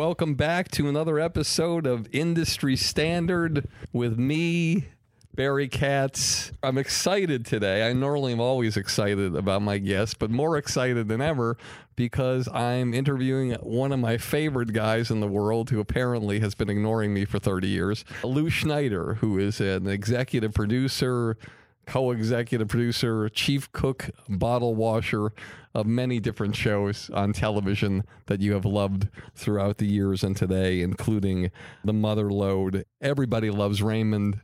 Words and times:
Welcome 0.00 0.32
back 0.32 0.70
to 0.70 0.88
another 0.88 1.20
episode 1.20 1.86
of 1.86 2.08
Industry 2.10 2.74
Standard 2.74 3.68
with 3.92 4.18
me, 4.18 4.86
Barry 5.34 5.68
Katz. 5.68 6.52
I'm 6.62 6.78
excited 6.78 7.44
today. 7.44 7.86
I 7.86 7.92
normally 7.92 8.32
am 8.32 8.40
always 8.40 8.78
excited 8.78 9.36
about 9.36 9.60
my 9.60 9.76
guests, 9.76 10.14
but 10.14 10.30
more 10.30 10.56
excited 10.56 11.08
than 11.08 11.20
ever 11.20 11.58
because 11.96 12.48
I'm 12.48 12.94
interviewing 12.94 13.52
one 13.60 13.92
of 13.92 13.98
my 13.98 14.16
favorite 14.16 14.72
guys 14.72 15.10
in 15.10 15.20
the 15.20 15.28
world 15.28 15.68
who 15.68 15.80
apparently 15.80 16.40
has 16.40 16.54
been 16.54 16.70
ignoring 16.70 17.12
me 17.12 17.26
for 17.26 17.38
30 17.38 17.68
years, 17.68 18.06
Lou 18.24 18.48
Schneider, 18.48 19.16
who 19.16 19.38
is 19.38 19.60
an 19.60 19.86
executive 19.86 20.54
producer, 20.54 21.36
co 21.84 22.10
executive 22.10 22.68
producer, 22.68 23.28
chief 23.28 23.70
cook, 23.72 24.08
bottle 24.30 24.74
washer 24.74 25.34
of 25.74 25.86
many 25.86 26.18
different 26.18 26.56
shows 26.56 27.10
on 27.10 27.32
television 27.32 28.04
that 28.26 28.40
you 28.40 28.52
have 28.54 28.64
loved 28.64 29.08
throughout 29.34 29.78
the 29.78 29.86
years 29.86 30.24
and 30.24 30.36
today, 30.36 30.80
including 30.80 31.50
The 31.84 31.92
Mother 31.92 32.30
Lode. 32.30 32.84
Everybody 33.00 33.50
loves 33.50 33.82
Raymond. 33.82 34.40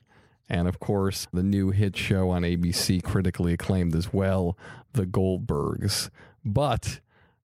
And 0.48 0.68
of 0.68 0.78
course, 0.78 1.26
the 1.32 1.42
new 1.42 1.70
hit 1.70 1.96
show 1.96 2.30
on 2.30 2.42
ABC, 2.42 3.02
critically 3.02 3.52
acclaimed 3.52 3.96
as 3.96 4.12
well, 4.12 4.56
The 4.92 5.06
Goldbergs. 5.06 6.10
But 6.44 7.00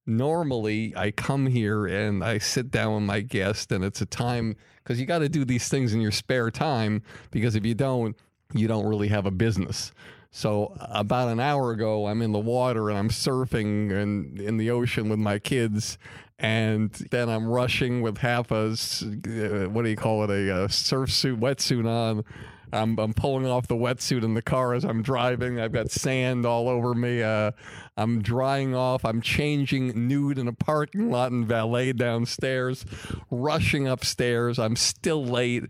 normally 0.06 0.94
I 0.96 1.10
come 1.10 1.46
here 1.46 1.86
and 1.86 2.22
I 2.22 2.38
sit 2.38 2.70
down 2.70 2.94
with 2.94 3.02
my 3.02 3.20
guest, 3.20 3.72
and 3.72 3.84
it's 3.84 4.00
a 4.00 4.06
time 4.06 4.56
because 4.82 5.00
you 5.00 5.06
got 5.06 5.18
to 5.18 5.28
do 5.28 5.44
these 5.44 5.68
things 5.68 5.92
in 5.92 6.00
your 6.00 6.12
spare 6.12 6.50
time 6.50 7.02
because 7.32 7.56
if 7.56 7.66
you 7.66 7.74
don't, 7.74 8.16
you 8.54 8.68
don't 8.68 8.86
really 8.86 9.08
have 9.08 9.26
a 9.26 9.30
business. 9.30 9.92
So 10.34 10.74
about 10.80 11.28
an 11.28 11.40
hour 11.40 11.72
ago, 11.72 12.06
I'm 12.06 12.22
in 12.22 12.32
the 12.32 12.38
water 12.38 12.88
and 12.88 12.98
I'm 12.98 13.10
surfing 13.10 13.92
and 13.92 14.40
in 14.40 14.56
the 14.56 14.70
ocean 14.70 15.10
with 15.10 15.18
my 15.18 15.38
kids, 15.38 15.98
and 16.38 16.90
then 17.10 17.28
I'm 17.28 17.46
rushing 17.46 18.00
with 18.00 18.16
half 18.16 18.50
a 18.50 18.72
uh, 18.72 19.68
what 19.68 19.84
do 19.84 19.90
you 19.90 19.96
call 19.96 20.24
it 20.24 20.30
a, 20.30 20.64
uh 20.64 20.68
surf 20.68 21.12
suit 21.12 21.38
wetsuit 21.38 21.86
on. 21.86 22.24
I'm 22.72 22.98
I'm 22.98 23.12
pulling 23.12 23.44
off 23.46 23.66
the 23.66 23.74
wetsuit 23.74 24.24
in 24.24 24.32
the 24.32 24.40
car 24.40 24.72
as 24.72 24.84
I'm 24.84 25.02
driving. 25.02 25.60
I've 25.60 25.72
got 25.72 25.90
sand 25.90 26.46
all 26.46 26.66
over 26.66 26.94
me. 26.94 27.22
Uh, 27.22 27.50
I'm 27.98 28.22
drying 28.22 28.74
off. 28.74 29.04
I'm 29.04 29.20
changing 29.20 30.08
nude 30.08 30.38
in 30.38 30.48
a 30.48 30.54
parking 30.54 31.10
lot 31.10 31.30
and 31.30 31.46
valet 31.46 31.92
downstairs, 31.92 32.86
rushing 33.30 33.86
upstairs. 33.86 34.58
I'm 34.58 34.76
still 34.76 35.22
late, 35.22 35.64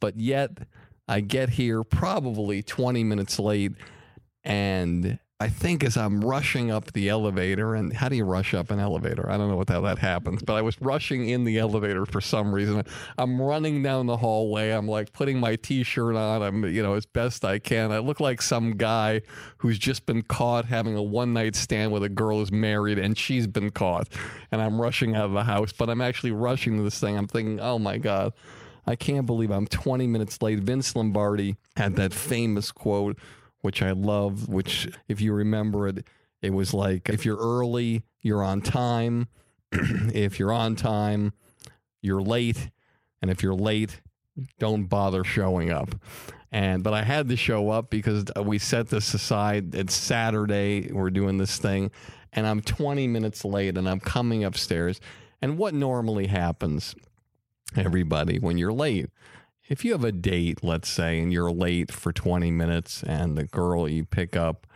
but 0.00 0.16
yet 0.16 0.50
I 1.06 1.20
get 1.20 1.50
here 1.50 1.84
probably 1.84 2.64
20 2.64 3.04
minutes 3.04 3.38
late. 3.38 3.72
And 4.44 5.18
I 5.42 5.48
think 5.48 5.82
as 5.82 5.96
I'm 5.96 6.20
rushing 6.20 6.70
up 6.70 6.92
the 6.92 7.08
elevator, 7.08 7.74
and 7.74 7.94
how 7.94 8.10
do 8.10 8.16
you 8.16 8.24
rush 8.24 8.52
up 8.52 8.70
an 8.70 8.78
elevator? 8.78 9.30
I 9.30 9.38
don't 9.38 9.48
know 9.48 9.56
what 9.56 9.70
how 9.70 9.80
that 9.80 9.98
happens, 9.98 10.42
but 10.42 10.52
I 10.52 10.60
was 10.60 10.78
rushing 10.82 11.30
in 11.30 11.44
the 11.44 11.58
elevator 11.58 12.04
for 12.04 12.20
some 12.20 12.54
reason. 12.54 12.82
I'm 13.16 13.40
running 13.40 13.82
down 13.82 14.04
the 14.04 14.18
hallway. 14.18 14.68
I'm 14.68 14.86
like 14.86 15.14
putting 15.14 15.40
my 15.40 15.56
t-shirt 15.56 16.14
on. 16.14 16.42
I'm 16.42 16.66
you 16.66 16.82
know 16.82 16.92
as 16.92 17.06
best 17.06 17.42
I 17.42 17.58
can. 17.58 17.90
I 17.90 18.00
look 18.00 18.20
like 18.20 18.42
some 18.42 18.72
guy 18.72 19.22
who's 19.56 19.78
just 19.78 20.04
been 20.04 20.20
caught 20.20 20.66
having 20.66 20.94
a 20.94 21.02
one 21.02 21.32
night 21.32 21.56
stand 21.56 21.90
with 21.90 22.02
a 22.02 22.10
girl 22.10 22.38
who's 22.38 22.52
married, 22.52 22.98
and 22.98 23.16
she's 23.16 23.46
been 23.46 23.70
caught. 23.70 24.08
And 24.52 24.60
I'm 24.60 24.78
rushing 24.78 25.16
out 25.16 25.24
of 25.24 25.32
the 25.32 25.44
house, 25.44 25.72
but 25.72 25.88
I'm 25.88 26.02
actually 26.02 26.32
rushing 26.32 26.76
to 26.76 26.82
this 26.82 27.00
thing. 27.00 27.16
I'm 27.16 27.26
thinking, 27.26 27.60
oh 27.60 27.78
my 27.78 27.96
god. 27.96 28.34
I 28.86 28.96
can't 28.96 29.26
believe 29.26 29.50
I'm 29.50 29.66
20 29.66 30.06
minutes 30.06 30.40
late. 30.42 30.58
Vince 30.58 30.96
Lombardi 30.96 31.56
had 31.76 31.96
that 31.96 32.12
famous 32.12 32.72
quote, 32.72 33.18
which 33.60 33.82
I 33.82 33.92
love, 33.92 34.48
which, 34.48 34.88
if 35.08 35.20
you 35.20 35.32
remember 35.32 35.88
it, 35.88 36.06
it 36.42 36.50
was 36.50 36.72
like, 36.72 37.08
if 37.08 37.24
you're 37.24 37.36
early, 37.36 38.04
you're 38.20 38.42
on 38.42 38.62
time. 38.62 39.28
if 39.72 40.38
you're 40.38 40.52
on 40.52 40.76
time, 40.76 41.32
you're 42.00 42.22
late. 42.22 42.70
And 43.20 43.30
if 43.30 43.42
you're 43.42 43.54
late, 43.54 44.00
don't 44.58 44.84
bother 44.84 45.24
showing 45.24 45.70
up. 45.70 45.94
And, 46.52 46.82
but 46.82 46.94
I 46.94 47.02
had 47.02 47.28
to 47.28 47.36
show 47.36 47.70
up 47.70 47.90
because 47.90 48.24
we 48.42 48.58
set 48.58 48.88
this 48.88 49.12
aside. 49.14 49.74
It's 49.74 49.94
Saturday. 49.94 50.90
We're 50.90 51.10
doing 51.10 51.38
this 51.38 51.58
thing. 51.58 51.90
And 52.32 52.46
I'm 52.46 52.60
20 52.60 53.06
minutes 53.06 53.44
late 53.44 53.76
and 53.76 53.88
I'm 53.88 54.00
coming 54.00 54.44
upstairs. 54.44 55.00
And 55.42 55.58
what 55.58 55.74
normally 55.74 56.26
happens 56.26 56.94
everybody 57.76 58.38
when 58.38 58.58
you're 58.58 58.72
late. 58.72 59.08
If 59.70 59.84
you 59.84 59.92
have 59.92 60.02
a 60.02 60.10
date, 60.10 60.64
let's 60.64 60.88
say, 60.88 61.20
and 61.20 61.32
you're 61.32 61.52
late 61.52 61.92
for 61.92 62.12
20 62.12 62.50
minutes 62.50 63.04
and 63.04 63.38
the 63.38 63.44
girl 63.44 63.88
you 63.88 64.04
pick 64.04 64.34
up, 64.34 64.66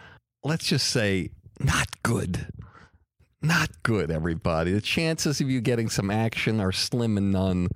let's 0.44 0.67
just 0.67 0.87
say, 0.87 1.31
not 1.58 1.88
good. 2.05 2.46
Not 3.43 3.70
good, 3.82 4.12
everybody. 4.12 4.70
The 4.70 4.81
chances 4.81 5.41
of 5.41 5.50
you 5.50 5.61
getting 5.61 5.91
some 5.91 6.12
action 6.12 6.61
are 6.61 6.70
slim 6.70 7.19
and 7.19 7.32
none, 7.32 7.70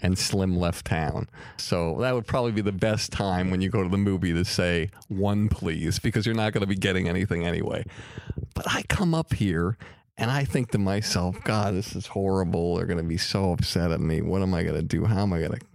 and 0.00 0.16
slim 0.16 0.56
left 0.56 0.86
town. 0.86 1.28
So 1.56 1.96
that 2.02 2.14
would 2.14 2.28
probably 2.28 2.52
be 2.52 2.62
the 2.62 2.70
best 2.70 3.10
time 3.10 3.50
when 3.50 3.60
you 3.60 3.68
go 3.68 3.82
to 3.82 3.88
the 3.88 3.98
movie 3.98 4.32
to 4.32 4.44
say, 4.44 4.90
one 5.08 5.48
please, 5.48 5.98
because 5.98 6.24
you're 6.24 6.36
not 6.36 6.52
going 6.52 6.62
to 6.62 6.68
be 6.68 6.76
getting 6.76 7.08
anything 7.08 7.44
anyway. 7.44 7.84
But 8.54 8.72
I 8.72 8.82
come 8.82 9.12
up 9.12 9.34
here 9.34 9.76
and 10.16 10.30
I 10.30 10.44
think 10.44 10.70
to 10.70 10.78
myself, 10.78 11.42
God, 11.42 11.74
this 11.74 11.96
is 11.96 12.06
horrible. 12.06 12.76
They're 12.76 12.86
going 12.86 12.98
to 12.98 13.02
be 13.02 13.18
so 13.18 13.50
upset 13.50 13.90
at 13.90 14.00
me. 14.00 14.22
What 14.22 14.40
am 14.40 14.54
I 14.54 14.62
going 14.62 14.76
to 14.76 14.82
do? 14.82 15.04
How 15.04 15.22
am 15.22 15.32
I 15.32 15.40
going 15.40 15.50
to? 15.50 15.69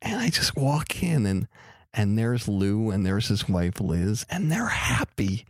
And 0.00 0.20
I 0.20 0.28
just 0.28 0.56
walk 0.56 1.02
in 1.02 1.26
and 1.26 1.48
and 1.92 2.18
there's 2.18 2.46
Lou 2.46 2.90
and 2.90 3.04
there's 3.04 3.28
his 3.28 3.48
wife 3.48 3.80
Liz, 3.80 4.24
and 4.30 4.52
they're 4.52 4.66
happy 4.66 5.46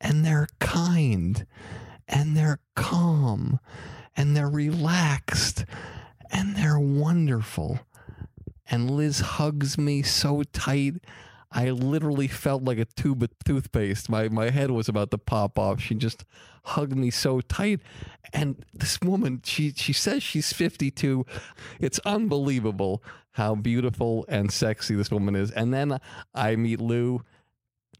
and 0.00 0.24
they're 0.24 0.48
kind 0.58 1.46
and 2.08 2.36
they're 2.36 2.60
calm 2.74 3.60
and 4.16 4.36
they're 4.36 4.48
relaxed 4.48 5.64
and 6.30 6.56
they're 6.56 6.78
wonderful. 6.78 7.80
And 8.70 8.90
Liz 8.90 9.20
hugs 9.20 9.78
me 9.78 10.02
so 10.02 10.42
tight. 10.52 10.94
I 11.50 11.70
literally 11.70 12.28
felt 12.28 12.64
like 12.64 12.78
a 12.78 12.84
tube 12.84 13.22
of 13.22 13.30
toothpaste. 13.44 14.10
My 14.10 14.28
my 14.28 14.50
head 14.50 14.70
was 14.70 14.88
about 14.88 15.10
to 15.12 15.18
pop 15.18 15.58
off. 15.58 15.80
She 15.80 15.94
just 15.94 16.24
hugged 16.64 16.96
me 16.96 17.10
so 17.10 17.40
tight. 17.40 17.80
And 18.34 18.64
this 18.74 19.00
woman, 19.00 19.40
she 19.44 19.72
she 19.72 19.94
says 19.94 20.22
she's 20.22 20.52
52. 20.52 21.24
It's 21.80 21.98
unbelievable 22.00 23.02
how 23.38 23.54
beautiful 23.54 24.26
and 24.28 24.52
sexy 24.52 24.94
this 24.94 25.10
woman 25.10 25.34
is. 25.34 25.50
And 25.52 25.72
then 25.72 25.98
I 26.34 26.56
meet 26.56 26.80
Lou 26.80 27.22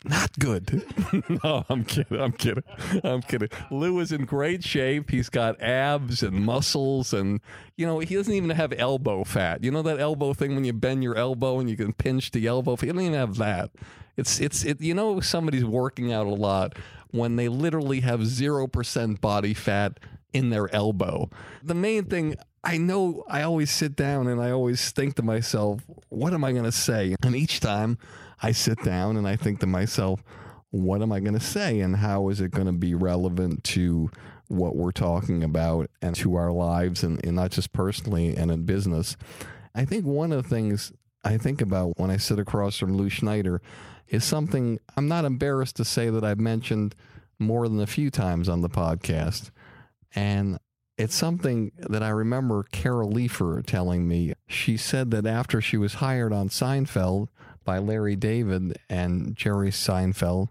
not 0.04 0.38
good. 0.38 0.84
no, 1.44 1.64
I'm 1.68 1.84
kidding. 1.84 2.20
I'm 2.20 2.32
kidding. 2.32 2.62
I'm 3.02 3.22
kidding. 3.22 3.48
Lou 3.70 3.98
is 3.98 4.12
in 4.12 4.26
great 4.26 4.62
shape. 4.62 5.10
He's 5.10 5.28
got 5.28 5.60
abs 5.60 6.22
and 6.22 6.36
muscles, 6.44 7.12
and 7.12 7.40
you 7.76 7.84
know 7.84 7.98
he 7.98 8.14
doesn't 8.14 8.32
even 8.32 8.50
have 8.50 8.72
elbow 8.78 9.24
fat. 9.24 9.64
You 9.64 9.72
know 9.72 9.82
that 9.82 9.98
elbow 9.98 10.34
thing 10.34 10.54
when 10.54 10.64
you 10.64 10.72
bend 10.72 11.02
your 11.02 11.16
elbow 11.16 11.58
and 11.58 11.68
you 11.68 11.76
can 11.76 11.92
pinch 11.92 12.30
the 12.30 12.46
elbow. 12.46 12.76
He 12.76 12.86
doesn't 12.86 13.00
even 13.00 13.14
have 13.14 13.36
that. 13.38 13.70
It's 14.16 14.40
it's 14.40 14.64
it. 14.64 14.80
You 14.80 14.94
know 14.94 15.18
somebody's 15.20 15.64
working 15.64 16.12
out 16.12 16.26
a 16.26 16.34
lot 16.34 16.76
when 17.10 17.34
they 17.34 17.48
literally 17.48 18.00
have 18.00 18.24
zero 18.24 18.68
percent 18.68 19.20
body 19.20 19.54
fat 19.54 19.98
in 20.32 20.50
their 20.50 20.72
elbow. 20.72 21.28
The 21.62 21.74
main 21.74 22.04
thing 22.04 22.36
I 22.68 22.76
know 22.76 23.24
I 23.26 23.40
always 23.42 23.70
sit 23.70 23.96
down 23.96 24.26
and 24.26 24.42
I 24.42 24.50
always 24.50 24.90
think 24.90 25.14
to 25.16 25.22
myself, 25.22 25.80
what 26.10 26.34
am 26.34 26.44
I 26.44 26.52
going 26.52 26.64
to 26.64 26.72
say? 26.72 27.16
And 27.22 27.34
each 27.34 27.60
time 27.60 27.96
I 28.42 28.52
sit 28.52 28.84
down 28.84 29.16
and 29.16 29.26
I 29.26 29.36
think 29.36 29.60
to 29.60 29.66
myself, 29.66 30.22
what 30.70 31.00
am 31.00 31.10
I 31.10 31.20
going 31.20 31.32
to 31.32 31.40
say 31.40 31.80
and 31.80 31.96
how 31.96 32.28
is 32.28 32.42
it 32.42 32.50
going 32.50 32.66
to 32.66 32.74
be 32.74 32.94
relevant 32.94 33.64
to 33.64 34.10
what 34.48 34.76
we're 34.76 34.92
talking 34.92 35.42
about 35.42 35.88
and 36.02 36.14
to 36.16 36.34
our 36.34 36.52
lives 36.52 37.02
and, 37.02 37.24
and 37.24 37.36
not 37.36 37.52
just 37.52 37.72
personally 37.72 38.36
and 38.36 38.50
in 38.50 38.64
business. 38.64 39.16
I 39.74 39.86
think 39.86 40.04
one 40.04 40.30
of 40.30 40.42
the 40.42 40.48
things 40.50 40.92
I 41.24 41.38
think 41.38 41.62
about 41.62 41.98
when 41.98 42.10
I 42.10 42.18
sit 42.18 42.38
across 42.38 42.76
from 42.76 42.98
Lou 42.98 43.08
Schneider 43.08 43.62
is 44.08 44.24
something 44.24 44.78
I'm 44.94 45.08
not 45.08 45.24
embarrassed 45.24 45.76
to 45.76 45.86
say 45.86 46.10
that 46.10 46.22
I've 46.22 46.38
mentioned 46.38 46.94
more 47.38 47.66
than 47.66 47.80
a 47.80 47.86
few 47.86 48.10
times 48.10 48.46
on 48.46 48.60
the 48.60 48.68
podcast. 48.68 49.52
And 50.14 50.58
it's 50.98 51.14
something 51.14 51.70
that 51.78 52.02
I 52.02 52.08
remember 52.08 52.64
Carol 52.64 53.12
Leifer 53.12 53.64
telling 53.64 54.08
me. 54.08 54.34
She 54.48 54.76
said 54.76 55.12
that 55.12 55.26
after 55.26 55.60
she 55.60 55.76
was 55.76 55.94
hired 55.94 56.32
on 56.32 56.48
Seinfeld 56.48 57.28
by 57.64 57.78
Larry 57.78 58.16
David 58.16 58.76
and 58.90 59.36
Jerry 59.36 59.70
Seinfeld, 59.70 60.48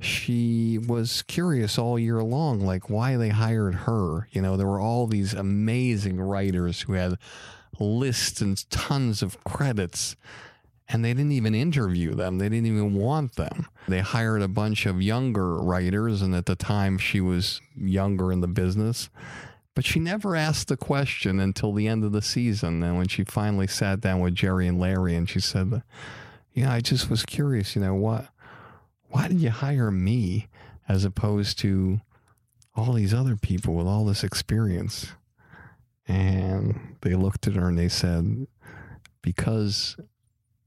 she 0.00 0.78
was 0.78 1.22
curious 1.22 1.78
all 1.78 1.98
year 1.98 2.22
long, 2.22 2.60
like 2.60 2.90
why 2.90 3.16
they 3.16 3.28
hired 3.28 3.74
her. 3.74 4.28
You 4.32 4.42
know, 4.42 4.56
there 4.56 4.66
were 4.66 4.80
all 4.80 5.06
these 5.06 5.34
amazing 5.34 6.20
writers 6.20 6.82
who 6.82 6.94
had 6.94 7.16
lists 7.78 8.40
and 8.40 8.68
tons 8.70 9.22
of 9.22 9.42
credits, 9.44 10.16
and 10.88 11.04
they 11.04 11.12
didn't 11.12 11.32
even 11.32 11.54
interview 11.54 12.14
them. 12.14 12.38
They 12.38 12.48
didn't 12.48 12.66
even 12.66 12.94
want 12.94 13.36
them. 13.36 13.66
They 13.86 14.00
hired 14.00 14.42
a 14.42 14.48
bunch 14.48 14.84
of 14.86 15.00
younger 15.00 15.58
writers, 15.58 16.22
and 16.22 16.34
at 16.34 16.46
the 16.46 16.56
time 16.56 16.98
she 16.98 17.20
was 17.20 17.60
younger 17.76 18.32
in 18.32 18.40
the 18.40 18.48
business. 18.48 19.10
But 19.80 19.86
she 19.86 19.98
never 19.98 20.36
asked 20.36 20.68
the 20.68 20.76
question 20.76 21.40
until 21.40 21.72
the 21.72 21.88
end 21.88 22.04
of 22.04 22.12
the 22.12 22.20
season. 22.20 22.82
And 22.82 22.98
when 22.98 23.08
she 23.08 23.24
finally 23.24 23.66
sat 23.66 24.02
down 24.02 24.20
with 24.20 24.34
Jerry 24.34 24.68
and 24.68 24.78
Larry, 24.78 25.14
and 25.14 25.26
she 25.26 25.40
said, 25.40 25.82
Yeah, 26.52 26.70
I 26.70 26.80
just 26.80 27.08
was 27.08 27.24
curious, 27.24 27.74
you 27.74 27.80
know, 27.80 27.94
what 27.94 28.28
why 29.08 29.26
did 29.28 29.40
you 29.40 29.48
hire 29.48 29.90
me 29.90 30.48
as 30.86 31.06
opposed 31.06 31.58
to 31.60 32.02
all 32.74 32.92
these 32.92 33.14
other 33.14 33.36
people 33.36 33.72
with 33.72 33.86
all 33.86 34.04
this 34.04 34.22
experience? 34.22 35.12
And 36.06 36.98
they 37.00 37.14
looked 37.14 37.46
at 37.46 37.54
her 37.54 37.66
and 37.66 37.78
they 37.78 37.88
said, 37.88 38.48
Because 39.22 39.96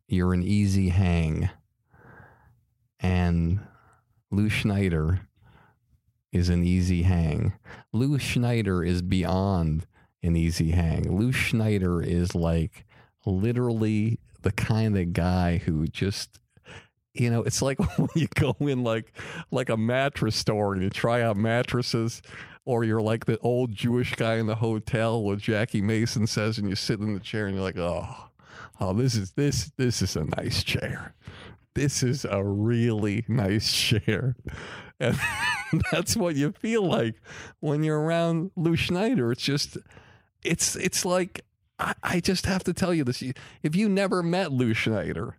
you're 0.07 0.33
an 0.33 0.41
easy 0.41 0.89
hang. 0.89 1.51
And 2.99 3.59
Lou 4.31 4.49
Schneider 4.49 5.27
is 6.33 6.49
an 6.49 6.63
easy 6.63 7.03
hang. 7.03 7.53
Lou 7.93 8.17
Schneider 8.19 8.83
is 8.83 9.01
beyond 9.01 9.85
an 10.21 10.35
easy 10.35 10.71
hang. 10.71 11.17
Lou 11.17 11.31
Schneider 11.31 12.01
is 12.01 12.33
like 12.35 12.85
literally 13.25 14.19
the 14.41 14.51
kind 14.51 14.97
of 14.97 15.13
guy 15.13 15.57
who 15.59 15.87
just 15.87 16.39
you 17.13 17.29
know, 17.29 17.43
it's 17.43 17.61
like 17.61 17.79
when 17.97 18.09
you 18.15 18.27
go 18.33 18.55
in 18.59 18.83
like 18.83 19.13
like 19.51 19.69
a 19.69 19.77
mattress 19.77 20.35
store 20.35 20.73
and 20.73 20.81
you 20.81 20.89
try 20.89 21.21
out 21.21 21.37
mattresses, 21.37 22.21
or 22.65 22.83
you're 22.83 23.01
like 23.01 23.25
the 23.25 23.37
old 23.39 23.71
Jewish 23.71 24.15
guy 24.15 24.35
in 24.35 24.47
the 24.47 24.55
hotel 24.55 25.21
what 25.21 25.39
Jackie 25.39 25.81
Mason 25.81 26.25
says, 26.27 26.57
and 26.57 26.67
you 26.67 26.75
sit 26.75 26.99
in 26.99 27.13
the 27.13 27.19
chair 27.19 27.45
and 27.45 27.55
you're 27.55 27.63
like, 27.63 27.77
oh, 27.77 28.07
oh, 28.79 28.93
this 28.93 29.15
is 29.15 29.31
this 29.31 29.71
this 29.77 30.01
is 30.01 30.15
a 30.15 30.25
nice 30.37 30.63
chair. 30.63 31.13
This 31.75 32.03
is 32.03 32.25
a 32.25 32.43
really 32.43 33.25
nice 33.27 33.71
chair. 33.73 34.35
And 34.99 35.17
that's 35.91 36.15
what 36.15 36.35
you 36.35 36.51
feel 36.51 36.83
like 36.83 37.15
when 37.59 37.83
you're 37.83 37.99
around 37.99 38.51
Lou 38.55 38.75
Schneider. 38.75 39.31
It's 39.31 39.43
just 39.43 39.77
it's 40.43 40.75
it's 40.75 41.05
like 41.05 41.41
I, 41.79 41.93
I 42.03 42.19
just 42.19 42.45
have 42.45 42.63
to 42.65 42.73
tell 42.73 42.93
you 42.93 43.03
this. 43.03 43.23
If 43.61 43.75
you 43.75 43.89
never 43.89 44.21
met 44.21 44.51
Lou 44.51 44.73
Schneider, 44.73 45.37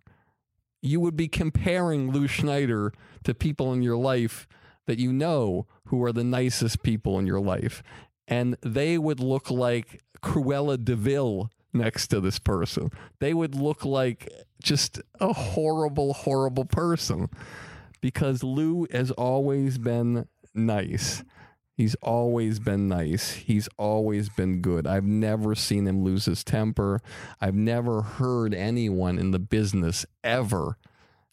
you 0.81 0.99
would 0.99 1.15
be 1.15 1.27
comparing 1.27 2.11
Lou 2.11 2.27
Schneider 2.27 2.93
to 3.23 3.33
people 3.33 3.73
in 3.73 3.81
your 3.81 3.97
life 3.97 4.47
that 4.85 4.99
you 4.99 5.11
know 5.11 5.67
who 5.85 6.03
are 6.03 6.11
the 6.11 6.23
nicest 6.23 6.83
people 6.83 7.17
in 7.17 7.25
your 7.25 7.39
life. 7.39 7.81
And 8.27 8.57
they 8.61 8.97
would 8.97 9.19
look 9.19 9.49
like 9.49 10.03
Cruella 10.21 10.83
de 10.83 10.95
Vil 10.95 11.49
next 11.75 12.07
to 12.07 12.19
this 12.19 12.39
person. 12.39 12.89
They 13.19 13.33
would 13.33 13.55
look 13.55 13.85
like 13.85 14.29
just 14.61 14.99
a 15.19 15.33
horrible, 15.33 16.13
horrible 16.13 16.65
person 16.65 17.29
because 18.01 18.43
Lou 18.43 18.87
has 18.91 19.11
always 19.11 19.77
been 19.77 20.27
nice. 20.53 21.23
He's 21.75 21.95
always 21.95 22.59
been 22.59 22.87
nice. 22.87 23.33
He's 23.33 23.67
always 23.77 24.29
been 24.29 24.61
good. 24.61 24.87
I've 24.87 25.03
never 25.03 25.55
seen 25.55 25.87
him 25.87 26.03
lose 26.03 26.25
his 26.25 26.43
temper. 26.43 27.01
I've 27.41 27.55
never 27.55 28.01
heard 28.01 28.53
anyone 28.53 29.19
in 29.19 29.31
the 29.31 29.39
business 29.39 30.05
ever 30.23 30.77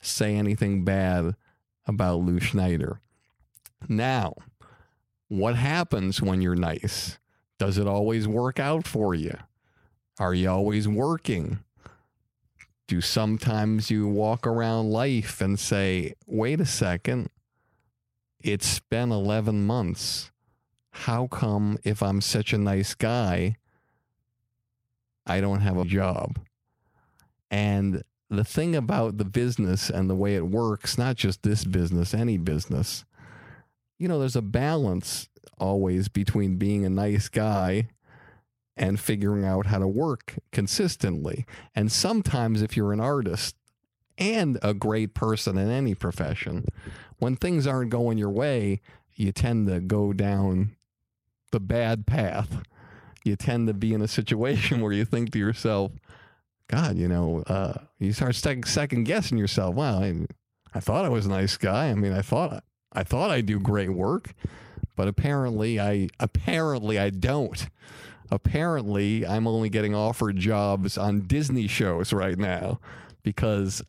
say 0.00 0.34
anything 0.34 0.84
bad 0.84 1.36
about 1.86 2.20
Lou 2.20 2.40
Schneider. 2.40 3.00
Now, 3.88 4.34
what 5.28 5.54
happens 5.54 6.20
when 6.20 6.40
you're 6.40 6.56
nice? 6.56 7.18
Does 7.58 7.78
it 7.78 7.86
always 7.86 8.26
work 8.26 8.58
out 8.58 8.86
for 8.86 9.14
you? 9.14 9.36
Are 10.18 10.34
you 10.34 10.50
always 10.50 10.86
working? 10.86 11.60
Do 12.86 13.00
sometimes 13.00 13.90
you 13.90 14.06
walk 14.06 14.46
around 14.46 14.90
life 14.90 15.40
and 15.40 15.58
say, 15.58 16.14
wait 16.26 16.60
a 16.60 16.66
second, 16.66 17.30
it's 18.42 18.80
been 18.80 19.10
11 19.10 19.64
months. 19.64 20.30
How 20.90 21.26
come, 21.26 21.78
if 21.84 22.02
I'm 22.02 22.20
such 22.20 22.52
a 22.52 22.58
nice 22.58 22.94
guy, 22.94 23.56
I 25.26 25.40
don't 25.40 25.60
have 25.60 25.78
a 25.78 25.86
job? 25.86 26.38
And 27.50 28.02
the 28.28 28.44
thing 28.44 28.76
about 28.76 29.16
the 29.16 29.24
business 29.24 29.88
and 29.88 30.10
the 30.10 30.14
way 30.14 30.34
it 30.36 30.48
works, 30.48 30.98
not 30.98 31.16
just 31.16 31.42
this 31.42 31.64
business, 31.64 32.12
any 32.12 32.36
business, 32.36 33.06
you 33.98 34.08
know, 34.08 34.18
there's 34.18 34.36
a 34.36 34.42
balance 34.42 35.28
always 35.58 36.08
between 36.08 36.56
being 36.56 36.84
a 36.84 36.90
nice 36.90 37.28
guy 37.28 37.88
and 38.76 38.98
figuring 38.98 39.44
out 39.44 39.66
how 39.66 39.78
to 39.78 39.86
work 39.86 40.36
consistently. 40.50 41.44
And 41.74 41.92
sometimes, 41.92 42.62
if 42.62 42.76
you're 42.76 42.92
an 42.92 43.00
artist 43.00 43.56
and 44.18 44.58
a 44.62 44.74
great 44.74 45.14
person 45.14 45.58
in 45.58 45.70
any 45.70 45.94
profession, 45.94 46.64
when 47.18 47.36
things 47.36 47.66
aren't 47.66 47.90
going 47.90 48.18
your 48.18 48.30
way, 48.30 48.80
you 49.14 49.32
tend 49.32 49.68
to 49.68 49.80
go 49.80 50.12
down 50.12 50.76
the 51.50 51.60
bad 51.60 52.06
path. 52.06 52.62
You 53.24 53.36
tend 53.36 53.68
to 53.68 53.74
be 53.74 53.94
in 53.94 54.02
a 54.02 54.08
situation 54.08 54.80
where 54.82 54.92
you 54.92 55.04
think 55.04 55.32
to 55.32 55.38
yourself, 55.38 55.92
God, 56.68 56.96
you 56.96 57.06
know, 57.06 57.42
uh, 57.46 57.74
you 57.98 58.12
start 58.12 58.34
second, 58.34 59.04
guessing 59.04 59.38
yourself. 59.38 59.74
Wow, 59.74 60.00
I, 60.00 60.26
I 60.74 60.80
thought 60.80 61.04
I 61.04 61.10
was 61.10 61.26
a 61.26 61.30
nice 61.30 61.56
guy. 61.56 61.90
I 61.90 61.94
mean, 61.94 62.12
I 62.12 62.22
thought 62.22 62.64
I 62.92 63.04
thought 63.04 63.30
I 63.30 63.40
do 63.40 63.58
great 63.58 63.90
work, 63.90 64.34
but 64.96 65.08
apparently 65.08 65.78
I 65.78 66.08
apparently 66.18 66.98
I 66.98 67.10
don't. 67.10 67.66
Apparently, 68.32 69.26
I'm 69.26 69.46
only 69.46 69.68
getting 69.68 69.94
offered 69.94 70.38
jobs 70.38 70.96
on 70.96 71.20
Disney 71.26 71.66
shows 71.66 72.14
right 72.14 72.38
now 72.38 72.80
because 73.22 73.82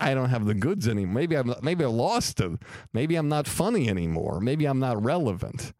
I 0.00 0.14
don't 0.14 0.30
have 0.30 0.46
the 0.46 0.54
goods 0.54 0.86
anymore. 0.86 1.14
Maybe 1.14 1.36
I'm 1.36 1.54
maybe 1.60 1.84
I 1.84 1.88
lost 1.88 2.40
it. 2.40 2.52
Maybe 2.92 3.16
I'm 3.16 3.28
not 3.28 3.48
funny 3.48 3.88
anymore. 3.88 4.40
Maybe 4.40 4.64
I'm 4.66 4.78
not 4.78 5.02
relevant. 5.02 5.72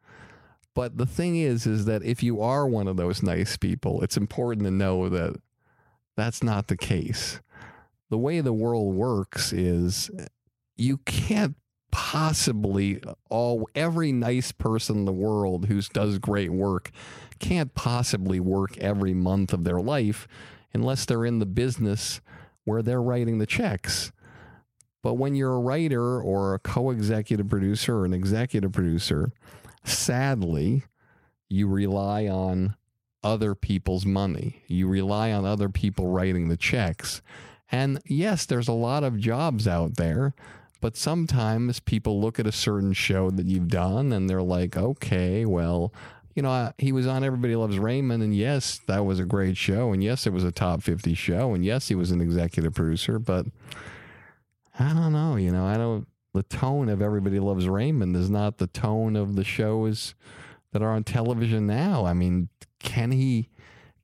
But 0.75 0.99
the 0.99 1.07
thing 1.07 1.37
is, 1.37 1.67
is 1.67 1.85
that 1.85 2.03
if 2.03 2.23
you 2.23 2.41
are 2.43 2.67
one 2.67 2.89
of 2.89 2.97
those 2.97 3.23
nice 3.23 3.57
people, 3.57 4.03
it's 4.03 4.17
important 4.17 4.65
to 4.67 4.73
know 4.73 5.09
that 5.09 5.37
that's 6.17 6.43
not 6.43 6.67
the 6.69 6.77
case. 6.77 7.41
the 8.11 8.19
way 8.19 8.41
the 8.43 8.53
world 8.53 8.95
works 8.95 9.55
is 9.55 10.11
you 10.77 10.99
can't 10.99 11.57
possibly 11.91 13.01
all 13.31 13.69
every 13.75 14.13
nice 14.13 14.53
person 14.53 14.99
in 14.99 15.05
the 15.07 15.13
world 15.13 15.67
who 15.67 15.81
does 15.81 16.19
great 16.19 16.51
work 16.51 16.91
can't 17.43 17.75
possibly 17.75 18.41
work 18.41 18.79
every 18.79 19.13
month 19.13 19.53
of 19.53 19.65
their 19.65 19.81
life 19.81 20.27
unless 20.73 21.05
they're 21.05 21.27
in 21.27 21.41
the 21.41 21.47
business 21.47 22.21
where 22.65 22.83
they're 22.83 23.03
writing 23.03 23.39
the 23.39 23.47
checks. 23.47 24.13
But 25.03 25.15
when 25.15 25.35
you're 25.35 25.57
a 25.57 25.61
writer 25.61 26.21
or 26.21 26.55
a 26.55 26.61
co 26.61 26.91
executive 26.91 27.49
producer 27.49 27.99
or 27.99 28.05
an 28.05 28.15
executive 28.15 28.73
producer, 28.73 29.33
sadly, 29.85 30.85
you 31.49 31.67
rely 31.67 32.29
on 32.29 32.77
other 33.25 33.55
people's 33.55 34.07
money. 34.07 34.63
You 34.69 34.87
rely 34.87 35.33
on 35.33 35.45
other 35.45 35.69
people 35.69 36.07
writing 36.07 36.49
the 36.49 36.57
checks. 36.57 37.21
And 37.71 38.01
yes, 38.07 38.47
there's 38.47 38.69
a 38.69 38.73
lot 38.73 39.03
of 39.03 39.19
jobs 39.19 39.67
out 39.67 39.97
there, 39.97 40.35
but 40.81 40.97
sometimes 40.97 41.81
people 41.81 42.21
look 42.21 42.39
at 42.39 42.47
a 42.47 42.53
certain 42.53 42.93
show 42.93 43.31
that 43.31 43.47
you've 43.47 43.69
done 43.69 44.13
and 44.13 44.31
they're 44.31 44.43
like, 44.43 44.77
okay, 44.77 45.45
well, 45.45 45.93
you 46.35 46.43
know, 46.43 46.73
he 46.79 46.93
was 46.93 47.07
on 47.07 47.25
Everybody 47.25 47.57
Loves 47.57 47.79
Raymond, 47.79 48.23
and 48.23 48.35
yes, 48.35 48.81
that 48.87 49.05
was 49.05 49.19
a 49.19 49.25
great 49.25 49.57
show, 49.57 49.93
and 49.93 50.03
yes, 50.03 50.27
it 50.27 50.33
was 50.33 50.45
a 50.45 50.53
top 50.53 50.83
50 50.83 51.15
show, 51.15 51.55
and 51.55 51.65
yes, 51.65 51.89
he 51.89 51.95
was 51.95 52.11
an 52.11 52.21
executive 52.21 52.75
producer, 52.75 53.19
but 53.19 53.47
I 54.79 54.95
don't 54.95 55.13
know, 55.13 55.37
you 55.37 55.51
know, 55.51 55.67
I 55.67 55.77
don't, 55.77 56.07
the 56.33 56.43
tone 56.43 56.89
of 56.89 57.03
Everybody 57.03 57.39
Loves 57.39 57.69
Raymond 57.69 58.17
is 58.17 58.31
not 58.31 58.59
the 58.59 58.67
tone 58.67 59.17
of 59.17 59.37
the 59.37 59.45
shows 59.45 60.15
that 60.73 60.83
are 60.83 60.91
on 60.91 61.05
television 61.05 61.67
now. 61.67 62.07
I 62.07 62.15
mean, 62.15 62.49
can 62.79 63.13
he 63.13 63.49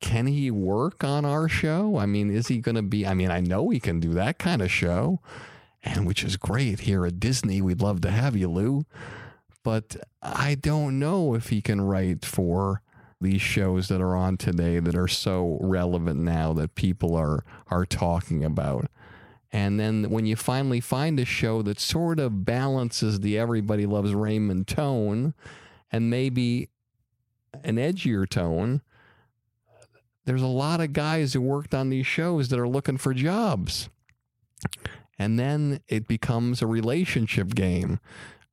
can 0.01 0.27
he 0.29 0.51
work 0.51 1.03
on 1.03 1.25
our 1.25 1.49
show? 1.49 1.97
I 1.99 2.07
mean, 2.07 2.31
is 2.31 2.47
he 2.47 2.59
going 2.59 2.77
to 2.77 2.83
be 2.83 3.07
I 3.07 3.15
mean, 3.15 3.31
I 3.31 3.41
know 3.41 3.71
he 3.71 3.81
can 3.81 3.99
do 3.99 4.13
that 4.13 4.39
kind 4.39 4.63
of 4.63 4.71
show, 4.71 5.21
and 5.83 6.07
which 6.07 6.23
is 6.23 6.37
great 6.37 6.81
here 6.81 7.07
at 7.07 7.19
Disney. 7.19 7.61
We'd 7.61 7.83
love 7.83 8.01
to 8.03 8.11
have 8.11 8.37
you, 8.37 8.49
Lou. 8.49 8.85
But 9.69 9.99
I 10.23 10.55
don't 10.55 10.99
know 10.99 11.35
if 11.35 11.51
he 11.51 11.61
can 11.61 11.83
write 11.83 12.25
for 12.25 12.81
these 13.21 13.43
shows 13.43 13.89
that 13.89 14.01
are 14.01 14.17
on 14.17 14.39
today 14.39 14.81
that 14.81 14.97
are 14.97 15.07
so 15.07 15.59
relevant 15.61 16.21
now 16.21 16.55
that 16.55 16.75
people 16.75 17.15
are 17.15 17.45
are 17.67 17.85
talking 17.85 18.43
about. 18.43 18.87
And 19.53 19.79
then 19.79 20.09
when 20.09 20.25
you 20.25 20.37
finally 20.37 20.81
find 20.81 21.21
a 21.21 21.27
show 21.27 21.61
that 21.61 21.79
sort 21.79 22.19
of 22.19 22.47
balances 22.47 23.21
the 23.21 23.37
everybody 23.37 23.85
loves 23.85 24.15
Raymond 24.15 24.69
tone 24.69 25.35
and 25.93 26.09
maybe 26.09 26.71
an 27.63 27.77
edgier 27.77 28.27
tone, 28.27 28.81
there's 30.25 30.41
a 30.41 30.47
lot 30.47 30.81
of 30.81 30.95
guys 30.95 31.35
who 31.35 31.43
worked 31.43 31.75
on 31.75 31.91
these 31.91 32.07
shows 32.07 32.49
that 32.49 32.59
are 32.59 32.67
looking 32.67 32.97
for 32.97 33.13
jobs. 33.13 33.91
And 35.19 35.39
then 35.39 35.81
it 35.89 36.09
becomes 36.09 36.63
a 36.63 36.67
relationship 36.67 37.55
game. 37.55 38.01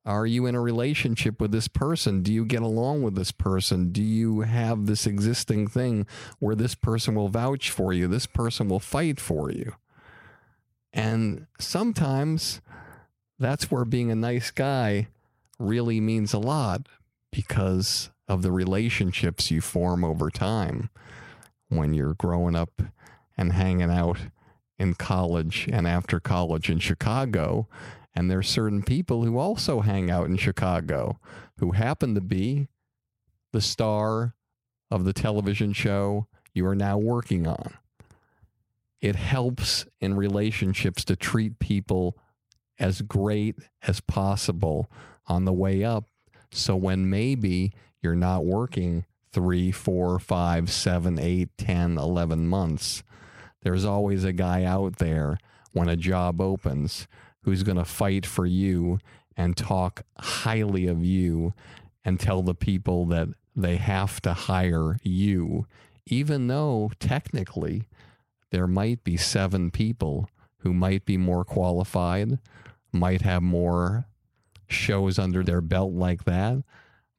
Are 0.06 0.28
you 0.28 0.46
in 0.46 0.54
a 0.54 0.62
relationship 0.62 1.42
with 1.42 1.52
this 1.52 1.68
person? 1.68 2.22
Do 2.22 2.32
you 2.32 2.46
get 2.46 2.62
along 2.62 3.02
with 3.02 3.16
this 3.16 3.32
person? 3.32 3.92
Do 3.92 4.04
you 4.04 4.42
have 4.42 4.86
this 4.86 5.08
existing 5.08 5.68
thing 5.68 6.06
where 6.40 6.56
this 6.56 6.76
person 6.76 7.16
will 7.16 7.30
vouch 7.30 7.72
for 7.72 7.92
you? 7.92 8.08
This 8.08 8.28
person 8.28 8.70
will 8.70 8.80
fight 8.80 9.20
for 9.20 9.52
you. 9.52 9.74
And 10.94 11.48
sometimes 11.60 12.62
that's 13.40 13.72
where 13.72 13.84
being 13.84 14.12
a 14.12 14.16
nice 14.16 14.52
guy 14.52 15.08
really 15.58 16.00
means 16.00 16.34
a 16.34 16.40
lot 16.40 16.88
because 17.32 18.12
of 18.28 18.44
the 18.44 18.52
relationships 18.52 19.52
you 19.52 19.62
form 19.62 20.04
over 20.04 20.30
time 20.30 20.90
when 21.70 21.94
you're 21.94 22.14
growing 22.14 22.56
up 22.56 22.82
and 23.38 23.54
hanging 23.54 23.92
out 23.92 24.20
in 24.78 24.94
college 24.94 25.68
and 25.72 25.88
after 25.88 26.20
college 26.20 26.70
in 26.70 26.80
Chicago. 26.80 27.68
And 28.16 28.32
there's 28.32 28.48
certain 28.48 28.82
people 28.82 29.26
who 29.26 29.38
also 29.38 29.82
hang 29.82 30.10
out 30.10 30.28
in 30.28 30.38
Chicago 30.38 31.20
who 31.60 31.72
happen 31.72 32.16
to 32.16 32.22
be 32.22 32.70
the 33.52 33.62
star 33.62 34.36
of 34.90 35.04
the 35.04 35.14
television 35.14 35.74
show 35.74 36.28
you 36.54 36.66
are 36.66 36.76
now 36.76 36.98
working 36.98 37.46
on. 37.46 37.74
It 39.02 39.18
helps 39.18 39.86
in 40.00 40.16
relationships 40.16 41.04
to 41.06 41.16
treat 41.16 41.60
people 41.60 42.18
as 42.80 43.02
great 43.02 43.56
as 43.86 44.00
possible 44.00 44.90
on 45.28 45.46
the 45.46 45.54
way 45.54 45.84
up. 45.84 46.06
So 46.52 46.76
when 46.76 47.10
maybe 47.10 47.74
you're 48.02 48.16
not 48.16 48.46
working 48.46 49.06
three, 49.32 49.72
four, 49.72 50.18
five, 50.20 50.72
seven, 50.72 51.20
eight, 51.20 51.50
ten, 51.58 51.98
eleven 51.98 52.48
months, 52.48 53.04
there's 53.62 53.84
always 53.84 54.24
a 54.24 54.32
guy 54.34 54.64
out 54.64 54.98
there 54.98 55.38
when 55.74 55.90
a 55.90 55.98
job 55.98 56.40
opens 56.40 57.08
who's 57.46 57.64
going 57.64 57.78
to 57.78 57.86
fight 57.86 58.26
for 58.26 58.46
you 58.46 59.00
and 59.38 59.56
talk 59.56 60.02
highly 60.18 60.88
of 60.88 61.06
you 61.06 61.54
and 62.04 62.20
tell 62.20 62.42
the 62.42 62.56
people 62.56 63.06
that 63.06 63.28
they 63.56 63.78
have 63.78 64.20
to 64.22 64.34
hire 64.34 64.98
you, 65.04 65.68
even 66.08 66.48
though 66.48 66.92
technically 67.00 67.88
there 68.50 68.68
might 68.68 69.04
be 69.04 69.16
seven 69.16 69.70
people 69.70 70.28
who 70.60 70.74
might 70.74 71.06
be 71.06 71.18
more 71.18 71.46
qualified, 71.46 72.40
might 72.92 73.22
have 73.22 73.44
more 73.44 74.06
shows 74.68 75.20
under 75.20 75.44
their 75.44 75.62
belt 75.62 75.94
like 75.94 76.24
that, 76.26 76.64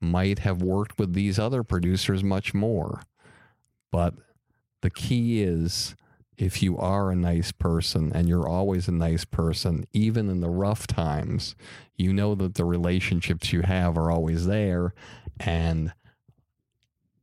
might 0.01 0.41
have 0.41 0.61
worked 0.61 0.99
with 0.99 1.15
these 1.15 1.39
other 1.39 1.63
producers 1.63 2.25
much 2.25 2.53
more. 2.53 3.01
But 3.93 4.15
the 4.83 4.91
key 4.91 5.43
is 5.43 5.95
if 6.39 6.63
you 6.63 6.77
are 6.79 7.11
a 7.11 7.17
nice 7.17 7.53
person 7.53 8.13
and 8.15 8.29
you're 8.29 8.49
always 8.49 8.89
a 8.89 8.93
nice 8.93 9.25
person, 9.25 9.87
even 9.93 10.29
in 10.29 10.41
the 10.41 10.51
rough 10.51 10.87
times, 10.87 11.55
you 11.97 12.13
know 12.13 12.35
that 12.35 12.55
the 12.55 12.65
relationships 12.65 13.53
you 13.53 13.63
have 13.63 13.97
are 13.97 14.11
always 14.11 14.47
there. 14.47 14.93
And 15.41 15.93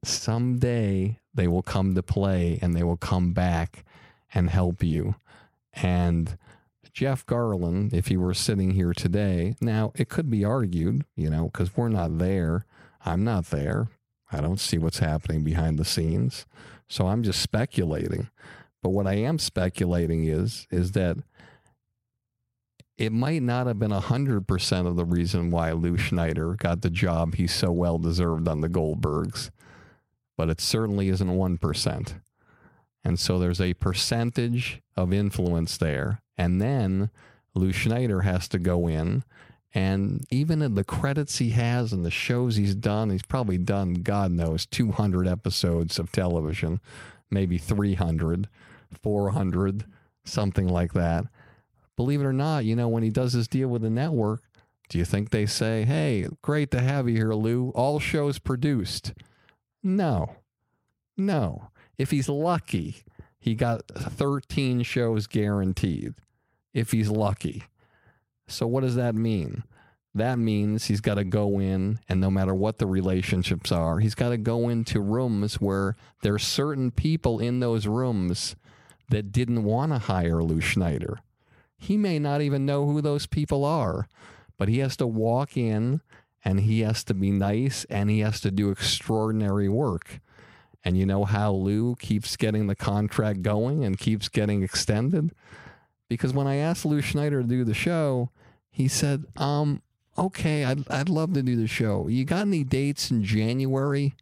someday 0.03 1.19
they 1.33 1.47
will 1.47 1.61
come 1.61 1.95
to 1.95 2.03
play 2.03 2.59
and 2.61 2.75
they 2.75 2.83
will 2.83 2.97
come 2.97 3.33
back 3.33 3.85
and 4.33 4.49
help 4.49 4.83
you. 4.83 5.15
And 5.73 6.37
Jeff 6.91 7.25
Garlin, 7.25 7.93
if 7.93 8.07
he 8.07 8.17
were 8.17 8.33
sitting 8.33 8.71
here 8.71 8.93
today, 8.93 9.55
now 9.59 9.91
it 9.95 10.09
could 10.09 10.29
be 10.29 10.45
argued, 10.45 11.05
you 11.15 11.29
know, 11.29 11.45
because 11.45 11.75
we're 11.75 11.89
not 11.89 12.19
there. 12.19 12.65
I'm 13.05 13.23
not 13.23 13.45
there. 13.45 13.87
I 14.31 14.41
don't 14.41 14.59
see 14.59 14.77
what's 14.77 14.99
happening 14.99 15.43
behind 15.43 15.77
the 15.77 15.85
scenes. 15.85 16.45
So 16.87 17.07
I'm 17.07 17.23
just 17.23 17.41
speculating. 17.41 18.29
But 18.83 18.89
what 18.89 19.07
I 19.07 19.15
am 19.15 19.39
speculating 19.39 20.25
is 20.25 20.67
is 20.69 20.91
that 20.91 21.17
it 22.97 23.11
might 23.11 23.41
not 23.41 23.65
have 23.65 23.79
been 23.79 23.91
100% 23.91 24.87
of 24.87 24.95
the 24.95 25.05
reason 25.05 25.49
why 25.49 25.71
Lou 25.71 25.97
Schneider 25.97 26.55
got 26.55 26.81
the 26.81 26.91
job 26.91 27.35
he 27.35 27.47
so 27.47 27.71
well 27.71 27.97
deserved 27.97 28.47
on 28.47 28.61
the 28.61 28.69
Goldbergs, 28.69 29.49
but 30.37 30.49
it 30.49 30.61
certainly 30.61 31.09
isn't 31.09 31.27
1%. 31.27 32.21
And 33.03 33.19
so 33.19 33.39
there's 33.39 33.61
a 33.61 33.73
percentage 33.73 34.81
of 34.95 35.11
influence 35.11 35.77
there. 35.77 36.21
And 36.37 36.61
then 36.61 37.09
Lou 37.55 37.71
Schneider 37.71 38.21
has 38.21 38.47
to 38.49 38.59
go 38.59 38.87
in. 38.87 39.23
And 39.73 40.23
even 40.29 40.61
in 40.61 40.75
the 40.75 40.83
credits 40.83 41.39
he 41.39 41.49
has 41.51 41.93
and 41.93 42.05
the 42.05 42.11
shows 42.11 42.57
he's 42.57 42.75
done, 42.75 43.09
he's 43.09 43.23
probably 43.23 43.57
done, 43.57 43.95
God 43.95 44.31
knows, 44.31 44.65
200 44.67 45.27
episodes 45.27 45.97
of 45.97 46.11
television, 46.11 46.79
maybe 47.31 47.57
300, 47.57 48.47
400, 48.97 49.85
something 50.23 50.67
like 50.67 50.93
that. 50.93 51.25
Believe 51.95 52.21
it 52.21 52.25
or 52.25 52.33
not, 52.33 52.65
you 52.65 52.75
know, 52.75 52.87
when 52.87 53.03
he 53.03 53.09
does 53.09 53.33
his 53.33 53.47
deal 53.47 53.67
with 53.67 53.81
the 53.81 53.89
network, 53.89 54.41
do 54.89 54.97
you 54.97 55.05
think 55.05 55.29
they 55.29 55.45
say, 55.45 55.83
hey, 55.83 56.27
great 56.41 56.71
to 56.71 56.81
have 56.81 57.07
you 57.07 57.15
here, 57.15 57.33
Lou? 57.33 57.69
All 57.69 57.99
shows 57.99 58.39
produced? 58.39 59.13
No. 59.81 60.37
No. 61.17 61.69
If 61.97 62.11
he's 62.11 62.29
lucky, 62.29 63.03
he 63.39 63.55
got 63.55 63.87
13 63.87 64.83
shows 64.83 65.27
guaranteed. 65.27 66.13
If 66.73 66.91
he's 66.91 67.09
lucky. 67.09 67.63
So, 68.47 68.65
what 68.67 68.81
does 68.81 68.95
that 68.95 69.15
mean? 69.15 69.63
That 70.15 70.37
means 70.37 70.85
he's 70.85 71.01
got 71.01 71.15
to 71.15 71.23
go 71.23 71.59
in, 71.59 71.99
and 72.07 72.21
no 72.21 72.29
matter 72.29 72.53
what 72.53 72.77
the 72.77 72.85
relationships 72.85 73.71
are, 73.71 73.99
he's 73.99 74.15
got 74.15 74.29
to 74.29 74.37
go 74.37 74.69
into 74.69 75.01
rooms 75.01 75.55
where 75.55 75.95
there's 76.21 76.43
certain 76.43 76.91
people 76.91 77.39
in 77.39 77.59
those 77.59 77.87
rooms 77.87 78.55
that 79.13 79.31
didn't 79.31 79.63
want 79.63 79.91
to 79.91 79.99
hire 79.99 80.43
Lou 80.43 80.59
Schneider. 80.59 81.19
He 81.77 81.97
may 81.97 82.19
not 82.19 82.41
even 82.41 82.65
know 82.65 82.85
who 82.85 83.01
those 83.01 83.25
people 83.25 83.63
are, 83.63 84.07
but 84.57 84.69
he 84.69 84.79
has 84.79 84.97
to 84.97 85.07
walk 85.07 85.55
in 85.55 86.01
and 86.43 86.61
he 86.61 86.81
has 86.81 87.03
to 87.05 87.13
be 87.13 87.31
nice 87.31 87.85
and 87.89 88.09
he 88.09 88.19
has 88.19 88.41
to 88.41 88.51
do 88.51 88.71
extraordinary 88.71 89.69
work. 89.69 90.19
And 90.83 90.97
you 90.97 91.05
know 91.05 91.23
how 91.25 91.53
Lou 91.53 91.95
keeps 91.95 92.35
getting 92.35 92.67
the 92.67 92.75
contract 92.75 93.41
going 93.41 93.85
and 93.85 93.97
keeps 93.97 94.29
getting 94.29 94.63
extended? 94.63 95.31
Because 96.09 96.33
when 96.33 96.47
I 96.47 96.55
asked 96.55 96.85
Lou 96.85 97.01
Schneider 97.01 97.41
to 97.41 97.47
do 97.47 97.63
the 97.63 97.73
show, 97.73 98.29
he 98.69 98.87
said, 98.87 99.25
um, 99.37 99.81
okay, 100.17 100.65
I'd, 100.65 100.89
I'd 100.89 101.09
love 101.09 101.33
to 101.33 101.41
do 101.41 101.55
the 101.55 101.67
show. 101.67 102.07
You 102.07 102.25
got 102.25 102.41
any 102.41 102.63
dates 102.63 103.11
in 103.11 103.23
January? 103.23 104.15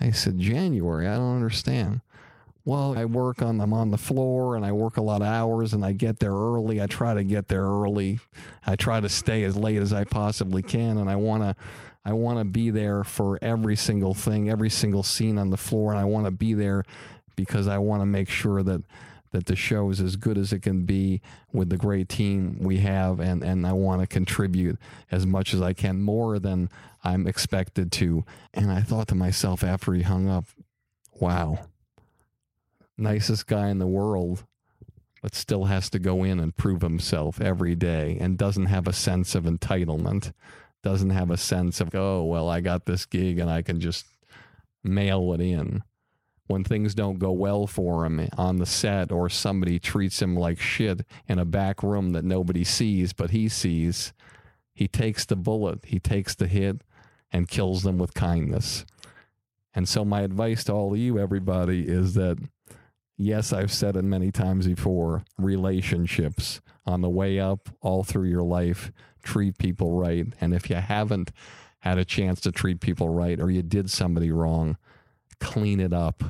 I 0.00 0.10
said, 0.10 0.38
January? 0.38 1.08
I 1.08 1.16
don't 1.16 1.36
understand. 1.36 2.02
Well, 2.64 2.96
I 2.96 3.04
work 3.04 3.42
on 3.42 3.60
I'm 3.60 3.74
on 3.74 3.90
the 3.90 3.98
floor 3.98 4.56
and 4.56 4.64
I 4.64 4.72
work 4.72 4.96
a 4.96 5.02
lot 5.02 5.20
of 5.20 5.28
hours 5.28 5.74
and 5.74 5.84
I 5.84 5.92
get 5.92 6.18
there 6.18 6.32
early. 6.32 6.80
I 6.80 6.86
try 6.86 7.12
to 7.12 7.22
get 7.22 7.48
there 7.48 7.64
early. 7.64 8.20
I 8.66 8.74
try 8.76 9.00
to 9.00 9.08
stay 9.08 9.44
as 9.44 9.56
late 9.56 9.82
as 9.82 9.92
I 9.92 10.04
possibly 10.04 10.62
can 10.62 10.96
and 10.98 11.10
I 11.10 11.16
want 11.16 11.42
to 11.42 11.56
I 12.06 12.12
want 12.12 12.38
to 12.38 12.44
be 12.44 12.70
there 12.70 13.02
for 13.02 13.38
every 13.40 13.76
single 13.76 14.12
thing, 14.12 14.50
every 14.50 14.68
single 14.70 15.02
scene 15.02 15.38
on 15.38 15.50
the 15.50 15.56
floor 15.56 15.92
and 15.92 16.00
I 16.00 16.04
want 16.04 16.26
to 16.26 16.30
be 16.30 16.54
there 16.54 16.84
because 17.36 17.66
I 17.66 17.78
want 17.78 18.02
to 18.02 18.06
make 18.06 18.30
sure 18.30 18.62
that 18.62 18.82
that 19.32 19.46
the 19.46 19.56
show 19.56 19.90
is 19.90 20.00
as 20.00 20.16
good 20.16 20.38
as 20.38 20.52
it 20.52 20.60
can 20.60 20.84
be 20.84 21.20
with 21.52 21.68
the 21.68 21.76
great 21.76 22.08
team 22.08 22.56
we 22.60 22.78
have 22.78 23.20
and 23.20 23.42
and 23.42 23.66
I 23.66 23.74
want 23.74 24.00
to 24.00 24.06
contribute 24.06 24.78
as 25.10 25.26
much 25.26 25.52
as 25.52 25.60
I 25.60 25.74
can 25.74 26.00
more 26.00 26.38
than 26.38 26.70
I'm 27.02 27.26
expected 27.26 27.92
to. 27.92 28.24
And 28.54 28.72
I 28.72 28.80
thought 28.80 29.08
to 29.08 29.14
myself 29.14 29.62
after 29.62 29.92
he 29.92 30.00
hung 30.00 30.30
up, 30.30 30.46
wow. 31.12 31.66
Nicest 32.96 33.46
guy 33.46 33.68
in 33.68 33.78
the 33.78 33.86
world 33.86 34.44
but 35.22 35.34
still 35.34 35.64
has 35.64 35.88
to 35.88 35.98
go 35.98 36.22
in 36.22 36.38
and 36.38 36.54
prove 36.54 36.82
himself 36.82 37.40
every 37.40 37.74
day 37.74 38.18
and 38.20 38.36
doesn't 38.36 38.66
have 38.66 38.86
a 38.86 38.92
sense 38.92 39.34
of 39.34 39.44
entitlement, 39.44 40.32
doesn't 40.82 41.08
have 41.10 41.30
a 41.30 41.36
sense 41.38 41.80
of, 41.80 41.94
oh, 41.94 42.22
well, 42.24 42.46
I 42.46 42.60
got 42.60 42.84
this 42.84 43.06
gig 43.06 43.38
and 43.38 43.50
I 43.50 43.62
can 43.62 43.80
just 43.80 44.04
mail 44.82 45.32
it 45.32 45.40
in 45.40 45.82
when 46.46 46.62
things 46.62 46.94
don't 46.94 47.18
go 47.18 47.32
well 47.32 47.66
for 47.66 48.04
him 48.04 48.28
on 48.36 48.58
the 48.58 48.66
set 48.66 49.10
or 49.10 49.30
somebody 49.30 49.78
treats 49.78 50.20
him 50.20 50.36
like 50.36 50.60
shit 50.60 51.06
in 51.26 51.38
a 51.38 51.44
back 51.44 51.82
room 51.82 52.12
that 52.12 52.24
nobody 52.24 52.62
sees 52.62 53.12
but 53.12 53.30
he 53.30 53.48
sees, 53.48 54.12
he 54.74 54.86
takes 54.86 55.24
the 55.24 55.36
bullet, 55.36 55.86
he 55.86 55.98
takes 55.98 56.34
the 56.34 56.46
hit 56.46 56.82
and 57.32 57.48
kills 57.48 57.82
them 57.82 57.96
with 57.96 58.12
kindness. 58.12 58.84
And 59.72 59.88
so 59.88 60.04
my 60.04 60.20
advice 60.20 60.64
to 60.64 60.72
all 60.72 60.92
of 60.92 60.98
you 60.98 61.18
everybody 61.18 61.88
is 61.88 62.14
that 62.14 62.38
yes, 63.16 63.52
I've 63.52 63.72
said 63.72 63.96
it 63.96 64.04
many 64.04 64.30
times 64.30 64.66
before, 64.66 65.24
relationships 65.38 66.60
on 66.86 67.00
the 67.00 67.08
way 67.08 67.40
up 67.40 67.68
all 67.80 68.04
through 68.04 68.28
your 68.28 68.42
life, 68.42 68.92
treat 69.22 69.58
people 69.58 69.92
right. 69.92 70.26
And 70.40 70.54
if 70.54 70.68
you 70.68 70.76
haven't 70.76 71.30
had 71.80 71.98
a 71.98 72.04
chance 72.04 72.40
to 72.42 72.52
treat 72.52 72.80
people 72.80 73.08
right 73.08 73.40
or 73.40 73.50
you 73.50 73.62
did 73.62 73.90
somebody 73.90 74.30
wrong, 74.30 74.76
clean 75.40 75.80
it 75.80 75.92
up. 75.92 76.22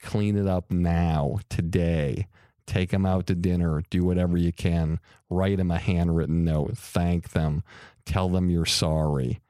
Clean 0.00 0.36
it 0.36 0.46
up 0.46 0.70
now, 0.70 1.38
today. 1.48 2.28
Take 2.66 2.90
them 2.90 3.04
out 3.04 3.26
to 3.26 3.34
dinner. 3.34 3.82
Do 3.90 4.04
whatever 4.04 4.36
you 4.36 4.52
can. 4.52 5.00
Write 5.28 5.56
them 5.56 5.70
a 5.70 5.78
handwritten 5.78 6.44
note. 6.44 6.76
Thank 6.76 7.30
them. 7.30 7.64
Tell 8.04 8.28
them 8.28 8.48
you're 8.48 8.64
sorry. 8.64 9.40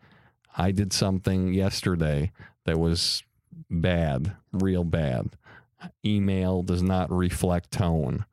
I 0.57 0.71
did 0.71 0.93
something 0.93 1.53
yesterday 1.53 2.33
that 2.65 2.79
was 2.79 3.23
bad, 3.71 4.37
real 4.53 4.85
bad. 4.85 5.31
Email 6.05 6.63
does 6.63 6.83
not 6.83 7.11
reflect 7.11 7.71
tone. 7.71 8.25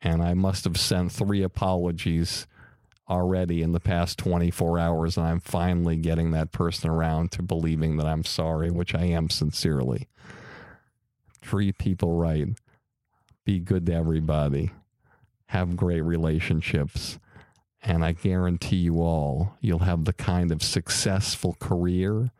And 0.00 0.22
I 0.22 0.34
must 0.34 0.64
have 0.64 0.78
sent 0.78 1.12
three 1.12 1.42
apologies 1.42 2.46
already 3.08 3.62
in 3.62 3.72
the 3.72 3.80
past 3.80 4.18
24 4.18 4.78
hours. 4.78 5.16
And 5.16 5.26
I'm 5.26 5.40
finally 5.40 5.96
getting 5.96 6.30
that 6.30 6.52
person 6.52 6.90
around 6.90 7.32
to 7.32 7.42
believing 7.42 7.96
that 7.96 8.06
I'm 8.06 8.24
sorry, 8.24 8.70
which 8.70 8.94
I 8.94 9.04
am 9.04 9.30
sincerely 9.30 10.08
treat 11.48 11.78
people 11.78 12.12
right, 12.12 12.48
be 13.44 13.58
good 13.58 13.86
to 13.86 13.94
everybody, 13.94 14.70
have 15.46 15.76
great 15.76 16.02
relationships. 16.02 17.18
And 17.82 18.04
I 18.04 18.12
guarantee 18.12 18.76
you 18.76 19.00
all, 19.00 19.56
you'll 19.60 19.78
have 19.80 20.04
the 20.04 20.12
kind 20.12 20.52
of 20.52 20.62
successful 20.62 21.56
career 21.58 22.32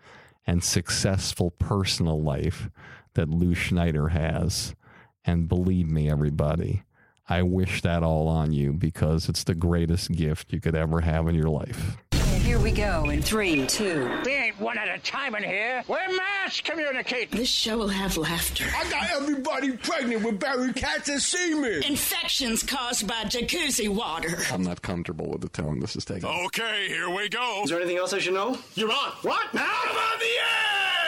and 0.47 0.63
successful 0.63 1.53
personal 1.53 2.21
life 2.21 2.69
that 3.19 3.29
Lou 3.29 3.53
Schneider 3.53 4.11
has. 4.11 4.77
And 5.25 5.49
believe 5.49 5.89
me, 5.89 6.09
everybody, 6.09 6.85
I 7.29 7.43
wish 7.43 7.83
that 7.83 8.05
all 8.05 8.29
on 8.29 8.53
you 8.53 8.73
because 8.73 9.29
it's 9.29 9.43
the 9.43 9.57
greatest 9.57 10.13
gift 10.13 10.53
you 10.53 10.61
could 10.61 10.77
ever 10.77 11.01
have 11.01 11.27
in 11.27 11.35
your 11.35 11.49
life. 11.49 11.97
Here 12.13 12.61
we 12.61 12.71
go 12.71 13.11
in 13.11 13.21
three, 13.21 13.67
two. 13.67 14.09
We 14.25 14.33
ain't 14.33 14.61
one 14.61 14.79
at 14.79 14.89
a 14.89 15.01
time 15.01 15.35
in 15.35 15.43
here. 15.43 15.83
We're 15.89 16.17
mass 16.17 16.61
communicating. 16.61 17.37
This 17.37 17.49
show 17.49 17.77
will 17.79 17.89
have 17.89 18.17
laughter. 18.17 18.67
I 18.75 18.89
got 18.89 19.11
everybody 19.11 19.73
pregnant 19.73 20.23
with 20.23 20.39
Barry 20.39 20.73
Katz 20.73 21.09
and 21.09 21.21
semen. 21.21 21.83
Infections 21.83 22.63
caused 22.63 23.09
by 23.09 23.25
jacuzzi 23.25 23.89
water. 23.89 24.39
I'm 24.53 24.63
not 24.63 24.81
comfortable 24.83 25.29
with 25.29 25.41
the 25.41 25.49
tone 25.49 25.81
this 25.81 25.97
is 25.97 26.05
taking. 26.05 26.29
Okay, 26.29 26.87
here 26.87 27.11
we 27.11 27.29
go. 27.29 27.63
Is 27.65 27.71
there 27.71 27.81
anything 27.81 27.99
else 27.99 28.13
I 28.13 28.21
should 28.21 28.35
know? 28.35 28.57
You're 28.77 28.93
on. 28.93 29.11
What? 29.23 29.53
Now 29.53 29.69
I'm 29.69 29.97
on 29.97 30.19
the 30.21 30.25
air! 30.25 31.08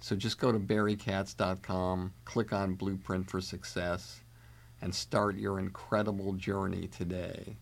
So 0.00 0.16
just 0.16 0.38
go 0.38 0.50
to 0.50 0.58
barrykatz.com, 0.58 2.14
click 2.24 2.52
on 2.52 2.74
Blueprint 2.74 3.30
for 3.30 3.40
Success, 3.40 4.20
and 4.80 4.94
start 4.94 5.36
your 5.36 5.58
incredible 5.58 6.32
journey 6.32 6.88
today. 6.88 7.56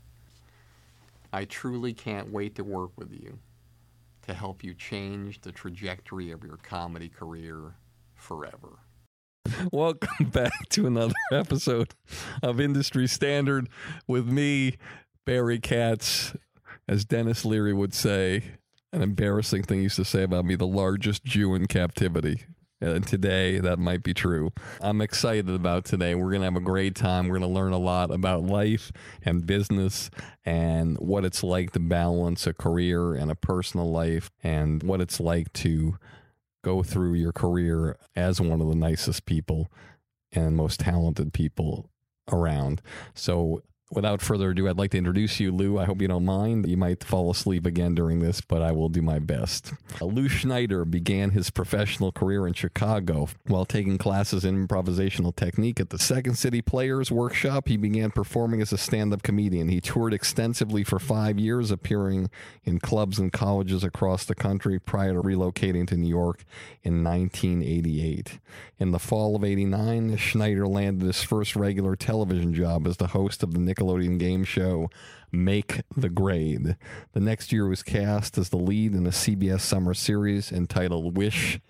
I 1.33 1.45
truly 1.45 1.93
can't 1.93 2.33
wait 2.33 2.55
to 2.55 2.63
work 2.63 2.93
with 2.97 3.13
you 3.13 3.39
to 4.23 4.35
help 4.35 4.63
you 4.63 4.73
change 4.73 5.41
the 5.41 5.51
trajectory 5.51 6.31
of 6.31 6.45
your 6.45 6.59
comedy 6.59 7.09
career 7.09 7.75
forever. 8.15 8.79
Welcome 9.73 10.27
back 10.31 10.69
to 10.71 10.87
another 10.87 11.15
episode 11.33 11.95
of 12.43 12.61
Industry 12.61 13.09
Standard 13.09 13.69
with 14.07 14.29
me, 14.29 14.77
Barry 15.25 15.59
Katz. 15.59 16.35
As 16.87 17.05
Denis 17.05 17.45
Leary 17.45 17.75
would 17.75 17.93
say, 17.93 18.55
an 18.93 19.03
embarrassing 19.03 19.63
thing 19.63 19.83
used 19.83 19.97
to 19.97 20.05
say 20.05 20.23
about 20.23 20.45
me, 20.45 20.55
the 20.55 20.67
largest 20.67 21.25
Jew 21.25 21.55
in 21.55 21.67
captivity. 21.67 22.45
And 22.81 23.05
today, 23.05 23.59
that 23.59 23.81
might 23.81 24.05
be 24.05 24.15
true. 24.15 24.53
I'm 24.81 25.01
excited 25.01 25.51
about 25.51 25.85
today. 25.85 26.15
We're 26.15 26.31
going 26.31 26.43
to 26.43 26.47
have 26.47 26.57
a 26.57 26.61
great 26.61 26.95
time. 26.95 27.27
We're 27.27 27.41
going 27.41 27.53
to 27.53 27.55
learn 27.55 27.73
a 27.73 27.79
lot 27.79 28.13
about 28.13 28.45
life 28.45 28.93
and 29.25 29.45
business 29.45 30.11
and 30.45 30.97
what 30.99 31.25
it's 31.25 31.43
like 31.43 31.73
to 31.73 31.81
balance 31.81 32.47
a 32.47 32.55
career 32.55 33.15
and 33.15 33.33
a 33.33 33.35
personal 33.35 33.91
life 33.91 34.31
and 34.45 34.81
what 34.85 35.01
it's 35.01 35.19
like 35.19 35.53
to 35.55 35.99
go 36.63 36.85
through 36.85 37.15
your 37.15 37.33
career 37.33 37.97
as 38.15 38.41
one 38.41 38.61
of 38.61 38.69
the 38.69 38.77
nicest 38.77 39.27
people 39.27 39.73
and 40.31 40.57
most 40.57 40.81
talented 40.81 41.33
people 41.33 41.91
around. 42.31 42.81
So 43.13 43.63
without 43.91 44.21
further 44.21 44.51
ado, 44.51 44.69
I'd 44.69 44.79
like 44.79 44.91
to 44.91 44.99
introduce 44.99 45.41
you, 45.41 45.51
Lou. 45.51 45.79
I 45.79 45.85
hope 45.85 46.03
you 46.03 46.09
don't 46.09 46.25
mind. 46.25 46.69
You 46.69 46.77
might 46.77 47.03
fall 47.03 47.31
asleep 47.31 47.65
again 47.67 47.95
during 47.95 48.21
this, 48.21 48.41
but 48.41 48.63
I 48.63 48.73
will 48.73 48.89
do 48.89 49.03
my 49.03 49.19
best. 49.19 49.73
Uh, 50.01 50.05
Lou 50.05 50.29
Schneider 50.29 50.85
began 50.85 51.31
his 51.31 51.51
professional 51.51 52.13
career 52.13 52.47
in 52.47 52.53
Chicago 52.53 53.29
while 53.47 53.65
taking 53.65 53.99
classes 53.99 54.45
in 54.45 54.67
improvisational 54.67 55.35
technique 55.35 55.81
at 55.81 55.91
the 55.91 55.99
Second 55.99 56.35
City 56.35 56.61
Players 56.61 57.11
Workshop. 57.11 57.69
He 57.69 57.77
began 57.77 58.11
performing 58.11 58.61
as 58.61 58.73
a 58.73 58.79
stand 58.79 59.13
up 59.13 59.23
comedian. 59.23 59.69
He 59.69 59.81
toured 59.81 60.13
extensively 60.13 60.85
for 60.85 60.99
five 60.99 61.39
years, 61.39 61.71
appearing 61.71 62.31
in 62.65 62.81
clubs 62.81 63.19
and 63.19 63.33
colleges 63.33 63.85
across 63.85 64.25
the 64.25 64.35
country 64.35 64.79
prior 64.79 65.15
to 65.15 65.23
relocating 65.23 65.87
to 65.89 65.97
New 65.97 66.09
York 66.09 66.45
in 66.83 67.03
1988. 67.03 68.39
In 68.79 68.93
the 68.93 68.99
fall 68.99 69.35
of 69.35 69.45
89, 69.45 70.17
Schneider 70.17 70.67
landed 70.67 71.07
his 71.07 71.23
first 71.23 71.57
regular 71.57 71.97
television 71.97 72.55
job 72.55 72.87
as 72.87 72.99
the 72.99 73.09
host 73.09 73.43
of 73.43 73.53
the 73.53 73.61
Nickelodeon 73.79 74.19
game 74.19 74.45
show 74.45 74.91
Make 75.31 75.83
the 75.97 76.09
Grade. 76.09 76.77
The 77.13 77.21
next 77.21 77.53
year 77.53 77.69
was 77.69 77.83
cast 77.83 78.39
as 78.39 78.49
the 78.49 78.57
lead 78.57 78.95
in 78.95 79.07
a 79.07 79.11
CBS 79.11 79.61
summer 79.61 79.95
series 79.95 80.51
entitled 80.51 81.17
Wish 81.17 81.61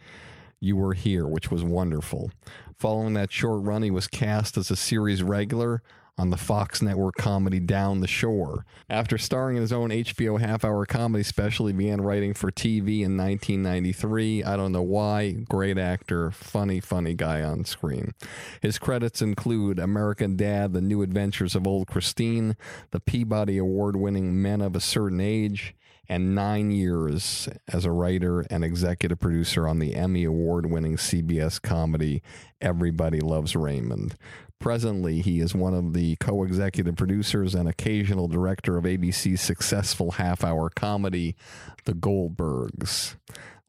You 0.61 0.77
Were 0.77 0.95
Here, 0.95 1.27
which 1.27 1.51
was 1.51 1.63
wonderful. 1.63 2.31
Following 2.79 3.15
that 3.15 3.33
short 3.33 3.63
run, 3.65 3.83
he 3.83 3.91
was 3.91 4.07
cast 4.07 4.57
as 4.57 4.71
a 4.71 4.77
series 4.77 5.23
regular 5.23 5.83
on 6.19 6.31
the 6.31 6.37
Fox 6.37 6.83
network 6.83 7.15
comedy 7.15 7.61
Down 7.61 8.01
the 8.01 8.09
Shore. 8.09 8.67
After 8.91 9.17
starring 9.17 9.57
in 9.57 9.63
his 9.63 9.73
own 9.73 9.91
HBO 9.91 10.41
half 10.41 10.65
hour 10.65 10.85
comedy 10.85 11.23
special, 11.23 11.69
he 11.69 11.73
began 11.73 12.01
writing 12.01 12.35
for 12.35 12.51
TV 12.51 13.03
in 13.03 13.17
1993. 13.17 14.43
I 14.43 14.57
don't 14.57 14.73
know 14.73 14.83
why. 14.83 15.33
Great 15.33 15.79
actor, 15.79 16.33
funny, 16.33 16.81
funny 16.81 17.15
guy 17.15 17.43
on 17.43 17.65
screen. 17.65 18.15
His 18.61 18.79
credits 18.79 19.23
include 19.23 19.79
American 19.79 20.37
Dad, 20.37 20.73
The 20.73 20.81
New 20.81 21.03
Adventures 21.03 21.55
of 21.55 21.67
Old 21.67 21.87
Christine, 21.87 22.57
the 22.91 23.01
Peabody 23.01 23.57
Award 23.57 23.97
winning 23.97 24.43
Men 24.43 24.61
of 24.61 24.75
a 24.75 24.81
Certain 24.81 25.21
Age, 25.21 25.75
and 26.09 26.35
nine 26.35 26.71
years 26.71 27.49
as 27.69 27.85
a 27.85 27.93
writer 27.93 28.41
and 28.51 28.65
executive 28.65 29.21
producer 29.21 29.69
on 29.69 29.79
the 29.79 29.95
Emmy 29.95 30.25
Award 30.25 30.67
winning 30.67 30.97
CBS 30.97 31.61
comedy 31.61 32.23
Everybody 32.61 33.21
Loves 33.21 33.55
Raymond. 33.55 34.17
Presently, 34.61 35.21
he 35.21 35.39
is 35.39 35.55
one 35.55 35.73
of 35.73 35.93
the 35.93 36.17
co 36.17 36.43
executive 36.43 36.97
producers 36.97 37.55
and 37.55 37.69
occasional 37.69 38.27
director 38.27 38.77
of 38.77 38.85
ABC's 38.85 39.41
successful 39.41 40.13
half 40.13 40.43
hour 40.43 40.69
comedy, 40.69 41.37
The 41.85 41.95
Goldbergs. 41.95 43.15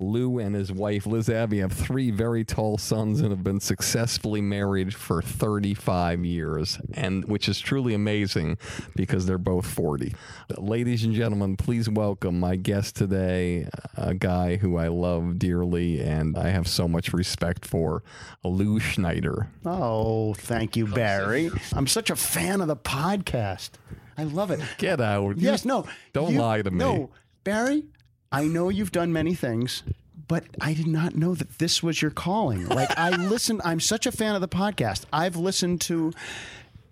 Lou 0.02 0.40
and 0.40 0.56
his 0.56 0.72
wife 0.72 1.06
Liz 1.06 1.30
Abbey 1.30 1.60
have 1.60 1.74
three 1.74 2.10
very 2.10 2.46
tall 2.46 2.78
sons 2.78 3.20
and 3.20 3.32
have 3.32 3.44
been 3.44 3.60
successfully 3.60 4.40
married 4.40 4.94
for 4.96 5.22
35 5.22 6.24
years, 6.24 6.80
and 6.94 7.26
which 7.26 7.50
is 7.50 7.60
truly 7.60 7.94
amazing 7.94 8.58
because 8.96 9.26
they're 9.26 9.38
both 9.38 9.66
40. 9.66 10.16
Ladies 10.58 11.04
and 11.04 11.14
gentlemen, 11.14 11.58
please 11.58 11.90
welcome 11.90 12.40
my 12.40 12.56
guest 12.56 12.96
today, 12.96 13.68
a 13.98 14.14
guy 14.14 14.56
who 14.56 14.78
I 14.78 14.88
love 14.88 15.38
dearly 15.38 16.00
and 16.00 16.38
I 16.38 16.48
have 16.50 16.70
so 16.70 16.88
much 16.88 17.12
respect 17.12 17.66
for, 17.66 18.02
Lou 18.46 18.80
Schneider. 18.80 19.50
Oh, 19.66 20.34
thank 20.34 20.78
you, 20.78 20.88
Barry. 20.88 21.52
I'm 21.74 21.88
such 21.88 22.10
a 22.10 22.16
fan 22.16 22.62
of 22.62 22.70
the 22.70 22.78
podcast. 22.78 23.72
I 24.18 24.24
love 24.24 24.50
it. 24.52 24.62
Get 24.78 25.02
out. 25.02 25.38
Yes, 25.38 25.66
no. 25.66 25.86
Don't 26.14 26.32
you- 26.34 26.40
lie 26.40 26.62
to 26.62 26.72
me. 26.72 26.78
No, 26.78 27.10
Barry, 27.44 27.84
I 28.32 28.46
know 28.46 28.70
you've 28.70 28.92
done 28.92 29.12
many 29.12 29.34
things, 29.34 29.84
but 30.28 30.46
I 30.62 30.74
did 30.74 30.88
not 30.88 31.16
know 31.16 31.34
that 31.36 31.58
this 31.58 31.82
was 31.82 32.02
your 32.02 32.12
calling. 32.12 32.68
Like, 32.68 32.96
I 32.98 33.10
listen, 33.16 33.60
I'm 33.64 33.80
such 33.80 34.06
a 34.06 34.12
fan 34.12 34.36
of 34.36 34.42
the 34.42 34.48
podcast. 34.48 35.06
I've 35.12 35.36
listened 35.36 35.82
to 35.82 36.14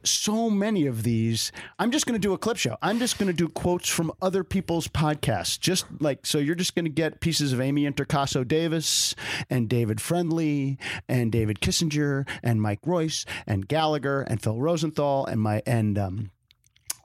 so 0.04 0.50
many 0.50 0.88
of 0.88 1.04
these. 1.04 1.52
I'm 1.78 1.92
just 1.92 2.06
going 2.06 2.20
to 2.20 2.28
do 2.28 2.34
a 2.34 2.38
clip 2.38 2.58
show. 2.58 2.78
I'm 2.82 2.98
just 2.98 3.20
going 3.20 3.28
to 3.28 3.34
do 3.34 3.50
quotes 3.50 3.90
from 3.90 4.12
other 4.22 4.44
people's 4.44 4.88
podcasts. 4.88 5.60
Just 5.60 5.86
like, 6.00 6.26
so 6.26 6.40
you're 6.40 6.56
just 6.56 6.76
going 6.76 6.86
to 6.86 6.92
get 6.92 7.20
pieces 7.20 7.54
of 7.54 7.62
Amy 7.62 7.84
Intercasso 7.90 8.48
Davis 8.48 9.16
and 9.50 9.70
David 9.70 10.02
Friendly 10.02 10.78
and 11.08 11.32
David 11.32 11.60
Kissinger 11.60 12.28
and 12.42 12.62
Mike 12.62 12.80
Royce 12.86 13.26
and 13.46 13.68
Gallagher 13.68 14.22
and 14.22 14.42
Phil 14.42 14.60
Rosenthal 14.60 15.26
and 15.26 15.42
my, 15.42 15.62
and, 15.66 15.98
um, 15.98 16.32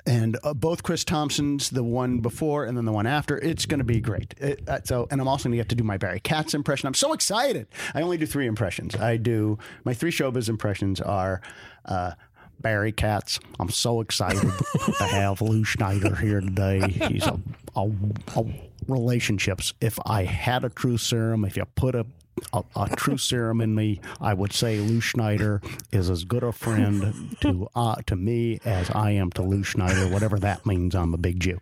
and 0.07 0.37
uh, 0.43 0.55
both 0.55 0.83
Chris 0.83 1.05
Thompsons, 1.05 1.71
the 1.71 1.85
one 1.85 2.19
before 2.19 2.65
and 2.65 2.77
then 2.77 2.85
the 2.85 2.93
one 2.93 3.07
after. 3.07 3.39
It's 3.39 3.67
going 3.67 3.79
to 3.79 3.85
be 3.85 4.01
great. 4.01 4.35
It, 4.39 4.69
uh, 4.69 4.81
so, 4.85 5.07
and 5.11 5.21
I'm 5.21 5.29
also 5.29 5.45
going 5.45 5.53
to 5.53 5.57
get 5.59 5.69
to 5.71 5.75
do 5.75 5.85
my 5.85 5.97
Barry 5.97 6.21
Katz 6.21 6.55
impression. 6.55 6.87
I'm 6.87 6.95
so 6.95 7.13
excited. 7.13 7.69
I 7.95 8.03
only 8.03 8.19
do 8.19 8.27
three 8.27 8.47
impressions. 8.47 8.97
I 8.97 9.17
do 9.17 9.59
my 9.85 9.95
three 9.95 10.11
showbiz 10.11 10.49
impressions 10.49 11.01
are. 11.01 11.41
Uh, 11.85 12.13
Barry 12.61 12.93
Katz. 12.93 13.41
I'm 13.59 13.71
so 13.71 14.01
excited 14.01 14.41
to 14.99 15.05
have 15.05 15.43
Lou 15.43 15.65
Schneider 15.65 16.15
here 16.15 16.41
today. 16.41 16.89
He's 17.09 17.27
a, 17.27 17.41
a, 17.75 17.91
a 18.37 18.45
relationships. 18.87 19.75
If 19.81 19.99
I 20.07 20.23
had 20.23 20.65
a 20.65 20.69
true 20.69 20.97
serum, 20.97 21.45
if 21.45 21.57
you 21.57 21.65
put 21.75 21.97
a 21.97 22.07
a, 22.53 22.63
a 22.77 22.89
true 22.97 23.19
serum 23.19 23.61
in 23.61 23.75
me, 23.75 24.01
I 24.21 24.35
would 24.35 24.53
say 24.53 24.79
Lou 24.79 25.01
Schneider 25.01 25.61
is 25.91 26.11
as 26.11 26.25
good 26.25 26.43
a 26.43 26.53
friend 26.53 27.37
to 27.41 27.69
uh, 27.75 27.97
to 28.07 28.17
me 28.17 28.61
as 28.65 28.91
I 28.91 29.13
am 29.13 29.31
to 29.33 29.43
Lou 29.43 29.63
Schneider. 29.63 30.09
Whatever 30.09 30.39
that 30.41 30.65
means, 30.67 30.95
I'm 30.95 31.15
a 31.15 31.19
big 31.19 31.41
Jew. 31.41 31.59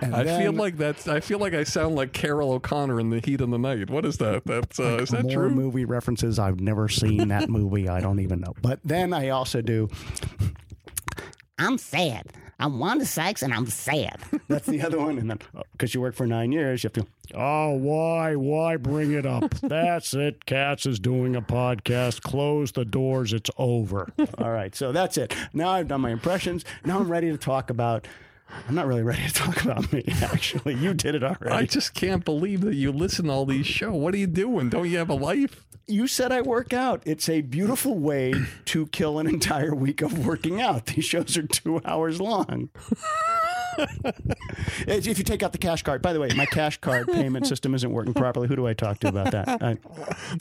And 0.00 0.14
I 0.14 0.24
feel 0.24 0.52
like 0.52 0.76
that's. 0.76 1.08
I 1.08 1.20
feel 1.20 1.38
like 1.38 1.54
I 1.54 1.64
sound 1.64 1.94
like 1.94 2.12
Carroll 2.12 2.52
O'Connor 2.52 3.00
in 3.00 3.10
The 3.10 3.20
Heat 3.20 3.40
of 3.40 3.50
the 3.50 3.58
Night. 3.58 3.90
What 3.90 4.04
is 4.04 4.18
that? 4.18 4.44
That's 4.44 4.80
uh, 4.80 4.98
is 4.98 5.10
that 5.10 5.24
more 5.24 5.32
true? 5.32 5.50
movie 5.50 5.84
references. 5.84 6.38
I've 6.38 6.60
never 6.60 6.88
seen 6.88 7.28
that 7.28 7.48
movie. 7.48 7.88
I 7.88 8.00
don't 8.00 8.20
even 8.20 8.40
know. 8.40 8.54
But 8.62 8.80
then 8.84 9.12
I 9.12 9.28
also 9.30 9.60
do. 9.62 9.88
I'm 11.58 11.78
sad. 11.78 12.32
I'm 12.64 12.78
Wanda 12.78 13.04
Sykes 13.04 13.42
and 13.42 13.52
I'm 13.52 13.66
sad. 13.66 14.22
That's 14.48 14.66
the 14.66 14.80
other 14.80 14.98
one. 14.98 15.18
And 15.18 15.28
then 15.28 15.38
oh, 15.54 15.64
because 15.72 15.92
you 15.92 16.00
work 16.00 16.14
for 16.14 16.26
nine 16.26 16.50
years, 16.50 16.82
you 16.82 16.88
have 16.88 17.04
to. 17.04 17.06
Oh, 17.34 17.72
why, 17.72 18.36
why 18.36 18.78
bring 18.78 19.12
it 19.12 19.26
up? 19.26 19.50
That's 19.62 20.14
it. 20.14 20.46
Katz 20.46 20.86
is 20.86 20.98
doing 20.98 21.36
a 21.36 21.42
podcast. 21.42 22.22
Close 22.22 22.72
the 22.72 22.86
doors. 22.86 23.34
It's 23.34 23.50
over. 23.58 24.10
All 24.38 24.50
right. 24.50 24.74
So 24.74 24.92
that's 24.92 25.18
it. 25.18 25.36
Now 25.52 25.72
I've 25.72 25.88
done 25.88 26.00
my 26.00 26.10
impressions. 26.10 26.64
Now 26.86 27.00
I'm 27.00 27.10
ready 27.10 27.30
to 27.30 27.36
talk 27.36 27.68
about. 27.68 28.08
I'm 28.66 28.74
not 28.74 28.86
really 28.86 29.02
ready 29.02 29.26
to 29.26 29.34
talk 29.34 29.62
about 29.62 29.92
me. 29.92 30.04
Actually, 30.22 30.74
you 30.74 30.94
did 30.94 31.14
it 31.14 31.22
already. 31.22 31.50
I 31.50 31.66
just 31.66 31.92
can't 31.92 32.24
believe 32.24 32.62
that 32.62 32.74
you 32.74 32.92
listen 32.92 33.26
to 33.26 33.32
all 33.32 33.44
these 33.44 33.66
shows. 33.66 33.92
What 33.92 34.14
are 34.14 34.18
you 34.18 34.26
doing? 34.26 34.70
Don't 34.70 34.88
you 34.88 34.96
have 34.98 35.10
a 35.10 35.14
life? 35.14 35.63
You 35.86 36.06
said 36.06 36.32
I 36.32 36.40
work 36.40 36.72
out. 36.72 37.02
It's 37.04 37.28
a 37.28 37.42
beautiful 37.42 37.98
way 37.98 38.34
to 38.66 38.86
kill 38.86 39.18
an 39.18 39.26
entire 39.26 39.74
week 39.74 40.00
of 40.00 40.26
working 40.26 40.60
out. 40.60 40.86
These 40.86 41.04
shows 41.04 41.36
are 41.36 41.46
two 41.46 41.80
hours 41.84 42.20
long. 42.20 42.70
If 44.86 45.18
you 45.18 45.24
take 45.24 45.42
out 45.42 45.52
the 45.52 45.58
cash 45.58 45.82
card, 45.82 46.02
by 46.02 46.12
the 46.12 46.20
way, 46.20 46.28
my 46.36 46.46
cash 46.46 46.78
card 46.78 47.08
payment 47.08 47.46
system 47.46 47.74
isn't 47.74 47.90
working 47.90 48.14
properly. 48.14 48.48
Who 48.48 48.56
do 48.56 48.66
I 48.66 48.74
talk 48.74 48.98
to 49.00 49.08
about 49.08 49.30
that? 49.32 49.62
I, 49.62 49.76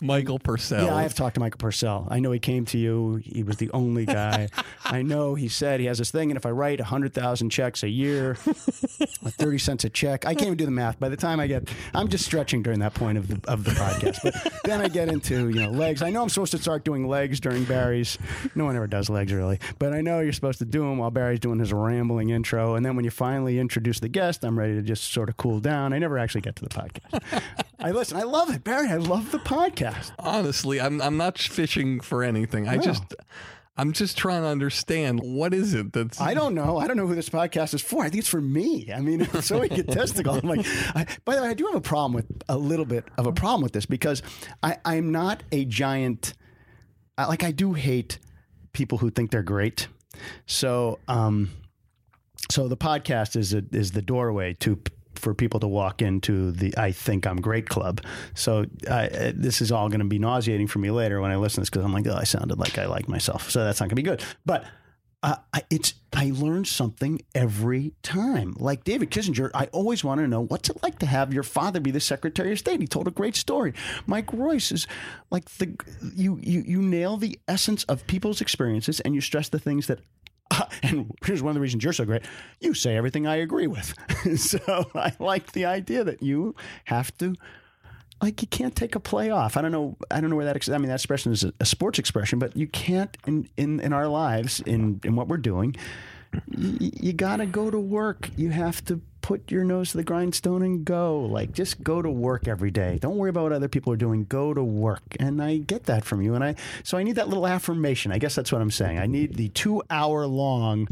Michael 0.01 0.39
Purcell. 0.39 0.85
yeah, 0.85 0.95
I 0.95 1.03
have 1.03 1.13
talked 1.13 1.35
to 1.35 1.39
Michael 1.39 1.57
Purcell. 1.57 2.07
I 2.09 2.19
know 2.19 2.31
he 2.31 2.39
came 2.39 2.65
to 2.65 2.77
you. 2.77 3.21
He 3.23 3.43
was 3.43 3.57
the 3.57 3.69
only 3.71 4.05
guy. 4.05 4.49
I 4.85 5.01
know 5.01 5.35
he 5.35 5.47
said 5.47 5.79
he 5.79 5.85
has 5.87 5.97
this 5.97 6.11
thing, 6.11 6.31
and 6.31 6.37
if 6.37 6.45
I 6.45 6.51
write 6.51 6.79
100,000 6.79 7.49
checks 7.49 7.83
a 7.83 7.89
year, 7.89 8.31
at 8.31 9.33
30 9.33 9.57
cents 9.57 9.83
a 9.83 9.89
check, 9.89 10.25
I 10.25 10.33
can't 10.33 10.47
even 10.47 10.57
do 10.57 10.65
the 10.65 10.71
math. 10.71 10.99
By 10.99 11.09
the 11.09 11.17
time 11.17 11.39
I 11.39 11.47
get, 11.47 11.69
I'm 11.93 12.07
just 12.07 12.25
stretching 12.25 12.63
during 12.63 12.79
that 12.79 12.93
point 12.93 13.17
of 13.17 13.27
the, 13.27 13.39
of 13.49 13.63
the 13.63 13.71
podcast. 13.71 14.19
But 14.23 14.63
then 14.63 14.81
I 14.81 14.87
get 14.87 15.09
into, 15.09 15.49
you 15.49 15.61
know, 15.61 15.71
legs. 15.71 16.01
I 16.01 16.09
know 16.09 16.21
I'm 16.21 16.29
supposed 16.29 16.51
to 16.51 16.57
start 16.57 16.83
doing 16.83 17.07
legs 17.07 17.39
during 17.39 17.63
Barry's. 17.65 18.17
No 18.55 18.65
one 18.65 18.75
ever 18.75 18.87
does 18.87 19.09
legs, 19.09 19.31
really. 19.33 19.59
But 19.79 19.93
I 19.93 20.01
know 20.01 20.19
you're 20.19 20.33
supposed 20.33 20.59
to 20.59 20.65
do 20.65 20.81
them 20.81 20.97
while 20.97 21.11
Barry's 21.11 21.39
doing 21.39 21.59
his 21.59 21.73
rambling 21.73 22.29
intro. 22.29 22.75
And 22.75 22.85
then 22.85 22.95
when 22.95 23.05
you 23.05 23.11
finally 23.23 23.57
introduce 23.57 24.01
the 24.01 24.09
guest, 24.09 24.43
I'm 24.43 24.59
ready 24.59 24.73
to 24.73 24.81
just 24.81 25.13
sort 25.13 25.29
of 25.29 25.37
cool 25.37 25.61
down. 25.61 25.93
I 25.93 25.97
never 25.97 26.17
actually 26.17 26.41
get 26.41 26.57
to 26.57 26.63
the 26.65 26.69
podcast. 26.69 27.41
I 27.79 27.91
listen. 27.91 28.17
I 28.17 28.23
love 28.23 28.53
it, 28.53 28.65
Barry. 28.65 28.89
I 28.89 28.97
love 28.97 29.31
the 29.31 29.39
podcast. 29.39 30.11
Honestly, 30.19 30.81
I'm 30.81 31.01
I'm 31.01 31.15
not 31.15 31.37
fishing 31.37 32.01
for 32.01 32.21
anything. 32.21 32.67
I 32.67 32.77
just 32.77 33.15
I'm 33.77 33.93
just 33.93 34.17
trying 34.17 34.41
to 34.41 34.49
understand 34.49 35.21
what 35.23 35.53
is 35.53 35.73
it 35.73 35.93
that's 35.93 36.19
I 36.19 36.33
don't 36.33 36.53
know. 36.53 36.77
I 36.77 36.85
don't 36.85 36.97
know 36.97 37.07
who 37.07 37.15
this 37.15 37.29
podcast 37.29 37.73
is 37.73 37.81
for. 37.81 38.03
I 38.03 38.09
think 38.09 38.19
it's 38.19 38.27
for 38.27 38.41
me. 38.41 38.91
I 38.93 38.99
mean, 38.99 39.21
it's 39.33 39.47
so 39.47 39.63
egotistical. 39.63 40.33
I'm 40.33 40.49
like, 40.49 40.65
I, 40.93 41.07
by 41.23 41.37
the 41.37 41.43
way, 41.43 41.47
I 41.47 41.53
do 41.53 41.65
have 41.67 41.75
a 41.75 41.81
problem 41.81 42.11
with 42.11 42.25
a 42.49 42.57
little 42.57 42.85
bit 42.85 43.05
of 43.17 43.25
a 43.25 43.31
problem 43.31 43.61
with 43.61 43.71
this 43.71 43.85
because 43.85 44.21
I, 44.61 44.79
I'm 44.83 45.13
not 45.13 45.43
a 45.53 45.63
giant. 45.63 46.33
I, 47.17 47.27
like, 47.27 47.45
I 47.45 47.51
do 47.51 47.71
hate 47.71 48.19
people 48.73 48.97
who 48.97 49.09
think 49.09 49.31
they're 49.31 49.43
great. 49.43 49.87
So, 50.45 50.99
um, 51.07 51.51
so 52.51 52.67
the 52.67 52.77
podcast 52.77 53.35
is 53.35 53.53
a, 53.53 53.63
is 53.71 53.91
the 53.91 54.01
doorway 54.01 54.53
to 54.55 54.79
for 55.15 55.33
people 55.33 55.59
to 55.59 55.67
walk 55.67 56.01
into 56.01 56.51
the 56.51 56.73
I 56.77 56.91
think 56.91 57.25
I'm 57.25 57.39
great 57.39 57.69
club. 57.69 58.01
So 58.33 58.65
this 58.81 59.61
is 59.61 59.71
all 59.71 59.87
going 59.89 59.99
to 59.99 60.05
be 60.05 60.19
nauseating 60.19 60.67
for 60.67 60.79
me 60.79 60.91
later 60.91 61.21
when 61.21 61.31
I 61.31 61.37
listen 61.37 61.55
to 61.55 61.61
this 61.61 61.69
because 61.69 61.85
I'm 61.85 61.93
like, 61.93 62.07
oh, 62.07 62.15
I 62.15 62.23
sounded 62.23 62.59
like 62.59 62.77
I 62.77 62.85
like 62.85 63.07
myself. 63.07 63.49
So 63.49 63.63
that's 63.63 63.79
not 63.79 63.85
going 63.85 63.95
to 63.95 63.95
be 63.95 64.03
good. 64.03 64.23
But 64.45 64.65
uh, 65.23 65.37
I, 65.53 65.63
it's 65.69 65.93
I 66.11 66.31
learn 66.35 66.65
something 66.65 67.21
every 67.33 67.93
time. 68.03 68.55
Like 68.57 68.83
David 68.83 69.09
Kissinger, 69.09 69.49
I 69.53 69.67
always 69.67 70.03
want 70.03 70.19
to 70.19 70.27
know 70.27 70.41
what's 70.41 70.69
it 70.69 70.83
like 70.83 70.99
to 70.99 71.05
have 71.05 71.33
your 71.33 71.43
father 71.43 71.79
be 71.79 71.91
the 71.91 72.01
Secretary 72.01 72.51
of 72.51 72.59
State. 72.59 72.81
He 72.81 72.87
told 72.87 73.07
a 73.07 73.11
great 73.11 73.37
story. 73.37 73.73
Mike 74.05 74.33
Royce 74.33 74.73
is 74.73 74.85
like 75.31 75.49
the 75.51 75.77
you 76.13 76.39
you 76.43 76.63
you 76.67 76.81
nail 76.81 77.15
the 77.15 77.39
essence 77.47 77.85
of 77.85 78.05
people's 78.05 78.41
experiences 78.41 78.99
and 78.99 79.15
you 79.15 79.21
stress 79.21 79.47
the 79.47 79.59
things 79.59 79.87
that 79.87 79.99
and 80.83 81.11
here's 81.25 81.41
one 81.41 81.51
of 81.51 81.55
the 81.55 81.61
reasons 81.61 81.83
you're 81.83 81.93
so 81.93 82.05
great. 82.05 82.23
You 82.59 82.73
say 82.73 82.95
everything 82.95 83.27
I 83.27 83.37
agree 83.37 83.67
with. 83.67 83.93
so 84.37 84.89
I 84.95 85.13
like 85.19 85.51
the 85.53 85.65
idea 85.65 86.03
that 86.03 86.21
you 86.21 86.55
have 86.85 87.15
to 87.17 87.35
like 88.21 88.41
you 88.41 88.47
can't 88.47 88.75
take 88.75 88.95
a 88.95 88.99
play 88.99 89.29
off. 89.29 89.57
I 89.57 89.61
don't 89.61 89.71
know. 89.71 89.97
I 90.09 90.21
don't 90.21 90.29
know 90.29 90.37
where 90.37 90.45
that. 90.45 90.69
I 90.69 90.77
mean, 90.77 90.87
that 90.87 90.95
expression 90.95 91.33
is 91.33 91.43
a, 91.43 91.53
a 91.59 91.65
sports 91.65 91.99
expression, 91.99 92.39
but 92.39 92.55
you 92.55 92.67
can't 92.67 93.15
in 93.27 93.49
in, 93.57 93.79
in 93.81 93.93
our 93.93 94.07
lives 94.07 94.61
in 94.61 95.01
in 95.03 95.15
what 95.15 95.27
we're 95.27 95.37
doing. 95.37 95.75
You, 96.49 96.91
you 97.01 97.13
got 97.13 97.37
to 97.37 97.45
go 97.45 97.69
to 97.69 97.79
work. 97.79 98.29
You 98.37 98.49
have 98.49 98.83
to 98.85 99.01
put 99.23 99.49
your 99.49 99.63
nose 99.63 99.91
to 99.91 99.97
the 99.97 100.03
grindstone 100.03 100.61
and 100.61 100.85
go. 100.85 101.21
Like 101.21 101.53
just 101.53 101.81
go 101.81 102.03
to 102.03 102.09
work 102.09 102.47
every 102.47 102.69
day. 102.69 102.99
Don't 103.01 103.17
worry 103.17 103.31
about 103.31 103.43
what 103.43 103.53
other 103.53 103.69
people 103.69 103.91
are 103.91 103.97
doing. 103.97 104.25
Go 104.25 104.53
to 104.53 104.63
work. 104.63 105.01
And 105.19 105.41
I 105.41 105.57
get 105.57 105.85
that 105.85 106.05
from 106.05 106.21
you. 106.21 106.35
And 106.35 106.43
I 106.43 106.55
so 106.83 106.99
I 106.99 107.03
need 107.03 107.15
that 107.15 107.29
little 107.29 107.47
affirmation. 107.47 108.11
I 108.11 108.19
guess 108.19 108.35
that's 108.35 108.51
what 108.51 108.61
I'm 108.61 108.69
saying. 108.69 108.99
I 108.99 109.07
need 109.07 109.35
the 109.35 109.49
two 109.49 109.81
hour 109.89 110.27
long 110.27 110.87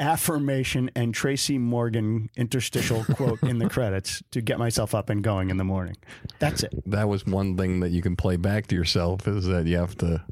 affirmation 0.00 0.90
and 0.94 1.12
Tracy 1.12 1.58
Morgan 1.58 2.30
interstitial 2.36 3.04
quote 3.04 3.42
in 3.42 3.58
the 3.58 3.68
credits 3.70 4.22
to 4.30 4.40
get 4.40 4.58
myself 4.58 4.94
up 4.94 5.10
and 5.10 5.22
going 5.22 5.50
in 5.50 5.56
the 5.56 5.64
morning. 5.64 5.96
That's 6.38 6.62
it. 6.62 6.72
That 6.86 7.08
was 7.08 7.26
one 7.26 7.56
thing 7.56 7.80
that 7.80 7.90
you 7.90 8.00
can 8.00 8.16
play 8.16 8.36
back 8.36 8.68
to 8.68 8.76
yourself 8.76 9.28
is 9.28 9.46
that 9.46 9.66
you 9.66 9.76
have 9.76 9.96
to 9.98 10.24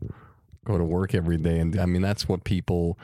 go 0.67 0.79
to 0.79 0.85
work 0.85 1.15
every 1.15 1.39
day. 1.39 1.59
And 1.59 1.79
I 1.79 1.87
mean, 1.87 2.03
that's 2.03 2.29
what 2.29 2.45
people 2.45 2.99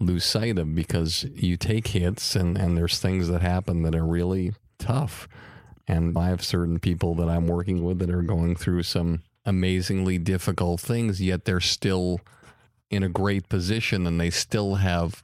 lose 0.00 0.24
sight 0.24 0.58
of 0.58 0.74
because 0.74 1.24
you 1.34 1.56
take 1.56 1.88
hits 1.88 2.34
and, 2.34 2.58
and 2.58 2.76
there's 2.76 2.98
things 2.98 3.28
that 3.28 3.42
happen 3.42 3.82
that 3.82 3.94
are 3.94 4.04
really 4.04 4.52
tough. 4.78 5.28
And 5.86 6.16
I 6.16 6.28
have 6.28 6.44
certain 6.44 6.78
people 6.78 7.14
that 7.16 7.28
I'm 7.28 7.46
working 7.46 7.84
with 7.84 7.98
that 8.00 8.10
are 8.10 8.22
going 8.22 8.56
through 8.56 8.84
some 8.84 9.22
amazingly 9.44 10.18
difficult 10.18 10.80
things, 10.80 11.20
yet 11.20 11.44
they're 11.44 11.60
still 11.60 12.20
in 12.90 13.02
a 13.02 13.08
great 13.08 13.48
position 13.48 14.06
and 14.06 14.20
they 14.20 14.30
still 14.30 14.76
have 14.76 15.22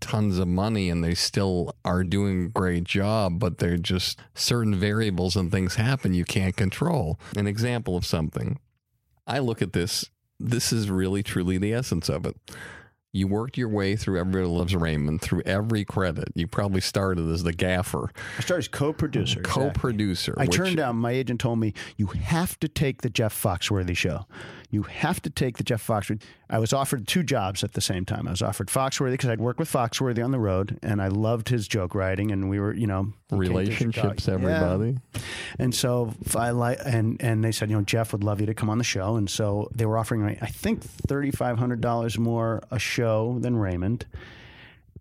tons 0.00 0.38
of 0.38 0.46
money 0.46 0.90
and 0.90 1.02
they 1.02 1.14
still 1.14 1.74
are 1.84 2.04
doing 2.04 2.44
a 2.44 2.48
great 2.48 2.84
job, 2.84 3.38
but 3.38 3.58
they're 3.58 3.76
just 3.76 4.18
certain 4.34 4.74
variables 4.74 5.36
and 5.36 5.50
things 5.50 5.76
happen 5.76 6.14
you 6.14 6.24
can't 6.24 6.56
control. 6.56 7.18
An 7.36 7.46
example 7.46 7.96
of 7.96 8.06
something. 8.06 8.58
I 9.26 9.40
look 9.40 9.60
at 9.60 9.72
this, 9.72 10.10
this 10.40 10.72
is 10.72 10.90
really 10.90 11.22
truly 11.22 11.58
the 11.58 11.72
essence 11.72 12.08
of 12.08 12.26
it. 12.26 12.36
You 13.10 13.26
worked 13.26 13.56
your 13.56 13.70
way 13.70 13.96
through 13.96 14.20
Everybody 14.20 14.44
Loves 14.44 14.76
Raymond 14.76 15.22
through 15.22 15.42
every 15.46 15.82
credit. 15.84 16.28
You 16.34 16.46
probably 16.46 16.82
started 16.82 17.28
as 17.30 17.42
the 17.42 17.54
gaffer, 17.54 18.10
I 18.36 18.42
started 18.42 18.64
as 18.64 18.68
co-producer. 18.68 19.40
co-producer. 19.40 20.34
I 20.36 20.44
which- 20.44 20.56
turned 20.56 20.76
down. 20.76 20.96
My 20.96 21.12
agent 21.12 21.40
told 21.40 21.58
me 21.58 21.72
you 21.96 22.06
have 22.08 22.60
to 22.60 22.68
take 22.68 23.00
the 23.00 23.08
Jeff 23.10 23.40
Foxworthy 23.40 23.96
show. 23.96 24.26
You 24.70 24.82
have 24.82 25.22
to 25.22 25.30
take 25.30 25.56
the 25.56 25.64
Jeff 25.64 25.86
Foxworthy. 25.86 26.20
I 26.50 26.58
was 26.58 26.74
offered 26.74 27.08
two 27.08 27.22
jobs 27.22 27.64
at 27.64 27.72
the 27.72 27.80
same 27.80 28.04
time. 28.04 28.28
I 28.28 28.32
was 28.32 28.42
offered 28.42 28.68
Foxworthy 28.68 29.12
because 29.12 29.30
I'd 29.30 29.40
worked 29.40 29.58
with 29.58 29.72
Foxworthy 29.72 30.22
on 30.22 30.30
the 30.30 30.38
road, 30.38 30.78
and 30.82 31.00
I 31.00 31.08
loved 31.08 31.48
his 31.48 31.66
joke 31.66 31.94
writing, 31.94 32.30
and 32.32 32.50
we 32.50 32.60
were, 32.60 32.74
you 32.74 32.86
know, 32.86 33.12
relationships, 33.30 34.24
Chicago. 34.24 34.46
Yeah. 34.46 34.56
everybody. 34.56 34.98
And 35.58 35.74
so 35.74 36.12
I 36.36 36.50
like, 36.50 36.78
and 36.84 37.16
and 37.22 37.42
they 37.42 37.52
said, 37.52 37.70
you 37.70 37.76
know, 37.76 37.82
Jeff 37.82 38.12
would 38.12 38.22
love 38.24 38.40
you 38.40 38.46
to 38.46 38.54
come 38.54 38.68
on 38.68 38.76
the 38.78 38.84
show, 38.84 39.16
and 39.16 39.28
so 39.30 39.70
they 39.74 39.86
were 39.86 39.96
offering 39.96 40.24
me, 40.26 40.36
I 40.42 40.46
think, 40.48 40.82
thirty 40.82 41.30
five 41.30 41.58
hundred 41.58 41.80
dollars 41.80 42.18
more 42.18 42.62
a 42.70 42.78
show 42.78 43.38
than 43.40 43.56
Raymond, 43.56 44.04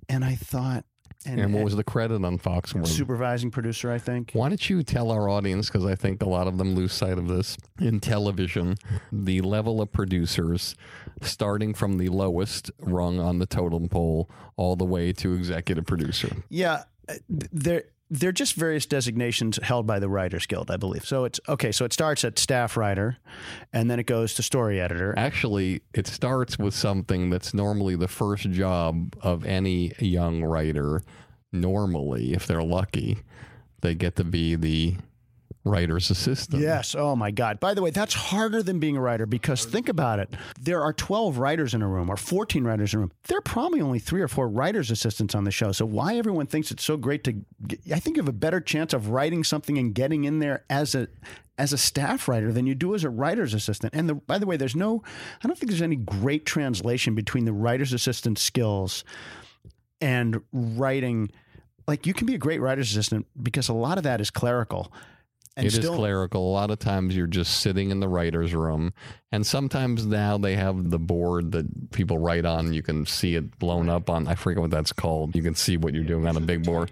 and 0.08 0.24
I 0.24 0.36
thought, 0.36 0.86
And, 1.28 1.54
what 1.54 1.64
was 1.64 1.76
the 1.76 1.84
credit 1.84 2.24
on 2.24 2.38
Fox 2.38 2.74
Foxworthy? 2.74 2.88
supervising 2.88 3.52
producer? 3.52 3.92
I 3.92 3.98
think. 3.98 4.32
Why 4.34 4.50
don't 4.50 4.70
you 4.70 4.84
tell 4.84 5.12
our 5.12 5.30
audience, 5.30 5.68
because 5.68 5.86
I 5.86 5.96
think 5.96 6.22
a 6.22 6.30
lot 6.30 6.48
of 6.48 6.58
them 6.58 6.76
lose 6.76 6.94
sight 6.94 7.18
of 7.18 7.28
this 7.28 7.58
in 7.80 8.00
television, 8.00 8.76
the 9.12 9.42
level 9.42 9.82
of 9.82 9.92
producers 9.92 10.76
starting 11.22 11.74
from 11.74 11.98
the 11.98 12.10
lowest 12.10 12.72
rung 12.80 13.20
on 13.20 13.40
the 13.40 13.46
totem 13.46 13.90
pole 13.90 14.30
all 14.56 14.76
the 14.76 14.86
way 14.86 15.12
to 15.14 15.34
executive 15.34 15.86
producer. 15.86 16.30
Yeah, 16.50 16.84
uh, 17.10 17.16
th- 17.64 17.86
they're 18.10 18.32
just 18.32 18.56
various 18.56 18.86
designations 18.86 19.60
held 19.62 19.86
by 19.86 20.00
the 20.00 20.10
Writers 20.10 20.46
Guild, 20.46 20.72
I 20.72 20.78
believe. 20.78 21.06
So 21.06 21.26
it's 21.26 21.40
okay. 21.48 21.72
So 21.72 21.86
it 21.86 21.94
starts 21.94 22.24
at 22.24 22.40
staff 22.40 22.78
writer, 22.78 23.18
and 23.74 23.92
then 23.92 24.00
it 24.00 24.06
goes 24.06 24.34
to 24.36 24.44
story 24.44 24.80
editor. 24.80 25.14
Actually, 25.18 25.82
it 25.94 26.08
starts 26.08 26.58
with 26.58 26.74
something 26.74 27.30
that's 27.30 27.54
normally 27.54 27.96
the 27.96 28.08
first 28.08 28.50
job 28.52 29.16
of 29.22 29.46
any 29.46 29.94
young 30.00 30.44
writer. 30.44 31.04
Normally, 31.52 32.34
if 32.34 32.48
they're 32.48 32.64
lucky, 32.64 33.18
they 33.82 33.96
get 33.96 34.16
to 34.18 34.24
be 34.24 34.56
the 34.56 34.96
writer's 35.68 36.10
assistant. 36.10 36.62
Yes. 36.62 36.96
Oh 36.96 37.16
my 37.16 37.32
God. 37.32 37.60
By 37.60 37.74
the 37.74 37.82
way, 37.82 37.90
that's 37.90 38.14
harder 38.14 38.64
than 38.64 38.80
being 38.80 38.98
a 38.98 39.02
writer 39.02 39.26
because 39.26 39.66
think 39.66 39.90
about 39.90 40.20
it. 40.20 40.34
There 40.60 40.82
are 40.82 40.94
12 40.94 41.38
writers 41.38 41.74
in 41.74 41.82
a 41.82 41.88
room 41.88 42.10
or 42.10 42.18
14 42.18 42.64
writers 42.64 42.94
in 42.94 42.98
a 42.98 43.02
room. 43.02 43.12
There 43.28 43.38
are 43.38 43.42
probably 43.42 43.82
only 43.82 44.00
three 44.00 44.22
or 44.22 44.28
four 44.28 44.48
writers' 44.48 44.92
assistants 44.92 45.36
on 45.36 45.44
the 45.44 45.52
show. 45.52 45.72
So 45.72 45.86
why 45.86 46.18
everyone 46.18 46.48
thinks 46.48 46.72
it's 46.72 46.84
so 46.84 46.98
great 46.98 47.24
to, 47.26 47.36
I 47.94 48.00
think 48.00 48.18
you 48.18 48.22
have 48.24 48.30
a 48.30 48.34
better 48.34 48.60
chance 48.60 48.94
of 48.94 49.10
writing 49.10 49.44
something 49.44 49.78
and 49.78 49.94
getting 49.94 50.24
in 50.24 50.40
there 50.40 50.64
as 50.70 50.96
a, 50.96 51.08
as 51.58 51.74
a 51.74 51.78
staff 51.78 52.28
writer 52.28 52.52
than 52.52 52.68
you 52.68 52.76
do 52.76 52.94
as 52.94 53.04
a 53.04 53.10
writer's 53.10 53.54
assistant. 53.54 53.94
And 53.96 54.08
the, 54.08 54.16
by 54.16 54.38
the 54.38 54.46
way, 54.46 54.58
there's 54.58 54.76
no, 54.76 55.04
I 55.44 55.48
don't 55.48 55.58
think 55.58 55.72
there's 55.72 55.82
any 55.82 55.96
great 55.96 56.46
translation 56.46 57.16
between 57.16 57.46
the 57.46 57.54
writer's 57.54 57.94
assistant 57.94 58.38
skills 58.38 59.04
and 60.00 60.42
writing. 60.52 61.32
Like 61.88 62.06
you 62.06 62.14
can 62.14 62.28
be 62.28 62.36
a 62.36 62.40
great 62.40 62.62
writer's 62.62 62.92
assistant 62.92 63.26
because 63.42 63.70
a 63.70 63.74
lot 63.74 63.98
of 63.98 64.04
that 64.04 64.22
is 64.22 64.30
clerical. 64.30 64.92
And 65.58 65.66
It 65.66 65.70
is 65.70 65.76
still, 65.76 65.96
clerical. 65.96 66.48
A 66.48 66.54
lot 66.54 66.70
of 66.70 66.78
times 66.78 67.18
you're 67.18 67.26
just 67.26 67.62
sitting 67.62 67.90
in 67.90 68.00
the 68.00 68.08
writer's 68.08 68.54
room. 68.54 68.94
And 69.32 69.46
sometimes 69.46 70.06
now 70.06 70.38
they 70.38 70.56
have 70.56 70.90
the 70.90 71.00
board 71.00 71.52
that 71.52 71.92
people 71.92 72.18
write 72.18 72.46
on. 72.46 72.72
You 72.72 72.82
can 72.82 73.06
see 73.06 73.36
it 73.36 73.60
blown 73.60 73.90
up 73.90 74.10
on, 74.10 74.26
I 74.26 74.36
forget 74.36 74.62
what 74.62 74.72
that's 74.72 74.94
called. 74.94 75.36
You 75.36 75.44
can 75.44 75.54
see 75.54 75.76
what 75.76 75.94
you're 75.94 76.06
doing 76.06 76.26
on 76.26 76.38
a 76.38 76.40
big 76.40 76.66
board. 76.66 76.92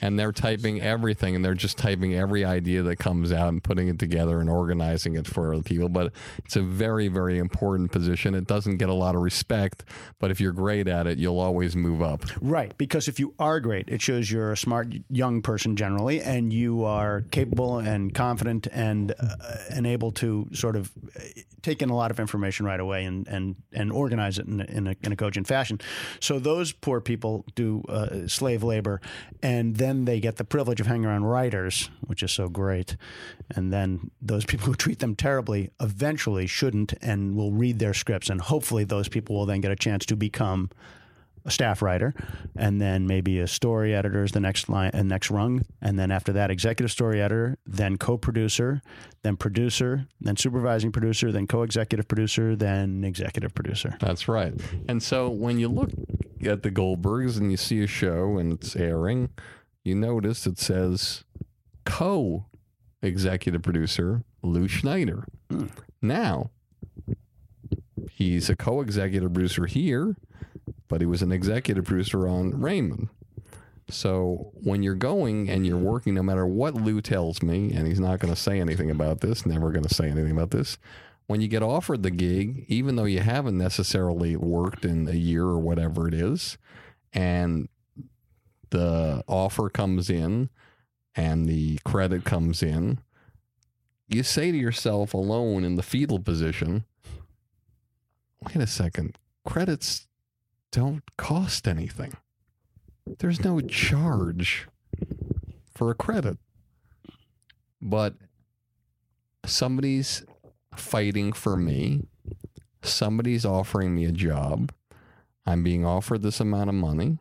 And 0.00 0.16
they're 0.16 0.30
typing 0.30 0.80
everything 0.80 1.34
and 1.34 1.44
they're 1.44 1.54
just 1.54 1.76
typing 1.76 2.14
every 2.14 2.44
idea 2.44 2.82
that 2.84 2.96
comes 2.96 3.32
out 3.32 3.48
and 3.48 3.64
putting 3.64 3.88
it 3.88 3.98
together 3.98 4.40
and 4.40 4.48
organizing 4.48 5.16
it 5.16 5.26
for 5.26 5.54
other 5.54 5.62
people. 5.62 5.88
But 5.88 6.12
it's 6.44 6.54
a 6.54 6.62
very, 6.62 7.08
very 7.08 7.38
important 7.38 7.90
position. 7.90 8.36
It 8.36 8.46
doesn't 8.46 8.76
get 8.76 8.88
a 8.88 8.94
lot 8.94 9.16
of 9.16 9.22
respect, 9.22 9.84
but 10.20 10.30
if 10.30 10.40
you're 10.40 10.52
great 10.52 10.86
at 10.86 11.08
it, 11.08 11.18
you'll 11.18 11.40
always 11.40 11.74
move 11.74 12.00
up. 12.00 12.24
Right, 12.40 12.76
because 12.78 13.08
if 13.08 13.18
you 13.18 13.34
are 13.40 13.58
great, 13.58 13.88
it 13.88 14.00
shows 14.00 14.30
you're 14.30 14.52
a 14.52 14.56
smart 14.56 14.94
young 15.10 15.42
person 15.42 15.74
generally, 15.74 16.20
and 16.20 16.52
you 16.52 16.84
are 16.84 17.22
capable 17.32 17.78
and 17.78 18.14
confident 18.14 18.68
and 18.72 19.12
uh, 19.18 19.36
and 19.70 19.84
able 19.86 20.12
to 20.12 20.48
sort 20.52 20.76
of 20.76 20.92
uh, 21.18 21.22
take 21.62 21.82
in 21.82 21.90
a 21.90 21.96
lot 21.96 22.10
of 22.10 22.20
information 22.20 22.66
right 22.66 22.80
away 22.80 23.04
and 23.04 23.26
and 23.28 23.56
and 23.72 23.92
organize 23.92 24.38
it 24.38 24.46
in 24.46 24.60
a, 24.60 24.64
in 24.64 24.86
a, 24.86 24.96
in 25.02 25.12
a 25.12 25.16
cogent 25.16 25.46
fashion. 25.46 25.80
So 26.20 26.38
those 26.38 26.72
poor 26.72 27.00
people 27.00 27.44
do 27.54 27.82
uh, 27.88 28.26
slave 28.28 28.62
labor, 28.62 29.00
and 29.42 29.76
then 29.76 30.04
they 30.04 30.20
get 30.20 30.36
the 30.36 30.44
privilege 30.44 30.80
of 30.80 30.86
hanging 30.86 31.06
around 31.06 31.24
writers, 31.24 31.90
which 32.06 32.22
is 32.22 32.32
so 32.32 32.48
great. 32.48 32.96
And 33.54 33.72
then 33.72 34.10
those 34.20 34.44
people 34.50 34.66
who 34.66 34.74
treat 34.74 34.98
them 34.98 35.14
terribly 35.16 35.70
eventually 35.80 36.46
shouldn't 36.46 36.94
and 37.02 37.36
will 37.36 37.52
read 37.52 37.78
their 37.78 37.94
scripts, 37.94 38.30
and 38.30 38.40
hopefully 38.40 38.84
those 38.84 39.08
people 39.08 39.36
will 39.36 39.46
then 39.46 39.60
get 39.60 39.70
a 39.70 39.76
chance 39.76 40.06
to 40.06 40.16
become 40.16 40.70
a 41.46 41.50
staff 41.50 41.80
writer, 41.80 42.12
and 42.56 42.80
then 42.80 43.06
maybe 43.06 43.38
a 43.38 43.46
story 43.46 43.94
editor 43.94 44.24
is 44.24 44.32
the 44.32 44.40
next 44.40 44.68
line 44.68 44.90
and 44.92 45.08
next 45.08 45.30
rung, 45.30 45.62
and 45.80 45.98
then 45.98 46.10
after 46.10 46.32
that, 46.32 46.50
executive 46.50 46.90
story 46.90 47.22
editor, 47.22 47.56
then 47.64 47.96
co-producer, 47.96 48.82
then 49.22 49.36
producer, 49.36 50.06
then 50.20 50.36
supervising 50.36 50.92
producer, 50.92 51.32
then 51.32 51.46
co-executive 51.46 52.08
producer, 52.08 52.56
then 52.56 53.04
executive 53.04 53.54
producer. 53.54 53.96
That's 54.00 54.28
right. 54.28 54.52
And 54.88 55.02
so 55.02 55.30
when 55.30 55.58
you 55.58 55.68
look 55.68 55.90
at 56.44 56.62
the 56.62 56.70
Goldbergs 56.70 57.38
and 57.38 57.50
you 57.50 57.56
see 57.56 57.82
a 57.82 57.86
show 57.86 58.38
and 58.38 58.52
it's 58.52 58.76
airing, 58.76 59.30
you 59.84 59.94
notice 59.94 60.46
it 60.46 60.58
says 60.58 61.24
co 61.84 62.46
executive 63.02 63.62
producer 63.62 64.24
Lou 64.42 64.68
Schneider. 64.68 65.26
Hmm. 65.50 65.66
Now, 66.02 66.50
he's 68.10 68.50
a 68.50 68.56
co 68.56 68.80
executive 68.80 69.32
producer 69.32 69.66
here, 69.66 70.16
but 70.88 71.00
he 71.00 71.06
was 71.06 71.22
an 71.22 71.32
executive 71.32 71.84
producer 71.84 72.26
on 72.28 72.60
Raymond. 72.60 73.08
So 73.88 74.50
when 74.54 74.82
you're 74.82 74.94
going 74.94 75.48
and 75.48 75.66
you're 75.66 75.76
working, 75.76 76.14
no 76.14 76.22
matter 76.22 76.46
what 76.46 76.74
Lou 76.74 77.00
tells 77.00 77.42
me, 77.42 77.72
and 77.72 77.86
he's 77.86 78.00
not 78.00 78.18
going 78.18 78.34
to 78.34 78.40
say 78.40 78.60
anything 78.60 78.90
about 78.90 79.20
this, 79.20 79.46
never 79.46 79.70
going 79.70 79.84
to 79.84 79.94
say 79.94 80.08
anything 80.08 80.32
about 80.32 80.50
this. 80.50 80.76
When 81.28 81.40
you 81.40 81.48
get 81.48 81.62
offered 81.62 82.02
the 82.02 82.10
gig, 82.10 82.64
even 82.68 82.96
though 82.96 83.04
you 83.04 83.20
haven't 83.20 83.58
necessarily 83.58 84.36
worked 84.36 84.84
in 84.84 85.08
a 85.08 85.12
year 85.12 85.44
or 85.44 85.58
whatever 85.58 86.08
it 86.08 86.14
is, 86.14 86.58
and 87.12 87.68
the 88.70 89.22
offer 89.26 89.68
comes 89.68 90.10
in 90.10 90.50
and 91.14 91.48
the 91.48 91.78
credit 91.84 92.24
comes 92.24 92.62
in, 92.62 93.00
you 94.08 94.22
say 94.22 94.52
to 94.52 94.56
yourself 94.56 95.14
alone 95.14 95.64
in 95.64 95.76
the 95.76 95.82
fetal 95.82 96.18
position, 96.18 96.84
wait 98.42 98.56
a 98.56 98.66
second, 98.66 99.16
credits 99.44 100.05
don't 100.72 101.02
cost 101.16 101.66
anything. 101.66 102.12
There's 103.18 103.44
no 103.44 103.60
charge 103.60 104.68
for 105.74 105.90
a 105.90 105.94
credit. 105.94 106.38
But 107.80 108.14
somebody's 109.44 110.24
fighting 110.74 111.32
for 111.32 111.56
me. 111.56 112.06
Somebody's 112.82 113.44
offering 113.44 113.94
me 113.94 114.04
a 114.04 114.12
job. 114.12 114.72
I'm 115.44 115.62
being 115.62 115.84
offered 115.84 116.22
this 116.22 116.40
amount 116.40 116.68
of 116.68 116.74
money. 116.74 117.18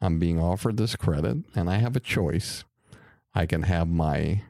I'm 0.00 0.18
being 0.18 0.40
offered 0.40 0.76
this 0.76 0.96
credit, 0.96 1.38
and 1.54 1.68
I 1.68 1.78
have 1.78 1.96
a 1.96 2.00
choice. 2.00 2.64
I 3.34 3.46
can 3.46 3.64
have 3.64 3.88
my 3.88 4.42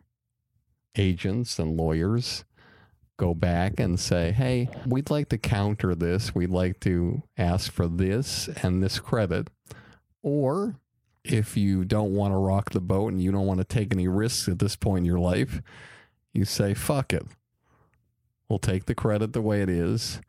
agents 0.96 1.58
and 1.58 1.76
lawyers 1.76 2.44
go 3.18 3.34
back 3.34 3.78
and 3.78 4.00
say, 4.00 4.32
hey, 4.32 4.70
we'd 4.86 5.10
like 5.10 5.28
to 5.28 5.38
counter 5.38 5.94
this. 5.94 6.34
We'd 6.34 6.50
like 6.50 6.80
to 6.80 7.22
ask 7.36 7.70
for 7.70 7.86
this 7.88 8.48
and 8.62 8.82
this 8.82 8.98
credit. 9.00 9.48
Or 10.22 10.76
if 11.24 11.56
you 11.56 11.84
don't 11.84 12.14
want 12.14 12.32
to 12.32 12.38
rock 12.38 12.70
the 12.70 12.80
boat 12.80 13.12
and 13.12 13.20
you 13.20 13.30
don't 13.30 13.46
want 13.46 13.58
to 13.58 13.64
take 13.64 13.92
any 13.92 14.08
risks 14.08 14.48
at 14.48 14.60
this 14.60 14.76
point 14.76 15.00
in 15.00 15.04
your 15.04 15.18
life, 15.18 15.60
you 16.32 16.44
say, 16.44 16.74
fuck 16.74 17.12
it. 17.12 17.26
We'll 18.48 18.58
take 18.58 18.86
the 18.86 18.94
credit 18.94 19.34
the 19.34 19.42
way 19.42 19.60
it 19.60 19.68
is, 19.68 20.22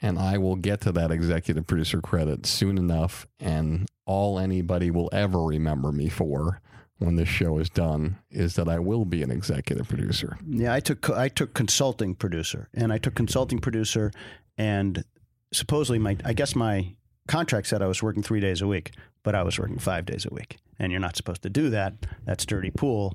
and 0.00 0.18
I 0.18 0.38
will 0.38 0.56
get 0.56 0.80
to 0.82 0.92
that 0.92 1.10
executive 1.10 1.66
producer 1.66 2.00
credit 2.00 2.46
soon 2.46 2.78
enough. 2.78 3.26
And 3.38 3.86
all 4.06 4.38
anybody 4.38 4.90
will 4.90 5.10
ever 5.12 5.42
remember 5.42 5.92
me 5.92 6.08
for 6.08 6.62
when 6.98 7.16
this 7.16 7.28
show 7.28 7.58
is 7.58 7.70
done 7.70 8.18
is 8.30 8.54
that 8.56 8.68
I 8.68 8.78
will 8.78 9.04
be 9.04 9.22
an 9.22 9.30
executive 9.30 9.88
producer. 9.88 10.36
Yeah, 10.46 10.74
I 10.74 10.80
took 10.80 11.08
I 11.10 11.28
took 11.28 11.54
consulting 11.54 12.14
producer, 12.14 12.68
and 12.74 12.92
I 12.92 12.98
took 12.98 13.14
consulting 13.14 13.60
producer, 13.60 14.10
and 14.56 15.04
supposedly 15.52 15.98
my 15.98 16.16
I 16.24 16.32
guess 16.32 16.54
my 16.54 16.96
contract 17.28 17.66
said 17.66 17.82
I 17.82 17.86
was 17.86 18.02
working 18.02 18.22
three 18.22 18.40
days 18.40 18.62
a 18.62 18.66
week, 18.66 18.92
but 19.22 19.34
I 19.34 19.42
was 19.42 19.58
working 19.58 19.78
five 19.78 20.06
days 20.06 20.26
a 20.26 20.34
week, 20.34 20.56
and 20.78 20.90
you're 20.90 21.00
not 21.00 21.16
supposed 21.16 21.42
to 21.42 21.50
do 21.50 21.70
that. 21.70 21.94
That's 22.24 22.44
dirty 22.44 22.70
pool. 22.70 23.14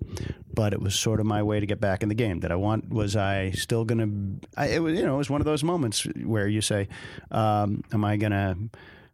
But 0.54 0.72
it 0.74 0.82
was 0.82 0.98
sort 0.98 1.20
of 1.20 1.26
my 1.26 1.44
way 1.44 1.60
to 1.60 1.66
get 1.66 1.82
back 1.82 2.04
in 2.04 2.10
the 2.10 2.16
game. 2.16 2.40
That 2.40 2.52
I 2.52 2.56
want 2.56 2.90
was 2.90 3.16
I 3.18 3.52
still 3.52 3.84
gonna? 3.84 4.08
It 4.58 4.82
was 4.82 4.98
you 4.98 5.06
know 5.06 5.16
it 5.16 5.18
was 5.18 5.30
one 5.30 5.42
of 5.42 5.46
those 5.46 5.64
moments 5.64 6.08
where 6.24 6.48
you 6.48 6.62
say, 6.62 6.88
um, 7.32 7.84
"Am 7.92 8.06
I 8.06 8.16
gonna?" 8.16 8.56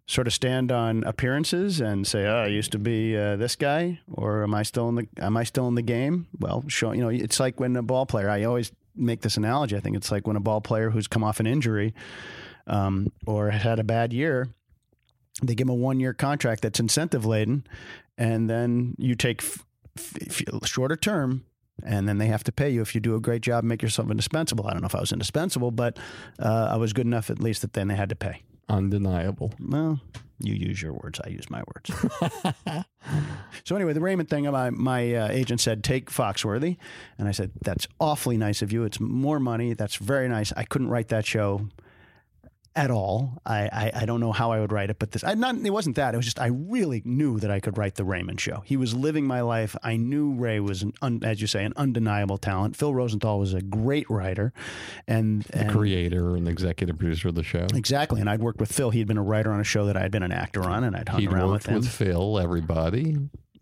Sort 0.10 0.26
of 0.26 0.34
stand 0.34 0.72
on 0.72 1.04
appearances 1.04 1.80
and 1.80 2.08
say, 2.08 2.26
"Oh, 2.26 2.46
I 2.46 2.48
used 2.48 2.72
to 2.72 2.80
be 2.80 3.16
uh, 3.16 3.36
this 3.36 3.56
guy," 3.56 4.00
or 4.12 4.42
am 4.42 4.56
I 4.56 4.64
still 4.64 4.90
in 4.90 4.96
the 4.96 5.08
Am 5.20 5.38
I 5.38 5.44
still 5.44 5.68
in 5.68 5.76
the 5.76 5.84
game? 5.84 6.26
Well, 6.40 6.64
show 6.68 6.94
you 6.94 7.02
know, 7.02 7.10
it's 7.10 7.40
like 7.40 7.60
when 7.60 7.76
a 7.76 7.84
ball 7.84 8.08
player. 8.08 8.28
I 8.28 8.44
always 8.44 8.72
make 8.96 9.22
this 9.22 9.38
analogy. 9.38 9.78
I 9.78 9.82
think 9.82 9.96
it's 9.96 10.12
like 10.12 10.26
when 10.26 10.36
a 10.36 10.40
ball 10.40 10.62
player 10.62 10.90
who's 10.90 11.06
come 11.08 11.24
off 11.24 11.40
an 11.40 11.46
injury 11.46 11.94
um, 12.66 13.12
or 13.28 13.52
had 13.52 13.78
a 13.78 13.84
bad 13.84 14.12
year, 14.12 14.48
they 15.44 15.54
give 15.54 15.68
him 15.68 15.74
a 15.74 15.76
one 15.76 16.00
year 16.00 16.16
contract 16.16 16.64
that's 16.64 16.80
incentive 16.80 17.24
laden, 17.24 17.68
and 18.18 18.50
then 18.50 18.96
you 18.98 19.14
take 19.14 19.44
f- 19.44 19.64
f- 19.96 20.66
shorter 20.66 20.96
term. 20.96 21.46
And 21.84 22.10
then 22.10 22.18
they 22.18 22.28
have 22.28 22.44
to 22.46 22.52
pay 22.52 22.72
you 22.72 22.82
if 22.82 22.96
you 22.96 23.00
do 23.00 23.14
a 23.16 23.22
great 23.22 23.44
job, 23.44 23.64
make 23.64 23.84
yourself 23.84 24.10
indispensable. 24.10 24.66
I 24.66 24.74
don't 24.74 24.82
know 24.82 24.88
if 24.88 24.96
I 24.96 25.00
was 25.00 25.14
indispensable, 25.14 25.70
but 25.70 25.98
uh, 26.40 26.68
I 26.72 26.78
was 26.78 26.94
good 26.94 27.06
enough 27.06 27.30
at 27.30 27.40
least 27.40 27.62
that 27.62 27.74
then 27.74 27.90
they 27.90 27.96
had 27.96 28.10
to 28.10 28.16
pay. 28.16 28.42
Undeniable. 28.70 29.54
Well, 29.60 30.00
you 30.40 30.54
use 30.54 30.82
your 30.82 30.94
words. 30.94 31.20
I 31.26 31.30
use 31.30 31.50
my 31.50 31.64
words. 31.68 31.92
so 33.66 33.76
anyway, 33.76 33.94
the 33.94 34.00
Raymond 34.00 34.30
thing, 34.30 34.50
my, 34.50 34.70
my 34.70 35.14
uh, 35.14 35.28
agent 35.30 35.60
said, 35.60 35.84
take 35.84 36.10
Foxworthy. 36.10 36.78
And 37.18 37.28
I 37.28 37.32
said, 37.32 37.52
that's 37.62 37.88
awfully 38.00 38.38
nice 38.38 38.62
of 38.62 38.72
you. 38.72 38.84
It's 38.84 39.00
more 39.00 39.40
money. 39.40 39.74
That's 39.74 39.96
very 39.96 40.30
nice. 40.30 40.54
I 40.56 40.64
couldn't 40.64 40.90
write 40.90 41.10
that 41.10 41.26
show 41.26 41.68
at 42.76 42.92
all. 42.92 43.42
I, 43.46 43.64
I, 43.72 43.92
I 44.02 44.06
don't 44.06 44.20
know 44.20 44.32
how 44.32 44.52
I 44.52 44.60
would 44.60 44.72
write 44.72 44.90
it, 44.90 45.00
but 45.00 45.12
this 45.12 45.24
I 45.24 45.34
not 45.34 45.56
it 45.56 45.72
wasn't 45.72 45.96
that. 45.98 46.14
It 46.14 46.18
was 46.18 46.26
just 46.26 46.40
I 46.40 46.48
really 46.48 47.02
knew 47.04 47.40
that 47.40 47.50
I 47.52 47.60
could 47.60 47.78
write 47.78 47.96
the 47.96 48.04
Raymond 48.04 48.40
show. 48.40 48.62
He 48.66 48.78
was 48.78 48.94
living 48.94 49.26
my 49.26 49.42
life. 49.42 49.76
I 49.84 49.98
knew 49.98 50.34
Ray 50.34 50.60
was 50.60 50.84
an 50.84 50.94
un, 51.02 51.22
as 51.24 51.42
you 51.42 51.48
say 51.48 51.66
an 51.66 51.74
undeniable 51.76 52.38
talent. 52.38 52.76
Phil 52.76 52.94
Rosenthal 52.94 53.40
was 53.40 53.54
a 53.54 53.62
great 53.62 54.10
writer, 54.10 54.54
and, 55.08 55.42
The 55.44 55.60
and 55.62 55.72
creator 55.72 56.36
and 56.36 56.48
executive 56.48 56.98
producer 57.00 57.30
of 57.30 57.36
the 57.36 57.44
show. 57.44 57.66
exactly. 57.74 58.22
And 58.22 58.30
I'd 58.30 58.42
worked 58.42 58.60
with 58.60 58.72
Phil. 58.72 58.92
He'd 58.92 59.08
been 59.08 59.18
a 59.18 59.24
writer 59.24 59.52
on 59.52 59.60
a 59.60 59.64
show 59.66 59.86
that 59.88 59.98
I 59.98 60.02
had 60.02 60.12
been 60.12 60.24
an 60.24 60.32
actor 60.32 60.62
on, 60.64 60.84
and 60.84 60.96
I'd 60.96 61.10
hung 61.10 61.20
He'd 61.22 61.34
around 61.34 61.52
with 61.52 61.66
him. 61.66 61.76
with 61.76 61.90
Phil, 61.90 62.40
everybody, 62.40 63.18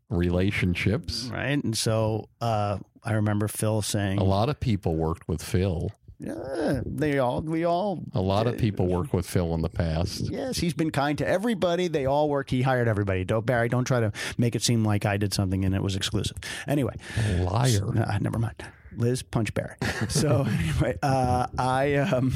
relationships. 0.10 1.30
right, 1.32 1.64
and 1.64 1.78
so 1.78 2.28
uh, 2.42 2.78
I 3.04 3.14
remember 3.14 3.48
Phil 3.48 3.82
saying, 3.82 4.18
A 4.20 4.24
lot 4.24 4.50
of 4.50 4.60
people 4.60 4.96
worked 4.96 5.28
with 5.28 5.42
Phil. 5.44 5.92
Yeah, 6.20 6.82
they 6.86 7.20
all 7.20 7.42
we 7.42 7.64
all 7.64 8.04
A 8.14 8.22
lot 8.22 8.48
of 8.48 8.58
people 8.58 8.88
work 8.88 9.14
with 9.14 9.30
Phil 9.30 9.54
in 9.54 9.62
the 9.62 9.70
past. 9.70 10.32
Yes, 10.32 10.58
he's 10.58 10.74
been 10.74 10.90
kind 10.90 11.18
to 11.20 11.28
everybody. 11.28 11.88
They 11.88 12.06
all 12.08 12.28
work. 12.28 12.50
He 12.50 12.64
hired 12.64 12.88
everybody. 12.88 13.24
Don't 13.24 13.46
Barry. 13.46 13.70
Don't 13.70 13.86
try 13.86 14.00
to 14.00 14.12
make 14.38 14.56
it 14.56 14.64
seem 14.64 14.84
like 14.84 15.06
I 15.06 15.18
did 15.18 15.34
something 15.34 15.64
and 15.64 15.76
it 15.76 15.84
was 15.84 15.96
exclusive. 15.96 16.38
Anyway, 16.68 16.96
Liar. 17.40 17.82
uh, 17.96 18.18
never 18.20 18.40
mind. 18.40 18.64
Liz 18.96 19.22
punch 19.22 19.54
Barry. 19.54 19.76
So 20.10 20.48
anyway, 20.60 20.98
uh, 21.04 21.46
I 21.58 21.96
um, 21.96 22.34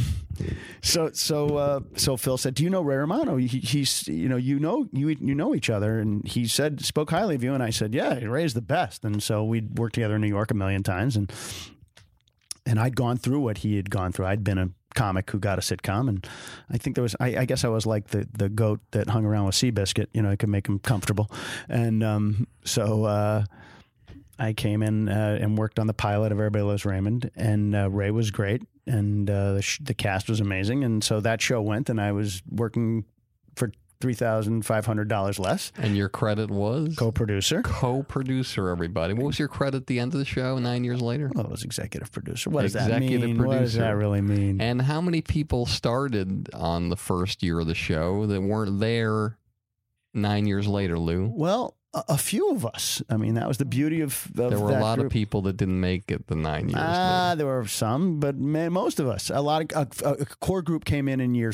so 0.81 1.09
so 1.11 1.57
uh, 1.57 1.79
so 1.95 2.17
Phil 2.17 2.37
said, 2.37 2.53
"Do 2.53 2.63
you 2.63 2.69
know 2.69 2.81
Ray 2.81 2.97
Romano? 2.97 3.37
He, 3.37 3.47
he's 3.47 4.07
you 4.07 4.29
know 4.29 4.37
you 4.37 4.59
know 4.59 4.87
you 4.93 5.09
you 5.09 5.33
know 5.33 5.55
each 5.55 5.69
other." 5.71 5.99
And 5.99 6.25
he 6.27 6.47
said 6.47 6.85
spoke 6.85 7.09
highly 7.09 7.33
of 7.35 7.43
you, 7.43 7.53
and 7.55 7.63
I 7.63 7.71
said, 7.71 7.95
"Yeah, 7.95 8.13
Ray's 8.19 8.53
the 8.53 8.61
best." 8.61 9.03
And 9.03 9.23
so 9.23 9.43
we'd 9.43 9.79
worked 9.79 9.95
together 9.95 10.15
in 10.15 10.21
New 10.21 10.27
York 10.27 10.51
a 10.51 10.53
million 10.53 10.83
times, 10.83 11.15
and 11.15 11.31
and 12.65 12.79
I'd 12.79 12.95
gone 12.95 13.17
through 13.17 13.39
what 13.39 13.59
he 13.59 13.75
had 13.75 13.89
gone 13.89 14.11
through. 14.11 14.25
I'd 14.25 14.43
been 14.43 14.57
a 14.57 14.69
comic 14.93 15.29
who 15.31 15.39
got 15.39 15.57
a 15.57 15.61
sitcom, 15.61 16.09
and 16.09 16.27
I 16.69 16.77
think 16.77 16.95
there 16.95 17.03
was. 17.03 17.15
I, 17.19 17.37
I 17.37 17.45
guess 17.45 17.63
I 17.63 17.69
was 17.69 17.85
like 17.85 18.07
the 18.07 18.27
the 18.31 18.49
goat 18.49 18.79
that 18.91 19.09
hung 19.09 19.25
around 19.25 19.45
with 19.45 19.55
Seabiscuit. 19.55 20.07
You 20.13 20.21
know, 20.21 20.31
I 20.31 20.35
could 20.35 20.49
make 20.49 20.67
him 20.67 20.79
comfortable, 20.79 21.29
and 21.69 22.03
um, 22.03 22.47
so. 22.63 23.05
Uh, 23.05 23.45
I 24.39 24.53
came 24.53 24.81
in 24.81 25.07
uh, 25.07 25.37
and 25.39 25.55
worked 25.55 25.77
on 25.77 25.85
the 25.85 25.93
pilot 25.93 26.31
of 26.31 26.39
Everybody 26.39 26.63
Loves 26.63 26.83
Raymond, 26.83 27.29
and 27.35 27.75
uh, 27.75 27.91
Ray 27.91 28.09
was 28.09 28.31
great, 28.31 28.63
and 28.87 29.29
uh, 29.29 29.53
the, 29.53 29.61
sh- 29.61 29.77
the 29.83 29.93
cast 29.93 30.27
was 30.29 30.39
amazing, 30.39 30.83
and 30.83 31.03
so 31.03 31.19
that 31.19 31.43
show 31.43 31.61
went, 31.61 31.91
and 31.91 32.01
I 32.01 32.11
was 32.11 32.41
working 32.49 33.05
for 33.55 33.71
three 34.01 34.13
thousand 34.13 34.65
five 34.65 34.85
hundred 34.85 35.07
dollars 35.07 35.39
less. 35.39 35.71
And 35.77 35.95
your 35.95 36.09
credit 36.09 36.49
was 36.49 36.95
co-producer. 36.97 37.61
Co-producer, 37.61 38.69
everybody. 38.69 39.13
What 39.13 39.27
was 39.27 39.39
your 39.39 39.47
credit 39.47 39.77
at 39.77 39.87
the 39.87 39.99
end 39.99 40.13
of 40.13 40.19
the 40.19 40.25
show? 40.25 40.57
Nine 40.57 40.83
years 40.83 41.01
later. 41.01 41.31
Well, 41.33 41.45
it 41.45 41.51
was 41.51 41.63
executive 41.63 42.11
producer. 42.11 42.49
What 42.49 42.63
does 42.63 42.73
that 42.73 42.87
executive 42.87 43.29
mean? 43.29 43.37
Producer. 43.37 43.55
What 43.57 43.61
does 43.61 43.73
that 43.75 43.91
really 43.95 44.21
mean? 44.21 44.59
And 44.59 44.81
how 44.81 44.99
many 45.01 45.21
people 45.21 45.65
started 45.65 46.49
on 46.53 46.89
the 46.89 46.97
first 46.97 47.43
year 47.43 47.59
of 47.59 47.67
the 47.67 47.75
show 47.75 48.25
that 48.25 48.41
weren't 48.41 48.79
there 48.79 49.37
nine 50.13 50.45
years 50.47 50.67
later, 50.67 50.99
Lew? 50.99 51.31
Well, 51.33 51.75
a, 51.93 52.17
few 52.17 52.51
of 52.51 52.65
us. 52.65 53.01
I 53.09 53.17
mean, 53.17 53.33
that 53.33 53.47
was 53.47 53.57
the 53.57 53.65
beauty 53.65 53.99
of, 54.01 54.25
of 54.37 54.49
There 54.51 54.59
were 54.59 54.71
a 54.71 54.79
lot 54.79 54.95
group. 54.95 55.07
of 55.07 55.11
people 55.11 55.41
that 55.43 55.57
didn't 55.57 55.79
make 55.79 56.09
it 56.09 56.27
the 56.27 56.35
nine 56.35 56.69
years. 56.69 56.79
Ah, 56.79 57.35
there 57.35 57.47
were 57.47 57.67
some, 57.67 58.19
but 58.19 58.37
ma- 58.37 58.69
most 58.69 58.99
of 59.01 59.07
us. 59.07 59.29
A 59.29 59.41
lot 59.41 59.73
of 59.73 60.01
a, 60.01 60.11
a 60.21 60.25
core 60.25 60.61
group 60.61 60.85
came 60.85 61.09
in 61.09 61.19
in 61.19 61.35
year 61.35 61.51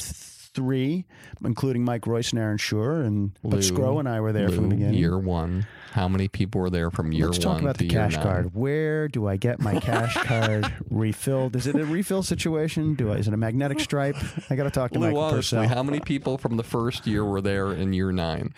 three, 0.58 1.06
including 1.46 1.86
Mike 1.86 2.08
Royce 2.08 2.32
and 2.32 2.40
Aaron 2.40 2.58
Shure, 2.58 3.04
and 3.04 3.38
but 3.44 3.64
Scro 3.64 4.00
and 4.00 4.10
I 4.10 4.20
were 4.22 4.34
there 4.34 4.50
from 4.50 4.64
Lew, 4.64 4.70
the 4.70 4.76
beginning. 4.76 4.96
Year 4.96 5.18
one. 5.20 5.68
How 5.92 6.08
many 6.08 6.28
people 6.28 6.62
were 6.62 6.72
there 6.72 6.90
from 6.90 7.12
year 7.12 7.28
Let's 7.28 7.46
one 7.46 7.56
talk 7.56 7.62
about 7.62 7.78
the 7.78 7.88
cash 7.88 8.16
nine? 8.16 8.24
card. 8.24 8.56
Where 8.56 9.08
do 9.08 9.28
I 9.28 9.38
get 9.38 9.60
my 9.60 9.80
cash 9.80 10.16
card 10.24 10.72
refilled? 10.90 11.56
Is 11.56 11.68
it 11.68 11.76
a 11.76 11.86
refill 11.86 12.24
situation? 12.24 12.96
Do 12.96 13.12
I? 13.12 13.18
Is 13.18 13.28
it 13.28 13.34
a 13.36 13.38
magnetic 13.38 13.80
stripe? 13.80 14.16
I 14.50 14.56
got 14.56 14.64
to 14.64 14.72
talk 14.72 14.92
to 14.94 15.00
Lew, 15.00 15.16
honestly, 15.16 15.68
how 15.68 15.84
many 15.84 16.00
people 16.00 16.40
from 16.40 16.58
the 16.58 16.64
first 16.64 17.06
year 17.06 17.24
were 17.24 17.42
there 17.42 17.72
in 17.72 17.94
year 17.94 18.12
nine? 18.12 18.54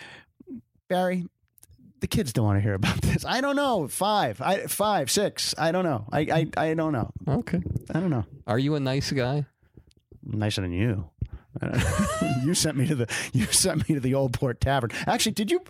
Barry, 0.87 1.25
the 1.99 2.07
kids 2.07 2.31
don't 2.31 2.45
want 2.45 2.57
to 2.57 2.61
hear 2.61 2.75
about 2.75 3.01
this. 3.01 3.25
I 3.25 3.41
don't 3.41 3.57
know. 3.57 3.89
Five, 3.89 4.41
I, 4.41 4.67
five, 4.67 5.11
six. 5.11 5.53
I 5.57 5.73
don't 5.73 5.83
know. 5.83 6.05
I, 6.13 6.21
I, 6.21 6.69
I 6.69 6.73
don't 6.73 6.93
know. 6.93 7.11
Okay. 7.27 7.61
I 7.93 7.99
don't 7.99 8.09
know. 8.09 8.25
Are 8.47 8.57
you 8.57 8.75
a 8.75 8.79
nice 8.79 9.11
guy? 9.11 9.45
Nicer 10.23 10.61
than 10.61 10.71
you. 10.71 11.09
you 12.43 12.53
sent 12.53 12.77
me 12.77 12.87
to 12.87 12.95
the 12.95 13.07
you 13.33 13.45
sent 13.45 13.87
me 13.89 13.95
to 13.95 14.01
the 14.01 14.13
Old 14.13 14.33
Port 14.33 14.61
Tavern. 14.61 14.91
Actually, 15.07 15.33
did 15.33 15.51
you? 15.51 15.61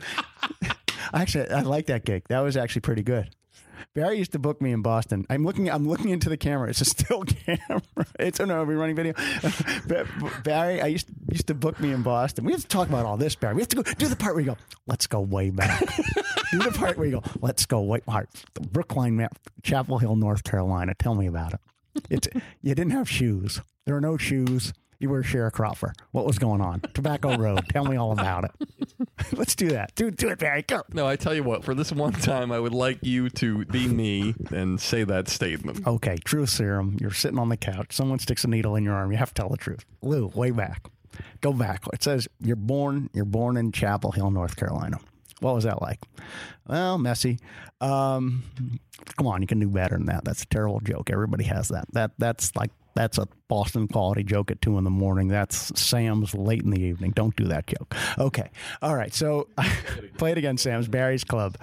Actually, 1.13 1.49
I 1.49 1.61
like 1.61 1.87
that 1.87 2.05
gig. 2.05 2.23
That 2.29 2.41
was 2.41 2.55
actually 2.55 2.81
pretty 2.81 3.03
good. 3.03 3.29
Barry 3.95 4.17
used 4.17 4.33
to 4.33 4.39
book 4.39 4.61
me 4.61 4.71
in 4.71 4.81
Boston. 4.81 5.25
I'm 5.29 5.43
looking. 5.43 5.69
I'm 5.69 5.87
looking 5.87 6.09
into 6.09 6.29
the 6.29 6.37
camera. 6.37 6.69
It's 6.69 6.81
a 6.81 6.85
still 6.85 7.23
camera. 7.45 7.81
It's 8.19 8.39
oh 8.39 8.45
no, 8.45 8.63
we're 8.63 8.77
running 8.77 8.95
video. 8.95 9.13
Ba- 9.87 10.07
Barry, 10.43 10.81
I 10.81 10.87
used 10.87 11.07
used 11.31 11.47
to 11.47 11.53
book 11.55 11.79
me 11.79 11.91
in 11.91 12.03
Boston. 12.03 12.45
We 12.45 12.51
have 12.51 12.61
to 12.61 12.67
talk 12.67 12.87
about 12.87 13.05
all 13.05 13.17
this, 13.17 13.35
Barry. 13.35 13.55
We 13.55 13.61
have 13.61 13.69
to 13.69 13.77
go 13.77 13.83
do 13.83 14.07
the 14.07 14.15
part 14.15 14.35
where 14.35 14.43
you 14.43 14.51
go. 14.51 14.57
Let's 14.85 15.07
go 15.07 15.21
way 15.21 15.49
back. 15.49 15.79
do 16.51 16.59
the 16.59 16.71
part 16.71 16.97
where 16.97 17.07
you 17.07 17.13
go. 17.13 17.23
Let's 17.41 17.65
go 17.65 17.81
way 17.81 18.01
back. 18.05 18.27
Brookline, 18.71 19.27
Chapel 19.63 19.97
Hill, 19.97 20.15
North 20.15 20.43
Carolina. 20.43 20.93
Tell 20.93 21.15
me 21.15 21.25
about 21.27 21.53
it. 21.53 21.59
It's 22.09 22.27
you 22.61 22.75
didn't 22.75 22.91
have 22.91 23.09
shoes. 23.09 23.61
There 23.85 23.95
were 23.95 24.01
no 24.01 24.17
shoes. 24.17 24.73
You 24.99 25.09
were 25.09 25.19
a 25.19 25.23
sharecropper. 25.23 25.93
What 26.11 26.25
was 26.25 26.37
going 26.37 26.59
on? 26.59 26.81
Tobacco 26.93 27.37
Road. 27.37 27.61
Tell 27.69 27.85
me 27.85 27.95
all 27.95 28.11
about 28.11 28.43
it. 28.45 28.51
Let's 29.31 29.55
do 29.55 29.69
that. 29.69 29.95
Do 29.95 30.11
do 30.11 30.27
it, 30.29 30.39
Barry. 30.39 30.63
Go. 30.63 30.81
No, 30.91 31.07
I 31.07 31.15
tell 31.15 31.33
you 31.33 31.43
what, 31.43 31.63
for 31.63 31.73
this 31.73 31.91
one 31.91 32.11
time, 32.13 32.51
I 32.51 32.59
would 32.59 32.73
like 32.73 32.99
you 33.01 33.29
to 33.31 33.63
be 33.65 33.87
me 33.87 34.35
and 34.51 34.79
say 34.79 35.05
that 35.05 35.29
statement. 35.29 35.87
Okay, 35.87 36.17
truth 36.25 36.49
serum. 36.49 36.97
You're 36.99 37.11
sitting 37.11 37.39
on 37.39 37.47
the 37.47 37.57
couch. 37.57 37.93
Someone 37.93 38.19
sticks 38.19 38.43
a 38.43 38.47
needle 38.49 38.75
in 38.75 38.83
your 38.83 38.93
arm. 38.93 39.11
You 39.11 39.17
have 39.17 39.33
to 39.33 39.41
tell 39.41 39.49
the 39.49 39.57
truth. 39.57 39.85
Lew, 40.01 40.27
way 40.35 40.51
back. 40.51 40.87
Go 41.39 41.53
back. 41.53 41.83
It 41.93 42.03
says 42.03 42.27
you're 42.41 42.55
born. 42.57 43.09
You're 43.13 43.25
born 43.25 43.55
in 43.55 43.71
Chapel 43.71 44.11
Hill, 44.11 44.31
North 44.31 44.57
Carolina. 44.57 44.99
What 45.39 45.55
was 45.55 45.63
that 45.63 45.81
like? 45.81 45.99
Well, 46.67 46.97
messy. 46.97 47.39
Um, 47.79 48.43
come 49.15 49.25
on, 49.27 49.41
you 49.41 49.47
can 49.47 49.59
do 49.59 49.69
better 49.69 49.95
than 49.95 50.07
that. 50.07 50.25
That's 50.25 50.43
a 50.43 50.47
terrible 50.47 50.81
joke. 50.81 51.09
Everybody 51.09 51.45
has 51.45 51.69
that. 51.69 51.85
That 51.93 52.11
that's 52.17 52.53
like 52.57 52.71
that's 52.95 53.17
a 53.17 53.27
Boston 53.47 53.87
quality 53.87 54.23
joke 54.23 54.51
at 54.51 54.61
two 54.61 54.77
in 54.77 54.83
the 54.83 54.89
morning. 54.89 55.27
That's 55.27 55.79
Sam's 55.79 56.33
late 56.33 56.63
in 56.63 56.71
the 56.71 56.81
evening. 56.81 57.11
Don't 57.11 57.35
do 57.35 57.45
that 57.45 57.67
joke. 57.67 57.95
Okay. 58.17 58.49
All 58.81 58.95
right. 58.95 59.13
So 59.13 59.47
play 60.17 60.31
it 60.31 60.37
again, 60.37 60.57
Sam's 60.57 60.87
Barry's 60.87 61.23
Club. 61.23 61.57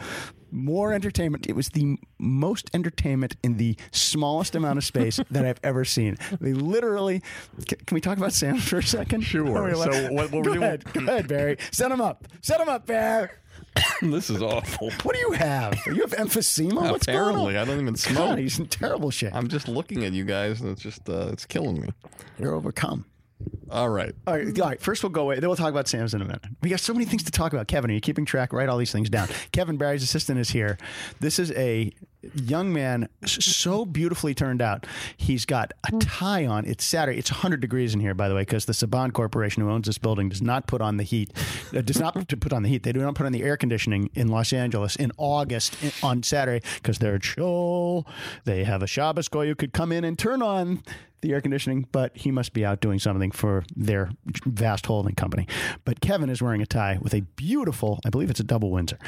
More 0.57 0.95
entertainment. 0.95 1.47
It 1.47 1.55
was 1.55 1.69
the 1.69 1.99
most 2.19 2.71
entertainment 2.73 3.37
in 3.43 3.59
the 3.59 3.77
smallest 3.91 4.55
amount 4.55 4.79
of 4.79 4.85
space 4.85 5.21
that 5.31 5.45
I've 5.45 5.61
ever 5.63 5.85
seen. 5.85 6.17
They 6.41 6.55
literally. 6.55 7.23
Can, 7.69 7.79
can 7.87 7.95
we 7.95 8.01
talk 8.01 8.17
about 8.17 8.33
Sam 8.33 8.57
for 8.59 8.79
a 8.79 8.83
second? 8.83 9.21
Sure. 9.21 9.45
We 9.67 9.75
So 9.75 9.91
what- 10.13 10.13
what 10.13 10.33
we're 10.33 10.43
go 10.43 10.55
doing- 10.55 10.63
ahead. 10.63 10.85
Go 10.95 11.01
ahead, 11.01 11.29
Barry. 11.29 11.59
Set 11.73 11.93
him 11.93 12.01
up. 12.01 12.27
Set 12.41 12.59
him 12.61 12.71
up, 12.71 12.87
Barry. 12.87 13.29
this 14.03 14.31
is 14.31 14.41
awful. 14.41 14.91
What 15.03 15.15
do 15.15 15.21
you 15.21 15.33
have? 15.33 15.79
You 15.87 16.01
have 16.01 16.13
emphysema? 16.13 16.91
What's 16.91 17.05
going 17.07 17.19
Apparently, 17.19 17.57
on? 17.57 17.63
I 17.63 17.65
don't 17.67 17.81
even 17.81 17.93
God, 17.95 17.99
smoke. 17.99 18.39
he's 18.39 18.59
in 18.59 18.67
terrible 18.67 19.11
shape. 19.11 19.35
I'm 19.35 19.49
just 19.49 19.69
looking 19.69 20.05
at 20.05 20.13
you 20.15 20.25
guys, 20.25 20.63
and 20.63 20.71
it's 20.71 20.81
just 20.83 21.07
uh, 21.09 21.29
it's 21.33 21.45
killing 21.45 21.81
me. 21.83 21.89
You're 22.39 22.55
overcome. 22.55 23.05
All 23.71 23.89
right. 23.89 24.15
All 24.27 24.35
right, 24.35 24.61
all 24.61 24.69
right. 24.69 24.81
First, 24.81 25.03
we'll 25.03 25.11
go 25.11 25.23
away. 25.23 25.41
Then 25.41 25.49
we'll 25.49 25.57
talk 25.57 25.71
about 25.71 25.89
Sam's 25.89 26.15
in 26.15 26.23
a 26.23 26.25
minute. 26.25 26.45
We 26.63 26.71
got 26.71 26.81
so 26.81 26.93
many 26.93 27.05
things 27.05 27.25
to 27.25 27.33
talk 27.33 27.53
about. 27.53 27.67
Kevin, 27.67 27.91
are 27.91 27.95
you 27.95 28.01
keeping 28.01 28.25
track? 28.25 28.53
Write 28.53 28.69
all 28.69 28.79
these 28.79 28.93
things 28.93 29.11
down. 29.11 29.29
Kevin 29.53 29.77
Barry's 29.77 30.03
assistant 30.03 30.39
is 30.39 30.51
here. 30.51 30.79
This 31.21 31.39
is 31.39 31.51
a 31.53 31.93
young 32.35 32.73
man, 32.73 33.09
so 33.25 33.85
beautifully 33.85 34.35
turned 34.35 34.63
out. 34.63 34.87
He's 35.17 35.45
got 35.45 35.73
a 35.87 35.97
tie 35.99 36.47
on. 36.47 36.65
It's 36.65 36.85
Saturday. 36.85 37.19
It's 37.19 37.31
100 37.31 37.61
degrees 37.61 37.95
in 37.95 38.01
here, 38.01 38.15
by 38.15 38.29
the 38.29 38.35
way, 38.35 38.43
because 38.43 38.67
the 38.67 38.73
Saban 38.73 39.13
Corporation, 39.13 39.63
who 39.63 39.71
owns 39.71 39.87
this 39.87 39.99
building, 39.99 40.29
does 40.29 40.43
not 40.43 40.67
put 40.67 40.81
on 40.81 40.97
the 40.97 41.05
heat. 41.05 41.33
uh, 41.75 41.81
does 41.81 42.01
not 42.01 42.29
to 42.29 42.37
put 42.37 42.53
on 42.53 42.63
the 42.63 42.69
heat. 42.69 42.83
They 42.83 42.93
do 42.93 43.01
not 43.01 43.15
put 43.15 43.27
on 43.27 43.33
the 43.33 43.43
air 43.43 43.57
conditioning 43.57 44.11
in 44.15 44.29
Los 44.29 44.53
Angeles 44.53 44.97
in 44.97 45.13
August 45.17 45.83
in, 45.83 45.93
on 46.03 46.23
Saturday 46.23 46.67
because 46.77 46.99
they're 46.99 47.19
chill. 47.19 48.07
They 48.45 48.65
have 48.65 48.83
a 48.83 48.87
Shabbos 48.87 49.29
guy 49.29 49.47
who 49.47 49.55
could 49.55 49.73
come 49.73 49.93
in 49.93 50.05
and 50.05 50.19
turn 50.19 50.43
on 50.43 50.83
the 51.23 51.33
air 51.33 51.41
conditioning, 51.41 51.87
but 51.93 52.17
he 52.17 52.31
must 52.31 52.53
be 52.53 52.65
out 52.65 52.81
doing 52.81 52.99
something 52.99 53.31
for 53.31 53.65
their 53.75 54.11
vast 54.45 54.87
holding 54.87 55.15
company. 55.15 55.47
But 55.85 56.01
Kevin 56.01 56.31
is 56.31 56.41
wearing 56.41 56.63
a 56.63 56.67
tie 56.67 56.99
with 57.01 57.15
a 57.15 57.21
beautiful, 57.21 58.01
I 58.05 58.11
believe 58.11 58.31
it's 58.31 58.41
a 58.41 58.45
double 58.45 58.71
Windsor. 58.71 58.99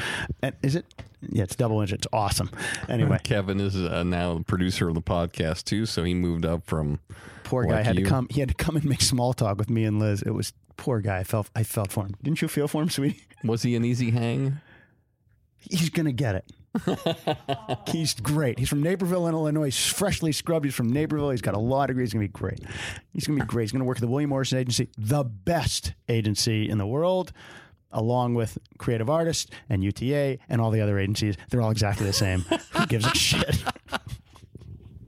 And 0.42 0.54
is 0.62 0.74
it? 0.76 0.86
Yeah, 1.20 1.42
it's 1.44 1.56
double 1.56 1.76
Windsor. 1.76 1.96
It's 1.96 2.06
awesome. 2.12 2.50
Anyway, 2.88 3.18
Kevin 3.24 3.60
is 3.60 3.76
uh, 3.76 4.02
now 4.04 4.34
the 4.34 4.44
producer 4.44 4.88
of 4.88 4.94
the 4.94 5.02
podcast 5.02 5.64
too, 5.64 5.86
so 5.86 6.04
he 6.04 6.14
moved 6.14 6.44
up 6.44 6.64
from. 6.66 7.00
poor 7.44 7.64
guy 7.64 7.76
like 7.76 7.84
had 7.84 7.98
you. 7.98 8.04
to 8.04 8.10
come. 8.10 8.28
He 8.30 8.40
had 8.40 8.48
to 8.48 8.54
come 8.54 8.76
and 8.76 8.84
make 8.84 9.02
small 9.02 9.32
talk 9.32 9.58
with 9.58 9.70
me 9.70 9.84
and 9.84 9.98
Liz. 9.98 10.22
It 10.22 10.30
was 10.30 10.52
poor 10.76 11.00
guy. 11.00 11.18
I 11.18 11.24
felt 11.24 11.50
I 11.54 11.62
felt 11.64 11.90
for 11.90 12.04
him. 12.04 12.14
Didn't 12.22 12.42
you 12.42 12.48
feel 12.48 12.68
for 12.68 12.82
him, 12.82 12.90
sweetie? 12.90 13.24
Was 13.44 13.62
he 13.62 13.76
an 13.76 13.84
easy 13.84 14.10
hang? 14.10 14.60
He's 15.58 15.90
gonna 15.90 16.12
get 16.12 16.34
it. 16.34 16.44
he's 17.88 18.14
great. 18.14 18.58
He's 18.58 18.68
from 18.68 18.82
Naperville, 18.82 19.26
Illinois. 19.26 19.66
He's 19.66 19.86
freshly 19.86 20.32
scrubbed. 20.32 20.64
He's 20.64 20.74
from 20.74 20.92
Naperville. 20.92 21.30
He's 21.30 21.42
got 21.42 21.54
a 21.54 21.58
law 21.58 21.86
degree. 21.86 22.04
He's 22.04 22.12
going 22.12 22.26
to 22.26 22.28
be 22.28 22.38
great. 22.38 22.60
He's 23.12 23.26
going 23.26 23.38
to 23.38 23.44
be 23.44 23.48
great. 23.48 23.64
He's 23.64 23.72
going 23.72 23.80
to 23.80 23.86
work 23.86 23.96
at 23.96 24.00
the 24.00 24.08
William 24.08 24.30
Morrison 24.30 24.58
Agency, 24.58 24.88
the 24.96 25.24
best 25.24 25.94
agency 26.08 26.68
in 26.68 26.78
the 26.78 26.86
world, 26.86 27.32
along 27.92 28.34
with 28.34 28.58
Creative 28.78 29.08
Artists 29.08 29.50
and 29.68 29.82
UTA 29.82 30.38
and 30.48 30.60
all 30.60 30.70
the 30.70 30.80
other 30.80 30.98
agencies. 30.98 31.36
They're 31.50 31.62
all 31.62 31.70
exactly 31.70 32.06
the 32.06 32.12
same. 32.12 32.40
Who 32.72 32.86
gives 32.86 33.06
a 33.06 33.14
shit? 33.14 33.62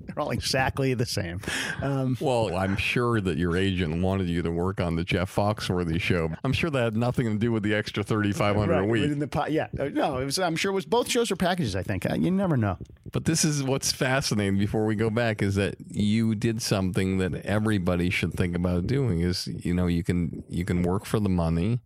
They're 0.06 0.24
all 0.24 0.30
exactly 0.32 0.92
the 0.94 1.06
same. 1.06 1.40
Um, 1.80 2.16
Well, 2.20 2.56
I'm 2.56 2.76
sure 2.76 3.20
that 3.20 3.38
your 3.38 3.56
agent 3.56 4.02
wanted 4.02 4.28
you 4.28 4.42
to 4.42 4.50
work 4.50 4.80
on 4.80 4.96
the 4.96 5.04
Jeff 5.04 5.32
Foxworthy 5.32 6.00
show. 6.00 6.30
I'm 6.42 6.52
sure 6.52 6.68
that 6.68 6.82
had 6.82 6.96
nothing 6.96 7.26
to 7.26 7.38
do 7.38 7.52
with 7.52 7.62
the 7.62 7.74
extra 7.74 8.02
3,500 8.02 8.72
a 8.74 8.80
right, 8.80 8.88
week. 8.88 9.02
within 9.02 9.20
the 9.20 9.28
po- 9.28 9.46
yeah, 9.46 9.68
no, 9.72 10.18
it 10.18 10.24
was, 10.24 10.38
I'm 10.40 10.56
sure 10.56 10.72
it 10.72 10.74
was 10.74 10.84
both 10.84 11.08
shows 11.08 11.30
or 11.30 11.36
packages. 11.36 11.76
I 11.76 11.84
think 11.84 12.10
Uh, 12.10 12.14
you 12.16 12.30
never 12.32 12.56
know. 12.56 12.76
But 13.12 13.24
this 13.24 13.44
is 13.44 13.62
what's 13.62 13.92
fascinating 13.92 14.58
before 14.58 14.84
we 14.84 14.96
go 14.96 15.10
back 15.10 15.42
is 15.42 15.54
that 15.54 15.76
you 15.88 16.34
did 16.34 16.60
something 16.60 17.18
that 17.18 17.34
everybody 17.46 18.10
should 18.10 18.34
think 18.34 18.56
about 18.56 18.88
doing 18.88 19.20
is 19.20 19.46
you 19.46 19.74
know 19.74 19.86
you 19.86 20.02
can 20.02 20.42
you 20.48 20.64
can 20.64 20.82
work 20.82 21.04
for 21.06 21.20
the 21.20 21.28
money 21.28 21.80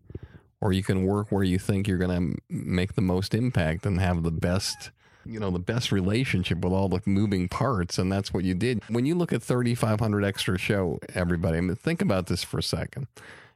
or 0.65 0.73
you 0.73 0.83
can 0.83 1.05
work 1.05 1.31
where 1.31 1.45
you 1.45 1.59
think 1.59 1.87
you're 1.87 1.99
going 1.99 2.35
to 2.35 2.43
make 2.49 2.95
the 2.95 3.03
most 3.03 3.35
impact 3.35 3.87
and 3.87 4.01
have 4.01 4.23
the 4.25 4.31
best 4.33 4.91
you 5.27 5.39
know 5.41 5.51
the 5.51 5.59
best 5.59 5.91
relationship 5.93 6.59
with 6.59 6.73
all 6.73 6.89
the 6.89 7.01
moving 7.07 7.49
parts 7.49 7.99
and 7.99 8.11
that's 8.13 8.35
what 8.35 8.45
you 8.45 8.55
did. 8.55 8.83
When 8.89 9.07
you 9.07 9.15
look 9.15 9.33
at 9.33 9.43
3500 9.43 10.25
extra 10.25 10.59
show 10.59 10.99
everybody 11.15 11.59
I 11.59 11.61
mean, 11.63 11.77
think 11.77 12.03
about 12.03 12.27
this 12.27 12.43
for 12.45 12.59
a 12.59 12.63
second. 12.63 13.07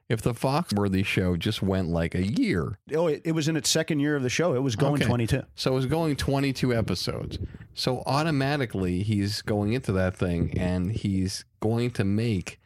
If 0.08 0.22
the 0.22 0.32
Foxworthy 0.32 1.04
show 1.04 1.36
just 1.36 1.60
went 1.62 1.88
like 1.90 2.14
a 2.14 2.22
year, 2.26 2.78
Oh, 2.94 3.08
it, 3.08 3.20
it 3.26 3.32
was 3.32 3.46
in 3.48 3.56
its 3.56 3.68
second 3.68 4.00
year 4.00 4.16
of 4.16 4.22
the 4.22 4.30
show. 4.30 4.54
It 4.54 4.62
was 4.62 4.74
going 4.76 4.94
Okay. 5.02 5.04
22. 5.04 5.42
So 5.54 5.72
it 5.72 5.74
was 5.74 5.84
going 5.84 6.16
22 6.16 6.72
episodes. 6.74 7.38
So 7.74 8.02
automatically 8.06 9.02
he's 9.02 9.42
going 9.42 9.74
into 9.74 9.92
that 9.92 10.16
thing 10.16 10.54
and 10.58 10.90
he's 10.92 11.44
going 11.60 11.90
to 11.92 12.04
make 12.04 12.58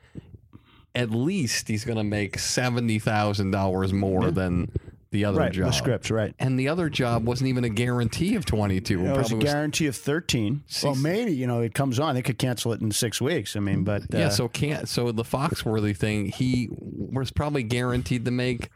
at 0.94 1.10
least 1.10 1.68
he's 1.68 1.84
going 1.84 1.98
to 1.98 2.04
make 2.04 2.36
$70,000 2.36 3.92
more 3.92 4.30
than 4.30 4.70
the 5.10 5.26
other 5.26 5.38
Right, 5.40 5.52
job. 5.52 5.66
with 5.66 5.74
scripts, 5.74 6.10
right. 6.10 6.34
And 6.38 6.58
the 6.58 6.68
other 6.68 6.88
job 6.88 7.26
wasn't 7.26 7.48
even 7.48 7.64
a 7.64 7.68
guarantee 7.68 8.34
of 8.34 8.46
22. 8.46 8.98
It 8.98 9.02
was 9.02 9.10
a 9.10 9.14
probably 9.14 9.36
was- 9.36 9.44
guarantee 9.44 9.86
of 9.86 9.96
13. 9.96 10.62
Well, 10.82 10.94
maybe, 10.94 11.32
you 11.34 11.46
know, 11.46 11.60
it 11.60 11.74
comes 11.74 11.98
on. 11.98 12.14
They 12.14 12.22
could 12.22 12.38
cancel 12.38 12.72
it 12.72 12.80
in 12.80 12.90
six 12.92 13.20
weeks. 13.20 13.54
I 13.54 13.60
mean, 13.60 13.84
but. 13.84 14.02
Uh, 14.04 14.18
yeah, 14.18 14.28
so 14.30 14.48
can't 14.48 14.88
so 14.88 15.12
the 15.12 15.22
Foxworthy 15.22 15.94
thing, 15.96 16.26
he 16.26 16.68
was 16.72 17.30
probably 17.30 17.62
guaranteed 17.62 18.24
to 18.24 18.30
make 18.30 18.70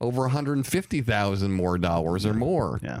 over 0.00 0.22
150,000 0.22 1.52
more 1.52 1.76
dollars 1.78 2.24
or 2.24 2.32
more. 2.34 2.80
Yeah. 2.82 3.00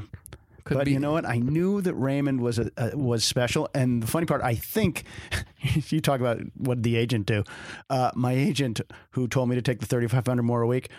Could 0.66 0.78
but 0.78 0.86
be 0.86 0.92
you 0.92 0.98
know 0.98 1.12
what? 1.12 1.24
I 1.24 1.38
knew 1.38 1.80
that 1.80 1.94
Raymond 1.94 2.40
was 2.40 2.58
a, 2.58 2.70
uh, 2.76 2.90
was 2.94 3.24
special, 3.24 3.68
and 3.72 4.02
the 4.02 4.08
funny 4.08 4.26
part, 4.26 4.42
I 4.42 4.56
think, 4.56 5.04
you 5.60 6.00
talk 6.00 6.18
about 6.18 6.40
what 6.56 6.82
did 6.82 6.82
the 6.82 6.96
agent 6.96 7.26
do. 7.26 7.44
Uh, 7.88 8.10
my 8.16 8.32
agent, 8.32 8.80
who 9.12 9.28
told 9.28 9.48
me 9.48 9.54
to 9.54 9.62
take 9.62 9.78
the 9.78 9.86
thirty 9.86 10.08
five 10.08 10.26
hundred 10.26 10.42
more 10.42 10.62
a 10.62 10.66
week, 10.66 10.90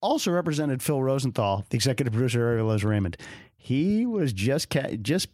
also 0.00 0.30
represented 0.30 0.82
Phil 0.82 1.02
Rosenthal, 1.02 1.66
the 1.68 1.76
executive 1.76 2.14
producer 2.14 2.46
of 2.46 2.52
Ariel 2.52 2.68
Loves 2.68 2.82
Raymond. 2.82 3.18
He 3.58 4.06
was 4.06 4.32
just 4.32 4.70
ca- 4.70 4.96
just 4.96 5.28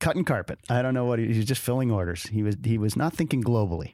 cutting 0.00 0.24
carpet. 0.24 0.58
I 0.68 0.82
don't 0.82 0.94
know 0.94 1.04
what 1.04 1.20
he, 1.20 1.28
he 1.28 1.36
was 1.38 1.46
just 1.46 1.62
filling 1.62 1.92
orders. 1.92 2.24
He 2.24 2.42
was 2.42 2.56
he 2.64 2.76
was 2.76 2.96
not 2.96 3.14
thinking 3.14 3.44
globally. 3.44 3.92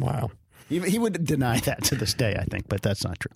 Wow. 0.00 0.32
He, 0.68 0.80
he 0.80 0.98
would 0.98 1.24
deny 1.24 1.60
that 1.60 1.84
to 1.84 1.94
this 1.94 2.14
day, 2.14 2.36
I 2.36 2.44
think, 2.44 2.68
but 2.68 2.82
that's 2.82 3.04
not 3.04 3.18
true. 3.20 3.32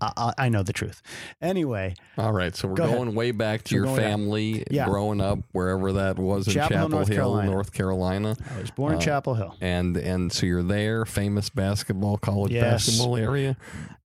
I, 0.00 0.12
I, 0.16 0.32
I 0.38 0.48
know 0.50 0.62
the 0.62 0.72
truth. 0.72 1.02
Anyway, 1.40 1.94
All 2.18 2.32
right, 2.32 2.54
so 2.54 2.68
we're 2.68 2.74
Go 2.74 2.84
ahead. 2.84 2.96
going 2.96 3.14
way 3.14 3.30
back 3.30 3.64
to 3.64 3.70
So 3.70 3.76
your 3.76 3.96
family, 3.96 4.64
Yeah. 4.70 4.86
growing 4.86 5.20
up 5.20 5.38
wherever 5.52 5.92
that 5.94 6.18
was 6.18 6.46
in 6.46 6.52
Chapel 6.54 6.68
Chapel, 6.76 6.78
Hill, 6.78 6.88
North 6.90 7.08
Hill, 7.08 7.16
Carolina. 7.16 7.50
North 7.50 7.72
Carolina. 7.72 8.36
I 8.56 8.60
was 8.60 8.70
born 8.70 8.92
in 8.92 8.98
Uh, 8.98 9.02
Chapel 9.02 9.34
Hill. 9.34 9.54
and 9.60 9.96
and 9.96 10.32
so 10.32 10.44
you're 10.46 10.62
there, 10.62 11.04
famous 11.06 11.48
basketball, 11.50 12.18
college 12.18 12.52
Yes. 12.52 12.86
basketball 12.86 13.16
area, 13.16 13.56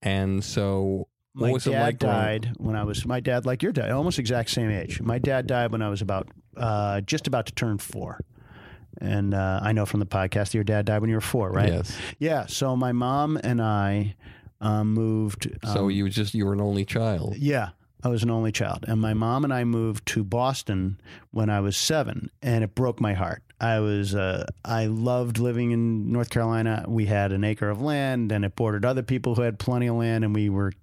and 0.01 0.43
so 0.43 1.07
what 1.33 1.47
My 1.47 1.53
was 1.53 1.63
dad 1.65 1.71
it 1.73 1.79
like? 1.81 1.99
growing- 1.99 2.15
died 2.15 2.51
when 2.57 2.75
I 2.75 2.83
was 2.83 3.05
my 3.05 3.19
dad, 3.19 3.45
like 3.45 3.61
your 3.63 3.71
dad, 3.71 3.91
almost 3.91 4.19
exact 4.19 4.49
same 4.49 4.69
age. 4.71 5.01
My 5.01 5.17
dad 5.19 5.47
died 5.47 5.71
when 5.71 5.81
I 5.81 5.89
was 5.89 6.01
about 6.01 6.27
uh, 6.57 6.99
just 7.01 7.27
about 7.27 7.45
to 7.47 7.53
turn 7.53 7.77
four. 7.77 8.19
And 8.99 9.33
uh, 9.33 9.61
I 9.63 9.71
know 9.71 9.85
from 9.85 10.01
the 10.01 10.05
podcast, 10.05 10.51
that 10.51 10.53
your 10.55 10.65
dad 10.65 10.85
died 10.85 10.99
when 10.99 11.09
you 11.09 11.15
were 11.15 11.21
four, 11.21 11.49
right? 11.49 11.69
Yes. 11.71 11.97
Yeah. 12.19 12.45
So 12.47 12.75
my 12.75 12.91
mom 12.91 13.39
and 13.41 13.61
I 13.61 14.15
um, 14.61 14.93
moved. 14.93 15.49
So 15.65 15.85
um, 15.85 15.91
you 15.91 16.07
just 16.09 16.33
you 16.33 16.45
were 16.45 16.53
an 16.53 16.61
only 16.61 16.85
child. 16.85 17.35
yeah, 17.37 17.69
I 18.03 18.07
was 18.07 18.23
an 18.23 18.31
only 18.31 18.51
child, 18.51 18.85
and 18.87 19.01
my 19.01 19.13
mom 19.13 19.43
and 19.43 19.53
I 19.53 19.63
moved 19.63 20.05
to 20.07 20.23
Boston 20.23 20.99
when 21.31 21.49
I 21.49 21.59
was 21.59 21.75
seven, 21.75 22.29
and 22.41 22.63
it 22.63 22.73
broke 22.75 23.01
my 23.01 23.13
heart. 23.13 23.43
I 23.59 23.79
was 23.79 24.15
uh, 24.15 24.45
I 24.65 24.87
loved 24.87 25.37
living 25.37 25.71
in 25.71 26.11
North 26.11 26.29
Carolina. 26.29 26.85
We 26.87 27.05
had 27.05 27.31
an 27.31 27.43
acre 27.43 27.69
of 27.69 27.81
land, 27.81 28.31
and 28.31 28.43
it 28.45 28.55
bordered 28.55 28.85
other 28.85 29.03
people 29.03 29.35
who 29.35 29.43
had 29.43 29.59
plenty 29.59 29.87
of 29.87 29.95
land, 29.95 30.23
and 30.23 30.33
we 30.33 30.49
were 30.49 30.73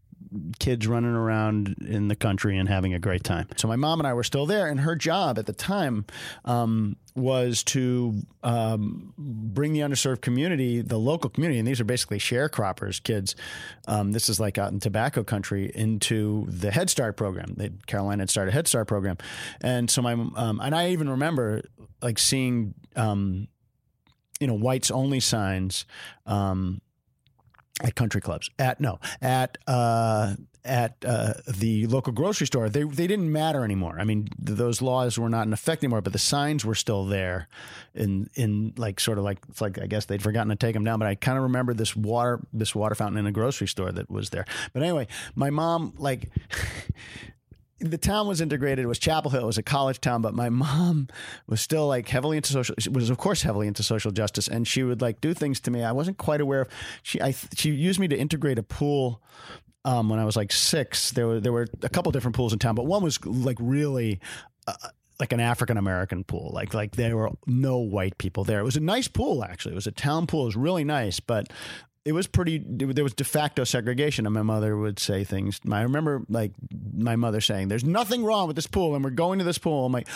kids 0.58 0.86
running 0.86 1.14
around 1.14 1.76
in 1.86 2.08
the 2.08 2.16
country 2.16 2.58
and 2.58 2.68
having 2.68 2.94
a 2.94 2.98
great 2.98 3.24
time. 3.24 3.48
So 3.56 3.68
my 3.68 3.76
mom 3.76 4.00
and 4.00 4.06
I 4.06 4.14
were 4.14 4.22
still 4.22 4.46
there, 4.46 4.66
and 4.68 4.80
her 4.80 4.94
job 4.94 5.38
at 5.38 5.46
the 5.46 5.52
time 5.52 6.04
um, 6.44 6.96
was 7.14 7.62
to 7.64 8.22
um, 8.42 9.12
bring 9.16 9.72
the 9.72 9.80
underserved 9.80 10.20
community, 10.20 10.80
the 10.80 10.98
local 10.98 11.30
community, 11.30 11.58
and 11.58 11.66
these 11.66 11.80
are 11.80 11.84
basically 11.84 12.18
sharecroppers 12.18 13.02
kids. 13.02 13.34
Um, 13.86 14.12
this 14.12 14.28
is 14.28 14.38
like 14.38 14.58
out 14.58 14.72
in 14.72 14.80
tobacco 14.80 15.24
country 15.24 15.70
into 15.74 16.46
the 16.48 16.70
Head 16.70 16.90
Start 16.90 17.16
program. 17.16 17.54
They, 17.56 17.70
Carolina 17.86 18.22
had 18.22 18.30
started 18.30 18.50
a 18.50 18.54
Head 18.54 18.68
Start 18.68 18.88
program, 18.88 19.16
and 19.60 19.90
so 19.90 20.02
my 20.02 20.12
um, 20.12 20.60
and 20.62 20.74
I 20.74 20.90
even 20.90 21.08
remember 21.08 21.62
like 22.02 22.18
seeing 22.18 22.74
um, 22.96 23.48
you 24.40 24.46
know 24.46 24.54
whites 24.54 24.90
only 24.90 25.20
signs. 25.20 25.84
Um, 26.26 26.80
at 27.82 27.94
country 27.94 28.20
clubs. 28.20 28.50
At 28.58 28.80
no 28.80 28.98
at 29.20 29.58
uh 29.66 30.34
at 30.64 30.96
uh, 31.06 31.32
the 31.48 31.86
local 31.86 32.12
grocery 32.12 32.46
store 32.46 32.68
they 32.68 32.82
they 32.82 33.06
didn't 33.06 33.32
matter 33.32 33.64
anymore. 33.64 33.96
I 33.98 34.04
mean 34.04 34.28
th- 34.44 34.58
those 34.58 34.82
laws 34.82 35.18
were 35.18 35.28
not 35.28 35.46
in 35.46 35.52
effect 35.52 35.82
anymore 35.82 36.02
but 36.02 36.12
the 36.12 36.18
signs 36.18 36.64
were 36.64 36.74
still 36.74 37.06
there 37.06 37.48
in 37.94 38.28
in 38.34 38.74
like 38.76 39.00
sort 39.00 39.18
of 39.18 39.24
like 39.24 39.38
it's 39.48 39.60
like 39.60 39.80
i 39.80 39.86
guess 39.86 40.04
they'd 40.04 40.22
forgotten 40.22 40.50
to 40.50 40.56
take 40.56 40.74
them 40.74 40.84
down 40.84 40.98
but 40.98 41.08
i 41.08 41.14
kind 41.14 41.38
of 41.38 41.44
remember 41.44 41.72
this 41.72 41.96
water 41.96 42.40
this 42.52 42.74
water 42.74 42.94
fountain 42.94 43.18
in 43.18 43.26
a 43.26 43.32
grocery 43.32 43.66
store 43.66 43.90
that 43.92 44.10
was 44.10 44.30
there. 44.30 44.44
But 44.72 44.82
anyway 44.82 45.06
my 45.34 45.50
mom 45.50 45.94
like 45.96 46.30
the 47.80 47.98
town 47.98 48.26
was 48.26 48.40
integrated. 48.40 48.84
It 48.84 48.88
was 48.88 48.98
Chapel 48.98 49.30
Hill. 49.30 49.42
It 49.42 49.46
was 49.46 49.58
a 49.58 49.62
college 49.62 50.00
town, 50.00 50.22
but 50.22 50.34
my 50.34 50.48
mom 50.48 51.08
was 51.46 51.60
still 51.60 51.86
like 51.86 52.08
heavily 52.08 52.36
into 52.36 52.52
social. 52.52 52.74
She 52.78 52.88
was 52.88 53.10
of 53.10 53.18
course 53.18 53.42
heavily 53.42 53.66
into 53.66 53.82
social 53.82 54.10
justice, 54.10 54.48
and 54.48 54.66
she 54.66 54.82
would 54.82 55.00
like 55.00 55.20
do 55.20 55.34
things 55.34 55.60
to 55.60 55.70
me 55.70 55.82
I 55.82 55.92
wasn't 55.92 56.18
quite 56.18 56.40
aware 56.40 56.62
of. 56.62 56.68
She 57.02 57.20
I 57.20 57.32
she 57.54 57.70
used 57.70 58.00
me 58.00 58.08
to 58.08 58.16
integrate 58.16 58.58
a 58.58 58.62
pool. 58.62 59.22
Um, 59.84 60.08
when 60.08 60.18
I 60.18 60.24
was 60.24 60.36
like 60.36 60.52
six, 60.52 61.12
there 61.12 61.26
were 61.26 61.40
there 61.40 61.52
were 61.52 61.66
a 61.82 61.88
couple 61.88 62.12
different 62.12 62.36
pools 62.36 62.52
in 62.52 62.58
town, 62.58 62.74
but 62.74 62.84
one 62.84 63.02
was 63.02 63.24
like 63.24 63.56
really 63.60 64.20
uh, 64.66 64.74
like 65.20 65.32
an 65.32 65.40
African 65.40 65.76
American 65.76 66.24
pool. 66.24 66.50
Like 66.52 66.74
like 66.74 66.92
there 66.96 67.16
were 67.16 67.30
no 67.46 67.78
white 67.78 68.18
people 68.18 68.44
there. 68.44 68.60
It 68.60 68.64
was 68.64 68.76
a 68.76 68.80
nice 68.80 69.08
pool 69.08 69.44
actually. 69.44 69.72
It 69.72 69.76
was 69.76 69.86
a 69.86 69.92
town 69.92 70.26
pool. 70.26 70.42
It 70.42 70.46
was 70.46 70.56
really 70.56 70.84
nice, 70.84 71.20
but 71.20 71.48
it 72.08 72.12
was 72.12 72.26
pretty. 72.26 72.64
There 72.66 73.04
was 73.04 73.12
de 73.12 73.22
facto 73.22 73.64
segregation, 73.64 74.24
and 74.24 74.34
my 74.34 74.42
mother 74.42 74.74
would 74.78 74.98
say 74.98 75.24
things. 75.24 75.60
I 75.70 75.82
remember 75.82 76.24
like 76.30 76.52
my 76.96 77.16
mother 77.16 77.42
saying, 77.42 77.68
"There's 77.68 77.84
nothing 77.84 78.24
wrong 78.24 78.46
with 78.46 78.56
this 78.56 78.66
pool, 78.66 78.94
and 78.94 79.04
we're 79.04 79.10
going 79.10 79.40
to 79.40 79.44
this 79.44 79.58
pool." 79.58 79.84
I'm 79.84 79.92
like. 79.92 80.08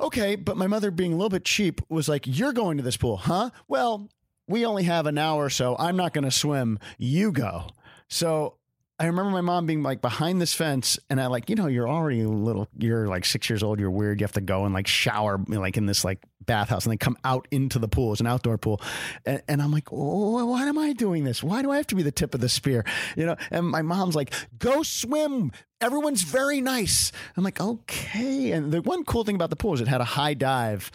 Okay, 0.00 0.34
but 0.34 0.56
my 0.56 0.66
mother 0.66 0.90
being 0.90 1.12
a 1.12 1.16
little 1.16 1.30
bit 1.30 1.44
cheap 1.44 1.80
was 1.88 2.08
like, 2.08 2.26
You're 2.26 2.54
going 2.54 2.78
to 2.78 2.82
this 2.82 2.96
pool, 2.96 3.18
huh? 3.18 3.50
Well, 3.68 4.08
we 4.48 4.66
only 4.66 4.82
have 4.82 5.06
an 5.06 5.16
hour, 5.16 5.48
so 5.48 5.76
I'm 5.78 5.96
not 5.96 6.12
going 6.12 6.24
to 6.24 6.30
swim. 6.32 6.80
You 6.98 7.30
go. 7.30 7.68
So 8.08 8.56
I 8.98 9.06
remember 9.06 9.30
my 9.30 9.40
mom 9.40 9.66
being 9.66 9.82
like 9.82 10.00
behind 10.00 10.40
this 10.40 10.54
fence, 10.54 10.98
and 11.10 11.20
I 11.20 11.26
like, 11.26 11.50
you 11.50 11.56
know, 11.56 11.66
you're 11.66 11.88
already 11.88 12.20
a 12.20 12.28
little, 12.28 12.68
you're 12.78 13.08
like 13.08 13.24
six 13.24 13.50
years 13.50 13.62
old, 13.62 13.80
you're 13.80 13.90
weird. 13.90 14.20
You 14.20 14.24
have 14.24 14.32
to 14.32 14.40
go 14.40 14.64
and 14.64 14.72
like 14.72 14.86
shower, 14.86 15.42
like 15.48 15.76
in 15.76 15.86
this 15.86 16.04
like 16.04 16.20
bathhouse, 16.44 16.84
and 16.84 16.92
then 16.92 16.98
come 16.98 17.16
out 17.24 17.48
into 17.50 17.78
the 17.78 17.88
pool. 17.88 18.12
It's 18.12 18.20
an 18.20 18.28
outdoor 18.28 18.58
pool, 18.58 18.80
and, 19.26 19.42
and 19.48 19.60
I'm 19.62 19.72
like, 19.72 19.88
oh, 19.90 20.44
why 20.46 20.66
am 20.66 20.78
I 20.78 20.92
doing 20.92 21.24
this? 21.24 21.42
Why 21.42 21.62
do 21.62 21.70
I 21.72 21.78
have 21.78 21.86
to 21.88 21.94
be 21.94 22.02
the 22.02 22.12
tip 22.12 22.34
of 22.34 22.40
the 22.40 22.48
spear? 22.48 22.84
You 23.16 23.26
know? 23.26 23.36
And 23.50 23.66
my 23.66 23.82
mom's 23.82 24.14
like, 24.14 24.32
go 24.58 24.82
swim. 24.82 25.52
Everyone's 25.80 26.22
very 26.22 26.60
nice. 26.60 27.10
I'm 27.36 27.42
like, 27.42 27.60
okay. 27.60 28.52
And 28.52 28.70
the 28.70 28.82
one 28.82 29.04
cool 29.04 29.24
thing 29.24 29.34
about 29.34 29.50
the 29.50 29.56
pool 29.56 29.74
is 29.74 29.80
it 29.80 29.88
had 29.88 30.00
a 30.00 30.04
high 30.04 30.34
dive. 30.34 30.92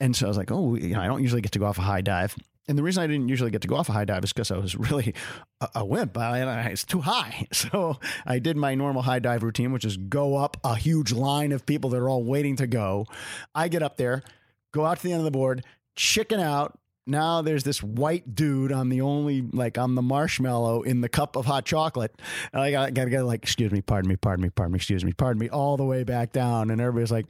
And 0.00 0.14
so 0.14 0.26
I 0.26 0.28
was 0.28 0.36
like, 0.36 0.52
oh, 0.52 0.74
you 0.74 0.90
know, 0.90 1.00
I 1.00 1.06
don't 1.06 1.22
usually 1.22 1.40
get 1.40 1.52
to 1.52 1.58
go 1.58 1.66
off 1.66 1.78
a 1.78 1.82
high 1.82 2.02
dive. 2.02 2.36
And 2.68 2.76
the 2.76 2.82
reason 2.82 3.02
I 3.02 3.06
didn't 3.06 3.28
usually 3.28 3.50
get 3.50 3.62
to 3.62 3.68
go 3.68 3.76
off 3.76 3.88
a 3.88 3.92
high 3.92 4.04
dive 4.04 4.22
is 4.24 4.32
because 4.32 4.50
I 4.50 4.58
was 4.58 4.76
really 4.76 5.14
a, 5.60 5.68
a 5.76 5.84
wimp. 5.84 6.16
I, 6.18 6.42
I, 6.42 6.62
it's 6.66 6.84
too 6.84 7.00
high. 7.00 7.46
So 7.58 7.98
I 8.24 8.38
did 8.38 8.56
my 8.56 8.74
normal 8.74 9.02
high 9.02 9.18
dive 9.18 9.42
routine, 9.42 9.72
which 9.72 9.84
is 9.84 9.96
go 9.96 10.36
up 10.36 10.58
a 10.62 10.76
huge 10.76 11.12
line 11.12 11.50
of 11.50 11.66
people 11.66 11.90
that 11.90 11.96
are 11.96 12.08
all 12.08 12.22
waiting 12.22 12.56
to 12.56 12.66
go. 12.66 13.06
I 13.54 13.68
get 13.68 13.82
up 13.82 13.96
there, 13.96 14.22
go 14.70 14.84
out 14.84 14.98
to 14.98 15.02
the 15.02 15.12
end 15.12 15.20
of 15.20 15.24
the 15.24 15.30
board, 15.30 15.64
chicken 15.96 16.38
out. 16.40 16.78
Now 17.06 17.42
there's 17.42 17.64
this 17.64 17.82
white 17.82 18.34
dude. 18.34 18.70
I'm 18.70 18.90
the 18.90 19.00
only 19.00 19.40
like 19.40 19.76
I'm 19.76 19.94
the 19.94 20.02
marshmallow 20.02 20.82
in 20.82 21.00
the 21.00 21.08
cup 21.08 21.36
of 21.36 21.46
hot 21.46 21.64
chocolate. 21.64 22.14
And 22.52 22.62
I 22.62 22.70
got 22.70 22.94
to 22.94 23.10
get 23.10 23.22
like, 23.22 23.42
excuse 23.42 23.72
me, 23.72 23.80
pardon 23.80 24.08
me, 24.08 24.16
pardon 24.16 24.42
me, 24.42 24.50
pardon 24.50 24.72
me, 24.72 24.76
excuse 24.76 25.04
me, 25.04 25.12
pardon 25.12 25.40
me, 25.40 25.48
all 25.48 25.76
the 25.76 25.86
way 25.86 26.04
back 26.04 26.32
down. 26.32 26.70
And 26.70 26.80
everybody's 26.80 27.10
like, 27.10 27.26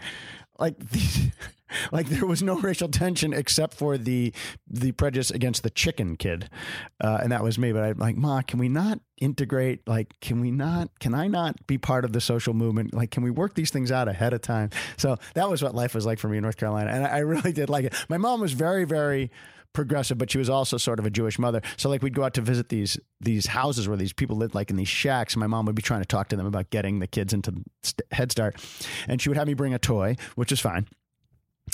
like 0.59 0.79
these 0.91 1.31
like 1.93 2.09
there 2.09 2.27
was 2.27 2.43
no 2.43 2.57
racial 2.59 2.89
tension 2.89 3.33
except 3.33 3.75
for 3.75 3.99
the 3.99 4.33
the 4.69 4.93
prejudice 4.93 5.31
against 5.31 5.63
the 5.63 5.71
chicken 5.71 6.17
kid 6.17 6.49
uh, 7.01 7.19
and 7.23 7.33
that 7.33 7.43
was 7.43 7.59
me 7.59 7.73
but 7.73 7.83
i'm 7.83 7.99
like 7.99 8.17
ma 8.17 8.43
can 8.43 8.59
we 8.59 8.69
not 8.69 9.01
integrate 9.19 9.87
like 9.87 10.15
can 10.21 10.41
we 10.41 10.51
not 10.51 10.91
can 11.01 11.15
i 11.15 11.27
not 11.27 11.67
be 11.67 11.77
part 11.77 12.05
of 12.05 12.13
the 12.13 12.21
social 12.21 12.55
movement 12.55 12.95
like 12.95 13.11
can 13.11 13.23
we 13.23 13.31
work 13.31 13.55
these 13.55 13.71
things 13.71 13.91
out 13.91 14.09
ahead 14.09 14.33
of 14.33 14.41
time 14.41 14.71
so 14.97 15.17
that 15.35 15.51
was 15.51 15.63
what 15.63 15.75
life 15.75 15.95
was 15.95 16.07
like 16.07 16.19
for 16.19 16.29
me 16.29 16.37
in 16.37 16.43
north 16.43 16.57
carolina 16.57 16.91
and 16.91 17.07
i 17.07 17.19
really 17.19 17.53
did 17.53 17.69
like 17.69 17.85
it 17.85 17.95
my 18.09 18.17
mom 18.17 18.41
was 18.41 18.53
very 18.53 18.85
very 18.85 19.31
progressive, 19.73 20.19
but 20.19 20.31
she 20.31 20.39
was 20.39 20.51
also 20.51 20.77
sort 20.77 20.99
of 20.99 21.07
a 21.07 21.11
Jewish 21.11 21.39
mother. 21.39 21.63
So 21.77 21.89
like 21.89 22.03
we'd 22.03 22.15
go 22.15 22.25
out 22.25 22.35
to 22.35 22.41
visit 22.41 22.69
these 22.69 22.99
these 23.21 23.47
houses 23.47 23.89
where 23.89 23.97
these 23.97 24.13
people 24.13 24.37
lived 24.37 24.55
like 24.55 24.71
in 24.71 24.77
these 24.77 24.89
shacks. 24.89 25.37
My 25.37 25.47
mom 25.47 25.67
would 25.67 25.75
be 25.75 25.83
trying 25.83 26.01
to 26.01 26.07
talk 26.07 26.29
to 26.29 26.37
them 26.37 26.47
about 26.47 26.71
getting 26.71 26.99
the 26.99 27.07
kids 27.07 27.33
into 27.33 27.55
Head 28.11 28.33
Start, 28.33 28.57
and 29.07 29.21
she 29.21 29.29
would 29.29 29.39
have 29.39 29.47
me 29.47 29.55
bring 29.55 29.75
a 29.75 29.79
toy, 29.79 30.17
which 30.35 30.53
is 30.53 30.61
fine. 30.61 30.89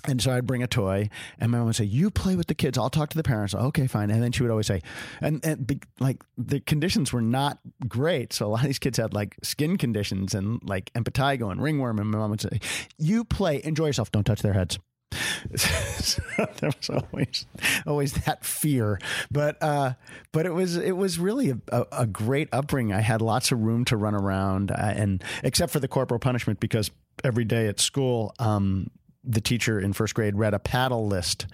And 0.06 0.20
so 0.20 0.32
I'd 0.32 0.46
bring 0.46 0.62
a 0.62 0.66
toy, 0.66 1.08
and 1.38 1.50
my 1.50 1.58
mom 1.58 1.68
would 1.68 1.76
say, 1.76 1.84
"You 1.84 2.10
play 2.10 2.36
with 2.36 2.46
the 2.46 2.54
kids. 2.54 2.78
I'll 2.78 2.90
talk 2.90 3.10
to 3.10 3.16
the 3.16 3.22
parents." 3.22 3.54
Okay, 3.54 3.86
fine. 3.86 4.10
And 4.10 4.22
then 4.22 4.32
she 4.32 4.42
would 4.42 4.50
always 4.50 4.66
say, 4.66 4.82
and, 5.20 5.44
and 5.44 5.66
be, 5.66 5.80
like 6.00 6.22
the 6.36 6.60
conditions 6.60 7.12
were 7.12 7.22
not 7.22 7.58
great, 7.88 8.32
so 8.32 8.46
a 8.46 8.48
lot 8.48 8.60
of 8.60 8.66
these 8.66 8.78
kids 8.78 8.98
had 8.98 9.14
like 9.14 9.36
skin 9.42 9.76
conditions 9.76 10.34
and 10.34 10.60
like 10.64 10.92
impetigo 10.94 11.50
and 11.50 11.62
ringworm. 11.62 11.98
And 11.98 12.10
my 12.10 12.18
mom 12.18 12.30
would 12.30 12.40
say, 12.40 12.60
"You 12.98 13.24
play, 13.24 13.60
enjoy 13.64 13.86
yourself. 13.86 14.10
Don't 14.10 14.24
touch 14.24 14.42
their 14.42 14.54
heads." 14.54 14.78
so 15.56 16.22
there 16.58 16.70
was 16.76 16.90
always 16.90 17.46
always 17.86 18.12
that 18.24 18.44
fear 18.44 18.98
but 19.30 19.62
uh 19.62 19.92
but 20.32 20.46
it 20.46 20.52
was 20.52 20.76
it 20.76 20.96
was 20.96 21.18
really 21.18 21.50
a, 21.50 21.58
a, 21.68 21.86
a 21.92 22.06
great 22.06 22.48
upbringing 22.52 22.92
i 22.92 23.00
had 23.00 23.22
lots 23.22 23.52
of 23.52 23.60
room 23.60 23.84
to 23.84 23.96
run 23.96 24.14
around 24.14 24.70
uh, 24.70 24.74
and 24.96 25.22
except 25.42 25.72
for 25.72 25.80
the 25.80 25.88
corporal 25.88 26.18
punishment 26.18 26.58
because 26.60 26.90
every 27.22 27.44
day 27.44 27.68
at 27.68 27.78
school 27.78 28.34
um 28.38 28.90
the 29.26 29.40
teacher 29.40 29.80
in 29.80 29.92
first 29.92 30.14
grade 30.14 30.36
read 30.36 30.54
a 30.54 30.58
paddle 30.58 31.06
list, 31.06 31.46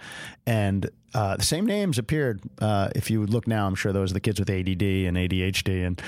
and 0.45 0.89
uh, 1.13 1.35
the 1.35 1.43
same 1.43 1.65
names 1.65 1.97
appeared. 1.97 2.41
Uh, 2.59 2.89
if 2.95 3.09
you 3.09 3.25
look 3.25 3.47
now, 3.47 3.67
I'm 3.67 3.75
sure 3.75 3.91
those 3.91 4.11
are 4.11 4.13
the 4.13 4.19
kids 4.19 4.39
with 4.39 4.49
ADD 4.49 4.81
and 4.81 5.17
ADHD, 5.17 5.85
and 5.85 6.01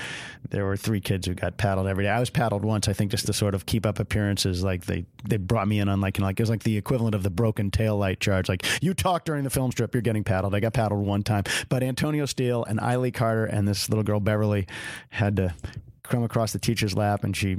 there 0.48 0.64
were 0.64 0.76
three 0.76 1.00
kids 1.00 1.26
who 1.26 1.34
got 1.34 1.56
paddled 1.56 1.86
every 1.86 2.04
day. 2.04 2.10
I 2.10 2.20
was 2.20 2.30
paddled 2.30 2.64
once, 2.64 2.88
I 2.88 2.92
think, 2.94 3.10
just 3.10 3.26
to 3.26 3.32
sort 3.32 3.54
of 3.54 3.66
keep 3.66 3.84
up 3.84 3.98
appearances. 3.98 4.62
Like 4.64 4.86
they 4.86 5.04
they 5.28 5.36
brought 5.36 5.68
me 5.68 5.78
in 5.78 5.88
on 5.88 6.00
like 6.00 6.18
know, 6.18 6.26
like 6.26 6.40
it 6.40 6.42
was 6.42 6.50
like 6.50 6.62
the 6.62 6.76
equivalent 6.76 7.14
of 7.14 7.22
the 7.22 7.30
broken 7.30 7.70
tail 7.70 7.96
light 7.96 8.20
charge. 8.20 8.48
Like 8.48 8.64
you 8.82 8.94
talk 8.94 9.24
during 9.24 9.44
the 9.44 9.50
film 9.50 9.70
strip, 9.72 9.94
you're 9.94 10.02
getting 10.02 10.24
paddled. 10.24 10.54
I 10.54 10.60
got 10.60 10.72
paddled 10.72 11.04
one 11.04 11.22
time, 11.22 11.44
but 11.68 11.82
Antonio 11.82 12.24
Steele 12.26 12.64
and 12.64 12.80
Eiley 12.80 13.12
Carter 13.12 13.44
and 13.44 13.68
this 13.68 13.88
little 13.88 14.04
girl 14.04 14.20
Beverly 14.20 14.66
had 15.10 15.36
to 15.36 15.54
come 16.02 16.22
across 16.22 16.52
the 16.52 16.58
teacher's 16.58 16.94
lap 16.94 17.24
and 17.24 17.34
she 17.36 17.56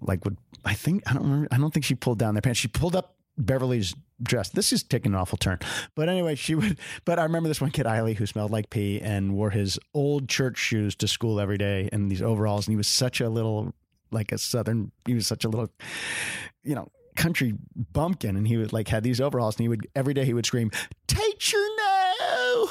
like 0.00 0.24
would 0.24 0.36
I 0.64 0.74
think 0.74 1.02
I 1.06 1.12
don't 1.12 1.22
remember 1.22 1.48
I 1.50 1.58
don't 1.58 1.72
think 1.72 1.84
she 1.84 1.94
pulled 1.94 2.18
down 2.18 2.34
their 2.34 2.42
pants. 2.42 2.58
She 2.58 2.68
pulled 2.68 2.96
up 2.96 3.16
Beverly's 3.40 3.94
dress. 4.22 4.50
This 4.50 4.72
is 4.72 4.82
taking 4.82 5.12
an 5.12 5.16
awful 5.16 5.38
turn. 5.38 5.58
But 5.94 6.08
anyway, 6.08 6.34
she 6.34 6.54
would. 6.54 6.78
But 7.04 7.18
I 7.18 7.22
remember 7.24 7.48
this 7.48 7.60
one 7.60 7.70
kid, 7.70 7.86
Eiley, 7.86 8.14
who 8.14 8.26
smelled 8.26 8.50
like 8.50 8.70
pee 8.70 9.00
and 9.00 9.34
wore 9.34 9.50
his 9.50 9.78
old 9.94 10.28
church 10.28 10.58
shoes 10.58 10.94
to 10.96 11.08
school 11.08 11.40
every 11.40 11.58
day 11.58 11.88
and 11.92 12.10
these 12.10 12.22
overalls. 12.22 12.66
And 12.66 12.72
he 12.72 12.76
was 12.76 12.88
such 12.88 13.20
a 13.20 13.28
little, 13.28 13.74
like 14.10 14.32
a 14.32 14.38
southern, 14.38 14.92
he 15.06 15.14
was 15.14 15.26
such 15.26 15.44
a 15.44 15.48
little, 15.48 15.70
you 16.62 16.74
know, 16.74 16.88
country 17.16 17.54
bumpkin. 17.74 18.36
And 18.36 18.46
he 18.46 18.56
would 18.56 18.72
like 18.72 18.88
had 18.88 19.02
these 19.02 19.20
overalls 19.20 19.56
and 19.56 19.62
he 19.62 19.68
would, 19.68 19.86
every 19.94 20.14
day 20.14 20.24
he 20.24 20.34
would 20.34 20.46
scream, 20.46 20.70
Teacher, 21.06 21.58
no! 21.78 22.70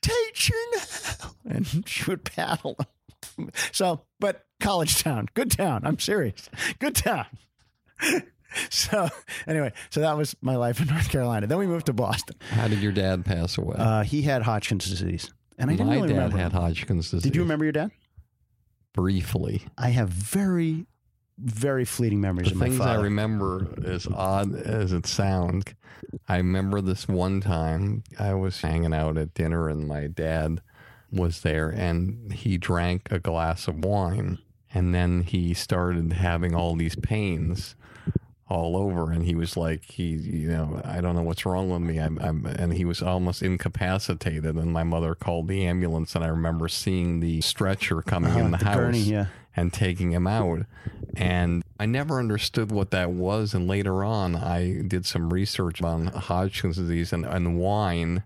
Teacher, 0.00 0.54
no! 0.74 1.30
And 1.46 1.66
she 1.88 2.10
would 2.10 2.24
paddle 2.24 2.76
him. 2.78 3.50
So, 3.72 4.02
but 4.20 4.44
college 4.60 5.02
town, 5.02 5.28
good 5.34 5.50
town. 5.50 5.82
I'm 5.84 5.98
serious. 5.98 6.50
Good 6.78 6.96
town. 6.96 7.26
so 8.70 9.08
anyway, 9.46 9.72
so 9.90 10.00
that 10.00 10.16
was 10.16 10.34
my 10.40 10.56
life 10.56 10.80
in 10.80 10.88
North 10.88 11.08
Carolina. 11.10 11.46
Then 11.46 11.58
we 11.58 11.66
moved 11.66 11.86
to 11.86 11.92
Boston. 11.92 12.36
How 12.50 12.68
did 12.68 12.80
your 12.82 12.92
dad 12.92 13.24
pass 13.24 13.58
away? 13.58 13.76
Uh, 13.78 14.02
he 14.02 14.22
had 14.22 14.42
Hodgkin's 14.42 14.88
disease, 14.88 15.32
and 15.58 15.70
I 15.70 15.74
didn't 15.74 15.88
My 15.88 15.94
really 15.96 16.08
dad 16.08 16.14
remember. 16.14 16.36
had 16.38 16.52
Hodgkin's 16.52 17.10
disease. 17.10 17.22
Did 17.22 17.36
you 17.36 17.42
remember 17.42 17.64
your 17.64 17.72
dad? 17.72 17.90
briefly? 18.94 19.62
I 19.78 19.88
have 19.90 20.08
very, 20.10 20.86
very 21.38 21.84
fleeting 21.84 22.20
memories 22.20 22.48
The 22.48 22.52
of 22.54 22.58
my 22.58 22.66
things 22.68 22.80
I 22.80 22.96
remember, 22.96 23.68
as 23.84 24.06
odd 24.06 24.54
as 24.54 24.92
it 24.92 25.06
sounds, 25.06 25.64
I 26.28 26.36
remember 26.36 26.80
this 26.80 27.08
one 27.08 27.40
time 27.40 28.02
I 28.18 28.34
was 28.34 28.60
hanging 28.60 28.92
out 28.92 29.16
at 29.16 29.34
dinner 29.34 29.68
and 29.68 29.86
my 29.86 30.08
dad 30.08 30.60
was 31.10 31.40
there 31.40 31.68
and 31.70 32.32
he 32.32 32.58
drank 32.58 33.10
a 33.10 33.18
glass 33.18 33.68
of 33.68 33.84
wine 33.84 34.38
and 34.74 34.94
then 34.94 35.22
he 35.22 35.54
started 35.54 36.12
having 36.14 36.54
all 36.54 36.74
these 36.74 36.96
pains 36.96 37.74
all 38.52 38.76
over 38.76 39.10
and 39.10 39.24
he 39.24 39.34
was 39.34 39.56
like 39.56 39.82
he 39.84 40.08
you 40.10 40.48
know 40.48 40.80
i 40.84 41.00
don't 41.00 41.16
know 41.16 41.22
what's 41.22 41.46
wrong 41.46 41.70
with 41.70 41.80
me 41.80 41.96
I'm, 41.98 42.18
I'm 42.18 42.44
and 42.44 42.74
he 42.74 42.84
was 42.84 43.00
almost 43.00 43.42
incapacitated 43.42 44.56
and 44.56 44.72
my 44.72 44.82
mother 44.84 45.14
called 45.14 45.48
the 45.48 45.64
ambulance 45.66 46.14
and 46.14 46.22
i 46.22 46.28
remember 46.28 46.68
seeing 46.68 47.20
the 47.20 47.40
stretcher 47.40 48.02
coming 48.02 48.34
in 48.36 48.46
Uh, 48.46 48.50
the, 48.50 48.56
the 48.58 48.64
house 48.66 48.76
gurney, 48.76 48.98
yeah. 49.00 49.26
and 49.56 49.72
taking 49.72 50.12
him 50.12 50.26
out 50.26 50.66
and 51.16 51.62
i 51.80 51.86
never 51.86 52.18
understood 52.18 52.70
what 52.70 52.90
that 52.90 53.10
was 53.10 53.54
and 53.54 53.66
later 53.66 54.04
on 54.04 54.36
i 54.36 54.82
did 54.86 55.06
some 55.06 55.32
research 55.32 55.80
on 55.82 56.06
hodgkin's 56.08 56.76
disease 56.76 57.10
and, 57.12 57.24
and 57.24 57.58
wine 57.58 58.22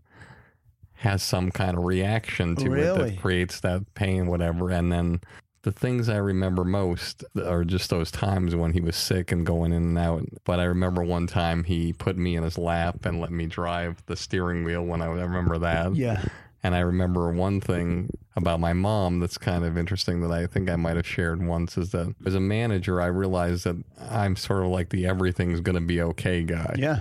has 1.00 1.22
some 1.22 1.50
kind 1.52 1.78
of 1.78 1.84
reaction 1.84 2.56
to 2.56 2.72
it 2.74 2.98
that 2.98 3.20
creates 3.20 3.60
that 3.60 3.94
pain 3.94 4.26
whatever 4.26 4.70
and 4.70 4.90
then 4.90 5.20
the 5.66 5.72
things 5.72 6.08
I 6.08 6.18
remember 6.18 6.62
most 6.62 7.24
are 7.44 7.64
just 7.64 7.90
those 7.90 8.12
times 8.12 8.54
when 8.54 8.72
he 8.72 8.80
was 8.80 8.94
sick 8.94 9.32
and 9.32 9.44
going 9.44 9.72
in 9.72 9.82
and 9.82 9.98
out. 9.98 10.22
But 10.44 10.60
I 10.60 10.62
remember 10.62 11.02
one 11.02 11.26
time 11.26 11.64
he 11.64 11.92
put 11.92 12.16
me 12.16 12.36
in 12.36 12.44
his 12.44 12.56
lap 12.56 13.04
and 13.04 13.20
let 13.20 13.32
me 13.32 13.46
drive 13.46 14.00
the 14.06 14.14
steering 14.14 14.62
wheel 14.62 14.84
when 14.84 15.02
I, 15.02 15.06
I 15.06 15.22
remember 15.22 15.58
that. 15.58 15.96
Yeah. 15.96 16.24
And 16.62 16.76
I 16.76 16.78
remember 16.78 17.32
one 17.32 17.60
thing 17.60 18.16
about 18.36 18.60
my 18.60 18.74
mom 18.74 19.18
that's 19.18 19.38
kind 19.38 19.64
of 19.64 19.76
interesting 19.76 20.20
that 20.20 20.30
I 20.30 20.46
think 20.46 20.70
I 20.70 20.76
might 20.76 20.94
have 20.94 21.06
shared 21.06 21.44
once 21.44 21.76
is 21.76 21.90
that 21.90 22.14
as 22.24 22.36
a 22.36 22.40
manager, 22.40 23.02
I 23.02 23.06
realized 23.06 23.64
that 23.64 23.82
I'm 24.08 24.36
sort 24.36 24.62
of 24.62 24.70
like 24.70 24.90
the 24.90 25.04
everything's 25.04 25.58
going 25.58 25.74
to 25.74 25.80
be 25.80 26.00
okay 26.00 26.44
guy. 26.44 26.76
Yeah. 26.78 27.00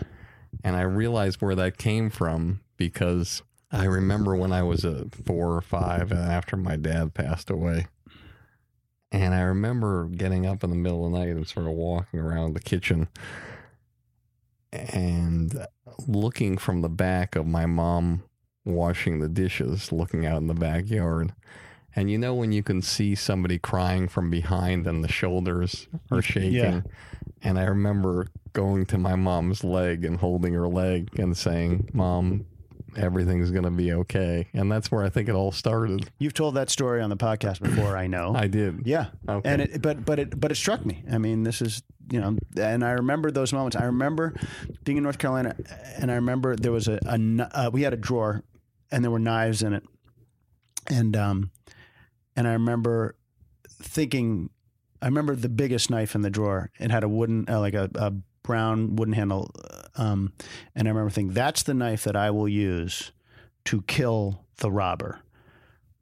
And 0.63 0.75
I 0.75 0.81
realized 0.81 1.39
where 1.39 1.53
that 1.53 1.77
came 1.77 2.09
from 2.09 2.61
because 2.77 3.43
I 3.71 3.85
remember 3.85 4.35
when 4.35 4.51
I 4.51 4.63
was 4.63 4.83
a 4.83 5.05
four 5.23 5.55
or 5.55 5.61
five 5.61 6.11
and 6.11 6.21
after 6.21 6.57
my 6.57 6.77
dad 6.77 7.13
passed 7.13 7.51
away. 7.51 7.85
And 9.15 9.33
I 9.33 9.43
remember 9.43 10.07
getting 10.07 10.45
up 10.45 10.61
in 10.61 10.69
the 10.71 10.75
middle 10.75 11.05
of 11.05 11.13
the 11.13 11.19
night 11.19 11.29
and 11.29 11.47
sort 11.47 11.67
of 11.67 11.71
walking 11.71 12.19
around 12.19 12.53
the 12.53 12.59
kitchen 12.59 13.07
and 14.73 15.65
looking 16.05 16.57
from 16.57 16.81
the 16.81 16.89
back 16.89 17.37
of 17.37 17.47
my 17.47 17.65
mom 17.65 18.23
washing 18.65 19.21
the 19.21 19.29
dishes, 19.29 19.93
looking 19.93 20.25
out 20.25 20.39
in 20.39 20.47
the 20.47 20.53
backyard. 20.53 21.33
And 21.95 22.11
you 22.11 22.17
know 22.17 22.35
when 22.35 22.51
you 22.51 22.61
can 22.61 22.81
see 22.81 23.15
somebody 23.15 23.57
crying 23.57 24.09
from 24.09 24.29
behind 24.29 24.85
and 24.85 25.01
the 25.01 25.07
shoulders 25.07 25.87
are 26.11 26.21
shaking. 26.21 26.51
Yeah. 26.51 26.81
And 27.41 27.57
I 27.57 27.63
remember 27.63 28.27
going 28.51 28.85
to 28.87 28.97
my 28.97 29.15
mom's 29.15 29.63
leg 29.63 30.03
and 30.03 30.17
holding 30.17 30.53
her 30.55 30.67
leg 30.67 31.17
and 31.17 31.37
saying, 31.37 31.89
"Mom, 31.93 32.45
everything's 32.97 33.51
going 33.51 33.63
to 33.63 33.71
be 33.71 33.93
okay." 33.93 34.47
And 34.53 34.71
that's 34.71 34.91
where 34.91 35.03
I 35.03 35.09
think 35.09 35.29
it 35.29 35.35
all 35.35 35.51
started. 35.51 36.09
You've 36.19 36.33
told 36.33 36.55
that 36.55 36.69
story 36.69 37.01
on 37.01 37.09
the 37.09 37.17
podcast 37.17 37.61
before, 37.61 37.97
I 37.97 38.07
know. 38.07 38.33
I 38.35 38.47
did. 38.47 38.85
Yeah. 38.85 39.07
Okay. 39.27 39.49
And 39.49 39.61
it, 39.61 39.81
but 39.81 40.05
but 40.05 40.19
it 40.19 40.39
but 40.39 40.51
it 40.51 40.55
struck 40.55 40.85
me. 40.85 41.03
I 41.11 41.17
mean, 41.17 41.43
this 41.43 41.61
is 41.61 41.83
you 42.11 42.21
know, 42.21 42.37
and 42.57 42.83
I 42.83 42.91
remember 42.91 43.31
those 43.31 43.51
moments. 43.53 43.75
I 43.75 43.85
remember 43.85 44.33
being 44.83 44.97
in 44.97 45.03
North 45.03 45.17
Carolina, 45.17 45.55
and 45.97 46.11
I 46.11 46.15
remember 46.15 46.55
there 46.55 46.71
was 46.71 46.87
a, 46.87 46.99
a 47.05 47.57
uh, 47.57 47.69
we 47.71 47.81
had 47.81 47.93
a 47.93 47.97
drawer, 47.97 48.43
and 48.91 49.03
there 49.03 49.11
were 49.11 49.19
knives 49.19 49.63
in 49.63 49.73
it, 49.73 49.83
and 50.87 51.15
um, 51.15 51.51
and 52.35 52.47
I 52.47 52.53
remember 52.53 53.15
thinking, 53.81 54.49
I 55.01 55.05
remember 55.05 55.35
the 55.35 55.49
biggest 55.49 55.89
knife 55.89 56.15
in 56.15 56.21
the 56.21 56.29
drawer. 56.29 56.71
It 56.79 56.91
had 56.91 57.03
a 57.03 57.09
wooden, 57.09 57.45
uh, 57.49 57.59
like 57.59 57.73
a, 57.73 57.89
a 57.95 58.13
brown 58.45 58.95
wooden 58.95 59.13
handle, 59.13 59.51
um, 59.95 60.33
and 60.75 60.87
I 60.87 60.91
remember 60.91 61.09
thinking, 61.09 61.33
that's 61.33 61.63
the 61.63 61.73
knife 61.73 62.03
that 62.03 62.15
I 62.15 62.31
will 62.31 62.47
use 62.47 63.11
to 63.65 63.81
kill 63.83 64.45
the 64.57 64.71
robber 64.71 65.19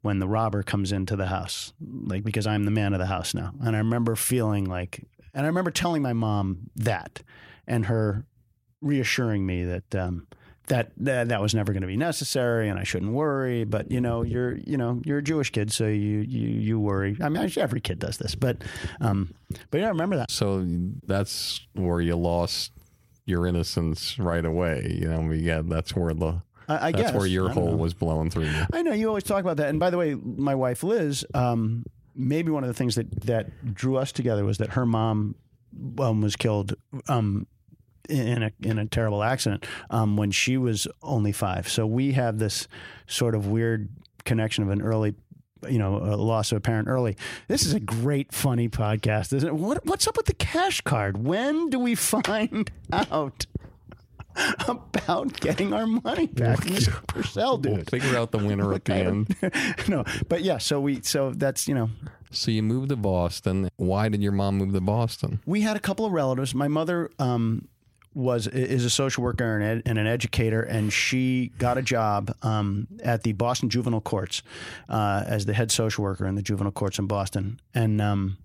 when 0.02 0.18
the 0.18 0.28
robber 0.28 0.62
comes 0.62 0.92
into 0.92 1.16
the 1.16 1.26
house, 1.26 1.72
like 1.80 2.24
because 2.24 2.46
I'm 2.46 2.64
the 2.64 2.70
man 2.70 2.92
of 2.92 2.98
the 2.98 3.06
house 3.06 3.32
now. 3.32 3.52
And 3.62 3.74
I 3.74 3.78
remember 3.78 4.16
feeling 4.16 4.66
like, 4.66 5.04
and 5.32 5.44
I 5.44 5.48
remember 5.48 5.70
telling 5.70 6.02
my 6.02 6.12
mom 6.12 6.70
that, 6.76 7.22
and 7.66 7.86
her 7.86 8.26
reassuring 8.82 9.46
me 9.46 9.64
that 9.64 9.94
um, 9.94 10.26
that 10.66 10.92
that, 10.98 11.28
that 11.28 11.40
was 11.40 11.54
never 11.54 11.72
going 11.72 11.82
to 11.82 11.86
be 11.86 11.96
necessary, 11.96 12.68
and 12.68 12.78
I 12.78 12.84
shouldn't 12.84 13.12
worry. 13.12 13.64
But 13.64 13.90
you 13.90 14.00
know, 14.00 14.22
you're 14.22 14.56
you 14.56 14.76
know 14.76 15.00
you're 15.04 15.18
a 15.18 15.22
Jewish 15.22 15.50
kid, 15.50 15.72
so 15.72 15.86
you 15.86 16.20
you 16.20 16.48
you 16.48 16.80
worry. 16.80 17.16
I 17.20 17.28
mean, 17.28 17.50
every 17.56 17.80
kid 17.80 17.98
does 17.98 18.18
this, 18.18 18.34
but 18.34 18.58
um, 19.00 19.34
but 19.70 19.80
yeah, 19.80 19.86
I 19.86 19.90
remember 19.90 20.16
that. 20.16 20.30
So 20.30 20.64
that's 21.06 21.60
where 21.74 22.00
you 22.00 22.16
lost 22.16 22.72
your 23.26 23.46
innocence 23.46 24.18
right 24.18 24.44
away. 24.44 24.96
You 25.00 25.08
know, 25.08 25.32
yeah, 25.32 25.62
that's 25.64 25.94
where 25.94 26.14
the 26.14 26.42
I, 26.68 26.88
I 26.88 26.92
that's 26.92 27.10
guess 27.10 27.14
where 27.14 27.26
your 27.26 27.50
hole 27.50 27.72
know. 27.72 27.76
was 27.76 27.94
blown 27.94 28.30
through 28.30 28.44
you. 28.44 28.66
I 28.72 28.82
know 28.82 28.92
you 28.92 29.08
always 29.08 29.24
talk 29.24 29.40
about 29.40 29.58
that. 29.58 29.68
And 29.68 29.78
by 29.78 29.90
the 29.90 29.98
way, 29.98 30.14
my 30.14 30.54
wife 30.54 30.82
Liz, 30.82 31.24
um, 31.34 31.84
maybe 32.14 32.50
one 32.50 32.64
of 32.64 32.68
the 32.68 32.74
things 32.74 32.94
that 32.94 33.22
that 33.22 33.74
drew 33.74 33.96
us 33.96 34.12
together 34.12 34.44
was 34.44 34.58
that 34.58 34.70
her 34.70 34.86
mom 34.86 35.34
um, 35.98 36.20
was 36.20 36.36
killed 36.36 36.74
um, 37.08 37.46
in 38.08 38.42
a 38.42 38.50
in 38.62 38.78
a 38.78 38.86
terrible 38.86 39.22
accident 39.22 39.64
um, 39.90 40.16
when 40.16 40.30
she 40.30 40.56
was 40.56 40.86
only 41.02 41.32
five. 41.32 41.68
So 41.68 41.86
we 41.86 42.12
have 42.12 42.38
this 42.38 42.68
sort 43.06 43.34
of 43.34 43.46
weird 43.46 43.88
connection 44.24 44.64
of 44.64 44.70
an 44.70 44.82
early. 44.82 45.14
You 45.66 45.78
know, 45.78 45.96
a 45.96 46.12
loss 46.16 46.52
of 46.52 46.58
a 46.58 46.60
parent 46.60 46.88
early. 46.88 47.16
This 47.48 47.64
is 47.64 47.72
a 47.72 47.80
great, 47.80 48.34
funny 48.34 48.68
podcast, 48.68 49.32
isn't 49.32 49.48
it? 49.48 49.54
What, 49.54 49.86
what's 49.86 50.06
up 50.06 50.14
with 50.14 50.26
the 50.26 50.34
cash 50.34 50.82
card? 50.82 51.26
When 51.26 51.70
do 51.70 51.78
we 51.78 51.94
find 51.94 52.70
out 52.92 53.46
about 54.68 55.40
getting 55.40 55.72
our 55.72 55.86
money 55.86 56.26
back 56.26 56.60
this 56.64 56.88
Purcell 57.06 57.58
dude? 57.58 57.72
We'll 57.72 57.84
figure 57.84 58.16
out 58.18 58.30
the 58.32 58.38
winner 58.38 58.74
at 58.74 58.84
the 58.84 58.94
end. 58.94 59.36
no, 59.88 60.04
but 60.28 60.42
yeah. 60.42 60.58
So 60.58 60.80
we, 60.80 61.00
so 61.02 61.30
that's 61.30 61.66
you 61.68 61.74
know, 61.74 61.88
So 62.30 62.50
you 62.50 62.62
moved 62.62 62.90
to 62.90 62.96
Boston. 62.96 63.68
Why 63.76 64.08
did 64.08 64.22
your 64.22 64.32
mom 64.32 64.58
move 64.58 64.72
to 64.74 64.80
Boston? 64.80 65.40
we 65.46 65.62
had 65.62 65.76
a 65.76 65.80
couple 65.80 66.04
of 66.04 66.12
relatives. 66.12 66.54
My 66.54 66.68
mother 66.68 67.10
um, 67.18 67.68
was 68.14 68.46
is 68.46 68.84
a 68.84 68.90
social 68.90 69.22
worker 69.22 69.56
and, 69.56 69.64
ed, 69.64 69.82
and 69.86 69.98
an 69.98 70.06
educator, 70.06 70.62
and 70.62 70.92
she 70.92 71.52
got 71.58 71.78
a 71.78 71.82
job 71.82 72.34
um, 72.42 72.86
at 73.02 73.22
the 73.22 73.32
Boston 73.32 73.68
Juvenile 73.68 74.00
Courts 74.00 74.42
uh, 74.88 75.24
as 75.26 75.46
the 75.46 75.54
head 75.54 75.70
social 75.70 76.04
worker 76.04 76.26
in 76.26 76.34
the 76.34 76.42
juvenile 76.42 76.72
courts 76.72 76.98
in 76.98 77.06
Boston, 77.06 77.60
and. 77.74 78.00
Um, 78.00 78.38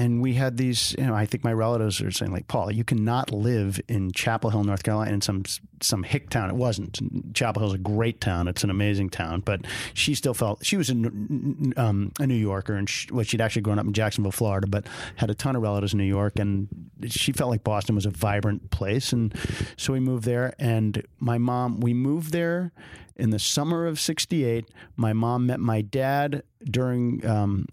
and 0.00 0.22
we 0.22 0.32
had 0.32 0.56
these, 0.56 0.94
you 0.98 1.04
know, 1.04 1.14
I 1.14 1.26
think 1.26 1.44
my 1.44 1.52
relatives 1.52 2.00
are 2.00 2.10
saying 2.10 2.32
like, 2.32 2.48
Paul, 2.48 2.72
you 2.72 2.84
cannot 2.84 3.32
live 3.32 3.78
in 3.86 4.12
Chapel 4.12 4.48
Hill, 4.48 4.64
North 4.64 4.82
Carolina, 4.82 5.12
in 5.12 5.20
some 5.20 5.42
some 5.82 6.04
hick 6.04 6.30
town. 6.30 6.48
It 6.48 6.56
wasn't. 6.56 7.34
Chapel 7.34 7.60
Hill's 7.60 7.74
a 7.74 7.78
great 7.78 8.18
town. 8.18 8.48
It's 8.48 8.64
an 8.64 8.70
amazing 8.70 9.10
town. 9.10 9.40
But 9.40 9.66
she 9.92 10.14
still 10.14 10.32
felt 10.32 10.64
she 10.64 10.78
was 10.78 10.88
a, 10.88 10.94
um, 11.76 12.12
a 12.18 12.26
New 12.26 12.34
Yorker, 12.34 12.76
and 12.76 12.88
she, 12.88 13.12
well, 13.12 13.24
she'd 13.24 13.42
actually 13.42 13.60
grown 13.60 13.78
up 13.78 13.84
in 13.84 13.92
Jacksonville, 13.92 14.32
Florida, 14.32 14.66
but 14.66 14.86
had 15.16 15.28
a 15.28 15.34
ton 15.34 15.54
of 15.54 15.60
relatives 15.60 15.92
in 15.92 15.98
New 15.98 16.04
York, 16.04 16.38
and 16.38 16.68
she 17.06 17.32
felt 17.32 17.50
like 17.50 17.62
Boston 17.62 17.94
was 17.94 18.06
a 18.06 18.10
vibrant 18.10 18.70
place, 18.70 19.12
and 19.12 19.34
so 19.76 19.92
we 19.92 20.00
moved 20.00 20.24
there. 20.24 20.54
And 20.58 21.06
my 21.18 21.36
mom, 21.36 21.78
we 21.78 21.92
moved 21.92 22.32
there 22.32 22.72
in 23.16 23.28
the 23.28 23.38
summer 23.38 23.86
of 23.86 24.00
'68. 24.00 24.66
My 24.96 25.12
mom 25.12 25.44
met 25.44 25.60
my 25.60 25.82
dad 25.82 26.42
during. 26.64 27.26
Um, 27.26 27.66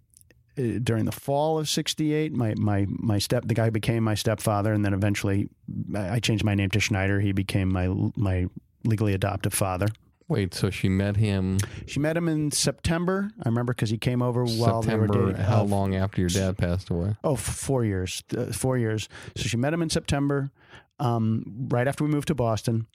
during 0.83 1.05
the 1.05 1.11
fall 1.11 1.59
of 1.59 1.69
68 1.69 2.33
my 2.33 2.53
my 2.57 2.85
my 2.89 3.19
step 3.19 3.45
the 3.45 3.53
guy 3.53 3.69
became 3.69 4.03
my 4.03 4.15
stepfather 4.15 4.73
and 4.73 4.83
then 4.83 4.93
eventually 4.93 5.49
I 5.95 6.19
changed 6.19 6.43
my 6.43 6.55
name 6.55 6.69
to 6.71 6.79
Schneider 6.79 7.19
he 7.19 7.31
became 7.31 7.71
my 7.71 7.87
my 8.15 8.47
legally 8.83 9.13
adoptive 9.13 9.53
father 9.53 9.87
Wait, 10.29 10.53
so 10.53 10.69
she 10.69 10.89
met 10.89 11.15
him 11.15 11.57
she 11.85 11.99
met 11.99 12.17
him 12.17 12.27
in 12.27 12.51
September 12.51 13.29
I 13.43 13.47
remember 13.49 13.73
because 13.73 13.89
he 13.89 13.97
came 13.97 14.21
over 14.21 14.43
while 14.45 14.81
they 14.81 14.95
were 14.95 15.07
dating 15.07 15.35
How 15.35 15.61
Uh, 15.61 15.65
long 15.65 15.95
after 15.95 16.19
your 16.21 16.29
dad 16.29 16.57
passed 16.57 16.89
away? 16.89 17.15
Oh, 17.23 17.35
four 17.37 17.85
years. 17.85 18.23
Uh, 18.35 18.47
four 18.47 18.77
years. 18.77 19.07
So 19.37 19.43
she 19.43 19.55
met 19.57 19.73
him 19.73 19.81
in 19.81 19.89
September, 19.89 20.51
um, 20.99 21.43
right 21.69 21.87
after 21.87 22.03
we 22.03 22.09
moved 22.09 22.27
to 22.27 22.35
Boston. 22.35 22.87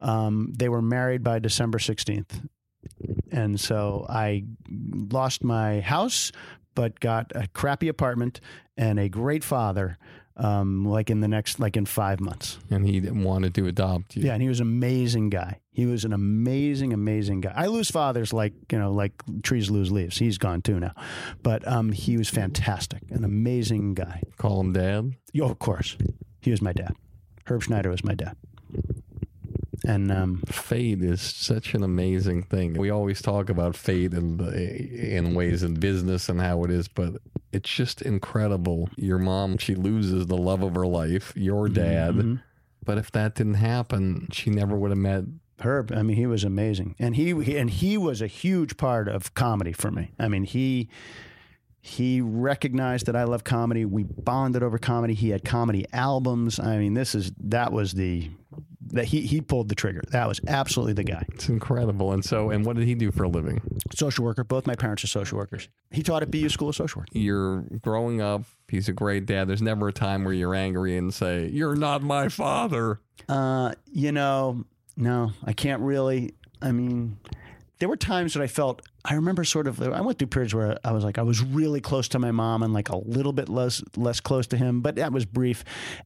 Um, 0.00 0.52
they 0.58 0.68
were 0.68 0.82
married 0.82 1.22
by 1.22 1.38
December 1.38 1.78
16th. 1.78 2.48
And 3.30 3.58
so 3.60 4.04
I 4.08 4.44
lost 5.12 5.44
my 5.44 5.80
house, 5.80 6.32
but 6.74 7.00
got 7.00 7.32
a 7.34 7.46
crappy 7.48 7.88
apartment 7.88 8.40
and 8.76 8.98
a 8.98 9.08
great 9.08 9.44
father, 9.44 9.98
um, 10.36 10.84
like 10.84 11.10
in 11.10 11.20
the 11.20 11.28
next, 11.28 11.60
like 11.60 11.76
in 11.76 11.86
five 11.86 12.20
months. 12.20 12.58
And 12.70 12.86
he 12.86 13.00
didn't 13.00 13.22
wanted 13.22 13.54
to 13.54 13.66
adopt 13.66 14.16
you. 14.16 14.22
Yeah, 14.24 14.32
and 14.32 14.42
he 14.42 14.48
was 14.48 14.60
an 14.60 14.66
amazing 14.66 15.30
guy. 15.30 15.60
He 15.70 15.86
was 15.86 16.04
an 16.04 16.12
amazing, 16.12 16.92
amazing 16.92 17.42
guy. 17.42 17.52
I 17.54 17.66
lose 17.66 17.90
fathers 17.90 18.32
like 18.32 18.52
you 18.70 18.78
know, 18.78 18.92
like 18.92 19.12
trees 19.42 19.70
lose 19.70 19.90
leaves. 19.92 20.18
He's 20.18 20.38
gone 20.38 20.62
too 20.62 20.80
now, 20.80 20.94
but 21.42 21.66
um, 21.66 21.92
he 21.92 22.16
was 22.16 22.28
fantastic, 22.28 23.02
an 23.10 23.24
amazing 23.24 23.94
guy. 23.94 24.22
Call 24.38 24.60
him 24.60 24.72
dad. 24.72 25.12
Oh, 25.40 25.44
of 25.46 25.58
course, 25.58 25.96
he 26.40 26.50
was 26.50 26.62
my 26.62 26.72
dad. 26.72 26.94
Herb 27.46 27.62
Schneider 27.62 27.90
was 27.90 28.04
my 28.04 28.14
dad, 28.14 28.36
and 29.84 30.10
um, 30.10 30.42
Fate 30.46 31.02
is 31.02 31.20
such 31.20 31.74
an 31.74 31.82
amazing 31.82 32.42
thing. 32.44 32.74
We 32.74 32.90
always 32.90 33.20
talk 33.22 33.48
about 33.50 33.76
fate 33.76 34.12
in 34.14 34.40
in 34.40 35.34
ways 35.34 35.62
in 35.62 35.74
business 35.74 36.28
and 36.28 36.40
how 36.40 36.64
it 36.64 36.70
is, 36.70 36.88
but 36.88 37.14
it's 37.52 37.70
just 37.70 38.02
incredible. 38.02 38.88
Your 38.96 39.18
mom, 39.18 39.58
she 39.58 39.74
loses 39.74 40.26
the 40.26 40.36
love 40.36 40.62
of 40.62 40.74
her 40.74 40.86
life. 40.86 41.32
Your 41.36 41.68
dad, 41.68 42.14
Mhm. 42.14 42.42
but 42.84 42.98
if 42.98 43.10
that 43.12 43.34
didn't 43.34 43.54
happen, 43.54 44.28
she 44.32 44.50
never 44.50 44.76
would 44.76 44.90
have 44.90 44.98
met. 44.98 45.24
Herb, 45.60 45.92
I 45.92 46.02
mean, 46.02 46.16
he 46.16 46.26
was 46.26 46.42
amazing, 46.42 46.96
and 46.98 47.14
he, 47.14 47.32
he 47.42 47.56
and 47.56 47.70
he 47.70 47.96
was 47.96 48.20
a 48.20 48.26
huge 48.26 48.76
part 48.76 49.06
of 49.08 49.34
comedy 49.34 49.72
for 49.72 49.90
me. 49.92 50.10
I 50.18 50.26
mean, 50.28 50.44
he 50.44 50.88
he 51.80 52.20
recognized 52.22 53.04
that 53.06 53.14
I 53.14 53.24
love 53.24 53.44
comedy. 53.44 53.84
We 53.84 54.04
bonded 54.04 54.62
over 54.62 54.78
comedy. 54.78 55.12
He 55.14 55.28
had 55.28 55.44
comedy 55.44 55.84
albums. 55.92 56.58
I 56.58 56.78
mean, 56.78 56.94
this 56.94 57.14
is 57.14 57.30
that 57.38 57.72
was 57.72 57.92
the 57.92 58.30
that 58.88 59.06
he 59.06 59.22
he 59.22 59.40
pulled 59.40 59.68
the 59.68 59.74
trigger. 59.74 60.02
That 60.10 60.28
was 60.28 60.40
absolutely 60.46 60.94
the 60.94 61.04
guy. 61.04 61.24
It's 61.32 61.48
incredible. 61.48 62.12
And 62.12 62.24
so, 62.24 62.50
and 62.50 62.64
what 62.64 62.76
did 62.76 62.86
he 62.86 62.94
do 62.94 63.10
for 63.10 63.24
a 63.24 63.28
living? 63.28 63.60
Social 63.94 64.24
worker. 64.24 64.44
Both 64.44 64.66
my 64.66 64.74
parents 64.74 65.04
are 65.04 65.08
social 65.08 65.38
workers. 65.38 65.68
He 65.90 66.02
taught 66.02 66.22
at 66.22 66.30
BU 66.30 66.48
School 66.48 66.68
of 66.68 66.76
Social 66.76 67.00
Work. 67.00 67.08
You're 67.12 67.64
growing 67.82 68.20
up. 68.20 68.44
He's 68.68 68.88
a 68.88 68.92
great 68.92 69.26
dad. 69.26 69.48
There's 69.48 69.62
never 69.62 69.88
a 69.88 69.92
time 69.92 70.24
where 70.24 70.34
you're 70.34 70.54
angry 70.54 70.96
and 70.96 71.12
say, 71.12 71.48
"You're 71.48 71.76
not 71.76 72.02
my 72.02 72.28
father." 72.28 73.00
Uh, 73.28 73.74
you 73.92 74.12
know, 74.12 74.64
no, 74.96 75.32
I 75.44 75.52
can't 75.52 75.82
really. 75.82 76.34
I 76.62 76.72
mean, 76.72 77.18
there 77.78 77.88
were 77.88 77.96
times 77.96 78.34
that 78.34 78.42
I 78.42 78.46
felt. 78.46 78.82
I 79.04 79.14
remember 79.14 79.44
sort 79.44 79.66
of. 79.66 79.82
I 79.82 80.00
went 80.00 80.18
through 80.18 80.28
periods 80.28 80.54
where 80.54 80.78
I 80.82 80.92
was 80.92 81.04
like, 81.04 81.18
I 81.18 81.22
was 81.22 81.42
really 81.42 81.80
close 81.80 82.08
to 82.08 82.18
my 82.18 82.30
mom 82.30 82.62
and 82.62 82.72
like 82.72 82.88
a 82.88 82.96
little 82.96 83.34
bit 83.34 83.48
less 83.50 83.82
less 83.96 84.20
close 84.20 84.46
to 84.48 84.56
him, 84.56 84.80
but 84.80 84.96
that 84.96 85.12
was 85.12 85.26
brief, 85.26 85.62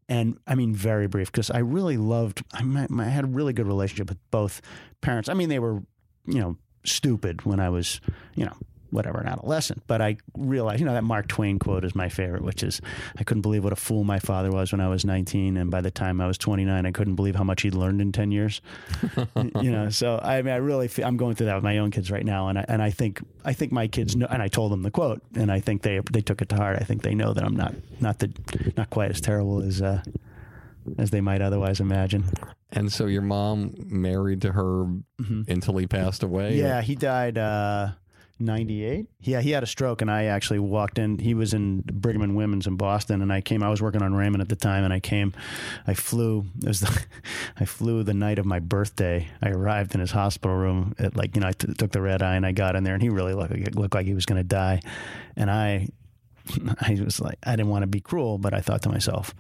and 0.09 0.38
I 0.46 0.57
mean 0.57 0.74
very 0.74 1.07
brief 1.07 1.30
because 1.30 1.51
I 1.51 1.59
really 1.59 1.96
loved. 1.96 2.42
I, 2.53 2.86
I 2.99 3.05
had 3.05 3.24
a 3.24 3.28
really 3.28 3.53
good 3.53 3.66
relationship 3.66 4.09
with 4.09 4.18
both 4.30 4.61
parents. 5.01 5.28
I 5.28 5.34
mean, 5.34 5.49
they 5.49 5.61
were, 5.61 5.82
you 6.26 6.40
know, 6.40 6.57
stupid 6.84 7.44
when 7.44 7.61
I 7.61 7.68
was, 7.68 8.01
you 8.34 8.44
know. 8.44 8.57
Whatever, 8.91 9.20
an 9.20 9.26
adolescent. 9.26 9.82
But 9.86 10.01
I 10.01 10.16
realized, 10.36 10.80
you 10.80 10.86
know, 10.86 10.93
that 10.93 11.05
Mark 11.05 11.28
Twain 11.28 11.59
quote 11.59 11.84
is 11.84 11.95
my 11.95 12.09
favorite, 12.09 12.43
which 12.43 12.62
is, 12.62 12.80
I 13.16 13.24
couldn't 13.24 13.43
believe 13.43 13.64
what 13.64 13.72
a 13.72 13.76
fool 13.76 14.05
my 14.05 14.18
father 14.18 14.51
was 14.51 14.72
when 14.72 14.80
I 14.80 14.89
was 14.89 15.05
19. 15.05 15.57
And 15.57 15.70
by 15.70 15.80
the 15.80 15.91
time 15.91 16.20
I 16.20 16.26
was 16.26 16.39
29, 16.39 16.86
I 16.86 16.91
couldn't 16.91 17.16
believe 17.16 17.34
how 17.34 17.45
much 17.45 17.62
he'd 17.62 17.74
learned 17.74 18.01
in 18.01 18.12
10 18.12 18.30
years. 18.30 18.61
you 19.61 19.70
know, 19.70 19.91
so 19.91 20.18
I 20.22 20.43
mean, 20.43 20.53
I 20.53 20.57
really, 20.57 20.89
feel, 20.89 21.07
I'm 21.07 21.16
going 21.16 21.34
through 21.34 21.47
that 21.47 21.55
with 21.57 21.64
my 21.64 21.78
own 21.78 21.91
kids 21.91 22.11
right 22.11 22.24
now. 22.24 22.49
And 22.49 22.59
I, 22.59 22.64
and 22.68 22.82
I 22.82 22.91
think, 22.91 23.20
I 23.45 23.53
think 23.53 23.72
my 23.72 23.89
kids 23.89 24.16
know, 24.16 24.26
and 24.30 24.43
I 24.43 24.49
told 24.49 24.72
them 24.72 24.82
the 24.82 24.91
quote 24.91 25.22
and 25.34 25.51
I 25.51 25.61
think 25.61 25.82
they, 25.82 26.01
they 26.11 26.20
took 26.20 26.43
it 26.43 26.49
to 26.51 26.57
heart. 26.57 26.78
I 26.80 26.84
think 26.84 27.03
they 27.03 27.14
know 27.14 27.32
that 27.32 27.45
I'm 27.45 27.57
not, 27.57 27.74
not 28.01 28.18
the, 28.18 28.32
not 28.76 28.91
quite 28.91 29.11
as 29.11 29.20
terrible 29.20 29.62
as, 29.62 29.82
uh, 29.82 30.03
as 30.99 31.11
they 31.11 31.20
might 31.20 31.43
otherwise 31.43 31.80
imagine. 31.80 32.24
And 32.70 32.93
so 32.93 33.07
your 33.07 33.22
mom 33.22 33.74
married 33.89 34.43
to 34.43 34.53
her 34.53 34.86
until 35.49 35.76
he 35.76 35.86
passed 35.86 36.22
away? 36.22 36.53
Mm-hmm. 36.53 36.61
Yeah, 36.61 36.80
he 36.82 36.95
died 36.95 37.39
uh, 37.39 37.91
98. 38.41 39.07
Yeah, 39.22 39.41
he 39.41 39.51
had 39.51 39.62
a 39.62 39.66
stroke, 39.66 40.01
and 40.01 40.11
I 40.11 40.24
actually 40.24 40.59
walked 40.59 40.99
in. 40.99 41.18
He 41.18 41.34
was 41.34 41.55
in 41.55 41.80
Brigham 41.80 42.22
and 42.22 42.36
Women's 42.36 42.66
in 42.66 42.76
Boston, 42.76 43.22
and 43.22 43.32
I 43.32 43.41
came. 43.41 43.62
I 43.62 43.68
was 43.68 43.82
working 43.82 44.03
on 44.03 44.14
Raymond 44.14 44.43
at 44.43 44.49
the 44.49 44.57
time, 44.57 44.84
and 44.84 44.93
I 44.93 45.01
came. 45.01 45.32
I 45.86 45.95
flew. 45.95 46.47
It 46.62 46.68
was 46.68 46.80
the, 46.80 47.05
I 47.59 47.64
flew 47.64 48.03
the 48.03 48.14
night 48.14 48.39
of 48.39 48.47
my 48.47 48.61
birthday. 48.61 49.28
I 49.43 49.51
arrived 49.51 49.95
in 49.95 50.01
his 50.01 50.12
hospital 50.12 50.57
room 50.57 50.95
at 50.99 51.16
like 51.16 51.34
you 51.34 51.41
know 51.41 51.49
I 51.49 51.53
t- 51.53 51.72
took 51.74 51.93
the 51.93 52.01
red 52.01 52.22
eye, 52.22 52.36
and 52.36 52.47
I 52.47 52.53
got 52.53 52.76
in 52.76 52.84
there, 52.84 52.95
and 52.95 53.03
he 53.03 53.09
really 53.09 53.34
looked 53.34 53.74
looked 53.74 53.95
like 53.95 54.07
he 54.07 54.14
was 54.14 54.26
going 54.26 54.41
to 54.41 54.49
die, 54.49 54.80
and 55.36 55.51
I. 55.51 55.89
I 56.80 56.99
was 57.05 57.20
like, 57.20 57.36
I 57.45 57.51
didn't 57.51 57.68
want 57.68 57.82
to 57.82 57.86
be 57.86 58.01
cruel, 58.01 58.39
but 58.39 58.55
I 58.55 58.62
thought 58.62 58.80
to 58.84 58.89
myself, 58.89 59.34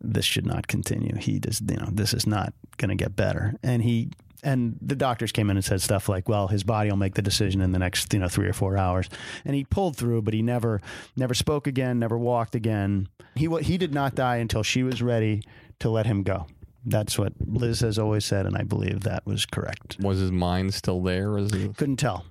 this 0.00 0.24
should 0.24 0.44
not 0.44 0.66
continue. 0.66 1.14
He 1.16 1.38
just, 1.38 1.70
you 1.70 1.76
know, 1.76 1.88
this 1.92 2.12
is 2.12 2.26
not 2.26 2.52
going 2.78 2.88
to 2.88 2.96
get 2.96 3.14
better. 3.14 3.54
And 3.62 3.82
he, 3.82 4.10
and 4.42 4.78
the 4.80 4.96
doctors 4.96 5.32
came 5.32 5.50
in 5.50 5.56
and 5.56 5.64
said 5.64 5.80
stuff 5.82 6.08
like, 6.08 6.28
well, 6.28 6.48
his 6.48 6.62
body 6.62 6.90
will 6.90 6.96
make 6.96 7.14
the 7.14 7.22
decision 7.22 7.60
in 7.60 7.72
the 7.72 7.78
next, 7.78 8.12
you 8.12 8.18
know, 8.18 8.28
three 8.28 8.48
or 8.48 8.52
four 8.52 8.76
hours. 8.76 9.08
And 9.44 9.54
he 9.54 9.64
pulled 9.64 9.96
through, 9.96 10.22
but 10.22 10.34
he 10.34 10.42
never, 10.42 10.80
never 11.16 11.34
spoke 11.34 11.66
again, 11.66 11.98
never 11.98 12.16
walked 12.16 12.54
again. 12.54 13.08
He, 13.34 13.48
he 13.60 13.78
did 13.78 13.92
not 13.92 14.14
die 14.14 14.36
until 14.36 14.62
she 14.62 14.82
was 14.82 15.02
ready 15.02 15.42
to 15.80 15.90
let 15.90 16.06
him 16.06 16.22
go. 16.22 16.46
That's 16.84 17.18
what 17.18 17.32
Liz 17.44 17.80
has 17.80 17.98
always 17.98 18.24
said, 18.24 18.46
and 18.46 18.56
I 18.56 18.62
believe 18.62 19.00
that 19.00 19.26
was 19.26 19.44
correct. 19.44 19.98
Was 20.00 20.20
his 20.20 20.32
mind 20.32 20.72
still 20.74 21.02
there? 21.02 21.30
Couldn't 21.76 21.96
tell. 21.96 22.24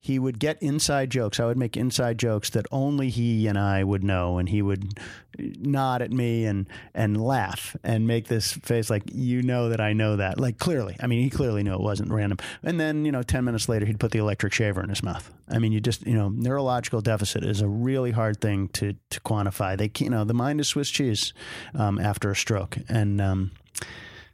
He 0.00 0.18
would 0.18 0.38
get 0.38 0.62
inside 0.62 1.10
jokes. 1.10 1.40
I 1.40 1.46
would 1.46 1.56
make 1.56 1.76
inside 1.76 2.18
jokes 2.18 2.50
that 2.50 2.66
only 2.70 3.10
he 3.10 3.46
and 3.46 3.58
I 3.58 3.84
would 3.84 4.04
know, 4.04 4.38
and 4.38 4.48
he 4.48 4.62
would 4.62 4.98
nod 5.38 6.02
at 6.02 6.10
me 6.10 6.44
and 6.44 6.68
and 6.94 7.22
laugh 7.22 7.76
and 7.82 8.06
make 8.06 8.28
this 8.28 8.52
face 8.52 8.90
like 8.90 9.02
you 9.12 9.42
know 9.42 9.68
that 9.68 9.80
I 9.80 9.92
know 9.92 10.16
that. 10.16 10.38
Like 10.38 10.58
clearly, 10.58 10.96
I 11.00 11.06
mean, 11.06 11.22
he 11.22 11.30
clearly 11.30 11.62
knew 11.62 11.74
it 11.74 11.80
wasn't 11.80 12.10
random. 12.10 12.38
And 12.62 12.78
then 12.78 13.04
you 13.04 13.12
know, 13.12 13.22
ten 13.22 13.44
minutes 13.44 13.68
later, 13.68 13.86
he'd 13.86 14.00
put 14.00 14.12
the 14.12 14.18
electric 14.18 14.52
shaver 14.52 14.82
in 14.82 14.88
his 14.88 15.02
mouth. 15.02 15.32
I 15.48 15.58
mean, 15.58 15.72
you 15.72 15.80
just 15.80 16.06
you 16.06 16.14
know, 16.14 16.28
neurological 16.28 17.00
deficit 17.00 17.44
is 17.44 17.60
a 17.60 17.68
really 17.68 18.10
hard 18.10 18.40
thing 18.40 18.68
to 18.68 18.94
to 19.10 19.20
quantify. 19.20 19.76
They 19.76 19.90
you 20.04 20.10
know, 20.10 20.24
the 20.24 20.34
mind 20.34 20.60
is 20.60 20.68
Swiss 20.68 20.90
cheese 20.90 21.32
um, 21.74 21.98
after 21.98 22.30
a 22.30 22.36
stroke, 22.36 22.78
and 22.88 23.20
um, 23.20 23.50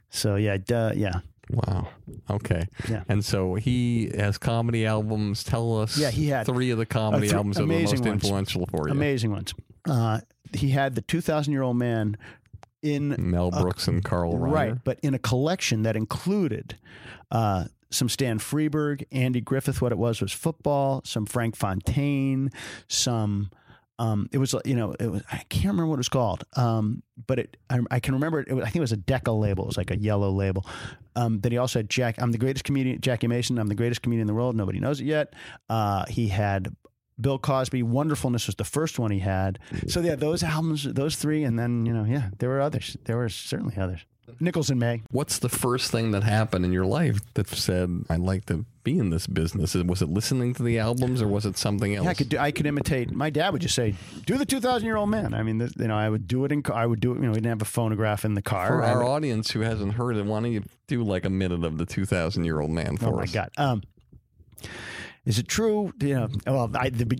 so 0.09 0.35
yeah, 0.35 0.57
duh, 0.57 0.93
yeah. 0.95 1.21
Wow. 1.49 1.87
Okay. 2.29 2.67
Yeah. 2.89 3.03
And 3.09 3.25
so 3.25 3.55
he 3.55 4.11
has 4.15 4.37
comedy 4.37 4.85
albums. 4.85 5.43
Tell 5.43 5.79
us. 5.81 5.97
Yeah, 5.97 6.11
he 6.11 6.27
had 6.27 6.45
three 6.45 6.69
of 6.71 6.77
the 6.77 6.85
comedy 6.85 7.27
th- 7.27 7.33
albums 7.33 7.57
that 7.57 7.67
were 7.67 7.73
the 7.73 7.81
most 7.81 7.93
ones. 7.93 8.05
influential 8.07 8.65
for 8.67 8.87
you. 8.87 8.91
Amazing 8.91 9.31
ones. 9.31 9.53
Uh, 9.87 10.19
he 10.53 10.69
had 10.69 10.95
the 10.95 11.01
2,000 11.01 11.51
year 11.51 11.63
old 11.63 11.77
man 11.77 12.17
in 12.81 13.15
Mel 13.17 13.51
Brooks 13.51 13.87
and 13.87 14.03
Carl 14.03 14.33
Reiner. 14.33 14.51
right, 14.51 14.83
but 14.83 14.99
in 15.01 15.13
a 15.13 15.19
collection 15.19 15.83
that 15.83 15.95
included 15.95 16.77
uh, 17.31 17.65
some 17.89 18.07
Stan 18.09 18.39
Freberg, 18.39 19.03
Andy 19.11 19.41
Griffith. 19.41 19.81
What 19.81 19.91
it 19.91 19.97
was 19.97 20.21
was 20.21 20.31
football. 20.31 21.01
Some 21.03 21.25
Frank 21.25 21.55
Fontaine. 21.55 22.51
Some. 22.87 23.49
Um, 23.99 24.29
it 24.31 24.37
was 24.37 24.55
you 24.65 24.75
know 24.75 24.95
it 24.99 25.11
was 25.11 25.21
I 25.31 25.43
can't 25.49 25.65
remember 25.65 25.87
what 25.87 25.95
it 25.95 25.97
was 25.99 26.09
called, 26.09 26.45
um, 26.55 27.03
but 27.27 27.37
it 27.37 27.57
I, 27.69 27.79
I 27.91 27.99
can 27.99 28.15
remember 28.15 28.39
it, 28.39 28.47
it 28.47 28.53
was, 28.53 28.63
I 28.63 28.67
think 28.67 28.77
it 28.77 28.81
was 28.81 28.93
a 28.93 28.97
Decca 28.97 29.31
label. 29.31 29.65
It 29.65 29.67
was 29.67 29.77
like 29.77 29.91
a 29.91 29.97
yellow 29.97 30.31
label. 30.31 30.65
Um, 31.15 31.41
then 31.41 31.51
he 31.51 31.57
also 31.57 31.79
had 31.79 31.89
Jack. 31.89 32.15
I'm 32.17 32.31
the 32.31 32.37
greatest 32.37 32.63
comedian, 32.63 33.01
Jackie 33.01 33.27
Mason. 33.27 33.59
I'm 33.59 33.67
the 33.67 33.75
greatest 33.75 34.01
comedian 34.01 34.21
in 34.21 34.27
the 34.27 34.33
world. 34.33 34.55
Nobody 34.55 34.79
knows 34.79 35.01
it 35.01 35.05
yet. 35.05 35.33
Uh, 35.69 36.05
he 36.07 36.29
had 36.29 36.73
Bill 37.19 37.37
Cosby. 37.39 37.83
Wonderfulness 37.83 38.47
was 38.47 38.55
the 38.55 38.63
first 38.63 38.99
one 38.99 39.11
he 39.11 39.19
had. 39.19 39.59
So 39.87 39.99
yeah, 40.01 40.15
those 40.15 40.43
albums, 40.43 40.83
those 40.83 41.15
three, 41.15 41.43
and 41.43 41.57
then 41.59 41.85
you 41.85 41.93
know 41.93 42.03
yeah, 42.05 42.29
there 42.39 42.49
were 42.49 42.61
others. 42.61 42.97
There 43.05 43.17
were 43.17 43.29
certainly 43.29 43.75
others. 43.77 44.05
Nichols 44.39 44.69
and 44.69 44.79
May. 44.79 45.01
What's 45.09 45.39
the 45.39 45.49
first 45.49 45.89
thing 45.91 46.11
that 46.11 46.21
happened 46.21 46.63
in 46.63 46.71
your 46.71 46.85
life 46.85 47.19
that 47.33 47.47
said, 47.49 47.89
I'd 48.11 48.19
like 48.19 48.45
to 48.45 48.63
be 48.83 48.99
in 48.99 49.09
this 49.09 49.25
business? 49.25 49.73
Was 49.73 50.03
it 50.03 50.07
listening 50.09 50.53
to 50.53 50.61
the 50.63 50.77
albums 50.77 51.19
or 51.23 51.27
was 51.27 51.47
it 51.47 51.57
something 51.57 51.95
else? 51.95 52.03
Yeah, 52.05 52.11
I 52.11 52.13
could 52.13 52.29
do, 52.29 52.37
I 52.37 52.51
could 52.51 52.67
imitate. 52.67 53.09
My 53.11 53.31
dad 53.31 53.49
would 53.53 53.63
just 53.63 53.73
say, 53.73 53.95
"Do 54.27 54.37
the 54.37 54.45
2,000 54.45 54.85
year 54.85 54.97
old 54.97 55.09
man." 55.09 55.33
I 55.33 55.41
mean, 55.41 55.57
this, 55.57 55.73
you 55.77 55.87
know, 55.87 55.95
I 55.97 56.07
would 56.07 56.27
do 56.27 56.45
it 56.45 56.51
in. 56.51 56.61
I 56.71 56.85
would 56.85 56.99
do 56.99 57.11
it. 57.11 57.15
You 57.15 57.21
know, 57.23 57.29
we 57.29 57.35
didn't 57.37 57.47
have 57.49 57.63
a 57.63 57.65
phonograph 57.65 58.23
in 58.23 58.35
the 58.35 58.43
car. 58.43 58.67
for 58.67 58.83
I 58.83 58.91
our 58.91 59.03
audience 59.03 59.49
who 59.49 59.61
hasn't 59.61 59.93
heard 59.93 60.15
it, 60.15 60.23
why 60.25 60.41
don't 60.41 60.51
you 60.51 60.63
do 60.87 61.03
like 61.03 61.25
a 61.25 61.29
minute 61.31 61.63
of 61.63 61.79
the 61.79 61.85
2,000 61.87 62.43
year 62.45 62.59
old 62.61 62.69
man 62.69 62.97
for 62.97 63.07
Oh 63.07 63.15
my 63.17 63.23
us? 63.23 63.31
god. 63.31 63.49
Um, 63.57 63.81
is 65.25 65.39
it 65.39 65.47
true? 65.47 65.93
You 65.99 66.15
know, 66.15 66.29
well, 66.47 66.71
I, 66.75 66.89
the, 66.89 67.19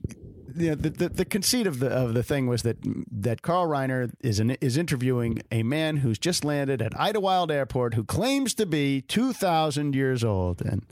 you 0.56 0.70
know, 0.70 0.76
the, 0.76 0.90
the 0.90 1.10
the 1.10 1.26
conceit 1.26 1.68
of 1.68 1.80
the 1.80 1.90
of 1.90 2.14
the 2.14 2.24
thing 2.24 2.48
was 2.48 2.64
that 2.64 2.78
that 3.12 3.42
Carl 3.42 3.68
Reiner 3.68 4.12
is 4.22 4.40
an, 4.40 4.52
is 4.62 4.78
interviewing 4.78 5.42
a 5.52 5.64
man 5.64 5.98
who's 5.98 6.20
just 6.20 6.44
landed 6.44 6.82
at 6.82 7.00
Idlewild 7.00 7.52
Airport 7.52 7.94
who 7.94 8.04
claims 8.04 8.54
to 8.56 8.66
be 8.66 9.02
two 9.02 9.34
thousand 9.34 9.96
years 9.96 10.24
old, 10.24 10.62
and 10.62 10.86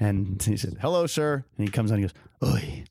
and 0.00 0.42
he 0.42 0.56
said, 0.56 0.78
"Hello, 0.80 1.06
sir," 1.06 1.44
and 1.56 1.66
he 1.66 1.70
comes 1.70 1.90
on, 1.90 1.98
and 1.98 2.10
he 2.10 2.48
goes, 2.48 2.54
"Oi." 2.54 2.84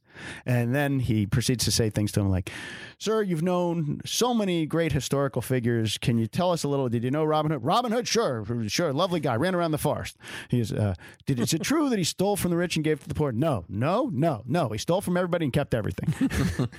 And 0.45 0.73
then 0.73 0.99
he 0.99 1.25
proceeds 1.25 1.65
to 1.65 1.71
say 1.71 1.89
things 1.89 2.11
to 2.13 2.19
him 2.19 2.29
like, 2.29 2.51
Sir, 2.97 3.21
you've 3.21 3.41
known 3.41 4.01
so 4.05 4.33
many 4.33 4.65
great 4.65 4.91
historical 4.91 5.41
figures. 5.41 5.97
Can 5.97 6.17
you 6.17 6.27
tell 6.27 6.51
us 6.51 6.63
a 6.63 6.67
little? 6.67 6.89
Did 6.89 7.03
you 7.03 7.11
know 7.11 7.23
Robin 7.23 7.51
Hood? 7.51 7.63
Robin 7.63 7.91
Hood, 7.91 8.07
sure, 8.07 8.45
sure. 8.67 8.93
Lovely 8.93 9.19
guy. 9.19 9.35
Ran 9.35 9.55
around 9.55 9.71
the 9.71 9.77
forest. 9.77 10.17
He's, 10.49 10.71
uh, 10.71 10.95
did, 11.25 11.39
is 11.39 11.53
it 11.53 11.61
true 11.63 11.89
that 11.89 11.97
he 11.97 12.03
stole 12.03 12.35
from 12.35 12.51
the 12.51 12.57
rich 12.57 12.75
and 12.75 12.83
gave 12.83 13.01
to 13.01 13.07
the 13.09 13.15
poor? 13.15 13.31
No, 13.31 13.65
no, 13.67 14.09
no, 14.13 14.43
no. 14.45 14.69
He 14.69 14.77
stole 14.77 15.01
from 15.01 15.17
everybody 15.17 15.45
and 15.45 15.53
kept 15.53 15.73
everything. 15.73 16.13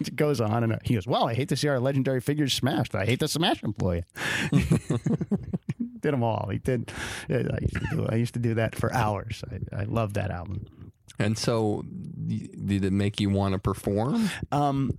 it 0.00 0.16
goes 0.16 0.40
on 0.40 0.64
and. 0.64 0.78
He 0.84 0.94
goes, 0.94 1.06
Well, 1.06 1.28
I 1.28 1.34
hate 1.34 1.48
to 1.50 1.56
see 1.56 1.68
our 1.68 1.78
legendary 1.78 2.20
figures 2.20 2.54
smashed. 2.54 2.94
I 2.94 3.04
hate 3.04 3.20
to 3.20 3.28
smash 3.28 3.62
you. 3.62 3.74
did 6.02 6.12
them 6.12 6.22
all. 6.22 6.48
He 6.50 6.58
did. 6.58 6.92
I 7.30 7.58
used 7.60 7.74
to 7.74 7.86
do, 7.90 8.06
I 8.10 8.14
used 8.16 8.34
to 8.34 8.40
do 8.40 8.54
that 8.54 8.74
for 8.74 8.92
hours. 8.92 9.42
I, 9.50 9.82
I 9.82 9.84
love 9.84 10.14
that 10.14 10.30
album. 10.30 10.66
And 11.22 11.38
so, 11.38 11.84
did 12.26 12.84
it 12.84 12.92
make 12.92 13.20
you 13.20 13.30
want 13.30 13.52
to 13.52 13.58
perform? 13.58 14.30
Um, 14.50 14.98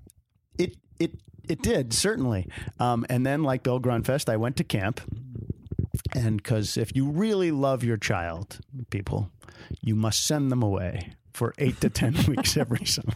it 0.57 0.78
it 0.99 1.11
it 1.47 1.61
did 1.61 1.93
certainly. 1.93 2.47
Um, 2.80 3.05
and 3.09 3.26
then, 3.26 3.43
like 3.43 3.63
Bill 3.63 3.80
Grundfest, 3.80 4.30
I 4.30 4.38
went 4.38 4.57
to 4.57 4.63
camp, 4.63 5.01
and 6.13 6.38
because 6.38 6.78
if 6.78 6.95
you 6.95 7.09
really 7.09 7.51
love 7.51 7.84
your 7.84 7.97
child, 7.97 8.59
people, 8.89 9.30
you 9.82 9.95
must 9.95 10.26
send 10.26 10.51
them 10.51 10.63
away 10.63 11.13
for 11.34 11.53
eight 11.57 11.82
to 11.82 11.89
ten 11.89 12.15
weeks 12.28 12.57
every 12.57 12.86
summer. 12.86 13.13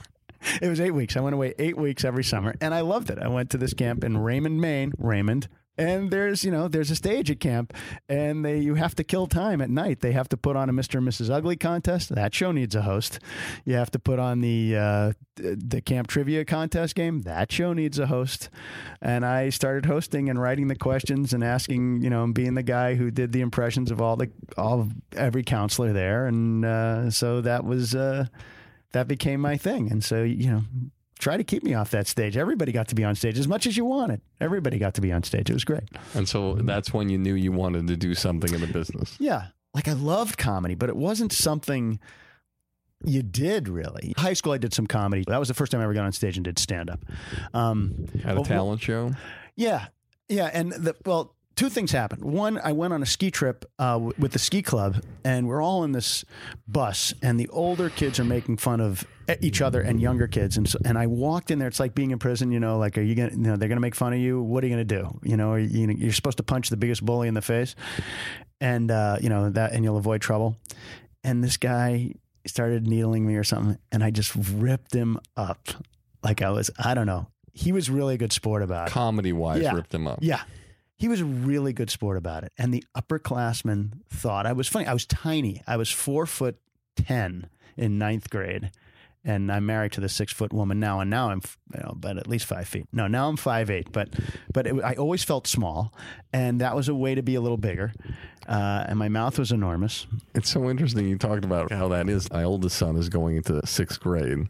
It 0.61 0.69
was 0.69 0.79
eight 0.79 0.91
weeks. 0.91 1.17
I 1.17 1.19
went 1.19 1.33
away 1.33 1.53
eight 1.59 1.77
weeks 1.77 2.05
every 2.05 2.23
summer, 2.23 2.55
and 2.61 2.73
I 2.73 2.81
loved 2.81 3.09
it. 3.09 3.17
I 3.19 3.27
went 3.27 3.49
to 3.51 3.57
this 3.57 3.73
camp 3.73 4.03
in 4.03 4.17
Raymond, 4.17 4.61
Maine. 4.61 4.93
Raymond. 4.97 5.47
And 5.77 6.09
there's, 6.09 6.43
you 6.43 6.51
know, 6.51 6.67
there's 6.67 6.89
a 6.89 6.95
stage 6.95 7.29
at 7.29 7.39
camp, 7.39 7.73
and 8.09 8.43
they 8.43 8.57
you 8.59 8.75
have 8.75 8.95
to 8.95 9.03
kill 9.03 9.27
time 9.27 9.61
at 9.61 9.69
night. 9.69 9.99
They 9.99 10.11
have 10.11 10.29
to 10.29 10.37
put 10.37 10.55
on 10.55 10.69
a 10.69 10.73
Mr. 10.73 10.95
and 10.95 11.07
Mrs. 11.07 11.29
Ugly 11.29 11.57
contest. 11.57 12.13
That 12.13 12.33
show 12.33 12.51
needs 12.51 12.75
a 12.75 12.81
host. 12.81 13.19
You 13.65 13.75
have 13.75 13.91
to 13.91 13.99
put 13.99 14.19
on 14.19 14.41
the 14.41 14.75
uh, 14.75 15.13
the 15.35 15.81
camp 15.81 16.07
trivia 16.07 16.45
contest 16.45 16.95
game. 16.95 17.21
That 17.21 17.51
show 17.51 17.73
needs 17.73 17.99
a 17.99 18.07
host. 18.07 18.49
And 19.01 19.25
I 19.25 19.49
started 19.49 19.85
hosting 19.85 20.29
and 20.29 20.41
writing 20.41 20.67
the 20.67 20.75
questions 20.75 21.33
and 21.33 21.43
asking, 21.43 22.01
you 22.01 22.09
know, 22.09 22.23
and 22.23 22.33
being 22.33 22.55
the 22.55 22.63
guy 22.63 22.95
who 22.95 23.11
did 23.11 23.31
the 23.31 23.41
impressions 23.41 23.91
of 23.91 24.01
all 24.01 24.15
the 24.15 24.31
all 24.57 24.89
every 25.15 25.43
counselor 25.43 25.93
there. 25.93 26.25
And 26.25 26.65
uh, 26.65 27.11
so 27.11 27.41
that 27.41 27.63
was 27.63 27.93
uh, 27.93 28.25
that 28.93 29.07
became 29.07 29.39
my 29.39 29.57
thing. 29.57 29.91
And 29.91 30.03
so 30.03 30.23
you 30.23 30.51
know, 30.51 30.63
try 31.17 31.37
to 31.37 31.43
keep 31.43 31.63
me 31.63 31.73
off 31.73 31.91
that 31.91 32.07
stage. 32.07 32.37
Everybody 32.37 32.71
got 32.71 32.87
to 32.89 32.95
be 32.95 33.03
on 33.03 33.15
stage 33.15 33.37
as 33.37 33.47
much 33.47 33.65
as 33.67 33.75
you 33.77 33.85
wanted. 33.85 34.21
Everybody 34.39 34.77
got 34.77 34.93
to 34.95 35.01
be 35.01 35.11
on 35.11 35.23
stage. 35.23 35.49
It 35.49 35.53
was 35.53 35.63
great. 35.63 35.83
And 36.13 36.27
so 36.27 36.55
that's 36.55 36.93
when 36.93 37.09
you 37.09 37.17
knew 37.17 37.33
you 37.33 37.51
wanted 37.51 37.87
to 37.87 37.97
do 37.97 38.13
something 38.13 38.53
in 38.53 38.61
the 38.61 38.67
business. 38.67 39.15
Yeah. 39.19 39.47
Like 39.73 39.87
I 39.87 39.93
loved 39.93 40.37
comedy, 40.37 40.75
but 40.75 40.89
it 40.89 40.95
wasn't 40.95 41.31
something 41.31 41.99
you 43.03 43.21
did 43.21 43.67
really. 43.69 44.13
High 44.17 44.33
school, 44.33 44.53
I 44.53 44.57
did 44.57 44.73
some 44.73 44.87
comedy. 44.87 45.23
That 45.27 45.37
was 45.39 45.47
the 45.47 45.53
first 45.53 45.71
time 45.71 45.81
I 45.81 45.83
ever 45.83 45.93
got 45.93 46.05
on 46.05 46.11
stage 46.11 46.37
and 46.37 46.43
did 46.43 46.57
stand 46.57 46.89
up. 46.89 47.05
Um, 47.53 48.07
At 48.23 48.31
a 48.31 48.35
well, 48.35 48.43
talent 48.45 48.81
show? 48.81 49.11
yeah, 49.55 49.87
yeah, 50.29 50.49
and 50.51 50.71
the 50.71 50.95
well, 51.05 51.35
two 51.57 51.67
things 51.69 51.91
happened. 51.91 52.23
One, 52.23 52.57
I 52.63 52.71
went 52.71 52.93
on 52.93 53.03
a 53.03 53.05
ski 53.05 53.29
trip 53.29 53.65
uh, 53.77 53.93
w- 53.93 54.13
with 54.17 54.31
the 54.31 54.39
ski 54.39 54.61
club, 54.61 55.03
and 55.25 55.45
we're 55.47 55.61
all 55.61 55.83
in 55.83 55.91
this 55.91 56.23
bus, 56.67 57.13
and 57.21 57.37
the 57.37 57.49
older 57.49 57.89
kids 57.89 58.17
are 58.21 58.23
making 58.23 58.57
fun 58.57 58.79
of 58.79 59.05
each 59.41 59.61
other 59.61 59.81
and 59.81 59.99
younger 59.99 60.27
kids, 60.27 60.55
and 60.55 60.69
so, 60.69 60.79
and 60.85 60.97
I 60.97 61.07
walked 61.07 61.51
in 61.51 61.59
there. 61.59 61.67
It's 61.67 61.81
like 61.81 61.93
being 61.93 62.11
in 62.11 62.19
prison, 62.19 62.49
you 62.53 62.61
know. 62.61 62.77
Like, 62.77 62.97
are 62.97 63.01
you 63.01 63.13
gonna? 63.15 63.31
You 63.31 63.37
know, 63.37 63.55
they're 63.57 63.67
gonna 63.67 63.81
make 63.81 63.95
fun 63.95 64.13
of 64.13 64.19
you. 64.19 64.41
What 64.41 64.63
are 64.63 64.67
you 64.67 64.71
gonna 64.73 64.85
do? 64.85 65.19
You 65.23 65.35
know, 65.35 65.51
are 65.51 65.59
you, 65.59 65.89
you're 65.89 66.13
supposed 66.13 66.37
to 66.37 66.43
punch 66.43 66.69
the 66.69 66.77
biggest 66.77 67.05
bully 67.05 67.27
in 67.27 67.33
the 67.33 67.41
face, 67.41 67.75
and 68.61 68.89
uh, 68.89 69.17
you 69.19 69.27
know 69.27 69.49
that, 69.49 69.73
and 69.73 69.83
you'll 69.83 69.97
avoid 69.97 70.21
trouble. 70.21 70.55
And 71.25 71.43
this 71.43 71.57
guy 71.57 72.13
started 72.45 72.87
needling 72.87 73.25
me 73.27 73.35
or 73.35 73.43
something, 73.43 73.77
and 73.91 74.01
I 74.03 74.11
just 74.11 74.33
ripped 74.35 74.93
him 74.93 75.19
up 75.35 75.67
like 76.23 76.41
I 76.41 76.51
was. 76.51 76.69
I 76.79 76.93
don't 76.93 77.07
know. 77.07 77.27
He 77.51 77.71
was 77.71 77.89
really 77.89 78.13
a 78.13 78.17
good 78.17 78.31
sport 78.31 78.61
about 78.61 78.87
it. 78.87 78.91
Comedy 78.91 79.33
wise, 79.33 79.61
Yeah. 79.63 79.73
ripped 79.73 79.93
him 79.93 80.07
up. 80.07 80.19
Yeah. 80.21 80.41
He 80.97 81.07
was 81.07 81.21
a 81.21 81.25
really 81.25 81.73
good 81.73 81.89
sport 81.89 82.17
about 82.17 82.43
it. 82.43 82.51
And 82.57 82.73
the 82.73 82.83
upperclassmen 82.95 84.01
thought 84.09 84.45
I 84.45 84.53
was 84.53 84.67
funny. 84.67 84.87
I 84.87 84.93
was 84.93 85.05
tiny. 85.05 85.61
I 85.67 85.77
was 85.77 85.91
four 85.91 86.25
foot 86.25 86.57
10 86.95 87.49
in 87.77 87.97
ninth 87.97 88.29
grade. 88.29 88.71
And 89.23 89.51
I'm 89.51 89.65
married 89.65 89.91
to 89.93 90.01
the 90.01 90.09
six 90.09 90.31
foot 90.31 90.53
woman 90.53 90.79
now. 90.79 90.99
And 90.99 91.09
now 91.09 91.29
I'm, 91.29 91.41
you 91.73 91.81
know, 91.81 91.93
but 91.95 92.17
at 92.17 92.27
least 92.27 92.45
five 92.45 92.67
feet. 92.67 92.87
No, 92.93 93.07
now 93.07 93.27
I'm 93.27 93.37
five 93.37 93.69
eight. 93.69 93.91
But, 93.91 94.09
but 94.53 94.65
it, 94.65 94.83
I 94.83 94.95
always 94.95 95.23
felt 95.23 95.47
small. 95.47 95.93
And 96.33 96.61
that 96.61 96.75
was 96.75 96.87
a 96.87 96.95
way 96.95 97.13
to 97.13 97.21
be 97.21 97.35
a 97.35 97.41
little 97.41 97.57
bigger. 97.57 97.93
Uh, 98.47 98.85
and 98.87 98.97
my 98.97 99.09
mouth 99.09 99.37
was 99.37 99.51
enormous. 99.51 100.07
It's 100.33 100.49
so 100.49 100.69
interesting 100.69 101.07
you 101.07 101.17
talked 101.17 101.43
about 101.43 101.71
how 101.71 101.89
that 101.89 102.09
is. 102.09 102.31
My 102.31 102.43
oldest 102.43 102.77
son 102.77 102.95
is 102.95 103.09
going 103.09 103.35
into 103.35 103.65
sixth 103.67 103.99
grade, 103.99 104.47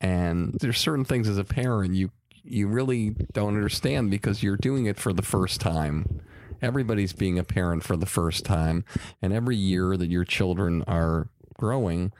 and 0.00 0.56
there's 0.60 0.78
certain 0.78 1.04
things 1.04 1.28
as 1.28 1.36
a 1.36 1.44
parent 1.44 1.94
you 1.94 2.10
you 2.50 2.68
really 2.68 3.10
don't 3.32 3.54
understand 3.54 4.10
because 4.10 4.42
you're 4.42 4.56
doing 4.56 4.86
it 4.86 4.98
for 4.98 5.12
the 5.12 5.22
first 5.22 5.60
time. 5.60 6.20
Everybody's 6.62 7.12
being 7.12 7.38
a 7.38 7.44
parent 7.44 7.82
for 7.82 7.96
the 7.96 8.06
first 8.06 8.44
time, 8.44 8.84
and 9.22 9.32
every 9.32 9.56
year 9.56 9.96
that 9.96 10.10
your 10.10 10.24
children 10.24 10.84
are 10.86 11.28
growing, 11.56 12.12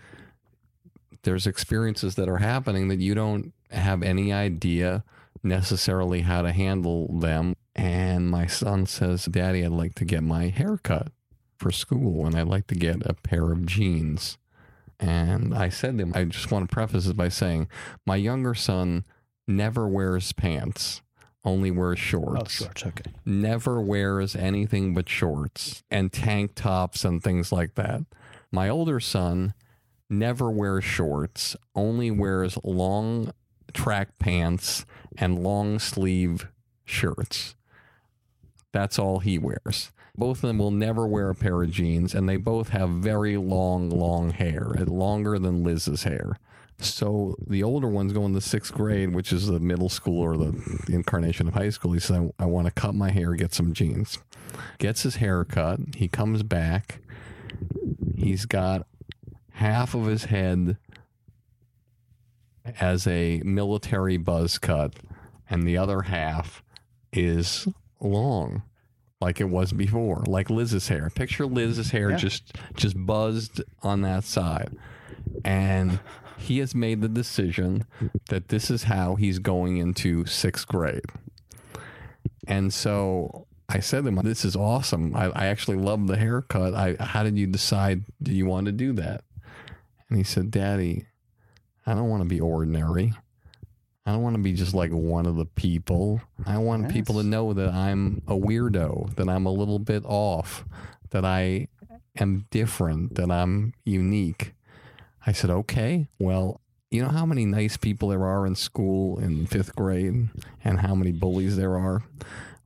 there's 1.23 1.47
experiences 1.47 2.15
that 2.15 2.29
are 2.29 2.39
happening 2.39 2.89
that 2.89 3.01
you 3.01 3.15
don't 3.15 3.53
have 3.71 4.03
any 4.03 4.33
idea 4.33 5.05
necessarily 5.43 6.23
how 6.23 6.43
to 6.43 6.53
handle 6.53 7.19
them. 7.19 7.55
And 7.75 8.31
my 8.31 8.47
son 8.47 8.87
says, 8.87 9.27
Daddy, 9.27 9.65
I'd 9.65 9.73
like 9.73 9.95
to 9.97 10.05
get 10.05 10.23
my 10.23 10.49
hair 10.49 10.79
cut 10.79 11.09
for 11.59 11.71
school 11.71 12.27
and 12.27 12.35
I'd 12.37 12.49
like 12.49 12.67
to 12.69 12.75
get 12.75 13.07
a 13.07 13.15
pair 13.15 13.53
of 13.53 13.67
jeans. 13.67 14.39
And 14.99 15.55
I 15.55 15.69
said 15.71 15.97
to 15.97 16.03
him, 16.03 16.13
I 16.15 16.25
just 16.25 16.51
want 16.51 16.69
to 16.69 16.75
preface 16.75 17.05
this 17.05 17.13
by 17.15 17.29
saying, 17.29 17.69
my 18.07 18.17
younger 18.17 18.55
son 18.55 19.05
never 19.57 19.87
wears 19.87 20.33
pants, 20.33 21.03
only 21.45 21.71
wears 21.71 21.99
oh, 21.99 22.03
shorts. 22.03 22.63
Oh, 22.63 22.65
shorts. 22.65 22.87
Okay. 22.87 23.13
Never 23.25 23.81
wears 23.81 24.37
anything 24.37 24.95
but 24.95 25.09
shorts 25.09 25.83
and 25.91 26.13
tank 26.13 26.55
tops 26.55 27.05
and 27.05 27.23
things 27.23 27.53
like 27.53 27.75
that. 27.75 28.03
My 28.53 28.69
older 28.69 29.01
son 29.01 29.55
never 30.09 30.51
wears 30.51 30.85
shorts, 30.85 31.57
only 31.75 32.11
wears 32.11 32.59
long 32.65 33.33
track 33.73 34.19
pants 34.19 34.85
and 35.17 35.43
long 35.43 35.79
sleeve 35.79 36.49
shirts. 36.85 37.55
That's 38.73 38.99
all 38.99 39.21
he 39.21 39.39
wears. 39.39 39.93
Both 40.17 40.39
of 40.39 40.49
them 40.49 40.59
will 40.59 40.73
never 40.73 41.07
wear 41.07 41.31
a 41.31 41.35
pair 41.35 41.63
of 41.63 41.71
jeans, 41.71 42.15
and 42.15 42.29
they 42.29 42.37
both 42.37 42.71
have 42.71 42.91
very 42.91 43.37
long, 43.37 43.89
long 43.91 44.31
hair, 44.31 44.73
longer 44.87 45.39
than 45.39 45.65
Liz's 45.65 46.03
hair. 46.03 46.37
So 46.83 47.37
the 47.47 47.63
older 47.63 47.89
one's 47.89 48.13
going 48.13 48.35
to 48.35 48.41
sixth 48.41 48.73
grade, 48.73 49.15
which 49.15 49.33
is 49.33 49.47
the 49.47 49.61
middle 49.61 49.89
school 49.89 50.21
or 50.21 50.37
the 50.37 50.85
incarnation 50.89 51.47
of 51.49 51.55
high 51.55 51.71
school. 51.71 51.93
He 51.93 52.01
said, 52.01 52.33
I, 52.39 52.45
I 52.45 52.47
want 52.47 52.67
to 52.67 52.73
cut 52.73 52.95
my 52.95 53.11
hair, 53.11 53.35
get 53.35 53.53
some 53.55 53.73
jeans. 53.73 54.19
Gets 54.79 55.03
his 55.03 55.17
hair 55.17 55.45
cut. 55.45 55.81
He 55.97 56.09
comes 56.09 56.43
back. 56.43 57.01
He's 58.17 58.47
got 58.47 58.87
half 59.53 59.95
of 59.95 60.07
his 60.07 60.25
head 60.25 60.77
as 62.81 63.07
a 63.07 63.41
military 63.45 64.17
buzz 64.17 64.59
cut, 64.59 64.95
and 65.49 65.63
the 65.65 65.77
other 65.77 66.03
half 66.03 66.63
is 67.13 67.67
long, 68.01 68.63
like 69.21 69.41
it 69.41 69.49
was 69.49 69.73
before, 69.73 70.23
like 70.27 70.51
Liz's 70.51 70.89
hair. 70.89 71.11
Picture 71.11 71.47
Liz's 71.47 71.91
hair 71.91 72.11
Yeah. 72.11 72.17
just 72.17 72.53
just 72.75 72.95
buzzed 73.07 73.63
on 73.83 74.03
that 74.03 74.25
side, 74.25 74.77
and 75.45 75.99
he 76.41 76.59
has 76.59 76.75
made 76.75 77.01
the 77.01 77.09
decision 77.09 77.85
that 78.29 78.49
this 78.49 78.71
is 78.71 78.85
how 78.85 79.15
he's 79.15 79.39
going 79.39 79.77
into 79.77 80.25
sixth 80.27 80.67
grade. 80.67 81.05
And 82.49 82.73
so 82.73 83.47
I 83.69 83.81
said 83.81 84.03
to 84.03 84.09
him, 84.09 84.17
"This 84.25 84.45
is 84.45 84.57
awesome. 84.57 85.15
I, 85.15 85.27
I 85.27 85.47
actually 85.47 85.77
love 85.77 86.07
the 86.07 86.17
haircut. 86.17 86.75
I, 86.75 86.97
how 86.99 87.23
did 87.23 87.39
you 87.39 87.47
decide? 87.47 88.05
Do 88.23 88.33
you 88.33 88.47
want 88.47 88.67
to 88.67 88.73
do 88.73 88.93
that?" 88.95 89.23
And 90.09 90.19
he 90.19 90.25
said, 90.25 90.51
"Daddy, 90.51 91.07
I 91.87 91.95
don't 91.95 92.09
want 92.09 92.23
to 92.23 92.29
be 92.29 92.41
ordinary. 92.41 93.13
I 94.07 94.13
don't 94.13 94.23
want 94.23 94.35
to 94.35 94.43
be 94.43 94.55
just 94.55 94.75
like 94.75 94.91
one 94.91 95.27
of 95.27 95.37
the 95.37 95.45
people. 95.45 96.21
I 96.47 96.59
want 96.59 96.91
people 96.91 97.17
to 97.17 97.23
know 97.23 97.53
that 97.53 97.73
I'm 97.73 98.23
a 98.27 98.35
weirdo, 98.35 99.15
that 99.17 99.29
I'm 99.29 99.47
a 99.47 99.53
little 99.53 99.79
bit 99.79 100.03
off, 100.07 100.65
that 101.11 101.25
I 101.25 101.69
am 102.19 102.47
different, 102.51 103.15
that 103.17 103.31
I'm 103.31 103.75
unique." 103.85 104.55
I 105.27 105.33
said, 105.33 105.51
"Okay. 105.51 106.09
Well, 106.19 106.61
you 106.91 107.03
know 107.03 107.11
how 107.11 107.27
many 107.27 107.45
nice 107.47 107.77
people 107.77 108.09
there 108.09 108.25
are 108.25 108.47
in 108.47 108.55
school 108.55 109.19
in 109.19 109.47
fifth 109.47 109.75
grade, 109.77 110.29
and 110.65 110.81
how 110.81 110.95
many 110.95 111.13
bullies 111.13 111.57
there 111.57 111.77
are." 111.77 112.03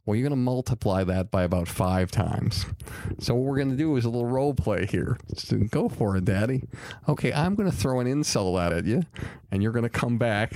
Well, 0.06 0.16
you're 0.16 0.28
going 0.28 0.38
to 0.38 0.44
multiply 0.44 1.02
that 1.04 1.30
by 1.30 1.44
about 1.44 1.66
five 1.66 2.10
times. 2.10 2.66
So 3.20 3.34
what 3.34 3.44
we're 3.44 3.56
going 3.56 3.70
to 3.70 3.76
do 3.76 3.96
is 3.96 4.04
a 4.04 4.10
little 4.10 4.28
role 4.28 4.52
play 4.52 4.84
here. 4.84 5.16
So 5.34 5.56
go 5.56 5.88
for 5.88 6.14
it, 6.16 6.26
Daddy. 6.26 6.64
Okay, 7.08 7.32
I'm 7.32 7.54
going 7.54 7.70
to 7.70 7.76
throw 7.76 8.00
an 8.00 8.06
insult 8.06 8.58
out 8.58 8.74
at 8.74 8.84
you, 8.84 9.04
and 9.50 9.62
you're 9.62 9.72
going 9.72 9.84
to 9.84 9.88
come 9.88 10.18
back, 10.18 10.52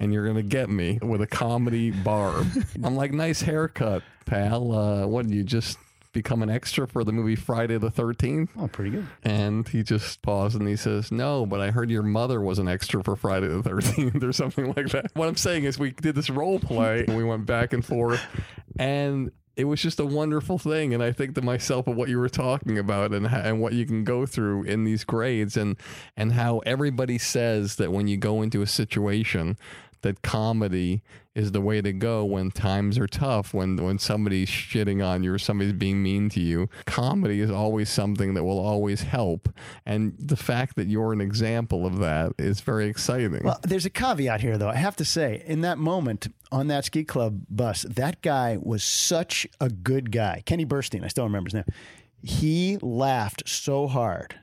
and 0.00 0.12
you're 0.12 0.24
going 0.24 0.36
to 0.36 0.42
get 0.42 0.68
me 0.68 0.98
with 1.00 1.22
a 1.22 1.28
comedy 1.28 1.92
barb. 1.92 2.48
I'm 2.82 2.96
like, 2.96 3.12
nice 3.12 3.42
haircut, 3.42 4.02
pal. 4.26 4.72
Uh, 4.72 5.06
what 5.06 5.26
did 5.26 5.34
you 5.34 5.44
just 5.44 5.78
become 6.12 6.42
an 6.42 6.50
extra 6.50 6.86
for 6.86 7.04
the 7.04 7.12
movie 7.12 7.36
Friday 7.36 7.78
the 7.78 7.90
13th? 7.90 8.50
Oh, 8.58 8.68
pretty 8.68 8.90
good. 8.90 9.06
And 9.24 9.66
he 9.68 9.82
just 9.82 10.22
paused 10.22 10.58
and 10.58 10.68
he 10.68 10.76
says, 10.76 11.10
No, 11.10 11.46
but 11.46 11.60
I 11.60 11.70
heard 11.70 11.90
your 11.90 12.02
mother 12.02 12.40
was 12.40 12.58
an 12.58 12.68
extra 12.68 13.02
for 13.02 13.16
Friday 13.16 13.48
the 13.48 13.62
13th 13.62 14.22
or 14.28 14.32
something 14.32 14.72
like 14.74 14.88
that. 14.90 15.10
What 15.14 15.28
I'm 15.28 15.36
saying 15.36 15.64
is, 15.64 15.78
we 15.78 15.92
did 15.92 16.14
this 16.14 16.30
role 16.30 16.58
play 16.58 17.04
and 17.06 17.16
we 17.16 17.24
went 17.24 17.46
back 17.46 17.72
and 17.72 17.84
forth, 17.84 18.20
and 18.78 19.30
it 19.56 19.64
was 19.64 19.82
just 19.82 20.00
a 20.00 20.06
wonderful 20.06 20.58
thing. 20.58 20.94
And 20.94 21.02
I 21.02 21.12
think 21.12 21.34
to 21.34 21.42
myself 21.42 21.86
of 21.86 21.96
what 21.96 22.08
you 22.08 22.18
were 22.18 22.28
talking 22.28 22.78
about 22.78 23.12
and, 23.12 23.26
and 23.26 23.60
what 23.60 23.74
you 23.74 23.84
can 23.84 24.04
go 24.04 24.24
through 24.24 24.64
in 24.64 24.84
these 24.84 25.04
grades, 25.04 25.56
and, 25.56 25.76
and 26.16 26.32
how 26.32 26.60
everybody 26.60 27.18
says 27.18 27.76
that 27.76 27.92
when 27.92 28.08
you 28.08 28.16
go 28.16 28.42
into 28.42 28.62
a 28.62 28.66
situation, 28.66 29.56
that 30.02 30.22
comedy 30.22 31.02
is 31.34 31.52
the 31.52 31.60
way 31.60 31.80
to 31.80 31.92
go 31.92 32.24
when 32.24 32.50
times 32.50 32.98
are 32.98 33.06
tough, 33.06 33.54
when 33.54 33.76
when 33.76 33.98
somebody's 33.98 34.48
shitting 34.48 35.04
on 35.04 35.22
you 35.22 35.32
or 35.32 35.38
somebody's 35.38 35.72
being 35.72 36.02
mean 36.02 36.28
to 36.28 36.40
you. 36.40 36.68
Comedy 36.84 37.40
is 37.40 37.50
always 37.50 37.88
something 37.88 38.34
that 38.34 38.44
will 38.44 38.58
always 38.58 39.02
help. 39.02 39.48
And 39.86 40.14
the 40.18 40.36
fact 40.36 40.76
that 40.76 40.88
you're 40.88 41.12
an 41.12 41.20
example 41.20 41.86
of 41.86 41.98
that 41.98 42.32
is 42.38 42.60
very 42.60 42.86
exciting. 42.86 43.40
Well, 43.42 43.60
there's 43.62 43.86
a 43.86 43.90
caveat 43.90 44.42
here, 44.42 44.58
though. 44.58 44.68
I 44.68 44.76
have 44.76 44.96
to 44.96 45.04
say, 45.04 45.42
in 45.46 45.62
that 45.62 45.78
moment 45.78 46.28
on 46.50 46.66
that 46.68 46.84
ski 46.84 47.04
club 47.04 47.42
bus, 47.48 47.82
that 47.88 48.20
guy 48.20 48.58
was 48.60 48.84
such 48.84 49.46
a 49.60 49.70
good 49.70 50.12
guy. 50.12 50.42
Kenny 50.44 50.66
Burstein, 50.66 51.02
I 51.04 51.08
still 51.08 51.24
remember 51.24 51.48
his 51.48 51.54
name. 51.54 51.64
He 52.22 52.78
laughed 52.82 53.48
so 53.48 53.86
hard 53.86 54.36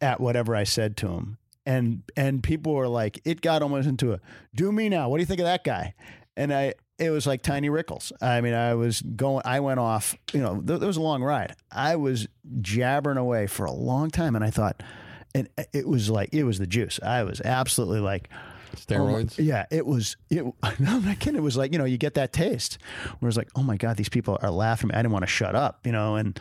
at 0.00 0.20
whatever 0.20 0.54
I 0.54 0.64
said 0.64 0.96
to 0.98 1.08
him. 1.08 1.38
And 1.64 2.02
and 2.16 2.42
people 2.42 2.74
were 2.74 2.88
like, 2.88 3.20
it 3.24 3.40
got 3.40 3.62
almost 3.62 3.88
into 3.88 4.12
a 4.12 4.20
do 4.54 4.72
me 4.72 4.88
now. 4.88 5.08
What 5.08 5.18
do 5.18 5.22
you 5.22 5.26
think 5.26 5.40
of 5.40 5.46
that 5.46 5.64
guy? 5.64 5.94
And 6.36 6.52
I 6.52 6.74
it 6.98 7.10
was 7.10 7.26
like 7.26 7.42
Tiny 7.42 7.68
Rickles. 7.68 8.12
I 8.20 8.40
mean, 8.40 8.54
I 8.54 8.74
was 8.74 9.02
going, 9.02 9.42
I 9.44 9.60
went 9.60 9.80
off, 9.80 10.16
you 10.32 10.40
know, 10.40 10.60
th- 10.60 10.78
there 10.78 10.86
was 10.86 10.96
a 10.96 11.02
long 11.02 11.22
ride. 11.22 11.56
I 11.70 11.96
was 11.96 12.28
jabbering 12.60 13.16
away 13.16 13.46
for 13.48 13.64
a 13.64 13.72
long 13.72 14.10
time. 14.10 14.36
And 14.36 14.44
I 14.44 14.50
thought, 14.50 14.82
and 15.34 15.48
uh, 15.58 15.64
it 15.72 15.88
was 15.88 16.10
like, 16.10 16.32
it 16.32 16.44
was 16.44 16.58
the 16.58 16.66
juice. 16.66 17.00
I 17.02 17.24
was 17.24 17.40
absolutely 17.40 18.00
like, 18.00 18.28
oh 18.32 18.76
Steroids? 18.76 19.38
Oh 19.38 19.42
yeah, 19.42 19.66
it 19.70 19.84
was. 19.84 20.16
It, 20.30 20.44
no, 20.44 20.54
I'm 20.62 21.04
not 21.04 21.18
kidding. 21.18 21.38
It 21.38 21.42
was 21.42 21.56
like 21.56 21.72
you 21.72 21.78
know, 21.78 21.84
you 21.84 21.98
get 21.98 22.14
that 22.14 22.32
taste 22.32 22.78
where 23.18 23.28
it's 23.28 23.36
like, 23.36 23.50
oh 23.56 23.62
my 23.62 23.76
god, 23.76 23.96
these 23.96 24.08
people 24.08 24.38
are 24.40 24.50
laughing. 24.50 24.90
I 24.92 24.98
didn't 24.98 25.12
want 25.12 25.24
to 25.24 25.30
shut 25.30 25.54
up, 25.54 25.84
you 25.84 25.92
know, 25.92 26.16
and 26.16 26.38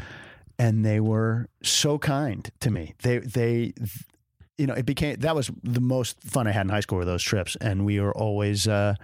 and 0.59 0.85
they 0.85 0.99
were 0.99 1.49
so 1.63 1.97
kind 1.97 2.49
to 2.59 2.69
me. 2.69 2.93
They 3.01 3.17
they, 3.19 3.73
you 4.61 4.67
know, 4.67 4.75
it 4.75 4.85
became 4.85 5.15
that 5.21 5.35
was 5.35 5.49
the 5.63 5.81
most 5.81 6.21
fun 6.21 6.47
I 6.47 6.51
had 6.51 6.67
in 6.67 6.69
high 6.69 6.81
school 6.81 6.99
were 6.99 7.05
those 7.05 7.23
trips, 7.23 7.57
and 7.59 7.83
we 7.83 7.99
were 7.99 8.15
always. 8.15 8.67
Uh, 8.67 8.95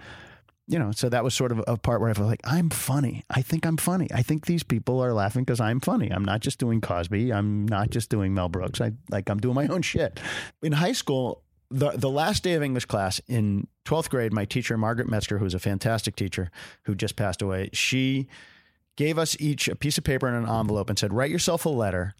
you 0.70 0.78
know, 0.78 0.92
so 0.92 1.08
that 1.08 1.24
was 1.24 1.32
sort 1.32 1.50
of 1.50 1.64
a 1.66 1.78
part 1.78 2.02
where 2.02 2.10
I 2.10 2.12
felt 2.12 2.28
like 2.28 2.42
I'm 2.44 2.68
funny. 2.68 3.24
I 3.30 3.40
think 3.40 3.64
I'm 3.64 3.78
funny. 3.78 4.06
I 4.12 4.20
think 4.20 4.44
these 4.44 4.62
people 4.62 5.02
are 5.02 5.14
laughing 5.14 5.42
because 5.42 5.60
I'm 5.60 5.80
funny. 5.80 6.10
I'm 6.10 6.26
not 6.26 6.40
just 6.40 6.58
doing 6.58 6.82
Cosby. 6.82 7.32
I'm 7.32 7.66
not 7.66 7.88
just 7.88 8.10
doing 8.10 8.34
Mel 8.34 8.50
Brooks. 8.50 8.78
I 8.78 8.92
like 9.10 9.30
I'm 9.30 9.38
doing 9.38 9.54
my 9.54 9.66
own 9.68 9.80
shit. 9.80 10.20
In 10.62 10.72
high 10.72 10.92
school, 10.92 11.42
the 11.70 11.92
the 11.92 12.10
last 12.10 12.42
day 12.42 12.52
of 12.52 12.62
English 12.62 12.84
class 12.84 13.18
in 13.26 13.66
12th 13.86 14.10
grade, 14.10 14.32
my 14.34 14.44
teacher 14.44 14.76
Margaret 14.76 15.08
Metzger, 15.08 15.38
who's 15.38 15.54
a 15.54 15.58
fantastic 15.58 16.16
teacher 16.16 16.50
who 16.84 16.94
just 16.94 17.16
passed 17.16 17.40
away, 17.40 17.70
she 17.72 18.28
gave 18.96 19.18
us 19.18 19.36
each 19.40 19.68
a 19.68 19.74
piece 19.74 19.96
of 19.96 20.04
paper 20.04 20.28
and 20.28 20.46
an 20.46 20.54
envelope 20.54 20.90
and 20.90 20.98
said, 20.98 21.14
"Write 21.14 21.30
yourself 21.30 21.64
a 21.64 21.70
letter." 21.70 22.14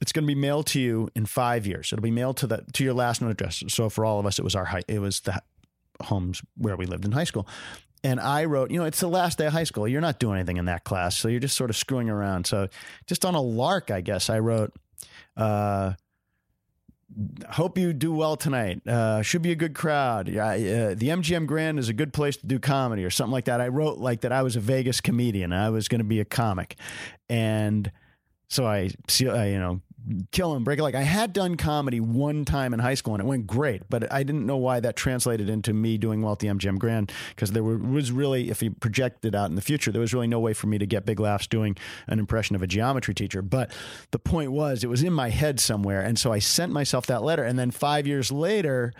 It's 0.00 0.12
going 0.12 0.24
to 0.24 0.26
be 0.26 0.34
mailed 0.34 0.66
to 0.68 0.80
you 0.80 1.08
in 1.14 1.26
five 1.26 1.66
years. 1.66 1.92
It'll 1.92 2.02
be 2.02 2.10
mailed 2.10 2.38
to 2.38 2.46
the 2.46 2.64
to 2.72 2.84
your 2.84 2.94
last 2.94 3.20
known 3.20 3.30
address. 3.30 3.62
So 3.68 3.90
for 3.90 4.04
all 4.04 4.18
of 4.18 4.26
us, 4.26 4.38
it 4.38 4.44
was 4.44 4.54
our 4.54 4.64
high, 4.64 4.82
it 4.88 4.98
was 4.98 5.20
the 5.20 5.42
homes 6.02 6.42
where 6.56 6.76
we 6.76 6.86
lived 6.86 7.04
in 7.04 7.12
high 7.12 7.24
school. 7.24 7.46
And 8.02 8.18
I 8.18 8.46
wrote, 8.46 8.70
you 8.70 8.78
know, 8.78 8.86
it's 8.86 9.00
the 9.00 9.08
last 9.08 9.36
day 9.36 9.46
of 9.46 9.52
high 9.52 9.64
school. 9.64 9.86
You're 9.86 10.00
not 10.00 10.18
doing 10.18 10.38
anything 10.38 10.56
in 10.56 10.64
that 10.66 10.84
class. 10.84 11.18
So 11.18 11.28
you're 11.28 11.40
just 11.40 11.56
sort 11.56 11.68
of 11.68 11.76
screwing 11.76 12.08
around. 12.08 12.46
So 12.46 12.68
just 13.06 13.26
on 13.26 13.34
a 13.34 13.40
lark, 13.42 13.90
I 13.90 14.00
guess, 14.00 14.30
I 14.30 14.38
wrote, 14.38 14.72
uh, 15.36 15.92
hope 17.50 17.76
you 17.76 17.92
do 17.92 18.12
well 18.12 18.36
tonight. 18.36 18.86
Uh, 18.86 19.22
should 19.22 19.42
be 19.42 19.52
a 19.52 19.56
good 19.56 19.74
crowd. 19.74 20.28
Uh, 20.28 20.54
the 20.94 21.08
MGM 21.08 21.46
Grand 21.46 21.78
is 21.78 21.88
a 21.88 21.92
good 21.92 22.12
place 22.12 22.36
to 22.38 22.46
do 22.46 22.58
comedy 22.58 23.04
or 23.04 23.10
something 23.10 23.32
like 23.32 23.46
that. 23.46 23.60
I 23.60 23.68
wrote 23.68 23.98
like 23.98 24.22
that 24.22 24.32
I 24.32 24.42
was 24.42 24.56
a 24.56 24.60
Vegas 24.60 25.00
comedian. 25.00 25.52
I 25.52 25.70
was 25.70 25.88
going 25.88 25.98
to 25.98 26.04
be 26.04 26.20
a 26.20 26.24
comic, 26.24 26.76
and 27.28 27.90
so 28.48 28.66
I, 28.66 28.90
I 29.20 29.46
you 29.46 29.58
know 29.58 29.80
kill 30.32 30.54
him, 30.54 30.64
break 30.64 30.78
it. 30.78 30.82
Like 30.82 30.94
I 30.94 31.02
had 31.02 31.32
done 31.32 31.56
comedy 31.56 32.00
one 32.00 32.44
time 32.44 32.74
in 32.74 32.80
high 32.80 32.94
school 32.94 33.14
and 33.14 33.22
it 33.22 33.26
went 33.26 33.46
great, 33.46 33.82
but 33.88 34.12
I 34.12 34.22
didn't 34.22 34.46
know 34.46 34.56
why 34.56 34.80
that 34.80 34.96
translated 34.96 35.48
into 35.48 35.72
me 35.72 35.98
doing 35.98 36.22
well 36.22 36.32
at 36.32 36.38
the 36.38 36.48
MGM 36.48 36.78
Grand 36.78 37.12
because 37.30 37.52
there 37.52 37.62
was 37.62 38.12
really, 38.12 38.50
if 38.50 38.62
you 38.62 38.70
projected 38.72 39.34
out 39.34 39.50
in 39.50 39.56
the 39.56 39.62
future, 39.62 39.92
there 39.92 40.00
was 40.00 40.14
really 40.14 40.26
no 40.26 40.40
way 40.40 40.52
for 40.52 40.66
me 40.66 40.78
to 40.78 40.86
get 40.86 41.04
big 41.04 41.20
laughs 41.20 41.46
doing 41.46 41.76
an 42.06 42.18
impression 42.18 42.56
of 42.56 42.62
a 42.62 42.66
geometry 42.66 43.14
teacher. 43.14 43.42
But 43.42 43.72
the 44.10 44.18
point 44.18 44.52
was, 44.52 44.82
it 44.84 44.88
was 44.88 45.02
in 45.02 45.12
my 45.12 45.30
head 45.30 45.60
somewhere, 45.60 46.00
and 46.00 46.18
so 46.18 46.32
I 46.32 46.38
sent 46.38 46.72
myself 46.72 47.06
that 47.06 47.22
letter, 47.22 47.44
and 47.44 47.58
then 47.58 47.70
five 47.70 48.06
years 48.06 48.30
later. 48.32 48.92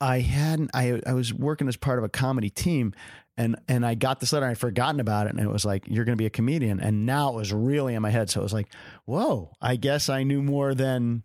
I 0.00 0.20
hadn't. 0.20 0.70
I 0.74 1.00
I 1.04 1.12
was 1.12 1.34
working 1.34 1.66
as 1.66 1.76
part 1.76 1.98
of 1.98 2.04
a 2.04 2.08
comedy 2.08 2.50
team, 2.50 2.94
and 3.38 3.56
and 3.68 3.86
I 3.86 3.94
got 3.94 4.20
this 4.20 4.32
letter. 4.34 4.44
I'd 4.44 4.58
forgotten 4.58 5.00
about 5.00 5.26
it, 5.28 5.30
and 5.30 5.40
it 5.40 5.48
was 5.48 5.64
like, 5.64 5.84
"You're 5.86 6.04
going 6.04 6.16
to 6.16 6.20
be 6.22 6.26
a 6.26 6.30
comedian." 6.30 6.80
And 6.80 7.06
now 7.06 7.30
it 7.30 7.36
was 7.36 7.52
really 7.52 7.94
in 7.94 8.02
my 8.02 8.10
head. 8.10 8.28
So 8.28 8.40
it 8.40 8.42
was 8.42 8.52
like, 8.52 8.68
"Whoa! 9.06 9.52
I 9.62 9.76
guess 9.76 10.10
I 10.10 10.24
knew 10.24 10.42
more 10.42 10.74
than." 10.74 11.22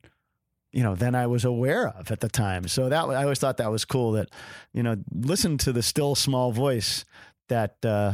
You 0.76 0.82
know, 0.82 0.96
than 0.96 1.14
I 1.14 1.28
was 1.28 1.46
aware 1.46 1.88
of 1.88 2.10
at 2.10 2.20
the 2.20 2.30
time. 2.30 2.68
So 2.68 2.90
that 2.90 3.04
I 3.04 3.22
always 3.22 3.38
thought 3.38 3.58
that 3.58 3.70
was 3.70 3.86
cool. 3.86 4.14
That, 4.14 4.30
you 4.74 4.82
know, 4.82 4.96
listen 5.14 5.60
to 5.60 5.72
the 5.72 5.84
still 5.84 6.16
small 6.16 6.52
voice 6.52 7.06
that 7.50 7.76
uh, 7.86 8.14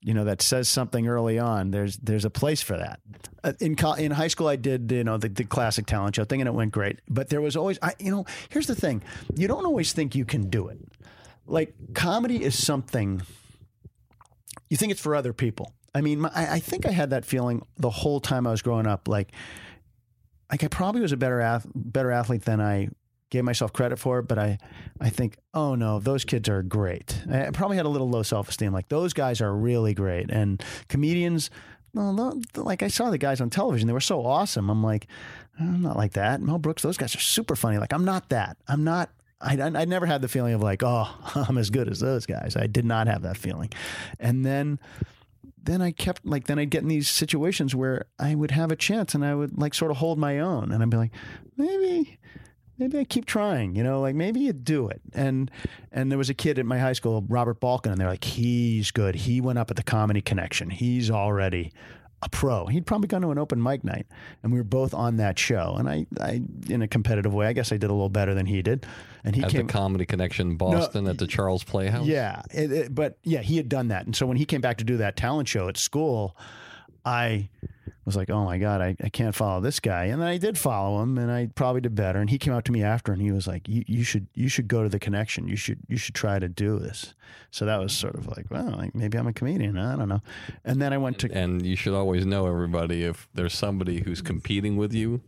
you 0.00 0.14
know 0.14 0.24
that 0.24 0.40
says 0.40 0.68
something 0.70 1.06
early 1.06 1.38
on 1.38 1.70
there's 1.70 1.96
there's 1.98 2.24
a 2.24 2.30
place 2.30 2.62
for 2.62 2.76
that 2.76 3.00
Uh, 3.44 3.52
in 3.60 3.76
co- 3.76 3.92
in 3.92 4.10
high 4.10 4.28
school 4.28 4.48
i 4.48 4.56
did 4.56 4.90
you 4.90 5.04
know 5.04 5.16
the, 5.18 5.28
the 5.28 5.44
classic 5.44 5.86
talent 5.86 6.16
show 6.16 6.24
thing 6.24 6.40
and 6.40 6.48
it 6.48 6.52
went 6.54 6.72
great 6.72 7.00
but 7.08 7.28
there 7.28 7.40
was 7.40 7.56
always 7.56 7.78
i 7.82 7.92
you 7.98 8.10
know 8.10 8.24
here's 8.48 8.66
the 8.66 8.74
thing 8.74 9.02
you 9.36 9.46
don't 9.46 9.64
always 9.66 9.92
think 9.92 10.14
you 10.14 10.24
can 10.24 10.48
do 10.50 10.68
it 10.68 10.78
like 11.46 11.74
comedy 11.94 12.42
is 12.42 12.60
something 12.60 13.22
you 14.68 14.76
think 14.76 14.92
it's 14.92 15.00
for 15.00 15.14
other 15.14 15.32
people 15.32 15.72
i 15.94 16.00
mean 16.00 16.20
my, 16.20 16.30
I, 16.34 16.58
think 16.58 16.86
i 16.86 16.90
had 16.90 17.10
that 17.10 17.24
feeling 17.24 17.62
the 17.76 17.90
whole 17.90 18.20
time 18.20 18.46
i 18.46 18.50
was 18.50 18.62
growing 18.62 18.86
up 18.86 19.08
like 19.08 19.32
like 20.50 20.62
i 20.64 20.68
probably 20.68 21.00
was 21.00 21.12
a 21.12 21.16
better 21.16 21.40
ath- 21.40 21.66
better 21.74 22.10
athlete 22.10 22.42
than 22.42 22.60
i 22.60 22.88
gave 23.32 23.44
myself 23.44 23.72
credit 23.72 23.98
for 23.98 24.20
but 24.20 24.38
I, 24.38 24.58
I 25.00 25.08
think, 25.08 25.38
oh 25.54 25.74
no, 25.74 25.98
those 25.98 26.22
kids 26.22 26.50
are 26.50 26.62
great. 26.62 27.24
I 27.32 27.50
probably 27.50 27.78
had 27.78 27.86
a 27.86 27.88
little 27.88 28.10
low 28.10 28.22
self 28.22 28.50
esteem. 28.50 28.74
Like 28.74 28.90
those 28.90 29.14
guys 29.14 29.40
are 29.40 29.52
really 29.56 29.94
great, 29.94 30.30
and 30.30 30.62
comedians. 30.88 31.50
No, 31.94 32.40
like 32.56 32.82
I 32.82 32.88
saw 32.88 33.10
the 33.10 33.18
guys 33.18 33.40
on 33.42 33.50
television, 33.50 33.86
they 33.86 33.92
were 33.92 34.00
so 34.00 34.24
awesome. 34.24 34.70
I'm 34.70 34.82
like, 34.82 35.08
I'm 35.60 35.82
not 35.82 35.96
like 35.96 36.12
that. 36.12 36.40
Mel 36.40 36.58
Brooks, 36.58 36.82
those 36.82 36.96
guys 36.96 37.14
are 37.14 37.20
super 37.20 37.56
funny. 37.56 37.78
Like 37.78 37.92
I'm 37.92 38.04
not 38.04 38.28
that. 38.28 38.56
I'm 38.68 38.84
not. 38.84 39.10
I, 39.42 39.54
I 39.60 39.84
never 39.84 40.06
had 40.06 40.22
the 40.22 40.28
feeling 40.28 40.54
of 40.54 40.62
like, 40.62 40.82
oh, 40.82 41.08
I'm 41.48 41.58
as 41.58 41.70
good 41.70 41.88
as 41.88 42.00
those 42.00 42.26
guys. 42.26 42.56
I 42.56 42.66
did 42.66 42.84
not 42.84 43.06
have 43.06 43.22
that 43.22 43.36
feeling, 43.36 43.70
and 44.18 44.44
then 44.44 44.78
then 45.64 45.80
I 45.80 45.92
kept 45.92 46.24
like 46.24 46.46
then 46.46 46.58
I'd 46.58 46.70
get 46.70 46.82
in 46.82 46.88
these 46.88 47.08
situations 47.08 47.74
where 47.74 48.06
I 48.18 48.34
would 48.34 48.50
have 48.50 48.72
a 48.72 48.76
chance 48.76 49.14
and 49.14 49.24
I 49.24 49.34
would 49.34 49.58
like 49.58 49.74
sort 49.74 49.90
of 49.90 49.98
hold 49.98 50.18
my 50.18 50.40
own 50.40 50.72
and 50.72 50.82
I'd 50.82 50.90
be 50.90 50.96
like 50.96 51.12
maybe 51.56 52.18
maybe 52.78 52.98
I 52.98 53.04
keep 53.04 53.26
trying, 53.26 53.76
you 53.76 53.84
know, 53.84 54.00
like 54.00 54.14
maybe 54.14 54.40
you 54.40 54.52
do 54.52 54.88
it. 54.88 55.00
And 55.14 55.50
and 55.90 56.10
there 56.10 56.18
was 56.18 56.30
a 56.30 56.34
kid 56.34 56.58
at 56.58 56.66
my 56.66 56.78
high 56.78 56.92
school, 56.94 57.24
Robert 57.28 57.60
Balkan, 57.60 57.92
and 57.92 58.00
they're 58.00 58.08
like, 58.08 58.24
he's 58.24 58.90
good. 58.90 59.14
He 59.14 59.40
went 59.40 59.58
up 59.58 59.70
at 59.70 59.76
the 59.76 59.82
Comedy 59.82 60.20
Connection. 60.20 60.70
He's 60.70 61.10
already 61.10 61.72
a 62.22 62.28
pro. 62.28 62.66
He'd 62.66 62.86
probably 62.86 63.08
gone 63.08 63.22
to 63.22 63.30
an 63.30 63.38
open 63.38 63.60
mic 63.62 63.82
night, 63.84 64.06
and 64.42 64.52
we 64.52 64.58
were 64.60 64.64
both 64.64 64.94
on 64.94 65.16
that 65.16 65.38
show. 65.38 65.74
And 65.78 65.88
I, 65.88 66.06
I 66.20 66.40
in 66.68 66.80
a 66.82 66.88
competitive 66.88 67.34
way, 67.34 67.46
I 67.46 67.52
guess 67.52 67.72
I 67.72 67.76
did 67.76 67.90
a 67.90 67.92
little 67.92 68.08
better 68.08 68.32
than 68.34 68.46
he 68.46 68.62
did. 68.62 68.86
And 69.24 69.34
he 69.36 69.42
at 69.42 69.50
came 69.50 69.66
the 69.66 69.72
Comedy 69.72 70.06
Connection 70.06 70.56
Boston 70.56 71.06
at 71.08 71.18
the 71.18 71.26
Charles 71.26 71.64
Playhouse. 71.64 72.06
yeah, 72.06 72.42
it, 72.52 72.72
it- 72.72 72.94
but 72.94 73.18
yeah, 73.24 73.40
he 73.40 73.56
had 73.56 73.68
done 73.68 73.88
that, 73.88 74.06
and 74.06 74.14
so 74.16 74.26
when 74.26 74.36
he 74.36 74.44
came 74.44 74.60
back 74.60 74.78
to 74.78 74.84
do 74.84 74.96
that 74.98 75.16
talent 75.16 75.48
show 75.48 75.68
at 75.68 75.76
school, 75.76 76.36
I 77.04 77.48
was 78.04 78.16
like, 78.16 78.30
oh 78.30 78.44
my 78.44 78.58
god, 78.58 78.80
I, 78.80 78.96
I 79.02 79.08
can't 79.08 79.34
follow 79.34 79.60
this 79.60 79.78
guy, 79.80 80.06
and 80.06 80.20
then 80.20 80.28
I 80.28 80.38
did 80.38 80.58
follow 80.58 81.02
him, 81.02 81.18
and 81.18 81.30
I 81.30 81.48
probably 81.54 81.80
did 81.80 81.94
better. 81.94 82.18
And 82.18 82.28
he 82.28 82.38
came 82.38 82.52
out 82.52 82.64
to 82.66 82.72
me 82.72 82.82
after, 82.82 83.12
and 83.12 83.22
he 83.22 83.30
was 83.30 83.46
like, 83.46 83.68
you, 83.68 83.84
you 83.86 84.04
should 84.04 84.26
you 84.34 84.48
should 84.48 84.68
go 84.68 84.82
to 84.82 84.88
the 84.88 84.98
connection, 84.98 85.48
you 85.48 85.56
should 85.56 85.78
you 85.88 85.96
should 85.96 86.14
try 86.14 86.38
to 86.38 86.48
do 86.48 86.78
this. 86.78 87.14
So 87.50 87.66
that 87.66 87.78
was 87.78 87.92
sort 87.92 88.14
of 88.14 88.26
like, 88.28 88.46
well, 88.50 88.74
like 88.78 88.94
maybe 88.94 89.18
I'm 89.18 89.26
a 89.26 89.32
comedian, 89.32 89.76
I 89.76 89.96
don't 89.96 90.08
know. 90.08 90.22
And 90.64 90.80
then 90.80 90.92
I 90.92 90.98
went 90.98 91.18
to 91.20 91.30
And 91.32 91.64
you 91.64 91.76
should 91.76 91.94
always 91.94 92.24
know 92.24 92.46
everybody 92.46 93.04
if 93.04 93.28
there's 93.34 93.54
somebody 93.54 94.00
who's 94.00 94.22
competing 94.22 94.78
with 94.78 94.94
you 94.94 95.20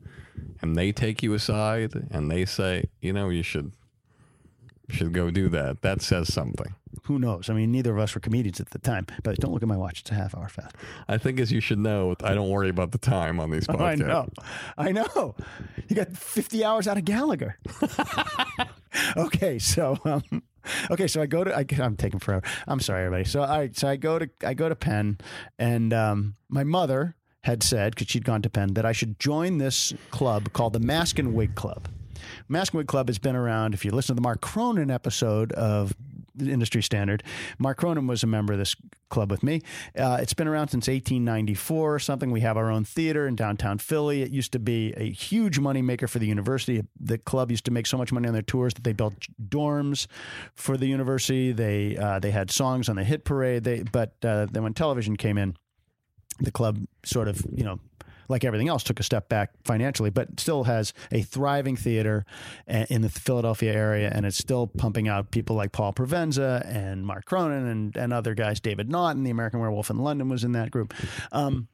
and 0.63 0.75
they 0.75 0.91
take 0.91 1.23
you 1.23 1.35
aside 1.35 1.93
and 2.11 2.31
they 2.31 2.47
say, 2.47 2.89
you 3.03 3.13
know, 3.13 3.29
you 3.29 3.43
should 3.43 3.73
should 4.89 5.13
go 5.13 5.31
do 5.31 5.49
that. 5.51 5.83
That 5.83 6.03
says 6.03 6.33
something. 6.33 6.75
who 7.05 7.19
knows? 7.19 7.51
I 7.51 7.55
mean, 7.55 7.73
neither 7.73 7.93
of 7.93 7.99
us 7.99 8.15
were 8.15 8.21
comedians 8.21 8.61
at 8.61 8.71
the 8.71 8.79
time, 8.79 9.07
but 9.23 9.37
don't 9.39 9.53
look 9.53 9.63
at 9.63 9.69
my 9.69 9.77
watch; 9.77 10.01
it's 10.01 10.11
a 10.11 10.15
half 10.15 10.35
hour 10.37 10.49
fast. 10.49 10.75
I 11.09 11.19
think 11.19 11.41
as 11.41 11.51
you 11.53 11.61
should 11.61 11.79
know, 11.79 12.15
I 12.23 12.35
don't 12.35 12.51
worry 12.51 12.69
about 12.69 12.93
the 12.93 12.99
time 12.99 13.41
on 13.41 13.51
these 13.51 13.67
podcasts. 13.69 13.81
I 13.81 13.95
know. 13.95 14.29
I 14.79 14.93
know. 14.93 15.35
You 15.89 15.97
got 15.97 16.17
50 16.17 16.65
hours 16.65 16.87
out 16.89 16.97
of 16.99 17.05
Gallagher. 17.05 17.59
okay, 19.17 19.59
so 19.59 19.99
um, 20.05 20.43
okay, 20.91 21.07
so 21.07 21.21
I 21.23 21.27
go 21.27 21.45
to 21.45 21.57
I, 21.57 21.65
I'm 21.83 21.97
taking 21.97 22.21
forever. 22.21 22.47
I'm 22.67 22.81
sorry, 22.81 23.07
everybody. 23.07 23.25
So 23.25 23.41
right, 23.41 23.77
so 23.77 23.89
I 23.89 23.97
go 23.97 24.19
to 24.19 24.29
I 24.45 24.55
go 24.55 24.69
to 24.69 24.77
Penn, 24.77 25.19
and 25.59 25.93
um, 25.93 26.35
my 26.49 26.65
mother 26.65 27.17
had 27.43 27.63
said 27.63 27.95
because 27.95 28.09
she'd 28.09 28.25
gone 28.25 28.41
to 28.43 28.51
Penn 28.51 28.75
that 28.75 28.87
I 28.87 28.93
should 28.93 29.19
join 29.19 29.59
this 29.59 29.93
club 30.11 30.53
called 30.53 30.73
the 30.73 30.81
Mask 30.81 31.19
and 31.19 31.35
Wig 31.35 31.55
Club. 31.55 31.89
Wig 32.49 32.87
Club 32.87 33.09
has 33.09 33.19
been 33.19 33.37
around. 33.37 33.75
If 33.75 33.85
you 33.85 33.91
listen 33.91 34.15
to 34.15 34.21
the 34.21 34.23
Mark 34.23 34.41
Cronin 34.41 34.91
episode 34.91 35.53
of 35.53 35.95
the 36.35 36.51
Industry 36.51 36.83
Standard, 36.83 37.23
Mark 37.59 37.79
Cronin 37.79 38.07
was 38.07 38.23
a 38.23 38.27
member 38.27 38.53
of 38.53 38.59
this 38.59 38.75
club 39.09 39.31
with 39.31 39.43
me. 39.43 39.63
Uh, 39.97 40.19
it's 40.21 40.35
been 40.35 40.49
around 40.49 40.69
since 40.69 40.89
1894 40.89 41.95
or 41.95 41.99
something. 41.99 42.31
We 42.31 42.41
have 42.41 42.57
our 42.57 42.71
own 42.71 42.85
theater 42.85 43.27
in 43.27 43.37
downtown 43.37 43.79
Philly. 43.79 44.23
It 44.23 44.31
used 44.31 44.53
to 44.53 44.59
be 44.59 44.93
a 44.97 45.11
huge 45.11 45.61
moneymaker 45.61 46.09
for 46.09 46.19
the 46.19 46.27
university. 46.27 46.83
The 47.01 47.19
club 47.19 47.51
used 47.51 47.65
to 47.67 47.71
make 47.71 47.87
so 47.87 47.97
much 47.97 48.13
money 48.13 48.27
on 48.27 48.35
their 48.35 48.43
tours 48.43 48.75
that 48.75 48.85
they 48.85 48.93
built 48.93 49.15
dorms 49.49 50.07
for 50.55 50.77
the 50.77 50.87
university. 50.87 51.53
They 51.53 51.97
uh, 51.97 52.19
they 52.19 52.33
had 52.33 52.51
songs 52.51 52.89
on 52.89 52.97
the 52.97 53.05
hit 53.05 53.25
parade. 53.25 53.65
They 53.65 53.83
but 53.83 54.15
uh, 54.25 54.47
then 54.51 54.65
when 54.65 54.75
television 54.75 55.17
came 55.17 55.39
in, 55.39 55.57
the 56.41 56.51
club 56.51 56.85
sort 57.05 57.29
of 57.29 57.45
you 57.53 57.65
know 57.65 57.79
like 58.29 58.45
everything 58.45 58.69
else 58.69 58.83
took 58.83 59.01
a 59.01 59.03
step 59.03 59.29
back 59.29 59.51
financially 59.65 60.11
but 60.11 60.39
still 60.39 60.65
has 60.65 60.93
a 61.13 61.23
thriving 61.23 61.77
theater 61.77 62.25
in 62.67 63.03
the 63.03 63.09
Philadelphia 63.09 63.73
area 63.73 64.11
and 64.13 64.27
it's 64.27 64.39
still 64.39 64.67
pumping 64.67 65.09
out 65.09 65.31
people 65.31 65.57
like 65.57 65.73
Paul 65.73 65.93
Provenza 65.93 66.67
and 66.67 67.07
Mark 67.07 67.25
Cronin 67.25 67.67
and, 67.67 67.97
and 67.97 68.13
other 68.13 68.35
guys 68.35 68.61
David 68.61 68.91
Naughton 68.91 69.25
the 69.25 69.31
American 69.31 69.61
Werewolf 69.61 69.91
in 69.91 69.99
London 69.99 70.29
was 70.29 70.45
in 70.45 70.53
that 70.53 70.71
group 70.71 70.95
um, 71.33 71.69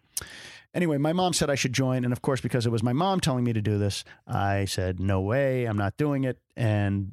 Anyway, 0.72 0.98
my 0.98 1.12
mom 1.12 1.32
said 1.32 1.50
I 1.50 1.56
should 1.56 1.72
join. 1.72 2.04
And 2.04 2.12
of 2.12 2.22
course, 2.22 2.40
because 2.40 2.64
it 2.64 2.70
was 2.70 2.82
my 2.82 2.92
mom 2.92 3.18
telling 3.18 3.42
me 3.42 3.52
to 3.52 3.60
do 3.60 3.76
this, 3.76 4.04
I 4.26 4.66
said, 4.66 5.00
no 5.00 5.20
way, 5.20 5.64
I'm 5.64 5.76
not 5.76 5.96
doing 5.96 6.22
it. 6.24 6.38
And 6.56 7.08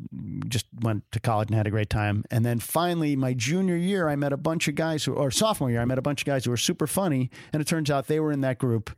just 0.47 0.67
went 0.81 1.11
to 1.11 1.19
college 1.19 1.49
and 1.49 1.57
had 1.57 1.65
a 1.65 1.71
great 1.71 1.89
time. 1.89 2.23
And 2.29 2.45
then 2.45 2.59
finally, 2.59 3.15
my 3.15 3.33
junior 3.33 3.75
year, 3.75 4.09
I 4.09 4.15
met 4.15 4.31
a 4.31 4.38
bunch 4.38 4.67
of 4.67 4.75
guys 4.75 5.05
who, 5.05 5.13
or 5.13 5.31
sophomore 5.31 5.71
year, 5.71 5.81
I 5.81 5.85
met 5.85 5.97
a 5.97 6.03
bunch 6.03 6.21
of 6.21 6.25
guys 6.25 6.45
who 6.45 6.51
were 6.51 6.57
super 6.57 6.85
funny. 6.85 7.31
And 7.51 7.61
it 7.61 7.65
turns 7.65 7.89
out 7.89 8.07
they 8.07 8.19
were 8.19 8.31
in 8.31 8.41
that 8.41 8.59
group. 8.59 8.91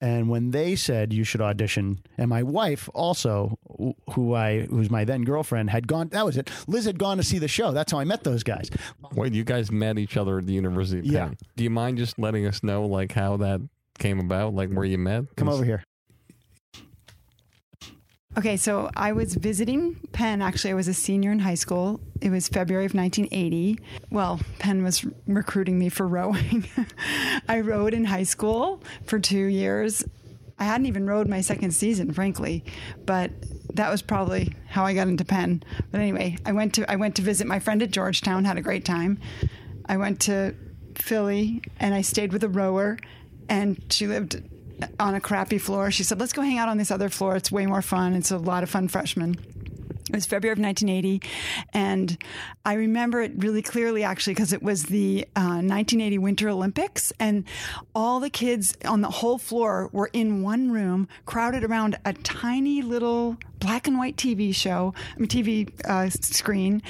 And 0.00 0.30
when 0.30 0.50
they 0.50 0.76
said 0.76 1.12
you 1.12 1.24
should 1.24 1.42
audition, 1.42 2.00
and 2.16 2.30
my 2.30 2.42
wife 2.42 2.88
also, 2.94 3.58
who 4.14 4.34
I 4.34 4.62
who's 4.62 4.90
my 4.90 5.04
then 5.04 5.24
girlfriend, 5.24 5.68
had 5.70 5.86
gone. 5.86 6.08
That 6.08 6.24
was 6.24 6.38
it. 6.38 6.50
Liz 6.66 6.86
had 6.86 6.98
gone 6.98 7.18
to 7.18 7.22
see 7.22 7.38
the 7.38 7.48
show. 7.48 7.72
That's 7.72 7.92
how 7.92 7.98
I 7.98 8.04
met 8.04 8.24
those 8.24 8.42
guys. 8.42 8.70
Wait, 9.12 9.34
you 9.34 9.44
guys 9.44 9.70
met 9.70 9.98
each 9.98 10.16
other 10.16 10.38
at 10.38 10.46
the 10.46 10.54
University 10.54 11.00
of 11.00 11.04
Penn. 11.04 11.12
Yeah. 11.12 11.30
Do 11.56 11.64
you 11.64 11.70
mind 11.70 11.98
just 11.98 12.18
letting 12.18 12.46
us 12.46 12.62
know 12.62 12.86
like 12.86 13.12
how 13.12 13.36
that 13.38 13.60
came 13.98 14.20
about, 14.20 14.54
like 14.54 14.70
where 14.70 14.86
you 14.86 14.96
met? 14.96 15.24
Come 15.36 15.50
over 15.50 15.64
here. 15.64 15.84
Okay, 18.38 18.56
so 18.56 18.90
I 18.94 19.10
was 19.10 19.34
visiting 19.34 19.96
Penn. 20.12 20.40
Actually, 20.40 20.70
I 20.70 20.74
was 20.74 20.86
a 20.86 20.94
senior 20.94 21.32
in 21.32 21.40
high 21.40 21.56
school. 21.56 22.00
It 22.20 22.30
was 22.30 22.46
February 22.48 22.86
of 22.86 22.94
1980. 22.94 23.80
Well, 24.10 24.38
Penn 24.60 24.84
was 24.84 25.04
recruiting 25.26 25.80
me 25.80 25.88
for 25.88 26.06
rowing. 26.08 26.64
I 27.48 27.60
rowed 27.60 27.92
in 27.92 28.04
high 28.04 28.22
school 28.22 28.84
for 29.04 29.18
two 29.18 29.46
years. 29.46 30.04
I 30.60 30.64
hadn't 30.64 30.86
even 30.86 31.06
rowed 31.06 31.26
my 31.26 31.40
second 31.40 31.72
season, 31.72 32.12
frankly, 32.12 32.64
but 33.04 33.32
that 33.74 33.90
was 33.90 34.00
probably 34.00 34.54
how 34.68 34.84
I 34.84 34.94
got 34.94 35.08
into 35.08 35.24
Penn. 35.24 35.64
But 35.90 36.00
anyway, 36.00 36.36
I 36.46 36.52
went 36.52 36.74
to 36.74 36.88
I 36.88 36.96
went 36.96 37.16
to 37.16 37.22
visit 37.22 37.48
my 37.48 37.58
friend 37.58 37.82
at 37.82 37.90
Georgetown. 37.90 38.44
Had 38.44 38.58
a 38.58 38.62
great 38.62 38.84
time. 38.84 39.18
I 39.86 39.96
went 39.96 40.20
to 40.22 40.54
Philly 40.94 41.62
and 41.80 41.94
I 41.94 42.02
stayed 42.02 42.32
with 42.32 42.44
a 42.44 42.48
rower, 42.48 42.96
and 43.48 43.82
she 43.90 44.06
lived 44.06 44.40
on 44.98 45.14
a 45.14 45.20
crappy 45.20 45.58
floor. 45.58 45.90
She 45.90 46.02
said, 46.02 46.20
"Let's 46.20 46.32
go 46.32 46.42
hang 46.42 46.58
out 46.58 46.68
on 46.68 46.78
this 46.78 46.90
other 46.90 47.08
floor. 47.08 47.36
It's 47.36 47.50
way 47.50 47.66
more 47.66 47.82
fun. 47.82 48.14
It's 48.14 48.30
a 48.30 48.38
lot 48.38 48.62
of 48.62 48.70
fun 48.70 48.88
freshmen." 48.88 49.36
It 50.08 50.16
was 50.16 50.26
February 50.26 50.52
of 50.52 50.58
1980, 50.58 51.22
and 51.72 52.18
I 52.64 52.72
remember 52.72 53.20
it 53.20 53.32
really 53.36 53.62
clearly 53.62 54.02
actually 54.02 54.34
because 54.34 54.52
it 54.52 54.60
was 54.60 54.84
the 54.84 55.24
uh, 55.36 55.62
1980 55.62 56.18
Winter 56.18 56.48
Olympics, 56.48 57.12
and 57.20 57.44
all 57.94 58.18
the 58.18 58.28
kids 58.28 58.76
on 58.84 59.02
the 59.02 59.10
whole 59.10 59.38
floor 59.38 59.88
were 59.92 60.10
in 60.12 60.42
one 60.42 60.72
room, 60.72 61.06
crowded 61.26 61.62
around 61.62 61.96
a 62.04 62.12
tiny 62.12 62.82
little 62.82 63.38
black 63.60 63.86
and 63.86 63.98
white 63.98 64.16
TV 64.16 64.54
show, 64.54 64.94
I 65.14 65.18
mean 65.18 65.28
TV 65.28 65.70
uh, 65.88 66.10
screen, 66.10 66.82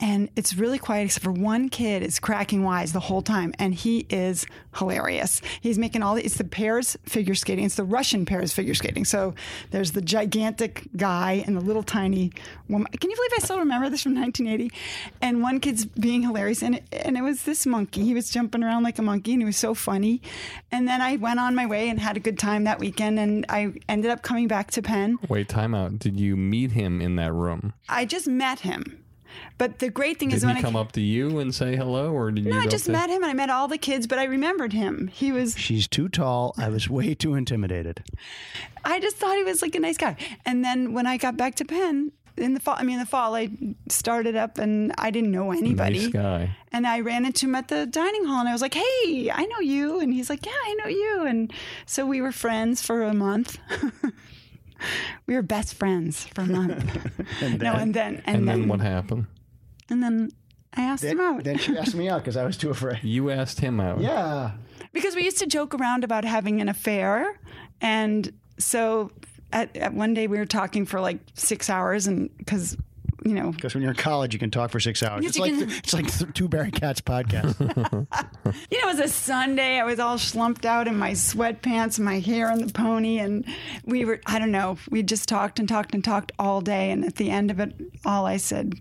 and 0.00 0.30
it's 0.34 0.54
really 0.54 0.78
quiet 0.78 1.04
except 1.04 1.24
for 1.24 1.32
one 1.32 1.68
kid 1.68 2.02
is 2.02 2.18
cracking 2.18 2.62
wise 2.64 2.92
the 2.92 3.00
whole 3.00 3.20
time, 3.20 3.52
and 3.58 3.74
he 3.74 4.06
is 4.08 4.46
hilarious. 4.76 5.42
He's 5.60 5.78
making 5.78 6.02
all 6.02 6.14
the 6.14 6.24
it's 6.24 6.38
the 6.38 6.44
pairs 6.44 6.96
figure 7.04 7.34
skating. 7.34 7.66
It's 7.66 7.74
the 7.74 7.84
Russian 7.84 8.24
pairs 8.24 8.52
figure 8.52 8.74
skating. 8.74 9.04
So 9.04 9.34
there's 9.70 9.92
the 9.92 10.00
gigantic 10.00 10.88
guy 10.96 11.44
and 11.46 11.54
the 11.56 11.60
little 11.60 11.82
tiny 11.82 12.32
woman. 12.68 12.90
Can 12.92 13.10
you 13.10 13.16
believe 13.16 13.30
I 13.36 13.40
still 13.40 13.58
remember 13.58 13.90
this 13.90 14.02
from 14.02 14.14
1980? 14.14 14.74
And 15.20 15.42
one 15.42 15.60
kid's 15.60 15.84
being 15.84 16.22
hilarious, 16.22 16.62
and 16.62 16.76
it, 16.76 16.84
and 16.92 17.18
it 17.18 17.22
was 17.22 17.42
this 17.42 17.66
monkey. 17.66 18.02
He 18.02 18.14
was 18.14 18.30
jumping 18.30 18.62
around 18.62 18.84
like 18.84 18.98
a 18.98 19.02
monkey, 19.02 19.34
and 19.34 19.42
he 19.42 19.46
was 19.46 19.58
so 19.58 19.74
funny. 19.74 20.22
And 20.72 20.88
then 20.88 21.02
I 21.02 21.16
went 21.16 21.40
on 21.40 21.54
my 21.54 21.66
way 21.66 21.90
and 21.90 22.00
had 22.00 22.16
a 22.16 22.20
good 22.20 22.38
time 22.38 22.64
that 22.64 22.78
weekend, 22.78 23.18
and 23.18 23.44
I 23.50 23.74
ended 23.88 24.10
up 24.10 24.22
coming 24.22 24.48
back 24.48 24.70
to 24.72 24.82
Penn. 24.82 25.18
Wait, 25.28 25.48
time 25.48 25.74
out. 25.74 25.98
Did 26.10 26.18
you 26.18 26.36
meet 26.36 26.72
him 26.72 27.00
in 27.00 27.14
that 27.16 27.32
room? 27.32 27.72
I 27.88 28.04
just 28.04 28.26
met 28.26 28.60
him. 28.60 29.04
But 29.58 29.78
the 29.78 29.90
great 29.90 30.18
thing 30.18 30.30
Did 30.30 30.36
is 30.38 30.42
he 30.42 30.48
when 30.48 30.56
I 30.56 30.60
come 30.60 30.74
up 30.74 30.90
to 30.92 31.00
you 31.00 31.38
and 31.38 31.54
say 31.54 31.76
hello, 31.76 32.12
or 32.12 32.32
did 32.32 32.46
you? 32.46 32.50
no, 32.50 32.58
I 32.58 32.66
just 32.66 32.86
to- 32.86 32.90
met 32.90 33.08
him 33.10 33.22
and 33.22 33.26
I 33.30 33.32
met 33.32 33.48
all 33.48 33.68
the 33.68 33.78
kids, 33.78 34.08
but 34.08 34.18
I 34.18 34.24
remembered 34.24 34.72
him. 34.72 35.06
He 35.06 35.30
was 35.30 35.56
She's 35.56 35.86
too 35.86 36.08
tall. 36.08 36.52
I 36.58 36.68
was 36.68 36.90
way 36.90 37.14
too 37.14 37.36
intimidated. 37.36 38.02
I 38.84 38.98
just 38.98 39.18
thought 39.18 39.36
he 39.36 39.44
was 39.44 39.62
like 39.62 39.76
a 39.76 39.78
nice 39.80 39.96
guy. 39.98 40.16
And 40.44 40.64
then 40.64 40.92
when 40.94 41.06
I 41.06 41.16
got 41.16 41.36
back 41.36 41.54
to 41.56 41.64
Penn 41.64 42.10
in 42.36 42.54
the 42.54 42.60
fall, 42.60 42.74
I 42.76 42.82
mean, 42.82 42.94
in 42.94 43.00
the 43.00 43.06
fall, 43.06 43.36
I 43.36 43.50
started 43.88 44.34
up 44.34 44.58
and 44.58 44.92
I 44.98 45.12
didn't 45.12 45.30
know 45.30 45.52
anybody. 45.52 46.00
Nice 46.00 46.08
guy. 46.08 46.56
And 46.72 46.88
I 46.88 46.98
ran 47.00 47.24
into 47.24 47.46
him 47.46 47.54
at 47.54 47.68
the 47.68 47.86
dining 47.86 48.24
hall 48.24 48.40
and 48.40 48.48
I 48.48 48.52
was 48.52 48.62
like, 48.62 48.74
hey, 48.74 49.30
I 49.32 49.44
know 49.44 49.60
you. 49.60 50.00
And 50.00 50.12
he's 50.12 50.28
like, 50.28 50.44
yeah, 50.44 50.52
I 50.52 50.74
know 50.74 50.86
you. 50.88 51.24
And 51.26 51.52
so 51.86 52.04
we 52.04 52.20
were 52.20 52.32
friends 52.32 52.82
for 52.82 53.04
a 53.04 53.14
month. 53.14 53.58
we 55.26 55.34
were 55.34 55.42
best 55.42 55.74
friends 55.74 56.24
for 56.24 56.42
a 56.42 56.46
month. 56.58 56.84
no, 57.60 57.72
and 57.74 57.94
then, 57.94 58.16
and, 58.26 58.36
And, 58.36 58.48
then, 58.48 58.60
then 58.60 58.68
what 58.68 58.80
happened? 58.80 59.26
And 59.88 60.02
then 60.02 60.30
I 60.74 60.82
asked 60.82 61.04
him 61.04 61.20
out. 61.20 61.44
Then 61.44 61.58
she 61.58 61.76
asked 61.76 61.94
me 61.94 62.08
out 62.08 62.20
because 62.22 62.36
I 62.36 62.44
was 62.44 62.56
too 62.56 62.70
afraid. 62.70 63.02
You 63.02 63.30
asked 63.30 63.60
him 63.60 63.80
out. 63.80 64.00
Yeah. 64.00 64.52
because 64.92 65.14
we 65.16 65.24
used 65.24 65.38
to 65.38 65.46
joke 65.46 65.74
around 65.74 66.04
about 66.04 66.24
having 66.24 66.60
an 66.60 66.68
affair 66.68 67.38
and 67.80 68.32
so 68.58 69.10
at, 69.52 69.76
at 69.76 69.94
one 69.94 70.14
day 70.14 70.26
we 70.26 70.38
were 70.38 70.46
talking 70.46 70.84
for 70.86 71.00
like 71.00 71.18
six 71.34 71.68
hours 71.70 72.06
and 72.06 72.30
because 72.36 72.76
you 73.24 73.34
know 73.34 73.52
Because 73.52 73.74
when 73.74 73.82
you're 73.82 73.90
in 73.92 73.96
college, 73.96 74.32
you 74.32 74.38
can 74.38 74.50
talk 74.50 74.70
for 74.70 74.80
six 74.80 75.02
hours. 75.02 75.22
Yes, 75.22 75.30
it's 75.30 75.38
like 75.38 75.52
can- 75.52 75.70
it's 75.70 75.92
like 75.92 76.10
th- 76.12 76.32
two 76.34 76.48
Barry 76.48 76.70
Katz 76.70 77.00
podcasts. 77.00 77.58
you 78.70 78.78
know 78.80 78.88
it 78.88 78.96
was 78.96 79.00
a 79.00 79.08
sunday 79.08 79.78
i 79.78 79.84
was 79.84 80.00
all 80.00 80.18
slumped 80.18 80.64
out 80.66 80.88
in 80.88 80.96
my 80.96 81.12
sweatpants 81.12 81.96
and 81.98 82.04
my 82.04 82.18
hair 82.18 82.50
in 82.50 82.66
the 82.66 82.72
pony 82.72 83.18
and 83.18 83.44
we 83.84 84.04
were 84.04 84.20
i 84.26 84.38
don't 84.38 84.50
know 84.50 84.76
we 84.90 85.02
just 85.02 85.28
talked 85.28 85.58
and 85.58 85.68
talked 85.68 85.94
and 85.94 86.02
talked 86.02 86.32
all 86.38 86.60
day 86.60 86.90
and 86.90 87.04
at 87.04 87.16
the 87.16 87.30
end 87.30 87.50
of 87.50 87.60
it 87.60 87.74
all 88.04 88.26
i 88.26 88.36
said 88.36 88.74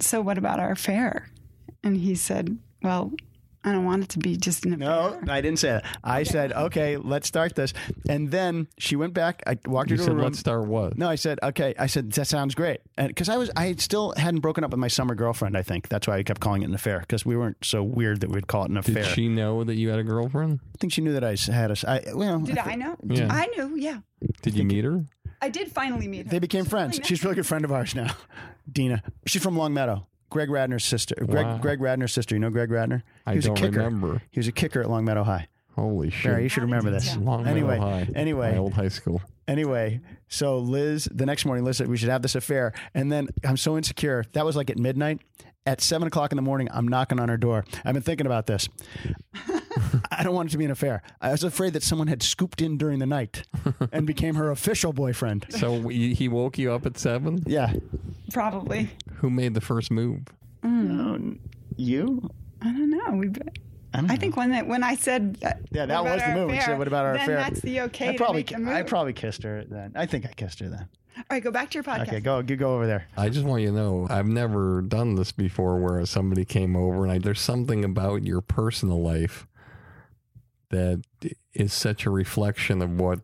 so 0.00 0.20
what 0.20 0.38
about 0.38 0.58
our 0.58 0.72
affair 0.72 1.28
and 1.84 1.96
he 1.98 2.14
said 2.14 2.58
well 2.82 3.12
i 3.64 3.72
don't 3.72 3.84
want 3.84 4.02
it 4.04 4.08
to 4.10 4.18
be 4.18 4.36
just 4.36 4.64
an 4.66 4.74
affair 4.74 5.20
no, 5.22 5.32
I 5.32 5.40
didn't 5.40 5.58
say 5.58 5.68
that. 5.70 5.84
I 6.02 6.22
said, 6.24 6.52
okay, 6.52 6.96
let's 6.96 7.28
start 7.28 7.54
this. 7.54 7.72
And 8.08 8.30
then 8.30 8.66
she 8.78 8.96
went 8.96 9.14
back. 9.14 9.42
I 9.46 9.56
walked 9.66 9.90
her 9.90 9.94
You 9.94 9.98
to 9.98 10.02
said, 10.04 10.12
a 10.12 10.14
room. 10.16 10.24
let's 10.24 10.38
start 10.38 10.66
what? 10.66 10.98
No, 10.98 11.08
I 11.08 11.14
said, 11.14 11.38
okay. 11.42 11.74
I 11.78 11.86
said, 11.86 12.10
that 12.12 12.26
sounds 12.26 12.54
great. 12.54 12.80
And 12.98 13.08
because 13.08 13.28
I 13.28 13.36
was, 13.36 13.50
I 13.56 13.74
still 13.76 14.14
hadn't 14.16 14.40
broken 14.40 14.64
up 14.64 14.70
with 14.72 14.80
my 14.80 14.88
summer 14.88 15.14
girlfriend, 15.14 15.56
I 15.56 15.62
think. 15.62 15.88
That's 15.88 16.06
why 16.08 16.16
I 16.16 16.22
kept 16.22 16.40
calling 16.40 16.62
it 16.62 16.68
an 16.68 16.74
affair 16.74 17.00
because 17.00 17.24
we 17.24 17.36
weren't 17.36 17.58
so 17.64 17.82
weird 17.82 18.20
that 18.20 18.30
we'd 18.30 18.46
call 18.48 18.64
it 18.64 18.70
an 18.70 18.76
affair. 18.78 18.94
Did 19.04 19.06
she 19.06 19.28
know 19.28 19.62
that 19.64 19.76
you 19.76 19.90
had 19.90 19.98
a 20.00 20.04
girlfriend? 20.04 20.60
I 20.74 20.78
think 20.78 20.92
she 20.92 21.00
knew 21.02 21.12
that 21.12 21.24
I 21.24 21.36
had 21.52 21.70
a, 21.70 21.72
s- 21.72 21.84
I, 21.84 22.02
well, 22.14 22.40
did 22.40 22.58
i 22.58 22.74
know 22.74 22.96
Yeah. 23.08 23.28
i 23.30 23.46
knew 23.56 23.76
yeah 23.76 23.98
Did 24.42 24.54
you 24.56 24.64
meet 24.64 24.84
her? 24.84 25.04
i 25.40 25.48
did 25.48 25.70
finally 25.72 26.08
meet 26.08 26.26
her 26.26 26.30
they 26.30 26.38
became 26.40 26.64
friends. 26.64 27.00
She's 27.04 27.20
a 27.22 27.24
really 27.24 27.36
good 27.36 27.46
friend 27.46 27.64
of 27.64 27.70
ours 27.72 27.94
now. 27.94 28.14
Dina. 28.70 29.02
She's 29.26 29.42
from 29.42 29.56
Long 29.56 29.72
Meadow. 29.74 30.06
Greg 30.32 30.48
Radner's 30.48 30.84
sister. 30.84 31.14
Greg, 31.14 31.46
Wow. 31.46 31.58
Greg 31.58 31.78
Radner's 31.78 32.12
sister. 32.12 32.34
You 32.34 32.40
know 32.40 32.50
Greg 32.50 32.70
Radner? 32.70 33.02
I 33.26 33.32
he 33.32 33.36
was 33.38 33.44
don't 33.46 33.58
a 33.58 33.60
kicker. 33.60 33.78
remember. 33.78 34.22
He 34.30 34.40
was 34.40 34.48
a 34.48 34.52
kicker 34.52 34.80
at 34.80 34.90
Long 34.90 35.04
Meadow 35.04 35.22
High. 35.24 35.48
Holy 35.76 36.10
shit! 36.10 36.24
Barry, 36.30 36.42
you 36.42 36.48
should 36.50 36.62
remember 36.64 36.90
this. 36.90 37.16
Long 37.16 37.44
Meadow 37.44 37.50
anyway, 37.56 37.78
High, 37.78 38.08
anyway, 38.14 38.52
my 38.52 38.58
old 38.58 38.74
high 38.74 38.88
school. 38.88 39.22
Anyway, 39.48 40.00
so 40.28 40.58
Liz, 40.58 41.08
the 41.12 41.24
next 41.26 41.44
morning, 41.46 41.64
Liz 41.64 41.78
said 41.78 41.88
we 41.88 41.96
should 41.96 42.08
have 42.10 42.20
this 42.22 42.34
affair. 42.34 42.72
And 42.94 43.10
then 43.10 43.28
I'm 43.44 43.56
so 43.56 43.76
insecure. 43.76 44.24
That 44.32 44.44
was 44.44 44.54
like 44.56 44.68
at 44.70 44.78
midnight. 44.78 45.20
At 45.64 45.80
seven 45.80 46.08
o'clock 46.08 46.32
in 46.32 46.36
the 46.36 46.42
morning, 46.42 46.68
I'm 46.72 46.88
knocking 46.88 47.20
on 47.20 47.28
her 47.28 47.36
door. 47.36 47.64
I've 47.84 47.94
been 47.94 48.02
thinking 48.02 48.26
about 48.26 48.46
this. 48.46 48.68
I 50.10 50.22
don't 50.22 50.34
want 50.34 50.50
it 50.50 50.52
to 50.52 50.58
be 50.58 50.64
an 50.64 50.70
affair. 50.70 51.02
I 51.20 51.30
was 51.30 51.44
afraid 51.44 51.72
that 51.74 51.82
someone 51.82 52.08
had 52.08 52.22
scooped 52.22 52.60
in 52.60 52.78
during 52.78 52.98
the 52.98 53.06
night 53.06 53.44
and 53.92 54.06
became 54.06 54.34
her 54.34 54.50
official 54.50 54.92
boyfriend. 54.92 55.46
So 55.50 55.88
he 55.88 56.14
he 56.14 56.28
woke 56.28 56.58
you 56.58 56.72
up 56.72 56.86
at 56.86 56.98
seven. 56.98 57.42
Yeah. 57.46 57.72
probably 58.32 58.90
Who 59.16 59.30
made 59.30 59.54
the 59.54 59.60
first 59.60 59.90
move? 59.90 60.22
No, 60.62 61.34
you? 61.76 62.30
i 62.60 62.66
don't 62.66 62.90
know 62.90 63.16
we 63.16 63.28
I, 63.94 64.16
think 64.16 64.36
when 64.36 64.50
that 64.52 64.66
when 64.66 64.82
I 64.82 64.94
said 64.94 65.38
uh, 65.44 65.52
Yeah, 65.70 65.86
that 65.86 66.02
was 66.02 66.20
the 66.20 66.30
our 66.30 66.34
move. 66.34 66.50
She 66.50 66.56
affair, 66.56 66.66
said, 66.66 66.78
"What 66.78 66.88
about 66.88 67.04
our 67.04 67.12
then 67.12 67.22
affair?" 67.22 67.36
That's 67.36 67.60
the 67.60 67.80
okay. 67.82 68.10
I 68.10 68.16
probably, 68.16 68.44
to 68.44 68.54
make 68.54 68.62
a 68.62 68.64
move. 68.64 68.74
I 68.74 68.82
probably 68.82 69.12
kissed 69.12 69.42
her 69.42 69.64
then. 69.64 69.92
I 69.94 70.06
think 70.06 70.24
I 70.24 70.32
kissed 70.32 70.60
her 70.60 70.68
then. 70.68 70.88
All 71.16 71.24
right, 71.30 71.44
go 71.44 71.50
back 71.50 71.70
to 71.70 71.74
your 71.74 71.84
podcast. 71.84 72.08
Okay, 72.08 72.20
go, 72.20 72.38
you 72.38 72.56
go 72.56 72.74
over 72.74 72.86
there. 72.86 73.06
I 73.18 73.28
just 73.28 73.44
want 73.44 73.62
you 73.62 73.68
to 73.68 73.74
know 73.74 74.06
I've 74.08 74.26
never 74.26 74.80
done 74.80 75.14
this 75.14 75.30
before 75.30 75.78
where 75.78 76.04
somebody 76.06 76.44
came 76.44 76.74
over 76.74 77.02
and 77.02 77.12
I, 77.12 77.18
there's 77.18 77.40
something 77.40 77.84
about 77.84 78.24
your 78.24 78.40
personal 78.40 79.02
life 79.02 79.46
that 80.72 81.02
is 81.54 81.72
such 81.72 82.04
a 82.04 82.10
reflection 82.10 82.82
of 82.82 82.90
what 82.90 83.20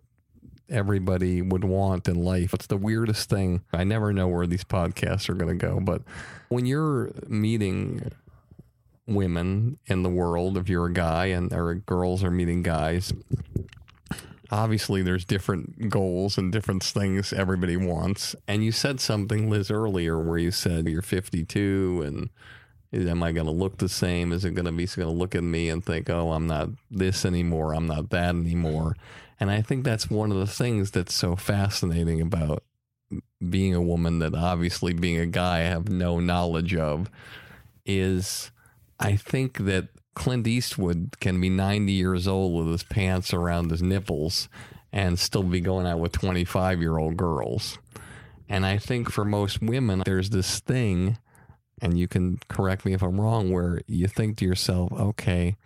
everybody 0.70 1.42
would 1.42 1.64
want 1.64 2.07
in 2.09 2.22
life. 2.22 2.55
It's 2.55 2.66
the 2.66 2.76
weirdest 2.76 3.28
thing. 3.28 3.62
I 3.72 3.84
never 3.84 4.12
know 4.12 4.28
where 4.28 4.46
these 4.46 4.64
podcasts 4.64 5.28
are 5.28 5.34
going 5.34 5.59
to 5.59 5.66
go, 5.66 5.80
but 5.80 6.03
when 6.49 6.66
you're 6.66 7.11
meeting 7.26 8.12
women 9.07 9.78
in 9.86 10.03
the 10.03 10.11
world, 10.11 10.57
if 10.57 10.68
you're 10.68 10.86
a 10.86 10.92
guy 10.92 11.26
and 11.26 11.53
or 11.53 11.74
girls 11.74 12.22
are 12.22 12.30
meeting 12.30 12.62
guys, 12.62 13.12
obviously 14.51 15.03
there's 15.03 15.24
different 15.24 15.88
goals 15.88 16.38
and 16.38 16.53
different 16.53 16.84
things 16.84 17.32
everybody 17.32 17.76
wants. 17.76 18.36
And 18.46 18.62
you 18.64 18.72
said 18.72 19.01
something, 19.01 19.51
Liz, 19.51 19.70
earlier 19.70 20.20
where 20.20 20.38
you 20.38 20.51
said 20.51 20.86
you're 20.86 21.03
52 21.03 22.03
and 22.07 22.30
am 22.93 23.22
I 23.22 23.32
going 23.32 23.47
to 23.47 23.53
look 23.53 23.78
the 23.78 23.89
same? 23.89 24.32
Is 24.32 24.45
it 24.45 24.55
going 24.55 24.66
to 24.66 24.72
be 24.72 24.86
going 24.86 25.09
to 25.09 25.14
look 25.14 25.34
at 25.34 25.43
me 25.43 25.68
and 25.68 25.84
think, 25.84 26.09
oh, 26.11 26.32
I'm 26.32 26.47
not 26.47 26.70
this 26.91 27.24
anymore. 27.24 27.74
I'm 27.74 27.86
not 27.86 28.11
that 28.11 28.34
anymore. 28.34 28.97
And 29.41 29.51
I 29.51 29.62
think 29.62 29.84
that's 29.84 30.11
one 30.11 30.32
of 30.32 30.39
the 30.39 30.47
things 30.47 30.91
that's 30.91 31.14
so 31.14 31.36
fascinating 31.36 32.20
about 32.20 32.64
being 33.49 33.74
a 33.74 33.82
woman 33.82 34.18
that 34.18 34.34
obviously 34.34 34.93
being 34.93 35.18
a 35.18 35.26
guy 35.26 35.59
I 35.59 35.62
have 35.62 35.89
no 35.89 36.20
knowledge 36.20 36.74
of 36.74 37.11
is 37.86 38.51
I 38.99 39.16
think 39.16 39.59
that 39.59 39.89
Clint 40.14 40.47
Eastwood 40.47 41.14
can 41.20 41.41
be 41.41 41.49
90 41.49 41.93
years 41.93 42.26
old 42.26 42.59
with 42.59 42.72
his 42.72 42.82
pants 42.82 43.32
around 43.32 43.70
his 43.70 43.82
nipples 43.82 44.49
and 44.93 45.18
still 45.18 45.45
be 45.45 45.61
going 45.61 45.86
out 45.86 46.01
with 46.01 46.12
25 46.12 46.80
year 46.80 46.99
old 46.99 47.16
girls. 47.16 47.78
And 48.49 48.66
I 48.66 48.78
think 48.78 49.11
for 49.11 49.24
most 49.24 49.62
women, 49.62 50.03
there's 50.05 50.30
this 50.30 50.61
thing, 50.61 51.18
and 51.81 51.99
you 51.99 52.09
can 52.09 52.39
correct 52.49 52.85
me 52.85 52.93
if 52.93 53.03
I'm 53.03 53.20
wrong, 53.20 53.51
where 53.51 53.81
you 53.87 54.07
think 54.07 54.37
to 54.39 54.45
yourself, 54.45 54.93
okay, 54.93 55.57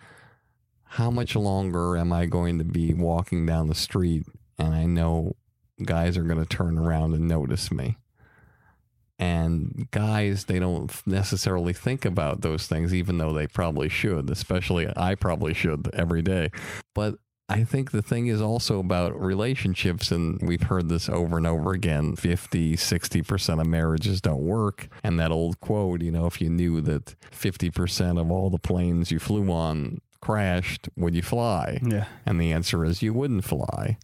how 0.84 1.10
much 1.10 1.34
longer 1.34 1.96
am 1.96 2.12
I 2.12 2.26
going 2.26 2.58
to 2.58 2.64
be 2.64 2.92
walking 2.92 3.46
down 3.46 3.68
the 3.68 3.74
street 3.74 4.26
and 4.58 4.74
I 4.74 4.84
know 4.84 5.36
guys 5.84 6.16
are 6.16 6.22
going 6.22 6.38
to 6.38 6.46
turn 6.46 6.78
around 6.78 7.14
and 7.14 7.26
notice 7.26 7.72
me? 7.72 7.96
And 9.18 9.86
guys, 9.92 10.46
they 10.46 10.58
don't 10.58 10.90
necessarily 11.06 11.72
think 11.72 12.04
about 12.04 12.40
those 12.40 12.66
things, 12.66 12.92
even 12.92 13.18
though 13.18 13.32
they 13.32 13.46
probably 13.46 13.88
should, 13.88 14.28
especially 14.30 14.88
I 14.96 15.14
probably 15.14 15.54
should 15.54 15.88
every 15.92 16.22
day. 16.22 16.50
But 16.92 17.16
I 17.49 17.64
think 17.64 17.90
the 17.90 18.03
thing 18.03 18.28
is 18.28 18.40
also 18.40 18.78
about 18.78 19.20
relationships, 19.20 20.11
and 20.11 20.40
we've 20.40 20.62
heard 20.62 20.88
this 20.88 21.09
over 21.09 21.36
and 21.36 21.47
over 21.47 21.73
again 21.73 22.16
50, 22.16 22.77
60% 22.77 23.60
of 23.60 23.66
marriages 23.66 24.20
don't 24.20 24.43
work. 24.43 24.89
And 25.02 25.19
that 25.20 25.31
old 25.31 25.60
quote, 25.60 26.02
you 26.02 26.10
know, 26.10 26.27
if 26.27 26.40
you 26.40 26.48
knew 26.48 26.81
that 26.81 27.14
50% 27.31 28.20
of 28.20 28.31
all 28.31 28.48
the 28.48 28.59
planes 28.59 29.10
you 29.10 29.19
flew 29.19 29.51
on 29.51 30.01
crashed, 30.20 30.89
would 30.97 31.14
you 31.14 31.23
fly? 31.23 31.81
Yeah. 31.82 32.06
And 32.24 32.40
the 32.40 32.52
answer 32.52 32.85
is 32.85 33.02
you 33.02 33.12
wouldn't 33.12 33.44
fly. 33.44 33.98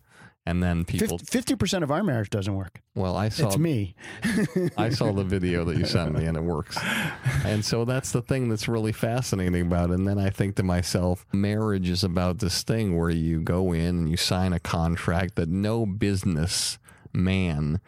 And 0.48 0.62
then 0.62 0.86
people, 0.86 1.18
Fifty 1.18 1.56
percent 1.56 1.84
of 1.84 1.90
our 1.90 2.02
marriage 2.02 2.30
doesn't 2.30 2.54
work. 2.54 2.80
well, 2.94 3.16
I 3.16 3.28
saw 3.28 3.48
It's 3.48 3.58
me. 3.58 3.94
I 4.78 4.88
saw 4.88 5.12
the 5.12 5.22
video 5.22 5.62
that 5.66 5.76
you 5.76 5.84
sent 5.84 6.18
me 6.18 6.24
and 6.24 6.38
it 6.38 6.42
works. 6.42 6.78
And 7.44 7.62
so 7.64 7.84
that's 7.84 8.12
the 8.12 8.22
thing 8.22 8.48
that's 8.48 8.66
really 8.66 8.92
fascinating 8.92 9.62
about 9.62 9.90
it. 9.90 9.94
And 9.94 10.08
then 10.08 10.18
I 10.18 10.30
think 10.30 10.56
to 10.56 10.62
myself, 10.62 11.26
marriage 11.32 11.90
is 11.90 12.02
about 12.02 12.38
this 12.38 12.62
thing 12.62 12.96
where 12.96 13.10
you 13.10 13.40
go 13.40 13.72
in 13.72 13.98
and 13.98 14.08
you 14.10 14.16
sign 14.16 14.52
a 14.54 14.58
contract 14.60 15.36
that 15.36 15.48
no 15.50 15.84
business 15.84 16.78
man 17.12 17.80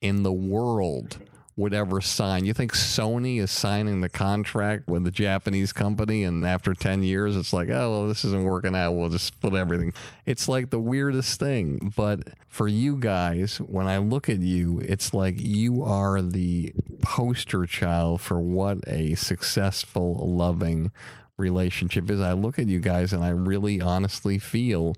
in 0.00 0.24
the 0.24 0.32
world 0.32 1.18
would 1.58 1.74
ever 1.74 2.00
sign. 2.00 2.44
You 2.44 2.54
think 2.54 2.72
Sony 2.72 3.40
is 3.40 3.50
signing 3.50 4.00
the 4.00 4.08
contract 4.08 4.86
with 4.86 5.02
the 5.02 5.10
Japanese 5.10 5.72
company, 5.72 6.22
and 6.22 6.46
after 6.46 6.72
10 6.72 7.02
years, 7.02 7.36
it's 7.36 7.52
like, 7.52 7.68
oh, 7.68 7.90
well, 7.90 8.08
this 8.08 8.24
isn't 8.24 8.44
working 8.44 8.76
out. 8.76 8.92
We'll 8.92 9.08
just 9.08 9.26
split 9.26 9.54
everything. 9.54 9.92
It's 10.24 10.48
like 10.48 10.70
the 10.70 10.78
weirdest 10.78 11.40
thing. 11.40 11.92
But 11.96 12.28
for 12.46 12.68
you 12.68 12.96
guys, 12.96 13.58
when 13.58 13.88
I 13.88 13.98
look 13.98 14.28
at 14.28 14.38
you, 14.38 14.78
it's 14.84 15.12
like 15.12 15.34
you 15.40 15.82
are 15.82 16.22
the 16.22 16.72
poster 17.02 17.66
child 17.66 18.20
for 18.20 18.40
what 18.40 18.78
a 18.86 19.16
successful, 19.16 20.14
loving 20.32 20.92
relationship 21.38 22.08
is. 22.08 22.20
I 22.20 22.34
look 22.34 22.60
at 22.60 22.68
you 22.68 22.78
guys 22.78 23.12
and 23.12 23.24
I 23.24 23.30
really 23.30 23.80
honestly 23.80 24.38
feel 24.38 24.94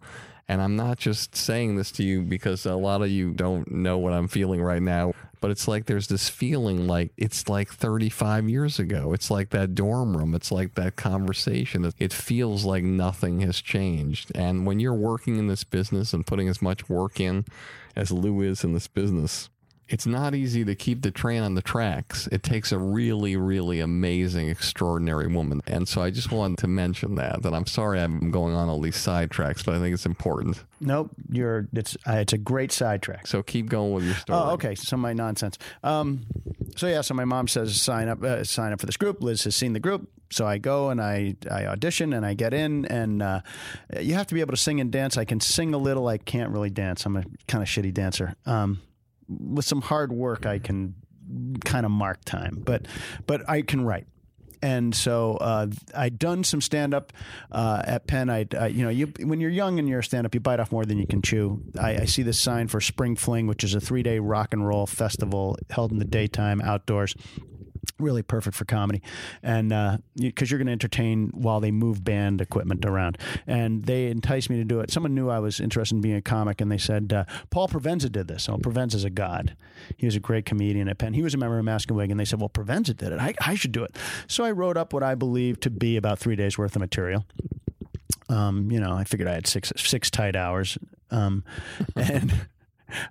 and 0.51 0.60
I'm 0.60 0.74
not 0.74 0.98
just 0.98 1.36
saying 1.36 1.77
this 1.77 1.93
to 1.93 2.02
you 2.02 2.22
because 2.22 2.66
a 2.66 2.74
lot 2.74 3.02
of 3.02 3.09
you 3.09 3.31
don't 3.31 3.70
know 3.70 3.98
what 3.98 4.12
I'm 4.12 4.27
feeling 4.27 4.60
right 4.60 4.82
now, 4.82 5.12
but 5.40 5.52
it's 5.52 5.68
like 5.68 5.86
there's 5.86 6.09
this 6.09 6.28
feeling 6.28 6.89
like 6.89 7.12
it's 7.16 7.48
like 7.48 7.72
35 7.72 8.48
years 8.48 8.81
ago. 8.81 9.12
It's 9.12 9.31
like 9.31 9.51
that 9.51 9.77
dorm 9.77 10.16
room. 10.16 10.35
It's 10.35 10.51
like 10.51 10.74
that 10.74 10.97
conversation. 10.97 11.89
It 12.01 12.12
feels 12.12 12.64
like 12.64 12.82
nothing 12.82 13.43
has 13.43 13.60
changed. 13.60 14.32
And 14.35 14.66
when 14.66 14.81
you're 14.81 14.93
working 14.93 15.36
in 15.36 15.47
this 15.47 15.62
business 15.62 16.12
and 16.12 16.27
putting 16.27 16.48
as 16.48 16.60
much 16.60 16.89
work 16.89 17.20
in 17.20 17.44
as 17.94 18.10
Lew 18.10 18.40
is 18.40 18.64
in 18.64 18.72
this 18.72 18.89
business, 18.89 19.51
it's 19.91 20.07
not 20.07 20.37
easy 20.37 20.65
to 20.65 20.75
keep 20.77 21.03
the 21.03 21.11
train 21.11 21.43
on 21.43 21.55
the 21.55 21.62
tracks. 21.62 22.29
It 22.31 22.45
takes 22.45 22.71
a 22.71 22.79
really, 22.79 23.37
really 23.37 23.81
amazing, 23.81 24.49
extraordinary 24.49 25.27
woman. 25.27 25.61
And 25.67 25.89
so 25.89 26.01
I 26.01 26.11
just 26.11 26.31
wanted 26.31 26.59
to 26.59 26.69
mention 26.69 27.17
that. 27.17 27.45
And 27.45 27.57
I'm 27.57 27.67
sorry 27.67 28.01
I'm 28.01 28.31
going 28.31 28.55
on 28.55 28.69
all 28.69 28.81
these 28.81 28.97
sidetracks, 28.97 29.65
but 29.65 29.75
I 29.75 29.81
think 29.81 29.93
it's 29.93 30.07
important. 30.07 30.62
Nope, 30.81 31.11
you're 31.29 31.69
it's 31.73 31.97
uh, 32.07 32.15
it's 32.15 32.33
a 32.33 32.39
great 32.39 32.71
sidetrack. 32.71 33.27
So 33.27 33.43
keep 33.43 33.69
going 33.69 33.93
with 33.93 34.05
your 34.05 34.15
story. 34.15 34.39
Oh, 34.39 34.51
okay. 34.53 34.77
Some 34.77 35.01
of 35.01 35.03
my 35.03 35.12
nonsense. 35.12 35.59
Um, 35.83 36.25
so 36.77 36.87
yeah, 36.87 37.01
so 37.01 37.15
my 37.15 37.25
mom 37.25 37.49
says 37.49 37.81
sign 37.81 38.09
up, 38.09 38.23
uh, 38.23 38.45
sign 38.45 38.73
up 38.73 38.79
for 38.79 38.87
this 38.87 38.97
group. 38.97 39.23
Liz 39.23 39.43
has 39.43 39.57
seen 39.57 39.73
the 39.73 39.81
group, 39.81 40.09
so 40.31 40.47
I 40.47 40.59
go 40.59 40.91
and 40.91 41.01
I 41.01 41.35
I 41.51 41.67
audition 41.67 42.12
and 42.12 42.25
I 42.25 42.35
get 42.35 42.55
in, 42.55 42.87
and 42.87 43.23
uh, 43.23 43.41
you 43.99 44.15
have 44.15 44.29
to 44.29 44.35
be 44.35 44.41
able 44.41 44.53
to 44.53 44.57
sing 44.57 44.81
and 44.81 44.93
dance. 44.93 45.17
I 45.17 45.25
can 45.25 45.41
sing 45.41 45.75
a 45.75 45.79
little. 45.79 46.07
I 46.07 46.19
can't 46.19 46.53
really 46.53 46.71
dance. 46.71 47.05
I'm 47.05 47.17
a 47.17 47.25
kind 47.49 47.61
of 47.61 47.69
shitty 47.69 47.93
dancer. 47.93 48.37
Um, 48.47 48.81
with 49.39 49.65
some 49.65 49.81
hard 49.81 50.12
work, 50.12 50.47
I 50.47 50.59
can 50.59 50.94
kind 51.65 51.86
of 51.86 51.93
mark 51.93 52.24
time, 52.24 52.62
but 52.65 52.86
but 53.27 53.48
I 53.48 53.62
can 53.62 53.85
write. 53.85 54.07
And 54.62 54.94
so 54.94 55.39
uh, 55.39 55.69
I'd 55.97 56.19
done 56.19 56.44
some 56.44 56.61
stand 56.61 56.93
up 56.93 57.15
uh, 57.51 57.82
at 57.82 58.07
Penn. 58.07 58.28
I, 58.28 58.47
uh, 58.55 58.66
you 58.66 58.85
know, 58.85 58.90
you 58.90 59.07
when 59.20 59.40
you're 59.40 59.51
young 59.51 59.78
and 59.78 59.89
you're 59.89 60.01
a 60.01 60.05
stand 60.05 60.27
up, 60.27 60.35
you 60.35 60.40
bite 60.40 60.61
off 60.61 60.70
more 60.70 60.85
than 60.85 60.98
you 60.98 61.07
can 61.07 61.23
chew. 61.23 61.62
I, 61.81 62.02
I 62.02 62.05
see 62.05 62.23
this 62.23 62.39
sign 62.39 62.69
for 62.69 62.81
Spring 62.81 63.16
Fling, 63.16 63.47
which 63.47 63.65
is 63.65 63.74
a 63.74 63.81
three 63.81 64.02
day 64.02 64.19
rock 64.19 64.52
and 64.52 64.66
roll 64.66 64.86
festival 64.86 65.57
held 65.70 65.93
in 65.93 65.98
the 65.98 66.05
daytime 66.05 66.61
outdoors 66.61 67.15
really 67.98 68.23
perfect 68.23 68.57
for 68.57 68.65
comedy. 68.65 69.02
And 69.43 69.69
because 70.16 70.48
uh, 70.48 70.51
you're 70.51 70.59
going 70.59 70.66
to 70.66 70.73
entertain 70.73 71.31
while 71.35 71.61
they 71.61 71.70
move 71.70 72.02
band 72.02 72.40
equipment 72.40 72.85
around. 72.85 73.19
And 73.47 73.85
they 73.85 74.07
enticed 74.07 74.51
me 74.51 74.57
to 74.57 74.65
do 74.65 74.81
it. 74.81 74.90
Someone 74.90 75.15
knew 75.15 75.28
i 75.28 75.39
was 75.39 75.61
interested 75.61 75.94
in 75.97 76.01
being 76.01 76.16
a 76.16 76.23
comic 76.23 76.61
and 76.61 76.70
they 76.70 76.78
said 76.78 77.12
uh, 77.12 77.24
paul 77.51 77.69
provenza 77.69 78.11
did 78.11 78.28
this. 78.28 78.48
Well 78.48 78.59
provenza's 78.59 79.05
a 79.05 79.11
god. 79.11 79.57
He 79.97 80.07
was 80.07 80.16
a 80.16 80.20
great 80.20 80.47
comedian 80.47 80.89
at 80.89 80.98
penn. 80.98 81.15
He 81.15 81.23
was 81.23 81.35
a 81.35 81.39
member 81.39 81.59
of 81.59 81.65
mask 81.65 81.90
and 81.90 81.97
wig 81.97 82.11
and 82.11 82.19
they 82.19 82.24
said 82.24 82.40
well 82.40 82.48
provenza 82.48 82.97
did 82.97 83.12
it. 83.12 83.20
I, 83.20 83.35
I 83.40 83.55
should 83.55 83.73
do 83.73 83.85
it. 83.85 83.97
So 84.27 84.44
i 84.44 84.51
wrote 84.51 84.77
up 84.77 84.93
what 84.93 85.02
i 85.02 85.15
believe 85.15 85.61
to 85.61 85.70
be 85.70 85.97
about 85.97 86.19
three 86.19 86.36
days 86.36 86.59
worth 86.59 86.77
of 86.77 86.81
material. 86.81 87.24
Um, 88.28 88.70
you 88.70 88.81
know 88.81 88.93
i 88.93 89.05
figured 89.05 89.28
i 89.28 89.35
had 89.35 89.47
six 89.47 89.73
six 89.77 90.11
tight 90.11 90.36
hours. 90.36 90.78
Um, 91.11 91.44
and 91.97 92.47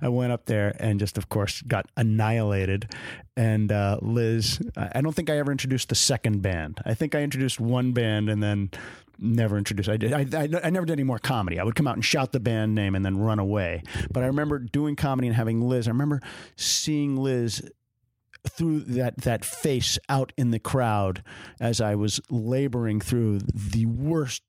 I 0.01 0.09
went 0.09 0.31
up 0.31 0.45
there 0.45 0.75
and 0.79 0.99
just, 0.99 1.17
of 1.17 1.29
course, 1.29 1.61
got 1.61 1.85
annihilated. 1.97 2.93
And 3.35 3.71
uh, 3.71 3.99
Liz, 4.01 4.61
I 4.75 5.01
don't 5.01 5.13
think 5.13 5.29
I 5.29 5.37
ever 5.37 5.51
introduced 5.51 5.89
the 5.89 5.95
second 5.95 6.41
band. 6.41 6.79
I 6.85 6.93
think 6.93 7.15
I 7.15 7.21
introduced 7.21 7.59
one 7.59 7.93
band 7.93 8.29
and 8.29 8.41
then 8.41 8.71
never 9.17 9.57
introduced. 9.57 9.89
I 9.89 9.97
did. 9.97 10.13
I, 10.13 10.39
I, 10.39 10.49
I, 10.67 10.69
never 10.69 10.85
did 10.85 10.93
any 10.93 11.03
more 11.03 11.19
comedy. 11.19 11.59
I 11.59 11.63
would 11.63 11.75
come 11.75 11.87
out 11.87 11.95
and 11.95 12.03
shout 12.03 12.31
the 12.31 12.39
band 12.39 12.75
name 12.75 12.95
and 12.95 13.05
then 13.05 13.17
run 13.17 13.39
away. 13.39 13.83
But 14.11 14.23
I 14.23 14.27
remember 14.27 14.59
doing 14.59 14.95
comedy 14.95 15.27
and 15.27 15.35
having 15.35 15.61
Liz. 15.61 15.87
I 15.87 15.91
remember 15.91 16.21
seeing 16.55 17.17
Liz 17.17 17.61
through 18.47 18.79
that 18.81 19.17
that 19.17 19.43
face 19.43 19.99
out 20.07 20.31
in 20.37 20.51
the 20.51 20.59
crowd 20.59 21.23
as 21.59 21.81
I 21.81 21.95
was 21.95 22.21
laboring 22.29 23.01
through 23.01 23.39
the 23.53 23.85
worst 23.85 24.43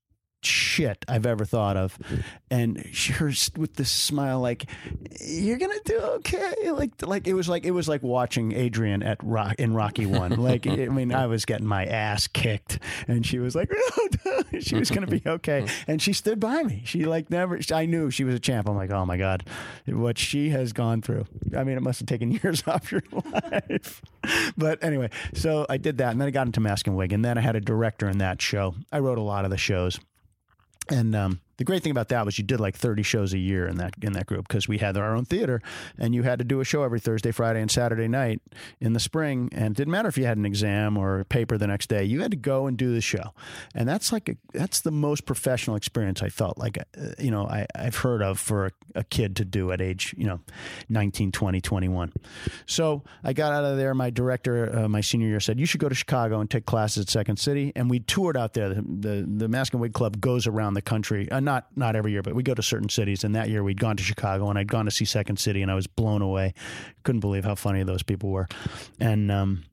shit 0.44 1.04
I've 1.08 1.26
ever 1.26 1.44
thought 1.44 1.76
of. 1.76 1.98
And 2.50 2.78
her 3.14 3.32
with 3.56 3.74
this 3.74 3.90
smile, 3.90 4.40
like, 4.40 4.66
you're 5.20 5.58
gonna 5.58 5.74
do 5.84 5.98
okay. 5.98 6.70
Like, 6.70 7.06
like 7.06 7.26
it 7.26 7.34
was 7.34 7.48
like 7.48 7.64
it 7.64 7.72
was 7.72 7.88
like 7.88 8.02
watching 8.02 8.52
Adrian 8.52 9.02
at 9.02 9.18
Rock 9.22 9.56
in 9.58 9.74
Rocky 9.74 10.06
One. 10.06 10.30
Like, 10.40 10.66
I 10.66 10.86
mean, 10.86 11.12
I 11.12 11.26
was 11.26 11.44
getting 11.44 11.66
my 11.66 11.84
ass 11.84 12.26
kicked, 12.26 12.78
and 13.08 13.24
she 13.24 13.38
was 13.38 13.54
like, 13.54 13.70
no, 14.24 14.60
she 14.60 14.76
was 14.76 14.90
gonna 14.90 15.06
be 15.06 15.22
okay, 15.26 15.66
and 15.86 16.00
she 16.00 16.12
stood 16.12 16.40
by 16.40 16.62
me. 16.62 16.82
She 16.84 17.04
like 17.04 17.30
never. 17.30 17.58
I 17.72 17.86
knew 17.86 18.10
she 18.10 18.24
was 18.24 18.34
a 18.34 18.40
champ. 18.40 18.68
I'm 18.68 18.76
like, 18.76 18.90
oh 18.90 19.04
my 19.04 19.16
god, 19.16 19.44
what 19.86 20.18
she 20.18 20.50
has 20.50 20.72
gone 20.72 21.02
through. 21.02 21.26
I 21.56 21.64
mean, 21.64 21.76
it 21.76 21.82
must 21.82 22.00
have 22.00 22.06
taken 22.06 22.30
years 22.42 22.62
off 22.66 22.90
your 22.90 23.02
life. 23.12 24.02
but 24.56 24.82
anyway, 24.82 25.10
so 25.34 25.66
I 25.68 25.76
did 25.76 25.98
that, 25.98 26.12
and 26.12 26.20
then 26.20 26.28
I 26.28 26.30
got 26.30 26.46
into 26.46 26.60
Mask 26.60 26.86
and 26.86 26.96
Wig, 26.96 27.12
and 27.12 27.24
then 27.24 27.38
I 27.38 27.40
had 27.40 27.56
a 27.56 27.60
director 27.60 28.08
in 28.08 28.18
that 28.18 28.40
show. 28.40 28.74
I 28.90 28.98
wrote 29.00 29.18
a 29.18 29.22
lot 29.22 29.44
of 29.44 29.50
the 29.50 29.58
shows 29.58 29.98
and 30.90 31.14
um, 31.14 31.40
the 31.60 31.64
great 31.64 31.82
thing 31.82 31.90
about 31.90 32.08
that 32.08 32.24
was 32.24 32.38
you 32.38 32.44
did 32.44 32.58
like 32.58 32.74
30 32.74 33.02
shows 33.02 33.34
a 33.34 33.38
year 33.38 33.68
in 33.68 33.76
that 33.76 33.92
in 34.00 34.14
that 34.14 34.24
group 34.24 34.48
because 34.48 34.66
we 34.66 34.78
had 34.78 34.96
our 34.96 35.14
own 35.14 35.26
theater 35.26 35.60
and 35.98 36.14
you 36.14 36.22
had 36.22 36.38
to 36.38 36.44
do 36.44 36.60
a 36.60 36.64
show 36.64 36.84
every 36.84 37.00
Thursday, 37.00 37.32
Friday, 37.32 37.60
and 37.60 37.70
Saturday 37.70 38.08
night 38.08 38.40
in 38.80 38.94
the 38.94 38.98
spring. 38.98 39.50
And 39.52 39.72
it 39.72 39.76
didn't 39.76 39.90
matter 39.90 40.08
if 40.08 40.16
you 40.16 40.24
had 40.24 40.38
an 40.38 40.46
exam 40.46 40.96
or 40.96 41.20
a 41.20 41.24
paper 41.26 41.58
the 41.58 41.66
next 41.66 41.90
day, 41.90 42.02
you 42.02 42.22
had 42.22 42.30
to 42.30 42.38
go 42.38 42.66
and 42.66 42.78
do 42.78 42.94
the 42.94 43.02
show. 43.02 43.34
And 43.74 43.86
that's 43.86 44.10
like 44.10 44.30
a, 44.30 44.36
that's 44.54 44.80
the 44.80 44.90
most 44.90 45.26
professional 45.26 45.76
experience 45.76 46.22
I 46.22 46.30
felt 46.30 46.56
like 46.56 46.78
uh, 46.78 46.82
you 47.18 47.30
know 47.30 47.46
I, 47.46 47.66
I've 47.74 47.96
heard 47.96 48.22
of 48.22 48.40
for 48.40 48.68
a, 48.68 48.70
a 48.94 49.04
kid 49.04 49.36
to 49.36 49.44
do 49.44 49.70
at 49.70 49.82
age 49.82 50.14
you 50.16 50.26
know 50.26 50.40
19, 50.88 51.30
20, 51.30 51.60
21. 51.60 52.12
So 52.64 53.02
I 53.22 53.34
got 53.34 53.52
out 53.52 53.64
of 53.66 53.76
there. 53.76 53.94
My 53.94 54.08
director, 54.08 54.78
uh, 54.78 54.88
my 54.88 55.02
senior 55.02 55.28
year, 55.28 55.40
said 55.40 55.60
you 55.60 55.66
should 55.66 55.80
go 55.80 55.90
to 55.90 55.94
Chicago 55.94 56.40
and 56.40 56.50
take 56.50 56.64
classes 56.64 57.02
at 57.02 57.10
Second 57.10 57.36
City. 57.36 57.70
And 57.76 57.90
we 57.90 58.00
toured 58.00 58.38
out 58.38 58.54
there. 58.54 58.70
The 58.70 58.80
the, 58.80 59.28
the 59.28 59.48
Mask 59.48 59.74
and 59.74 59.82
Wig 59.82 59.92
Club 59.92 60.22
goes 60.22 60.46
around 60.46 60.72
the 60.72 60.80
country. 60.80 61.30
Uh, 61.30 61.49
not 61.50 61.66
not 61.76 61.96
every 61.96 62.12
year, 62.12 62.22
but 62.22 62.34
we 62.34 62.42
go 62.42 62.54
to 62.54 62.62
certain 62.62 62.88
cities. 62.88 63.24
And 63.24 63.34
that 63.34 63.48
year 63.48 63.62
we'd 63.64 63.80
gone 63.80 63.96
to 63.96 64.02
Chicago 64.02 64.48
and 64.50 64.58
I'd 64.58 64.70
gone 64.70 64.84
to 64.84 64.90
see 64.90 65.04
Second 65.04 65.38
City 65.38 65.62
and 65.62 65.70
I 65.70 65.74
was 65.74 65.86
blown 65.86 66.22
away. 66.22 66.54
Couldn't 67.02 67.20
believe 67.20 67.44
how 67.44 67.54
funny 67.54 67.82
those 67.82 68.02
people 68.02 68.30
were. 68.30 68.48
And 69.00 69.30
um, 69.32 69.64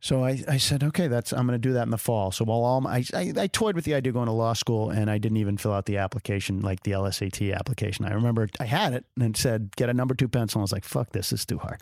so 0.00 0.24
I, 0.24 0.42
I 0.48 0.56
said, 0.56 0.82
okay, 0.84 1.08
that's 1.08 1.32
I'm 1.32 1.46
going 1.46 1.60
to 1.60 1.68
do 1.68 1.74
that 1.74 1.82
in 1.82 1.90
the 1.90 1.98
fall. 1.98 2.30
So 2.30 2.44
while 2.44 2.64
all 2.64 2.80
my, 2.80 2.96
I, 2.96 3.04
I, 3.14 3.32
I 3.36 3.46
toyed 3.48 3.74
with 3.74 3.84
the 3.84 3.94
idea 3.94 4.10
of 4.10 4.14
going 4.14 4.26
to 4.26 4.32
law 4.32 4.52
school, 4.52 4.90
and 4.90 5.10
I 5.10 5.18
didn't 5.18 5.38
even 5.38 5.56
fill 5.56 5.72
out 5.72 5.86
the 5.86 5.98
application, 5.98 6.60
like 6.60 6.82
the 6.84 6.92
LSAT 6.92 7.54
application. 7.54 8.04
I 8.04 8.12
remember 8.12 8.48
I 8.60 8.64
had 8.64 8.92
it 8.92 9.04
and 9.16 9.34
it 9.34 9.36
said 9.36 9.74
get 9.76 9.90
a 9.90 9.94
number 9.94 10.14
two 10.14 10.28
pencil. 10.28 10.60
I 10.60 10.62
was 10.62 10.72
like, 10.72 10.84
fuck 10.84 11.10
this, 11.10 11.30
this 11.30 11.40
is 11.40 11.46
too 11.46 11.58
hard. 11.58 11.80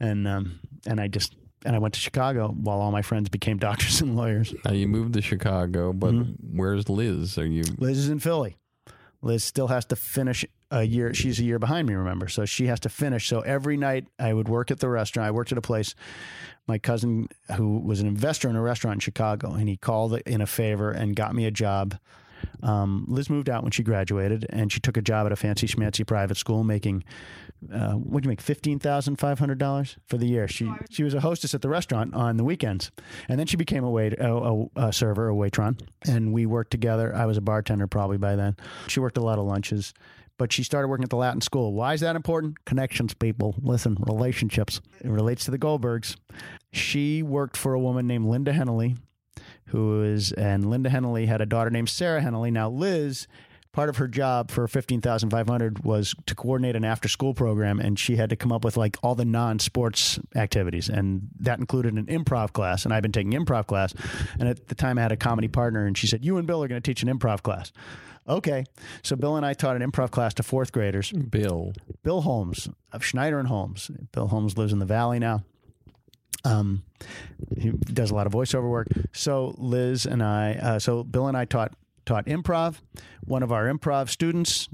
And 0.00 0.26
um, 0.26 0.58
and 0.86 1.00
I 1.00 1.08
just 1.08 1.34
and 1.64 1.74
I 1.74 1.78
went 1.78 1.94
to 1.94 2.00
Chicago 2.00 2.48
while 2.48 2.80
all 2.80 2.90
my 2.92 3.02
friends 3.02 3.28
became 3.28 3.56
doctors 3.68 4.00
and 4.00 4.16
lawyers. 4.16 4.54
Now 4.64 4.72
you 4.72 4.88
moved 4.88 5.14
to 5.14 5.22
Chicago, 5.22 5.92
but 5.92 6.12
Mm-hmm. 6.14 6.58
where's 6.58 6.88
Liz? 6.88 7.38
Are 7.38 7.46
you? 7.46 7.64
Liz 7.78 7.98
is 7.98 8.08
in 8.08 8.18
Philly. 8.20 8.56
Liz 9.22 9.42
still 9.42 9.68
has 9.68 9.84
to 9.86 9.96
finish 9.96 10.44
a 10.70 10.82
year. 10.82 11.14
She's 11.14 11.40
a 11.40 11.44
year 11.44 11.58
behind 11.58 11.88
me, 11.88 11.94
remember? 11.94 12.28
So 12.28 12.44
she 12.44 12.66
has 12.66 12.78
to 12.80 12.88
finish. 12.88 13.28
So 13.28 13.40
every 13.40 13.76
night 13.76 14.06
I 14.18 14.32
would 14.32 14.48
work 14.48 14.70
at 14.70 14.78
the 14.80 14.88
restaurant. 14.88 15.26
I 15.26 15.30
worked 15.30 15.50
at 15.52 15.58
a 15.58 15.62
place. 15.62 15.94
My 16.68 16.78
cousin, 16.78 17.28
who 17.56 17.78
was 17.78 18.00
an 18.00 18.08
investor 18.08 18.48
in 18.50 18.56
a 18.56 18.62
restaurant 18.62 18.96
in 18.96 19.00
Chicago, 19.00 19.52
and 19.52 19.68
he 19.68 19.76
called 19.76 20.14
in 20.26 20.40
a 20.40 20.46
favor 20.46 20.90
and 20.90 21.14
got 21.16 21.34
me 21.34 21.46
a 21.46 21.50
job. 21.50 21.96
Um, 22.62 23.04
Liz 23.08 23.30
moved 23.30 23.48
out 23.48 23.62
when 23.62 23.72
she 23.72 23.82
graduated, 23.82 24.46
and 24.50 24.70
she 24.72 24.80
took 24.80 24.96
a 24.96 25.02
job 25.02 25.26
at 25.26 25.32
a 25.32 25.36
fancy 25.36 25.66
schmancy 25.66 26.06
private 26.06 26.36
school, 26.36 26.64
making 26.64 27.04
uh, 27.72 27.92
what 27.92 28.22
do 28.22 28.26
you 28.26 28.30
make 28.30 28.40
fifteen 28.40 28.78
thousand 28.78 29.16
five 29.16 29.38
hundred 29.38 29.58
dollars 29.58 29.96
for 30.06 30.16
the 30.18 30.26
year. 30.26 30.48
She 30.48 30.70
she 30.90 31.02
was 31.02 31.14
a 31.14 31.20
hostess 31.20 31.54
at 31.54 31.62
the 31.62 31.68
restaurant 31.68 32.14
on 32.14 32.36
the 32.36 32.44
weekends, 32.44 32.90
and 33.28 33.38
then 33.38 33.46
she 33.46 33.56
became 33.56 33.84
a 33.84 33.90
wait 33.90 34.12
a, 34.14 34.32
a, 34.32 34.66
a 34.76 34.92
server, 34.92 35.30
a 35.30 35.34
waitron, 35.34 35.80
and 36.06 36.32
we 36.32 36.46
worked 36.46 36.70
together. 36.70 37.14
I 37.14 37.26
was 37.26 37.36
a 37.36 37.40
bartender 37.40 37.86
probably 37.86 38.18
by 38.18 38.36
then. 38.36 38.56
She 38.88 39.00
worked 39.00 39.16
a 39.16 39.22
lot 39.22 39.38
of 39.38 39.44
lunches. 39.46 39.94
But 40.38 40.52
she 40.52 40.64
started 40.64 40.88
working 40.88 41.04
at 41.04 41.08
the 41.08 41.16
Latin 41.16 41.40
School. 41.40 41.72
Why 41.72 41.94
is 41.94 42.00
that 42.02 42.14
important? 42.14 42.62
Connections, 42.66 43.14
people. 43.14 43.54
Listen, 43.62 43.96
relationships. 44.00 44.82
It 45.00 45.08
relates 45.08 45.46
to 45.46 45.50
the 45.50 45.58
Goldbergs. 45.58 46.16
She 46.74 47.22
worked 47.22 47.56
for 47.56 47.72
a 47.72 47.80
woman 47.80 48.06
named 48.06 48.26
Linda 48.26 48.52
Hennelly, 48.52 48.98
who 49.68 50.02
is, 50.02 50.32
and 50.32 50.68
Linda 50.68 50.90
Hennelly 50.90 51.26
had 51.26 51.40
a 51.40 51.46
daughter 51.46 51.70
named 51.70 51.88
Sarah 51.88 52.20
Hennelly. 52.20 52.52
Now, 52.52 52.68
Liz, 52.68 53.26
part 53.76 53.90
of 53.90 53.98
her 53.98 54.08
job 54.08 54.50
for 54.50 54.66
15500 54.66 55.84
was 55.84 56.14
to 56.24 56.34
coordinate 56.34 56.74
an 56.74 56.82
after 56.82 57.08
school 57.08 57.34
program 57.34 57.78
and 57.78 57.98
she 57.98 58.16
had 58.16 58.30
to 58.30 58.34
come 58.34 58.50
up 58.50 58.64
with 58.64 58.74
like 58.74 58.96
all 59.02 59.14
the 59.14 59.24
non-sports 59.26 60.18
activities 60.34 60.88
and 60.88 61.28
that 61.38 61.58
included 61.58 61.92
an 61.92 62.06
improv 62.06 62.54
class 62.54 62.86
and 62.86 62.94
i've 62.94 63.02
been 63.02 63.12
taking 63.12 63.32
improv 63.32 63.66
class 63.66 63.92
and 64.40 64.48
at 64.48 64.68
the 64.68 64.74
time 64.74 64.96
i 64.96 65.02
had 65.02 65.12
a 65.12 65.16
comedy 65.16 65.46
partner 65.46 65.84
and 65.84 65.98
she 65.98 66.06
said 66.06 66.24
you 66.24 66.38
and 66.38 66.46
bill 66.46 66.62
are 66.62 66.68
going 66.68 66.80
to 66.80 66.90
teach 66.90 67.02
an 67.02 67.18
improv 67.18 67.42
class. 67.42 67.70
Okay 68.26 68.64
so 69.02 69.14
bill 69.14 69.36
and 69.36 69.44
i 69.44 69.52
taught 69.52 69.76
an 69.76 69.82
improv 69.82 70.10
class 70.10 70.32
to 70.32 70.42
fourth 70.42 70.72
graders. 70.72 71.12
Bill. 71.12 71.74
Bill 72.02 72.22
holmes 72.22 72.70
of 72.92 73.04
schneider 73.04 73.38
and 73.38 73.48
holmes. 73.48 73.90
Bill 74.10 74.28
holmes 74.28 74.56
lives 74.56 74.72
in 74.72 74.78
the 74.78 74.86
valley 74.86 75.18
now. 75.18 75.44
Um, 76.46 76.82
he 77.58 77.72
does 77.72 78.10
a 78.10 78.14
lot 78.14 78.26
of 78.26 78.32
voiceover 78.32 78.70
work. 78.70 78.88
So 79.12 79.54
Liz 79.58 80.06
and 80.06 80.22
I, 80.22 80.54
uh, 80.54 80.78
so 80.78 81.04
Bill 81.04 81.26
and 81.26 81.36
I 81.36 81.44
taught 81.44 81.74
taught 82.06 82.26
improv. 82.26 82.80
One 83.24 83.42
of 83.42 83.52
our 83.52 83.66
improv 83.66 84.08
students, 84.08 84.68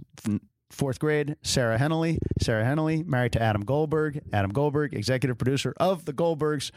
fourth 0.71 0.99
grade, 0.99 1.37
Sarah 1.43 1.79
Henley. 1.79 2.19
Sarah 2.41 2.65
Henley, 2.65 3.03
married 3.03 3.33
to 3.33 3.43
Adam 3.43 3.65
Goldberg. 3.65 4.21
Adam 4.33 4.53
Goldberg, 4.53 4.95
executive 4.95 5.39
producer 5.39 5.75
of 5.79 6.05
the 6.05 6.13
Goldbergs. 6.13 6.71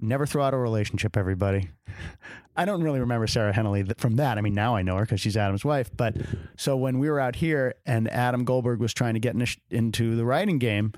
Never 0.00 0.26
throw 0.26 0.42
out 0.42 0.54
a 0.54 0.56
relationship, 0.56 1.16
everybody. 1.16 1.70
I 2.56 2.64
don't 2.64 2.82
really 2.82 3.00
remember 3.00 3.26
Sarah 3.26 3.52
Henley 3.52 3.84
from 3.98 4.16
that. 4.16 4.36
I 4.36 4.40
mean, 4.40 4.54
now 4.54 4.74
I 4.74 4.82
know 4.82 4.96
her 4.96 5.02
because 5.04 5.20
she's 5.20 5.36
Adam's 5.36 5.64
wife. 5.64 5.90
But 5.96 6.16
so 6.56 6.76
when 6.76 6.98
we 6.98 7.08
were 7.08 7.20
out 7.20 7.36
here 7.36 7.74
and 7.86 8.08
Adam 8.10 8.44
Goldberg 8.44 8.80
was 8.80 8.92
trying 8.92 9.14
to 9.14 9.20
get 9.20 9.34
in- 9.34 9.46
into 9.70 10.16
the 10.16 10.24
writing 10.24 10.58
game, 10.58 10.92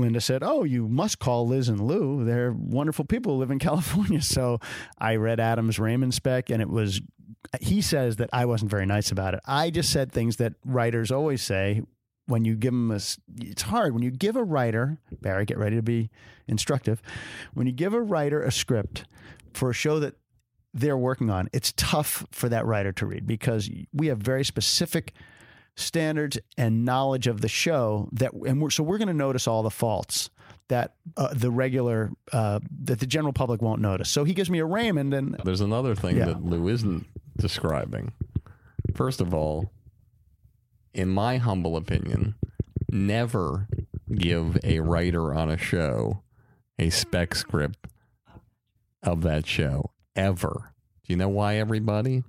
Linda 0.00 0.20
said, 0.20 0.42
Oh, 0.42 0.64
you 0.64 0.88
must 0.88 1.18
call 1.18 1.46
Liz 1.46 1.68
and 1.68 1.80
Lew. 1.80 2.24
They're 2.24 2.52
wonderful 2.52 3.04
people 3.04 3.34
who 3.34 3.38
live 3.38 3.50
in 3.50 3.58
California. 3.68 4.22
So 4.22 4.58
I 4.98 5.16
read 5.16 5.40
Adam's 5.40 5.78
Raymond 5.78 6.14
spec, 6.14 6.50
and 6.50 6.62
it 6.62 6.68
was, 6.68 7.00
he 7.60 7.80
says 7.80 8.16
that 8.16 8.30
I 8.32 8.44
wasn't 8.46 8.70
very 8.70 8.86
nice 8.86 9.10
about 9.10 9.34
it. 9.34 9.40
I 9.46 9.70
just 9.70 9.90
said 9.90 10.12
things 10.12 10.36
that 10.36 10.54
writers 10.64 11.10
always 11.10 11.42
say 11.42 11.82
when 12.26 12.44
you 12.44 12.54
give 12.54 12.72
them 12.72 12.90
a. 12.90 13.00
it's 13.40 13.62
hard. 13.62 13.94
When 13.94 14.02
you 14.02 14.10
give 14.10 14.36
a 14.36 14.44
writer, 14.44 14.98
Barry, 15.20 15.44
get 15.46 15.58
ready 15.58 15.76
to 15.76 15.82
be 15.82 16.10
instructive. 16.46 17.02
When 17.54 17.66
you 17.66 17.72
give 17.72 17.94
a 17.94 18.02
writer 18.02 18.42
a 18.42 18.52
script 18.52 19.04
for 19.54 19.70
a 19.70 19.74
show 19.74 19.98
that 19.98 20.14
they're 20.74 20.98
working 20.98 21.30
on, 21.30 21.48
it's 21.52 21.72
tough 21.76 22.26
for 22.30 22.48
that 22.50 22.66
writer 22.66 22.92
to 22.92 23.06
read 23.06 23.26
because 23.26 23.70
we 23.92 24.08
have 24.08 24.18
very 24.18 24.44
specific 24.44 25.14
standards 25.78 26.38
and 26.56 26.84
knowledge 26.84 27.26
of 27.26 27.40
the 27.40 27.48
show 27.48 28.08
that 28.12 28.32
and 28.32 28.60
we're, 28.60 28.70
so 28.70 28.82
we're 28.82 28.98
going 28.98 29.08
to 29.08 29.14
notice 29.14 29.46
all 29.46 29.62
the 29.62 29.70
faults 29.70 30.30
that 30.68 30.94
uh, 31.16 31.32
the 31.32 31.50
regular 31.50 32.10
uh, 32.32 32.60
that 32.84 32.98
the 33.00 33.06
general 33.06 33.32
public 33.32 33.62
won't 33.62 33.80
notice. 33.80 34.10
So 34.10 34.24
he 34.24 34.34
gives 34.34 34.50
me 34.50 34.58
a 34.58 34.64
Raymond 34.66 35.14
and 35.14 35.36
There's 35.44 35.60
another 35.60 35.94
thing 35.94 36.16
Yeah. 36.16 36.26
that 36.26 36.44
Lew 36.44 36.68
isn't 36.68 37.06
describing. 37.36 38.12
First 38.94 39.20
of 39.20 39.32
all, 39.32 39.70
in 40.92 41.08
my 41.08 41.36
humble 41.38 41.76
opinion, 41.76 42.34
never 42.90 43.68
give 44.12 44.58
a 44.64 44.80
writer 44.80 45.32
on 45.34 45.50
a 45.50 45.56
show 45.56 46.22
a 46.78 46.90
spec 46.90 47.34
script 47.34 47.86
of 49.02 49.22
that 49.22 49.46
show 49.46 49.90
ever. 50.16 50.72
Do 51.04 51.12
you 51.12 51.16
know 51.16 51.28
why, 51.28 51.56
everybody? 51.56 52.24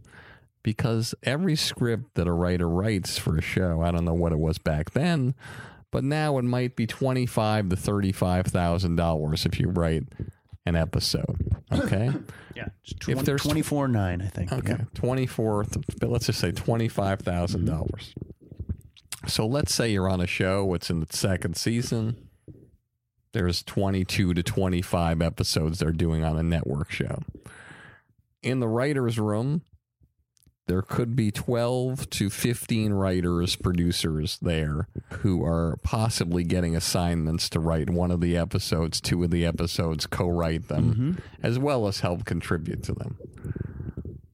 Because 0.61 1.15
every 1.23 1.55
script 1.55 2.15
that 2.15 2.27
a 2.27 2.33
writer 2.33 2.67
writes 2.67 3.17
for 3.17 3.37
a 3.37 3.41
show, 3.41 3.81
I 3.81 3.91
don't 3.91 4.05
know 4.05 4.13
what 4.13 4.33
it 4.33 4.39
was 4.39 4.57
back 4.57 4.91
then, 4.91 5.33
but 5.91 6.03
now 6.03 6.37
it 6.37 6.43
might 6.43 6.75
be 6.75 6.85
twenty-five 6.85 7.69
to 7.69 7.75
thirty-five 7.75 8.47
thousand 8.47 8.95
dollars 8.97 9.45
if 9.45 9.59
you 9.59 9.69
write 9.69 10.03
an 10.65 10.75
episode. 10.75 11.55
Okay. 11.71 12.11
yeah, 12.55 12.67
if 13.07 13.23
there's 13.23 13.41
twenty 13.41 13.61
four 13.61 13.87
nine, 13.87 14.21
I 14.21 14.27
think. 14.27 14.51
Okay, 14.51 14.75
Yeah. 14.79 14.85
twenty 14.93 15.25
four. 15.25 15.65
But 15.99 16.09
let's 16.09 16.25
just 16.27 16.39
say 16.39 16.51
twenty 16.51 16.87
five 16.87 17.19
thousand 17.21 17.61
mm-hmm. 17.61 17.75
dollars. 17.75 18.13
So 19.27 19.45
let's 19.45 19.73
say 19.73 19.91
you're 19.91 20.09
on 20.09 20.21
a 20.21 20.27
show. 20.27 20.73
It's 20.73 20.89
in 20.89 20.99
the 20.99 21.07
second 21.09 21.57
season. 21.57 22.29
There's 23.31 23.63
twenty 23.63 24.05
two 24.05 24.33
to 24.33 24.43
twenty 24.43 24.81
five 24.81 25.21
episodes 25.21 25.79
they're 25.79 25.91
doing 25.91 26.23
on 26.23 26.37
a 26.37 26.43
network 26.43 26.91
show. 26.91 27.23
In 28.41 28.59
the 28.59 28.67
writers' 28.67 29.19
room, 29.19 29.63
there 30.69 30.83
could 30.83 31.15
be 31.15 31.31
12 31.31 32.07
to 32.11 32.29
15 32.29 32.93
writers, 32.93 33.55
producers 33.55 34.37
there 34.39 34.87
who 35.09 35.43
are 35.43 35.79
possibly 35.81 36.43
getting 36.43 36.75
assignments 36.75 37.49
to 37.49 37.59
write 37.59 37.89
one 37.89 38.11
of 38.11 38.21
the 38.21 38.37
episodes, 38.37 39.01
two 39.01 39.23
of 39.23 39.31
the 39.31 39.47
episodes, 39.47 40.05
co 40.05 40.29
write 40.29 40.67
them, 40.67 40.93
mm-hmm. 40.93 41.11
as 41.41 41.57
well 41.57 41.87
as 41.87 42.01
help 42.01 42.23
contribute 42.23 42.83
to 42.83 42.93
them. 42.93 43.17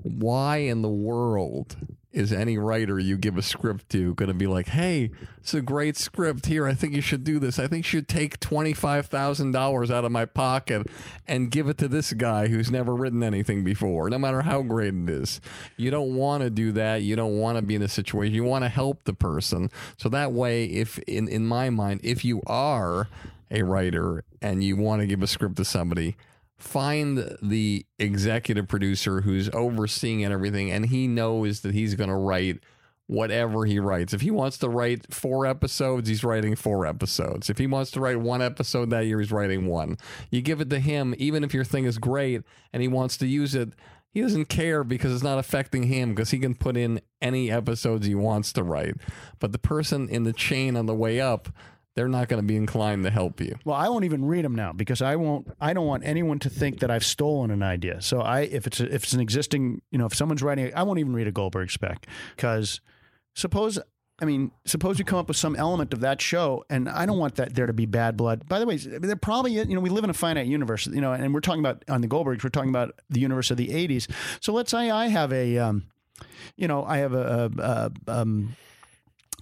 Why 0.01 0.57
in 0.57 0.81
the 0.81 0.89
world 0.89 1.77
is 2.15 2.31
any 2.31 2.57
writer 2.57 2.97
you 2.97 3.17
give 3.17 3.37
a 3.37 3.41
script 3.41 3.89
to 3.89 4.15
going 4.15 4.29
to 4.29 4.33
be 4.33 4.47
like, 4.47 4.69
hey, 4.69 5.11
it's 5.37 5.53
a 5.53 5.61
great 5.61 5.97
script 5.97 6.45
here. 6.45 6.65
I 6.65 6.73
think 6.73 6.93
you 6.93 7.01
should 7.01 7.25
do 7.25 7.39
this. 7.39 7.59
I 7.59 7.67
think 7.67 7.85
you 7.85 7.89
should 7.89 8.07
take 8.07 8.39
$25,000 8.39 9.91
out 9.91 10.05
of 10.05 10.11
my 10.13 10.23
pocket 10.23 10.87
and 11.27 11.51
give 11.51 11.67
it 11.67 11.77
to 11.79 11.89
this 11.89 12.13
guy 12.13 12.47
who's 12.47 12.71
never 12.71 12.95
written 12.95 13.21
anything 13.21 13.65
before, 13.65 14.09
no 14.09 14.17
matter 14.17 14.43
how 14.43 14.61
great 14.61 14.93
it 14.93 15.09
is. 15.09 15.41
You 15.75 15.91
don't 15.91 16.15
want 16.15 16.41
to 16.43 16.49
do 16.49 16.71
that. 16.71 17.01
You 17.01 17.17
don't 17.17 17.37
want 17.37 17.57
to 17.57 17.61
be 17.61 17.75
in 17.75 17.81
a 17.81 17.89
situation. 17.89 18.33
You 18.33 18.45
want 18.45 18.63
to 18.63 18.69
help 18.69 19.03
the 19.03 19.13
person. 19.13 19.69
So 19.97 20.07
that 20.09 20.31
way, 20.31 20.65
if 20.65 20.97
in, 20.99 21.27
in 21.27 21.45
my 21.45 21.69
mind, 21.69 21.99
if 22.01 22.23
you 22.23 22.41
are 22.47 23.09
a 23.51 23.63
writer 23.63 24.23
and 24.41 24.63
you 24.63 24.77
want 24.77 25.01
to 25.01 25.05
give 25.05 25.21
a 25.21 25.27
script 25.27 25.57
to 25.57 25.65
somebody, 25.65 26.15
find 26.65 27.37
the 27.41 27.85
executive 27.99 28.67
producer 28.67 29.21
who's 29.21 29.49
overseeing 29.53 30.23
and 30.23 30.33
everything 30.33 30.71
and 30.71 30.87
he 30.87 31.07
knows 31.07 31.61
that 31.61 31.73
he's 31.73 31.95
going 31.95 32.09
to 32.09 32.15
write 32.15 32.59
whatever 33.07 33.65
he 33.65 33.77
writes. 33.77 34.13
If 34.13 34.21
he 34.21 34.31
wants 34.31 34.57
to 34.57 34.69
write 34.69 35.13
four 35.13 35.45
episodes 35.45 36.09
he's 36.09 36.23
writing 36.23 36.55
four 36.55 36.87
episodes. 36.87 37.49
If 37.49 37.59
he 37.59 37.67
wants 37.67 37.91
to 37.91 37.99
write 37.99 38.19
one 38.19 38.41
episode 38.41 38.89
that 38.89 39.05
year 39.05 39.19
he's 39.19 39.31
writing 39.31 39.67
one. 39.67 39.97
You 40.31 40.41
give 40.41 40.59
it 40.59 40.69
to 40.71 40.79
him 40.79 41.13
even 41.19 41.43
if 41.43 41.53
your 41.53 41.63
thing 41.63 41.85
is 41.85 41.99
great 41.99 42.41
and 42.73 42.81
he 42.81 42.87
wants 42.87 43.15
to 43.17 43.27
use 43.27 43.53
it 43.53 43.73
he 44.15 44.21
doesn't 44.21 44.45
care 44.45 44.85
because 44.85 45.13
it's 45.13 45.23
not 45.23 45.39
affecting 45.39 45.83
him 45.83 46.15
because 46.15 46.31
he 46.31 46.39
can 46.39 46.55
put 46.55 46.77
in 46.77 47.01
any 47.21 47.51
episodes 47.51 48.07
he 48.07 48.15
wants 48.15 48.53
to 48.53 48.63
write. 48.63 48.95
But 49.39 49.51
the 49.51 49.59
person 49.59 50.07
in 50.07 50.23
the 50.23 50.31
chain 50.31 50.77
on 50.77 50.85
the 50.85 50.95
way 50.95 51.19
up 51.19 51.49
they're 51.95 52.09
not 52.09 52.27
going 52.27 52.41
to 52.41 52.45
be 52.45 52.55
inclined 52.55 53.03
to 53.05 53.09
help 53.09 53.39
you 53.39 53.55
Well, 53.63 53.75
I 53.75 53.89
won't 53.89 54.05
even 54.05 54.25
read 54.25 54.45
them 54.45 54.55
now 54.55 54.73
because 54.73 55.01
I 55.01 55.15
won't. 55.15 55.47
I 55.59 55.73
don't 55.73 55.87
want 55.87 56.05
anyone 56.05 56.39
to 56.39 56.49
think 56.49 56.79
that 56.79 56.91
I've 56.91 57.05
stolen 57.05 57.51
an 57.51 57.63
idea. 57.63 58.01
So 58.01 58.21
I, 58.21 58.41
if 58.41 58.67
it's 58.67 58.79
a, 58.79 58.93
if 58.93 59.03
it's 59.03 59.13
an 59.13 59.21
existing, 59.21 59.81
you 59.91 59.97
know, 59.97 60.05
if 60.05 60.13
someone's 60.13 60.43
writing, 60.43 60.71
I 60.75 60.83
won't 60.83 60.99
even 60.99 61.13
read 61.13 61.27
a 61.27 61.31
Goldberg 61.31 61.71
spec 61.71 62.05
because 62.35 62.81
suppose. 63.33 63.79
I 64.17 64.23
mean, 64.23 64.51
suppose 64.63 64.97
you 64.97 65.03
come 65.03 65.19
up 65.19 65.27
with 65.27 65.35
some 65.35 65.57
element 65.57 65.93
of 65.93 65.99
that 65.99 66.21
show, 66.21 66.63
and 66.69 66.87
I 66.87 67.05
don't 67.05 67.17
want 67.17 67.35
that 67.35 67.53
there 67.53 67.65
to 67.65 67.73
be 67.73 67.85
bad 67.85 68.15
blood. 68.15 68.47
By 68.47 68.59
the 68.59 68.65
way, 68.65 68.77
there 68.77 69.13
probably, 69.17 69.51
you 69.51 69.65
know, 69.65 69.81
we 69.81 69.89
live 69.89 70.05
in 70.05 70.09
a 70.09 70.13
finite 70.13 70.47
universe, 70.47 70.87
you 70.87 71.01
know, 71.01 71.11
and 71.11 71.33
we're 71.33 71.41
talking 71.41 71.59
about 71.59 71.83
on 71.89 71.99
the 71.99 72.07
Goldbergs, 72.07 72.41
we're 72.41 72.49
talking 72.49 72.69
about 72.69 72.97
the 73.09 73.19
universe 73.19 73.51
of 73.51 73.57
the 73.57 73.67
'80s. 73.67 74.09
So 74.39 74.53
let's 74.53 74.71
say 74.71 74.89
I 74.89 75.07
have 75.07 75.33
a, 75.33 75.57
um, 75.57 75.83
you 76.55 76.65
know, 76.65 76.85
I 76.85 76.99
have 76.99 77.13
a, 77.13 77.51
a, 77.57 77.91
a 78.09 78.21
um, 78.21 78.55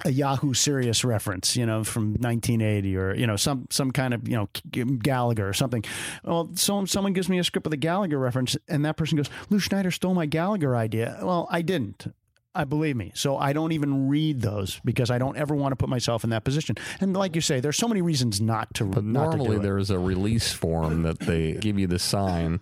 a 0.05 0.11
Yahoo 0.11 0.53
Serious 0.53 1.03
reference, 1.03 1.55
you 1.55 1.65
know, 1.65 1.83
from 1.83 2.13
1980 2.13 2.97
or, 2.97 3.15
you 3.15 3.27
know, 3.27 3.35
some, 3.35 3.67
some 3.69 3.91
kind 3.91 4.13
of, 4.13 4.27
you 4.27 4.35
know, 4.35 4.49
Gallagher 4.71 5.47
or 5.47 5.53
something. 5.53 5.83
Well, 6.23 6.51
so 6.55 6.85
someone 6.85 7.13
gives 7.13 7.29
me 7.29 7.39
a 7.39 7.43
script 7.43 7.65
with 7.65 7.73
a 7.73 7.77
Gallagher 7.77 8.19
reference 8.19 8.57
and 8.67 8.85
that 8.85 8.97
person 8.97 9.17
goes, 9.17 9.29
Lew 9.49 9.59
Schneider 9.59 9.91
stole 9.91 10.13
my 10.13 10.25
Gallagher 10.25 10.75
idea. 10.75 11.19
Well, 11.21 11.47
I 11.49 11.61
didn't. 11.61 12.07
I 12.55 12.65
believe 12.65 12.95
me. 12.95 13.11
So 13.15 13.35
I 13.37 13.51
don't 13.51 13.71
even 13.71 14.09
read 14.09 14.41
those 14.41 14.79
because 14.85 15.09
I 15.09 15.17
don't 15.17 15.35
ever 15.37 15.55
want 15.55 15.71
to 15.71 15.75
put 15.75 15.89
myself 15.89 16.23
in 16.23 16.29
that 16.29 16.43
position. 16.43 16.75
And 16.99 17.15
like 17.15 17.33
you 17.33 17.41
say, 17.41 17.59
there's 17.59 17.77
so 17.77 17.87
many 17.87 18.01
reasons 18.03 18.39
not 18.39 18.71
to. 18.75 18.85
But 18.85 19.03
not 19.03 19.31
to 19.31 19.37
normally 19.37 19.57
it. 19.57 19.63
there's 19.63 19.89
a 19.89 19.97
release 19.97 20.51
form 20.51 21.01
that 21.03 21.19
they 21.19 21.53
give 21.53 21.79
you 21.79 21.87
the 21.87 21.97
sign 21.97 22.59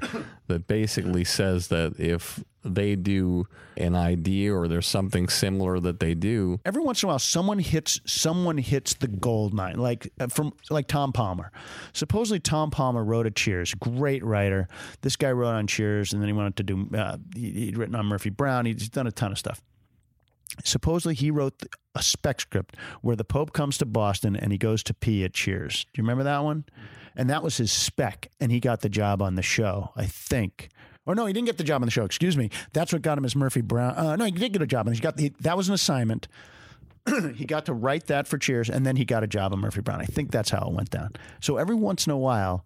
that 0.51 0.67
basically 0.67 1.23
says 1.23 1.69
that 1.69 1.97
if 1.97 2.43
they 2.63 2.95
do 2.95 3.47
an 3.77 3.95
idea 3.95 4.53
or 4.53 4.67
there's 4.67 4.85
something 4.85 5.27
similar 5.29 5.79
that 5.79 5.99
they 5.99 6.13
do, 6.13 6.59
every 6.65 6.83
once 6.83 7.01
in 7.01 7.07
a 7.07 7.09
while 7.09 7.19
someone 7.19 7.59
hits 7.59 8.01
someone 8.05 8.57
hits 8.57 8.93
the 8.95 9.07
gold 9.07 9.53
mine 9.53 9.77
like 9.77 10.11
uh, 10.19 10.27
from 10.27 10.53
like 10.69 10.87
Tom 10.87 11.13
Palmer. 11.13 11.51
Supposedly 11.93 12.39
Tom 12.39 12.69
Palmer 12.69 13.03
wrote 13.03 13.25
a 13.25 13.31
Cheers, 13.31 13.73
great 13.75 14.23
writer. 14.23 14.67
This 15.01 15.15
guy 15.15 15.31
wrote 15.31 15.53
on 15.53 15.67
Cheers 15.67 16.13
and 16.13 16.21
then 16.21 16.27
he 16.27 16.33
went 16.33 16.47
on 16.47 16.53
to 16.53 16.63
do 16.63 16.89
uh, 16.95 17.17
he, 17.33 17.51
he'd 17.51 17.77
written 17.77 17.95
on 17.95 18.05
Murphy 18.05 18.29
Brown. 18.29 18.65
He's 18.65 18.89
done 18.89 19.07
a 19.07 19.11
ton 19.11 19.31
of 19.31 19.39
stuff. 19.39 19.61
Supposedly 20.65 21.15
he 21.15 21.31
wrote 21.31 21.63
a 21.95 22.03
spec 22.03 22.41
script 22.41 22.75
where 23.01 23.15
the 23.15 23.23
Pope 23.23 23.53
comes 23.53 23.77
to 23.77 23.85
Boston 23.85 24.35
and 24.35 24.51
he 24.51 24.57
goes 24.57 24.83
to 24.83 24.93
pee 24.93 25.23
at 25.23 25.33
Cheers. 25.33 25.85
Do 25.93 26.01
you 26.01 26.03
remember 26.03 26.25
that 26.25 26.43
one? 26.43 26.65
And 27.15 27.29
that 27.29 27.43
was 27.43 27.57
his 27.57 27.71
spec, 27.71 28.29
and 28.39 28.51
he 28.51 28.59
got 28.59 28.81
the 28.81 28.89
job 28.89 29.21
on 29.21 29.35
the 29.35 29.41
show, 29.41 29.91
I 29.95 30.05
think. 30.05 30.69
Or 31.05 31.15
no, 31.15 31.25
he 31.25 31.33
didn't 31.33 31.47
get 31.47 31.57
the 31.57 31.63
job 31.63 31.81
on 31.81 31.87
the 31.87 31.91
show. 31.91 32.05
Excuse 32.05 32.37
me. 32.37 32.49
That's 32.73 32.93
what 32.93 33.01
got 33.01 33.17
him 33.17 33.25
as 33.25 33.35
Murphy 33.35 33.61
Brown. 33.61 33.95
Uh, 33.95 34.15
no, 34.15 34.25
he 34.25 34.31
did 34.31 34.53
get 34.53 34.61
a 34.61 34.67
job, 34.67 34.87
and 34.87 34.95
he 34.95 35.01
got 35.01 35.17
the, 35.17 35.33
that 35.41 35.57
was 35.57 35.67
an 35.67 35.73
assignment. 35.73 36.27
he 37.35 37.45
got 37.45 37.65
to 37.65 37.73
write 37.73 38.07
that 38.07 38.27
for 38.27 38.37
Cheers, 38.37 38.69
and 38.69 38.85
then 38.85 38.95
he 38.95 39.05
got 39.05 39.23
a 39.23 39.27
job 39.27 39.51
on 39.53 39.59
Murphy 39.59 39.81
Brown. 39.81 39.99
I 39.99 40.05
think 40.05 40.31
that's 40.31 40.51
how 40.51 40.67
it 40.67 40.73
went 40.73 40.89
down. 40.91 41.09
So 41.39 41.57
every 41.57 41.75
once 41.75 42.05
in 42.05 42.11
a 42.11 42.17
while, 42.17 42.63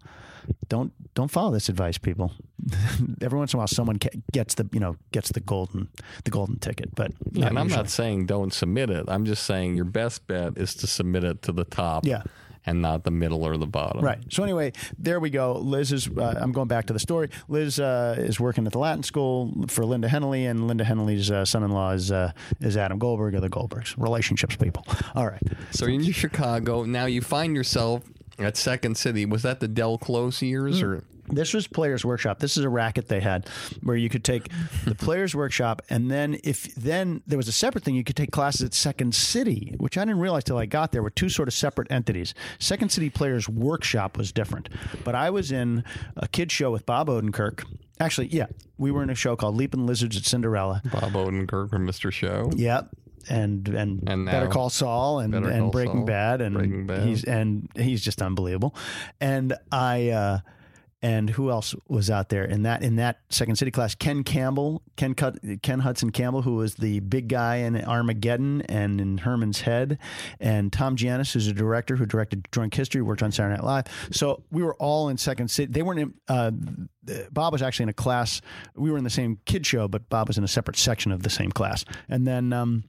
don't 0.68 0.92
don't 1.14 1.30
follow 1.30 1.50
this 1.50 1.68
advice, 1.68 1.98
people. 1.98 2.32
every 3.22 3.38
once 3.38 3.52
in 3.52 3.56
a 3.56 3.58
while, 3.58 3.66
someone 3.66 3.98
gets 4.32 4.54
the 4.54 4.68
you 4.72 4.80
know 4.80 4.96
gets 5.12 5.32
the 5.32 5.40
golden 5.40 5.88
the 6.24 6.30
golden 6.30 6.58
ticket. 6.58 6.94
But 6.94 7.12
Yeah, 7.32 7.46
and 7.46 7.58
I'm 7.58 7.66
usually. 7.66 7.82
not 7.84 7.90
saying 7.90 8.26
don't 8.26 8.52
submit 8.52 8.90
it. 8.90 9.06
I'm 9.08 9.24
just 9.24 9.44
saying 9.44 9.76
your 9.76 9.84
best 9.86 10.26
bet 10.26 10.58
is 10.58 10.74
to 10.76 10.86
submit 10.86 11.24
it 11.24 11.42
to 11.42 11.52
the 11.52 11.64
top 11.64 12.04
Yeah. 12.04 12.22
And 12.66 12.82
not 12.82 13.04
the 13.04 13.10
middle 13.10 13.44
or 13.44 13.56
the 13.56 13.66
bottom. 13.66 14.04
Right. 14.04 14.18
So 14.30 14.42
anyway, 14.42 14.72
there 14.98 15.20
we 15.20 15.30
go. 15.30 15.54
Liz 15.54 15.92
is. 15.92 16.08
Uh, 16.08 16.34
I'm 16.40 16.52
going 16.52 16.68
back 16.68 16.86
to 16.86 16.92
the 16.92 16.98
story. 16.98 17.30
Liz 17.48 17.80
uh, 17.80 18.16
is 18.18 18.38
working 18.40 18.66
at 18.66 18.72
the 18.72 18.78
Latin 18.78 19.02
School 19.02 19.66
for 19.68 19.84
Linda 19.84 20.08
Henley, 20.08 20.46
and 20.46 20.66
Linda 20.66 20.84
Henley's 20.84 21.30
uh, 21.30 21.44
son-in-law 21.44 21.92
is 21.92 22.12
uh, 22.12 22.32
is 22.60 22.76
Adam 22.76 22.98
Goldberg 22.98 23.34
of 23.34 23.42
the 23.42 23.50
Goldbergs. 23.50 23.94
Relationships, 23.96 24.56
people. 24.56 24.84
All 25.14 25.26
right. 25.26 25.42
So 25.70 25.86
you're 25.86 26.00
in 26.00 26.12
Chicago. 26.12 26.84
Now 26.84 27.06
you 27.06 27.22
find 27.22 27.54
yourself 27.54 28.02
at 28.38 28.56
Second 28.56 28.96
City. 28.96 29.24
Was 29.24 29.42
that 29.42 29.60
the 29.60 29.68
Del 29.68 29.98
Close 29.98 30.42
years 30.42 30.82
or? 30.82 30.96
Mm. 30.96 31.04
This 31.28 31.52
was 31.52 31.66
Players 31.66 32.04
Workshop. 32.04 32.38
This 32.38 32.56
is 32.56 32.64
a 32.64 32.68
racket 32.68 33.08
they 33.08 33.20
had 33.20 33.48
where 33.82 33.96
you 33.96 34.08
could 34.08 34.22
take 34.22 34.48
the 34.84 34.94
Players 34.98 35.34
Workshop, 35.34 35.82
and 35.90 36.08
then 36.08 36.38
if 36.44 36.72
then 36.76 37.22
there 37.26 37.36
was 37.36 37.48
a 37.48 37.52
separate 37.52 37.82
thing, 37.82 37.96
you 37.96 38.04
could 38.04 38.14
take 38.14 38.30
classes 38.30 38.62
at 38.62 38.74
Second 38.74 39.12
City, 39.14 39.74
which 39.78 39.98
I 39.98 40.04
didn't 40.04 40.20
realize 40.20 40.44
till 40.44 40.58
I 40.58 40.66
got 40.66 40.92
there 40.92 41.02
were 41.02 41.10
two 41.10 41.28
sort 41.28 41.48
of 41.48 41.54
separate 41.54 41.90
entities. 41.90 42.32
Second 42.60 42.90
City 42.90 43.10
Players 43.10 43.48
Workshop 43.48 44.16
was 44.16 44.30
different, 44.30 44.68
but 45.02 45.16
I 45.16 45.30
was 45.30 45.50
in 45.50 45.82
a 46.16 46.28
kids 46.28 46.52
show 46.52 46.70
with 46.70 46.86
Bob 46.86 47.08
Odenkirk. 47.08 47.64
Actually, 47.98 48.28
yeah, 48.28 48.46
we 48.78 48.90
were 48.90 49.02
in 49.02 49.10
a 49.10 49.14
show 49.14 49.34
called 49.36 49.56
Leaping 49.56 49.86
Lizards 49.86 50.16
at 50.16 50.24
Cinderella. 50.24 50.82
Bob 50.92 51.12
Odenkirk 51.12 51.70
from 51.70 51.86
Mr. 51.86 52.12
Show. 52.12 52.52
Yep. 52.54 52.90
And 53.28 53.66
and, 53.68 54.08
And 54.08 54.26
Better 54.26 54.48
Call 54.48 54.70
Saul 54.70 55.20
and, 55.20 55.32
Better 55.32 55.48
and 55.48 55.72
Breaking 55.72 56.00
Saul, 56.00 56.06
Bad 56.06 56.40
and 56.40 56.54
Breaking 56.54 56.86
Bad. 56.86 57.06
he's 57.06 57.24
and 57.24 57.68
he's 57.76 58.02
just 58.02 58.22
unbelievable. 58.22 58.74
And 59.20 59.54
I 59.70 60.10
uh, 60.10 60.38
and 61.02 61.28
who 61.30 61.50
else 61.50 61.74
was 61.88 62.10
out 62.10 62.30
there 62.30 62.44
in 62.44 62.62
that 62.62 62.82
in 62.82 62.96
that 62.96 63.20
Second 63.28 63.56
City 63.56 63.70
class? 63.70 63.94
Ken 63.94 64.24
Campbell, 64.24 64.82
Ken 64.96 65.14
Cut, 65.14 65.38
Ken 65.62 65.80
Hudson 65.80 66.10
Campbell, 66.10 66.42
who 66.42 66.56
was 66.56 66.76
the 66.76 67.00
big 67.00 67.28
guy 67.28 67.56
in 67.56 67.76
Armageddon 67.84 68.62
and 68.62 69.00
in 69.00 69.18
Herman's 69.18 69.60
Head, 69.60 69.98
and 70.40 70.72
Tom 70.72 70.96
Gianas, 70.96 71.32
who's 71.32 71.46
a 71.46 71.52
director 71.52 71.96
who 71.96 72.06
directed 72.06 72.48
Drunk 72.50 72.74
History, 72.74 73.02
worked 73.02 73.22
on 73.22 73.30
Saturday 73.30 73.54
Night 73.56 73.64
Live. 73.64 73.84
So 74.10 74.42
we 74.50 74.62
were 74.62 74.74
all 74.76 75.08
in 75.08 75.18
Second 75.18 75.48
City. 75.48 75.70
They 75.70 75.82
weren't 75.82 76.00
in. 76.00 76.14
Uh, 76.28 76.50
Bob 77.30 77.52
was 77.52 77.62
actually 77.62 77.84
in 77.84 77.90
a 77.90 77.94
class. 77.94 78.40
We 78.74 78.90
were 78.90 78.98
in 78.98 79.04
the 79.04 79.10
same 79.10 79.38
kid 79.44 79.66
show, 79.66 79.86
but 79.88 80.08
Bob 80.08 80.28
was 80.28 80.38
in 80.38 80.44
a 80.44 80.48
separate 80.48 80.76
section 80.76 81.12
of 81.12 81.22
the 81.22 81.30
same 81.30 81.52
class. 81.52 81.84
And 82.08 82.26
then. 82.26 82.52
Um, 82.52 82.84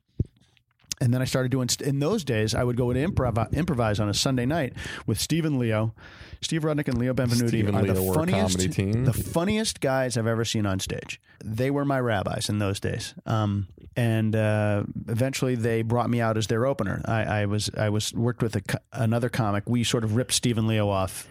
and 1.00 1.14
then 1.14 1.22
I 1.22 1.26
started 1.26 1.52
doing. 1.52 1.70
In 1.84 2.00
those 2.00 2.24
days, 2.24 2.56
I 2.56 2.64
would 2.64 2.76
go 2.76 2.90
and 2.92 3.16
improv, 3.16 3.54
improvise 3.54 4.00
on 4.00 4.10
a 4.10 4.14
Sunday 4.14 4.46
night 4.46 4.74
with 5.06 5.20
Stephen 5.20 5.60
Leo, 5.60 5.94
Steve 6.42 6.64
Rudnick, 6.64 6.88
and 6.88 6.98
Leo 6.98 7.14
Benvenuti. 7.14 7.48
Steve 7.48 7.68
and 7.68 7.78
are 7.78 7.84
Leo 7.84 7.94
the 7.94 8.14
funniest, 8.14 8.60
the 8.60 9.14
funniest 9.14 9.80
guys 9.80 10.18
I've 10.18 10.28
ever 10.28 10.46
seen 10.46 10.66
on 10.66 10.80
stage. 10.80 11.22
They 11.44 11.70
were 11.70 11.86
my 11.86 12.00
rabbis 12.00 12.50
in 12.50 12.60
those 12.60 12.80
days. 12.80 13.14
Um, 13.26 13.68
and 13.96 14.36
uh, 14.36 14.84
eventually, 15.08 15.56
they 15.56 15.82
brought 15.82 16.10
me 16.10 16.22
out 16.22 16.38
as 16.38 16.48
their 16.48 16.66
opener. 16.66 17.02
I, 17.06 17.24
I 17.24 17.46
was 17.46 17.70
I 17.76 17.90
was 17.90 18.14
worked 18.14 18.44
with 18.44 18.56
a, 18.56 18.62
another 18.94 19.30
comic. 19.30 19.64
We 19.68 19.84
sort 19.84 20.04
of 20.04 20.16
ripped 20.16 20.34
Stephen 20.34 20.68
Leo 20.68 20.90
off 20.90 21.28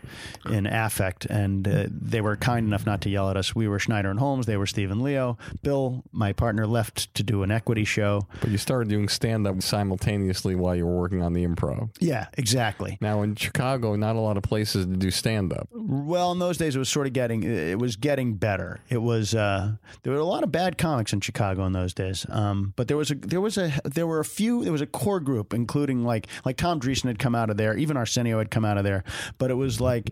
in 0.50 0.66
affect, 0.66 1.26
and 1.26 1.66
uh, 1.66 1.84
they 1.88 2.20
were 2.20 2.36
kind 2.36 2.66
enough 2.66 2.84
not 2.84 3.00
to 3.02 3.08
yell 3.08 3.30
at 3.30 3.36
us. 3.36 3.54
We 3.54 3.68
were 3.68 3.78
Schneider 3.78 4.10
and 4.10 4.18
Holmes. 4.18 4.46
They 4.46 4.56
were 4.56 4.66
Stephen 4.66 5.00
Leo. 5.00 5.38
Bill, 5.62 6.02
my 6.12 6.32
partner, 6.32 6.66
left 6.66 7.14
to 7.14 7.22
do 7.22 7.44
an 7.44 7.52
equity 7.52 7.84
show. 7.84 8.26
But 8.40 8.50
you 8.50 8.58
started 8.58 8.88
doing 8.88 9.08
stand 9.08 9.46
up 9.46 9.55
simultaneously 9.60 10.54
while 10.54 10.74
you 10.74 10.86
were 10.86 10.96
working 10.96 11.22
on 11.22 11.32
the 11.32 11.46
improv. 11.46 11.90
Yeah, 12.00 12.26
exactly. 12.34 12.98
Now 13.00 13.22
in 13.22 13.34
Chicago, 13.36 13.96
not 13.96 14.16
a 14.16 14.20
lot 14.20 14.36
of 14.36 14.42
places 14.42 14.86
to 14.86 14.96
do 14.96 15.10
stand 15.10 15.52
up. 15.52 15.68
Well, 15.72 16.32
in 16.32 16.38
those 16.38 16.56
days, 16.58 16.76
it 16.76 16.78
was 16.78 16.88
sort 16.88 17.06
of 17.06 17.12
getting 17.12 17.42
it 17.42 17.78
was 17.78 17.96
getting 17.96 18.34
better. 18.34 18.80
It 18.88 18.98
was 18.98 19.34
uh, 19.34 19.72
there 20.02 20.12
were 20.12 20.18
a 20.18 20.24
lot 20.24 20.42
of 20.42 20.52
bad 20.52 20.78
comics 20.78 21.12
in 21.12 21.20
Chicago 21.20 21.64
in 21.66 21.72
those 21.72 21.94
days, 21.94 22.26
um, 22.28 22.72
but 22.76 22.88
there 22.88 22.96
was 22.96 23.10
a 23.10 23.14
there 23.14 23.40
was 23.40 23.58
a 23.58 23.72
there 23.84 24.06
were 24.06 24.20
a 24.20 24.24
few 24.24 24.62
there 24.64 24.72
was 24.72 24.80
a 24.80 24.86
core 24.86 25.20
group, 25.20 25.54
including 25.54 26.04
like 26.04 26.26
like 26.44 26.56
Tom 26.56 26.80
Dreesen 26.80 27.04
had 27.04 27.18
come 27.18 27.34
out 27.34 27.50
of 27.50 27.56
there, 27.56 27.76
even 27.76 27.96
Arsenio 27.96 28.38
had 28.38 28.50
come 28.50 28.64
out 28.64 28.78
of 28.78 28.84
there, 28.84 29.04
but 29.38 29.50
it 29.50 29.54
was 29.54 29.80
like. 29.80 30.10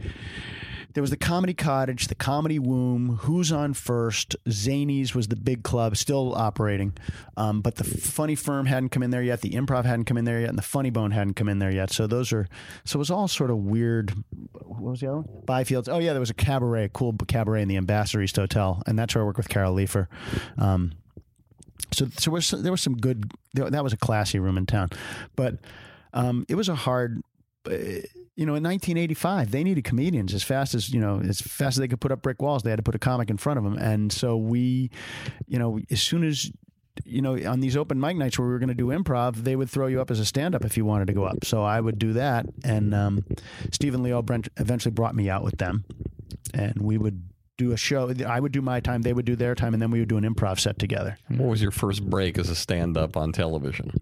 There 0.95 1.03
was 1.03 1.11
the 1.11 1.17
Comedy 1.17 1.55
Cottage, 1.55 2.07
the 2.07 2.15
Comedy 2.15 2.61
Womb, 2.61 3.19
Who's 3.23 3.51
on 3.51 3.75
First, 3.75 4.37
Zanies 4.47 5.15
was 5.15 5.27
the 5.27 5.37
big 5.37 5.65
club, 5.65 5.97
still 5.97 6.33
operating. 6.35 6.97
Um, 7.37 7.61
but 7.61 7.75
the 7.75 7.85
Funny 7.85 8.37
Firm 8.37 8.67
hadn't 8.67 8.91
come 8.91 9.03
in 9.03 9.11
there 9.11 9.23
yet, 9.23 9.41
the 9.41 9.51
Improv 9.51 9.85
hadn't 9.85 10.05
come 10.05 10.17
in 10.17 10.25
there 10.25 10.41
yet, 10.41 10.49
and 10.49 10.57
the 10.57 10.63
Funny 10.63 10.91
Bone 10.91 11.11
hadn't 11.11 11.35
come 11.35 11.49
in 11.49 11.59
there 11.59 11.73
yet. 11.73 11.91
So 11.91 12.07
those 12.07 12.33
are, 12.33 12.49
so 12.85 12.97
it 12.97 13.01
was 13.01 13.11
all 13.11 13.27
sort 13.27 13.51
of 13.51 13.59
weird. 13.59 14.13
What 14.53 14.83
was 14.83 15.01
the 15.01 15.09
other 15.09 15.21
one? 15.21 15.43
Byfields. 15.45 15.89
Oh, 15.89 15.99
yeah, 15.99 16.13
there 16.13 16.21
was 16.21 16.31
a 16.31 16.35
cabaret, 16.35 16.85
a 16.85 16.89
cool 16.89 17.13
cabaret 17.27 17.63
in 17.63 17.69
the 17.69 17.77
Ambassador 17.77 18.23
East 18.23 18.37
Hotel. 18.37 18.81
And 18.87 18.97
that's 18.97 19.17
where 19.17 19.25
I 19.25 19.27
worked 19.27 19.39
with 19.39 19.49
Carol 19.49 19.75
Leifer. 19.75 20.07
Um, 20.59 20.93
so, 21.93 22.07
so 22.07 22.31
there 22.31 22.35
was, 22.35 22.51
there 22.51 22.73
was 22.73 22.83
some 22.83 22.97
good, 22.97 23.33
that 23.55 23.83
was 23.83 23.93
a 23.93 23.97
classy 23.97 24.39
room 24.39 24.57
in 24.57 24.67
town. 24.67 24.91
But 25.35 25.57
um, 26.13 26.47
it 26.49 26.55
was 26.55 26.69
a 26.69 26.77
hard, 26.77 27.21
uh, 27.69 27.73
you 28.37 28.47
know, 28.47 28.55
in 28.55 28.63
1985, 28.65 29.51
they 29.51 29.63
needed 29.63 29.85
comedians 29.85 30.35
as 30.35 30.43
fast 30.43 30.75
as 30.75 30.91
you 30.93 31.01
know, 31.01 31.21
as 31.21 31.41
fast 31.41 31.77
as 31.77 31.81
they 31.81 31.89
could 31.89 32.01
put 32.01 32.11
up 32.11 32.23
brick 32.23 32.43
walls. 32.43 32.63
They 32.63 32.71
had 32.71 32.77
to 32.77 32.83
put 32.83 32.95
a 32.95 32.99
comic 32.99 33.31
in 33.31 33.37
front 33.37 33.59
of 33.59 33.65
them, 33.65 33.79
and 33.79 34.13
so 34.13 34.37
we, 34.37 34.91
you 35.47 35.59
know, 35.59 35.79
as 35.91 36.03
soon 36.03 36.25
as 36.25 36.51
you 37.05 37.21
know, 37.21 37.37
on 37.49 37.61
these 37.61 37.77
open 37.77 37.99
mic 37.99 38.17
nights 38.17 38.39
where 38.39 38.47
we 38.47 38.53
were 38.53 38.59
going 38.59 38.69
to 38.69 38.75
do 38.75 38.87
improv, 38.87 39.37
they 39.37 39.57
would 39.57 39.69
throw 39.69 39.89
you 39.89 40.01
up 40.01 40.11
as 40.11 40.21
a 40.21 40.25
stand 40.25 40.55
up 40.55 40.65
if 40.65 40.77
you 40.77 40.85
wanted 40.85 41.09
to 41.09 41.13
go 41.13 41.25
up. 41.25 41.45
So 41.45 41.63
I 41.63 41.81
would 41.81 41.99
do 41.99 42.13
that, 42.15 42.47
and 42.63 42.95
um, 42.95 43.25
Stephen 43.73 44.03
Leo 44.03 44.23
Brent 44.23 44.49
eventually 44.57 44.93
brought 44.93 45.15
me 45.15 45.29
out 45.29 45.43
with 45.43 45.59
them, 45.59 45.85
and 46.53 46.81
we 46.81 46.99
would 46.99 47.29
do 47.57 47.73
a 47.73 47.77
show. 47.77 48.13
I 48.27 48.41
would 48.41 48.53
do 48.53 48.63
my 48.63 48.81
time, 48.81 49.03
they 49.03 49.13
would 49.13 49.25
do 49.25 49.37
their 49.37 49.55
time, 49.55 49.75
and 49.75 49.83
then 49.83 49.91
we 49.91 50.01
would 50.01 50.09
do 50.09 50.17
an 50.17 50.25
improv 50.25 50.59
set 50.59 50.79
together. 50.79 51.19
What 51.29 51.49
was 51.49 51.63
your 51.63 51.71
first 51.71 52.09
break 52.09 52.39
as 52.39 52.49
a 52.49 52.57
stand 52.57 52.97
up 52.97 53.17
on 53.17 53.33
television? 53.33 53.93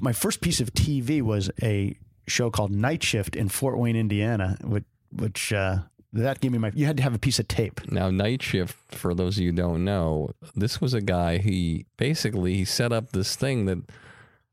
my 0.00 0.12
first 0.12 0.40
piece 0.40 0.60
of 0.60 0.72
TV 0.72 1.20
was 1.22 1.50
a 1.62 1.96
show 2.26 2.50
called 2.50 2.70
Night 2.70 3.02
Shift 3.02 3.36
in 3.36 3.48
Fort 3.48 3.78
Wayne, 3.78 3.96
Indiana, 3.96 4.56
which, 4.62 4.84
which 5.12 5.52
uh, 5.52 5.78
that 6.12 6.40
gave 6.40 6.52
me 6.52 6.58
my. 6.58 6.72
You 6.74 6.86
had 6.86 6.96
to 6.96 7.02
have 7.02 7.14
a 7.14 7.18
piece 7.18 7.38
of 7.38 7.48
tape. 7.48 7.80
Now, 7.90 8.10
Night 8.10 8.42
Shift, 8.42 8.76
for 8.94 9.14
those 9.14 9.36
of 9.36 9.42
you 9.42 9.50
who 9.50 9.56
don't 9.56 9.84
know, 9.84 10.30
this 10.54 10.80
was 10.80 10.94
a 10.94 11.00
guy. 11.00 11.38
He 11.38 11.86
basically 11.96 12.54
he 12.54 12.64
set 12.64 12.92
up 12.92 13.12
this 13.12 13.36
thing 13.36 13.66
that 13.66 13.78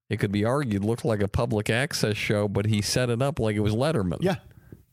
it 0.09 0.17
could 0.17 0.31
be 0.31 0.45
argued 0.45 0.83
looked 0.83 1.05
like 1.05 1.21
a 1.21 1.27
public 1.27 1.69
access 1.69 2.17
show, 2.17 2.47
but 2.47 2.65
he 2.65 2.81
set 2.81 3.09
it 3.09 3.21
up 3.21 3.39
like 3.39 3.55
it 3.55 3.61
was 3.61 3.73
Letterman. 3.73 4.17
Yeah, 4.21 4.37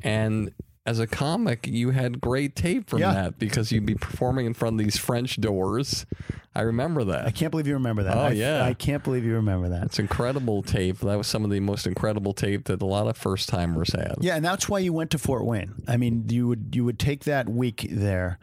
and 0.03 0.53
as 0.87 0.99
a 0.99 1.07
comic, 1.07 1.67
you 1.67 1.91
had 1.91 2.21
great 2.21 2.57
tape 2.57 2.89
from 2.89 3.01
Yeah. 3.01 3.13
that 3.13 3.39
because 3.39 3.71
you'd 3.71 3.85
be 3.87 3.95
performing 3.95 4.47
in 4.47 4.55
front 4.55 4.81
of 4.81 4.85
these 4.85 4.97
French 4.97 5.41
doors. 5.41 6.07
I 6.55 6.63
remember 6.63 7.05
that. 7.05 7.27
I 7.27 7.31
can't 7.31 7.51
believe 7.51 7.67
you 7.69 7.75
remember 7.75 8.03
that. 8.03 8.17
Oh, 8.17 8.21
I, 8.23 8.31
yeah. 8.31 8.65
I 8.65 8.75
can't 8.75 9.05
believe 9.05 9.25
you 9.25 9.35
remember 9.35 9.69
that. 9.69 9.85
It's 9.85 9.99
incredible 10.01 10.63
tape. 10.63 10.99
That 11.01 11.17
was 11.17 11.27
some 11.29 11.45
of 11.45 11.51
the 11.51 11.61
most 11.61 11.87
incredible 11.87 12.33
tape 12.33 12.65
that 12.65 12.83
a 12.83 12.87
lot 12.87 13.07
of 13.07 13.17
first 13.17 13.49
timers 13.49 13.93
had. 13.93 14.17
Yeah, 14.21 14.35
and 14.37 14.45
that's 14.45 14.69
why 14.69 14.81
you 14.81 14.93
went 14.93 15.11
to 15.13 15.19
Fort 15.19 15.45
Wayne. 15.45 15.75
I 15.87 15.97
mean, 15.97 16.25
you 16.29 16.49
would 16.49 16.71
you 16.75 16.85
would 16.85 16.99
take 16.99 17.23
that 17.25 17.49
week 17.49 17.87
there 17.91 18.39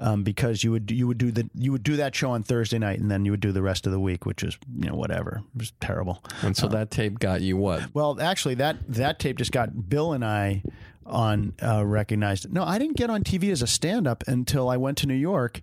um, 0.00 0.24
because 0.24 0.64
you 0.64 0.72
would 0.72 0.90
you 0.90 1.06
would 1.06 1.18
do 1.18 1.30
the 1.30 1.48
you 1.54 1.70
would 1.70 1.84
do 1.84 1.94
that 1.96 2.16
show 2.16 2.32
on 2.32 2.42
Thursday 2.42 2.78
night, 2.78 2.98
and 2.98 3.10
then 3.10 3.24
you 3.24 3.30
would 3.30 3.40
do 3.40 3.52
the 3.52 3.62
rest 3.62 3.86
of 3.86 3.92
the 3.92 4.00
week, 4.00 4.26
which 4.26 4.42
is 4.42 4.58
you 4.76 4.88
know 4.88 4.96
whatever. 4.96 5.42
It 5.54 5.58
was 5.58 5.72
terrible. 5.80 6.24
And 6.40 6.56
so 6.56 6.66
that 6.68 6.90
tape 6.90 7.20
got 7.20 7.42
you 7.42 7.56
what? 7.56 7.94
Well, 7.94 8.20
actually, 8.20 8.54
that 8.56 8.78
that 8.88 9.20
tape 9.20 9.36
just 9.38 9.52
got 9.52 9.88
Bill 9.88 10.12
and 10.14 10.24
I 10.24 10.62
on 11.06 11.54
uh, 11.62 11.84
recognized. 11.84 12.52
No, 12.52 12.64
I 12.64 12.78
didn't 12.78 12.96
get 12.96 13.10
on 13.10 13.22
TV 13.24 13.50
as 13.50 13.62
a 13.62 13.66
stand 13.66 14.06
up 14.06 14.24
until 14.26 14.68
I 14.68 14.76
went 14.76 14.98
to 14.98 15.06
New 15.06 15.14
York, 15.14 15.60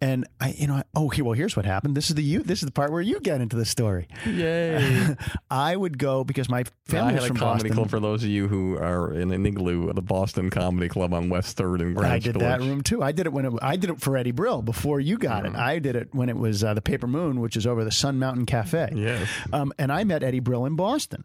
and 0.00 0.26
I 0.40 0.54
you 0.56 0.66
know 0.66 0.74
I, 0.74 0.82
oh 0.94 1.10
well 1.18 1.32
here's 1.32 1.56
what 1.56 1.64
happened. 1.66 1.96
This 1.96 2.08
is 2.10 2.16
the 2.16 2.22
you 2.22 2.42
this 2.42 2.60
is 2.60 2.66
the 2.66 2.72
part 2.72 2.92
where 2.92 3.00
you 3.00 3.20
get 3.20 3.40
into 3.40 3.56
the 3.56 3.64
story. 3.64 4.08
Yay! 4.26 5.16
I 5.50 5.76
would 5.76 5.98
go 5.98 6.24
because 6.24 6.48
my 6.48 6.60
I 6.60 6.64
family 6.86 7.12
had 7.14 7.22
was 7.22 7.24
a 7.24 7.28
from 7.28 7.36
comedy 7.36 7.62
Boston. 7.68 7.74
club 7.76 7.90
for 7.90 8.00
those 8.00 8.22
of 8.22 8.28
you 8.30 8.48
who 8.48 8.76
are 8.76 9.12
in 9.14 9.30
an 9.32 9.46
igloo, 9.46 9.92
the 9.92 10.02
Boston 10.02 10.50
Comedy 10.50 10.88
Club 10.88 11.14
on 11.14 11.28
West 11.28 11.56
Third 11.56 11.80
and 11.80 11.94
Greenwich 11.96 12.26
I 12.26 12.32
did 12.32 12.40
that 12.40 12.60
room 12.60 12.82
too. 12.82 13.02
I 13.02 13.12
did 13.12 13.26
it 13.26 13.32
when 13.32 13.44
it, 13.46 13.52
I 13.62 13.76
did 13.76 13.90
it 13.90 14.00
for 14.00 14.16
Eddie 14.16 14.32
Brill 14.32 14.62
before 14.62 15.00
you 15.00 15.16
got 15.18 15.46
it. 15.46 15.54
I 15.54 15.78
did 15.78 15.96
it 15.96 16.08
when 16.14 16.28
it 16.28 16.36
was 16.36 16.62
uh, 16.64 16.74
the 16.74 16.82
Paper 16.82 17.06
Moon, 17.06 17.40
which 17.40 17.56
is 17.56 17.66
over 17.66 17.84
the 17.84 17.92
Sun 17.92 18.18
Mountain 18.18 18.46
Cafe. 18.46 18.90
Yes. 18.94 19.28
Um, 19.52 19.72
and 19.78 19.90
I 19.92 20.04
met 20.04 20.22
Eddie 20.22 20.40
Brill 20.40 20.66
in 20.66 20.76
Boston. 20.76 21.24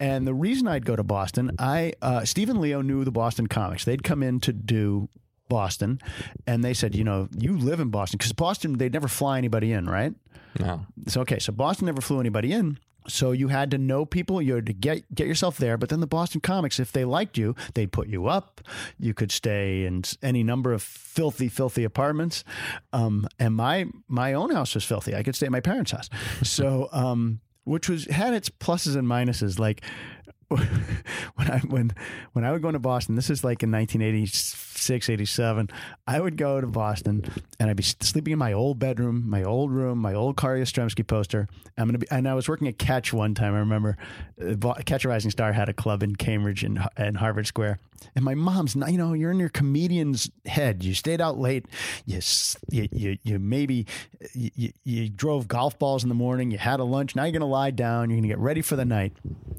And 0.00 0.26
the 0.26 0.34
reason 0.34 0.68
I'd 0.68 0.84
go 0.84 0.96
to 0.96 1.02
Boston, 1.02 1.52
I 1.58 1.94
uh, 2.02 2.24
Stephen 2.24 2.60
Leo 2.60 2.82
knew 2.88 3.04
the 3.04 3.12
Boston 3.12 3.46
comics. 3.46 3.84
They'd 3.84 4.02
come 4.02 4.22
in 4.22 4.40
to 4.40 4.52
do 4.52 5.08
Boston, 5.48 6.00
and 6.46 6.64
they 6.64 6.74
said, 6.74 6.94
you 6.94 7.04
know, 7.04 7.28
you 7.38 7.56
live 7.56 7.80
in 7.80 7.90
Boston 7.90 8.18
because 8.18 8.32
Boston 8.32 8.78
they'd 8.78 8.92
never 8.92 9.08
fly 9.08 9.38
anybody 9.38 9.72
in, 9.72 9.86
right? 9.86 10.14
No. 10.58 10.86
So 11.06 11.20
okay, 11.22 11.38
so 11.38 11.52
Boston 11.52 11.86
never 11.86 12.00
flew 12.00 12.20
anybody 12.20 12.52
in. 12.52 12.78
So 13.08 13.32
you 13.32 13.48
had 13.48 13.70
to 13.70 13.78
know 13.78 14.04
people. 14.04 14.42
You 14.42 14.56
had 14.56 14.66
to 14.66 14.72
get 14.72 15.14
get 15.14 15.26
yourself 15.26 15.56
there. 15.56 15.76
But 15.78 15.88
then 15.88 16.00
the 16.00 16.06
Boston 16.06 16.40
comics, 16.40 16.78
if 16.78 16.92
they 16.92 17.04
liked 17.04 17.38
you, 17.38 17.54
they'd 17.74 17.90
put 17.90 18.08
you 18.08 18.26
up. 18.26 18.60
You 18.98 19.14
could 19.14 19.32
stay 19.32 19.86
in 19.86 20.02
any 20.22 20.42
number 20.42 20.72
of 20.72 20.82
filthy, 20.82 21.48
filthy 21.48 21.84
apartments. 21.84 22.44
Um, 22.92 23.26
and 23.38 23.54
my 23.54 23.86
my 24.08 24.34
own 24.34 24.50
house 24.50 24.74
was 24.74 24.84
filthy. 24.84 25.14
I 25.14 25.22
could 25.22 25.34
stay 25.34 25.46
at 25.46 25.52
my 25.52 25.60
parents' 25.60 25.92
house. 25.92 26.10
So 26.42 26.88
um, 26.92 27.40
which 27.64 27.88
was 27.88 28.06
had 28.06 28.34
its 28.34 28.48
pluses 28.48 28.96
and 28.96 29.06
minuses. 29.06 29.58
Like 29.58 29.82
when 31.34 31.50
I 31.50 31.58
when 31.60 31.92
when 32.32 32.44
I 32.44 32.52
would 32.52 32.62
go 32.62 32.68
into 32.68 32.78
Boston, 32.78 33.16
this 33.16 33.28
is 33.28 33.44
like 33.44 33.62
in 33.62 33.70
1986, 34.78 35.10
87, 35.10 35.70
I 36.06 36.20
would 36.20 36.36
go 36.36 36.60
to 36.60 36.66
Boston 36.66 37.24
and 37.58 37.68
I'd 37.68 37.76
be 37.76 37.82
sleeping 37.82 38.32
in 38.32 38.38
my 38.38 38.52
old 38.52 38.78
bedroom, 38.78 39.28
my 39.28 39.42
old 39.42 39.72
room, 39.72 39.98
my 39.98 40.14
old 40.14 40.36
Carl 40.36 40.60
Yastrzemski 40.60 41.06
poster. 41.06 41.48
I'm 41.76 41.88
gonna 41.88 41.98
be, 41.98 42.06
and 42.10 42.28
I 42.28 42.34
was 42.34 42.48
working 42.48 42.68
at 42.68 42.78
Catch 42.78 43.12
one 43.12 43.34
time. 43.34 43.54
I 43.54 43.58
remember 43.58 43.96
uh, 44.40 44.74
Catch 44.86 45.04
a 45.04 45.08
Rising 45.08 45.30
Star 45.30 45.52
had 45.52 45.68
a 45.68 45.72
club 45.72 46.02
in 46.02 46.14
Cambridge 46.16 46.62
and, 46.64 46.78
and 46.96 47.16
Harvard 47.16 47.46
Square, 47.46 47.78
And 48.14 48.24
my 48.24 48.34
mom's 48.34 48.76
not, 48.76 48.90
you 48.92 48.98
know, 48.98 49.12
you're 49.12 49.30
in 49.32 49.38
your 49.38 49.48
comedian's 49.48 50.30
head. 50.46 50.82
You 50.84 50.94
stayed 50.94 51.20
out 51.20 51.38
late. 51.38 51.66
You, 52.06 52.20
you, 52.70 52.88
you, 52.92 53.18
you 53.22 53.38
maybe, 53.38 53.86
you- 54.34 54.72
you 54.84 55.08
drove 55.08 55.48
golf 55.48 55.78
balls 55.78 56.02
in 56.02 56.08
the 56.08 56.14
morning. 56.14 56.50
You 56.50 56.58
had 56.58 56.80
a 56.80 56.84
lunch. 56.84 57.14
Now 57.16 57.24
you're 57.24 57.32
going 57.32 57.40
to 57.40 57.46
lie 57.46 57.70
down. 57.70 58.10
You're 58.10 58.16
going 58.16 58.22
to 58.22 58.28
get 58.28 58.38
ready 58.38 58.62
for 58.62 58.76
the 58.76 58.84
night. 58.84 59.12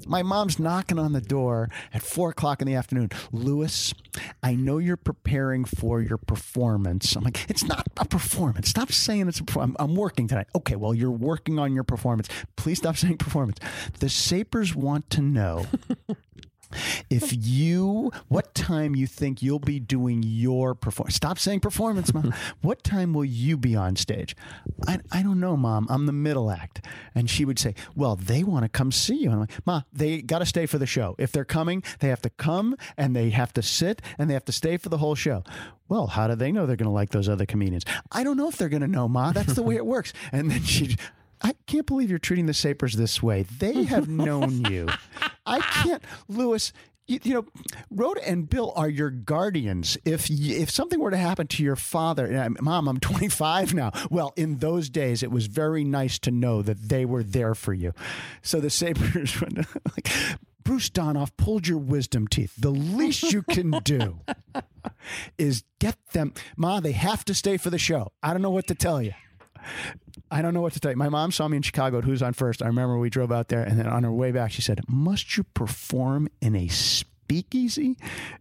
My 0.06 0.22
mom's 0.22 0.58
knocking 0.58 0.98
on 0.98 1.12
the 1.12 1.20
door 1.20 1.68
at 1.94 2.02
four 2.02 2.30
o'clock 2.30 2.60
in 2.60 2.66
the 2.66 2.74
afternoon. 2.74 3.10
Lewis, 3.32 3.94
I 4.42 4.54
know 4.54 4.78
you're 4.78 4.96
preparing 4.96 5.64
for 5.64 6.00
your 6.00 6.18
performance. 6.18 7.16
I'm 7.16 7.24
like, 7.24 7.48
it's 7.48 7.64
not 7.64 7.86
a 7.96 8.04
performance. 8.04 8.68
Stop 8.68 8.92
saying 8.92 9.28
it's 9.28 9.40
a 9.40 9.44
performance. 9.44 9.76
I'm, 9.78 9.90
I'm 9.90 9.96
working 9.96 10.28
tonight. 10.28 10.48
Okay, 10.54 10.76
well, 10.76 10.94
you're 10.94 11.10
working 11.10 11.58
on 11.58 11.74
your 11.74 11.84
performance. 11.84 12.28
Please 12.56 12.78
stop 12.78 12.96
saying 12.98 13.18
performance. 13.18 13.58
The 14.00 14.08
Sapers 14.08 14.74
want 14.74 15.10
to 15.10 15.20
know 15.20 15.66
if 17.08 17.32
you 17.36 18.10
what 18.28 18.54
time 18.54 18.94
you 18.94 19.06
think 19.06 19.42
you'll 19.42 19.58
be 19.58 19.80
doing 19.80 20.22
your 20.22 20.74
performance 20.74 21.16
stop 21.16 21.38
saying 21.38 21.60
performance 21.60 22.12
mom 22.14 22.32
what 22.60 22.82
time 22.82 23.12
will 23.12 23.24
you 23.24 23.56
be 23.56 23.74
on 23.76 23.96
stage? 23.96 24.36
I, 24.86 24.98
I 25.12 25.22
don't 25.22 25.40
know 25.40 25.56
mom. 25.56 25.86
I'm 25.90 26.06
the 26.06 26.12
middle 26.12 26.50
act. 26.50 26.84
And 27.14 27.28
she 27.28 27.44
would 27.44 27.58
say 27.58 27.74
well 27.94 28.16
they 28.16 28.44
want 28.44 28.64
to 28.64 28.68
come 28.68 28.92
see 28.92 29.16
you. 29.16 29.30
And 29.30 29.34
i'm 29.34 29.40
like 29.40 29.66
ma 29.66 29.82
they 29.92 30.22
got 30.22 30.40
to 30.40 30.46
stay 30.46 30.66
for 30.66 30.78
the 30.78 30.86
show. 30.86 31.14
If 31.18 31.32
they're 31.32 31.44
coming 31.44 31.82
they 32.00 32.08
have 32.08 32.22
to 32.22 32.30
come 32.30 32.76
and 32.96 33.14
they 33.14 33.30
have 33.30 33.52
to 33.54 33.62
sit 33.62 34.02
and 34.18 34.28
they 34.28 34.34
have 34.34 34.44
to 34.46 34.52
stay 34.52 34.76
for 34.76 34.88
the 34.88 34.98
whole 34.98 35.14
show. 35.14 35.44
Well 35.88 36.06
how 36.08 36.28
do 36.28 36.34
they 36.34 36.52
know 36.52 36.66
they're 36.66 36.76
going 36.76 36.86
to 36.86 36.92
like 36.92 37.10
those 37.10 37.28
other 37.28 37.46
comedians? 37.46 37.84
I 38.12 38.24
don't 38.24 38.36
know 38.36 38.48
if 38.48 38.56
they're 38.56 38.68
going 38.68 38.82
to 38.82 38.88
know 38.88 39.08
ma. 39.08 39.32
That's 39.32 39.54
the 39.54 39.62
way 39.62 39.76
it 39.76 39.86
works. 39.86 40.12
And 40.32 40.50
then 40.50 40.62
she 40.62 40.96
I 41.42 41.54
can't 41.66 41.86
believe 41.86 42.10
you're 42.10 42.18
treating 42.18 42.46
the 42.46 42.54
Sapers 42.54 42.94
this 42.94 43.22
way. 43.22 43.42
They 43.42 43.84
have 43.84 44.08
known 44.08 44.64
you. 44.70 44.88
I 45.46 45.60
can't, 45.60 46.02
Lewis. 46.28 46.72
You, 47.06 47.18
you 47.24 47.34
know, 47.34 47.46
Rhoda 47.90 48.26
and 48.28 48.48
Bill 48.48 48.72
are 48.76 48.88
your 48.88 49.10
guardians. 49.10 49.98
If 50.04 50.30
if 50.30 50.70
something 50.70 51.00
were 51.00 51.10
to 51.10 51.16
happen 51.16 51.48
to 51.48 51.62
your 51.62 51.74
father, 51.74 52.48
Mom, 52.60 52.86
I'm 52.88 53.00
25 53.00 53.74
now. 53.74 53.90
Well, 54.10 54.32
in 54.36 54.58
those 54.58 54.88
days, 54.88 55.22
it 55.22 55.30
was 55.32 55.46
very 55.46 55.82
nice 55.82 56.18
to 56.20 56.30
know 56.30 56.62
that 56.62 56.88
they 56.88 57.04
were 57.04 57.24
there 57.24 57.54
for 57.54 57.74
you. 57.74 57.92
So 58.42 58.60
the 58.60 58.70
Sapers, 58.70 59.40
went, 59.40 59.58
like, 59.58 60.08
Bruce 60.62 60.90
Donoff 60.90 61.30
pulled 61.36 61.66
your 61.66 61.78
wisdom 61.78 62.28
teeth. 62.28 62.54
The 62.56 62.70
least 62.70 63.32
you 63.32 63.42
can 63.42 63.72
do 63.82 64.20
is 65.36 65.64
get 65.80 65.96
them. 66.12 66.32
Ma, 66.56 66.78
they 66.78 66.92
have 66.92 67.24
to 67.24 67.34
stay 67.34 67.56
for 67.56 67.70
the 67.70 67.78
show. 67.78 68.12
I 68.22 68.32
don't 68.32 68.42
know 68.42 68.50
what 68.50 68.68
to 68.68 68.74
tell 68.76 69.02
you. 69.02 69.12
I 70.30 70.42
don't 70.42 70.54
know 70.54 70.60
what 70.60 70.72
to 70.74 70.80
tell 70.80 70.92
you. 70.92 70.96
My 70.96 71.08
mom 71.08 71.32
saw 71.32 71.48
me 71.48 71.56
in 71.56 71.62
Chicago 71.62 71.98
at 71.98 72.04
Who's 72.04 72.22
On 72.22 72.32
First. 72.32 72.62
I 72.62 72.66
remember 72.66 72.98
we 72.98 73.10
drove 73.10 73.32
out 73.32 73.48
there, 73.48 73.62
and 73.62 73.78
then 73.78 73.86
on 73.86 74.04
her 74.04 74.12
way 74.12 74.30
back, 74.30 74.52
she 74.52 74.62
said, 74.62 74.80
Must 74.88 75.36
you 75.36 75.44
perform 75.54 76.28
in 76.40 76.54
a 76.54 76.68
speakeasy? 76.68 77.96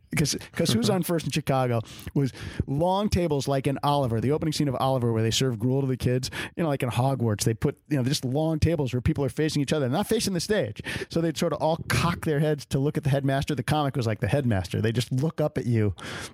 Because 0.09 0.33
because 0.33 0.73
Who's 0.73 0.87
mm-hmm. 0.87 0.95
On 0.95 1.03
First 1.03 1.25
in 1.25 1.31
Chicago 1.31 1.81
was 2.13 2.33
long 2.65 3.09
tables 3.09 3.47
like 3.47 3.67
in 3.67 3.77
Oliver, 3.83 4.19
the 4.19 4.31
opening 4.31 4.53
scene 4.53 4.67
of 4.67 4.75
Oliver, 4.79 5.13
where 5.13 5.21
they 5.21 5.31
serve 5.31 5.59
gruel 5.59 5.81
to 5.81 5.87
the 5.87 5.97
kids. 5.97 6.31
You 6.55 6.63
know, 6.63 6.69
like 6.69 6.83
in 6.83 6.89
Hogwarts, 6.89 7.43
they 7.43 7.53
put 7.53 7.77
you 7.89 7.97
know 7.97 8.03
just 8.03 8.25
long 8.25 8.59
tables 8.59 8.93
where 8.93 9.01
people 9.01 9.23
are 9.23 9.29
facing 9.29 9.61
each 9.61 9.73
other, 9.73 9.87
not 9.87 10.07
facing 10.07 10.33
the 10.33 10.39
stage. 10.39 10.81
So 11.09 11.21
they'd 11.21 11.37
sort 11.37 11.53
of 11.53 11.61
all 11.61 11.77
cock 11.87 12.25
their 12.25 12.39
heads 12.39 12.65
to 12.67 12.79
look 12.79 12.97
at 12.97 13.03
the 13.03 13.09
headmaster. 13.09 13.55
The 13.55 13.63
comic 13.63 13.95
was 13.95 14.07
like 14.07 14.19
the 14.19 14.27
headmaster. 14.27 14.81
They 14.81 14.91
just 14.91 15.11
look 15.11 15.39
up 15.39 15.57
at 15.57 15.65
you 15.65 15.93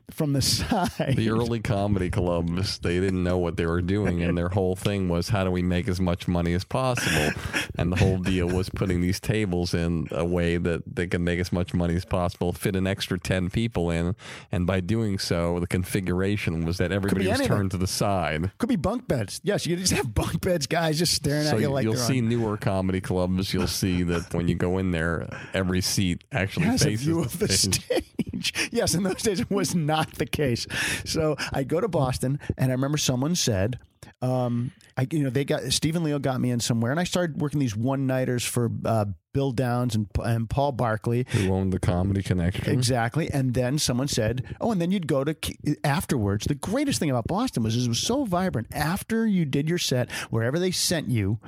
from 0.09 0.33
the 0.33 0.41
side. 0.41 1.15
The 1.15 1.29
early 1.29 1.59
comedy 1.59 2.09
clubs, 2.09 2.79
they 2.79 2.99
didn't 2.99 3.23
know 3.23 3.37
what 3.37 3.57
they 3.57 3.65
were 3.65 3.81
doing, 3.81 4.23
and 4.23 4.37
their 4.37 4.49
whole 4.49 4.75
thing 4.75 5.09
was 5.09 5.29
how 5.29 5.43
do 5.43 5.51
we 5.51 5.61
make 5.61 5.87
as 5.87 5.99
much 5.99 6.27
money 6.27 6.53
as 6.53 6.63
possible? 6.63 7.41
And 7.77 7.91
the 7.91 7.97
whole 7.97 8.19
deal 8.19 8.47
was 8.47 8.69
putting 8.69 9.01
these 9.01 9.19
tables 9.19 9.73
in 9.73 10.07
a 10.11 10.23
way 10.23 10.57
that 10.57 10.83
they 10.95 11.07
can 11.07 11.23
make 11.23 11.39
as 11.39 11.51
much 11.51 11.73
money 11.73 11.95
as 11.95 12.05
possible, 12.05 12.53
fit 12.53 12.75
an 12.75 12.87
extra 12.87 13.19
10 13.19 13.49
people 13.49 13.64
in. 13.91 14.15
And 14.51 14.65
by 14.67 14.79
doing 14.79 15.19
so, 15.19 15.59
the 15.59 15.67
configuration 15.67 16.65
was 16.65 16.77
that 16.77 16.91
everybody 16.91 17.27
was 17.27 17.39
anything. 17.39 17.47
turned 17.47 17.71
to 17.71 17.77
the 17.77 17.87
side. 17.87 18.51
Could 18.57 18.69
be 18.69 18.75
bunk 18.75 19.07
beds. 19.07 19.41
Yes, 19.43 19.65
you 19.65 19.75
just 19.75 19.93
have 19.93 20.13
bunk 20.13 20.41
beds, 20.41 20.67
guys, 20.67 20.97
just 20.99 21.13
staring 21.13 21.45
So 21.45 21.55
at 21.55 21.61
you 21.61 21.69
like 21.69 21.83
you'll 21.83 21.95
see 21.95 22.19
on. 22.21 22.29
newer 22.29 22.57
comedy 22.57 23.01
clubs. 23.01 23.53
You'll 23.53 23.67
see 23.67 24.03
that 24.03 24.33
when 24.33 24.47
you 24.47 24.55
go 24.55 24.77
in 24.77 24.91
there, 24.91 25.27
every 25.53 25.81
seat 25.81 26.23
actually 26.31 26.65
has 26.67 26.81
a 26.81 26.85
faces 26.85 27.05
view 27.05 27.15
the 27.15 27.21
of 27.21 27.39
the 27.39 27.47
stage. 27.47 27.83
stage. 27.83 28.69
yes, 28.71 28.93
in 28.93 29.03
those 29.03 29.21
days 29.21 29.39
it 29.39 29.49
was 29.51 29.73
not 29.75 30.13
the 30.15 30.25
case. 30.25 30.67
So 31.05 31.35
I 31.53 31.63
go 31.63 31.79
to 31.81 31.87
Boston, 31.87 32.39
and 32.57 32.71
I 32.71 32.73
remember 32.75 32.97
someone 32.97 33.35
said, 33.35 33.79
um, 34.21 34.71
I, 34.97 35.07
you 35.11 35.23
know, 35.23 35.29
they 35.29 35.45
got 35.45 35.63
Stephen 35.73 36.03
Leo 36.03 36.19
got 36.19 36.39
me 36.39 36.51
in 36.51 36.59
somewhere, 36.59 36.91
and 36.91 36.99
I 36.99 37.03
started 37.03 37.41
working 37.41 37.59
these 37.59 37.75
one 37.75 38.07
nighters 38.07 38.43
for 38.43 38.71
uh, 38.85 39.05
Bill 39.33 39.51
Downs 39.51 39.95
and, 39.95 40.07
and 40.23 40.49
Paul 40.49 40.71
Barkley. 40.71 41.25
Who 41.29 41.53
owned 41.53 41.73
the 41.73 41.79
Comedy 41.79 42.23
Connection? 42.23 42.69
Exactly. 42.69 43.29
And 43.29 43.53
then 43.53 43.77
someone 43.77 44.07
said, 44.07 44.55
"Oh, 44.61 44.71
and 44.71 44.81
then 44.81 44.91
you'd 44.91 45.07
go 45.07 45.23
to 45.23 45.35
afterwards." 45.83 46.45
The 46.45 46.55
greatest 46.55 46.99
thing 46.99 47.09
about 47.09 47.27
Boston 47.27 47.63
was 47.63 47.75
it 47.75 47.87
was 47.87 47.99
so 47.99 48.25
vibrant. 48.25 48.67
After 48.73 49.27
you 49.27 49.45
did 49.45 49.67
your 49.67 49.77
set, 49.77 50.11
wherever 50.29 50.57
they 50.57 50.71
sent 50.71 51.09
you, 51.09 51.39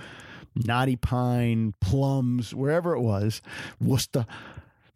Knotty 0.56 0.96
Pine, 0.96 1.74
Plums, 1.80 2.54
wherever 2.54 2.96
it 2.96 3.02
was, 3.02 3.42
Worcester. 3.80 4.26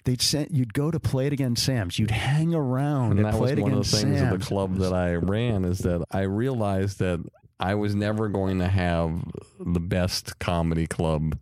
They'd 0.04 0.22
sent 0.22 0.52
you'd 0.52 0.74
go 0.74 0.90
to 0.90 1.00
play 1.00 1.28
it 1.28 1.34
again, 1.34 1.56
Sam's. 1.56 2.00
You'd 2.00 2.12
hang 2.12 2.56
around 2.56 3.12
and 3.12 3.20
and 3.20 3.28
that 3.28 3.34
play 3.34 3.42
was 3.42 3.52
it 3.52 3.60
one 3.60 3.74
of 3.74 3.92
the 3.92 3.98
things 3.98 4.22
of 4.22 4.30
the 4.32 4.44
club 4.44 4.78
that 4.78 4.94
I 4.94 5.14
ran 5.14 5.64
is 5.64 5.80
that 5.80 6.04
I 6.10 6.22
realized 6.22 7.00
that 7.00 7.24
I 7.62 7.76
was 7.76 7.94
never 7.94 8.28
going 8.28 8.58
to 8.60 8.68
have 8.68 9.24
the 9.60 9.80
best 9.80 10.40
comedy 10.40 10.88
club 10.88 11.38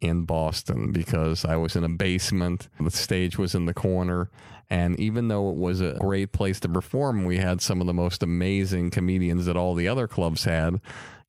in 0.00 0.24
Boston 0.24 0.90
because 0.90 1.44
I 1.44 1.56
was 1.56 1.76
in 1.76 1.84
a 1.84 1.88
basement. 1.88 2.68
The 2.80 2.90
stage 2.90 3.38
was 3.38 3.54
in 3.54 3.66
the 3.66 3.72
corner. 3.72 4.28
And 4.68 4.98
even 4.98 5.28
though 5.28 5.50
it 5.50 5.56
was 5.56 5.80
a 5.80 5.96
great 6.00 6.32
place 6.32 6.58
to 6.60 6.68
perform, 6.68 7.24
we 7.24 7.38
had 7.38 7.60
some 7.60 7.80
of 7.80 7.86
the 7.86 7.94
most 7.94 8.22
amazing 8.22 8.90
comedians 8.90 9.46
that 9.46 9.56
all 9.56 9.74
the 9.74 9.86
other 9.86 10.08
clubs 10.08 10.44
had. 10.44 10.80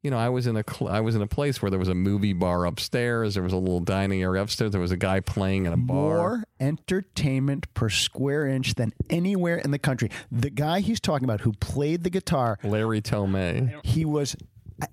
You 0.04 0.12
know, 0.12 0.18
I 0.18 0.28
was 0.28 0.48
in 0.48 0.58
a 0.58 0.64
cl- 0.70 0.92
I 0.92 1.00
was 1.00 1.16
in 1.16 1.22
a 1.22 1.28
place 1.28 1.62
where 1.62 1.70
there 1.70 1.80
was 1.80 1.88
a 1.88 1.96
movie 1.96 2.34
bar 2.34 2.66
upstairs. 2.66 3.36
There 3.36 3.44
was 3.44 3.54
a 3.54 3.58
little 3.58 3.80
dining 3.80 4.22
area 4.22 4.42
upstairs. 4.42 4.72
There 4.72 4.82
was 4.82 4.92
a 4.92 4.98
guy 4.98 5.22
playing 5.22 5.66
in 5.66 5.72
a 5.72 5.78
bar. 5.78 5.96
More 6.18 6.44
entertainment 6.60 7.74
per 7.74 7.90
square 7.90 8.46
inch 8.46 8.76
than 8.76 8.94
anywhere 9.10 9.58
in 9.58 9.72
the 9.72 9.80
country. 9.80 10.10
The 10.30 10.50
guy 10.50 10.82
he's 10.82 11.00
talking 11.00 11.24
about 11.24 11.42
who 11.42 11.54
played 11.54 12.04
the 12.04 12.10
guitar, 12.10 12.60
Larry 12.64 13.02
Tomei. 13.02 13.74
he 13.86 14.04
was 14.04 14.36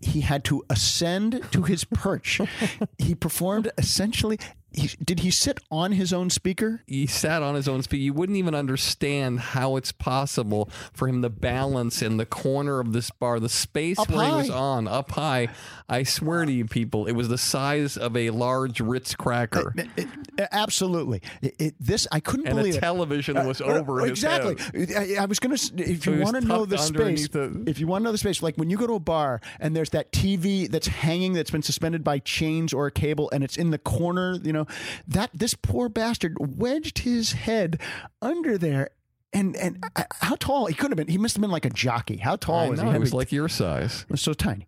he 0.01 0.20
had 0.20 0.45
to 0.45 0.62
ascend 0.70 1.43
to 1.51 1.62
his 1.62 1.85
perch. 1.85 2.41
he 2.99 3.15
performed 3.16 3.70
essentially. 3.78 4.39
He, 4.73 4.89
did 5.05 5.21
he 5.21 5.31
sit 5.31 5.59
on 5.71 5.93
his 5.93 6.13
own 6.13 6.31
speaker? 6.31 6.83
he 6.87 7.07
sat 7.07 7.43
on 7.43 7.55
his 7.55 7.67
own 7.69 7.83
speaker. 7.83 8.03
You 8.03 8.13
wouldn't 8.13 8.39
even 8.39 8.55
understand 8.55 9.41
how 9.41 9.77
it's 9.77 9.93
possible 9.93 10.69
for 10.93 11.09
him 11.09 11.23
to 11.23 11.29
balance 11.29 12.03
in 12.03 12.17
the 12.17 12.27
corner 12.27 12.79
of 12.81 12.93
this 12.93 13.11
bar, 13.11 13.41
the 13.41 13.49
space 13.49 13.99
Up 13.99 14.09
where 14.11 14.27
he 14.27 14.33
was 14.33 14.51
on, 14.51 14.87
up 14.89 15.11
high. 15.13 15.49
I 15.89 16.05
swear 16.05 16.45
to 16.45 16.53
you, 16.53 16.67
people, 16.67 17.07
it 17.07 17.13
was 17.13 17.29
the 17.29 17.39
size 17.39 17.97
of 17.97 18.17
a 18.17 18.31
large 18.31 18.81
Ritz 18.81 19.15
cracker. 19.15 19.75
It- 19.77 19.89
it- 19.97 20.49
absolutely. 20.53 21.23
It, 21.43 21.55
it- 21.59 21.75
this 21.81 22.07
I 22.13 22.21
couldn't 22.21 22.47
And 22.47 22.57
believe 22.57 22.77
it. 22.77 22.81
television 22.81 23.47
was 23.47 23.61
Uh, 23.61 23.65
over 23.65 24.01
his 24.01 24.11
exactly. 24.11 24.57
head. 24.87 25.17
I, 25.19 25.23
I 25.23 25.25
was 25.27 25.39
going 25.39 25.57
to. 25.57 25.83
If 25.91 26.05
So 26.05 26.13
you 26.13 26.21
want 26.23 26.37
to 26.41 26.47
know 26.47 26.65
the 26.65 26.79
space, 26.79 27.29
the- 27.29 27.65
if 27.67 27.79
you 27.81 27.87
want 27.87 28.03
to 28.03 28.05
know 28.05 28.13
the 28.13 28.19
space, 28.19 28.43
like 28.43 28.57
when 28.57 28.71
you 28.71 28.77
go 28.77 28.87
to 28.87 28.95
a 28.95 29.01
bar 29.01 29.41
and 29.59 29.75
there's 29.75 29.91
that 29.91 30.13
TV 30.13 30.71
that's 30.71 30.87
hanging 30.87 31.33
that's 31.33 31.51
been 31.51 31.63
suspended 31.63 32.05
by 32.05 32.19
chains 32.21 32.73
or 32.73 32.87
a 32.87 32.91
cable, 32.93 33.29
and 33.33 33.43
it's 33.45 33.57
in 33.57 33.71
the 33.71 33.79
corner, 33.79 34.39
you 34.43 34.53
know, 34.53 34.60
that 35.07 35.31
this 35.32 35.55
poor 35.55 35.89
bastard 35.89 36.37
wedged 36.39 37.01
his 37.01 37.32
head 37.32 37.81
under 38.20 38.59
there. 38.59 38.91
And 39.32 39.57
and 39.57 39.85
uh, 39.94 40.02
how 40.20 40.35
tall 40.35 40.66
he 40.66 40.74
could 40.74 40.90
have 40.90 40.97
been? 40.97 41.07
He 41.07 41.16
must 41.16 41.36
have 41.36 41.40
been 41.40 41.52
like 41.52 41.65
a 41.65 41.70
jockey. 41.70 42.16
How 42.16 42.35
tall 42.35 42.59
I 42.59 42.69
was 42.69 42.81
know, 42.81 42.86
he? 42.86 42.93
Had 42.93 43.01
was 43.01 43.15
like 43.15 43.31
your 43.31 43.48
size. 43.48 44.02
it 44.02 44.11
was 44.11 44.20
so 44.20 44.32
tiny. 44.32 44.66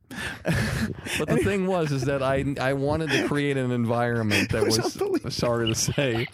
But 1.19 1.29
the 1.29 1.39
thing 1.39 1.67
was, 1.67 1.91
is 1.91 2.03
that 2.03 2.23
I 2.23 2.45
I 2.61 2.75
wanted 2.75 3.11
to 3.11 3.27
create 3.27 3.57
an 3.57 3.73
environment 3.73 4.51
that 4.53 4.63
was 4.65 4.79
was, 5.01 5.35
sorry 5.35 5.67
to 5.67 5.75
say, 5.75 6.29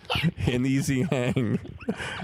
an 0.47 0.67
easy 0.67 1.05
hang. 1.05 1.59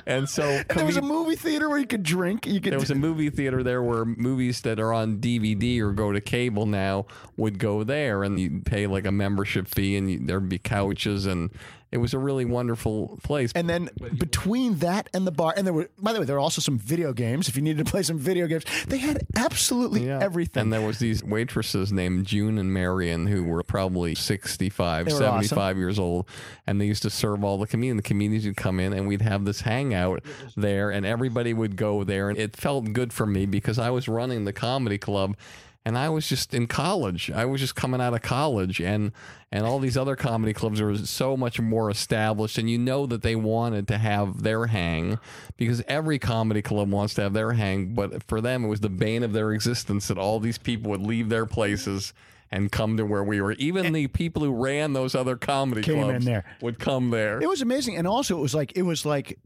And 0.06 0.28
so 0.28 0.43
And 0.43 0.78
there 0.78 0.85
was 0.85 0.98
a 0.98 1.02
movie 1.02 1.36
theater 1.36 1.70
where 1.70 1.78
you 1.78 1.86
could 1.86 2.02
drink. 2.02 2.47
You 2.47 2.60
could. 2.60 2.72
There 2.72 2.81
was 2.81 2.90
a 2.90 2.94
movie 2.94 3.31
theater 3.31 3.62
there 3.62 3.82
where 3.82 4.05
movies 4.05 4.60
that 4.60 4.78
are 4.78 4.93
on 4.93 5.18
DVD 5.20 5.81
or 5.81 5.93
go 5.93 6.12
to 6.12 6.20
cable 6.20 6.66
now 6.66 7.06
would 7.39 7.59
go 7.59 7.82
there, 7.82 8.22
and 8.22 8.39
you 8.39 8.60
pay 8.64 8.86
like 8.86 9.06
a 9.06 9.12
membership 9.12 9.68
fee, 9.68 9.97
and 9.97 10.10
you, 10.10 10.18
there'd 10.18 10.51
be 10.51 10.59
couches, 10.59 11.24
and 11.24 11.51
it 11.95 11.99
was 11.99 12.12
a 12.12 12.19
really 12.19 12.45
wonderful 12.45 13.21
place. 13.23 13.53
And 13.55 13.71
then 13.71 13.89
between 14.19 14.79
that 14.79 15.09
and 15.15 15.25
the 15.25 15.31
bar, 15.31 15.55
and 15.57 15.65
there 15.65 15.73
were, 15.73 15.89
by 15.97 16.12
the 16.12 16.19
way, 16.19 16.27
there 16.27 16.35
were 16.35 16.41
also 16.41 16.61
some 16.61 16.77
video 16.77 17.12
games. 17.12 17.49
If 17.49 17.55
you 17.55 17.62
needed 17.62 17.87
to 17.87 17.91
play 17.91 18.03
some 18.03 18.19
video 18.19 18.49
games, 18.49 18.65
they 18.89 18.99
had 18.99 19.25
absolutely 19.37 20.11
everything. 20.11 20.62
And 20.62 20.73
there 20.73 20.81
was 20.81 20.99
these 20.99 21.23
waitresses 21.23 21.93
named 21.93 22.27
June 22.27 22.59
and 22.59 22.75
Marion 22.75 23.29
who 23.29 23.45
were 23.45 23.62
probably 23.62 24.16
65, 24.16 25.07
They 25.07 25.12
were 25.12 25.19
75 25.19 25.79
years 25.79 26.01
old. 26.01 26.27
And 26.66 26.81
they 26.81 26.87
used 26.87 27.03
to 27.03 27.11
serve 27.11 27.45
all 27.45 27.59
the 27.59 27.69
comedians. 27.69 27.99
The 27.99 28.09
comedians 28.09 28.45
would 28.45 28.57
come 28.57 28.81
in 28.81 28.93
and 28.93 29.07
we'd 29.07 29.23
have 29.23 29.45
this 29.45 29.61
hangout 29.61 30.25
there 30.57 30.91
and 30.91 31.07
everybody 31.07 31.55
would 31.55 31.77
go 31.77 32.03
there. 32.03 32.29
And 32.29 32.37
it 32.37 32.57
felt 32.57 32.93
good 32.93 33.12
for 33.12 33.25
me 33.25 33.47
because 33.47 33.79
I 33.79 33.91
was 33.91 34.09
running 34.09 34.47
the 34.47 34.53
comedy 34.53 34.99
club 34.99 35.37
and 35.85 35.98
I 35.98 36.09
was 36.09 36.28
just 36.28 36.55
in 36.55 36.66
college. 36.66 37.31
I 37.31 37.44
was 37.44 37.61
just 37.61 37.74
coming 37.74 38.01
out 38.01 38.15
of 38.15 38.23
college, 38.23 38.81
and 38.81 39.12
and 39.52 39.65
all 39.66 39.78
these 39.78 39.97
other 39.97 40.16
comedy 40.16 40.52
clubs 40.52 40.81
were 40.81 40.97
so 40.97 41.36
much 41.36 41.61
more 41.61 41.90
established, 41.90 42.56
and 42.59 42.70
you 42.70 42.78
know 42.78 43.06
that 43.06 43.23
they 43.23 43.36
wanted 43.36 43.86
to 43.89 43.98
have 43.98 44.43
their 44.43 44.66
hang 44.66 45.19
because 45.56 45.82
every 45.86 46.19
comedy 46.19 46.62
club 46.62 46.90
wants 46.90 47.15
to 47.15 47.23
have 47.23 47.35
their 47.35 47.52
hang, 47.52 47.94
but 47.94 48.23
for 48.23 48.40
them 48.40 48.65
it 48.65 48.69
was 48.69 48.81
the 48.81 48.89
bane 48.89 49.23
of 49.23 49.32
their 49.32 49.52
existence 49.52 50.09
that 50.09 50.19
all 50.19 50.40
these 50.40 50.59
people 50.59 50.90
would 50.90 51.02
leave 51.02 51.28
their 51.28 51.47
places 51.47 52.15
and 52.51 52.70
come 52.73 52.97
to 52.97 53.05
where 53.05 53.24
we 53.24 53.40
were. 53.40 53.52
Even 53.52 53.93
the 53.93 54.06
people 54.06 54.43
who 54.43 54.52
ran 54.52 54.93
those 54.93 55.15
other 55.15 55.36
comedy 55.36 55.82
clubs 55.82 56.24
would 56.62 56.78
come 56.78 57.11
there. 57.11 57.40
It 57.40 57.48
was 57.48 57.62
amazing, 57.62 57.97
and 57.97 58.06
also 58.06 58.39
it 58.39 58.40
was 58.40 58.55
like 58.55 58.73
it 58.77 58.82
was 58.82 59.05
like. 59.05 59.39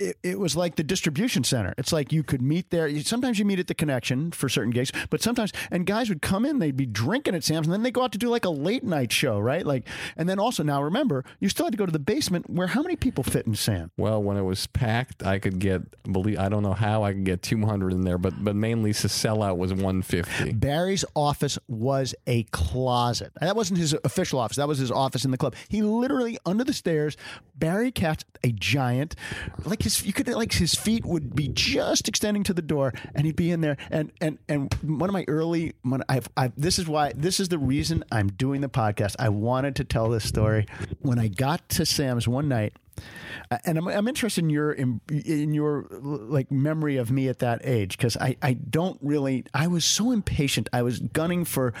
It, 0.00 0.16
it 0.22 0.38
was 0.38 0.56
like 0.56 0.76
the 0.76 0.82
distribution 0.82 1.44
center. 1.44 1.74
It's 1.78 1.92
like 1.92 2.12
you 2.12 2.22
could 2.22 2.42
meet 2.42 2.70
there. 2.70 2.90
Sometimes 3.02 3.38
you 3.38 3.44
meet 3.44 3.60
at 3.60 3.66
the 3.66 3.74
connection 3.74 4.32
for 4.32 4.48
certain 4.48 4.70
gigs, 4.70 4.90
but 5.10 5.22
sometimes, 5.22 5.52
and 5.70 5.86
guys 5.86 6.08
would 6.08 6.22
come 6.22 6.44
in, 6.44 6.58
they'd 6.58 6.76
be 6.76 6.86
drinking 6.86 7.34
at 7.34 7.44
Sam's, 7.44 7.66
and 7.66 7.72
then 7.72 7.82
they 7.82 7.90
go 7.90 8.02
out 8.02 8.12
to 8.12 8.18
do 8.18 8.28
like 8.28 8.44
a 8.44 8.50
late 8.50 8.82
night 8.82 9.12
show, 9.12 9.38
right? 9.38 9.64
Like, 9.64 9.86
and 10.16 10.28
then 10.28 10.38
also 10.38 10.62
now 10.62 10.82
remember, 10.82 11.24
you 11.38 11.48
still 11.48 11.66
had 11.66 11.72
to 11.72 11.78
go 11.78 11.86
to 11.86 11.92
the 11.92 11.98
basement 11.98 12.48
where 12.48 12.66
how 12.68 12.82
many 12.82 12.96
people 12.96 13.22
fit 13.22 13.46
in 13.46 13.54
Sam? 13.54 13.90
Well, 13.96 14.22
when 14.22 14.36
it 14.36 14.42
was 14.42 14.66
packed, 14.66 15.22
I 15.22 15.38
could 15.38 15.58
get 15.58 15.82
believe 16.10 16.38
I 16.38 16.48
don't 16.48 16.62
know 16.62 16.72
how 16.72 17.04
I 17.04 17.12
could 17.12 17.24
get 17.24 17.42
200 17.42 17.92
in 17.92 18.02
there, 18.02 18.18
but 18.18 18.42
but 18.42 18.56
mainly 18.56 18.92
the 18.92 19.08
sellout 19.08 19.56
was 19.56 19.72
150. 19.72 20.52
Barry's 20.54 21.04
office 21.14 21.58
was 21.68 22.14
a 22.26 22.44
closet. 22.44 23.32
That 23.40 23.56
wasn't 23.56 23.78
his 23.78 23.94
official 24.04 24.38
office. 24.38 24.56
That 24.56 24.68
was 24.68 24.78
his 24.78 24.90
office 24.90 25.24
in 25.24 25.30
the 25.30 25.38
club. 25.38 25.54
He 25.68 25.82
literally 25.82 26.38
under 26.46 26.64
the 26.64 26.72
stairs. 26.72 27.16
Barry 27.56 27.90
Katz, 27.90 28.24
a 28.42 28.52
giant, 28.52 29.14
like 29.64 29.82
his 29.82 29.89
you 30.04 30.12
could 30.12 30.28
like 30.28 30.52
his 30.52 30.74
feet 30.74 31.04
would 31.04 31.34
be 31.34 31.48
just 31.48 32.08
extending 32.08 32.42
to 32.44 32.54
the 32.54 32.62
door, 32.62 32.92
and 33.14 33.26
he'd 33.26 33.36
be 33.36 33.50
in 33.50 33.60
there. 33.60 33.76
And 33.90 34.12
and 34.20 34.38
and 34.48 34.72
one 34.82 35.08
of 35.08 35.12
my 35.12 35.24
early 35.28 35.74
when 35.82 36.02
I've, 36.08 36.28
I've 36.36 36.52
this 36.56 36.78
is 36.78 36.88
why 36.88 37.12
this 37.16 37.40
is 37.40 37.48
the 37.48 37.58
reason 37.58 38.04
I'm 38.12 38.28
doing 38.28 38.60
the 38.60 38.68
podcast. 38.68 39.16
I 39.18 39.28
wanted 39.28 39.76
to 39.76 39.84
tell 39.84 40.08
this 40.08 40.24
story 40.24 40.66
when 41.00 41.18
I 41.18 41.28
got 41.28 41.68
to 41.70 41.86
Sam's 41.86 42.26
one 42.28 42.48
night. 42.48 42.74
Uh, 43.50 43.58
and 43.64 43.78
I'm, 43.78 43.88
I'm 43.88 44.08
interested 44.08 44.44
in 44.44 44.50
your 44.50 44.72
in, 44.72 45.00
in 45.10 45.54
your 45.54 45.86
like 45.90 46.50
memory 46.50 46.96
of 46.96 47.10
me 47.10 47.28
at 47.28 47.38
that 47.40 47.60
age 47.64 47.96
because 47.96 48.16
I, 48.16 48.36
I 48.42 48.54
don't 48.54 48.98
really 49.02 49.44
I 49.54 49.66
was 49.66 49.84
so 49.84 50.10
impatient 50.10 50.68
I 50.72 50.82
was 50.82 51.00
gunning 51.00 51.44
for 51.44 51.72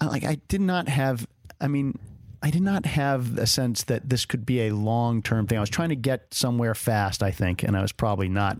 uh, 0.00 0.08
like 0.08 0.24
I 0.24 0.38
did 0.48 0.60
not 0.60 0.88
have 0.88 1.26
I 1.60 1.68
mean 1.68 1.98
I 2.44 2.50
did 2.50 2.60
not 2.60 2.84
have 2.84 3.38
a 3.38 3.46
sense 3.46 3.84
that 3.84 4.10
this 4.10 4.26
could 4.26 4.44
be 4.44 4.66
a 4.66 4.74
long 4.74 5.22
term 5.22 5.46
thing. 5.46 5.56
I 5.56 5.62
was 5.62 5.70
trying 5.70 5.88
to 5.88 5.96
get 5.96 6.34
somewhere 6.34 6.74
fast 6.74 7.22
I 7.22 7.30
think 7.30 7.62
and 7.62 7.74
I 7.74 7.80
was 7.80 7.90
probably 7.90 8.28
not 8.28 8.58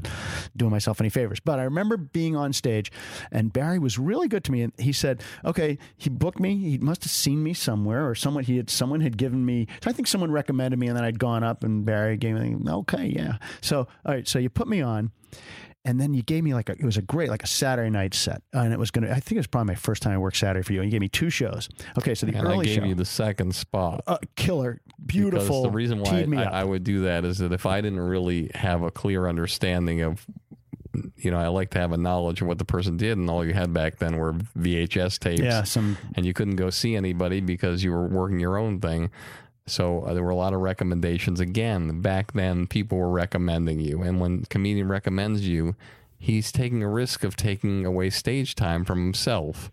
doing 0.56 0.70
myself 0.70 1.02
any 1.02 1.10
favors. 1.10 1.38
But 1.38 1.58
I 1.58 1.64
remember 1.64 1.98
being 1.98 2.34
on 2.34 2.54
stage 2.54 2.90
and 3.30 3.52
Barry 3.52 3.78
was 3.78 3.98
really 3.98 4.26
good 4.26 4.42
to 4.44 4.52
me 4.52 4.62
and 4.62 4.72
he 4.78 4.92
said 4.92 5.22
okay 5.44 5.76
he 5.98 6.08
booked 6.08 6.40
me. 6.40 6.56
He 6.56 6.78
must 6.78 7.04
have 7.04 7.12
seen 7.12 7.42
me 7.42 7.52
somewhere 7.52 8.08
or 8.08 8.14
someone 8.14 8.44
he 8.44 8.56
had 8.56 8.70
someone 8.70 9.02
had 9.02 9.18
given 9.18 9.44
me 9.44 9.66
so 9.82 9.90
I 9.90 9.92
think 9.92 10.08
someone 10.08 10.30
recommended 10.30 10.80
me 10.80 10.86
and 10.86 10.96
then 10.96 11.04
I'd 11.04 11.18
gone 11.18 11.44
up 11.44 11.62
and 11.62 11.84
Barry 11.84 12.16
gave 12.16 12.36
me 12.36 12.56
okay 12.66 13.12
yeah. 13.14 13.36
So 13.60 13.80
all 14.06 14.14
right 14.14 14.26
so 14.26 14.38
you 14.38 14.48
put 14.48 14.66
me 14.66 14.80
on 14.80 15.10
and 15.84 16.00
then 16.00 16.14
you 16.14 16.22
gave 16.22 16.42
me 16.44 16.54
like 16.54 16.68
a, 16.68 16.72
it 16.72 16.84
was 16.84 16.96
a 16.96 17.02
great 17.02 17.28
like 17.30 17.42
a 17.42 17.46
Saturday 17.46 17.90
night 17.90 18.14
set, 18.14 18.42
and 18.52 18.72
it 18.72 18.78
was 18.78 18.90
gonna. 18.90 19.10
I 19.10 19.14
think 19.20 19.32
it 19.32 19.38
was 19.38 19.46
probably 19.46 19.72
my 19.72 19.74
first 19.74 20.02
time 20.02 20.12
I 20.12 20.18
worked 20.18 20.36
Saturday 20.38 20.62
for 20.64 20.72
you. 20.72 20.80
And 20.80 20.88
you 20.88 20.92
gave 20.92 21.00
me 21.00 21.08
two 21.08 21.30
shows. 21.30 21.68
Okay, 21.98 22.14
so 22.14 22.26
the 22.26 22.34
and 22.34 22.46
early 22.46 22.60
I 22.60 22.64
gave 22.64 22.82
show, 22.82 22.84
you 22.84 22.94
the 22.94 23.04
second 23.04 23.54
spot. 23.54 24.02
uh, 24.06 24.18
killer, 24.36 24.80
beautiful. 25.04 25.46
Because 25.46 25.62
the 25.62 25.70
reason 25.70 26.00
why 26.00 26.26
I. 26.42 26.60
I 26.60 26.64
would 26.64 26.84
do 26.84 27.02
that 27.02 27.24
is 27.24 27.38
that 27.38 27.52
if 27.52 27.66
I 27.66 27.80
didn't 27.80 28.00
really 28.00 28.50
have 28.54 28.82
a 28.82 28.90
clear 28.90 29.28
understanding 29.28 30.00
of, 30.00 30.24
you 31.16 31.30
know, 31.30 31.38
I 31.38 31.48
like 31.48 31.70
to 31.70 31.78
have 31.78 31.92
a 31.92 31.98
knowledge 31.98 32.40
of 32.40 32.48
what 32.48 32.58
the 32.58 32.64
person 32.64 32.96
did, 32.96 33.18
and 33.18 33.28
all 33.28 33.44
you 33.44 33.52
had 33.52 33.72
back 33.74 33.98
then 33.98 34.16
were 34.16 34.32
VHS 34.58 35.18
tapes. 35.18 35.42
Yeah, 35.42 35.64
some- 35.64 35.98
and 36.14 36.24
you 36.24 36.32
couldn't 36.32 36.56
go 36.56 36.70
see 36.70 36.96
anybody 36.96 37.40
because 37.40 37.84
you 37.84 37.92
were 37.92 38.06
working 38.06 38.40
your 38.40 38.56
own 38.56 38.80
thing. 38.80 39.10
So 39.66 40.02
uh, 40.02 40.14
there 40.14 40.22
were 40.22 40.30
a 40.30 40.36
lot 40.36 40.52
of 40.52 40.60
recommendations. 40.60 41.40
Again, 41.40 42.00
back 42.00 42.32
then, 42.32 42.66
people 42.66 42.98
were 42.98 43.10
recommending 43.10 43.80
you, 43.80 44.02
and 44.02 44.20
when 44.20 44.44
comedian 44.44 44.88
recommends 44.88 45.46
you, 45.48 45.74
he's 46.24 46.50
taking 46.50 46.82
a 46.82 46.88
risk 46.88 47.22
of 47.22 47.36
taking 47.36 47.84
away 47.84 48.08
stage 48.08 48.54
time 48.54 48.82
from 48.82 48.98
himself. 49.04 49.70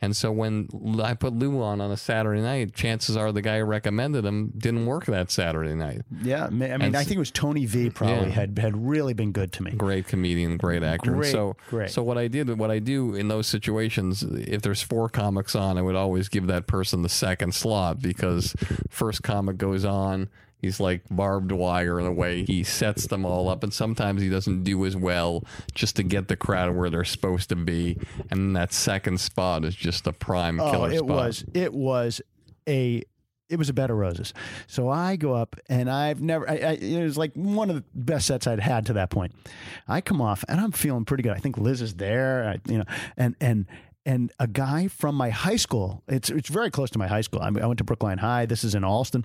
And 0.00 0.16
so 0.16 0.32
when 0.32 0.68
I 1.02 1.12
put 1.14 1.34
Lew 1.34 1.60
on 1.62 1.80
on 1.82 1.90
a 1.90 1.96
Saturday 1.98 2.40
night, 2.40 2.74
chances 2.74 3.14
are 3.16 3.30
the 3.30 3.42
guy 3.42 3.58
who 3.58 3.64
recommended 3.64 4.24
him 4.24 4.52
didn't 4.56 4.86
work 4.86 5.04
that 5.06 5.30
Saturday 5.30 5.74
night. 5.74 6.00
yeah, 6.22 6.46
I 6.46 6.50
mean, 6.50 6.70
And 6.70 6.96
I 6.96 7.04
think 7.04 7.16
it 7.16 7.18
was 7.20 7.30
Tony 7.30 7.66
V. 7.66 7.90
Probably 7.90 8.28
Yeah. 8.28 8.34
had 8.34 8.58
had 8.58 8.74
really 8.86 9.12
been 9.12 9.32
good 9.32 9.52
to 9.52 9.62
me. 9.62 9.72
Great 9.72 10.06
comedian, 10.08 10.56
great 10.56 10.82
actor. 10.82 11.12
Great, 11.12 11.30
so, 11.30 11.56
great. 11.68 11.90
so 11.90 12.02
what 12.02 12.16
I 12.18 12.26
did, 12.26 12.58
what 12.58 12.70
I 12.70 12.78
do 12.78 13.14
in 13.14 13.28
those 13.28 13.46
situations, 13.46 14.22
if 14.22 14.62
there's 14.62 14.80
four 14.82 15.08
comics 15.10 15.54
on, 15.54 15.76
I 15.78 15.82
would 15.82 15.94
always 15.96 16.28
give 16.30 16.46
that 16.46 16.66
person 16.66 17.02
the 17.02 17.08
second 17.10 17.54
slot 17.54 18.00
because 18.00 18.54
first 18.90 19.22
comic 19.22 19.56
goes 19.58 19.84
on. 19.84 20.28
He's 20.62 20.80
like 20.80 21.02
barbed 21.10 21.52
wire 21.52 22.00
in 22.00 22.06
a 22.06 22.12
way. 22.12 22.44
He 22.44 22.62
sets 22.62 23.08
them 23.08 23.26
all 23.26 23.48
up, 23.50 23.62
and 23.62 23.74
sometimes 23.74 24.22
he 24.22 24.28
doesn't 24.30 24.62
do 24.62 24.86
as 24.86 24.96
well 24.96 25.44
just 25.74 25.96
to 25.96 26.02
get 26.02 26.28
the 26.28 26.36
crowd 26.36 26.74
where 26.74 26.88
they're 26.88 27.04
supposed 27.04 27.48
to 27.50 27.56
be. 27.56 27.98
And 28.30 28.56
that 28.56 28.72
second 28.72 29.20
spot 29.20 29.64
is 29.64 29.74
just 29.74 30.06
a 30.06 30.12
prime 30.12 30.60
Oh, 30.60 30.70
killer 30.70 30.90
it 30.92 30.98
spot. 30.98 31.08
was 31.08 31.44
it 31.52 31.74
was 31.74 32.22
a 32.68 33.02
it 33.48 33.56
was 33.58 33.68
a 33.68 33.72
bed 33.74 33.90
of 33.90 33.96
roses. 33.98 34.32
So 34.66 34.88
I 34.88 35.16
go 35.16 35.34
up 35.34 35.56
and 35.68 35.90
I've 35.90 36.22
never. 36.22 36.48
I, 36.48 36.54
I, 36.54 36.72
it 36.80 37.02
was 37.02 37.18
like 37.18 37.34
one 37.34 37.68
of 37.68 37.76
the 37.76 37.84
best 37.94 38.26
sets 38.28 38.46
I'd 38.46 38.60
had 38.60 38.86
to 38.86 38.92
that 38.94 39.10
point. 39.10 39.34
I 39.88 40.00
come 40.00 40.22
off 40.22 40.42
and 40.48 40.58
I'm 40.60 40.72
feeling 40.72 41.04
pretty 41.04 41.22
good. 41.24 41.32
I 41.32 41.38
think 41.38 41.58
Liz 41.58 41.82
is 41.82 41.94
there. 41.94 42.48
I, 42.48 42.70
you 42.70 42.78
know, 42.78 42.84
and 43.16 43.34
and. 43.40 43.66
And 44.04 44.32
a 44.40 44.48
guy 44.48 44.88
from 44.88 45.14
my 45.14 45.30
high 45.30 45.54
school, 45.54 46.02
it's 46.08 46.28
it's 46.28 46.48
very 46.48 46.72
close 46.72 46.90
to 46.90 46.98
my 46.98 47.06
high 47.06 47.20
school. 47.20 47.40
I, 47.40 47.46
I 47.62 47.66
went 47.66 47.78
to 47.78 47.84
Brookline 47.84 48.18
High. 48.18 48.46
This 48.46 48.64
is 48.64 48.74
in 48.74 48.82
Allston. 48.82 49.24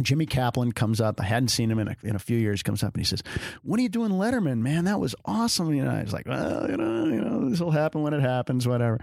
Jimmy 0.00 0.26
Kaplan 0.26 0.72
comes 0.72 1.00
up. 1.00 1.20
I 1.20 1.24
hadn't 1.24 1.48
seen 1.48 1.70
him 1.70 1.78
in 1.78 1.88
a, 1.88 1.96
in 2.02 2.16
a 2.16 2.18
few 2.18 2.38
years. 2.38 2.62
Comes 2.62 2.82
up 2.82 2.94
and 2.94 3.00
he 3.00 3.04
says, 3.04 3.22
"What 3.62 3.78
are 3.78 3.82
you 3.82 3.88
doing, 3.88 4.12
Letterman? 4.12 4.58
Man, 4.58 4.84
that 4.84 5.00
was 5.00 5.14
awesome." 5.24 5.74
You 5.74 5.84
know, 5.84 5.90
I 5.90 6.02
was 6.02 6.12
like, 6.12 6.26
"Well, 6.26 6.70
you 6.70 6.76
know, 6.76 7.04
you 7.06 7.20
know, 7.20 7.50
this 7.50 7.60
will 7.60 7.70
happen 7.70 8.02
when 8.02 8.14
it 8.14 8.20
happens, 8.20 8.66
whatever." 8.66 8.98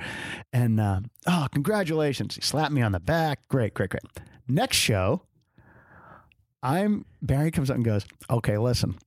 And 0.54 0.80
uh, 0.80 1.02
oh, 1.28 1.48
congratulations! 1.52 2.36
He 2.36 2.42
slapped 2.42 2.72
me 2.72 2.82
on 2.82 2.94
the 2.94 3.00
back. 3.00 3.48
Great, 3.48 3.74
great, 3.74 3.92
great. 3.92 4.04
Next 4.48 4.78
show, 4.78 5.24
I'm 6.64 7.06
Barry 7.22 7.52
comes 7.52 7.70
up 7.70 7.76
and 7.76 7.86
goes, 7.86 8.06
"Okay, 8.30 8.58
listen, 8.58 8.98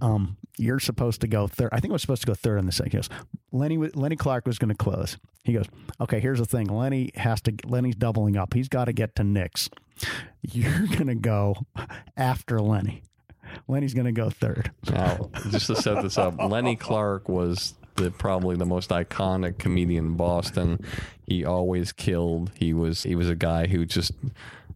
um, 0.00 0.36
you're 0.58 0.80
supposed 0.80 1.20
to 1.22 1.26
go 1.26 1.46
third. 1.46 1.70
I 1.72 1.80
think 1.80 1.92
I 1.92 1.94
was 1.94 2.02
supposed 2.02 2.22
to 2.22 2.26
go 2.26 2.34
third 2.34 2.58
on 2.58 2.66
the 2.66 2.72
second. 2.72 2.92
He 2.92 2.98
goes, 2.98 3.08
Lenny, 3.52 3.76
Lenny 3.76 4.16
Clarke 4.16 4.46
was 4.46 4.58
going 4.58 4.68
to 4.70 4.76
close. 4.76 5.18
He 5.42 5.52
goes, 5.52 5.66
okay, 6.00 6.20
here's 6.20 6.38
the 6.38 6.46
thing. 6.46 6.66
Lenny 6.66 7.10
has 7.16 7.40
to, 7.42 7.54
Lenny's 7.64 7.96
doubling 7.96 8.36
up. 8.36 8.54
He's 8.54 8.68
got 8.68 8.86
to 8.86 8.92
get 8.92 9.14
to 9.16 9.24
Nick's. 9.24 9.68
You're 10.42 10.86
going 10.86 11.06
to 11.06 11.14
go 11.14 11.56
after 12.16 12.60
Lenny. 12.60 13.02
Lenny's 13.68 13.94
going 13.94 14.06
to 14.06 14.12
go 14.12 14.30
third. 14.30 14.70
Now, 14.90 15.30
just 15.50 15.68
to 15.68 15.76
set 15.76 16.02
this 16.02 16.18
up, 16.18 16.38
Lenny 16.38 16.76
Clarke 16.76 17.28
was 17.28 17.74
the 17.96 18.10
probably 18.10 18.56
the 18.56 18.66
most 18.66 18.90
iconic 18.90 19.58
comedian 19.58 20.06
in 20.06 20.16
Boston. 20.16 20.84
He 21.26 21.44
always 21.44 21.92
killed. 21.92 22.50
He 22.56 22.72
was 22.74 23.04
he 23.04 23.14
was 23.14 23.28
a 23.28 23.36
guy 23.36 23.66
who 23.68 23.84
just 23.84 24.12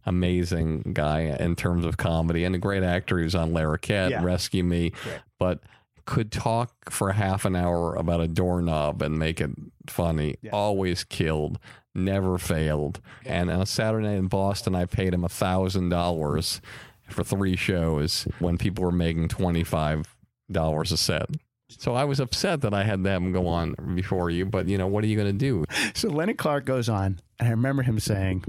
amazing 0.05 0.91
guy 0.93 1.21
in 1.21 1.55
terms 1.55 1.85
of 1.85 1.97
comedy 1.97 2.43
and 2.43 2.55
a 2.55 2.57
great 2.57 2.83
actor. 2.83 3.17
He 3.17 3.23
was 3.25 3.35
on 3.35 3.51
Larroquette, 3.51 4.11
Yeah. 4.11 4.23
Rescue 4.23 4.63
Me, 4.63 4.93
but 5.37 5.59
could 6.05 6.31
talk 6.31 6.89
for 6.89 7.11
half 7.11 7.45
an 7.45 7.55
hour 7.55 7.95
about 7.95 8.21
a 8.21 8.27
doorknob 8.27 9.01
and 9.01 9.19
make 9.19 9.39
it 9.41 9.51
funny. 9.87 10.35
Always 10.51 11.03
killed, 11.03 11.59
never 11.95 12.37
failed. 12.37 12.99
And 13.25 13.49
on 13.49 13.61
a 13.61 13.65
Saturday 13.65 14.07
night 14.07 14.17
in 14.17 14.27
Boston, 14.27 14.75
I 14.75 14.85
paid 14.85 15.13
him 15.13 15.23
a 15.23 15.29
thousand 15.29 15.89
dollars 15.89 16.61
for 17.09 17.23
three 17.23 17.55
shows 17.55 18.27
when 18.39 18.57
people 18.57 18.83
were 18.83 18.91
making 18.91 19.29
twenty 19.29 19.63
five 19.63 20.15
dollars 20.51 20.91
a 20.91 20.97
set. 20.97 21.27
So 21.69 21.93
I 21.93 22.03
was 22.03 22.19
upset 22.19 22.61
that 22.61 22.73
I 22.73 22.83
had 22.83 23.03
them 23.03 23.31
go 23.31 23.47
on 23.47 23.75
before 23.93 24.29
you, 24.31 24.45
but 24.45 24.67
you 24.67 24.77
know 24.77 24.87
what 24.87 25.03
are 25.03 25.07
you 25.07 25.15
going 25.15 25.27
to 25.27 25.33
do? 25.33 25.65
So 25.93 26.09
Lenny 26.09 26.33
Clarke 26.33 26.65
goes 26.65 26.89
on, 26.89 27.19
and 27.39 27.47
I 27.47 27.51
remember 27.51 27.83
him 27.83 27.99
saying, 27.99 28.43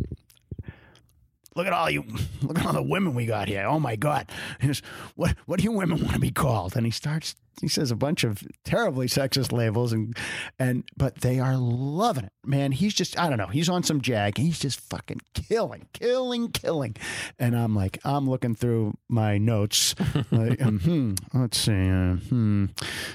"Look 1.55 1.67
at 1.67 1.73
all 1.73 1.91
you, 1.91 2.05
look 2.43 2.59
at 2.59 2.65
all 2.65 2.73
the 2.73 2.83
women 2.83 3.15
we 3.15 3.27
got 3.27 3.49
here. 3.49 3.67
Oh 3.67 3.79
my 3.79 3.97
God, 3.97 4.31
He 4.61 4.69
goes, 4.69 4.81
what 5.17 5.37
what 5.47 5.59
do 5.59 5.65
you 5.65 5.73
women 5.73 6.01
want 6.01 6.15
to 6.15 6.19
be 6.21 6.31
called?" 6.31 6.77
And 6.77 6.87
he 6.87 6.91
starts, 6.93 7.35
he 7.61 7.69
says 7.69 7.91
a 7.91 7.97
bunch 7.97 8.25
of 8.25 8.43
terribly 8.65 9.07
sexist 9.07 9.53
labels, 9.53 9.93
and 9.93 10.17
and 10.59 10.85
but 10.97 11.21
they 11.21 11.39
are 11.39 11.57
loving 11.57 12.25
it, 12.25 12.33
man. 12.45 12.73
He's 12.73 12.95
just, 12.95 13.19
I 13.19 13.29
don't 13.29 13.39
know, 13.39 13.47
he's 13.47 13.69
on 13.69 13.83
some 13.83 14.01
jag, 14.01 14.39
and 14.39 14.47
he's 14.47 14.59
just 14.59 14.81
fucking 14.81 15.21
killing, 15.35 15.87
killing, 15.93 16.51
killing. 16.51 16.97
And 17.39 17.57
I'm 17.57 17.75
like, 17.75 17.99
I'm 18.05 18.29
looking 18.29 18.55
through 18.55 18.95
my 19.09 19.39
notes, 19.39 19.95
like, 20.31 20.63
um, 20.63 20.81
hmm, 20.81 21.15
let's 21.39 21.59
see, 21.59 21.73
uh, 21.73 22.17
hmm, 22.17 22.67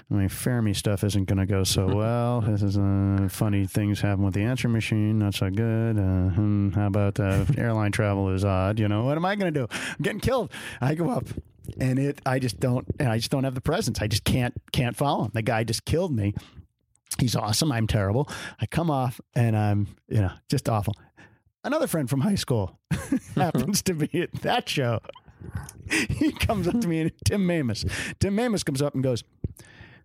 my 0.09 0.27
Fermi 0.27 0.73
stuff 0.73 1.03
isn't 1.03 1.25
going 1.25 1.39
to 1.39 1.45
go 1.45 1.63
so 1.63 1.87
well. 1.95 2.41
This 2.41 2.61
is 2.61 2.77
uh, 2.77 3.27
funny 3.29 3.65
things 3.65 4.01
happen 4.01 4.23
with 4.23 4.33
the 4.33 4.43
answer 4.43 4.69
machine, 4.69 5.19
not 5.19 5.33
so 5.33 5.49
good. 5.49 5.97
Uh, 5.97 6.29
hmm, 6.29 6.69
how 6.71 6.87
about 6.87 7.19
uh, 7.19 7.45
airline 7.57 7.91
travel 7.91 8.29
is 8.29 8.45
odd? 8.45 8.79
You 8.79 8.87
know, 8.87 9.03
what 9.03 9.17
am 9.17 9.25
I 9.25 9.35
going 9.35 9.53
to 9.53 9.59
do? 9.59 9.67
I'm 9.71 10.03
getting 10.03 10.19
killed. 10.19 10.51
I 10.81 10.95
go 10.95 11.09
up. 11.09 11.25
And 11.79 11.99
it, 11.99 12.21
I 12.25 12.39
just 12.39 12.59
don't, 12.59 12.87
and 12.99 13.09
I 13.09 13.17
just 13.17 13.31
don't 13.31 13.43
have 13.43 13.55
the 13.55 13.61
presence. 13.61 14.01
I 14.01 14.07
just 14.07 14.23
can't, 14.23 14.53
can't 14.71 14.95
follow 14.95 15.25
him. 15.25 15.31
The 15.33 15.41
guy 15.41 15.63
just 15.63 15.85
killed 15.85 16.15
me. 16.15 16.33
He's 17.19 17.35
awesome. 17.35 17.71
I'm 17.71 17.87
terrible. 17.87 18.29
I 18.59 18.65
come 18.65 18.91
off 18.91 19.21
and 19.33 19.55
I'm, 19.55 19.87
you 20.07 20.21
know, 20.21 20.31
just 20.49 20.67
awful. 20.67 20.93
Another 21.63 21.87
friend 21.87 22.09
from 22.09 22.21
high 22.21 22.35
school 22.35 22.79
happens 23.35 23.81
to 23.83 23.93
be 23.93 24.21
at 24.21 24.33
that 24.41 24.69
show. 24.69 24.99
He 25.87 26.31
comes 26.31 26.67
up 26.67 26.81
to 26.81 26.87
me 26.87 27.01
and 27.01 27.11
Tim 27.25 27.45
Mamus. 27.45 27.85
Tim 28.19 28.35
Mamus 28.35 28.65
comes 28.65 28.81
up 28.81 28.95
and 28.95 29.03
goes, 29.03 29.23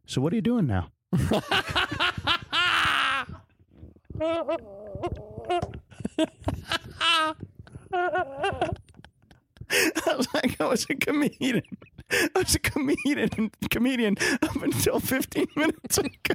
So 0.04 0.20
what 0.20 0.34
are 0.34 0.36
you 0.36 0.42
doing 0.42 0.66
now? 0.66 0.90
I 10.06 10.14
was 10.16 10.28
like, 10.34 10.60
I 10.60 10.66
was 10.66 10.86
a 10.90 10.94
comedian. 10.94 11.62
I 12.10 12.28
was 12.34 12.54
a 12.54 12.58
comedian 12.58 13.50
comedian 13.70 14.16
up 14.42 14.56
until 14.62 14.98
15 15.00 15.46
minutes 15.56 15.98
ago. 15.98 16.34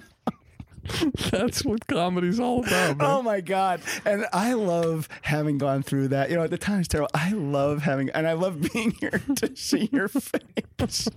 That's 1.32 1.66
what 1.66 1.88
comedy's 1.88 2.40
all 2.40 2.60
about. 2.60 2.98
Man. 2.98 3.07
Oh 3.07 3.22
my 3.24 3.41
god! 3.41 3.82
And 4.06 4.28
I 4.32 4.53
love 4.53 5.10
having 5.24 5.57
gone 5.57 5.82
through 5.82 6.10
that. 6.10 6.30
You 6.30 6.36
know, 6.36 6.44
at 6.44 6.52
the 6.52 6.60
time 6.60 6.80
it's 6.80 6.88
terrible. 6.88 7.10
I 7.14 7.32
love 7.32 7.82
having, 7.82 8.10
and 8.12 8.28
I 8.28 8.34
love 8.34 8.62
being 8.72 8.91
here 8.99 9.22
to 9.38 9.56
see 9.56 9.90
your 9.91 10.07
face. 10.07 11.10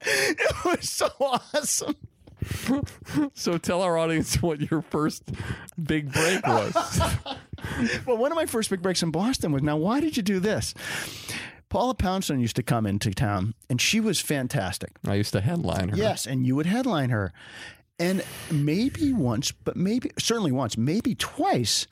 it 0.00 0.64
was 0.64 0.90
so 0.90 1.08
awesome. 1.20 1.94
So 3.34 3.58
tell 3.58 3.82
our 3.82 3.98
audience 3.98 4.40
what 4.42 4.70
your 4.70 4.82
first 4.82 5.22
big 5.82 6.12
break 6.12 6.46
was. 6.46 6.74
well, 8.06 8.16
one 8.16 8.32
of 8.32 8.36
my 8.36 8.46
first 8.46 8.70
big 8.70 8.82
breaks 8.82 9.02
in 9.02 9.10
Boston 9.10 9.52
was 9.52 9.62
now. 9.62 9.76
Why 9.76 10.00
did 10.00 10.16
you 10.16 10.22
do 10.22 10.40
this? 10.40 10.74
Paula 11.68 11.94
Poundstone 11.94 12.40
used 12.40 12.56
to 12.56 12.62
come 12.62 12.84
into 12.84 13.12
town, 13.12 13.54
and 13.70 13.80
she 13.80 13.98
was 13.98 14.20
fantastic. 14.20 14.90
I 15.06 15.14
used 15.14 15.32
to 15.32 15.40
headline 15.40 15.88
her. 15.88 15.96
Yes, 15.96 16.26
and 16.26 16.46
you 16.46 16.54
would 16.54 16.66
headline 16.66 17.10
her. 17.10 17.32
And 17.98 18.22
maybe 18.50 19.12
once, 19.12 19.52
but 19.52 19.76
maybe, 19.76 20.10
certainly 20.18 20.52
once, 20.52 20.76
maybe 20.76 21.14
twice, 21.14 21.86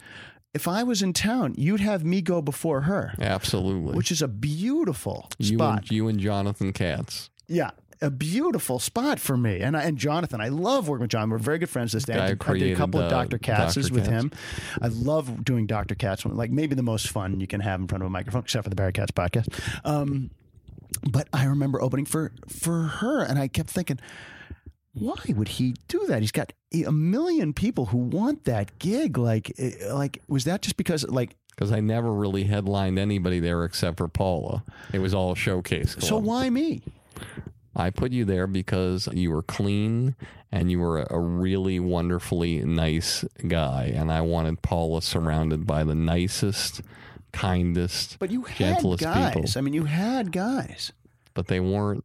if 0.53 0.67
I 0.67 0.83
was 0.83 1.03
in 1.03 1.13
town, 1.13 1.55
you'd 1.57 1.81
have 1.81 2.05
me 2.05 2.21
go 2.21 2.43
before 2.43 2.83
her. 2.83 3.15
Absolutely. 3.21 3.95
Which 3.95 4.11
is 4.11 4.21
a 4.21 4.29
beautiful 4.29 5.31
you 5.39 5.57
spot. 5.57 5.83
And, 5.83 5.91
you 5.93 6.09
and 6.09 6.19
Jonathan 6.19 6.73
Katz. 6.73 7.31
Yeah. 7.47 7.71
A 8.03 8.11
beautiful 8.11 8.79
spot 8.79 9.21
for 9.21 9.37
me, 9.37 9.61
and 9.61 9.77
I, 9.77 9.83
and 9.83 9.99
Jonathan. 9.99 10.41
I 10.41 10.49
love 10.49 10.89
working 10.89 11.03
with 11.03 11.11
John. 11.11 11.29
We're 11.29 11.39
very 11.39 11.59
good 11.59 11.69
friends 11.69 11.93
this 11.93 12.05
day. 12.05 12.15
I, 12.15 12.29
did, 12.29 12.43
I 12.47 12.53
did 12.55 12.73
a 12.73 12.77
couple 12.77 13.01
of 13.01 13.11
Dr. 13.11 13.37
Katz's 13.37 13.91
with 13.91 14.07
Katz. 14.07 14.25
him. 14.25 14.33
I 14.81 14.89
love 14.89 15.45
doing 15.45 15.67
Dr. 15.67 15.95
Katz. 15.95 16.25
Like 16.25 16.51
maybe 16.51 16.75
the 16.75 16.83
most 16.83 17.09
fun 17.09 17.41
you 17.41 17.47
can 17.47 17.61
have 17.61 17.79
in 17.79 17.89
front 17.89 18.03
of 18.03 18.07
a 18.07 18.11
microphone, 18.11 18.43
except 18.43 18.65
for 18.65 18.71
the 18.71 18.77
Barry 18.77 18.93
Katz 18.93 19.11
podcast. 19.11 19.49
Um, 19.85 20.31
but 21.11 21.29
I 21.33 21.45
remember 21.45 21.83
opening 21.83 22.07
for 22.07 22.33
for 22.49 22.85
her, 22.85 23.23
and 23.23 23.39
I 23.39 23.49
kept 23.49 23.69
thinking, 23.69 24.01
why 24.95 25.23
would 25.29 25.49
he 25.49 25.75
do 25.89 26.07
that? 26.07 26.21
He's 26.21 26.33
got 26.33 26.53
a 26.73 26.93
million 26.93 27.53
people 27.53 27.87
who 27.87 27.99
want 27.99 28.45
that 28.45 28.79
gig. 28.79 29.19
Like, 29.19 29.53
eh, 29.59 29.93
like 29.93 30.23
was 30.27 30.45
that 30.45 30.63
just 30.63 30.77
because 30.77 31.07
like 31.09 31.37
because 31.55 31.73
I 31.73 31.81
never 31.81 32.13
really 32.13 32.45
headlined 32.45 32.99
anybody 32.99 33.41
there 33.41 33.65
except 33.65 33.99
for 33.99 34.09
Paula. 34.09 34.65
It 34.93 35.01
was 35.01 35.13
all 35.13 35.35
showcase. 35.35 35.95
Club. 35.95 36.09
so? 36.09 36.17
Why 36.17 36.49
me? 36.51 36.83
I 37.75 37.91
put 37.91 38.13
you 38.13 38.25
there 38.25 38.47
because 38.47 39.09
you 39.13 39.31
were 39.31 39.43
clean 39.43 40.17
and 40.51 40.71
you 40.71 40.81
were 40.81 41.03
a 41.09 41.19
really 41.21 41.79
wonderfully 41.79 42.65
nice 42.65 43.25
guy, 43.47 43.93
and 43.95 44.11
I 44.11 44.21
wanted 44.23 44.63
Paula 44.63 45.03
surrounded 45.03 45.67
by 45.67 45.85
the 45.85 45.95
nicest, 45.95 46.83
kindest, 47.33 48.19
But 48.19 48.31
you 48.31 48.43
had 48.43 48.57
gentlest 48.59 49.03
guys. 49.03 49.35
people. 49.35 49.51
I 49.57 49.61
mean, 49.61 49.75
you 49.75 49.85
had 49.85 50.33
guys. 50.33 50.93
But 51.35 51.47
they 51.47 51.61
weren't 51.61 52.05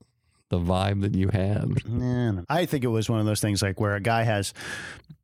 the 0.49 0.59
vibe 0.59 1.01
that 1.01 1.15
you 1.15 1.29
had. 1.29 1.71
I 2.47 2.65
think 2.67 2.83
it 2.83 2.89
was 2.89 3.09
one 3.09 3.19
of 3.19 3.25
those 3.25 3.41
things 3.41 3.63
like 3.63 3.79
where 3.79 3.95
a 3.95 3.99
guy 3.99 4.21
has 4.23 4.53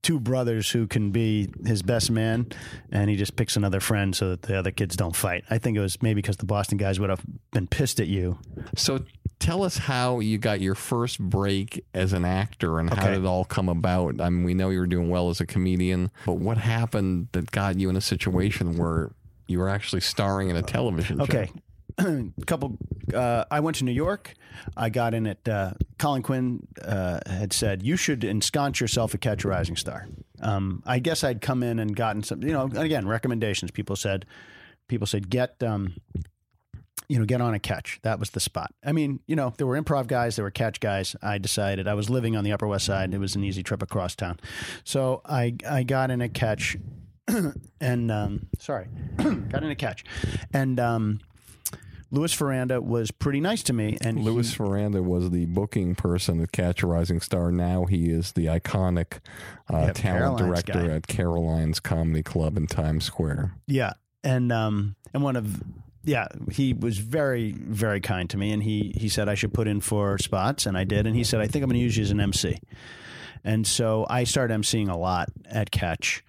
two 0.02 0.20
brothers 0.20 0.72
who 0.72 0.88
can 0.88 1.12
be 1.12 1.48
his 1.64 1.84
best 1.84 2.10
man, 2.10 2.48
and 2.92 3.08
he 3.12 3.16
just 3.16 3.36
picks 3.36 3.56
another 3.56 3.80
friend 3.80 4.16
so 4.16 4.30
that 4.30 4.42
the 4.42 4.58
other 4.58 4.72
kids 4.72 4.96
don't 4.96 5.16
fight. 5.16 5.44
I 5.52 5.60
think 5.60 5.78
it 5.78 5.82
was 5.82 6.02
maybe 6.02 6.24
because 6.24 6.38
the 6.38 6.48
Boston 6.48 6.80
guys 6.80 7.00
would 7.00 7.12
have 7.12 7.22
been 7.52 7.68
pissed 7.68 8.00
at 8.00 8.08
you. 8.08 8.40
So 8.76 9.06
tell 9.42 9.64
us 9.64 9.78
how 9.78 10.20
you 10.20 10.38
got 10.38 10.62
your 10.62 10.76
first 10.76 11.20
break 11.20 11.84
as 11.94 12.14
an 12.14 12.24
actor 12.24 12.80
and 12.80 12.94
how 12.94 13.08
did 13.08 13.18
it 13.18 13.26
all 13.26 13.44
come 13.44 13.68
about. 13.68 14.22
I 14.22 14.30
mean, 14.30 14.46
we 14.46 14.54
know 14.54 14.70
you 14.70 14.80
were 14.80 14.88
doing 14.88 15.10
well 15.10 15.30
as 15.30 15.42
a 15.42 15.46
comedian, 15.46 16.12
but 16.26 16.34
what 16.34 16.58
happened 16.58 17.28
that 17.34 17.52
got 17.52 17.78
you 17.78 17.90
in 17.90 17.96
a 17.96 18.02
situation 18.02 18.78
where 18.78 19.12
you 19.48 19.60
were 19.60 19.68
actually 19.68 20.02
starring 20.02 20.50
in 20.50 20.56
a 20.56 20.62
television 20.62 21.18
show? 21.18 21.24
Okay. 21.24 21.52
a 21.98 22.26
couple. 22.46 22.78
Uh, 23.14 23.44
I 23.52 23.60
went 23.60 23.78
to 23.78 23.84
New 23.84 23.92
York. 23.92 24.34
I 24.78 24.90
got 24.90 25.14
in 25.14 25.26
at 25.28 25.48
uh, 25.50 25.74
Colin 25.98 26.22
Quinn 26.22 26.68
uh, 26.82 27.20
had 27.26 27.52
said 27.52 27.84
you 27.84 27.98
should 27.98 28.24
ensconce 28.24 28.80
yourself 28.80 29.16
at 29.16 29.22
Catch 29.22 29.44
a 29.44 29.48
Rising 29.48 29.76
Star. 29.76 30.08
Um, 30.42 30.84
I 30.86 31.00
guess 31.00 31.24
I'd 31.24 31.42
come 31.42 31.64
in 31.64 31.80
and 31.80 31.96
gotten 31.96 32.24
some. 32.24 32.44
You 32.44 32.54
know, 32.54 32.66
again 32.76 33.08
recommendations. 33.08 33.72
People 33.72 33.96
said, 33.96 34.26
people 34.88 35.08
said 35.08 35.30
get. 35.30 35.62
Um, 35.64 35.96
you 37.12 37.20
know, 37.20 37.26
get 37.26 37.42
on 37.42 37.54
a 37.54 37.60
catch. 37.60 38.00
That 38.04 38.20
was 38.20 38.30
the 38.30 38.40
spot. 38.40 38.74
I 38.86 38.94
mean, 38.94 39.20
you 39.28 39.36
know, 39.36 39.54
there 39.58 39.68
were 39.68 39.80
improv 39.82 40.08
guys, 40.08 40.38
there 40.38 40.44
were 40.46 40.52
catch 40.52 40.80
guys. 40.80 41.16
I 41.22 41.38
decided 41.40 41.88
I 41.88 41.94
was 41.94 42.10
living 42.10 42.38
on 42.38 42.44
the 42.46 42.54
Upper 42.54 42.68
West 42.68 42.86
Side. 42.86 43.14
It 43.14 43.18
was 43.20 43.36
an 43.36 43.44
easy 43.44 43.64
trip 43.64 43.82
across 43.84 44.16
town, 44.16 44.40
so 44.86 45.22
I 45.26 45.56
I 45.70 45.84
got 45.84 46.10
in 46.10 46.22
a 46.22 46.30
catch, 46.30 46.78
and 47.82 48.12
um, 48.12 48.48
sorry, 48.60 48.88
got 49.18 49.64
in 49.64 49.72
a 49.72 49.76
catch, 49.76 50.04
and 50.54 50.80
um, 50.80 51.20
Louis 52.12 52.34
Faranda 52.36 52.82
was 52.84 53.10
pretty 53.12 53.40
nice 53.40 53.64
to 53.64 53.74
me. 53.74 53.98
And 54.02 54.20
Louis 54.24 54.50
he- 54.50 54.58
Faranda 54.58 55.04
was 55.04 55.30
the 55.32 55.46
booking 55.46 55.96
person 55.96 56.42
at 56.42 56.52
Catch 56.52 56.84
a 56.84 56.88
Rising 56.88 57.22
Star. 57.22 57.52
Now 57.52 57.86
he 57.86 58.10
is 58.10 58.34
the 58.34 58.46
iconic 58.48 59.20
uh, 59.72 59.78
Yeah, 59.88 59.92
talent 59.94 59.96
Caroline's 59.96 60.42
director 60.64 60.88
guy. 60.88 60.94
at 60.96 61.08
Caroline's 61.08 61.80
Comedy 61.80 62.24
Club 62.24 62.58
in 62.58 62.68
Times 62.68 63.06
Square. 63.06 63.54
Yeah, 63.68 63.94
and 64.24 64.52
um, 64.52 64.96
and 65.14 65.24
one 65.24 65.36
of 65.36 65.62
yeah, 66.04 66.28
he 66.52 66.74
was 66.74 66.98
very 66.98 67.52
very 67.52 68.02
kind 68.02 68.30
to 68.30 68.38
me, 68.38 68.52
and 68.52 68.64
he 68.64 68.94
he 68.98 69.10
said 69.10 69.30
I 69.30 69.36
should 69.36 69.54
put 69.54 69.68
in 69.68 69.82
for 69.82 70.18
spots, 70.18 70.66
and 70.66 70.78
I 70.78 70.84
did, 70.84 71.06
and 71.08 71.16
he 71.16 71.24
said 71.24 71.42
I 71.42 71.48
think 71.48 71.64
I'm 71.64 71.70
going 71.70 71.80
to 71.80 71.84
use 71.84 71.98
you 71.98 72.04
as 72.04 72.12
an 72.12 72.20
MC, 72.20 72.60
and 73.44 73.66
so 73.66 74.06
I 74.10 74.24
started 74.24 74.58
emceeing 74.58 74.90
a 74.90 74.98
lot 74.98 75.30
at 75.46 75.72
Catch, 75.72 76.24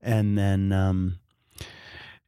and 0.00 0.36
then. 0.36 0.72
Um, 0.72 1.18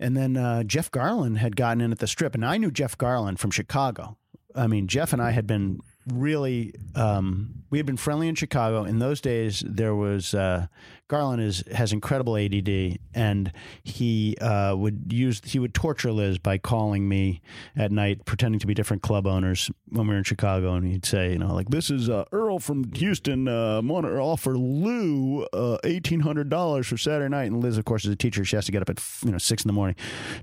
and 0.00 0.16
then 0.16 0.36
uh, 0.36 0.64
Jeff 0.64 0.90
Garlin 0.90 1.36
had 1.36 1.54
gotten 1.54 1.80
in 1.80 1.92
at 1.92 2.00
the 2.00 2.08
strip, 2.08 2.34
and 2.34 2.44
I 2.44 2.56
knew 2.56 2.72
Jeff 2.72 2.98
Garlin 2.98 3.38
from 3.38 3.52
Chicago. 3.52 4.18
I 4.54 4.66
mean, 4.66 4.88
Jeff 4.88 5.12
and 5.12 5.22
I 5.22 5.30
had 5.30 5.46
been 5.46 5.80
really 6.06 6.74
um, 6.94 7.62
we 7.70 7.78
had 7.78 7.86
been 7.86 7.96
friendly 7.96 8.28
in 8.28 8.34
Chicago. 8.34 8.84
In 8.84 8.98
those 8.98 9.20
days, 9.20 9.62
there 9.66 9.94
was 9.94 10.34
uh, 10.34 10.66
Garlin 11.08 11.40
is 11.40 11.62
has 11.72 11.92
incredible 11.92 12.36
ADD, 12.36 12.98
and 13.14 13.52
he 13.82 14.36
uh, 14.40 14.74
would 14.76 15.12
use 15.12 15.40
he 15.44 15.58
would 15.58 15.74
torture 15.74 16.12
Liz 16.12 16.38
by 16.38 16.56
calling 16.56 17.08
me 17.08 17.42
at 17.76 17.92
night, 17.92 18.24
pretending 18.24 18.58
to 18.60 18.66
be 18.66 18.72
different 18.72 19.02
club 19.02 19.26
owners 19.26 19.70
when 19.90 20.06
we 20.06 20.14
were 20.14 20.18
in 20.18 20.24
Chicago, 20.24 20.74
and 20.74 20.86
he'd 20.86 21.04
say, 21.04 21.32
you 21.32 21.38
know, 21.38 21.52
like 21.54 21.68
this 21.68 21.90
is 21.90 22.08
uh, 22.08 22.24
Earl 22.32 22.58
from 22.58 22.90
Houston, 22.94 23.48
uh, 23.48 23.82
want 23.82 24.06
to 24.06 24.16
offer 24.16 24.56
Lew 24.56 25.44
uh, 25.52 25.76
eighteen 25.84 26.20
hundred 26.20 26.48
dollars 26.48 26.86
for 26.86 26.96
Saturday 26.96 27.28
night, 27.28 27.50
and 27.50 27.62
Liz, 27.62 27.76
of 27.76 27.84
course, 27.84 28.06
is 28.06 28.10
a 28.10 28.16
teacher, 28.16 28.44
she 28.44 28.56
has 28.56 28.64
to 28.64 28.72
get 28.72 28.80
up 28.80 28.88
at 28.88 28.98
you 29.24 29.30
know 29.30 29.38
six 29.38 29.62
in 29.62 29.68
the 29.68 29.74
morning. 29.74 29.96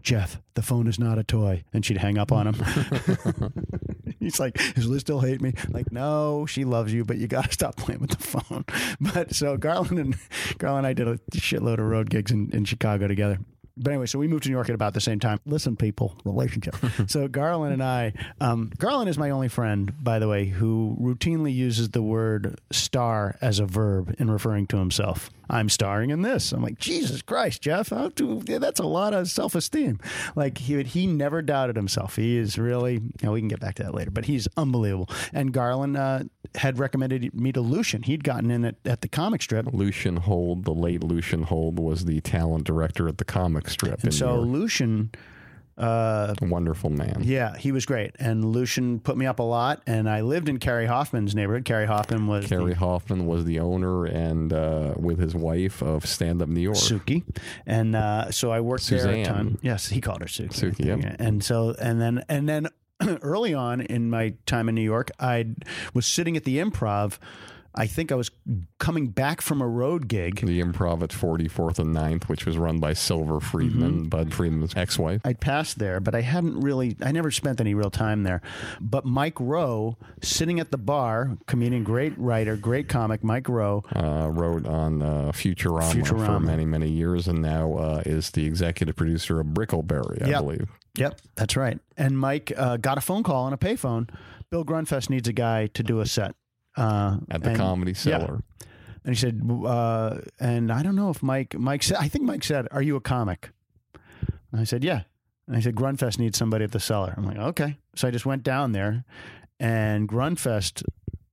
Jeff, 0.04 0.40
the 0.54 0.62
phone 0.62 0.88
is 0.88 1.00
not 1.00 1.18
a 1.18 1.24
toy, 1.24 1.64
and 1.74 1.84
she'd 1.84 1.98
hang 1.98 2.20
up 2.20 2.32
on 2.32 2.48
him. 2.48 2.56
He's 4.22 4.40
like, 4.40 4.54
does 4.76 4.88
Liz 4.88 5.02
still 5.02 5.20
hate 5.20 5.42
me? 5.42 5.54
Like, 5.70 5.92
no, 5.92 6.46
she 6.46 6.64
loves 6.64 6.94
you, 6.94 7.04
but 7.04 7.18
you 7.18 7.28
got 7.28 7.46
to 7.46 7.52
stop 7.52 7.76
playing 7.76 8.02
with 8.02 8.12
the 8.12 8.18
phone. 8.24 8.66
But 9.14 9.34
so 9.34 9.58
Garlin 9.58 10.00
and 10.00 10.16
Garlin 10.57 10.80
and 10.80 10.88
I 10.88 10.94
did 10.94 11.07
a 11.07 11.18
shitload 11.34 11.80
of 11.80 11.86
road 11.86 12.10
gigs 12.10 12.32
in, 12.32 12.49
in 12.53 12.65
Chicago 12.65 13.07
together. 13.07 13.40
But 13.78 13.91
anyway, 13.91 14.06
so 14.06 14.19
we 14.19 14.28
moved 14.28 14.44
to 14.44 14.49
New 14.49 14.56
York 14.56 14.69
at 14.69 14.76
about 14.76 14.94
the 14.94 15.02
same 15.02 15.19
time. 15.19 15.40
Listen, 15.45 15.76
people, 15.76 16.15
relationship. 16.26 16.76
so 17.07 17.28
Garlin 17.28 17.72
and 17.72 17.84
I, 17.84 18.14
um, 18.40 18.72
Garlin 18.78 19.07
is 19.07 19.18
my 19.18 19.30
only 19.30 19.48
friend, 19.48 19.91
by 20.03 20.19
the 20.19 20.28
way, 20.28 20.45
who 20.45 20.98
routinely 20.99 21.53
uses 21.53 21.90
the 21.90 22.02
word 22.02 22.60
star 22.72 23.38
as 23.41 23.60
a 23.60 23.65
verb 23.65 24.14
in 24.19 24.30
referring 24.30 24.68
to 24.68 24.78
himself. 24.78 25.30
I'm 25.52 25.68
starring 25.68 26.11
in 26.11 26.22
this. 26.22 26.53
I'm 26.53 26.64
like, 26.64 26.80
Jesus 26.80 27.22
Christ, 27.22 27.61
Jeff, 27.61 27.91
do, 28.15 28.40
that's 28.40 28.80
a 28.80 28.86
lot 28.86 29.14
of 29.14 29.30
self 29.30 29.53
esteem. 29.53 29.99
Like 30.36 30.57
he 30.57 30.82
he 30.84 31.06
never 31.06 31.41
doubted 31.41 31.76
himself. 31.76 32.15
He 32.15 32.38
is 32.38 32.57
really. 32.57 32.94
You 32.94 33.11
know, 33.23 33.34
we 33.34 33.41
can 33.41 33.49
get 33.49 33.60
back 33.60 33.76
to 33.76 33.84
that 33.84 33.94
later, 33.94 34.11
but 34.11 34.26
he's 34.26 34.48
unbelievable. 34.56 35.10
And 35.34 35.53
Garlin 35.53 35.99
uh, 35.99 36.23
had 36.56 36.80
recommended 36.80 37.34
me 37.36 37.52
to 37.52 37.61
Lucien. 37.61 38.03
He'd 38.03 38.23
gotten 38.23 38.49
in 38.49 38.64
at, 38.64 38.76
at 38.86 39.02
the 39.02 39.10
comic 39.10 39.41
strip. 39.41 39.68
Lucien 39.73 40.18
Hold, 40.18 40.64
the 40.64 40.73
late 40.73 41.03
Lucien 41.03 41.44
Hold, 41.44 41.80
was 41.80 42.06
the 42.06 42.22
talent 42.22 42.64
director 42.64 43.07
at 43.10 43.18
the 43.18 43.26
comic 43.26 43.69
strip. 43.69 43.99
in 43.99 44.07
And 44.07 44.14
so. 44.14 44.40
Lucien. 44.40 45.11
Uh, 45.77 46.34
a 46.41 46.45
wonderful 46.45 46.89
man. 46.89 47.22
Yeah, 47.23 47.57
he 47.57 47.72
was 47.72 47.85
great. 47.85 48.11
And 48.19 48.45
Lucien 48.45 48.99
put 48.99 49.18
me 49.18 49.26
up 49.26 49.39
a 49.39 49.43
lot. 49.43 49.81
And 49.88 50.10
I 50.10 50.22
lived 50.22 50.49
in 50.49 50.60
Cary 50.60 50.85
Hoffman's 50.85 51.34
neighborhood. 51.34 51.65
Cary 51.65 51.85
Hoffman 51.85 52.27
was 52.27 52.48
Cary 52.48 52.73
the 52.73 52.80
Hoffman 52.80 53.26
was 53.26 53.45
the 53.45 53.60
owner 53.60 54.06
and 54.06 54.53
uh, 54.53 54.93
with 54.98 55.19
his 55.19 55.34
wife 55.34 55.81
of 55.81 56.06
Stand 56.06 56.41
Up 56.41 56.49
New 56.49 56.61
York. 56.61 56.77
Suki. 56.77 57.23
And 57.65 57.95
uh, 57.95 58.31
so 58.31 58.52
I 58.52 58.60
worked 58.61 58.88
there 58.89 58.99
a 58.99 59.02
Suzanne. 59.02 59.26
ton. 59.26 59.57
Yes, 59.61 59.88
he 59.88 60.02
called 60.02 60.22
her 60.22 60.27
Suki. 60.27 60.49
Suki, 60.49 60.85
yep. 60.85 60.99
Yeah. 61.02 61.15
And 61.19 61.43
so, 61.43 61.76
and 61.80 62.02
then, 62.02 62.23
and 62.30 62.48
then 62.48 62.68
early 63.22 63.53
on 63.53 63.81
in 63.81 64.10
my 64.10 64.34
time 64.45 64.69
in 64.69 64.76
New 64.76 64.81
York, 64.81 65.11
I 65.19 65.48
was 65.93 66.06
sitting 66.06 66.38
at 66.38 66.43
the 66.43 66.57
improv 66.57 67.18
I 67.73 67.88
think 67.88 68.11
I 68.11 68.15
was 68.15 68.30
coming 68.80 69.07
back 69.07 69.41
from 69.41 69.61
a 69.61 69.68
road 69.68 70.07
gig. 70.07 70.41
The 70.45 70.61
improv 70.61 71.02
at 71.02 71.10
44th 71.11 71.80
and 71.80 71.95
9th, 71.95 72.26
which 72.26 72.45
was 72.45 72.57
run 72.57 72.80
by 72.80 72.93
Silver 72.93 73.39
Friedman, 73.39 74.10
Bud 74.10 74.34
Friedman's 74.34 74.76
ex 74.76 74.99
wife. 74.99 75.22
I'd 75.23 75.39
passed 75.39 75.80
there, 75.80 75.99
but 75.99 76.14
I 76.14 76.22
hadn't 76.22 76.60
really, 76.60 76.98
I 77.02 77.11
never 77.11 77.31
spent 77.31 77.61
any 77.61 77.73
real 77.73 77.89
time 77.91 78.23
there. 78.23 78.41
But 78.81 79.06
Mike 79.06 79.39
Rowe, 79.39 79.98
sitting 80.22 80.60
at 80.60 80.72
the 80.72 80.77
bar, 80.77 81.38
comedian, 81.48 81.84
great 81.84 82.18
writer, 82.18 82.57
great 82.57 82.89
comic, 82.89 83.23
Mike 83.23 83.48
Rowe. 83.48 83.84
Uh, 83.95 84.30
wrote 84.31 84.65
on 84.65 85.02
uh, 85.02 85.31
Futurama, 85.34 86.07
for 86.26 86.39
many, 86.39 86.65
many 86.65 86.89
years 86.89 87.27
and 87.27 87.41
now 87.41 87.73
uh, 87.73 88.03
is 88.06 88.31
the 88.31 88.45
executive 88.45 88.95
producer 88.95 89.39
of 89.39 89.48
Brickleberry, 89.48 90.22
I 90.23 90.30
Yep. 90.30 90.39
believe. 90.41 90.69
Yep, 90.98 91.22
that's 91.35 91.56
right. 91.56 91.80
And 91.95 92.19
Mike 92.19 92.52
uh, 92.57 92.76
got 92.77 92.98
a 92.98 93.02
phone 93.02 93.23
call 93.23 93.45
on 93.45 93.53
a 93.53 93.57
payphone. 93.57 94.10
Bill 94.49 94.65
Grundfest 94.65 95.10
needs 95.10 95.30
a 95.30 95.34
guy 95.34 95.68
to 95.68 95.84
do 95.84 96.02
a 96.02 96.06
set 96.06 96.35
uh, 96.77 97.18
At 97.30 97.43
the 97.43 97.49
and- 97.49 97.57
Comedy 97.57 97.91
yeah. 97.91 97.98
Cellar. 97.98 98.43
And 99.03 99.15
he 99.15 99.19
said, 99.19 99.41
uh, 99.65 100.18
and 100.39 100.72
I 100.72 100.84
don't 100.84 100.95
know 100.95 101.10
if 101.10 101.23
Mike, 101.23 101.57
Mike 101.57 101.81
said, 101.81 101.98
I 101.99 102.07
think 102.07 102.23
Mike 102.23 102.43
said, 102.43 102.68
"Are 102.69 102.84
you 102.84 102.95
a 102.95 103.02
comic?" 103.02 103.49
And 104.52 104.61
I 104.61 104.64
said, 104.64 104.84
"Yeah." 104.84 105.02
And 105.48 105.56
he 105.56 105.61
said, 105.64 105.73
"Grundfest 105.76 106.19
needs 106.19 106.38
somebody 106.38 106.64
at 106.65 106.72
the 106.72 106.80
cellar." 106.80 107.15
I'm 107.18 107.26
like, 107.26 107.38
"Okay." 107.38 107.77
So 107.95 108.07
I 108.07 108.11
just 108.11 108.27
went 108.27 108.43
down 108.43 108.73
there, 108.73 109.03
and 109.60 110.07
Grundfest. 110.07 110.84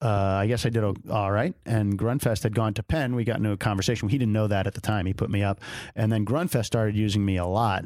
Uh, 0.01 0.09
I 0.09 0.47
guess 0.47 0.65
I 0.65 0.71
did 0.71 0.83
all 1.11 1.31
right. 1.33 1.55
And 1.67 1.99
Grundfest 1.99 2.45
had 2.45 2.55
gone 2.55 2.73
to 2.75 2.83
Penn. 2.85 3.15
We 3.17 3.25
got 3.25 3.37
into 3.37 3.51
a 3.51 3.57
conversation. 3.57 4.09
He 4.09 4.17
didn't 4.17 4.33
know 4.33 4.47
that 4.47 4.67
at 4.69 4.75
the 4.75 4.81
time. 4.81 5.05
He 5.07 5.13
put 5.13 5.29
me 5.29 5.43
up. 5.43 5.61
And 5.97 6.11
then 6.13 6.25
Grundfest 6.25 6.67
started 6.67 6.95
using 6.97 7.25
me 7.25 7.37
a 7.37 7.45
lot. 7.47 7.85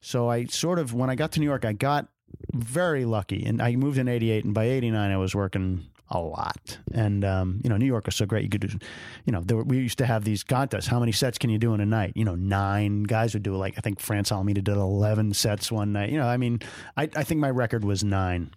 So 0.00 0.30
I 0.30 0.46
sort 0.46 0.78
of, 0.78 0.94
when 0.94 1.10
I 1.10 1.14
got 1.14 1.30
to 1.32 1.40
New 1.40 1.46
York, 1.46 1.66
I 1.66 1.74
got 1.74 2.08
very 2.54 3.04
lucky. 3.04 3.44
And 3.44 3.60
I 3.60 3.76
moved 3.76 3.98
in 3.98 4.08
88. 4.08 4.46
And 4.46 4.54
by 4.54 4.64
89, 4.64 5.10
I 5.10 5.16
was 5.18 5.34
working 5.34 5.84
a 6.12 6.20
lot. 6.20 6.78
And, 6.92 7.24
um, 7.24 7.60
you 7.64 7.70
know, 7.70 7.76
New 7.76 7.86
York 7.86 8.06
is 8.06 8.14
so 8.14 8.26
great. 8.26 8.44
You 8.44 8.50
could 8.50 8.60
do, 8.60 8.78
you 9.24 9.32
know, 9.32 9.42
were, 9.48 9.64
we 9.64 9.78
used 9.78 9.98
to 9.98 10.06
have 10.06 10.24
these 10.24 10.44
contests. 10.44 10.86
How 10.86 11.00
many 11.00 11.12
sets 11.12 11.38
can 11.38 11.50
you 11.50 11.58
do 11.58 11.74
in 11.74 11.80
a 11.80 11.86
night? 11.86 12.12
You 12.14 12.24
know, 12.24 12.34
nine 12.34 13.02
guys 13.02 13.34
would 13.34 13.42
do 13.42 13.56
like, 13.56 13.74
I 13.76 13.80
think 13.80 14.00
France 14.00 14.30
Alameda 14.30 14.62
did 14.62 14.76
11 14.76 15.34
sets 15.34 15.72
one 15.72 15.92
night. 15.92 16.10
You 16.10 16.18
know, 16.18 16.26
I 16.26 16.36
mean, 16.36 16.60
I, 16.96 17.08
I 17.16 17.24
think 17.24 17.40
my 17.40 17.50
record 17.50 17.84
was 17.84 18.04
nine 18.04 18.50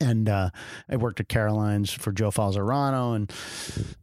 and 0.00 0.28
uh, 0.28 0.50
I 0.88 0.96
worked 0.96 1.20
at 1.20 1.28
Caroline's 1.28 1.92
for 1.92 2.12
Joe 2.12 2.30
Falzarano, 2.30 3.14
and 3.14 3.32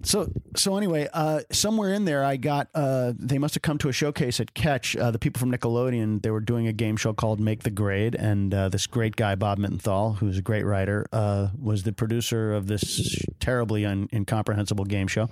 so 0.03 0.31
so 0.55 0.77
anyway, 0.77 1.07
uh, 1.13 1.41
somewhere 1.51 1.93
in 1.93 2.05
there, 2.05 2.23
I 2.23 2.37
got 2.37 2.69
uh, 2.73 3.13
they 3.17 3.37
must 3.37 3.55
have 3.55 3.61
come 3.61 3.77
to 3.79 3.89
a 3.89 3.93
showcase 3.93 4.39
at 4.39 4.53
Catch. 4.53 4.95
Uh, 4.95 5.11
the 5.11 5.19
people 5.19 5.39
from 5.39 5.51
Nickelodeon 5.51 6.21
they 6.21 6.31
were 6.31 6.39
doing 6.39 6.67
a 6.67 6.73
game 6.73 6.97
show 6.97 7.13
called 7.13 7.39
Make 7.39 7.63
the 7.63 7.71
Grade, 7.71 8.15
and 8.15 8.53
uh, 8.53 8.69
this 8.69 8.87
great 8.87 9.15
guy 9.15 9.35
Bob 9.35 9.59
Mittenthal, 9.59 10.17
who's 10.17 10.37
a 10.37 10.41
great 10.41 10.63
writer, 10.63 11.05
uh, 11.11 11.49
was 11.59 11.83
the 11.83 11.93
producer 11.93 12.53
of 12.53 12.67
this 12.67 13.23
terribly 13.39 13.85
un- 13.85 14.09
incomprehensible 14.13 14.85
game 14.85 15.07
show, 15.07 15.29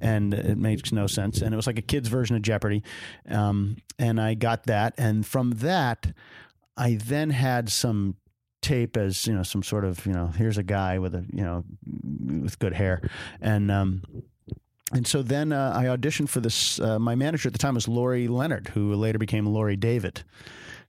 and 0.00 0.34
it 0.34 0.58
makes 0.58 0.92
no 0.92 1.06
sense. 1.06 1.40
And 1.40 1.52
it 1.52 1.56
was 1.56 1.66
like 1.66 1.78
a 1.78 1.82
kids' 1.82 2.08
version 2.08 2.36
of 2.36 2.42
Jeopardy, 2.42 2.82
um, 3.28 3.76
and 3.98 4.20
I 4.20 4.34
got 4.34 4.64
that, 4.64 4.94
and 4.98 5.26
from 5.26 5.52
that. 5.52 6.12
I 6.78 6.98
then 7.02 7.30
had 7.30 7.70
some 7.70 8.16
tape 8.66 8.96
as 8.96 9.26
you 9.26 9.34
know 9.34 9.44
some 9.44 9.62
sort 9.62 9.84
of 9.84 10.04
you 10.06 10.12
know 10.12 10.26
here's 10.26 10.58
a 10.58 10.62
guy 10.62 10.98
with 10.98 11.14
a 11.14 11.24
you 11.32 11.42
know 11.42 11.64
with 12.42 12.58
good 12.58 12.72
hair 12.72 13.00
and 13.40 13.70
um 13.70 14.02
and 14.92 15.06
so 15.06 15.22
then 15.22 15.52
uh, 15.52 15.72
I 15.74 15.86
auditioned 15.86 16.28
for 16.28 16.38
this. 16.38 16.78
Uh, 16.78 17.00
my 17.00 17.16
manager 17.16 17.48
at 17.48 17.52
the 17.52 17.58
time 17.58 17.74
was 17.74 17.88
Laurie 17.88 18.28
Lennard, 18.28 18.68
who 18.68 18.94
later 18.94 19.18
became 19.18 19.44
Laurie 19.44 19.74
David, 19.74 20.22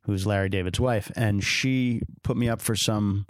who's 0.02 0.28
Larry 0.28 0.49
David's 0.49 0.80
wife, 0.80 1.12
and 1.16 1.44
she 1.44 2.04
put 2.22 2.38
me 2.38 2.48
up 2.48 2.62
for 2.62 2.76
some 2.76 3.26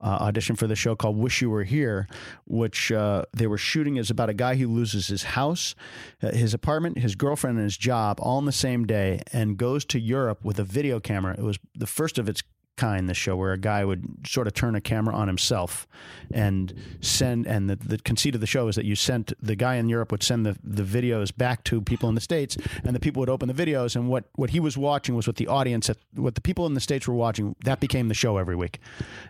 uh, 0.00 0.18
audition 0.20 0.54
for 0.54 0.68
the 0.68 0.76
show 0.76 0.94
called 0.94 1.16
"Wish 1.16 1.42
You 1.42 1.50
Were 1.50 1.64
Here," 1.64 2.06
which 2.46 2.92
uh, 2.92 3.24
they 3.32 3.48
were 3.48 3.58
shooting 3.58 3.96
is 3.96 4.08
about 4.08 4.28
a 4.28 4.34
guy 4.34 4.54
who 4.54 4.68
loses 4.68 5.08
his 5.08 5.24
house, 5.24 5.74
uh, 6.22 6.30
his 6.30 6.54
apartment, 6.54 6.98
his 6.98 7.16
girlfriend, 7.16 7.56
and 7.56 7.64
his 7.64 7.76
job 7.76 8.20
all 8.20 8.38
in 8.38 8.44
the 8.44 8.52
same 8.52 8.86
day, 8.86 9.20
and 9.32 9.56
goes 9.56 9.84
to 9.86 9.98
Europe 9.98 10.44
with 10.44 10.60
a 10.60 10.64
video 10.64 11.00
camera. 11.00 11.34
It 11.36 11.42
was 11.42 11.58
the 11.74 11.88
first 11.88 12.18
of 12.18 12.28
its 12.28 12.42
kind 12.76 13.08
this 13.08 13.16
show 13.16 13.36
where 13.36 13.52
a 13.52 13.58
guy 13.58 13.84
would 13.84 14.26
sort 14.26 14.46
of 14.46 14.54
turn 14.54 14.74
a 14.74 14.80
camera 14.80 15.14
on 15.14 15.28
himself 15.28 15.86
and 16.32 16.74
send 17.00 17.46
and 17.46 17.70
the, 17.70 17.76
the 17.76 17.98
conceit 17.98 18.34
of 18.34 18.40
the 18.40 18.46
show 18.46 18.66
is 18.68 18.74
that 18.76 18.84
you 18.84 18.96
sent 18.96 19.32
the 19.40 19.54
guy 19.54 19.76
in 19.76 19.88
Europe 19.88 20.10
would 20.10 20.22
send 20.22 20.44
the, 20.44 20.56
the 20.64 20.82
videos 20.82 21.34
back 21.36 21.62
to 21.64 21.80
people 21.80 22.08
in 22.08 22.14
the 22.14 22.20
States 22.20 22.56
and 22.82 22.94
the 22.94 23.00
people 23.00 23.20
would 23.20 23.28
open 23.28 23.48
the 23.48 23.54
videos 23.54 23.94
and 23.94 24.08
what, 24.08 24.24
what 24.34 24.50
he 24.50 24.60
was 24.60 24.76
watching 24.76 25.14
was 25.14 25.26
what 25.26 25.36
the 25.36 25.46
audience 25.46 25.88
at, 25.88 25.98
what 26.14 26.34
the 26.34 26.40
people 26.40 26.66
in 26.66 26.74
the 26.74 26.80
States 26.80 27.06
were 27.06 27.14
watching 27.14 27.54
that 27.64 27.80
became 27.80 28.08
the 28.08 28.14
show 28.14 28.36
every 28.38 28.56
week 28.56 28.80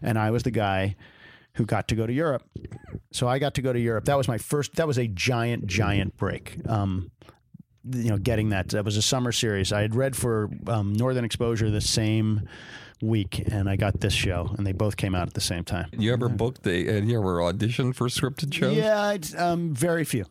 and 0.00 0.18
I 0.18 0.30
was 0.30 0.42
the 0.42 0.50
guy 0.50 0.96
who 1.54 1.66
got 1.66 1.86
to 1.88 1.94
go 1.94 2.06
to 2.06 2.12
Europe 2.12 2.42
so 3.12 3.28
I 3.28 3.38
got 3.38 3.54
to 3.54 3.62
go 3.62 3.72
to 3.72 3.80
Europe 3.80 4.06
that 4.06 4.16
was 4.16 4.26
my 4.26 4.38
first 4.38 4.74
that 4.76 4.86
was 4.86 4.98
a 4.98 5.06
giant 5.06 5.66
giant 5.66 6.16
break 6.16 6.56
um, 6.66 7.10
you 7.90 8.10
know, 8.10 8.16
getting 8.16 8.48
that. 8.50 8.68
That 8.70 8.84
was 8.84 8.96
a 8.96 9.02
summer 9.02 9.32
series. 9.32 9.72
I 9.72 9.82
had 9.82 9.94
read 9.94 10.16
for 10.16 10.48
um, 10.66 10.94
Northern 10.94 11.24
Exposure 11.24 11.70
the 11.70 11.80
same 11.80 12.48
week, 13.04 13.44
and 13.46 13.68
I 13.68 13.76
got 13.76 14.00
this 14.00 14.12
show, 14.12 14.54
and 14.56 14.66
they 14.66 14.72
both 14.72 14.96
came 14.96 15.14
out 15.14 15.28
at 15.28 15.34
the 15.34 15.40
same 15.40 15.64
time. 15.64 15.88
You 15.96 16.12
ever 16.12 16.28
booked 16.28 16.66
a, 16.66 16.98
uh, 16.98 17.00
you 17.02 17.18
ever 17.18 17.38
auditioned 17.38 17.94
for 17.94 18.08
scripted 18.08 18.52
shows? 18.52 18.76
Yeah, 18.76 19.00
I'd, 19.00 19.34
um, 19.36 19.74
very 19.74 20.04
few. 20.04 20.24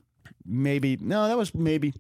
Maybe 0.46 0.98
no, 1.00 1.28
that 1.28 1.38
was 1.38 1.54
maybe. 1.56 1.94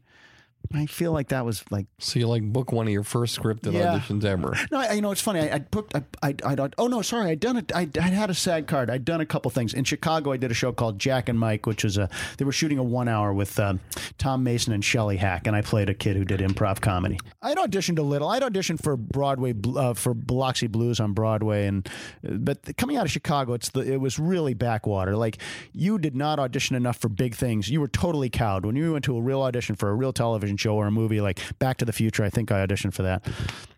I 0.73 0.85
feel 0.85 1.11
like 1.11 1.27
that 1.29 1.45
was 1.45 1.63
like 1.69 1.85
So 1.99 2.19
you 2.19 2.27
like 2.27 2.41
book 2.43 2.71
one 2.71 2.87
of 2.87 2.93
your 2.93 3.03
first 3.03 3.39
scripted 3.39 3.73
Yeah. 3.73 3.99
auditions 3.99 4.23
ever. 4.25 4.55
No, 4.71 4.79
I, 4.79 4.93
you 4.93 5.01
know 5.01 5.11
it's 5.11 5.21
funny. 5.21 5.39
I, 5.41 5.55
I 5.55 5.59
booked. 5.59 5.95
I, 5.95 6.03
I, 6.21 6.35
I, 6.45 6.69
oh 6.77 6.87
no, 6.87 7.01
sorry. 7.01 7.29
I'd 7.29 7.39
done 7.39 7.57
it. 7.57 7.71
I, 7.75 7.87
I 7.99 8.01
had 8.01 8.29
a 8.29 8.33
SAG 8.33 8.67
card. 8.67 8.89
I'd 8.89 9.05
done 9.05 9.21
a 9.21 9.25
couple 9.25 9.51
things 9.51 9.73
in 9.73 9.83
Chicago. 9.83 10.31
I 10.31 10.37
did 10.37 10.51
a 10.51 10.53
show 10.53 10.71
called 10.71 10.99
Jack 10.99 11.29
and 11.29 11.39
Mike, 11.39 11.65
which 11.65 11.83
was 11.83 11.97
a. 11.97 12.09
They 12.37 12.45
were 12.45 12.51
shooting 12.51 12.77
a 12.79 12.83
one 12.83 13.07
hour 13.07 13.33
with 13.33 13.59
um, 13.59 13.79
Tom 14.17 14.43
Mason 14.43 14.73
and 14.73 14.83
Shelley 14.83 15.17
Hack, 15.17 15.47
and 15.47 15.55
I 15.55 15.61
played 15.61 15.89
a 15.89 15.93
kid 15.93 16.15
who 16.15 16.25
did 16.25 16.39
improv 16.39 16.81
comedy. 16.81 17.19
I'd 17.41 17.57
auditioned 17.57 17.99
a 17.99 18.03
little. 18.03 18.27
I'd 18.29 18.41
auditioned 18.43 18.81
for 18.81 18.95
Broadway 18.97 19.53
uh, 19.75 19.93
for 19.93 20.13
Biloxi 20.13 20.67
Blues 20.67 20.99
on 20.99 21.13
Broadway, 21.13 21.67
and 21.67 21.87
but 22.23 22.75
coming 22.77 22.97
out 22.97 23.05
of 23.05 23.11
Chicago, 23.11 23.53
it's 23.53 23.69
the 23.69 23.81
it 23.81 23.97
was 24.01 24.17
really 24.17 24.53
backwater. 24.53 25.15
Like 25.15 25.37
you 25.73 25.99
did 25.99 26.15
not 26.15 26.39
audition 26.39 26.75
enough 26.75 26.97
for 26.97 27.09
big 27.09 27.35
things. 27.35 27.69
You 27.69 27.79
were 27.81 27.87
totally 27.87 28.29
cowed 28.29 28.65
when 28.65 28.75
you 28.75 28.93
went 28.93 29.05
to 29.05 29.17
a 29.17 29.21
real 29.21 29.41
audition 29.41 29.75
for 29.75 29.89
a 29.89 29.93
real 29.93 30.13
television 30.13 30.57
show 30.63 30.75
or 30.75 30.87
a 30.87 30.91
movie 30.91 31.21
like 31.21 31.39
Back 31.59 31.77
to 31.77 31.85
the 31.85 31.93
Future. 31.93 32.23
I 32.23 32.29
think 32.29 32.51
I 32.51 32.65
auditioned 32.65 32.93
for 32.93 33.03
that. 33.03 33.25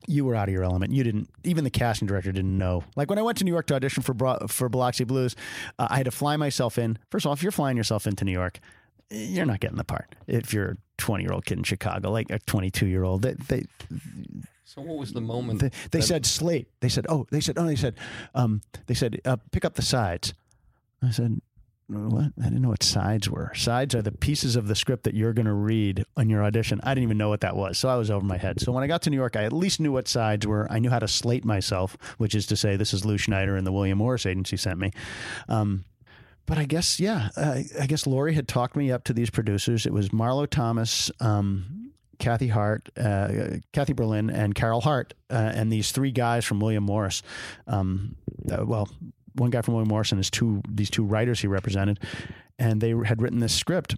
You 0.08 0.24
were 0.24 0.36
out 0.36 0.48
of 0.48 0.54
your 0.54 0.64
element. 0.64 0.94
You 0.94 1.04
didn't. 1.04 1.30
Even 1.44 1.64
the 1.64 1.70
casting 1.70 2.08
director 2.08 2.32
didn't 2.32 2.58
know. 2.58 2.84
Like 2.96 3.10
when 3.10 3.20
I 3.20 3.24
went 3.24 3.38
to 3.40 3.44
New 3.44 3.52
York 3.52 3.68
to 3.68 3.76
audition 3.76 4.04
for 4.04 4.14
Bro- 4.14 4.48
for 4.48 4.70
Biloxi 4.70 5.04
Blues, 5.04 5.36
uh, 5.80 5.88
I 5.90 5.98
had 5.98 6.06
to 6.06 6.12
fly 6.12 6.38
myself 6.38 6.78
in. 6.78 6.98
First 7.10 7.26
of 7.26 7.30
all, 7.30 7.34
if 7.34 7.42
you're 7.44 7.52
flying 7.52 7.76
yourself 7.78 8.06
into 8.08 8.24
New 8.24 8.32
York, 8.32 8.60
you're 9.10 9.46
not 9.46 9.60
getting 9.60 9.78
the 9.78 9.84
part. 9.84 10.16
If 10.28 10.54
you're 10.54 10.72
a 10.72 10.78
20 10.98 11.24
year 11.24 11.34
old 11.34 11.46
kid 11.46 11.58
in 11.58 11.64
Chicago, 11.64 12.12
like 12.12 12.30
a 12.30 12.40
22 12.40 12.86
year 12.86 13.04
old, 13.04 13.24
they, 13.24 13.34
they 13.48 13.64
So 14.64 14.82
what 14.82 14.98
was 14.98 15.14
the 15.14 15.22
moment? 15.22 15.60
they, 15.60 15.72
they 15.92 16.02
said 16.02 16.26
slate. 16.26 16.68
They 16.82 16.90
said, 16.90 17.06
oh, 17.10 17.26
they 17.32 17.40
said, 17.42 17.58
oh, 17.58 17.66
they 17.66 17.76
said, 17.76 17.96
um, 18.34 18.62
they 18.88 18.94
said, 18.94 19.22
uh, 19.26 19.38
pick 19.52 19.66
up 19.66 19.74
the 19.76 19.82
sides. 19.82 20.34
I 21.02 21.12
said, 21.12 21.42
what? 21.88 22.32
I 22.40 22.44
didn't 22.46 22.62
know 22.62 22.70
what 22.70 22.84
sides 22.84 23.30
were. 23.30 23.52
Sides 23.54 23.94
are 23.94 24.02
the 24.02 24.12
pieces 24.12 24.56
of 24.56 24.68
the 24.68 24.76
script 24.76 25.04
that 25.04 25.14
you're 25.14 25.34
going 25.34 25.46
to 25.46 25.54
read 25.54 26.04
on 26.18 26.30
your 26.30 26.44
audition. 26.44 26.80
I 26.84 26.96
didn't 26.96 27.04
even 27.04 27.18
know 27.18 27.30
what 27.30 27.42
that 27.42 27.56
was. 27.56 27.78
So 27.78 27.90
I 27.90 27.96
was 27.96 28.10
over 28.10 28.26
my 28.26 28.38
head. 28.38 28.60
So 28.60 28.72
when 28.72 28.84
I 28.84 28.88
got 28.88 29.04
to 29.04 29.10
New 29.10 29.18
York, 29.18 29.36
I 29.36 29.44
at 29.44 29.54
least 29.54 29.80
knew 29.80 29.92
what 29.92 30.08
sides 30.08 30.48
were. 30.48 30.68
I 30.72 30.80
knew 30.80 30.90
how 30.90 31.00
to 31.00 31.08
slate 31.08 31.46
myself, 31.46 31.96
which 32.18 32.34
is 32.34 32.48
to 32.48 32.56
say, 32.56 32.76
this 32.76 32.94
is 32.94 33.06
Lew 33.06 33.18
Schneider 33.18 33.56
and 33.56 33.68
the 33.68 33.72
William 33.72 34.00
Morris 34.00 34.26
agency 34.26 34.58
sent 34.58 34.80
me. 34.80 34.92
Um, 35.48 35.86
but 36.48 36.58
I 36.58 36.66
guess, 36.66 37.00
yeah, 37.00 37.30
I 37.38 37.86
guess 37.88 38.06
Laurie 38.06 38.34
had 38.34 38.48
talked 38.48 38.76
me 38.76 38.92
up 38.92 39.04
to 39.06 39.14
these 39.14 39.30
producers. 39.30 39.86
It 39.86 39.94
was 39.94 40.10
Marlo 40.10 40.48
Thomas, 40.48 41.12
um, 41.20 41.92
Kathy 42.20 42.48
Hart, 42.48 42.90
uh, 42.98 43.58
Kathy 43.74 43.94
Berlin, 43.94 44.30
and 44.30 44.54
Carol 44.56 44.82
Hart, 44.82 45.14
uh, 45.30 45.34
and 45.34 45.72
these 45.72 45.92
three 45.92 46.12
guys 46.12 46.46
from 46.46 46.60
William 46.60 46.84
Morris. 46.84 47.24
Um, 47.68 48.16
uh, 48.50 48.64
well, 48.66 48.90
one 49.36 49.50
guy 49.50 49.62
from 49.62 49.74
William 49.76 49.90
Morris 49.90 50.12
and 50.12 50.32
two 50.32 50.62
these 50.68 50.90
two 50.90 51.04
writers 51.04 51.40
he 51.42 51.48
represented, 51.48 52.00
and 52.58 52.82
they 52.82 52.92
had 53.06 53.22
written 53.22 53.40
this 53.40 53.54
script. 53.54 53.96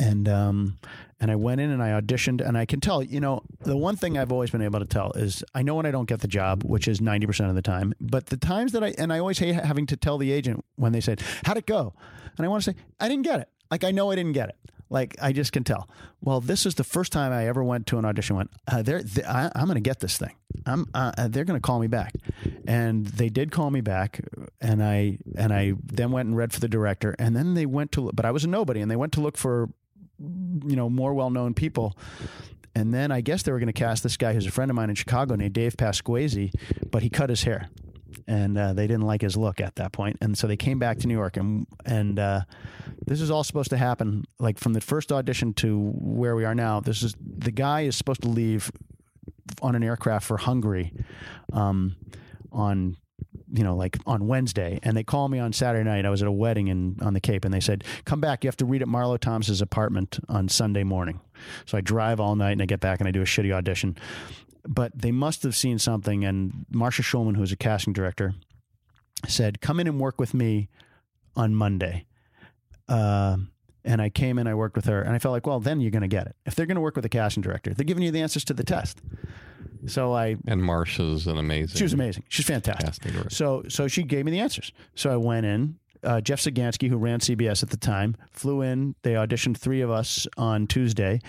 And 0.00 0.26
um, 0.28 0.78
and 1.20 1.30
I 1.30 1.36
went 1.36 1.60
in 1.60 1.70
and 1.70 1.82
I 1.82 2.00
auditioned, 2.00 2.46
and 2.46 2.56
I 2.56 2.64
can 2.64 2.80
tell, 2.80 3.02
you 3.02 3.20
know, 3.20 3.42
the 3.60 3.76
one 3.76 3.94
thing 3.94 4.16
I've 4.16 4.32
always 4.32 4.50
been 4.50 4.62
able 4.62 4.80
to 4.80 4.86
tell 4.86 5.12
is 5.12 5.44
I 5.54 5.62
know 5.62 5.74
when 5.74 5.84
I 5.86 5.90
don't 5.90 6.08
get 6.08 6.20
the 6.20 6.28
job, 6.28 6.64
which 6.64 6.88
is 6.88 7.00
ninety 7.00 7.26
percent 7.26 7.50
of 7.50 7.56
the 7.56 7.62
time. 7.62 7.92
But 8.00 8.26
the 8.26 8.38
times 8.38 8.72
that 8.72 8.82
I 8.82 8.94
and 8.98 9.12
I 9.12 9.18
always 9.18 9.38
hate 9.38 9.54
having 9.54 9.86
to 9.86 9.96
tell 9.96 10.16
the 10.18 10.32
agent 10.32 10.64
when 10.76 10.92
they 10.92 11.00
said, 11.00 11.20
"How'd 11.44 11.58
it 11.58 11.66
go?" 11.66 11.94
and 12.36 12.44
I 12.44 12.48
want 12.48 12.64
to 12.64 12.72
say, 12.72 12.78
"I 12.98 13.08
didn't 13.08 13.24
get 13.24 13.40
it." 13.40 13.48
Like 13.70 13.84
I 13.84 13.90
know 13.90 14.10
I 14.10 14.16
didn't 14.16 14.32
get 14.32 14.48
it. 14.48 14.56
Like 14.92 15.16
I 15.22 15.32
just 15.32 15.52
can 15.52 15.64
tell. 15.64 15.88
Well, 16.20 16.42
this 16.42 16.66
is 16.66 16.74
the 16.74 16.84
first 16.84 17.12
time 17.12 17.32
I 17.32 17.48
ever 17.48 17.64
went 17.64 17.86
to 17.88 17.98
an 17.98 18.04
audition. 18.04 18.36
Went, 18.36 18.50
uh, 18.68 18.82
I, 19.26 19.50
I'm 19.54 19.64
going 19.64 19.74
to 19.74 19.80
get 19.80 20.00
this 20.00 20.18
thing. 20.18 20.36
I'm, 20.66 20.86
uh, 20.92 21.12
uh, 21.16 21.28
they're 21.28 21.44
going 21.44 21.58
to 21.58 21.66
call 21.66 21.80
me 21.80 21.86
back, 21.86 22.12
and 22.66 23.06
they 23.06 23.30
did 23.30 23.50
call 23.50 23.70
me 23.70 23.80
back, 23.80 24.20
and 24.60 24.82
I 24.82 25.18
and 25.36 25.50
I 25.50 25.72
then 25.82 26.12
went 26.12 26.28
and 26.28 26.36
read 26.36 26.52
for 26.52 26.60
the 26.60 26.68
director, 26.68 27.16
and 27.18 27.34
then 27.34 27.54
they 27.54 27.64
went 27.64 27.90
to, 27.92 28.12
but 28.12 28.26
I 28.26 28.30
was 28.30 28.44
a 28.44 28.48
nobody, 28.48 28.82
and 28.82 28.90
they 28.90 28.96
went 28.96 29.14
to 29.14 29.22
look 29.22 29.38
for, 29.38 29.70
you 30.20 30.76
know, 30.76 30.90
more 30.90 31.14
well 31.14 31.30
known 31.30 31.54
people. 31.54 31.96
And 32.74 32.92
then 32.92 33.10
I 33.10 33.22
guess 33.22 33.42
they 33.42 33.52
were 33.52 33.58
going 33.58 33.66
to 33.66 33.72
cast 33.72 34.02
this 34.02 34.16
guy 34.18 34.34
who's 34.34 34.46
a 34.46 34.50
friend 34.50 34.70
of 34.70 34.74
mine 34.74 34.90
in 34.90 34.94
Chicago 34.94 35.34
named 35.36 35.54
Dave 35.54 35.76
Pasquesi, 35.76 36.52
but 36.90 37.02
he 37.02 37.08
cut 37.10 37.30
his 37.30 37.42
hair, 37.44 37.70
and 38.26 38.56
uh, 38.58 38.72
they 38.72 38.86
didn't 38.86 39.06
like 39.06 39.22
his 39.22 39.36
look 39.36 39.60
at 39.60 39.76
that 39.76 39.92
point, 39.92 40.18
and 40.20 40.36
so 40.36 40.46
they 40.46 40.56
came 40.56 40.78
back 40.78 40.98
to 40.98 41.06
New 41.06 41.14
York, 41.14 41.36
and 41.36 41.66
and 41.84 42.18
uh, 42.18 42.42
This 43.06 43.20
is 43.20 43.30
all 43.30 43.44
supposed 43.44 43.70
to 43.70 43.76
happen 43.76 44.24
like 44.38 44.58
from 44.58 44.72
the 44.72 44.80
first 44.80 45.12
audition 45.12 45.54
to 45.54 45.92
where 45.94 46.36
we 46.36 46.44
are 46.44 46.54
now. 46.54 46.80
This 46.80 47.02
is 47.02 47.14
the 47.20 47.50
guy 47.50 47.82
is 47.82 47.96
supposed 47.96 48.22
to 48.22 48.28
leave 48.28 48.70
on 49.60 49.74
an 49.74 49.82
aircraft 49.82 50.26
for 50.26 50.36
Hungary 50.36 50.92
um, 51.52 51.96
on 52.52 52.96
you 53.52 53.64
know 53.64 53.76
like 53.76 53.98
on 54.06 54.26
Wednesday 54.26 54.78
and 54.82 54.96
they 54.96 55.04
call 55.04 55.28
me 55.28 55.38
on 55.38 55.52
Saturday 55.52 55.84
night. 55.84 56.06
I 56.06 56.10
was 56.10 56.22
at 56.22 56.28
a 56.28 56.32
wedding 56.32 56.68
in 56.68 56.96
on 57.02 57.14
the 57.14 57.20
Cape 57.20 57.44
and 57.44 57.52
they 57.52 57.60
said 57.60 57.84
come 58.04 58.20
back. 58.20 58.44
You 58.44 58.48
have 58.48 58.56
to 58.58 58.64
read 58.64 58.82
at 58.82 58.88
Marlo 58.88 59.18
Thomas's 59.18 59.60
apartment 59.60 60.18
on 60.28 60.48
Sunday 60.48 60.84
morning. 60.84 61.20
So 61.66 61.76
I 61.76 61.80
drive 61.80 62.20
all 62.20 62.36
night 62.36 62.52
and 62.52 62.62
I 62.62 62.66
get 62.66 62.80
back 62.80 63.00
and 63.00 63.08
I 63.08 63.10
do 63.10 63.20
a 63.20 63.26
shitty 63.26 63.52
audition 63.52 63.96
but 64.66 64.92
they 64.96 65.12
must 65.12 65.42
have 65.42 65.54
seen 65.56 65.78
something 65.78 66.24
and 66.24 66.66
Marcia 66.70 67.02
Shulman 67.02 67.36
who's 67.36 67.52
a 67.52 67.56
casting 67.56 67.92
director 67.92 68.34
said 69.26 69.60
come 69.60 69.80
in 69.80 69.86
and 69.86 70.00
work 70.00 70.20
with 70.20 70.34
me 70.34 70.68
on 71.36 71.54
Monday 71.54 72.06
uh, 72.88 73.36
and 73.84 74.00
I 74.00 74.10
came 74.10 74.38
in, 74.38 74.46
I 74.46 74.54
worked 74.54 74.76
with 74.76 74.84
her, 74.86 75.02
and 75.02 75.14
I 75.14 75.18
felt 75.18 75.32
like, 75.32 75.46
well, 75.46 75.60
then 75.60 75.80
you're 75.80 75.90
going 75.90 76.02
to 76.02 76.08
get 76.08 76.26
it. 76.26 76.36
If 76.46 76.54
they're 76.54 76.66
going 76.66 76.76
to 76.76 76.80
work 76.80 76.96
with 76.96 77.04
a 77.04 77.08
casting 77.08 77.42
director, 77.42 77.74
they're 77.74 77.84
giving 77.84 78.02
you 78.02 78.10
the 78.10 78.20
answers 78.20 78.44
to 78.44 78.54
the 78.54 78.64
test. 78.64 79.00
So 79.86 80.12
I 80.12 80.36
and 80.46 80.62
Marcia's 80.62 81.26
an 81.26 81.38
amazing. 81.38 81.76
She 81.76 81.82
was 81.82 81.92
amazing. 81.92 82.22
She's 82.28 82.46
fantastic. 82.46 83.12
So 83.30 83.64
so 83.68 83.88
she 83.88 84.04
gave 84.04 84.24
me 84.24 84.30
the 84.30 84.38
answers. 84.38 84.70
So 84.94 85.12
I 85.12 85.16
went 85.16 85.44
in. 85.44 85.78
Uh, 86.04 86.20
Jeff 86.20 86.40
Sagansky, 86.40 86.88
who 86.88 86.96
ran 86.96 87.20
CBS 87.20 87.62
at 87.62 87.70
the 87.70 87.76
time, 87.76 88.16
flew 88.32 88.62
in. 88.62 88.94
They 89.02 89.12
auditioned 89.12 89.56
three 89.56 89.80
of 89.80 89.90
us 89.90 90.26
on 90.36 90.66
Tuesday. 90.66 91.20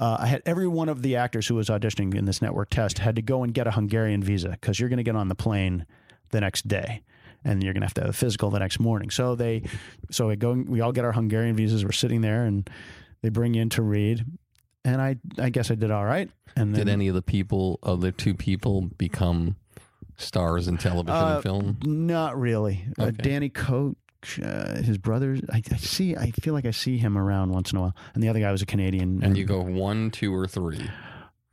Uh, 0.00 0.16
I 0.20 0.26
had 0.26 0.42
every 0.46 0.66
one 0.66 0.88
of 0.88 1.02
the 1.02 1.16
actors 1.16 1.46
who 1.46 1.54
was 1.54 1.68
auditioning 1.68 2.14
in 2.14 2.24
this 2.24 2.40
network 2.40 2.70
test 2.70 2.98
had 2.98 3.16
to 3.16 3.22
go 3.22 3.42
and 3.42 3.52
get 3.52 3.66
a 3.66 3.72
Hungarian 3.72 4.22
visa 4.22 4.50
because 4.50 4.80
you're 4.80 4.88
going 4.88 4.98
to 4.98 5.02
get 5.02 5.16
on 5.16 5.28
the 5.28 5.34
plane 5.34 5.86
the 6.30 6.40
next 6.40 6.66
day 6.66 7.02
and 7.44 7.62
you're 7.62 7.72
going 7.72 7.80
to 7.82 7.86
have 7.86 7.94
to 7.94 8.00
have 8.02 8.10
a 8.10 8.14
physical 8.14 8.50
the 8.50 8.58
next 8.58 8.80
morning. 8.80 9.10
So 9.10 9.34
they, 9.34 9.62
so 10.10 10.28
we 10.28 10.36
go, 10.36 10.52
we 10.52 10.80
all 10.80 10.92
get 10.92 11.04
our 11.04 11.12
Hungarian 11.12 11.56
visas. 11.56 11.84
We're 11.84 11.92
sitting 11.92 12.20
there, 12.20 12.44
and 12.44 12.68
they 13.22 13.28
bring 13.28 13.54
you 13.54 13.62
in 13.62 13.68
to 13.70 13.82
read, 13.82 14.24
and 14.84 15.00
I, 15.00 15.16
I 15.38 15.50
guess 15.50 15.70
I 15.70 15.74
did 15.74 15.90
all 15.90 16.04
right. 16.04 16.30
And 16.56 16.74
then, 16.74 16.86
Did 16.86 16.92
any 16.92 17.08
of 17.08 17.14
the 17.14 17.22
people, 17.22 17.78
other 17.82 18.12
two 18.12 18.34
people, 18.34 18.82
become 18.98 19.56
stars 20.16 20.68
in 20.68 20.76
television 20.78 21.14
uh, 21.14 21.34
and 21.34 21.42
film? 21.42 21.78
Not 21.84 22.38
really. 22.38 22.84
Uh, 22.98 23.10
Danny 23.10 23.48
Coach, 23.48 23.96
uh, 24.42 24.82
his 24.82 24.98
brother. 24.98 25.38
I, 25.52 25.62
I 25.70 25.76
see. 25.76 26.16
I 26.16 26.30
feel 26.30 26.54
like 26.54 26.66
I 26.66 26.70
see 26.70 26.98
him 26.98 27.16
around 27.18 27.50
once 27.50 27.72
in 27.72 27.78
a 27.78 27.82
while. 27.82 27.96
And 28.14 28.22
the 28.22 28.28
other 28.28 28.40
guy 28.40 28.52
was 28.52 28.62
a 28.62 28.66
Canadian. 28.66 29.22
And 29.22 29.36
you 29.36 29.44
go 29.44 29.60
one, 29.60 30.10
two, 30.10 30.34
or 30.34 30.46
three. 30.46 30.90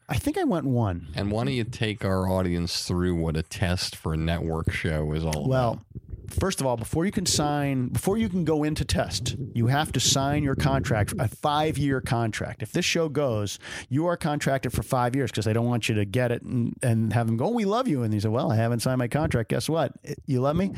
I 0.08 0.16
think 0.18 0.38
I 0.38 0.44
went 0.44 0.66
one. 0.66 1.08
And 1.16 1.32
why 1.32 1.44
don't 1.44 1.54
you 1.54 1.64
take 1.64 2.04
our 2.04 2.28
audience 2.28 2.84
through 2.84 3.16
what 3.16 3.38
a 3.38 3.44
test 3.44 3.96
for 3.96 4.14
a 4.14 4.18
network 4.18 4.72
show 4.72 5.14
is 5.14 5.24
all 5.24 5.46
about? 5.46 5.48
Well, 5.48 5.86
first 6.34 6.62
of 6.62 6.68
all, 6.68 6.78
before 6.78 7.06
you 7.06 7.12
can 7.12 7.26
sign, 7.26 7.88
before 7.90 8.18
you 8.18 8.30
can 8.30 8.44
go 8.46 8.64
into 8.64 8.86
test, 8.86 9.36
you 9.54 9.68
have 9.68 9.92
to 9.94 10.00
sign 10.00 10.44
your 10.44 10.56
contract, 10.56 11.14
a 11.20 11.28
five 11.28 11.78
year 11.78 12.02
contract. 12.02 12.62
If 12.64 12.72
this 12.72 12.86
show 12.86 13.10
goes, 13.10 13.60
you 13.90 14.06
are 14.08 14.18
contracted 14.18 14.74
for 14.74 14.84
five 14.84 15.16
years 15.16 15.32
because 15.32 15.46
they 15.46 15.54
don't 15.54 15.66
want 15.68 15.90
you 15.90 15.96
to 15.96 16.06
get 16.06 16.32
it 16.32 16.42
and, 16.42 16.76
and 16.82 17.14
have 17.14 17.28
them 17.28 17.38
go, 17.38 17.46
oh, 17.46 17.50
we 17.52 17.66
love 17.66 17.88
you. 17.88 18.04
And 18.04 18.14
he 18.14 18.20
said, 18.20 18.32
well, 18.32 18.52
I 18.52 18.56
haven't 18.56 18.80
signed 18.82 19.00
my 19.00 19.08
contract. 19.08 19.50
Guess 19.50 19.70
what? 19.70 19.94
You 20.26 20.42
love 20.42 20.56
me? 20.56 20.72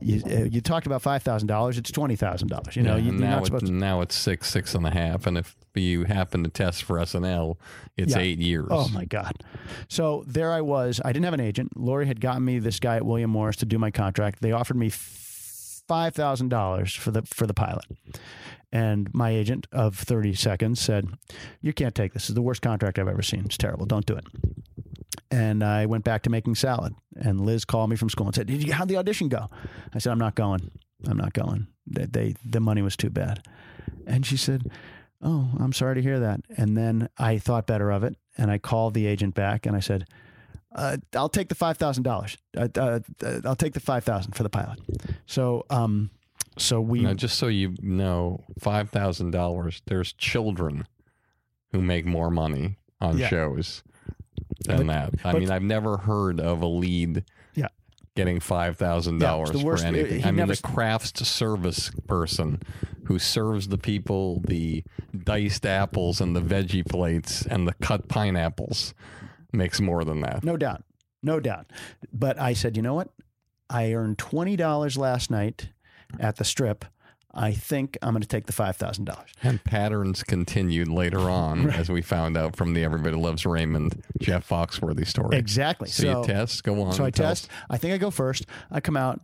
You, 0.00 0.22
uh, 0.26 0.44
you 0.44 0.60
talked 0.60 0.86
about 0.86 1.02
$5,000. 1.02 1.78
It's 1.78 1.90
$20,000. 1.90 2.76
You 2.76 2.82
know, 2.82 2.92
Yeah, 2.96 2.96
you, 2.98 3.12
you're 3.12 3.20
now, 3.20 3.40
not 3.40 3.62
it- 3.62 3.66
to. 3.66 3.72
now 3.72 4.00
it's 4.00 4.14
six, 4.14 4.48
six 4.50 4.74
and 4.74 4.86
a 4.86 4.90
half. 4.90 5.26
And 5.26 5.36
if 5.38 5.56
you 5.74 6.04
happen 6.04 6.44
to 6.44 6.50
test 6.50 6.84
for 6.84 6.98
SNL, 6.98 7.56
it's 7.96 8.14
Yeah. 8.14 8.20
eight 8.22 8.38
years. 8.38 8.66
Oh 8.70 8.88
my 8.88 9.04
God! 9.04 9.42
So 9.88 10.24
there 10.26 10.50
I 10.52 10.60
was. 10.60 11.00
I 11.04 11.12
didn't 11.12 11.24
have 11.24 11.34
an 11.34 11.40
agent. 11.40 11.76
Laurie 11.76 12.06
had 12.06 12.20
gotten 12.20 12.44
me 12.44 12.58
this 12.58 12.78
guy 12.80 12.96
at 12.96 13.04
William 13.04 13.30
Morris 13.30 13.56
to 13.56 13.66
do 13.66 13.78
my 13.78 13.90
contract. 13.90 14.40
They 14.40 14.52
offered 14.52 14.76
me 14.76 14.88
five 14.94 16.14
thousand 16.14 16.48
dollars 16.48 16.94
for 16.94 17.10
the 17.10 17.22
for 17.22 17.46
the 17.46 17.54
pilot, 17.54 17.84
and 18.72 19.12
my 19.14 19.30
agent 19.30 19.66
of 19.72 19.96
thirty 19.96 20.34
seconds 20.34 20.80
said, 20.80 21.08
"You 21.60 21.72
can't 21.72 21.94
take 21.94 22.12
this. 22.12 22.28
Is 22.28 22.34
the 22.34 22.42
worst 22.42 22.62
contract 22.62 22.98
I've 22.98 23.08
ever 23.08 23.22
seen. 23.22 23.44
It's 23.44 23.58
terrible. 23.58 23.86
Don't 23.86 24.06
do 24.06 24.16
it." 24.16 24.24
And 25.30 25.64
I 25.64 25.86
went 25.86 26.04
back 26.04 26.22
to 26.22 26.30
making 26.30 26.54
salad. 26.54 26.94
And 27.16 27.40
Liz 27.40 27.64
called 27.64 27.90
me 27.90 27.96
from 27.96 28.08
school 28.08 28.26
and 28.26 28.34
said, 28.34 28.46
"Did 28.46 28.66
you 28.66 28.72
how'd 28.72 28.88
the 28.88 28.96
audition 28.96 29.28
go?" 29.28 29.48
I 29.92 29.98
said, 29.98 30.12
"I'm 30.12 30.18
not 30.18 30.34
going. 30.34 30.70
I'm 31.06 31.18
not 31.18 31.32
going. 31.32 31.66
They, 31.86 32.06
they 32.06 32.34
the 32.44 32.60
money 32.60 32.82
was 32.82 32.96
too 32.96 33.10
bad." 33.10 33.46
And 34.06 34.26
she 34.26 34.36
said, 34.36 34.70
Oh, 35.24 35.48
I'm 35.58 35.72
sorry 35.72 35.94
to 35.94 36.02
hear 36.02 36.20
that. 36.20 36.40
And 36.56 36.76
then 36.76 37.08
I 37.16 37.38
thought 37.38 37.66
better 37.66 37.90
of 37.90 38.04
it, 38.04 38.16
and 38.36 38.50
I 38.50 38.58
called 38.58 38.92
the 38.92 39.06
agent 39.06 39.34
back, 39.34 39.64
and 39.64 39.74
I 39.74 39.80
said, 39.80 40.06
uh, 40.74 40.96
"I'll 41.14 41.28
take 41.28 41.48
the 41.48 41.54
five 41.54 41.76
thousand 41.78 42.02
dollars. 42.02 42.36
Uh, 42.56 42.68
uh, 42.76 43.00
I'll 43.44 43.56
take 43.56 43.74
the 43.74 43.80
five 43.80 44.04
thousand 44.04 44.32
for 44.32 44.42
the 44.42 44.50
pilot." 44.50 44.80
So, 45.26 45.64
um, 45.70 46.10
so 46.58 46.80
we 46.80 47.00
Now, 47.02 47.14
just 47.14 47.38
so 47.38 47.48
you 47.48 47.74
know, 47.80 48.44
five 48.58 48.90
thousand 48.90 49.30
dollars. 49.32 49.82
There's 49.86 50.12
children 50.12 50.86
who 51.72 51.80
make 51.82 52.06
more 52.06 52.30
money 52.30 52.76
on 53.00 53.18
Yeah. 53.18 53.28
shows 53.28 53.82
than 54.64 54.86
But- 54.86 54.86
that. 54.86 55.14
I 55.24 55.32
but- 55.32 55.40
mean, 55.40 55.50
I've 55.50 55.62
never 55.62 55.96
heard 55.98 56.40
of 56.40 56.62
a 56.62 56.66
lead 56.66 57.24
Yeah. 57.54 57.68
getting 58.14 58.40
five 58.40 58.76
thousand 58.76 59.20
Yeah, 59.20 59.28
dollars 59.28 59.50
for 59.60 59.76
anything. 59.78 60.22
I 60.24 60.26
mean, 60.26 60.36
never 60.36 60.54
the 60.54 60.62
crafts 60.62 61.26
service 61.28 61.90
person 62.06 62.60
who 63.06 63.18
serves 63.18 63.68
the 63.68 63.76
people 63.78 64.40
the 64.46 64.82
diced 65.16 65.66
apples 65.66 66.20
and 66.20 66.34
the 66.34 66.40
veggie 66.40 66.88
plates 66.88 67.44
and 67.44 67.66
the 67.68 67.74
cut 67.74 68.08
pineapples 68.08 68.94
makes 69.54 69.80
more 69.80 70.04
than 70.04 70.20
that. 70.20 70.44
no 70.44 70.56
doubt, 70.56 70.82
no 71.22 71.40
doubt. 71.40 71.70
But 72.12 72.38
I 72.38 72.52
said, 72.52 72.76
you 72.76 72.82
know 72.82 72.94
what? 72.94 73.08
I 73.70 73.92
earned 73.92 74.18
twenty 74.18 74.56
dollars 74.56 74.96
last 74.98 75.30
night 75.30 75.70
at 76.20 76.36
the 76.36 76.44
strip. 76.44 76.84
I 77.36 77.50
think 77.52 77.98
I'm 78.00 78.12
going 78.12 78.22
to 78.22 78.28
take 78.28 78.46
the 78.46 78.52
five 78.52 78.76
thousand 78.76 79.06
dollars. 79.06 79.30
And 79.42 79.62
patterns 79.64 80.22
continued 80.22 80.86
later 80.88 81.18
on, 81.18 81.70
as 81.70 81.88
we 81.90 82.00
found 82.02 82.36
out 82.36 82.54
from 82.54 82.74
the 82.74 82.84
Everybody 82.84 83.16
Loves 83.16 83.44
Raymond 83.44 84.02
Jeff 84.20 84.48
Foxworthy 84.48 85.06
story. 85.06 85.36
Exactly. 85.36 85.88
So, 85.88 86.20
you 86.20 86.26
test. 86.26 86.62
Go 86.62 86.82
on. 86.82 86.92
So 86.92 87.04
I 87.04 87.10
test. 87.10 87.48
I 87.68 87.76
think 87.78 87.92
I 87.94 87.98
go 87.98 88.10
first. 88.12 88.46
I 88.70 88.80
come 88.80 88.96
out, 88.96 89.20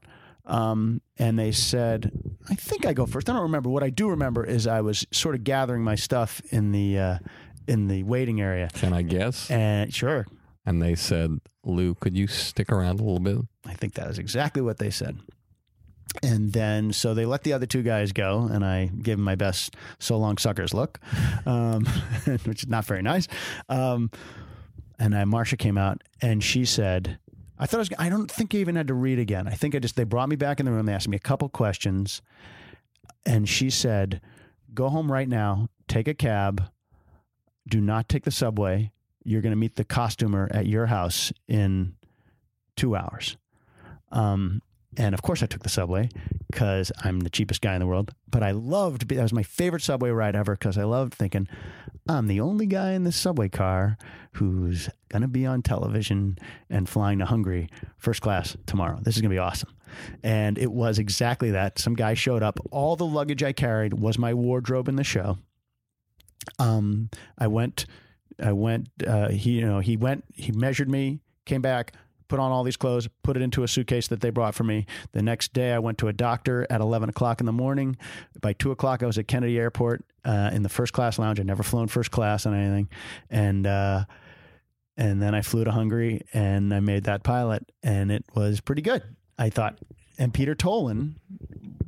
um, 0.47 1.01
and 1.19 1.39
they 1.39 1.52
said, 1.52 2.11
I 2.48 2.55
think 2.57 2.85
I 2.85 2.94
go 2.94 3.07
first. 3.07 3.31
I 3.31 3.32
don't 3.35 3.43
remember. 3.43 3.70
What 3.70 3.85
I 3.85 3.90
do 3.90 4.09
remember 4.09 4.44
is 4.44 4.66
I 4.66 4.81
was 4.81 5.07
sort 5.12 5.36
of 5.36 5.44
gathering 5.44 5.85
my 5.85 5.94
stuff 5.94 6.43
in 6.51 6.73
the 6.73 6.98
uh, 6.98 7.19
in 7.70 7.86
the 7.86 8.02
waiting 8.02 8.40
area. 8.40 8.68
Can 8.74 8.92
I 8.92 9.02
guess? 9.02 9.48
And 9.48 9.94
sure, 9.94 10.26
And 10.66 10.82
they 10.82 10.97
said, 10.97 11.38
Lew, 11.64 11.94
could 11.94 12.16
you 12.16 12.26
stick 12.26 12.72
around 12.72 12.98
a 12.98 13.05
little 13.05 13.20
bit? 13.20 13.38
I 13.64 13.74
think 13.74 13.94
that 13.94 14.09
is 14.10 14.18
exactly 14.18 14.60
what 14.60 14.78
they 14.78 14.90
said. 14.90 15.20
And 16.20 16.52
then, 16.52 16.92
so 16.92 17.14
they 17.14 17.24
let 17.24 17.44
the 17.44 17.52
other 17.52 17.66
two 17.66 17.84
guys 17.84 18.10
go, 18.10 18.48
and 18.51 18.64
I 18.64 18.86
gave 18.86 19.16
them 19.16 19.24
my 19.24 19.36
best 19.36 19.76
"so 20.01 20.18
long 20.18 20.38
suckers" 20.38 20.74
look, 20.74 20.98
um, 21.47 21.84
which 22.44 22.64
is 22.64 22.68
not 22.68 22.84
very 22.84 23.01
nice. 23.02 23.28
Um, 23.68 24.10
and 24.98 25.14
I, 25.14 25.24
Marcia 25.24 25.56
came 25.56 25.78
out, 25.78 26.02
and 26.20 26.42
she 26.42 26.64
said, 26.64 27.20
"I 27.60 27.66
thought 27.66 27.76
I 27.76 27.78
was. 27.78 27.90
I 28.01 28.09
don't 28.09 28.28
think 28.28 28.52
I 28.56 28.59
even 28.59 28.74
had 28.74 28.88
to 28.88 28.94
read 28.94 29.20
again. 29.20 29.47
I 29.47 29.52
think 29.52 29.76
I 29.76 29.78
just 29.78 29.94
they 29.94 30.02
brought 30.02 30.28
me 30.28 30.34
back 30.34 30.59
in 30.59 30.66
the 30.66 30.72
room. 30.72 30.86
They 30.86 30.94
asked 30.94 31.06
me 31.06 31.16
a 31.16 31.20
couple 31.20 31.48
questions, 31.48 32.22
and 33.24 33.48
she 33.48 33.70
said, 33.70 34.20
"Go 34.74 34.88
home 34.88 35.12
right 35.12 35.28
now. 35.28 35.68
Take 35.86 36.09
a 36.09 36.14
cab. 36.14 36.68
Do 37.69 37.81
not 37.81 38.09
take 38.09 38.24
the 38.24 38.31
subway. 38.31 38.91
You're 39.24 39.43
going 39.43 39.53
to 39.53 39.57
meet 39.57 39.77
the 39.77 39.85
costumer 39.85 40.49
at 40.51 40.66
your 40.66 40.87
house 40.87 41.32
in 41.47 41.95
two 42.77 42.97
hours." 42.97 43.37
Um, 44.12 44.62
and 44.97 45.15
of 45.15 45.23
course, 45.23 45.43
I 45.43 45.47
took 45.47 45.62
the 45.62 45.69
subway 45.69 46.09
because 46.51 46.91
I'm 47.05 47.20
the 47.20 47.31
cheapest 47.31 47.61
guy 47.61 47.74
in 47.74 47.81
the 47.81 47.87
world. 47.87 48.12
But 48.28 48.43
I 48.43 48.51
loved 48.51 49.09
that 49.09 49.23
was 49.23 49.32
my 49.32 49.43
favorite 49.43 49.82
subway 49.82 50.11
ride 50.11 50.35
ever 50.35 50.55
because 50.55 50.77
I 50.77 50.85
loved 50.85 51.15
thinking 51.15 51.49
I'm 52.09 52.27
the 52.27 52.41
only 52.41 52.66
guy 52.66 52.93
in 52.93 53.05
this 53.05 53.16
subway 53.16 53.49
car 53.49 53.97
who's 54.32 54.89
gonna 55.09 55.28
be 55.28 55.47
on 55.47 55.62
television 55.62 56.39
and 56.69 56.89
flying 56.89 57.20
to 57.20 57.27
Hungary 57.27 57.69
first 57.99 58.20
class 58.20 58.57
tomorrow. 58.66 58.99
This 59.01 59.15
is 59.15 59.23
gonna 59.23 59.35
be 59.35 59.39
awesome. 59.39 59.70
And 60.23 60.59
it 60.59 60.73
was 60.73 60.99
exactly 60.99 61.53
that. 61.53 61.78
Some 61.78 61.95
guy 61.95 62.15
showed 62.15 62.43
up. 62.43 62.59
All 62.73 62.97
the 62.97 63.07
luggage 63.07 63.43
I 63.43 63.53
carried 63.53 63.95
was 63.95 64.19
my 64.19 64.35
wardrobe 64.35 64.89
in 64.89 64.97
the 64.97 65.05
show. 65.05 65.39
Um, 66.58 67.10
I 67.38 67.46
went, 67.46 67.86
I 68.42 68.52
went. 68.52 68.88
Uh, 69.06 69.28
he, 69.28 69.52
you 69.52 69.66
know, 69.66 69.80
he 69.80 69.96
went. 69.96 70.24
He 70.34 70.52
measured 70.52 70.88
me, 70.88 71.20
came 71.44 71.60
back, 71.60 71.94
put 72.28 72.38
on 72.38 72.50
all 72.50 72.64
these 72.64 72.76
clothes, 72.76 73.08
put 73.22 73.36
it 73.36 73.42
into 73.42 73.62
a 73.62 73.68
suitcase 73.68 74.08
that 74.08 74.20
they 74.20 74.30
brought 74.30 74.54
for 74.54 74.64
me. 74.64 74.86
The 75.12 75.22
next 75.22 75.52
day, 75.52 75.72
I 75.72 75.78
went 75.78 75.98
to 75.98 76.08
a 76.08 76.12
doctor 76.12 76.66
at 76.70 76.80
eleven 76.80 77.08
o'clock 77.08 77.40
in 77.40 77.46
the 77.46 77.52
morning. 77.52 77.96
By 78.40 78.52
two 78.54 78.70
o'clock, 78.70 79.02
I 79.02 79.06
was 79.06 79.18
at 79.18 79.28
Kennedy 79.28 79.58
Airport 79.58 80.04
uh, 80.24 80.50
in 80.52 80.62
the 80.62 80.68
first 80.68 80.92
class 80.92 81.18
lounge. 81.18 81.38
I'd 81.40 81.46
never 81.46 81.62
flown 81.62 81.88
first 81.88 82.10
class 82.10 82.46
on 82.46 82.54
anything, 82.54 82.88
and 83.28 83.66
uh, 83.66 84.04
and 84.96 85.20
then 85.20 85.34
I 85.34 85.42
flew 85.42 85.64
to 85.64 85.72
Hungary 85.72 86.22
and 86.32 86.72
I 86.72 86.80
made 86.80 87.04
that 87.04 87.22
pilot, 87.22 87.70
and 87.82 88.10
it 88.10 88.24
was 88.34 88.60
pretty 88.60 88.82
good. 88.82 89.02
I 89.38 89.50
thought. 89.50 89.78
And 90.18 90.34
Peter 90.34 90.54
Tolan 90.54 91.14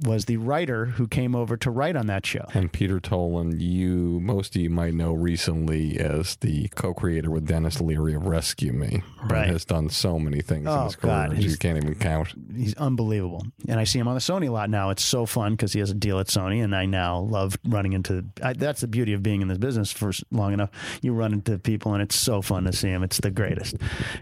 was 0.03 0.25
the 0.27 0.37
writer 0.37 0.87
who 0.87 1.07
came 1.07 1.35
over 1.35 1.57
to 1.57 1.71
write 1.71 1.97
on 1.97 2.07
that 2.07 2.27
show. 2.27 2.45
And 2.55 2.73
Peter 2.73 3.01
Tolan, 3.01 3.61
you 3.61 4.21
most 4.21 4.57
of 4.57 4.63
you 4.63 4.71
might 4.71 4.95
know 4.95 5.13
recently 5.13 5.99
as 5.99 6.37
the 6.37 6.69
co-creator 6.69 7.31
with 7.31 7.47
Denis 7.47 7.81
Leary 7.81 8.15
of 8.15 8.27
Rescue 8.27 8.73
Me. 8.73 9.03
Right. 9.25 9.49
Has 9.49 9.65
done 9.65 9.89
so 9.89 10.19
many 10.19 10.41
things 10.41 10.67
in 10.67 10.69
Oh, 10.69 10.85
his 10.85 10.97
career 10.97 11.29
God, 11.29 11.39
you 11.39 11.57
can't 11.57 11.77
even 11.77 11.95
count. 11.95 12.29
He's 12.55 12.75
unbelievable, 12.75 13.47
and 13.69 13.79
I 13.79 13.85
see 13.85 13.99
him 13.99 14.09
on 14.09 14.15
the 14.15 14.21
Sony 14.21 14.49
a 14.49 14.53
lot 14.53 14.71
now. 14.71 14.91
It's 14.91 15.05
so 15.05 15.27
fun 15.27 15.53
because 15.53 15.73
he 15.73 15.81
has 15.81 15.91
a 15.91 15.95
deal 15.95 16.19
at 16.19 16.27
Sony, 16.27 16.63
and 16.63 16.75
I 16.75 16.87
now 16.87 17.19
love 17.19 17.57
running 17.65 17.93
into. 17.93 18.25
I, 18.43 18.53
that's 18.53 18.81
the 18.81 18.89
beauty 18.89 19.13
of 19.13 19.23
being 19.23 19.43
in 19.43 19.49
this 19.49 19.59
business 19.59 19.93
for 19.93 20.13
long 20.31 20.53
enough. 20.53 20.71
You 21.03 21.13
run 21.13 21.33
into 21.33 21.59
people, 21.59 21.95
and 21.95 22.03
it's 22.03 22.17
so 22.17 22.43
fun 22.43 22.65
to 22.65 22.73
see 22.73 22.89
him. 22.89 23.03
It's 23.03 23.19
the 23.19 23.31
greatest. 23.31 23.77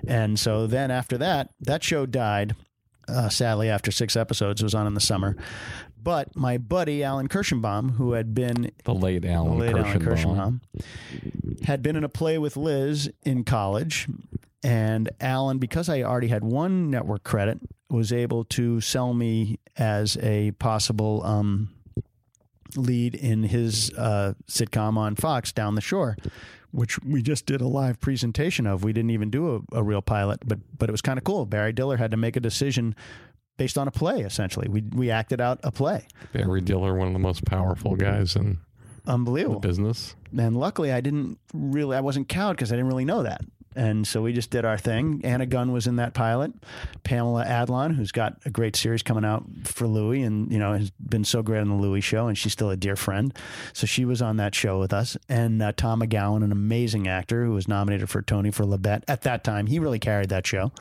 And 0.07 0.39
so 0.39 0.67
then 0.67 0.91
after 0.91 1.19
that, 1.19 1.51
that 1.61 1.83
show 1.83 2.07
died. 2.07 2.55
Uh, 3.11 3.29
sadly, 3.29 3.69
after 3.69 3.91
six 3.91 4.17
episodes, 4.17 4.63
was 4.63 4.75
on 4.75 4.87
in 4.87 4.95
the 4.95 5.01
summer. 5.01 5.37
But 6.03 6.35
my 6.35 6.57
buddy 6.57 7.03
Alan 7.03 7.29
Kirschenbaum, 7.29 7.97
who 7.97 8.13
had 8.13 8.35
been 8.35 8.71
The 8.85 8.95
late 8.95 9.25
Alan 9.25 9.59
the 9.59 9.65
late 9.67 9.77
Alan 9.77 10.01
Kirschenbaum. 10.01 10.61
Kirschenbaum, 10.73 11.65
had 11.67 11.83
been 11.83 11.97
in 11.97 12.05
a 12.05 12.09
play 12.09 12.39
with 12.39 12.57
Liz 12.57 13.11
in 13.23 13.45
college. 13.45 14.09
And 14.63 15.11
Alan, 15.21 15.59
because 15.59 15.89
I 15.89 16.03
already 16.03 16.29
had 16.29 16.45
one 16.45 16.91
network 16.91 17.23
credit, 17.25 17.59
was 17.89 18.13
able 18.13 18.45
to 18.45 18.81
sell 18.81 19.13
me 19.15 19.59
as 19.77 20.17
a 20.19 20.53
possible 20.53 21.25
um, 21.25 21.71
lead 22.77 23.15
in 23.15 23.43
his 23.45 23.91
uh, 23.95 24.35
sitcom 24.49 24.97
on 24.97 25.17
Fox, 25.17 25.53
Down 25.53 25.75
the 25.75 25.81
Shore, 25.81 26.17
which 26.73 26.99
we 27.03 27.23
just 27.23 27.47
did 27.47 27.61
a 27.61 27.67
live 27.67 28.01
presentation 28.01 28.67
of. 28.67 28.85
We 28.85 28.93
didn't 28.93 29.11
even 29.11 29.31
do 29.31 29.57
a, 29.73 29.79
a 29.79 29.83
real 29.83 30.03
pilot, 30.03 30.41
but 30.47 30.59
but 30.79 30.89
it 30.89 30.93
was 30.93 31.03
kind 31.03 31.19
of 31.19 31.25
cool. 31.25 31.47
Barry 31.47 31.73
Diller 31.73 31.97
had 31.97 32.11
to 32.13 32.17
make 32.17 32.37
a 32.37 32.41
decision 32.41 32.95
based 33.57 33.77
on 33.77 33.87
a 33.89 33.91
play. 33.91 34.21
Essentially, 34.21 34.69
we 34.69 34.83
we 34.95 35.11
acted 35.11 35.41
out 35.41 35.61
a 35.65 35.71
play. 35.73 36.07
Barry 36.33 36.61
Diller, 36.61 36.95
one 36.95 37.09
of 37.09 37.13
the 37.13 37.19
most 37.21 37.45
powerful 37.45 37.97
guys 37.97 38.37
in 38.37 38.59
Unbelievable 39.07 39.61
the 39.61 39.67
business. 39.69 40.15
and 40.37 40.57
luckily 40.57 40.93
I 40.93 41.01
didn't 41.01 41.39
really 41.55 41.97
I 41.97 42.01
wasn't 42.01 42.29
cowed 42.29 42.57
because 42.57 42.71
I 42.73 42.77
didn't 42.77 42.89
really 42.89 43.05
know 43.07 43.23
that. 43.23 43.41
And 43.77 44.07
so 44.07 44.23
we 44.23 44.33
just 44.33 44.51
did 44.51 44.65
our 44.65 44.77
thing. 44.77 45.21
Anna 45.23 45.47
Gunn 45.47 45.71
was 45.71 45.87
in 45.87 45.97
that 45.97 46.13
pilot. 46.13 46.53
Pamela 47.05 47.45
Adlon, 47.45 47.95
who's 47.95 48.11
got 48.11 48.37
a 48.45 48.51
great 48.51 48.75
series 48.75 49.03
coming 49.03 49.25
out 49.25 49.45
for 49.65 49.87
Louis 49.87 50.23
and, 50.23 50.51
you 50.51 50.59
know, 50.59 50.73
has 50.73 50.91
been 50.91 51.25
so 51.25 51.43
great 51.43 51.61
on 51.61 51.69
the 51.69 51.77
Louis 51.77 52.01
show, 52.01 52.27
and 52.27 52.37
she's 52.37 52.53
still 52.53 52.71
a 52.71 52.77
dear 52.77 52.97
friend. 52.97 53.33
So 53.73 53.87
she 53.87 54.05
was 54.05 54.21
on 54.21 54.39
that 54.39 54.55
show 54.55 54.81
with 54.81 54.93
us. 54.93 55.17
And 55.29 55.63
uh, 55.63 55.73
Tom 55.77 56.01
McGowan, 56.01 56.43
an 56.43 56.51
amazing 56.51 57.07
actor 57.07 57.45
who 57.45 57.53
was 57.53 57.69
nominated 57.69 58.11
for 58.11 58.23
Tony 58.23 58.51
for 58.51 58.65
La 58.65 58.77
Bête 58.77 59.05
at 59.07 59.23
that 59.23 59.45
time. 59.45 59.67
He 59.67 59.79
really 59.79 59.99
carried 59.99 60.31
that 60.31 60.47
show. 60.47 60.73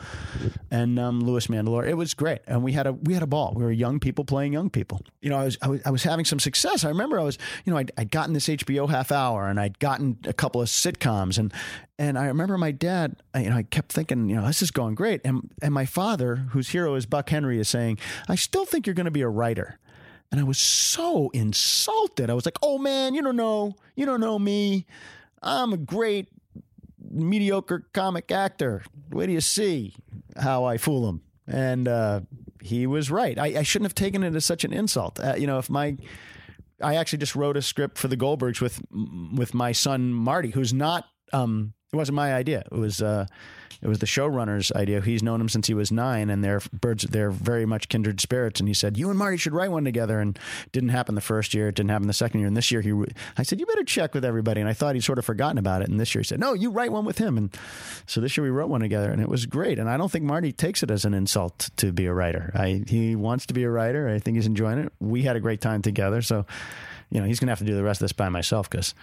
And 0.72 1.00
um, 1.00 1.20
Louis 1.22 1.46
Mandylor. 1.48 1.88
It 1.88 1.96
was 1.96 2.14
great. 2.14 2.40
And 2.48 2.64
we 2.64 2.74
had 2.74 2.88
a 2.88 2.94
we 2.94 3.14
had 3.14 3.24
a 3.24 3.28
ball. 3.28 3.54
We 3.56 3.64
were 3.64 3.72
young 3.72 4.00
people 4.00 4.26
playing 4.26 4.54
young 4.54 4.70
people. 4.70 5.02
You 5.22 5.30
know, 5.30 5.38
I 5.38 5.44
was 5.46 5.58
I 5.62 5.68
was, 5.68 5.82
I 5.86 5.92
was 5.92 6.04
having 6.04 6.26
some 6.26 6.40
success. 6.40 6.84
I 6.84 6.90
remember 6.90 7.20
I 7.20 7.24
was, 7.24 7.38
you 7.66 7.72
know, 7.72 7.78
I'd, 7.78 7.92
I'd 7.98 8.12
gotten 8.12 8.34
this 8.34 8.48
HBO 8.48 8.90
half 8.90 9.12
hour 9.12 9.48
and 9.48 9.60
I'd 9.60 9.80
gotten 9.80 10.18
a 10.26 10.34
couple 10.34 10.62
of 10.62 10.68
sitcoms 10.68 11.38
and 11.38 11.54
and 12.00 12.18
I 12.18 12.28
remember 12.28 12.58
my 12.58 12.72
dad, 12.72 13.18
I- 13.34 13.42
you 13.44 13.50
know, 13.50 13.58
I 13.58 13.64
kept 13.64 13.92
thinking, 13.92 14.30
you 14.30 14.36
know, 14.38 14.48
this 14.48 14.62
is 14.64 14.72
going 14.72 14.96
great. 14.96 15.22
And 15.26 15.52
and 15.62 15.74
my 15.74 15.86
father, 15.86 16.38
whose 16.52 16.70
hero 16.70 16.96
is 16.96 17.06
Buck 17.06 17.30
Henry, 17.30 17.60
is 17.60 17.68
saying, 17.68 18.00
I 18.28 18.36
still 18.36 18.66
think 18.66 18.88
you're 18.88 18.94
going 18.96 19.06
to 19.06 19.12
be 19.12 19.22
a 19.22 19.30
writer. 19.30 19.78
And 20.32 20.40
I 20.40 20.44
was 20.44 20.58
so 20.60 21.30
insulted. 21.32 22.30
I 22.30 22.34
was 22.36 22.46
like, 22.46 22.58
oh 22.64 22.78
man, 22.78 23.14
you 23.16 23.22
don't 23.22 23.36
know. 23.36 23.76
You 23.96 24.06
don't 24.06 24.22
know 24.22 24.40
me. 24.40 24.86
I'm 25.44 25.74
a 25.74 25.78
great 25.78 26.30
mediocre 27.12 27.88
comic 27.94 28.32
actor. 28.32 28.84
Wait 29.10 29.28
do 29.28 29.34
you 29.34 29.42
see 29.42 29.94
how 30.38 30.64
I 30.66 30.78
fool 30.78 31.10
him. 31.10 31.22
And 31.48 31.88
uh, 31.88 32.22
he 32.62 32.86
was 32.88 33.10
right. 33.10 33.38
I, 33.38 33.60
I 33.60 33.64
shouldn't 33.64 33.88
have 33.88 33.96
taken 33.96 34.24
it 34.24 34.36
as 34.36 34.46
such 34.46 34.64
an 34.64 34.72
insult. 34.72 35.20
Uh, 35.20 35.36
you 35.38 35.48
know, 35.48 35.58
if 35.58 35.70
my 35.70 35.98
I 36.82 36.96
actually 36.96 37.20
just 37.20 37.36
wrote 37.36 37.58
a 37.58 37.62
script 37.62 37.98
for 37.98 38.08
the 38.08 38.16
Goldbergs 38.16 38.62
with 38.62 38.82
with 39.36 39.54
my 39.54 39.74
son 39.74 40.14
Marty, 40.14 40.52
who's 40.52 40.74
not. 40.74 41.06
Um, 41.34 41.74
it 41.92 41.96
wasn't 41.96 42.16
my 42.16 42.34
idea. 42.34 42.64
It 42.72 42.78
was 42.78 43.02
uh, 43.02 43.26
it 43.82 43.88
was 43.88 44.00
the 44.00 44.06
showrunner's 44.06 44.72
idea. 44.74 45.02
He's 45.02 45.24
known 45.24 45.40
him 45.40 45.50
since 45.50 45.68
he 45.68 45.74
was 45.74 45.92
nine, 45.92 46.30
and 46.30 46.44
they're 46.44 46.62
birds. 46.74 47.04
They're 47.04 47.32
very 47.32 47.66
much 47.66 47.88
kindred 47.88 48.20
spirits. 48.20 48.60
And 48.60 48.68
he 48.68 48.74
said, 48.74 48.98
"You 48.98 49.10
and 49.10 49.18
Marty 49.18 49.38
should 49.38 49.54
write 49.54 49.72
one 49.72 49.86
together." 49.86 50.20
And 50.20 50.38
didn't 50.72 50.90
happen 50.90 51.16
the 51.16 51.22
first 51.22 51.54
year. 51.54 51.70
It 51.70 51.76
didn't 51.76 51.90
happen 51.90 52.08
the 52.08 52.14
second 52.14 52.42
year. 52.42 52.48
And 52.48 52.58
this 52.58 52.72
year, 52.72 52.82
he, 52.82 52.94
I 53.38 53.44
said, 53.44 53.60
"You 53.60 53.66
better 53.66 53.84
check 53.84 54.14
with 54.14 54.26
everybody." 54.26 54.60
And 54.60 54.70
I 54.70 54.74
thought 54.74 54.96
he'd 54.96 55.04
sort 55.04 55.18
of 55.18 55.26
forgotten 55.26 55.58
about 55.58 55.82
it. 55.82 55.90
And 55.90 56.00
this 56.00 56.14
year, 56.14 56.22
he 56.22 56.26
said, 56.26 56.40
"No, 56.40 56.54
you 56.54 56.70
write 56.70 56.92
one 56.92 57.06
with 57.06 57.18
him." 57.18 57.38
And 57.38 57.58
so 58.06 58.22
this 58.22 58.38
year, 58.38 58.44
we 58.44 58.52
wrote 58.52 58.70
one 58.70 58.82
together, 58.82 59.10
and 59.12 59.22
it 59.22 59.30
was 59.30 59.46
great. 59.46 59.80
And 59.80 59.90
I 59.90 59.98
don't 59.98 60.12
think 60.12 60.26
Marty 60.26 60.52
takes 60.52 60.84
it 60.84 60.92
as 60.92 61.06
an 61.06 61.14
insult 61.14 61.70
to 61.78 61.92
be 61.92 62.06
a 62.06 62.14
writer. 62.14 62.52
I 62.54 62.84
he 62.86 63.16
wants 63.16 63.48
to 63.48 63.54
be 63.54 63.64
a 63.64 63.70
writer. 63.70 64.10
I 64.10 64.20
think 64.20 64.36
he's 64.36 64.48
enjoying 64.48 64.78
it. 64.78 64.94
We 65.00 65.24
had 65.24 65.38
a 65.38 65.40
great 65.40 65.62
time 65.62 65.82
together. 65.82 66.22
So, 66.22 66.46
you 67.10 67.20
know, 67.20 67.26
he's 67.26 67.40
going 67.40 67.48
to 67.48 67.52
have 67.52 67.60
to 67.60 67.66
do 67.66 67.76
the 67.76 67.84
rest 67.84 68.02
of 68.02 68.06
this 68.06 68.14
by 68.14 68.30
myself 68.30 68.70
because 68.70 68.94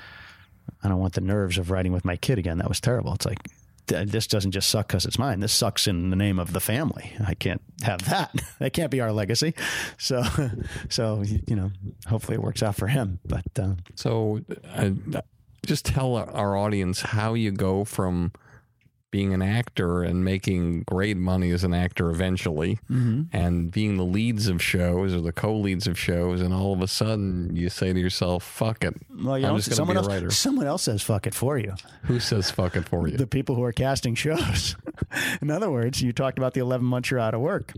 I 0.83 0.89
don't 0.89 0.99
want 0.99 1.15
the 1.15 1.21
nerves 1.21 1.59
of 1.59 1.71
writing 1.71 1.93
with 1.93 2.05
my 2.05 2.17
kid 2.17 2.39
again. 2.39 2.59
That 2.59 2.69
was 2.69 2.81
terrible. 2.81 3.15
It's 3.15 3.27
like 3.27 3.39
this 3.87 4.27
doesn't 4.27 4.51
just 4.51 4.69
suck 4.69 4.89
because 4.89 5.05
it's 5.07 5.19
mine. 5.19 5.41
This 5.41 5.53
sucks 5.53 5.87
in 5.87 6.11
the 6.11 6.17
name 6.17 6.39
of 6.39 6.53
the 6.53 6.61
family. 6.61 7.13
I 7.25 7.35
can't 7.35 7.63
have 7.83 8.05
that. 8.09 8.35
that 8.59 8.73
can't 8.73 8.91
be 8.91 9.01
our 9.01 9.13
legacy. 9.13 9.55
So, 9.99 10.25
so 10.89 11.23
you 11.23 11.57
know, 11.57 11.71
hopefully 12.07 12.35
it 12.37 12.43
works 12.43 12.63
out 12.63 12.75
for 12.77 12.89
him. 12.89 13.21
But 13.25 13.47
uh, 13.59 13.75
So, 13.95 14.41
uh, 14.75 14.91
just 15.65 15.85
tell 15.85 16.17
our 16.17 16.57
audience 16.57 17.01
how 17.01 17.35
you 17.35 17.51
go 17.53 17.85
from 17.85 18.33
being 19.17 19.33
an 19.33 19.41
actor 19.41 20.03
and 20.03 20.23
making 20.23 20.83
great 20.83 21.17
money 21.17 21.51
as 21.51 21.65
an 21.65 21.73
actor 21.73 22.11
eventually, 22.11 22.79
Mhm. 22.91 23.29
and 23.33 23.71
being 23.73 23.97
the 23.97 24.05
leads 24.05 24.47
of 24.47 24.61
shows 24.63 25.15
or 25.15 25.23
the 25.23 25.33
co-leads 25.33 25.87
of 25.87 25.99
shows, 25.99 26.43
and 26.43 26.53
all 26.53 26.75
of 26.75 26.83
a 26.83 26.87
sudden 26.87 27.57
you 27.57 27.71
say 27.71 27.95
to 27.95 27.99
yourself, 27.99 28.43
"Fuck 28.45 28.85
it, 28.85 28.95
well, 29.25 29.39
you 29.39 29.47
I'm 29.47 29.53
know, 29.55 29.59
just 29.59 29.75
someone 29.75 29.97
be 29.97 30.07
a 30.07 30.21
else, 30.25 30.37
someone 30.37 30.67
else 30.67 30.83
says 30.83 31.01
"fuck 31.03 31.27
it" 31.27 31.35
for 31.35 31.57
you. 31.57 31.73
Who 32.03 32.21
says 32.21 32.51
"fuck 32.51 32.77
it" 32.77 32.87
for 32.87 33.09
you? 33.09 33.17
the 33.17 33.27
people 33.27 33.55
who 33.55 33.63
are 33.63 33.73
casting 33.73 34.15
shows. 34.15 34.77
In 35.43 35.51
other 35.51 35.70
words, 35.70 36.02
you 36.02 36.12
talked 36.12 36.39
about 36.39 36.55
the 36.55 36.60
11 36.60 36.86
months 36.86 37.10
you're 37.10 37.20
out 37.20 37.35
of 37.35 37.40
work. 37.40 37.73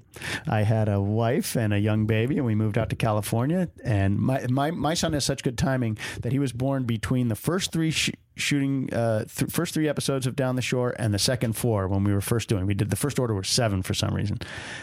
I 0.49 0.63
had 0.63 0.89
a 0.89 1.01
wife 1.01 1.57
and 1.57 1.73
a 1.73 1.79
young 1.79 2.07
baby, 2.07 2.37
and 2.37 2.47
we 2.47 2.55
moved 2.55 2.79
out 2.79 2.91
to 2.91 2.97
California. 2.97 3.69
And 3.85 4.19
my 4.19 4.47
my, 4.49 4.71
my 4.71 4.95
son 4.95 5.13
has 5.13 5.25
such 5.25 5.43
good 5.43 5.59
timing 5.59 5.99
that 6.21 6.33
he 6.33 6.39
was 6.39 6.53
born 6.53 6.85
between 6.85 7.29
the 7.29 7.35
first 7.35 7.73
three 7.73 7.91
sh- 7.91 8.11
shooting, 8.37 8.93
uh, 8.93 9.25
th- 9.25 9.51
first 9.51 9.75
three 9.75 9.89
episodes 9.89 10.27
of 10.27 10.37
Down 10.37 10.57
the 10.57 10.63
Shore 10.63 10.95
and 10.99 11.13
the 11.13 11.19
second 11.19 11.55
four 11.55 11.89
when 11.89 12.05
we 12.05 12.13
were 12.13 12.21
first 12.21 12.49
doing. 12.49 12.67
We 12.67 12.75
did 12.75 12.91
the 12.91 12.97
first 12.97 13.19
order 13.19 13.35
was 13.35 13.49
seven 13.49 13.83
for 13.83 13.95
some 13.95 14.15
reason, 14.15 14.39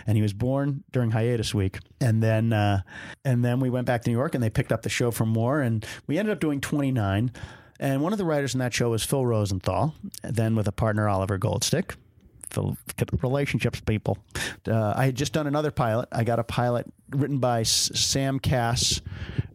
and 0.06 0.18
he 0.18 0.22
was 0.22 0.34
born 0.34 0.84
during 0.92 1.12
hiatus 1.12 1.54
week. 1.54 1.80
And 2.00 2.22
then 2.22 2.54
uh, 2.54 2.82
and 3.24 3.44
then 3.44 3.60
we 3.60 3.70
went 3.70 3.88
back 3.88 4.04
to 4.04 4.10
New 4.10 4.18
York, 4.18 4.36
and 4.36 4.44
they 4.44 4.50
picked 4.50 4.72
up 4.72 4.84
the 4.84 4.90
show 4.90 5.12
for 5.12 5.26
more, 5.26 5.62
and 5.62 5.86
we 6.08 6.18
ended 6.18 6.34
up 6.34 6.40
doing 6.40 6.62
29. 6.62 7.32
And 7.78 8.02
one 8.02 8.14
of 8.14 8.18
the 8.18 8.26
writers 8.26 8.54
in 8.54 8.60
that 8.60 8.74
show 8.74 8.92
was 8.92 9.04
Phil 9.04 9.26
Rosenthal, 9.26 9.94
then 10.24 10.56
with 10.56 10.68
a 10.68 10.72
partner, 10.72 11.10
Oliver 11.10 11.38
Goldstick. 11.38 11.96
Phil, 12.50 12.78
relationships 13.22 13.80
people. 13.82 14.18
Uh, 14.68 14.94
I 14.96 15.06
had 15.06 15.16
just 15.16 15.34
done 15.34 15.48
another 15.48 15.72
pilot. 15.72 16.10
I 16.12 16.24
got 16.24 16.40
a 16.40 16.44
pilot 16.44 16.86
written 17.10 17.40
by 17.40 17.62
S- 17.62 17.92
Sam 17.94 18.40
Cass, 18.40 19.02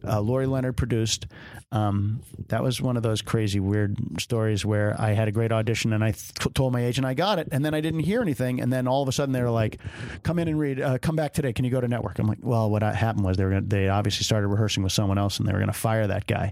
uh, 0.07 0.19
Laurie 0.21 0.45
Lennard 0.47 0.77
produced. 0.77 1.27
Um, 1.73 2.21
that 2.49 2.61
was 2.63 2.81
one 2.81 2.97
of 2.97 3.03
those 3.03 3.21
crazy, 3.21 3.59
weird 3.61 3.97
stories 4.19 4.65
where 4.65 4.95
I 4.99 5.11
had 5.11 5.27
a 5.29 5.31
great 5.31 5.51
audition 5.53 5.93
and 5.93 6.03
I 6.03 6.11
th- 6.11 6.53
told 6.53 6.73
my 6.73 6.83
agent 6.83 7.05
I 7.05 7.13
got 7.13 7.39
it, 7.39 7.47
and 7.51 7.63
then 7.63 7.73
I 7.73 7.79
didn't 7.79 8.01
hear 8.01 8.21
anything, 8.21 8.59
and 8.59 8.71
then 8.73 8.87
all 8.87 9.01
of 9.01 9.07
a 9.07 9.11
sudden 9.13 9.31
they 9.31 9.41
were 9.41 9.49
like, 9.49 9.79
"Come 10.23 10.37
in 10.39 10.47
and 10.49 10.59
read. 10.59 10.81
Uh, 10.81 10.97
come 10.97 11.15
back 11.15 11.33
today. 11.33 11.53
Can 11.53 11.63
you 11.63 11.71
go 11.71 11.79
to 11.79 11.87
network?" 11.87 12.19
I'm 12.19 12.27
like, 12.27 12.39
"Well, 12.41 12.69
what 12.69 12.81
happened 12.83 13.23
was 13.25 13.37
they 13.37 13.45
were 13.45 13.51
gonna, 13.51 13.61
they 13.65 13.87
obviously 13.87 14.23
started 14.25 14.47
rehearsing 14.47 14.83
with 14.83 14.91
someone 14.91 15.17
else, 15.17 15.39
and 15.39 15.47
they 15.47 15.53
were 15.53 15.59
going 15.59 15.71
to 15.71 15.73
fire 15.73 16.07
that 16.07 16.27
guy, 16.27 16.51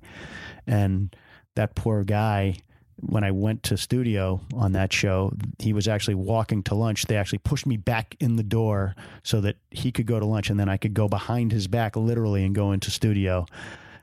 and 0.66 1.14
that 1.56 1.76
poor 1.76 2.04
guy." 2.04 2.56
When 3.02 3.24
I 3.24 3.32
went 3.32 3.64
to 3.64 3.78
studio 3.78 4.42
on 4.54 4.74
that 4.74 4.92
show, 4.94 5.34
he 5.58 5.74
was 5.74 5.88
actually 5.88 6.16
walking 6.16 6.64
to 6.64 6.76
lunch. 6.76 7.06
They 7.06 7.16
actually 7.16 7.40
pushed 7.40 7.66
me 7.66 7.78
back 7.78 8.16
in 8.20 8.36
the 8.36 8.44
door 8.44 8.96
so 9.24 9.42
that 9.42 9.58
he 9.72 9.92
could 9.92 10.06
go 10.06 10.20
to 10.20 10.26
lunch, 10.26 10.50
and 10.50 10.60
then 10.60 10.70
I 10.70 10.78
could 10.78 10.94
go 10.94 11.08
behind 11.08 11.52
his 11.52 11.68
back 11.68 11.96
literally 11.96 12.44
and 12.44 12.54
go 12.54 12.72
into 12.72 12.92
studio. 12.92 13.46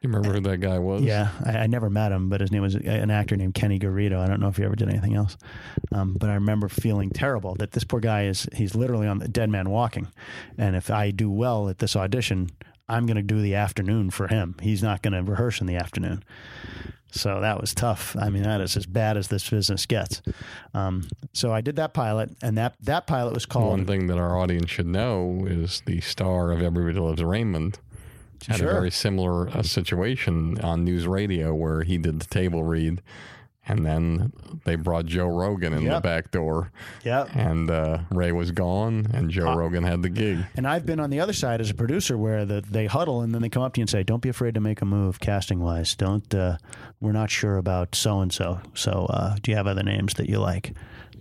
You 0.02 0.10
remember 0.10 0.34
who 0.34 0.40
that 0.40 0.58
guy 0.58 0.78
was? 0.78 1.02
Yeah, 1.02 1.30
I, 1.44 1.58
I 1.58 1.66
never 1.66 1.90
met 1.90 2.12
him, 2.12 2.28
but 2.28 2.40
his 2.40 2.52
name 2.52 2.62
was 2.62 2.74
an 2.74 3.10
actor 3.10 3.36
named 3.36 3.54
Kenny 3.54 3.78
Garrido. 3.78 4.18
I 4.18 4.28
don't 4.28 4.40
know 4.40 4.48
if 4.48 4.56
he 4.56 4.64
ever 4.64 4.76
did 4.76 4.88
anything 4.88 5.14
else, 5.14 5.36
um, 5.92 6.14
but 6.14 6.30
I 6.30 6.34
remember 6.34 6.68
feeling 6.68 7.10
terrible 7.10 7.54
that 7.56 7.72
this 7.72 7.84
poor 7.84 8.00
guy 8.00 8.24
is 8.26 8.48
he's 8.54 8.74
literally 8.74 9.08
on 9.08 9.18
the 9.18 9.28
dead 9.28 9.50
man 9.50 9.70
walking, 9.70 10.08
and 10.58 10.76
if 10.76 10.90
I 10.90 11.10
do 11.10 11.30
well 11.30 11.68
at 11.68 11.78
this 11.78 11.96
audition, 11.96 12.50
I'm 12.88 13.06
going 13.06 13.16
to 13.16 13.22
do 13.22 13.40
the 13.40 13.56
afternoon 13.56 14.10
for 14.10 14.28
him. 14.28 14.54
He's 14.60 14.82
not 14.82 15.02
going 15.02 15.14
to 15.14 15.22
rehearse 15.28 15.60
in 15.60 15.66
the 15.66 15.76
afternoon. 15.76 16.22
So 17.20 17.40
that 17.40 17.60
was 17.60 17.74
tough. 17.74 18.16
I 18.18 18.30
mean, 18.30 18.42
that 18.44 18.60
is 18.60 18.76
as 18.76 18.86
bad 18.86 19.16
as 19.16 19.28
this 19.28 19.48
business 19.48 19.86
gets. 19.86 20.22
Um, 20.74 21.08
so 21.32 21.52
I 21.52 21.60
did 21.60 21.76
that 21.76 21.92
pilot, 21.94 22.30
and 22.42 22.56
that 22.58 22.74
that 22.82 23.06
pilot 23.06 23.34
was 23.34 23.46
called. 23.46 23.70
One 23.70 23.86
thing 23.86 24.06
that 24.08 24.18
our 24.18 24.38
audience 24.38 24.70
should 24.70 24.86
know 24.86 25.44
is 25.46 25.82
the 25.86 26.00
star 26.00 26.50
of 26.52 26.62
Everybody 26.62 26.98
Loves 26.98 27.22
Raymond 27.22 27.78
had 28.48 28.58
Sure. 28.58 28.68
a 28.68 28.72
very 28.72 28.90
similar 28.90 29.48
uh, 29.48 29.62
situation 29.62 30.60
on 30.60 30.86
NewsRadio 30.86 31.56
where 31.56 31.82
he 31.82 31.98
did 31.98 32.20
the 32.20 32.26
table 32.26 32.62
read 32.64 33.02
And 33.68 33.84
then 33.84 34.32
they 34.64 34.76
brought 34.76 35.06
Joe 35.06 35.26
Rogan 35.26 35.72
in 35.72 35.84
the 35.84 36.00
back 36.00 36.30
door. 36.30 36.70
Yep. 37.04 37.30
And 37.34 37.70
uh, 37.70 37.98
Ray 38.10 38.30
was 38.30 38.52
gone, 38.52 39.08
and 39.12 39.28
Joe 39.28 39.56
Rogan 39.56 39.82
had 39.82 40.02
the 40.02 40.08
gig. 40.08 40.44
And 40.54 40.68
I've 40.68 40.86
been 40.86 41.00
on 41.00 41.10
the 41.10 41.18
other 41.18 41.32
side 41.32 41.60
as 41.60 41.70
a 41.70 41.74
producer 41.74 42.16
where 42.16 42.44
the, 42.44 42.60
they 42.60 42.86
huddle 42.86 43.22
and 43.22 43.34
then 43.34 43.42
they 43.42 43.48
come 43.48 43.62
up 43.62 43.74
to 43.74 43.80
you 43.80 43.82
and 43.82 43.90
say, 43.90 44.02
"Don't 44.04 44.22
be 44.22 44.28
afraid 44.28 44.54
to 44.54 44.60
make 44.60 44.82
a 44.82 44.84
move 44.84 45.18
casting 45.18 45.60
wise. 45.60 45.94
Don't. 45.96 46.32
Uh, 46.32 46.58
we're 47.00 47.12
not 47.12 47.30
sure 47.30 47.56
about 47.56 47.94
so 47.94 48.20
and 48.20 48.32
so. 48.32 48.60
So 48.74 49.06
uh, 49.10 49.36
do 49.42 49.50
you 49.50 49.56
have 49.56 49.66
other 49.66 49.82
names 49.82 50.14
that 50.14 50.28
you 50.28 50.38
like?" 50.38 50.72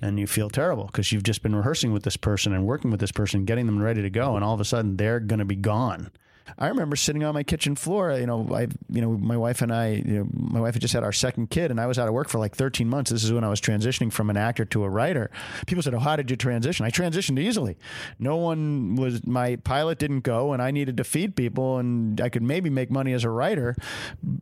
And 0.01 0.19
you 0.19 0.27
feel 0.27 0.49
terrible 0.49 0.85
because 0.85 1.11
you've 1.11 1.23
just 1.23 1.41
been 1.41 1.55
rehearsing 1.55 1.93
with 1.93 2.03
this 2.03 2.17
person 2.17 2.53
and 2.53 2.65
working 2.65 2.91
with 2.91 2.99
this 2.99 3.13
person, 3.13 3.45
getting 3.45 3.65
them 3.65 3.81
ready 3.81 4.01
to 4.01 4.09
go, 4.09 4.35
and 4.35 4.43
all 4.43 4.53
of 4.53 4.59
a 4.59 4.65
sudden 4.65 4.97
they're 4.97 5.19
going 5.19 5.39
to 5.39 5.45
be 5.45 5.55
gone. 5.55 6.11
I 6.57 6.67
remember 6.67 6.95
sitting 6.95 7.23
on 7.23 7.33
my 7.33 7.43
kitchen 7.43 7.75
floor. 7.75 8.11
You 8.13 8.25
know, 8.25 8.47
I, 8.53 8.67
you 8.89 9.01
know, 9.01 9.11
my 9.11 9.37
wife 9.37 9.61
and 9.61 9.73
I, 9.73 10.01
you 10.05 10.19
know, 10.19 10.27
my 10.33 10.59
wife 10.59 10.75
had 10.75 10.81
just 10.81 10.93
had 10.93 11.03
our 11.03 11.11
second 11.11 11.49
kid, 11.49 11.71
and 11.71 11.79
I 11.79 11.87
was 11.87 11.97
out 11.97 12.07
of 12.07 12.13
work 12.13 12.29
for 12.29 12.39
like 12.39 12.55
13 12.55 12.87
months. 12.87 13.11
This 13.11 13.23
is 13.23 13.33
when 13.33 13.43
I 13.43 13.49
was 13.49 13.59
transitioning 13.59 14.11
from 14.11 14.29
an 14.29 14.37
actor 14.37 14.65
to 14.65 14.83
a 14.83 14.89
writer. 14.89 15.31
People 15.65 15.81
said, 15.83 15.93
"Oh, 15.93 15.99
how 15.99 16.15
did 16.15 16.29
you 16.29 16.37
transition?" 16.37 16.85
I 16.85 16.91
transitioned 16.91 17.39
easily. 17.39 17.77
No 18.19 18.37
one 18.37 18.95
was. 18.95 19.25
My 19.25 19.55
pilot 19.57 19.99
didn't 19.99 20.21
go, 20.21 20.53
and 20.53 20.61
I 20.61 20.71
needed 20.71 20.97
to 20.97 21.03
feed 21.03 21.35
people, 21.35 21.77
and 21.77 22.19
I 22.21 22.29
could 22.29 22.43
maybe 22.43 22.69
make 22.69 22.91
money 22.91 23.13
as 23.13 23.23
a 23.23 23.29
writer. 23.29 23.75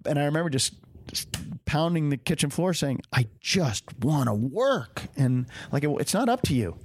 And 0.06 0.20
I 0.20 0.26
remember 0.26 0.50
just. 0.50 0.76
pounding 1.66 2.10
the 2.10 2.18
kitchen 2.18 2.50
floor 2.50 2.74
saying 2.74 3.02
i 3.12 3.26
just 3.42 3.84
want 4.00 4.28
to 4.28 4.34
work 4.34 5.04
and 5.18 5.46
like 5.72 5.84
it, 5.84 5.90
it's 6.00 6.14
not 6.14 6.30
up 6.30 6.42
to 6.42 6.54
you 6.54 6.78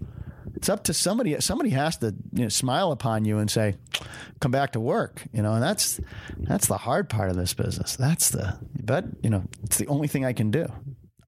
it's 0.55 0.69
up 0.69 0.85
to 0.85 0.95
somebody 0.95 1.39
somebody 1.41 1.71
has 1.71 1.97
to 1.99 2.15
you 2.33 2.45
know, 2.45 2.49
smile 2.49 2.93
upon 2.93 3.25
you 3.25 3.39
and 3.39 3.51
say 3.51 3.75
come 4.41 4.51
back 4.51 4.73
to 4.73 4.81
work 4.81 5.25
you 5.33 5.43
know 5.43 5.55
and 5.55 5.63
that's 5.63 6.01
that's 6.39 6.67
the 6.67 6.77
hard 6.77 7.09
part 7.09 7.31
of 7.31 7.37
this 7.37 7.55
business. 7.55 7.97
That's 7.97 8.31
the 8.31 8.59
but 8.83 9.05
you 9.23 9.31
know 9.31 9.45
it's 9.65 9.79
the 9.79 9.87
only 9.89 10.09
thing 10.09 10.25
i 10.25 10.33
can 10.33 10.51
do. 10.51 10.67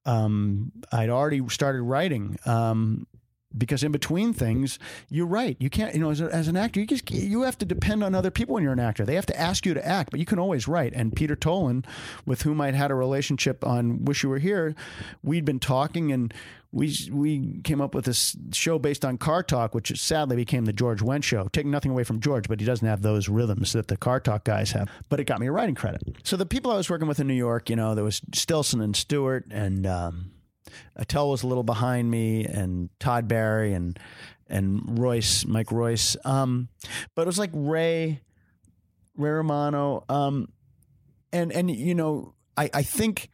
Um, 0.07 0.73
i'd 0.93 1.11
already 1.11 1.47
started 1.49 1.83
writing. 1.83 2.39
Um, 2.47 3.07
because 3.57 3.83
in 3.83 3.91
between 3.91 4.33
things 4.33 4.79
you 5.09 5.27
write 5.27 5.57
you 5.59 5.69
can't 5.69 5.95
you 5.95 6.01
know 6.01 6.11
as, 6.11 6.21
a, 6.21 6.27
as 6.27 6.49
an 6.49 6.57
actor 6.57 6.81
you 6.81 6.87
just 6.87 7.11
you 7.11 7.43
have 7.43 7.59
to 7.59 7.65
depend 7.65 8.05
on 8.05 8.15
other 8.15 8.31
people 8.31 8.55
when 8.55 8.63
you're 8.63 8.73
an 8.73 8.81
actor. 8.81 9.05
They 9.05 9.15
have 9.15 9.27
to 9.27 9.41
ask 9.41 9.67
you 9.67 9.75
to 9.75 9.87
act 9.87 10.11
but 10.11 10.21
you 10.21 10.27
can 10.27 10.39
always 10.39 10.69
write. 10.69 10.93
And 10.95 11.15
peter 11.15 11.37
tolan 11.37 11.85
with 12.27 12.43
whom 12.43 12.61
i'd 12.61 12.75
had 12.75 12.91
a 12.91 12.95
relationship 12.95 13.65
on 13.65 14.05
wish 14.05 14.23
you 14.23 14.29
were 14.29 14.39
here 14.39 14.75
we'd 15.23 15.45
been 15.45 15.59
talking 15.59 16.13
and 16.13 16.33
we 16.73 16.95
we 17.11 17.61
came 17.65 17.81
up 17.81 17.95
with 17.95 18.05
this 18.05 18.37
show 18.53 18.79
based 18.79 19.05
on 19.05 19.19
car 19.19 19.43
talk 19.43 19.75
which 19.75 20.01
sadly 20.01 20.37
became 20.37 20.65
the 20.65 20.73
george 20.73 21.01
wendt 21.01 21.25
show. 21.25 21.49
Taking 21.49 21.71
nothing 21.71 21.91
away 21.91 22.05
from 22.05 22.21
george 22.21 22.49
but 22.49 22.61
he 22.61 22.67
doesn't 22.67 22.87
have 22.87 23.03
those 23.03 23.29
rhythms 23.29 23.73
that 23.73 23.89
the 23.89 23.97
car 23.97 24.21
talk 24.21 24.45
guys 24.45 24.73
have. 24.73 24.89
But 25.09 25.21
it 25.21 25.25
got 25.25 25.41
me 25.41 25.49
a 25.49 25.53
writing 25.53 25.75
credit. 25.75 26.03
So 26.23 26.37
the 26.37 26.47
people 26.47 26.71
i 26.71 26.77
was 26.77 26.89
working 26.89 27.09
with 27.09 27.19
in 27.19 27.27
new 27.27 27.35
york 27.35 27.69
you 27.69 27.77
know 27.77 27.95
there 27.95 28.05
was 28.05 28.21
stilson 28.33 28.81
and 28.81 28.95
stewart 28.95 29.47
and 29.51 29.87
um, 29.87 30.31
Attell 30.97 31.31
was 31.31 31.43
a 31.43 31.47
little 31.47 31.63
behind 31.63 32.11
me, 32.11 32.45
and 32.45 32.91
Todd 32.99 33.29
Barry 33.29 33.73
and 33.73 33.99
and 34.49 34.99
Royce, 34.99 35.45
Mike 35.47 35.71
Royce. 35.73 36.17
Um, 36.25 36.69
but 37.15 37.23
it 37.23 37.27
was 37.27 37.39
like 37.39 37.51
Ray, 37.53 38.21
Ray 39.17 39.31
Romano. 39.31 40.05
Um, 40.09 40.49
and 41.33 41.53
and 41.53 41.71
you 41.71 41.95
know, 41.95 42.35
I 42.57 42.71
I 42.75 42.83
think, 42.83 43.31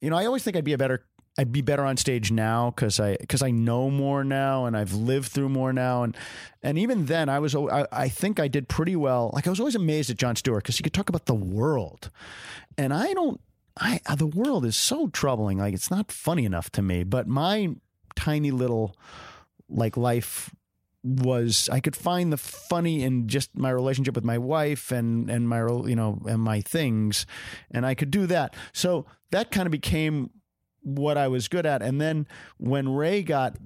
you 0.00 0.10
know, 0.10 0.16
I 0.16 0.26
always 0.26 0.42
think 0.42 0.56
I'd 0.56 0.64
be 0.64 0.72
a 0.72 0.78
better. 0.78 1.04
I'd 1.38 1.52
be 1.52 1.60
better 1.60 1.84
on 1.84 1.98
stage 1.98 2.30
now 2.30 2.70
because 2.70 2.98
I 2.98 3.18
because 3.18 3.42
I 3.42 3.50
know 3.50 3.90
more 3.90 4.24
now 4.24 4.64
and 4.64 4.74
I've 4.74 4.94
lived 4.94 5.28
through 5.28 5.50
more 5.50 5.70
now 5.70 6.02
and 6.02 6.16
and 6.62 6.78
even 6.78 7.04
then 7.06 7.28
I 7.28 7.40
was 7.40 7.54
I, 7.54 7.86
I 7.92 8.08
think 8.08 8.40
I 8.40 8.48
did 8.48 8.68
pretty 8.70 8.96
well. 8.96 9.32
Like 9.34 9.46
I 9.46 9.50
was 9.50 9.60
always 9.60 9.74
amazed 9.74 10.08
at 10.08 10.16
Jon 10.16 10.34
Stewart 10.34 10.62
because 10.62 10.78
he 10.78 10.82
could 10.82 10.94
talk 10.94 11.10
about 11.10 11.26
the 11.26 11.34
world, 11.34 12.10
and 12.78 12.94
I 12.94 13.12
don't 13.12 13.38
I 13.78 14.00
uh, 14.06 14.14
the 14.14 14.26
world 14.26 14.64
is 14.64 14.76
so 14.76 15.08
troubling. 15.08 15.58
Like 15.58 15.74
it's 15.74 15.90
not 15.90 16.10
funny 16.10 16.44
enough 16.44 16.70
to 16.72 16.82
me. 16.82 17.04
But 17.04 17.26
my 17.26 17.74
tiny 18.14 18.50
little 18.50 18.96
like 19.68 19.96
life 19.96 20.54
was 21.02 21.68
I 21.70 21.80
could 21.80 21.94
find 21.94 22.32
the 22.32 22.36
funny 22.36 23.02
in 23.02 23.28
just 23.28 23.56
my 23.56 23.70
relationship 23.70 24.14
with 24.14 24.24
my 24.24 24.38
wife 24.38 24.90
and 24.90 25.30
and 25.30 25.48
my 25.48 25.60
you 25.60 25.96
know 25.96 26.20
and 26.26 26.40
my 26.40 26.60
things, 26.60 27.26
and 27.70 27.86
I 27.86 27.94
could 27.94 28.10
do 28.10 28.26
that. 28.26 28.54
So 28.72 29.06
that 29.30 29.50
kind 29.50 29.66
of 29.66 29.72
became 29.72 30.30
what 30.82 31.18
I 31.18 31.28
was 31.28 31.48
good 31.48 31.66
at. 31.66 31.82
And 31.82 32.00
then 32.00 32.26
when 32.58 32.88
Ray 32.88 33.22
got 33.22 33.56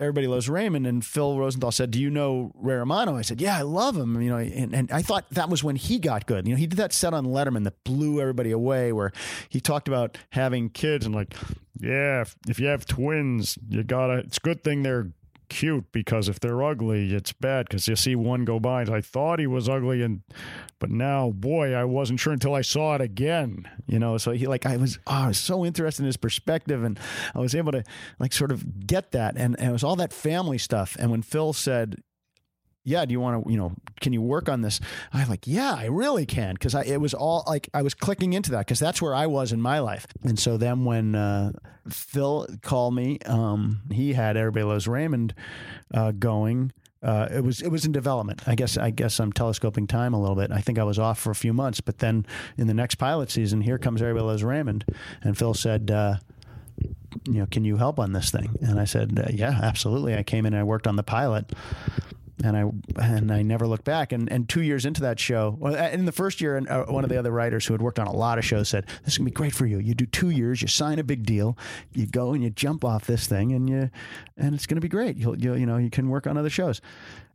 Everybody 0.00 0.28
Loves 0.28 0.48
Raymond, 0.48 0.86
and 0.86 1.04
Phil 1.04 1.38
Rosenthal 1.38 1.72
said, 1.72 1.90
"Do 1.90 2.00
you 2.00 2.08
know 2.08 2.52
Ray 2.54 2.76
Romano?" 2.76 3.16
I 3.16 3.22
said, 3.22 3.40
"Yeah, 3.40 3.58
I 3.58 3.62
love 3.62 3.96
him." 3.96 4.20
You 4.22 4.30
know, 4.30 4.36
and, 4.36 4.74
and 4.74 4.92
I 4.92 5.02
thought 5.02 5.28
that 5.30 5.48
was 5.48 5.64
when 5.64 5.74
he 5.76 5.98
got 5.98 6.26
good. 6.26 6.46
You 6.46 6.54
know, 6.54 6.58
he 6.58 6.68
did 6.68 6.76
that 6.78 6.92
set 6.92 7.12
on 7.12 7.26
Letterman 7.26 7.64
that 7.64 7.82
blew 7.82 8.20
everybody 8.20 8.52
away, 8.52 8.92
where 8.92 9.10
he 9.48 9.60
talked 9.60 9.88
about 9.88 10.16
having 10.30 10.70
kids 10.70 11.04
and 11.04 11.14
like, 11.14 11.34
yeah, 11.80 12.20
if, 12.20 12.36
if 12.48 12.60
you 12.60 12.66
have 12.66 12.86
twins, 12.86 13.58
you 13.68 13.82
gotta. 13.82 14.18
It's 14.18 14.38
a 14.38 14.40
good 14.40 14.62
thing 14.62 14.82
they're 14.82 15.10
cute 15.48 15.90
because 15.92 16.28
if 16.28 16.40
they're 16.40 16.62
ugly, 16.62 17.14
it's 17.14 17.32
bad 17.32 17.68
because 17.68 17.88
you 17.88 17.96
see 17.96 18.14
one 18.14 18.44
go 18.44 18.58
by 18.58 18.82
I 18.82 19.00
thought 19.00 19.38
he 19.38 19.46
was 19.46 19.68
ugly 19.68 20.02
and 20.02 20.22
but 20.78 20.90
now 20.90 21.30
boy 21.30 21.74
I 21.74 21.84
wasn't 21.84 22.20
sure 22.20 22.32
until 22.32 22.54
I 22.54 22.62
saw 22.62 22.94
it 22.94 23.00
again 23.00 23.68
you 23.86 23.98
know 23.98 24.18
so 24.18 24.32
he 24.32 24.46
like 24.46 24.66
I 24.66 24.76
was 24.76 24.98
oh, 25.06 25.12
I 25.12 25.28
was 25.28 25.38
so 25.38 25.64
interested 25.64 26.02
in 26.02 26.06
his 26.06 26.16
perspective 26.16 26.84
and 26.84 26.98
I 27.34 27.40
was 27.40 27.54
able 27.54 27.72
to 27.72 27.84
like 28.18 28.32
sort 28.32 28.52
of 28.52 28.86
get 28.86 29.12
that 29.12 29.36
and, 29.36 29.58
and 29.58 29.70
it 29.70 29.72
was 29.72 29.84
all 29.84 29.96
that 29.96 30.12
family 30.12 30.58
stuff 30.58 30.96
and 30.98 31.10
when 31.10 31.22
Phil 31.22 31.52
said 31.52 31.96
yeah, 32.84 33.04
do 33.04 33.12
you 33.12 33.20
want 33.20 33.44
to, 33.44 33.50
you 33.50 33.58
know, 33.58 33.72
can 34.00 34.12
you 34.12 34.22
work 34.22 34.48
on 34.48 34.62
this? 34.62 34.80
I'm 35.12 35.28
like, 35.28 35.46
yeah, 35.46 35.74
I 35.74 35.86
really 35.86 36.24
can. 36.24 36.56
Cause 36.56 36.74
I, 36.74 36.84
it 36.84 37.00
was 37.00 37.12
all 37.12 37.44
like, 37.46 37.68
I 37.74 37.82
was 37.82 37.94
clicking 37.94 38.32
into 38.32 38.50
that 38.52 38.66
cause 38.66 38.78
that's 38.78 39.02
where 39.02 39.14
I 39.14 39.26
was 39.26 39.52
in 39.52 39.60
my 39.60 39.80
life. 39.80 40.06
And 40.22 40.38
so 40.38 40.56
then 40.56 40.84
when, 40.84 41.14
uh, 41.14 41.52
Phil 41.88 42.46
called 42.62 42.94
me, 42.94 43.18
um, 43.26 43.82
he 43.92 44.14
had 44.14 44.36
Everybody 44.36 44.64
Loves 44.64 44.88
Raymond, 44.88 45.34
uh, 45.92 46.12
going, 46.12 46.72
uh, 47.02 47.28
it 47.30 47.44
was, 47.44 47.60
it 47.60 47.68
was 47.68 47.84
in 47.84 47.92
development. 47.92 48.42
I 48.46 48.54
guess, 48.54 48.76
I 48.76 48.90
guess 48.90 49.20
I'm 49.20 49.32
telescoping 49.32 49.86
time 49.86 50.14
a 50.14 50.20
little 50.20 50.36
bit. 50.36 50.50
I 50.50 50.60
think 50.60 50.78
I 50.78 50.84
was 50.84 50.98
off 50.98 51.18
for 51.18 51.30
a 51.30 51.34
few 51.34 51.52
months, 51.52 51.80
but 51.80 51.98
then 51.98 52.26
in 52.56 52.66
the 52.66 52.74
next 52.74 52.96
pilot 52.96 53.30
season, 53.30 53.60
here 53.60 53.78
comes 53.78 54.00
Everybody 54.00 54.24
Loves 54.24 54.44
Raymond. 54.44 54.84
And 55.22 55.36
Phil 55.36 55.54
said, 55.54 55.90
uh, 55.90 56.16
you 57.26 57.40
know, 57.40 57.46
can 57.50 57.64
you 57.64 57.76
help 57.76 57.98
on 57.98 58.12
this 58.12 58.30
thing? 58.30 58.56
And 58.62 58.80
I 58.80 58.84
said, 58.84 59.22
uh, 59.22 59.30
yeah, 59.32 59.60
absolutely. 59.62 60.16
I 60.16 60.22
came 60.22 60.46
in 60.46 60.54
and 60.54 60.60
I 60.60 60.64
worked 60.64 60.86
on 60.86 60.96
the 60.96 61.02
pilot 61.02 61.52
and 62.44 62.56
I 62.56 62.64
and 63.02 63.32
I 63.32 63.42
never 63.42 63.66
looked 63.66 63.84
back. 63.84 64.12
And 64.12 64.30
and 64.30 64.48
two 64.48 64.62
years 64.62 64.84
into 64.84 65.00
that 65.02 65.18
show, 65.18 65.58
in 65.92 66.04
the 66.04 66.12
first 66.12 66.40
year, 66.40 66.56
uh, 66.68 66.84
one 66.84 67.04
of 67.04 67.10
the 67.10 67.18
other 67.18 67.30
writers 67.30 67.66
who 67.66 67.74
had 67.74 67.82
worked 67.82 67.98
on 67.98 68.06
a 68.06 68.12
lot 68.12 68.38
of 68.38 68.44
shows 68.44 68.68
said, 68.68 68.86
"This 69.04 69.14
is 69.14 69.18
gonna 69.18 69.26
be 69.26 69.32
great 69.32 69.54
for 69.54 69.66
you. 69.66 69.78
You 69.78 69.94
do 69.94 70.06
two 70.06 70.30
years, 70.30 70.62
you 70.62 70.68
sign 70.68 70.98
a 70.98 71.04
big 71.04 71.24
deal, 71.24 71.56
you 71.92 72.06
go 72.06 72.32
and 72.32 72.42
you 72.42 72.50
jump 72.50 72.84
off 72.84 73.06
this 73.06 73.26
thing, 73.26 73.52
and 73.52 73.68
you 73.68 73.90
and 74.36 74.54
it's 74.54 74.66
gonna 74.66 74.80
be 74.80 74.88
great. 74.88 75.16
You'll 75.16 75.38
you 75.38 75.54
you 75.54 75.66
know 75.66 75.76
you 75.76 75.90
can 75.90 76.08
work 76.08 76.26
on 76.26 76.36
other 76.36 76.50
shows." 76.50 76.80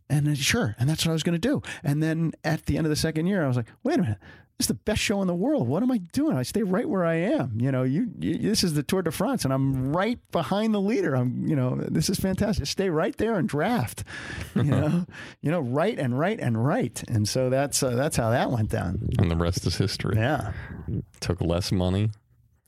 And 0.10 0.28
then, 0.28 0.36
sure, 0.36 0.76
and 0.78 0.90
that's 0.90 1.06
what 1.06 1.12
I 1.12 1.14
was 1.14 1.24
going 1.24 1.40
to 1.40 1.48
do. 1.48 1.62
And 1.82 2.04
then 2.04 2.34
at 2.44 2.66
the 2.66 2.78
end 2.78 2.86
of 2.86 2.90
the 2.90 2.96
second 2.96 3.26
year, 3.26 3.44
I 3.44 3.48
was 3.48 3.56
like, 3.56 3.68
"Wait 3.84 3.98
a 3.98 4.02
minute." 4.02 4.18
This 4.60 4.66
is 4.66 4.68
the 4.68 4.74
best 4.76 5.02
show 5.02 5.22
in 5.22 5.28
the 5.28 5.34
world. 5.34 5.68
What 5.68 5.82
am 5.82 5.92
I 5.92 5.98
doing? 5.98 6.38
I 6.38 6.44
stay 6.44 6.62
right 6.62 6.88
where 6.88 7.04
I 7.04 7.16
am. 7.16 7.58
You 7.60 7.72
know, 7.72 7.84
you, 7.84 8.12
you 8.20 8.38
this 8.38 8.64
is 8.64 8.76
the 8.76 8.84
Tour 8.84 9.02
de 9.02 9.12
France, 9.12 9.46
and 9.46 9.54
I'm 9.54 9.92
right 9.96 10.20
behind 10.32 10.74
the 10.74 10.80
leader. 10.82 11.16
I'm, 11.16 11.48
you 11.48 11.56
know, 11.56 11.76
this 11.76 12.10
is 12.10 12.20
fantastic. 12.20 12.68
Stay 12.68 12.90
right 12.90 13.18
there 13.18 13.36
and 13.36 13.48
draft. 13.50 14.04
You 14.56 14.64
know, 14.64 15.06
you 15.42 15.52
know, 15.52 15.60
right 15.60 15.98
and 15.98 16.18
right 16.18 16.40
and 16.40 16.64
right. 16.64 17.04
And 17.08 17.28
so 17.28 17.50
that's 17.50 17.82
uh, 17.82 17.96
that's 17.96 18.16
how 18.16 18.30
that 18.30 18.52
went 18.52 18.70
down. 18.70 19.10
And 19.18 19.30
the 19.30 19.36
rest 19.36 19.66
is 19.66 19.76
history. 19.76 20.16
Yeah. 20.16 20.54
Took 21.20 21.42
less 21.42 21.72
money. 21.72 22.12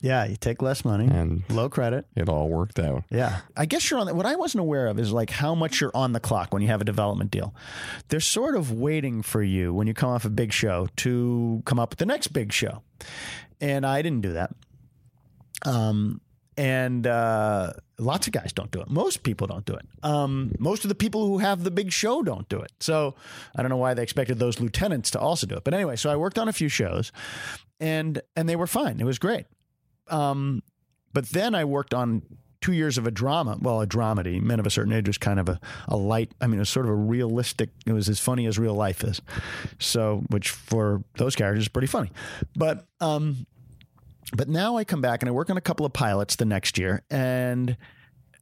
Yeah, 0.00 0.26
you 0.26 0.36
take 0.36 0.60
less 0.60 0.84
money 0.84 1.06
and 1.06 1.42
low 1.48 1.68
credit. 1.68 2.06
It 2.14 2.28
all 2.28 2.48
worked 2.48 2.78
out. 2.78 3.04
Yeah. 3.10 3.40
I 3.56 3.64
guess 3.64 3.90
you're 3.90 3.98
on 3.98 4.06
the, 4.06 4.14
what 4.14 4.26
I 4.26 4.36
wasn't 4.36 4.60
aware 4.60 4.88
of 4.88 4.98
is 4.98 5.10
like 5.10 5.30
how 5.30 5.54
much 5.54 5.80
you're 5.80 5.94
on 5.94 6.12
the 6.12 6.20
clock 6.20 6.52
when 6.52 6.60
you 6.60 6.68
have 6.68 6.80
a 6.82 6.84
development 6.84 7.30
deal. 7.30 7.54
They're 8.08 8.20
sort 8.20 8.56
of 8.56 8.70
waiting 8.72 9.22
for 9.22 9.42
you 9.42 9.72
when 9.72 9.86
you 9.86 9.94
come 9.94 10.10
off 10.10 10.24
a 10.24 10.30
big 10.30 10.52
show 10.52 10.88
to 10.96 11.62
come 11.64 11.78
up 11.78 11.90
with 11.90 11.98
the 11.98 12.06
next 12.06 12.28
big 12.28 12.52
show. 12.52 12.82
And 13.60 13.86
I 13.86 14.02
didn't 14.02 14.20
do 14.20 14.34
that. 14.34 14.54
Um 15.64 16.20
and 16.58 17.06
uh, 17.06 17.74
lots 17.98 18.26
of 18.26 18.32
guys 18.32 18.52
don't 18.52 18.70
do 18.70 18.80
it. 18.80 18.88
Most 18.88 19.22
people 19.22 19.46
don't 19.46 19.66
do 19.66 19.74
it. 19.74 19.86
Um, 20.02 20.54
most 20.58 20.84
of 20.84 20.88
the 20.88 20.94
people 20.94 21.26
who 21.26 21.38
have 21.38 21.64
the 21.64 21.70
big 21.70 21.92
show 21.92 22.22
don't 22.22 22.48
do 22.48 22.60
it. 22.60 22.72
So 22.80 23.14
I 23.54 23.62
don't 23.62 23.68
know 23.68 23.76
why 23.76 23.92
they 23.94 24.02
expected 24.02 24.38
those 24.38 24.58
lieutenants 24.58 25.10
to 25.10 25.20
also 25.20 25.46
do 25.46 25.56
it. 25.56 25.64
But 25.64 25.74
anyway, 25.74 25.96
so 25.96 26.10
I 26.10 26.16
worked 26.16 26.38
on 26.38 26.48
a 26.48 26.52
few 26.52 26.68
shows, 26.68 27.12
and 27.78 28.22
and 28.34 28.48
they 28.48 28.56
were 28.56 28.66
fine. 28.66 29.00
It 29.00 29.04
was 29.04 29.18
great. 29.18 29.44
Um, 30.08 30.62
but 31.12 31.30
then 31.30 31.54
I 31.54 31.64
worked 31.64 31.94
on 31.94 32.22
two 32.60 32.72
years 32.72 32.98
of 32.98 33.06
a 33.06 33.10
drama. 33.10 33.56
Well, 33.60 33.80
a 33.80 33.86
dramedy. 33.86 34.40
Men 34.40 34.58
of 34.60 34.66
a 34.66 34.70
Certain 34.70 34.92
Age 34.92 35.06
was 35.06 35.18
kind 35.18 35.38
of 35.38 35.48
a, 35.48 35.60
a 35.88 35.96
light. 35.96 36.32
I 36.40 36.46
mean, 36.46 36.56
it 36.56 36.60
was 36.60 36.70
sort 36.70 36.86
of 36.86 36.92
a 36.92 36.96
realistic. 36.96 37.70
It 37.86 37.92
was 37.92 38.08
as 38.08 38.18
funny 38.18 38.46
as 38.46 38.58
real 38.58 38.74
life 38.74 39.04
is. 39.04 39.20
So, 39.78 40.24
which 40.30 40.50
for 40.50 41.02
those 41.16 41.36
characters 41.36 41.64
is 41.64 41.68
pretty 41.68 41.86
funny. 41.86 42.10
But 42.54 42.86
um, 43.00 43.46
but 44.34 44.48
now 44.48 44.76
I 44.76 44.84
come 44.84 45.00
back 45.00 45.22
and 45.22 45.28
I 45.28 45.32
work 45.32 45.50
on 45.50 45.56
a 45.56 45.60
couple 45.60 45.86
of 45.86 45.92
pilots 45.92 46.36
the 46.36 46.44
next 46.44 46.78
year, 46.78 47.02
and 47.10 47.76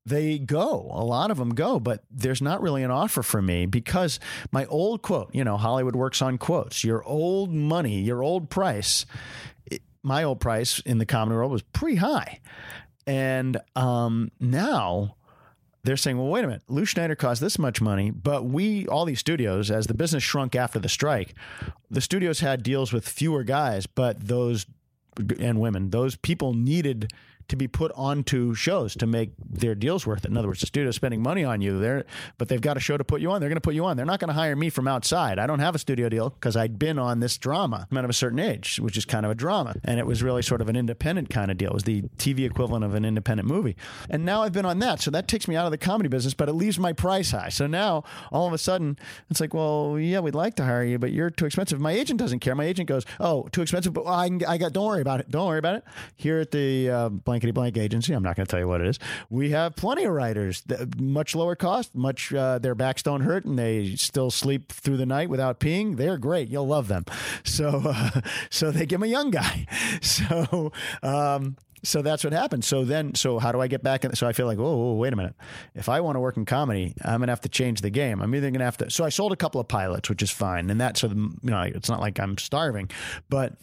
they 0.07 0.39
go. 0.39 0.91
A 0.93 1.05
lot 1.05 1.31
of 1.31 1.39
them 1.39 1.51
go, 1.51 1.81
but 1.81 2.05
there's 2.11 2.43
not 2.43 2.61
really 2.61 2.83
an 2.83 2.91
offer 2.91 3.23
for 3.23 3.41
me 3.41 3.67
because 3.67 4.21
my 4.53 4.67
old 4.67 5.03
quote, 5.03 5.35
you 5.35 5.45
know, 5.45 5.57
Hollywood 5.57 5.97
works 5.97 6.21
on 6.21 6.39
quotes. 6.39 6.85
Your 6.85 7.03
old 7.05 7.53
money, 7.53 8.01
your 8.01 8.23
old 8.23 8.51
price, 8.51 9.07
my 10.05 10.23
old 10.23 10.39
price 10.39 10.79
in 10.81 10.99
the 10.99 11.07
comedy 11.07 11.37
world 11.37 11.51
was 11.51 11.63
pretty 11.63 11.97
high. 11.97 12.41
And 13.07 13.59
um, 13.75 14.31
now 14.39 15.17
they're 15.83 15.97
saying, 15.97 16.17
well, 16.17 16.29
wait 16.29 16.45
a 16.45 16.47
minute, 16.47 16.63
Lew 16.69 16.85
Schneider 16.85 17.15
cost 17.15 17.41
this 17.41 17.59
much 17.59 17.81
money, 17.81 18.11
but 18.11 18.45
we, 18.45 18.87
all 18.87 19.05
these 19.05 19.21
studios, 19.21 19.71
as 19.71 19.87
the 19.87 19.95
business 19.95 20.23
shrunk 20.23 20.55
after 20.55 20.79
the 20.79 20.89
strike, 20.89 21.35
the 21.91 22.01
studios 22.01 22.41
had 22.41 22.63
deals 22.63 22.93
with 22.93 23.09
fewer 23.09 23.43
guys, 23.43 23.87
but 23.87 24.29
those 24.29 24.67
and 25.39 25.61
women, 25.61 25.91
those 25.91 26.17
people 26.17 26.55
needed 26.55 27.13
to 27.49 27.57
be 27.57 27.69
put 27.69 27.93
onto 27.95 28.55
shows 28.55 28.95
to 28.97 29.07
make 29.07 29.33
their 29.39 29.75
deals 29.75 30.07
worth 30.07 30.25
it. 30.25 30.31
In 30.31 30.37
other 30.37 30.49
words, 30.49 30.61
the 30.61 30.67
studio's 30.67 30.97
spending 30.97 31.23
money 31.23 31.45
on 31.45 31.61
you 31.61 31.79
there, 31.79 32.05
but 32.39 32.49
they've 32.49 32.61
got 32.61 32.77
a 32.77 32.81
show 32.81 32.97
to 32.97 33.05
put 33.05 33.21
you 33.21 33.31
on. 33.31 33.41
They're 33.41 33.49
going 33.49 33.57
to 33.57 33.61
put 33.61 33.75
you 33.75 33.85
on. 33.85 33.97
They're 33.97 34.07
not 34.07 34.21
going 34.21 34.29
to 34.29 34.35
hire 34.35 34.57
me 34.57 34.71
from 34.71 34.89
outside. 34.89 35.39
I 35.39 35.47
don't 35.47 35.61
have 35.61 35.75
a 35.75 35.79
studio 35.79 36.09
deal 36.09 36.31
because 36.31 36.57
I'd 36.57 36.79
been 36.79 36.99
on 36.99 37.21
this 37.21 37.39
drama. 37.39 37.87
I'm 37.91 38.05
of 38.05 38.11
a 38.11 38.13
certain 38.13 38.39
age, 38.39 38.79
which 38.81 38.97
is 38.97 39.05
kind 39.05 39.25
of 39.25 39.33
a 39.33 39.35
drama. 39.35 39.75
And 39.85 39.99
it 39.99 40.07
was 40.07 40.23
really 40.23 40.43
sort 40.43 40.61
of 40.61 40.69
an 40.69 40.77
independent 40.77 41.31
kind 41.31 41.51
of 41.51 41.57
deal. 41.57 41.71
It 41.71 41.75
was 41.75 41.85
the 41.85 42.03
TV 42.19 42.41
equivalent 42.41 42.85
of 42.85 42.95
an 42.95 43.05
independent 43.05 43.49
movie. 43.49 43.77
And 44.11 44.25
now 44.25 44.43
I've 44.43 44.53
been 44.53 44.67
on 44.67 44.79
that. 44.81 45.01
So 45.01 45.11
that 45.11 45.27
takes 45.27 45.49
me 45.49 45.57
out 45.57 45.65
of 45.65 45.71
the 45.71 45.79
comedy 45.79 46.09
business, 46.09 46.35
but 46.35 46.49
it 46.49 46.53
leaves 46.53 46.79
my 46.79 46.93
price 46.93 47.31
high. 47.31 47.49
So 47.49 47.67
now 47.67 48.05
all 48.31 48.47
of 48.47 48.53
a 48.53 48.59
sudden 48.59 48.99
it's 49.31 49.41
like, 49.41 49.55
well, 49.55 49.99
yeah, 49.99 50.21
we'd 50.21 50.35
like 50.35 50.55
to 50.57 50.65
hire 50.65 50.85
you, 50.85 50.99
but 50.99 51.13
you're 51.13 51.31
too 51.31 51.47
expensive. 51.47 51.81
My 51.81 51.93
agent 51.93 52.19
doesn't 52.19 52.41
care. 52.41 52.55
My 52.55 52.65
agent 52.65 52.89
goes, 52.89 53.05
oh, 53.21 53.49
too 53.53 53.63
expensive, 53.63 53.93
but 53.93 54.05
I, 54.05 54.31
I 54.47 54.59
got, 54.59 54.73
don't 54.73 54.87
worry 54.87 55.01
about 55.01 55.21
it. 55.21 55.31
Don't 55.31 55.47
worry 55.47 55.59
about 55.59 55.77
it. 55.77 55.85
Here 56.17 56.41
at 56.41 56.51
the 56.51 56.91
uh, 56.91 57.09
blankety 57.35 57.53
blank 57.53 57.77
agency, 57.77 58.13
I'm 58.13 58.23
not 58.23 58.37
going 58.37 58.47
to 58.47 58.51
tell 58.51 58.61
you 58.61 58.69
what 58.69 58.81
it 58.81 58.87
is. 58.87 58.99
We 59.29 59.51
have 59.51 59.75
plenty 59.75 60.05
of 60.05 60.13
writers, 60.13 60.63
much 60.97 61.35
lower 61.35 61.57
cost, 61.57 61.95
much 61.95 62.33
uh, 62.33 62.59
their 62.59 62.75
backs 62.75 63.03
don't 63.03 63.23
hurt, 63.23 63.45
and 63.45 63.59
they 63.59 63.97
still 63.97 64.31
sleep 64.31 64.71
through 64.71 64.99
the 64.99 65.07
night 65.07 65.29
without 65.29 65.59
peeing. 65.59 65.97
They're 65.97 66.19
great. 66.19 66.49
You'll 66.49 66.67
love 66.67 66.89
them. 66.89 67.05
So, 67.43 67.83
uh, 67.87 68.21
so 68.51 68.71
they 68.71 68.87
give 68.87 69.01
him 69.01 69.05
a 69.05 69.07
young 69.07 69.31
guy. 69.31 69.67
So, 70.01 70.73
um, 71.03 71.57
so 71.83 72.03
that's 72.03 72.25
what 72.25 72.33
happened. 72.33 72.65
So 72.65 72.85
then, 72.85 73.15
so 73.15 73.39
how 73.39 73.53
do 73.53 73.61
I 73.61 73.67
get 73.67 73.83
back 73.83 74.05
in? 74.05 74.15
So 74.15 74.27
I 74.27 74.33
feel 74.33 74.47
like, 74.47 74.59
whoa, 74.59 74.95
wait 74.95 75.13
a 75.13 75.17
minute. 75.17 75.35
If 75.75 75.89
I 75.89 76.01
want 76.01 76.17
to 76.17 76.21
work 76.21 76.37
in 76.37 76.45
comedy, 76.45 76.95
I'm 77.05 77.21
gonna 77.21 77.33
have 77.33 77.41
to 77.43 77.49
change 77.49 77.81
the 77.81 77.91
game. 77.91 78.21
I'm 78.21 78.35
either 78.35 78.51
gonna 78.51 78.65
have 78.65 78.77
to. 78.79 78.91
So 78.91 79.05
I 79.05 79.09
sold 79.09 79.33
a 79.33 79.37
couple 79.37 79.61
of 79.61 79.69
pilots, 79.69 80.09
which 80.09 80.23
is 80.23 80.31
fine, 80.31 80.71
and 80.71 80.81
that's 80.81 81.01
so 81.01 81.09
you 81.09 81.31
know 81.43 81.63
it's 81.63 81.89
not 81.89 82.01
like 82.01 82.19
I'm 82.19 82.39
starving, 82.39 82.91
but 83.29 83.55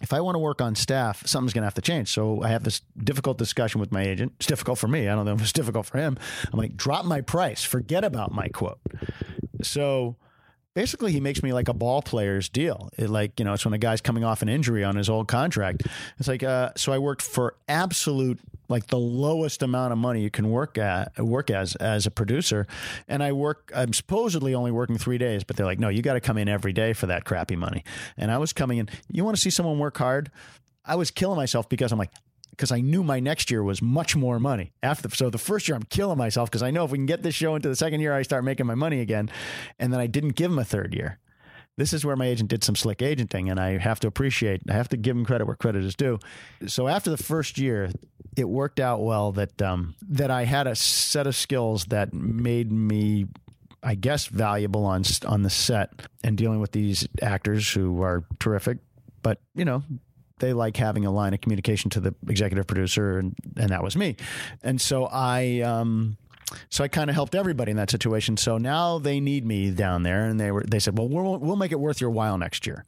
if 0.00 0.12
I 0.12 0.20
want 0.20 0.34
to 0.34 0.38
work 0.38 0.60
on 0.60 0.74
staff, 0.74 1.26
something's 1.26 1.52
going 1.52 1.62
to 1.62 1.66
have 1.66 1.74
to 1.74 1.82
change. 1.82 2.08
So 2.08 2.42
I 2.42 2.48
have 2.48 2.64
this 2.64 2.80
difficult 3.02 3.38
discussion 3.38 3.80
with 3.80 3.92
my 3.92 4.02
agent. 4.02 4.32
It's 4.36 4.46
difficult 4.46 4.78
for 4.78 4.88
me. 4.88 5.08
I 5.08 5.14
don't 5.14 5.26
know 5.26 5.34
if 5.34 5.42
it's 5.42 5.52
difficult 5.60 5.86
for 5.86 5.98
him. 5.98 6.18
I'm 6.52 6.58
like, 6.58 6.76
drop 6.76 7.04
my 7.04 7.20
price, 7.20 7.62
forget 7.62 8.04
about 8.04 8.32
my 8.32 8.48
quote. 8.48 8.80
So 9.62 10.16
basically, 10.74 11.12
he 11.12 11.20
makes 11.20 11.42
me 11.42 11.52
like 11.52 11.68
a 11.68 11.74
ball 11.74 12.02
player's 12.02 12.48
deal. 12.48 12.90
It 12.96 13.10
like, 13.10 13.38
you 13.38 13.44
know, 13.44 13.54
it's 13.54 13.64
when 13.64 13.74
a 13.74 13.78
guy's 13.78 14.00
coming 14.00 14.24
off 14.24 14.42
an 14.42 14.48
injury 14.48 14.84
on 14.84 14.96
his 14.96 15.08
old 15.08 15.28
contract. 15.28 15.82
It's 16.18 16.28
like, 16.28 16.42
uh, 16.42 16.70
so 16.76 16.92
I 16.92 16.98
worked 16.98 17.22
for 17.22 17.56
absolute 17.68 18.38
like 18.70 18.86
the 18.86 18.98
lowest 18.98 19.62
amount 19.62 19.92
of 19.92 19.98
money 19.98 20.22
you 20.22 20.30
can 20.30 20.48
work 20.48 20.78
at 20.78 21.18
work 21.18 21.50
as 21.50 21.74
as 21.76 22.06
a 22.06 22.10
producer 22.10 22.66
and 23.08 23.22
i 23.22 23.32
work 23.32 23.70
i'm 23.74 23.92
supposedly 23.92 24.54
only 24.54 24.70
working 24.70 24.96
three 24.96 25.18
days 25.18 25.42
but 25.42 25.56
they're 25.56 25.66
like 25.66 25.80
no 25.80 25.88
you 25.88 26.00
got 26.02 26.14
to 26.14 26.20
come 26.20 26.38
in 26.38 26.48
every 26.48 26.72
day 26.72 26.92
for 26.92 27.06
that 27.06 27.24
crappy 27.24 27.56
money 27.56 27.84
and 28.16 28.30
i 28.30 28.38
was 28.38 28.52
coming 28.52 28.78
in 28.78 28.88
you 29.10 29.24
want 29.24 29.36
to 29.36 29.42
see 29.42 29.50
someone 29.50 29.78
work 29.78 29.98
hard 29.98 30.30
i 30.84 30.94
was 30.94 31.10
killing 31.10 31.36
myself 31.36 31.68
because 31.68 31.90
i'm 31.90 31.98
like 31.98 32.12
because 32.60 32.72
I 32.72 32.82
knew 32.82 33.02
my 33.02 33.20
next 33.20 33.50
year 33.50 33.62
was 33.62 33.80
much 33.80 34.14
more 34.14 34.38
money. 34.38 34.72
After 34.82 35.08
the, 35.08 35.16
so 35.16 35.30
the 35.30 35.38
first 35.38 35.66
year 35.66 35.76
I'm 35.76 35.82
killing 35.84 36.18
myself 36.18 36.50
because 36.50 36.62
I 36.62 36.70
know 36.70 36.84
if 36.84 36.90
we 36.90 36.98
can 36.98 37.06
get 37.06 37.22
this 37.22 37.34
show 37.34 37.54
into 37.54 37.70
the 37.70 37.74
second 37.74 38.00
year, 38.00 38.12
I 38.12 38.20
start 38.20 38.44
making 38.44 38.66
my 38.66 38.74
money 38.74 39.00
again. 39.00 39.30
And 39.78 39.90
then 39.90 39.98
I 39.98 40.06
didn't 40.06 40.34
give 40.34 40.52
him 40.52 40.58
a 40.58 40.64
third 40.64 40.94
year 40.94 41.18
this 41.76 41.94
is 41.94 42.04
where 42.04 42.16
my 42.16 42.26
agent 42.26 42.50
did 42.50 42.62
some 42.62 42.76
slick 42.76 43.00
agenting, 43.00 43.48
and 43.48 43.58
I 43.58 43.78
have 43.78 44.00
to 44.00 44.06
appreciate, 44.06 44.60
I 44.68 44.74
have 44.74 44.90
to 44.90 44.98
give 44.98 45.16
him 45.16 45.24
credit 45.24 45.46
where 45.46 45.56
credit 45.56 45.82
is 45.82 45.94
due. 45.94 46.18
So 46.66 46.88
after 46.88 47.08
the 47.08 47.16
first 47.16 47.56
year, 47.56 47.90
it 48.36 48.44
worked 48.44 48.78
out 48.78 49.00
well 49.00 49.32
that 49.32 49.62
um, 49.62 49.94
that 50.10 50.30
I 50.30 50.44
had 50.44 50.66
a 50.66 50.76
set 50.76 51.26
of 51.26 51.34
skills 51.34 51.86
that 51.86 52.12
made 52.12 52.70
me 52.70 53.28
I 53.82 53.94
guess 53.94 54.26
valuable 54.26 54.84
on 54.84 55.04
on 55.26 55.42
the 55.42 55.48
set 55.48 55.90
and 56.22 56.36
dealing 56.36 56.60
with 56.60 56.72
these 56.72 57.08
actors 57.22 57.72
who 57.72 58.02
are 58.02 58.24
terrific, 58.38 58.78
but 59.22 59.40
you 59.54 59.64
know 59.64 59.82
they 60.40 60.52
like 60.52 60.76
having 60.76 61.04
a 61.04 61.10
line 61.10 61.34
of 61.34 61.40
communication 61.40 61.90
to 61.90 62.00
the 62.00 62.14
executive 62.28 62.66
producer, 62.66 63.18
and, 63.18 63.34
and 63.56 63.70
that 63.70 63.82
was 63.82 63.96
me. 63.96 64.16
And 64.62 64.80
so 64.80 65.06
I 65.06 65.60
um, 65.60 66.16
so 66.68 66.84
I 66.84 66.88
kind 66.88 67.10
of 67.10 67.14
helped 67.14 67.34
everybody 67.34 67.70
in 67.70 67.76
that 67.76 67.90
situation. 67.90 68.36
So 68.36 68.58
now 68.58 68.98
they 68.98 69.20
need 69.20 69.46
me 69.46 69.70
down 69.70 70.02
there, 70.02 70.24
and 70.24 70.40
they 70.40 70.50
were 70.50 70.64
they 70.64 70.78
said, 70.78 70.98
"Well, 70.98 71.08
we'll, 71.08 71.38
we'll 71.38 71.56
make 71.56 71.72
it 71.72 71.80
worth 71.80 72.00
your 72.00 72.10
while 72.10 72.38
next 72.38 72.66
year." 72.66 72.84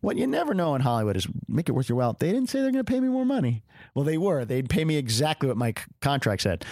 What 0.00 0.16
you 0.16 0.26
never 0.26 0.54
know 0.54 0.74
in 0.74 0.82
Hollywood 0.82 1.16
is 1.16 1.26
make 1.48 1.68
it 1.68 1.72
worth 1.72 1.88
your 1.88 1.98
while. 1.98 2.16
They 2.18 2.32
didn't 2.32 2.48
say 2.48 2.60
they're 2.60 2.72
going 2.72 2.84
to 2.84 2.90
pay 2.90 3.00
me 3.00 3.08
more 3.08 3.26
money. 3.26 3.62
Well, 3.94 4.04
they 4.04 4.18
were. 4.18 4.44
They'd 4.44 4.70
pay 4.70 4.84
me 4.84 4.96
exactly 4.96 5.48
what 5.48 5.56
my 5.56 5.74
contract 6.00 6.42
said. 6.42 6.64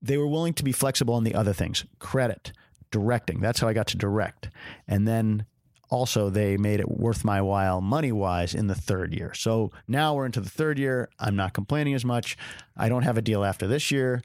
They 0.00 0.16
were 0.16 0.26
willing 0.26 0.54
to 0.54 0.64
be 0.64 0.72
flexible 0.72 1.14
on 1.14 1.24
the 1.24 1.34
other 1.34 1.52
things, 1.52 1.84
credit, 1.98 2.52
directing. 2.90 3.40
That's 3.40 3.60
how 3.60 3.68
I 3.68 3.72
got 3.72 3.86
to 3.88 3.96
direct, 3.96 4.48
and 4.88 5.06
then 5.06 5.46
also 5.90 6.30
they 6.30 6.56
made 6.56 6.80
it 6.80 6.88
worth 6.88 7.24
my 7.24 7.40
while 7.40 7.80
money 7.80 8.12
wise 8.12 8.54
in 8.54 8.66
the 8.66 8.74
third 8.74 9.14
year. 9.14 9.34
So 9.34 9.70
now 9.86 10.14
we're 10.14 10.26
into 10.26 10.40
the 10.40 10.50
third 10.50 10.78
year. 10.78 11.08
I'm 11.18 11.36
not 11.36 11.52
complaining 11.52 11.94
as 11.94 12.04
much. 12.04 12.36
I 12.76 12.88
don't 12.88 13.02
have 13.02 13.18
a 13.18 13.22
deal 13.22 13.44
after 13.44 13.66
this 13.66 13.90
year. 13.90 14.22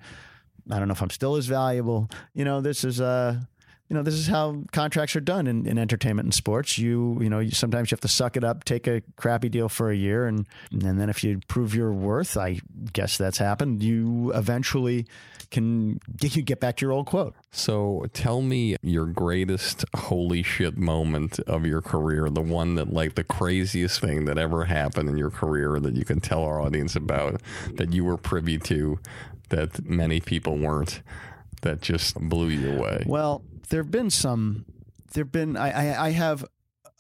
I 0.71 0.79
don't 0.79 0.87
know 0.87 0.93
if 0.93 1.01
I'm 1.01 1.09
still 1.09 1.35
as 1.35 1.45
valuable. 1.45 2.09
You 2.33 2.45
know, 2.45 2.61
this 2.61 2.83
is 2.83 3.01
uh 3.01 3.39
you 3.89 3.95
know, 3.95 4.03
this 4.03 4.13
is 4.13 4.27
how 4.27 4.61
contracts 4.71 5.15
are 5.15 5.21
done 5.21 5.47
in, 5.47 5.65
in 5.65 5.79
entertainment 5.79 6.27
and 6.27 6.33
sports. 6.33 6.77
You, 6.77 7.17
you 7.19 7.29
know, 7.29 7.47
sometimes 7.49 7.89
you 7.89 7.95
have 7.95 8.01
to 8.01 8.07
suck 8.07 8.37
it 8.37 8.43
up, 8.43 8.63
take 8.63 8.85
a 8.85 9.01
crappy 9.15 9.49
deal 9.49 9.67
for 9.67 9.89
a 9.89 9.95
year, 9.95 10.27
and 10.27 10.45
and 10.71 10.99
then 10.99 11.09
if 11.09 11.23
you 11.23 11.39
prove 11.47 11.73
your 11.73 11.91
worth, 11.91 12.37
I 12.37 12.61
guess 12.93 13.17
that's 13.17 13.39
happened. 13.39 13.81
You 13.81 14.31
eventually 14.33 15.07
can 15.49 15.99
get 16.15 16.35
you 16.35 16.43
get 16.43 16.59
back 16.59 16.81
your 16.81 16.91
old 16.91 17.07
quote. 17.07 17.33
So 17.49 18.05
tell 18.13 18.43
me 18.43 18.75
your 18.83 19.07
greatest 19.07 19.83
holy 19.95 20.43
shit 20.43 20.77
moment 20.77 21.39
of 21.39 21.65
your 21.65 21.81
career, 21.81 22.29
the 22.29 22.41
one 22.41 22.75
that 22.75 22.93
like 22.93 23.15
the 23.15 23.23
craziest 23.23 23.99
thing 23.99 24.25
that 24.25 24.37
ever 24.37 24.65
happened 24.65 25.09
in 25.09 25.17
your 25.17 25.31
career 25.31 25.79
that 25.79 25.95
you 25.95 26.05
can 26.05 26.19
tell 26.19 26.43
our 26.43 26.61
audience 26.61 26.95
about 26.95 27.41
that 27.73 27.91
you 27.91 28.05
were 28.05 28.17
privy 28.17 28.59
to 28.59 28.99
that 29.49 29.83
many 29.83 30.19
people 30.19 30.57
weren't 30.57 31.01
that 31.61 31.81
just 31.81 32.15
blew 32.15 32.47
you 32.49 32.77
away? 32.77 33.03
Well, 33.05 33.43
there 33.69 33.81
have 33.83 33.91
been 33.91 34.09
some. 34.09 34.65
There 35.13 35.23
have 35.23 35.31
been. 35.31 35.57
I, 35.57 35.69
I, 35.93 36.05
I 36.07 36.09
have 36.11 36.45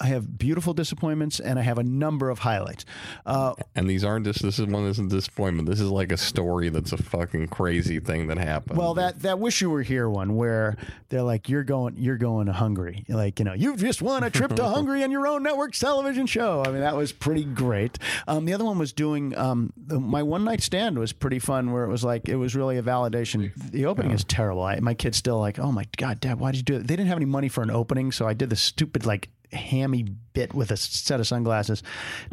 I 0.01 0.07
have 0.07 0.37
beautiful 0.37 0.73
disappointments 0.73 1.41
and 1.41 1.59
I 1.59 1.61
have 1.61 1.77
a 1.77 1.83
number 1.83 2.29
of 2.29 2.39
highlights. 2.39 2.85
Uh, 3.25 3.53
and 3.75 3.89
these 3.89 4.05
aren't 4.05 4.25
just 4.25 4.41
this 4.41 4.57
is 4.57 4.65
one 4.65 4.85
isn't 4.85 5.09
disappointment. 5.09 5.67
This 5.67 5.81
is 5.81 5.89
like 5.89 6.13
a 6.13 6.17
story 6.17 6.69
that's 6.69 6.93
a 6.93 6.97
fucking 6.97 7.47
crazy 7.47 7.99
thing 7.99 8.27
that 8.27 8.37
happened. 8.37 8.77
Well, 8.77 8.93
that 8.93 9.21
that 9.23 9.39
wish 9.39 9.61
you 9.61 9.69
were 9.69 9.81
here 9.81 10.09
one 10.09 10.37
where 10.37 10.77
they're 11.09 11.21
like 11.23 11.49
you're 11.49 11.65
going 11.65 11.95
you're 11.97 12.17
going 12.17 12.45
to 12.45 12.53
Hungary. 12.53 13.03
Like 13.09 13.39
you 13.39 13.45
know 13.45 13.53
you've 13.53 13.79
just 13.79 14.01
won 14.01 14.23
a 14.23 14.29
trip 14.29 14.55
to 14.55 14.63
Hungary 14.69 15.03
on 15.03 15.11
your 15.11 15.27
own 15.27 15.43
network 15.43 15.73
television 15.73 16.27
show. 16.27 16.63
I 16.65 16.71
mean 16.71 16.79
that 16.79 16.95
was 16.95 17.11
pretty 17.11 17.43
great. 17.43 17.99
Um, 18.25 18.45
the 18.45 18.53
other 18.53 18.65
one 18.65 18.79
was 18.79 18.93
doing 18.93 19.37
um, 19.37 19.73
the, 19.75 19.99
my 19.99 20.23
one 20.23 20.45
night 20.45 20.61
stand 20.61 20.97
was 20.97 21.11
pretty 21.11 21.39
fun 21.39 21.73
where 21.73 21.83
it 21.83 21.89
was 21.89 22.05
like 22.05 22.29
it 22.29 22.37
was 22.37 22.55
really 22.55 22.77
a 22.77 22.83
validation. 22.83 23.51
The 23.71 23.85
opening 23.85 24.11
yeah. 24.11 24.15
is 24.15 24.23
terrible. 24.23 24.63
I, 24.63 24.79
my 24.79 24.93
kid's 24.93 25.17
still 25.17 25.39
like 25.39 25.59
oh 25.59 25.73
my 25.73 25.85
god, 25.97 26.21
Dad, 26.21 26.39
why 26.39 26.51
did 26.51 26.57
you 26.57 26.63
do 26.63 26.75
it? 26.75 26.87
They 26.87 26.95
didn't 26.95 27.07
have 27.07 27.17
any 27.17 27.25
money 27.25 27.49
for 27.49 27.63
an 27.63 27.69
opening, 27.69 28.13
so 28.13 28.25
I 28.25 28.33
did 28.33 28.49
this 28.49 28.61
stupid 28.61 29.05
like 29.05 29.27
hammy 29.51 30.03
bit 30.33 30.53
with 30.53 30.71
a 30.71 30.77
set 30.77 31.19
of 31.19 31.27
sunglasses. 31.27 31.83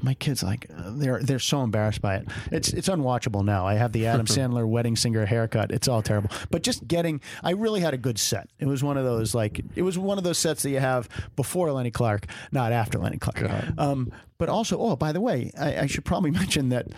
My 0.02 0.14
kids 0.14 0.43
like 0.43 0.66
they're 0.70 1.20
they're 1.22 1.38
so 1.38 1.62
embarrassed 1.62 2.01
by 2.02 2.16
it. 2.16 2.28
It's 2.52 2.72
it's 2.72 2.88
unwatchable 2.88 3.44
now. 3.44 3.66
I 3.66 3.74
have 3.74 3.93
the 3.93 4.06
Adam 4.06 4.26
Sandler 4.26 4.68
wedding 4.68 4.97
singer 4.97 5.26
haircut. 5.26 5.70
It's 5.70 5.88
all 5.88 6.02
terrible. 6.02 6.30
But 6.51 6.62
just 6.62 6.86
getting, 6.86 7.20
I 7.43 7.52
really 7.52 7.80
had 7.80 7.94
a 7.94 7.98
good 7.98 8.18
set. 8.18 8.48
It 8.59 8.66
was 8.66 8.82
one 8.82 8.97
of 8.97 9.05
those 9.05 9.34
like 9.34 9.60
it 9.74 9.82
was 9.82 9.98
one 9.98 10.18
of 10.18 10.24
those 10.24 10.38
sets 10.38 10.62
that 10.62 10.70
you 10.70 10.80
have 10.80 11.09
before 11.36 11.72
Lenny 11.72 11.90
Clarke, 11.90 12.26
not 12.52 12.72
after 12.72 12.98
Lenny 12.98 13.18
Clarke. 13.18 13.51
Um, 13.78 14.12
but 14.38 14.48
also, 14.48 14.78
oh, 14.78 14.97
by 14.97 15.12
the 15.12 15.20
way, 15.20 15.51
I, 15.59 15.80
I 15.80 15.86
should 15.86 16.05
probably 16.05 16.30
mention 16.43 16.68
that, 16.70 16.88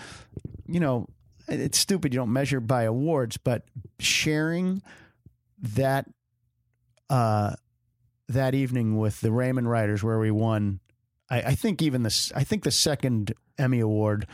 you 0.66 0.80
know, 0.80 1.06
it's 1.46 1.78
stupid 1.78 2.12
you 2.12 2.20
don't 2.20 2.32
measure 2.32 2.60
by 2.60 2.82
awards, 2.82 3.36
but 3.36 3.64
sharing 3.98 4.82
that. 5.62 6.06
Uh, 7.08 7.54
that 8.28 8.54
evening 8.54 8.98
with 8.98 9.20
the 9.20 9.32
Raymond 9.32 9.68
Writers, 9.70 10.02
where 10.02 10.18
we 10.18 10.30
won. 10.30 10.80
I, 11.30 11.42
I 11.42 11.54
think 11.54 11.82
even 11.82 12.02
this. 12.02 12.32
I 12.34 12.44
think 12.44 12.64
the 12.64 12.70
second 12.70 13.34
Emmy 13.58 13.80
Award 13.80 14.26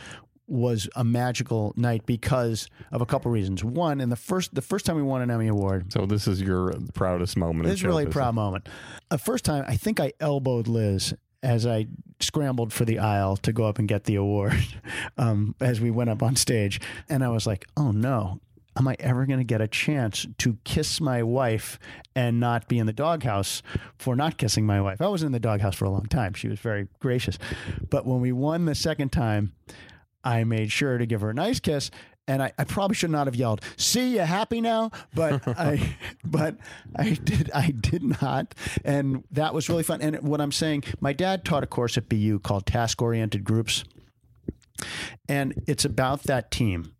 was 0.47 0.87
a 0.95 1.03
magical 1.03 1.73
night 1.75 2.05
because 2.05 2.67
of 2.91 3.01
a 3.01 3.05
couple 3.05 3.31
reasons. 3.31 3.63
One, 3.63 3.99
and 3.99 4.11
the 4.11 4.15
first 4.17 4.53
the 4.53 4.61
first 4.61 4.85
time 4.85 4.95
we 4.95 5.03
won 5.03 5.21
an 5.21 5.31
Emmy 5.31 5.47
Award. 5.47 5.91
So 5.91 6.05
this 6.05 6.27
is 6.27 6.41
your 6.41 6.73
proudest 6.93 7.37
moment. 7.37 7.65
This 7.65 7.75
is 7.75 7.83
really 7.83 8.05
a 8.05 8.09
proud 8.09 8.35
moment. 8.35 8.67
The 9.09 9.17
first 9.17 9.45
time, 9.45 9.65
I 9.67 9.75
think 9.75 9.99
I 9.99 10.13
elbowed 10.19 10.67
Liz 10.67 11.13
as 11.41 11.65
I 11.65 11.87
scrambled 12.19 12.73
for 12.73 12.85
the 12.85 12.99
aisle 12.99 13.37
to 13.37 13.53
go 13.53 13.65
up 13.65 13.77
and 13.77 13.87
get 13.87 14.05
the 14.05 14.15
award 14.15 14.53
um, 15.17 15.55
as 15.59 15.79
we 15.79 15.91
went 15.91 16.09
up 16.09 16.23
on 16.23 16.35
stage, 16.35 16.79
and 17.09 17.23
I 17.23 17.29
was 17.29 17.47
like, 17.47 17.65
"Oh 17.75 17.91
no!" 17.91 18.39
Am 18.77 18.87
I 18.87 18.95
ever 18.99 19.25
going 19.25 19.39
to 19.39 19.45
get 19.45 19.61
a 19.61 19.67
chance 19.67 20.27
to 20.39 20.57
kiss 20.63 20.99
my 20.99 21.23
wife 21.23 21.79
and 22.15 22.39
not 22.39 22.67
be 22.67 22.77
in 22.77 22.85
the 22.87 22.93
doghouse 22.93 23.61
for 23.97 24.15
not 24.15 24.37
kissing 24.37 24.65
my 24.65 24.81
wife? 24.81 25.01
I 25.01 25.07
was 25.07 25.23
in 25.23 25.31
the 25.31 25.39
doghouse 25.39 25.75
for 25.75 25.85
a 25.85 25.89
long 25.89 26.05
time. 26.07 26.33
She 26.33 26.47
was 26.47 26.59
very 26.59 26.87
gracious. 26.99 27.37
But 27.89 28.05
when 28.05 28.19
we 28.21 28.31
won 28.31 28.65
the 28.65 28.75
second 28.75 29.11
time, 29.11 29.53
I 30.23 30.43
made 30.43 30.71
sure 30.71 30.97
to 30.97 31.05
give 31.05 31.21
her 31.21 31.29
a 31.29 31.33
nice 31.33 31.59
kiss. 31.59 31.91
and 32.27 32.41
I, 32.41 32.51
I 32.57 32.63
probably 32.63 32.95
should 32.95 33.11
not 33.11 33.27
have 33.27 33.35
yelled, 33.35 33.61
"See, 33.77 34.15
you 34.15 34.21
happy 34.21 34.59
now?" 34.59 34.89
But 35.13 35.47
I, 35.59 35.95
but 36.23 36.57
I 36.95 37.11
did, 37.11 37.51
I 37.53 37.69
did 37.69 38.03
not, 38.21 38.55
and 38.83 39.23
that 39.31 39.53
was 39.53 39.69
really 39.69 39.83
fun. 39.83 40.01
And 40.01 40.19
what 40.21 40.41
I'm 40.41 40.51
saying, 40.51 40.85
my 40.99 41.13
dad 41.13 41.45
taught 41.45 41.63
a 41.63 41.67
course 41.67 41.97
at 41.97 42.09
BU 42.09 42.39
called 42.39 42.65
Task 42.65 42.99
Oriented 43.01 43.43
Groups, 43.43 43.83
and 45.29 45.53
it's 45.67 45.85
about 45.85 46.23
that 46.23 46.49
team. 46.49 46.94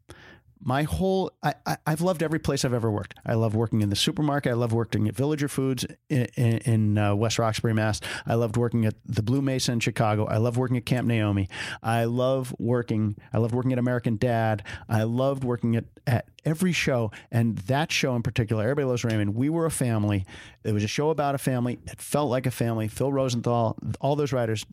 My 0.59 0.83
whole, 0.83 1.31
I, 1.43 1.53
I, 1.65 1.77
I've 1.85 2.01
loved 2.01 2.23
every 2.23 2.39
place 2.39 2.65
I've 2.65 2.73
ever 2.73 2.89
worked. 2.89 3.15
I 3.25 3.35
love 3.35 3.55
working 3.55 3.81
in 3.81 3.89
the 3.89 3.95
supermarket. 3.95 4.51
I 4.51 4.55
love 4.55 4.73
working 4.73 5.07
at 5.07 5.15
Villager 5.15 5.47
Foods 5.47 5.85
in, 6.09 6.25
in, 6.35 6.57
in 6.59 6.97
uh, 6.97 7.15
West 7.15 7.37
Roxbury, 7.37 7.73
Mass. 7.73 8.01
I 8.25 8.35
loved 8.35 8.57
working 8.57 8.85
at 8.85 8.95
the 9.05 9.21
Blue 9.21 9.41
Mesa 9.41 9.71
in 9.71 9.79
Chicago. 9.79 10.25
I 10.25 10.37
love 10.37 10.57
working 10.57 10.77
at 10.77 10.85
Camp 10.85 11.07
Naomi. 11.07 11.49
I 11.83 12.05
love 12.05 12.55
working. 12.57 13.15
I 13.33 13.37
loved 13.37 13.53
working 13.53 13.73
at 13.73 13.79
American 13.79 14.17
Dad. 14.17 14.63
I 14.89 15.03
loved 15.03 15.43
working 15.43 15.75
at 15.75 15.85
at 16.07 16.27
every 16.43 16.71
show, 16.71 17.11
and 17.31 17.57
that 17.57 17.91
show 17.91 18.15
in 18.15 18.21
particular, 18.21 18.63
Everybody 18.63 18.85
Loves 18.85 19.03
Raymond. 19.03 19.35
We 19.35 19.49
were 19.49 19.65
a 19.65 19.71
family. 19.71 20.25
It 20.63 20.71
was 20.71 20.83
a 20.83 20.87
show 20.87 21.09
about 21.09 21.35
a 21.35 21.39
family. 21.39 21.79
It 21.87 21.99
felt 21.99 22.29
like 22.29 22.45
a 22.45 22.51
family. 22.51 22.87
Phil 22.87 23.11
Rosenthal, 23.11 23.77
all 23.99 24.15
those 24.15 24.31
writers 24.31 24.65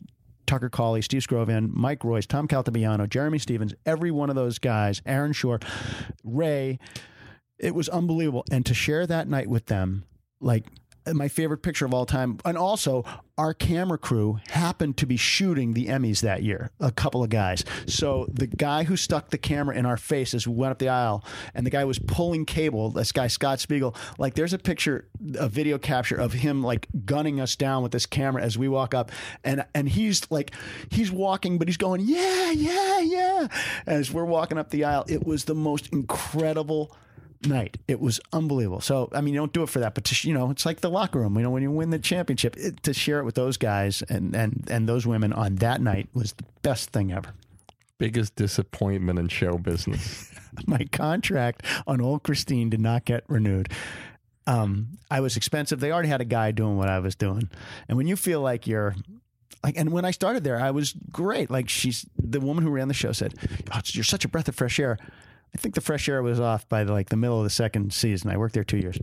Tucker 0.53 0.69
Cawley, 0.69 1.01
Steve 1.01 1.23
Skrovan, 1.23 1.73
Mike 1.73 2.03
Royce, 2.03 2.27
Tom 2.27 2.47
Caltabiano, 2.47 3.09
Jeremy 3.09 3.39
Stevens, 3.39 3.73
every 3.87 4.11
one 4.11 4.29
of 4.29 4.35
those 4.35 4.59
guys, 4.59 5.01
Aaron 5.03 5.33
Shure, 5.33 5.59
Ray. 6.23 6.77
It 7.57 7.73
was 7.73 7.89
unbelievable. 7.89 8.45
And 8.51 8.63
to 8.67 8.75
share 8.75 9.07
that 9.07 9.27
night 9.27 9.47
with 9.47 9.65
them, 9.65 10.03
like 10.39 10.67
my 11.11 11.27
favorite 11.27 11.59
picture 11.59 11.85
of 11.85 11.93
all 11.93 12.05
time. 12.05 12.39
And 12.45 12.57
also, 12.57 13.03
our 13.37 13.53
camera 13.53 13.97
crew 13.97 14.39
happened 14.49 14.97
to 14.97 15.05
be 15.05 15.17
shooting 15.17 15.73
the 15.73 15.87
Emmys 15.87 16.21
that 16.21 16.43
year, 16.43 16.71
a 16.79 16.91
couple 16.91 17.23
of 17.23 17.29
guys. 17.29 17.65
So 17.87 18.27
the 18.31 18.47
guy 18.47 18.83
who 18.83 18.95
stuck 18.95 19.29
the 19.29 19.37
camera 19.37 19.75
in 19.75 19.85
our 19.85 19.97
face 19.97 20.33
as 20.33 20.47
we 20.47 20.53
went 20.53 20.71
up 20.71 20.79
the 20.79 20.89
aisle, 20.89 21.25
and 21.53 21.65
the 21.65 21.71
guy 21.71 21.83
was 21.85 21.99
pulling 21.99 22.45
cable, 22.45 22.91
this 22.91 23.11
guy, 23.11 23.27
Scott 23.27 23.59
Spiegel, 23.59 23.95
like 24.17 24.35
there's 24.35 24.53
a 24.53 24.59
picture, 24.59 25.07
a 25.35 25.49
video 25.49 25.77
capture 25.77 26.15
of 26.15 26.33
him 26.33 26.63
like 26.63 26.87
gunning 27.05 27.39
us 27.41 27.55
down 27.55 27.81
with 27.83 27.91
this 27.91 28.05
camera 28.05 28.43
as 28.43 28.57
we 28.57 28.67
walk 28.67 28.93
up. 28.93 29.11
And, 29.43 29.65
and 29.73 29.89
he's 29.89 30.29
like, 30.29 30.51
he's 30.89 31.11
walking, 31.11 31.57
but 31.57 31.67
he's 31.67 31.77
going, 31.77 32.01
yeah, 32.01 32.51
yeah, 32.51 32.99
yeah. 32.99 33.47
As 33.87 34.11
we're 34.11 34.25
walking 34.25 34.57
up 34.57 34.69
the 34.69 34.83
aisle, 34.83 35.05
it 35.07 35.25
was 35.25 35.45
the 35.45 35.55
most 35.55 35.87
incredible 35.87 36.95
night. 37.47 37.77
It 37.87 37.99
was 37.99 38.19
unbelievable. 38.31 38.81
So, 38.81 39.09
I 39.13 39.21
mean, 39.21 39.33
you 39.33 39.39
don't 39.39 39.53
do 39.53 39.63
it 39.63 39.69
for 39.69 39.79
that, 39.79 39.95
but 39.95 40.03
to, 40.05 40.27
you 40.27 40.33
know, 40.33 40.49
it's 40.49 40.65
like 40.65 40.81
the 40.81 40.89
locker 40.89 41.19
room. 41.19 41.35
You 41.35 41.43
know, 41.43 41.49
when 41.49 41.63
you 41.63 41.71
win 41.71 41.89
the 41.89 41.99
championship, 41.99 42.55
it, 42.57 42.83
to 42.83 42.93
share 42.93 43.19
it 43.19 43.25
with 43.25 43.35
those 43.35 43.57
guys 43.57 44.01
and 44.09 44.35
and 44.35 44.65
and 44.69 44.87
those 44.87 45.05
women 45.05 45.33
on 45.33 45.55
that 45.55 45.81
night 45.81 46.09
was 46.13 46.33
the 46.33 46.45
best 46.61 46.91
thing 46.91 47.11
ever. 47.11 47.33
Biggest 47.97 48.35
disappointment 48.35 49.19
in 49.19 49.27
show 49.27 49.57
business. 49.57 50.31
My 50.67 50.85
contract 50.91 51.63
on 51.87 52.01
Old 52.01 52.23
Christine 52.23 52.69
did 52.69 52.81
not 52.81 53.05
get 53.05 53.23
renewed. 53.27 53.69
Um, 54.45 54.97
I 55.09 55.21
was 55.21 55.37
expensive. 55.37 55.79
They 55.79 55.91
already 55.91 56.09
had 56.09 56.19
a 56.21 56.25
guy 56.25 56.51
doing 56.51 56.77
what 56.77 56.89
I 56.89 56.99
was 56.99 57.15
doing, 57.15 57.49
and 57.87 57.97
when 57.97 58.07
you 58.07 58.17
feel 58.17 58.41
like 58.41 58.67
you're 58.67 58.93
like, 59.63 59.77
and 59.77 59.91
when 59.91 60.03
I 60.03 60.11
started 60.11 60.43
there, 60.43 60.59
I 60.59 60.71
was 60.71 60.93
great. 61.11 61.49
Like 61.49 61.69
she's 61.69 62.05
the 62.17 62.41
woman 62.41 62.63
who 62.63 62.69
ran 62.69 62.89
the 62.89 62.93
show 62.93 63.13
said, 63.13 63.35
oh, 63.73 63.79
"You're 63.85 64.03
such 64.03 64.25
a 64.25 64.27
breath 64.27 64.49
of 64.49 64.55
fresh 64.55 64.79
air." 64.79 64.97
I 65.55 65.59
think 65.59 65.75
the 65.75 65.81
fresh 65.81 66.09
air 66.09 66.23
was 66.23 66.39
off 66.39 66.67
by 66.67 66.83
the, 66.83 66.91
like 66.91 67.09
the 67.09 67.17
middle 67.17 67.37
of 67.37 67.43
the 67.43 67.49
second 67.49 67.93
season. 67.93 68.31
I 68.31 68.37
worked 68.37 68.55
there 68.55 68.63
two 68.63 68.77
years. 68.77 68.97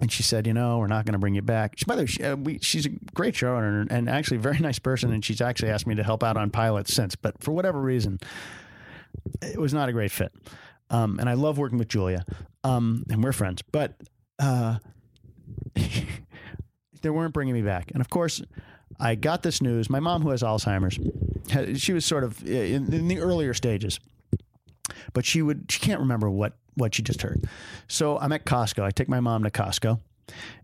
And 0.00 0.12
she 0.12 0.22
said, 0.22 0.46
you 0.46 0.52
know, 0.52 0.78
we're 0.78 0.86
not 0.86 1.06
going 1.06 1.14
to 1.14 1.18
bring 1.18 1.34
you 1.34 1.42
back. 1.42 1.78
She, 1.78 1.84
by 1.86 1.96
the 1.96 2.02
way, 2.02 2.06
she, 2.06 2.22
uh, 2.22 2.36
we, 2.36 2.58
she's 2.60 2.86
a 2.86 2.90
great 3.14 3.34
showrunner 3.34 3.86
and 3.90 4.08
actually 4.08 4.36
a 4.36 4.40
very 4.40 4.58
nice 4.58 4.78
person. 4.78 5.12
And 5.12 5.24
she's 5.24 5.40
actually 5.40 5.70
asked 5.70 5.86
me 5.86 5.94
to 5.94 6.02
help 6.02 6.22
out 6.22 6.36
on 6.36 6.50
pilots 6.50 6.92
since. 6.92 7.16
But 7.16 7.42
for 7.42 7.52
whatever 7.52 7.80
reason, 7.80 8.18
it 9.42 9.58
was 9.58 9.72
not 9.72 9.88
a 9.88 9.92
great 9.92 10.10
fit. 10.10 10.32
Um, 10.90 11.18
and 11.18 11.28
I 11.28 11.34
love 11.34 11.58
working 11.58 11.78
with 11.78 11.88
Julia, 11.88 12.24
um, 12.62 13.04
and 13.10 13.24
we're 13.24 13.32
friends. 13.32 13.62
But 13.62 13.94
uh, 14.38 14.78
they 15.74 17.10
weren't 17.10 17.34
bringing 17.34 17.54
me 17.54 17.62
back. 17.62 17.90
And 17.92 18.00
of 18.00 18.08
course, 18.08 18.40
I 19.00 19.16
got 19.16 19.42
this 19.42 19.60
news. 19.60 19.90
My 19.90 19.98
mom, 19.98 20.22
who 20.22 20.30
has 20.30 20.42
Alzheimer's, 20.42 21.00
she 21.80 21.92
was 21.92 22.04
sort 22.04 22.22
of 22.22 22.46
in, 22.46 22.92
in 22.92 23.08
the 23.08 23.18
earlier 23.18 23.52
stages 23.52 23.98
but 25.12 25.24
she 25.24 25.42
would 25.42 25.66
she 25.70 25.80
can't 25.80 26.00
remember 26.00 26.30
what 26.30 26.54
what 26.74 26.94
she 26.94 27.02
just 27.02 27.22
heard. 27.22 27.44
So 27.88 28.18
I'm 28.18 28.32
at 28.32 28.44
Costco. 28.44 28.82
I 28.82 28.90
take 28.90 29.08
my 29.08 29.20
mom 29.20 29.44
to 29.44 29.50
Costco, 29.50 30.00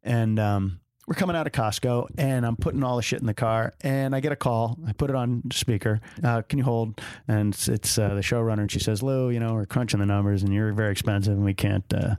and 0.03 0.39
um, 0.39 0.81
we're 1.07 1.15
coming 1.15 1.35
out 1.35 1.47
of 1.47 1.53
Costco, 1.53 2.09
and 2.17 2.47
I'm 2.47 2.57
putting 2.57 2.83
all 2.85 2.97
the 2.97 3.03
shit 3.03 3.21
in 3.21 3.27
the 3.27 3.35
car, 3.35 3.73
and 3.81 4.15
I 4.15 4.21
get 4.21 4.31
a 4.31 4.37
call. 4.37 4.79
I 4.87 4.93
put 4.93 5.11
it 5.11 5.17
on 5.17 5.43
speaker. 5.53 6.01
Uh, 6.23 6.43
can 6.43 6.59
you 6.59 6.65
hold? 6.65 7.01
And 7.27 7.53
it's, 7.53 7.69
it's 7.69 7.99
uh, 7.99 8.15
the 8.15 8.21
showrunner, 8.21 8.61
and 8.61 8.71
she 8.71 8.79
says, 8.79 9.03
"Lew, 9.03 9.31
you 9.31 9.41
know, 9.41 9.55
we're 9.55 9.67
crunching 9.67 10.01
the 10.01 10.07
numbers, 10.07 10.43
and 10.43 10.53
you're 10.53 10.73
very 10.73 10.93
expensive, 10.93 11.35
and 11.35 11.45
we 11.45 11.55
can't 11.55 11.85
uh, 11.93 12.15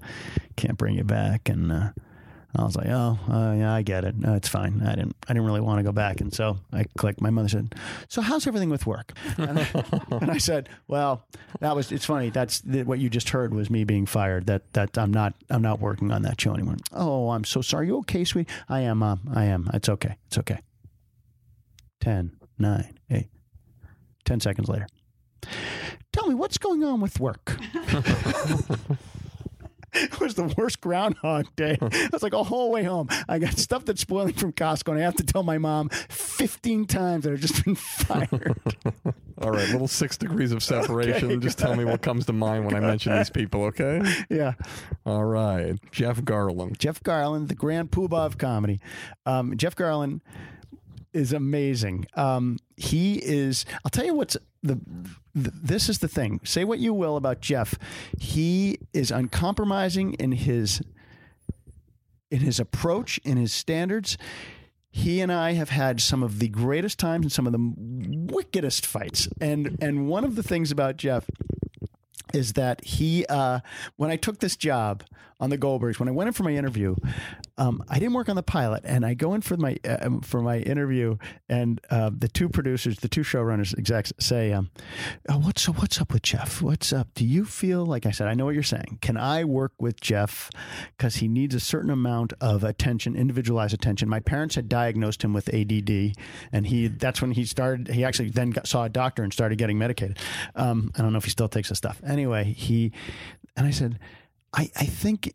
can't 0.58 0.78
bring 0.78 0.96
you 0.96 1.04
back." 1.04 1.50
And 1.50 1.72
uh, 1.72 1.90
I 2.56 2.64
was 2.64 2.76
like, 2.76 2.88
"Oh, 2.88 3.18
uh, 3.30 3.54
yeah, 3.58 3.74
I 3.74 3.82
get 3.82 4.04
it. 4.06 4.16
No, 4.16 4.36
it's 4.36 4.48
fine. 4.48 4.82
I 4.86 4.96
didn't 4.96 5.16
I 5.28 5.34
didn't 5.34 5.46
really 5.46 5.62
want 5.62 5.80
to 5.80 5.84
go 5.84 5.92
back." 5.92 6.22
And 6.22 6.34
so 6.34 6.60
I 6.72 6.86
clicked. 6.98 7.20
My 7.20 7.32
mother 7.32 7.50
said, 7.50 7.74
"So 8.10 8.22
how's 8.22 8.46
everything 8.46 8.70
with 8.70 8.86
work?" 8.86 9.14
And 9.38 9.60
I, 9.60 9.68
and 10.12 10.32
I 10.32 10.38
said, 10.38 10.70
"Well, 10.88 11.26
that 11.62 11.76
was 11.76 11.92
it's 11.92 12.06
funny. 12.06 12.30
That's 12.30 12.64
what 12.64 13.00
you 13.00 13.10
just 13.10 13.30
heard 13.30 13.54
was 13.54 13.70
me 13.70 13.84
being 13.84 14.06
fired. 14.06 14.46
That 14.46 14.72
that 14.74 14.98
I'm 14.98 15.12
not 15.12 15.34
I'm 15.50 15.62
not 15.64 15.80
working 15.80 16.12
on 16.12 16.22
that 16.24 16.40
show 16.40 16.54
anymore." 16.54 16.76
Oh, 16.92 17.32
I'm 17.32 17.44
so 17.44 17.62
sorry. 17.62 17.88
You 17.88 17.98
okay, 18.00 18.24
sweet? 18.24 18.48
I 18.70 18.82
am, 18.82 19.00
mom. 19.00 19.22
I 19.34 19.46
am. 19.46 19.70
It's 19.74 19.90
okay. 19.90 20.18
It's 20.28 20.38
okay. 20.38 20.60
Ten, 22.02 22.38
nine, 22.60 23.00
eight. 23.10 23.30
Ten 24.26 24.40
seconds 24.40 24.70
later. 24.70 24.88
Tell 26.12 26.28
me 26.28 26.36
what's 26.36 26.58
going 26.60 26.84
on 26.84 27.02
with 27.02 27.20
work. 27.20 27.58
was 30.36 30.54
the 30.54 30.62
worst 30.62 30.82
Groundhog 30.82 31.48
Day. 31.56 31.78
I 31.82 32.10
was 32.12 32.24
like 32.24 32.34
a 32.34 32.44
whole 32.44 32.72
way 32.72 32.84
home. 32.84 33.08
I 33.28 33.40
got 33.40 33.58
stuff 33.58 33.86
that's 33.86 34.02
spoiling 34.02 34.34
from 34.34 34.54
Costco, 34.54 34.90
and 34.90 35.00
I 35.00 35.04
have 35.04 35.16
to 35.16 35.24
tell 35.24 35.44
my 35.44 35.58
mom 35.58 35.90
15 35.90 36.86
times 36.86 37.24
that 37.24 37.34
I've 37.34 37.40
just 37.40 37.64
been 37.64 37.76
fired. 37.76 38.60
All 39.42 39.52
right, 39.52 39.70
little 39.70 39.88
six 39.88 40.18
degrees 40.18 40.52
of 40.52 40.64
separation. 40.64 41.32
Okay. 41.32 41.40
Just 41.40 41.58
tell 41.58 41.76
me 41.76 41.86
what 41.86 42.02
comes 42.02 42.26
to 42.28 42.34
mind 42.34 42.66
when 42.66 42.76
I 42.76 42.80
mention 42.80 43.16
these 43.16 43.30
people, 43.30 43.64
okay? 43.66 44.02
yeah. 44.30 44.54
All 45.06 45.26
right. 45.26 45.78
Jeff 45.92 46.22
Garlin. 46.22 46.78
Jeff 46.78 47.02
Garlin, 47.04 47.48
the 47.48 47.56
grand 47.56 47.92
poobah 47.92 48.26
of 48.26 48.38
comedy. 48.38 48.80
Um, 49.26 49.58
Jeff 49.58 49.76
Garlin 49.76 50.22
is 51.14 51.34
amazing. 51.34 52.06
Um, 52.16 52.58
he 52.76 53.16
is. 53.16 53.66
I'll 53.84 53.92
tell 53.92 54.06
you 54.06 54.16
what's 54.16 54.38
the, 54.62 54.80
the. 55.34 55.52
This 55.54 55.90
is 55.90 56.00
the 56.00 56.08
thing. 56.08 56.40
Say 56.44 56.64
what 56.64 56.80
you 56.80 56.94
will 56.94 57.18
about 57.18 57.42
Jeff. 57.42 57.76
He 58.20 58.80
is 58.94 59.12
uncompromising 59.12 60.14
in 60.14 60.32
his 60.34 60.82
in 62.32 62.40
his 62.40 62.60
approach, 62.60 63.20
in 63.24 63.38
his 63.38 63.54
standards. 63.54 64.18
He 64.90 65.22
and 65.22 65.32
I 65.32 65.54
have 65.54 65.70
had 65.70 66.02
some 66.02 66.22
of 66.24 66.40
the 66.40 66.50
greatest 66.50 67.00
times 67.00 67.26
and 67.26 67.32
some 67.32 67.48
of 67.48 67.54
the 67.54 67.74
wickedest 68.34 68.86
fights. 68.86 69.28
And 69.40 69.78
and 69.82 70.08
one 70.08 70.24
of 70.24 70.36
the 70.36 70.44
things 70.44 70.72
about 70.72 70.98
Jeff 70.98 71.30
is 72.34 72.54
that 72.54 72.84
he 72.84 73.26
uh, 73.28 73.60
when 73.96 74.10
I 74.10 74.16
took 74.16 74.40
this 74.40 74.56
job 74.56 75.04
on 75.44 75.50
the 75.50 75.58
Goldbergs, 75.58 76.00
when 76.00 76.08
I 76.08 76.14
went 76.14 76.28
in 76.28 76.34
for 76.34 76.44
my 76.44 76.54
interview, 76.54 76.96
um, 77.58 77.84
I 77.90 78.00
didn't 78.00 78.14
work 78.14 78.30
on 78.30 78.38
the 78.38 78.44
pilot, 78.44 78.84
and 78.86 79.06
I 79.06 79.14
go 79.14 79.34
in 79.34 79.42
for 79.42 79.58
my 79.58 79.76
uh, 79.84 80.10
for 80.22 80.42
my 80.42 80.60
interview, 80.60 81.18
and 81.50 81.82
uh, 81.90 82.12
the 82.18 82.30
two 82.30 82.48
producers, 82.48 83.00
the 83.00 83.10
two 83.10 83.22
showrunners, 83.22 83.78
execs 83.78 84.14
say, 84.22 84.54
um, 84.54 84.72
oh, 85.28 85.40
"What's 85.40 85.66
what's 85.68 86.00
up 86.00 86.14
with 86.14 86.22
Jeff? 86.22 86.62
What's 86.62 86.94
up? 86.94 87.10
Do 87.14 87.26
you 87.26 87.44
feel 87.44 87.86
like 87.86 88.06
I 88.06 88.12
said? 88.12 88.30
I 88.30 88.36
know 88.36 88.46
what 88.46 88.54
you're 88.54 88.64
saying. 88.64 89.00
Can 89.02 89.18
I 89.18 89.44
work 89.44 89.74
with 89.80 90.00
Jeff 90.00 90.50
because 90.98 91.18
he 91.18 91.28
needs 91.28 91.54
a 91.54 91.60
certain 91.60 91.90
amount 91.90 92.32
of 92.40 92.64
attention, 92.64 93.18
individualized 93.18 93.74
attention? 93.74 94.08
My 94.08 94.22
parents 94.22 94.56
had 94.56 94.70
diagnosed 94.70 95.24
him 95.24 95.34
with 95.34 95.54
ADD, 95.54 96.16
and 96.54 96.68
he 96.68 96.88
that's 96.88 97.22
when 97.22 97.32
he 97.32 97.44
started. 97.44 97.90
He 97.90 98.06
actually 98.06 98.30
then 98.30 98.52
got, 98.52 98.66
saw 98.66 98.86
a 98.86 98.90
doctor 98.90 99.24
and 99.24 99.34
started 99.34 99.58
getting 99.58 99.78
medicated. 99.78 100.20
Um, 100.56 100.92
I 100.98 101.02
don't 101.02 101.12
know 101.12 101.18
if 101.18 101.26
he 101.26 101.32
still 101.32 101.50
takes 101.50 101.68
the 101.68 101.76
stuff. 101.76 102.00
Anyway, 102.08 102.46
he 102.46 102.94
and 103.56 103.68
I 103.68 103.72
said, 103.72 104.00
I 104.54 104.70
I 104.76 104.86
think 104.86 105.34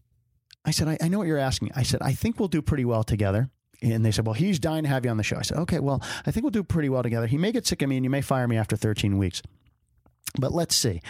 I 0.64 0.70
said, 0.70 0.88
I, 0.88 0.98
I 1.00 1.08
know 1.08 1.18
what 1.18 1.26
you're 1.26 1.38
asking. 1.38 1.70
I 1.74 1.82
said, 1.82 2.02
I 2.02 2.12
think 2.12 2.38
we'll 2.38 2.48
do 2.48 2.60
pretty 2.60 2.84
well 2.84 3.02
together. 3.02 3.50
And 3.80 4.04
they 4.04 4.10
said, 4.10 4.26
Well, 4.26 4.34
he's 4.34 4.58
dying 4.58 4.82
to 4.82 4.88
have 4.88 5.04
you 5.04 5.10
on 5.10 5.16
the 5.16 5.22
show. 5.22 5.36
I 5.36 5.42
said, 5.42 5.56
Okay, 5.58 5.78
well, 5.78 6.02
I 6.26 6.30
think 6.30 6.44
we'll 6.44 6.50
do 6.50 6.64
pretty 6.64 6.88
well 6.88 7.02
together. 7.02 7.26
He 7.26 7.38
may 7.38 7.52
get 7.52 7.66
sick 7.66 7.80
of 7.80 7.88
me 7.88 7.96
and 7.96 8.04
you 8.04 8.10
may 8.10 8.20
fire 8.20 8.46
me 8.48 8.56
after 8.56 8.76
13 8.76 9.18
weeks. 9.18 9.40
But 10.38 10.52
let's 10.52 10.74
see. 10.74 11.00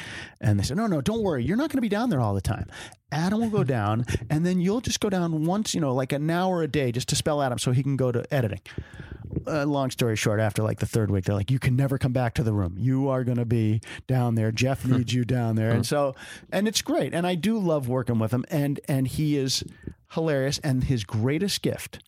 And 0.40 0.58
they 0.58 0.64
said, 0.64 0.76
No, 0.76 0.86
no, 0.86 1.00
don't 1.00 1.22
worry. 1.22 1.44
You're 1.44 1.56
not 1.56 1.70
going 1.70 1.78
to 1.78 1.82
be 1.82 1.88
down 1.88 2.10
there 2.10 2.20
all 2.20 2.34
the 2.34 2.40
time. 2.40 2.66
Adam 3.10 3.40
will 3.40 3.50
go 3.50 3.64
down, 3.78 4.06
and 4.30 4.44
then 4.44 4.60
you'll 4.60 4.80
just 4.80 5.00
go 5.00 5.10
down 5.10 5.44
once, 5.44 5.74
you 5.74 5.80
know, 5.80 5.94
like 5.94 6.12
an 6.12 6.28
hour 6.30 6.62
a 6.62 6.68
day 6.68 6.92
just 6.92 7.08
to 7.08 7.16
spell 7.16 7.42
Adam 7.42 7.58
so 7.58 7.72
he 7.72 7.82
can 7.82 7.96
go 7.96 8.12
to 8.12 8.24
editing. 8.32 8.60
Uh, 9.46 9.64
long 9.64 9.90
story 9.90 10.16
short, 10.16 10.40
after 10.40 10.62
like 10.62 10.78
the 10.78 10.86
third 10.86 11.10
week, 11.10 11.24
they're 11.24 11.34
like, 11.34 11.50
You 11.50 11.58
can 11.58 11.76
never 11.76 11.98
come 11.98 12.12
back 12.12 12.34
to 12.34 12.42
the 12.42 12.52
room. 12.52 12.76
You 12.78 13.08
are 13.08 13.24
going 13.24 13.38
to 13.38 13.44
be 13.44 13.80
down 14.06 14.34
there. 14.34 14.52
Jeff 14.52 14.84
needs 14.86 15.12
you 15.12 15.24
down 15.24 15.56
there. 15.56 15.70
And 15.70 15.86
so, 15.86 16.14
and 16.52 16.68
it's 16.68 16.82
great. 16.82 17.12
And 17.14 17.26
I 17.26 17.34
do 17.34 17.58
love 17.58 17.88
working 17.88 18.18
with 18.18 18.32
him. 18.32 18.44
And, 18.50 18.80
and 18.88 19.06
he 19.06 19.36
is 19.36 19.64
hilarious. 20.12 20.58
And 20.58 20.84
his 20.84 21.04
greatest 21.04 21.62
gift 21.62 22.02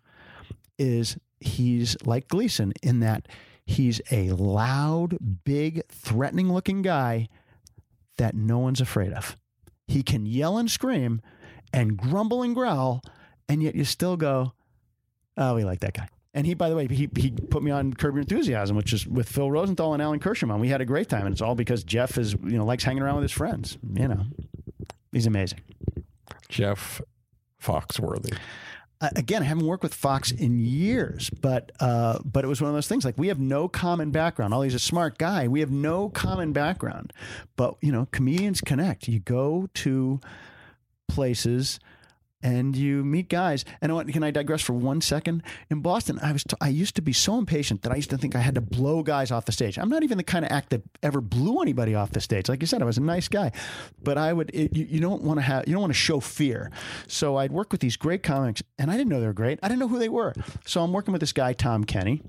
is 0.79 1.19
he's 1.41 1.97
like 2.05 2.29
Gleason 2.29 2.73
in 2.83 3.01
that 3.01 3.27
he's 3.71 4.01
a 4.11 4.31
loud, 4.33 5.17
big, 5.45 5.83
threatening 5.89 6.53
looking 6.53 6.83
guy 6.83 7.29
that 8.19 8.35
no 8.35 8.59
one's 8.59 8.81
afraid 8.81 9.13
of. 9.13 9.37
He 9.87 10.03
can 10.03 10.27
yell 10.27 10.59
and 10.59 10.71
scream 10.71 11.21
and 11.73 11.97
grumble 11.97 12.43
and 12.43 12.55
growl, 12.55 13.01
and 13.49 13.63
yet 13.63 13.75
you 13.75 13.85
still 13.85 14.17
go, 14.17 14.53
oh, 15.37 15.55
we 15.55 15.65
like 15.65 15.81
that 15.81 15.95
guy. 15.95 16.09
And 16.33 16.47
he, 16.47 16.55
by 16.55 16.69
the 16.69 16.77
way, 16.77 16.87
he, 16.87 17.09
he 17.17 17.31
put 17.31 17.63
me 17.63 17.71
on 17.71 17.93
Curb 17.93 18.15
Your 18.15 18.23
Enthusiasm, 18.23 18.77
which 18.77 18.93
is 18.93 19.07
with 19.07 19.29
Phil 19.29 19.51
Rosenthal 19.51 19.95
and 19.95 20.03
Alan 20.03 20.21
Kirschman. 20.21 20.61
We 20.61 20.69
had 20.69 20.81
a 20.81 20.85
great 20.85 21.09
time, 21.09 21.27
and 21.27 21.33
it's 21.33 21.43
all 21.43 21.57
because 21.57 21.83
Jeff 21.83 22.19
is, 22.19 22.35
you 22.35 22.57
know, 22.57 22.65
likes 22.65 22.85
hanging 22.85 23.03
around 23.03 23.17
with 23.17 23.25
his 23.25 23.33
friends. 23.33 23.79
You 23.95 24.09
know, 24.09 24.27
he's 25.13 25.27
amazing. 25.27 25.61
Jeff 26.49 27.01
Foxworthy. 27.61 28.37
Again, 29.01 29.43
I 29.43 29.47
haven't 29.47 29.67
worked 29.67 29.83
with 29.83 29.95
Fox 29.95 30.31
in 30.31 30.59
years, 30.59 31.31
but 31.31 31.73
uh, 31.81 32.19
but 32.23 32.45
it 32.45 32.49
was 32.49 32.61
one 32.61 32.69
of 32.69 32.75
those 32.75 32.87
things. 32.87 33.03
Like 33.03 33.17
we 33.17 33.29
have 33.29 33.39
no 33.39 33.67
common 33.67 34.11
background. 34.11 34.53
He's 34.63 34.75
a 34.75 34.79
smart 34.79 35.17
guy, 35.17 35.49
we 35.49 35.61
have 35.61 35.71
no 35.71 36.11
common 36.11 36.53
background. 36.53 37.15
But 37.57 37.77
you 37.81 37.93
know, 37.93 38.09
comedians 38.13 38.61
connect. 38.61 39.09
You 39.09 39.21
go 39.21 39.69
to 39.75 40.21
places 41.09 41.81
and 42.43 42.77
you 42.77 43.05
meet 43.05 43.29
guys. 43.29 43.65
And 43.81 43.95
what, 43.95 44.09
can 44.09 44.23
I 44.23 44.31
digress 44.31 44.63
for 44.63 44.73
one 44.73 45.01
second? 45.01 45.43
In 45.71 45.81
Boston, 45.81 46.19
I 46.23 46.33
was 46.33 46.45
t- 46.45 46.57
I 46.61 46.69
used 46.69 46.97
to 46.97 47.03
be 47.03 47.13
so 47.13 47.39
impatient 47.39 47.83
that 47.83 47.93
I 47.93 47.97
used 47.97 48.11
to 48.11 48.19
think 48.19 48.35
I 48.35 48.41
had 48.41 48.55
to 48.55 48.61
blow 48.61 49.03
guys 49.03 49.31
off 49.31 49.45
the 49.45 49.53
stage. 49.53 49.79
I'm 49.79 49.89
not 49.89 50.03
even 50.03 50.19
the 50.19 50.25
kind 50.25 50.45
of 50.45 50.51
act 50.51 50.71
that 50.71 50.83
ever 51.03 51.21
blew 51.21 51.61
anybody 51.61 51.95
off 51.95 52.11
the 52.11 52.21
stage. 52.21 52.49
Like 52.49 52.61
you 52.61 52.67
said, 52.67 52.83
I 52.83 52.85
was 52.85 52.99
a 52.99 53.03
nice 53.03 53.29
guy, 53.29 53.53
but 54.03 54.19
I 54.19 54.33
would 54.33 54.51
it, 54.55 54.77
you, 54.77 54.87
you 54.87 55.01
don't 55.01 55.23
want 55.23 55.39
to 55.39 55.43
have 55.43 55.67
you 55.67 55.75
don't 55.75 55.83
want 55.83 55.93
to 55.93 55.99
show 55.99 56.21
fear. 56.21 56.71
So 57.07 57.37
I'd 57.37 57.53
work 57.53 57.73
with 57.73 57.81
these 57.81 57.97
great 57.97 58.23
comics, 58.23 58.63
and 58.79 58.91
I 58.91 58.97
didn't 58.97 59.11
know 59.11 59.21
they 59.21 59.27
were 59.27 59.33
great. 59.33 59.59
I 59.63 59.69
didn't 59.69 59.81
know 59.81 59.89
who 59.89 59.99
they 59.99 60.09
were. 60.09 60.35
So 60.65 60.83
I'm 60.83 60.93
working 60.93 61.13
with 61.13 61.21
this 61.21 61.33
guy 61.33 61.53
Tom 61.53 61.85
Kenny. 61.85 62.23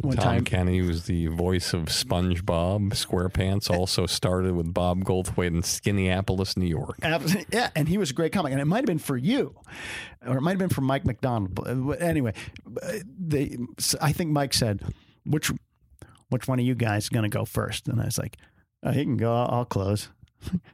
One 0.00 0.16
Tom 0.16 0.24
time, 0.24 0.44
Kenny 0.44 0.82
was 0.82 1.04
the 1.04 1.26
voice 1.28 1.72
of 1.72 1.86
SpongeBob 1.86 2.90
SquarePants. 2.90 3.70
Eh. 3.70 3.76
Also 3.76 4.06
started 4.06 4.54
with 4.54 4.72
Bob 4.72 5.04
Goldthwait 5.04 5.48
in 5.48 5.62
Skinneapolis, 5.62 6.56
New 6.56 6.66
York. 6.66 6.98
Yeah, 7.50 7.70
and 7.74 7.88
he 7.88 7.98
was 7.98 8.10
a 8.10 8.14
great 8.14 8.32
comic, 8.32 8.52
and 8.52 8.60
it 8.60 8.64
might 8.66 8.78
have 8.78 8.86
been 8.86 8.98
for 8.98 9.16
you, 9.16 9.54
or 10.26 10.36
it 10.36 10.40
might 10.40 10.52
have 10.52 10.58
been 10.58 10.68
for 10.68 10.80
Mike 10.80 11.04
McDonald. 11.04 11.54
But 11.54 11.68
uh, 11.68 11.90
Anyway, 12.04 12.34
uh, 12.82 12.92
they, 13.18 13.56
I 14.00 14.12
think 14.12 14.30
Mike 14.30 14.54
said, 14.54 14.82
"Which, 15.24 15.50
which 16.28 16.48
one 16.48 16.58
of 16.58 16.64
you 16.64 16.74
guys 16.74 17.04
is 17.04 17.08
going 17.08 17.24
to 17.24 17.28
go 17.28 17.44
first? 17.44 17.88
And 17.88 18.00
I 18.00 18.06
was 18.06 18.18
like, 18.18 18.36
oh, 18.82 18.92
"He 18.92 19.04
can 19.04 19.16
go. 19.16 19.32
I'll 19.34 19.64
close." 19.64 20.08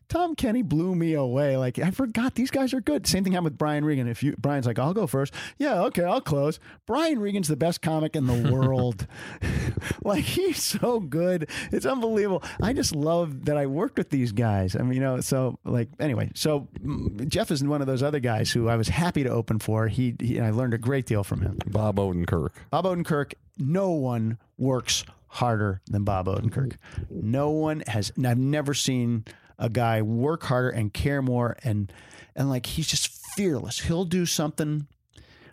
Tom 0.09 0.35
Kenny 0.35 0.63
blew 0.63 0.95
me 0.95 1.15
away. 1.15 1.57
Like 1.57 1.79
I 1.79 1.91
forgot 1.91 2.35
these 2.35 2.51
guys 2.51 2.75
are 2.75 2.81
good. 2.81 3.07
Same 3.07 3.25
thing 3.25 3.33
happened 3.33 3.45
with 3.45 3.59
Brian 3.59 3.85
Regan. 3.85 4.09
If 4.09 4.23
you 4.23 4.35
Brian's 4.39 4.67
like, 4.67 4.79
I'll 4.79 4.95
go 4.95 5.07
first. 5.07 5.35
Yeah, 5.59 5.83
okay, 5.85 6.05
I'll 6.05 6.21
close. 6.21 6.59
Brian 6.87 7.19
Regan's 7.19 7.49
the 7.49 7.57
best 7.57 7.83
comic 7.83 8.17
in 8.17 8.27
the 8.27 8.53
world. 8.53 9.07
like 10.05 10.25
he's 10.25 10.63
so 10.63 11.01
good. 11.01 11.49
It's 11.73 11.87
unbelievable. 11.87 12.43
I 12.63 12.73
just 12.73 12.95
love 12.95 13.47
that 13.47 13.57
I 13.57 13.67
worked 13.67 13.99
with 13.99 14.11
these 14.11 14.33
guys. 14.33 14.77
I 14.77 14.83
mean, 14.83 14.95
you 14.95 15.01
know, 15.01 15.21
so 15.21 15.59
like 15.65 15.89
anyway, 15.99 16.31
so 16.35 16.69
mm, 16.85 17.29
Jeff 17.29 17.51
is 17.51 17.63
one 17.63 17.81
of 17.81 17.87
those 17.87 18.03
other 18.03 18.21
guys 18.21 18.51
who 18.51 18.69
I 18.69 18.77
was 18.77 18.89
happy 18.89 19.23
to 19.25 19.31
open 19.31 19.59
for. 19.59 19.89
He, 19.89 20.15
he 20.21 20.41
I 20.41 20.51
learned 20.51 20.75
a 20.75 20.79
great 20.79 21.07
deal 21.07 21.25
from 21.25 21.43
him. 21.43 21.59
Bob 21.67 21.97
Odenkirk. 21.97 22.51
Bob 22.71 22.85
Odenkirk, 22.85 23.35
no 23.59 23.91
one 23.91 24.39
works 24.59 25.05
harder 25.31 25.81
than 25.87 26.05
Bob 26.05 26.27
Odenkirk. 26.27 26.75
No 27.09 27.51
one 27.51 27.83
has 27.87 28.13
I've 28.25 28.39
never 28.39 28.75
seen 28.75 29.25
a 29.61 29.69
guy 29.69 30.03
work 30.03 30.43
harder 30.45 30.70
and 30.70 30.93
care 30.93 31.23
more 31.23 31.57
and 31.62 31.93
and 32.35 32.49
like 32.49 32.66
he's 32.66 32.89
just 32.89 33.09
fearless. 33.37 33.81
He'll 33.81 34.05
do 34.05 34.27
something 34.27 34.89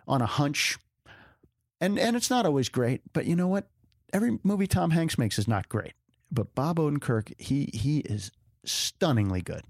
on 0.08 0.22
a 0.22 0.26
hunch. 0.26 0.78
And 1.80 1.98
and 1.98 2.16
it's 2.16 2.30
not 2.30 2.46
always 2.46 2.68
great, 2.68 3.02
but 3.12 3.26
you 3.26 3.36
know 3.36 3.46
what? 3.46 3.68
Every 4.12 4.38
movie 4.42 4.66
Tom 4.66 4.90
Hanks 4.90 5.18
makes 5.18 5.38
is 5.38 5.46
not 5.46 5.68
great. 5.68 5.92
But 6.32 6.54
Bob 6.54 6.78
Odenkirk, 6.78 7.34
he 7.38 7.70
he 7.72 8.00
is 8.00 8.32
stunningly 8.64 9.42
good. 9.42 9.62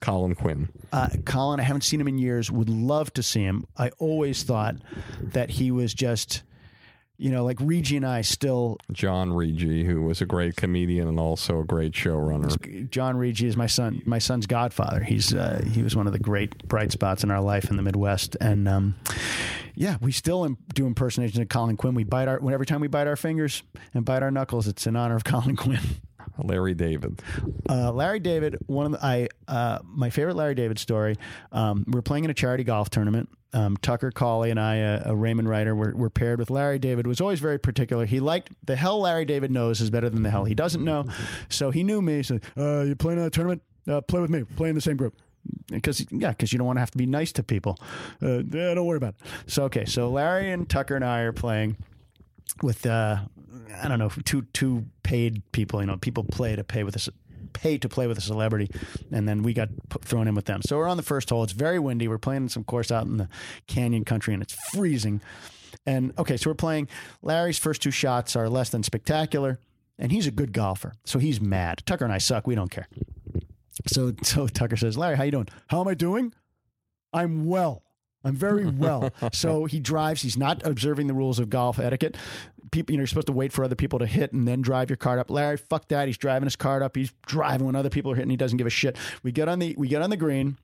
Colin 0.00 0.34
Quinn. 0.34 0.68
Uh, 0.92 1.08
Colin, 1.24 1.60
I 1.60 1.62
haven't 1.64 1.82
seen 1.82 2.00
him 2.00 2.08
in 2.08 2.18
years. 2.18 2.50
Would 2.50 2.68
love 2.68 3.12
to 3.14 3.22
see 3.22 3.42
him. 3.42 3.66
I 3.76 3.90
always 3.98 4.42
thought 4.42 4.76
that 5.20 5.50
he 5.50 5.70
was 5.70 5.92
just, 5.94 6.42
you 7.20 7.30
know, 7.30 7.44
like 7.44 7.58
Reggie 7.60 7.98
and 7.98 8.06
I 8.06 8.22
still. 8.22 8.78
John 8.92 9.30
Riggi, 9.30 9.84
who 9.84 10.02
was 10.02 10.22
a 10.22 10.26
great 10.26 10.56
comedian 10.56 11.06
and 11.06 11.20
also 11.20 11.60
a 11.60 11.64
great 11.64 11.92
showrunner. 11.92 12.88
John 12.90 13.16
Riggi 13.16 13.46
is 13.46 13.58
my 13.58 13.66
son, 13.66 14.00
my 14.06 14.18
son's 14.18 14.46
godfather. 14.46 15.04
He's 15.04 15.34
uh, 15.34 15.62
he 15.70 15.82
was 15.82 15.94
one 15.94 16.06
of 16.06 16.14
the 16.14 16.18
great 16.18 16.66
bright 16.66 16.92
spots 16.92 17.22
in 17.22 17.30
our 17.30 17.42
life 17.42 17.70
in 17.70 17.76
the 17.76 17.82
Midwest, 17.82 18.38
and 18.40 18.66
um, 18.66 18.94
yeah, 19.74 19.98
we 20.00 20.12
still 20.12 20.44
im- 20.46 20.56
do 20.72 20.86
impersonations 20.86 21.38
of 21.38 21.48
Colin 21.50 21.76
Quinn. 21.76 21.94
We 21.94 22.04
bite 22.04 22.26
our 22.26 22.40
every 22.50 22.66
time 22.66 22.80
we 22.80 22.88
bite 22.88 23.06
our 23.06 23.16
fingers 23.16 23.62
and 23.92 24.02
bite 24.04 24.22
our 24.22 24.30
knuckles. 24.30 24.66
It's 24.66 24.86
in 24.86 24.96
honor 24.96 25.16
of 25.16 25.24
Colin 25.24 25.56
Quinn. 25.56 25.80
Larry 26.44 26.74
David. 26.74 27.22
Uh, 27.68 27.92
Larry 27.92 28.20
David, 28.20 28.56
one 28.66 28.86
of 28.86 28.92
the, 28.92 29.04
I 29.04 29.28
uh, 29.48 29.78
my 29.84 30.10
favorite 30.10 30.36
Larry 30.36 30.54
David 30.54 30.78
story. 30.78 31.16
Um, 31.52 31.84
we're 31.88 32.02
playing 32.02 32.24
in 32.24 32.30
a 32.30 32.34
charity 32.34 32.64
golf 32.64 32.90
tournament. 32.90 33.28
Um, 33.52 33.76
Tucker 33.78 34.12
Cawley 34.12 34.50
and 34.50 34.60
I, 34.60 34.76
a 34.76 35.14
Raymond 35.14 35.48
writer, 35.48 35.74
were, 35.74 35.92
were 35.96 36.10
paired 36.10 36.38
with 36.38 36.50
Larry 36.50 36.78
David. 36.78 37.06
Was 37.06 37.20
always 37.20 37.40
very 37.40 37.58
particular. 37.58 38.06
He 38.06 38.20
liked 38.20 38.52
the 38.64 38.76
hell 38.76 39.00
Larry 39.00 39.24
David 39.24 39.50
knows 39.50 39.80
is 39.80 39.90
better 39.90 40.08
than 40.08 40.22
the 40.22 40.30
hell 40.30 40.44
he 40.44 40.54
doesn't 40.54 40.84
know. 40.84 41.06
So 41.48 41.70
he 41.70 41.82
knew 41.82 42.00
me. 42.00 42.22
So 42.22 42.38
uh, 42.56 42.82
you 42.82 42.94
playing 42.94 43.18
in 43.18 43.24
a 43.24 43.30
tournament? 43.30 43.62
Uh, 43.88 44.00
play 44.00 44.20
with 44.20 44.30
me. 44.30 44.44
Play 44.44 44.68
in 44.68 44.74
the 44.74 44.80
same 44.80 44.96
group. 44.96 45.16
Because 45.68 46.06
yeah, 46.10 46.30
because 46.30 46.52
you 46.52 46.58
don't 46.58 46.66
want 46.66 46.76
to 46.76 46.80
have 46.80 46.90
to 46.92 46.98
be 46.98 47.06
nice 47.06 47.32
to 47.32 47.42
people. 47.42 47.78
Uh, 48.22 48.42
yeah, 48.50 48.74
don't 48.74 48.86
worry 48.86 48.98
about 48.98 49.14
it. 49.14 49.26
So 49.50 49.64
okay, 49.64 49.84
so 49.84 50.10
Larry 50.10 50.52
and 50.52 50.68
Tucker 50.68 50.94
and 50.94 51.04
I 51.04 51.20
are 51.20 51.32
playing 51.32 51.76
with 52.62 52.84
uh, 52.86 53.20
I 53.82 53.88
don't 53.88 53.98
know 53.98 54.10
two 54.24 54.42
two 54.52 54.86
paid 55.02 55.42
people. 55.52 55.80
You 55.80 55.86
know, 55.86 55.96
people 55.96 56.24
play 56.24 56.56
to 56.56 56.64
pay 56.64 56.84
with 56.84 56.96
us. 56.96 57.08
Pay 57.52 57.78
to 57.78 57.88
play 57.88 58.06
with 58.06 58.16
a 58.16 58.20
celebrity, 58.20 58.70
and 59.10 59.28
then 59.28 59.42
we 59.42 59.52
got 59.52 59.70
put, 59.88 60.04
thrown 60.04 60.28
in 60.28 60.36
with 60.36 60.44
them. 60.44 60.62
So 60.62 60.76
we're 60.76 60.86
on 60.86 60.96
the 60.96 61.02
first 61.02 61.30
hole. 61.30 61.42
It's 61.42 61.52
very 61.52 61.80
windy. 61.80 62.06
We're 62.06 62.16
playing 62.18 62.48
some 62.48 62.62
course 62.62 62.92
out 62.92 63.06
in 63.06 63.16
the 63.16 63.28
canyon 63.66 64.04
country, 64.04 64.34
and 64.34 64.42
it's 64.42 64.54
freezing. 64.72 65.20
And 65.84 66.12
okay, 66.16 66.36
so 66.36 66.50
we're 66.50 66.54
playing. 66.54 66.88
Larry's 67.22 67.58
first 67.58 67.82
two 67.82 67.90
shots 67.90 68.36
are 68.36 68.48
less 68.48 68.70
than 68.70 68.84
spectacular, 68.84 69.58
and 69.98 70.12
he's 70.12 70.28
a 70.28 70.30
good 70.30 70.52
golfer, 70.52 70.92
so 71.04 71.18
he's 71.18 71.40
mad. 71.40 71.82
Tucker 71.86 72.04
and 72.04 72.14
I 72.14 72.18
suck. 72.18 72.46
We 72.46 72.54
don't 72.54 72.70
care. 72.70 72.86
So 73.88 74.12
so 74.22 74.46
Tucker 74.46 74.76
says, 74.76 74.96
Larry, 74.96 75.16
how 75.16 75.24
you 75.24 75.32
doing? 75.32 75.48
How 75.68 75.80
am 75.80 75.88
I 75.88 75.94
doing? 75.94 76.32
I'm 77.12 77.46
well. 77.46 77.82
I'm 78.24 78.34
very 78.34 78.66
well. 78.70 79.10
so 79.32 79.64
he 79.64 79.80
drives. 79.80 80.22
He's 80.22 80.36
not 80.36 80.64
observing 80.66 81.06
the 81.06 81.14
rules 81.14 81.38
of 81.38 81.50
golf 81.50 81.78
etiquette. 81.78 82.16
People, 82.70 82.92
you 82.92 82.98
know, 82.98 83.02
you're 83.02 83.06
supposed 83.08 83.26
to 83.26 83.32
wait 83.32 83.52
for 83.52 83.64
other 83.64 83.74
people 83.74 83.98
to 83.98 84.06
hit 84.06 84.32
and 84.32 84.46
then 84.46 84.62
drive 84.62 84.90
your 84.90 84.96
cart 84.96 85.18
up. 85.18 85.30
Larry, 85.30 85.56
fuck 85.56 85.88
that. 85.88 86.06
He's 86.06 86.18
driving 86.18 86.46
his 86.46 86.54
cart 86.56 86.82
up. 86.82 86.94
He's 86.94 87.12
driving 87.26 87.66
when 87.66 87.74
other 87.74 87.90
people 87.90 88.12
are 88.12 88.14
hitting. 88.14 88.30
He 88.30 88.36
doesn't 88.36 88.58
give 88.58 88.66
a 88.66 88.70
shit. 88.70 88.96
We 89.22 89.32
get 89.32 89.48
on 89.48 89.58
the 89.58 89.74
we 89.76 89.88
get 89.88 90.02
on 90.02 90.10
the 90.10 90.16
green. 90.16 90.56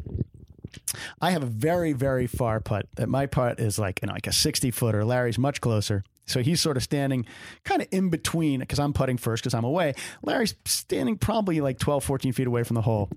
I 1.20 1.30
have 1.30 1.42
a 1.42 1.46
very 1.46 1.92
very 1.92 2.26
far 2.26 2.60
putt. 2.60 2.86
That 2.96 3.08
my 3.08 3.26
putt 3.26 3.58
is 3.58 3.78
like 3.78 4.00
you 4.02 4.06
know, 4.06 4.12
like 4.12 4.26
a 4.28 4.32
60 4.32 4.70
footer. 4.70 5.04
Larry's 5.04 5.38
much 5.38 5.60
closer. 5.60 6.04
So 6.26 6.42
he's 6.42 6.60
sort 6.60 6.76
of 6.76 6.82
standing 6.82 7.24
kind 7.64 7.80
of 7.80 7.88
in 7.92 8.10
between 8.10 8.60
because 8.60 8.78
I'm 8.78 8.92
putting 8.92 9.16
first 9.16 9.42
because 9.42 9.54
I'm 9.54 9.64
away. 9.64 9.94
Larry's 10.22 10.54
standing 10.64 11.16
probably 11.16 11.60
like 11.60 11.78
12, 11.78 12.02
14 12.04 12.32
feet 12.32 12.46
away 12.48 12.64
from 12.64 12.74
the 12.74 12.82
hole. 12.82 13.08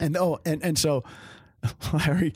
And 0.00 0.16
oh, 0.16 0.40
and, 0.44 0.62
and 0.64 0.78
so 0.78 1.04
Larry, 1.92 2.34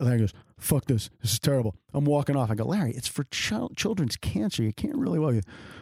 Larry 0.00 0.18
goes, 0.18 0.32
fuck 0.58 0.86
this. 0.86 1.10
This 1.20 1.34
is 1.34 1.38
terrible. 1.38 1.76
I'm 1.94 2.04
walking 2.04 2.36
off. 2.36 2.50
I 2.50 2.54
go, 2.54 2.64
Larry, 2.64 2.92
it's 2.92 3.08
for 3.08 3.24
ch- 3.24 3.52
children's 3.76 4.16
cancer. 4.16 4.62
You 4.62 4.72
can't 4.72 4.96
really 4.96 5.18
walk. 5.18 5.34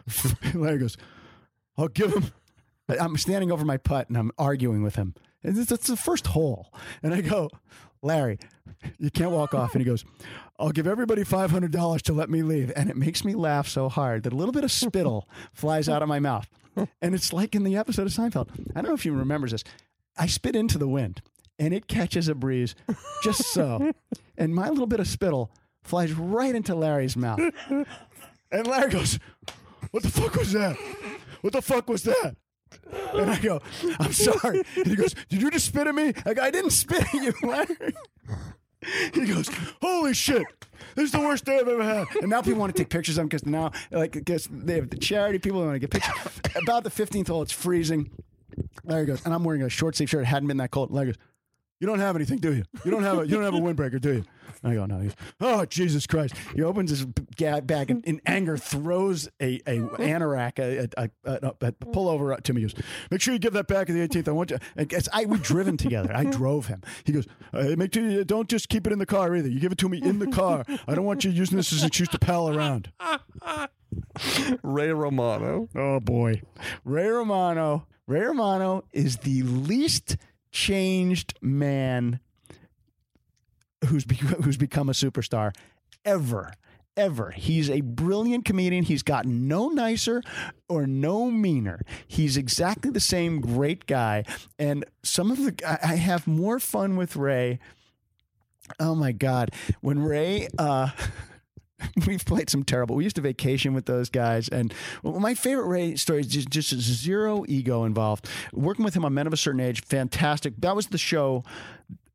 Larry 0.55 0.78
goes, 0.78 0.97
I'll 1.77 1.89
give 1.89 2.12
him. 2.12 2.24
I'm 3.01 3.16
standing 3.16 3.53
over 3.53 3.65
my 3.65 3.77
putt 3.77 4.09
and 4.09 4.19
I'm 4.19 4.32
arguing 4.37 4.82
with 4.82 4.97
him. 4.97 5.15
And 5.43 5.57
it's, 5.57 5.70
it's 5.70 5.87
the 5.87 5.97
first 5.97 6.28
hole. 6.28 6.73
And 7.03 7.15
I 7.15 7.20
go, 7.20 7.49
Larry, 8.03 8.39
you 8.99 9.11
can't 9.11 9.31
walk 9.31 9.55
off. 9.55 9.74
And 9.74 9.81
he 9.81 9.89
goes, 9.89 10.05
I'll 10.59 10.70
give 10.70 10.87
everybody 10.87 11.23
$500 11.23 12.03
to 12.03 12.12
let 12.12 12.28
me 12.28 12.43
leave. 12.43 12.73
And 12.74 12.91
it 12.91 12.97
makes 12.97 13.24
me 13.24 13.35
laugh 13.35 13.69
so 13.69 13.89
hard 13.89 14.24
that 14.24 14.32
a 14.32 14.37
little 14.37 14.53
bit 14.53 14.65
of 14.65 14.73
spittle 14.73 15.28
flies 15.53 15.89
out 15.89 16.03
of 16.03 16.09
my 16.09 16.19
mouth. 16.19 16.49
And 17.03 17.15
it's 17.15 17.32
like 17.32 17.55
in 17.55 17.65
the 17.65 17.77
episode 17.77 18.07
of 18.07 18.12
Seinfeld. 18.12 18.49
I 18.74 18.81
don't 18.81 18.89
know 18.89 18.95
if 18.95 19.05
you 19.05 19.12
remembers 19.12 19.53
this. 19.53 19.65
I 20.16 20.27
spit 20.27 20.57
into 20.57 20.78
the 20.78 20.89
wind 20.89 21.23
and 21.61 21.74
it 21.74 21.87
catches 21.87 22.27
a 22.27 22.35
breeze 22.35 22.74
just 23.23 23.43
so. 23.53 23.93
and 24.39 24.55
my 24.55 24.69
little 24.69 24.87
bit 24.87 24.99
of 24.99 25.07
spittle 25.07 25.53
flies 25.85 26.12
right 26.12 26.55
into 26.55 26.74
Larry's 26.74 27.16
mouth. 27.16 27.41
And 28.51 28.66
Larry 28.66 28.91
goes, 28.91 29.20
What 29.93 30.03
the 30.03 30.11
fuck 30.11 30.35
was 30.35 30.53
that? 30.53 30.77
What 31.43 31.53
the 31.53 31.62
fuck 31.62 31.89
was 31.89 32.03
that? 32.03 32.35
And 33.12 33.31
I 33.31 33.39
go, 33.39 33.61
I'm 33.99 34.12
sorry. 34.12 34.62
And 34.77 34.87
he 34.87 34.97
goes, 34.97 35.15
Did 35.28 35.43
you 35.43 35.51
just 35.51 35.66
spit 35.66 35.87
at 35.87 35.95
me? 35.95 36.12
I 36.27 36.35
go, 36.35 36.43
I 36.43 36.51
didn't 36.51 36.70
spit 36.70 37.03
at 37.03 37.15
you, 37.15 37.32
Larry. 37.43 37.95
He 39.12 39.27
goes, 39.27 39.51
Holy 39.82 40.15
shit. 40.15 40.43
This 40.95 41.07
is 41.07 41.12
the 41.12 41.20
worst 41.20 41.45
day 41.45 41.59
I've 41.59 41.69
ever 41.69 41.85
had. 41.85 42.07
And 42.20 42.31
now 42.31 42.41
people 42.41 42.59
want 42.59 42.74
to 42.74 42.82
take 42.82 42.89
pictures 42.89 43.19
of 43.19 43.23
him 43.23 43.28
because 43.28 43.45
now, 43.45 43.73
like, 43.91 44.12
because 44.12 44.49
they 44.51 44.77
have 44.77 44.89
the 44.89 44.97
charity 44.97 45.39
people 45.39 45.61
want 45.61 45.74
to 45.74 45.78
get 45.78 45.91
pictures. 45.91 46.41
About 46.57 46.85
the 46.85 46.91
15th 46.91 47.28
hole, 47.28 47.43
it's 47.43 47.53
freezing. 47.53 48.11
Larry 48.85 49.07
goes, 49.07 49.24
and 49.24 49.35
I'm 49.35 49.45
wearing 49.45 49.62
a 49.62 49.69
short 49.69 49.97
sleeve 49.97 50.11
shirt. 50.11 50.23
It 50.23 50.27
hadn't 50.27 50.49
been 50.49 50.57
that 50.57 50.70
cold. 50.70 50.91
Larry 50.91 51.09
goes, 51.09 51.16
You 51.81 51.86
don't 51.86 51.98
have 51.98 52.15
anything, 52.15 52.39
do 52.39 52.55
you? 52.55 52.65
You 52.85 52.90
don't 52.90 53.02
have 53.02 53.20
a 53.20 53.27
you 53.27 53.35
don't 53.35 53.44
have 53.44 53.55
a 53.55 53.59
windbreaker, 53.61 53.98
do 54.01 54.12
you? 54.12 54.24
I 54.62 54.74
go, 54.74 54.85
no. 54.85 54.98
He 54.98 55.05
goes, 55.05 55.16
oh 55.40 55.65
Jesus 55.65 56.07
Christ! 56.07 56.35
He 56.55 56.62
opens 56.62 56.90
his 56.90 57.07
bag 57.07 57.90
and 57.90 58.05
in 58.05 58.20
anger 58.27 58.59
throws 58.59 59.28
a 59.40 59.61
a 59.66 59.78
anorak 59.78 60.59
a, 60.59 60.90
a, 60.98 61.11
a, 61.24 61.55
a, 61.62 61.73
pullover 61.73 62.39
to 62.43 62.52
me. 62.52 62.61
He 62.61 62.66
goes, 62.66 62.74
make 63.11 63.23
sure 63.23 63.32
you 63.32 63.40
give 63.40 63.55
that 63.55 63.66
back 63.66 63.89
at 63.89 63.94
the 63.94 64.07
18th. 64.07 64.28
I 64.28 64.32
want 64.32 64.51
you. 64.51 64.59
I 64.77 64.85
guess 64.85 65.09
I 65.11 65.24
we 65.24 65.39
driven 65.39 65.78
together. 65.78 66.15
I 66.15 66.24
drove 66.24 66.66
him. 66.66 66.82
He 67.05 67.12
goes, 67.12 67.27
uh, 67.55 67.74
make 67.78 67.94
sure 67.94 68.07
you 68.07 68.24
don't 68.24 68.48
just 68.48 68.69
keep 68.69 68.86
it 68.86 68.93
in 68.93 68.98
the 68.98 69.07
car 69.07 69.35
either. 69.35 69.48
You 69.48 69.59
give 69.59 69.73
it 69.73 69.78
to 69.78 69.89
me 69.89 70.02
in 70.02 70.19
the 70.19 70.27
car. 70.27 70.66
I 70.86 70.94
don't 70.94 71.07
want 71.07 71.24
you 71.24 71.31
using 71.31 71.57
this 71.57 71.73
as 71.73 71.81
an 71.81 71.86
excuse 71.86 72.11
to 72.11 72.19
pal 72.19 72.55
around. 72.55 72.93
Ray 74.62 74.93
Romano. 74.93 75.70
Oh 75.74 75.98
boy, 76.01 76.43
Ray 76.85 77.09
Romano. 77.09 77.86
Ray 78.07 78.23
Romano 78.23 78.82
is 78.93 79.19
the 79.19 79.43
least 79.43 80.16
changed 80.51 81.35
man 81.40 82.20
who's 83.86 84.05
be- 84.05 84.16
who's 84.43 84.56
become 84.56 84.89
a 84.89 84.93
superstar 84.93 85.52
ever. 86.05 86.52
Ever. 86.97 87.31
He's 87.31 87.70
a 87.70 87.81
brilliant 87.81 88.44
comedian. 88.44 88.85
He's 88.85 89.02
gotten 89.02 89.48
no 89.48 89.68
nicer 89.68 90.22
or 90.68 90.86
no 90.86 91.31
meaner. 91.31 91.81
He's 92.06 92.36
exactly 92.36 92.90
the 92.90 93.01
same 93.01 93.40
great 93.40 93.86
guy. 93.86 94.24
And 94.59 94.85
some 95.02 95.31
of 95.31 95.39
the, 95.39 95.55
I 95.82 95.94
have 95.94 96.27
more 96.27 96.59
fun 96.59 96.97
with 96.97 97.16
Ray. 97.16 97.59
Oh 98.78 98.94
my 98.94 99.12
God. 99.12 99.51
When 99.81 100.01
Ray, 100.01 100.48
uh, 100.59 100.90
we've 102.07 102.24
played 102.24 102.51
some 102.51 102.65
terrible. 102.65 102.97
We 102.97 103.05
used 103.05 103.16
to 103.16 103.23
vacation 103.23 103.74
with 103.74 103.86
those 103.86 104.09
guys, 104.09 104.48
and 104.48 104.73
my 105.02 105.35
favorite 105.35 105.66
Ray 105.66 105.97
story 105.97 106.20
is 106.20 106.27
just, 106.27 106.48
just 106.48 106.70
zero 106.70 107.44
ego 107.48 107.85
involved. 107.85 108.28
Working 108.52 108.85
with 108.85 108.94
him 108.94 109.05
on 109.05 109.15
Men 109.15 109.27
of 109.27 109.32
a 109.32 109.36
Certain 109.36 109.61
Age, 109.61 109.82
fantastic. 109.85 110.55
That 110.59 110.77
was 110.77 110.89
the 110.89 110.98
show. 110.98 111.44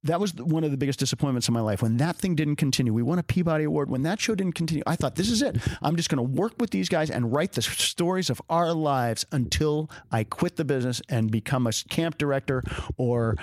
That 0.03 0.19
was 0.19 0.35
one 0.35 0.63
of 0.63 0.69
the 0.69 0.77
biggest 0.77 0.99
disappointments 0.99 1.47
in 1.47 1.55
my 1.55 1.61
life 1.61 1.81
when 1.81 1.97
that 1.97 2.15
thing 2.15 2.35
didn't 2.35 2.57
continue. 2.57 2.93
We 2.93 3.01
won 3.01 3.17
a 3.17 3.23
Peabody 3.23 3.63
Award. 3.63 3.89
When 3.89 4.03
that 4.03 4.19
show 4.19 4.35
didn't 4.35 4.53
continue, 4.53 4.83
I 4.85 4.95
thought, 4.95 5.15
this 5.15 5.31
is 5.31 5.41
it. 5.41 5.57
I'm 5.81 5.95
just 5.95 6.09
going 6.09 6.17
to 6.17 6.39
work 6.39 6.53
with 6.59 6.69
these 6.69 6.89
guys 6.89 7.09
and 7.09 7.33
write 7.33 7.53
the 7.53 7.63
stories 7.63 8.29
of 8.29 8.39
our 8.47 8.71
lives 8.71 9.25
until 9.31 9.89
I 10.11 10.23
quit 10.23 10.57
the 10.57 10.65
business 10.65 11.01
and 11.09 11.31
become 11.31 11.65
a 11.65 11.71
camp 11.89 12.19
director 12.19 12.61
or 12.97 13.35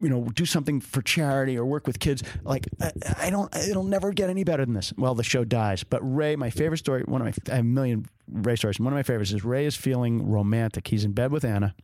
you 0.00 0.08
know, 0.08 0.24
do 0.34 0.46
something 0.46 0.80
for 0.80 1.02
charity 1.02 1.58
or 1.58 1.64
work 1.64 1.86
with 1.86 1.98
kids. 1.98 2.22
Like 2.42 2.66
I, 2.80 2.92
I 3.18 3.30
don't, 3.30 3.54
it'll 3.54 3.84
never 3.84 4.12
get 4.12 4.30
any 4.30 4.44
better 4.44 4.64
than 4.64 4.74
this. 4.74 4.92
Well, 4.96 5.14
the 5.14 5.22
show 5.22 5.44
dies. 5.44 5.84
But 5.84 6.00
Ray, 6.02 6.36
my 6.36 6.50
favorite 6.50 6.78
story, 6.78 7.02
one 7.04 7.20
of 7.20 7.26
my, 7.26 7.52
I 7.52 7.56
have 7.56 7.64
a 7.64 7.68
million 7.68 8.06
Ray 8.30 8.56
stories. 8.56 8.80
One 8.80 8.92
of 8.92 8.96
my 8.96 9.02
favorites 9.02 9.32
is 9.32 9.44
Ray 9.44 9.66
is 9.66 9.76
feeling 9.76 10.26
romantic. 10.28 10.88
He's 10.88 11.04
in 11.04 11.12
bed 11.12 11.32
with 11.32 11.44
Anna, 11.44 11.74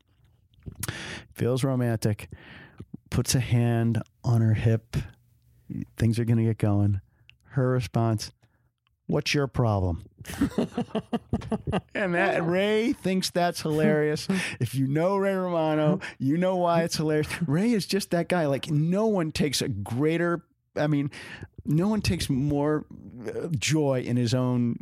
feels 1.34 1.62
romantic, 1.62 2.30
puts 3.10 3.34
a 3.34 3.40
hand 3.40 4.02
on 4.24 4.40
her 4.40 4.54
hip. 4.54 4.96
Things 5.96 6.18
are 6.18 6.24
going 6.24 6.38
to 6.38 6.44
get 6.44 6.58
going. 6.58 7.00
Her 7.50 7.70
response, 7.70 8.30
What's 9.08 9.34
your 9.34 9.46
problem? 9.46 10.04
and 11.94 12.14
that 12.14 12.44
Ray 12.46 12.92
thinks 12.92 13.30
that's 13.30 13.62
hilarious. 13.62 14.28
If 14.60 14.74
you 14.74 14.86
know 14.86 15.16
Ray 15.16 15.34
Romano, 15.34 16.00
you 16.18 16.36
know 16.36 16.56
why 16.56 16.82
it's 16.82 16.96
hilarious. 16.96 17.28
Ray 17.46 17.72
is 17.72 17.86
just 17.86 18.10
that 18.10 18.28
guy. 18.28 18.46
Like 18.46 18.70
no 18.70 19.06
one 19.06 19.32
takes 19.32 19.60
a 19.60 19.68
greater. 19.68 20.42
I 20.76 20.86
mean, 20.86 21.10
no 21.64 21.88
one 21.88 22.00
takes 22.00 22.30
more 22.30 22.84
uh, 23.26 23.48
joy 23.58 24.02
in 24.02 24.16
his 24.16 24.34
own 24.34 24.76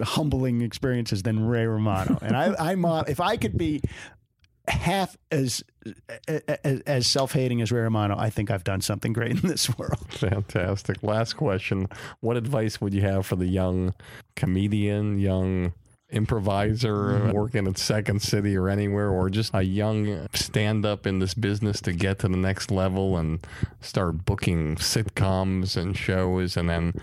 humbling 0.00 0.62
experiences 0.62 1.22
than 1.22 1.46
Ray 1.46 1.66
Romano. 1.66 2.18
And 2.22 2.36
I, 2.36 2.54
I'm 2.58 2.84
uh, 2.84 3.02
if 3.02 3.20
I 3.20 3.36
could 3.36 3.56
be 3.58 3.80
half 4.68 5.16
as 5.30 5.62
as, 6.26 6.80
as 6.86 7.06
self-hating 7.06 7.62
as 7.62 7.72
Ray 7.72 7.80
Romano, 7.80 8.16
I 8.18 8.30
think 8.30 8.50
I've 8.50 8.64
done 8.64 8.80
something 8.80 9.12
great 9.12 9.42
in 9.42 9.48
this 9.48 9.76
world. 9.78 10.06
Fantastic. 10.10 11.02
Last 11.02 11.34
question. 11.34 11.88
What 12.20 12.36
advice 12.36 12.80
would 12.80 12.92
you 12.92 13.02
have 13.02 13.26
for 13.26 13.36
the 13.36 13.46
young 13.46 13.94
comedian, 14.36 15.18
young 15.18 15.72
improviser 16.10 16.94
mm-hmm. 16.94 17.32
working 17.32 17.66
at 17.66 17.78
Second 17.78 18.22
City 18.22 18.56
or 18.56 18.68
anywhere, 18.68 19.10
or 19.10 19.28
just 19.28 19.52
a 19.54 19.62
young 19.62 20.26
stand 20.34 20.86
up 20.86 21.06
in 21.06 21.18
this 21.18 21.34
business 21.34 21.80
to 21.82 21.92
get 21.92 22.18
to 22.20 22.28
the 22.28 22.36
next 22.36 22.70
level 22.70 23.16
and 23.16 23.46
start 23.80 24.24
booking 24.24 24.76
sitcoms 24.76 25.76
and 25.76 25.96
shows 25.96 26.56
and 26.56 26.68
then 26.68 26.94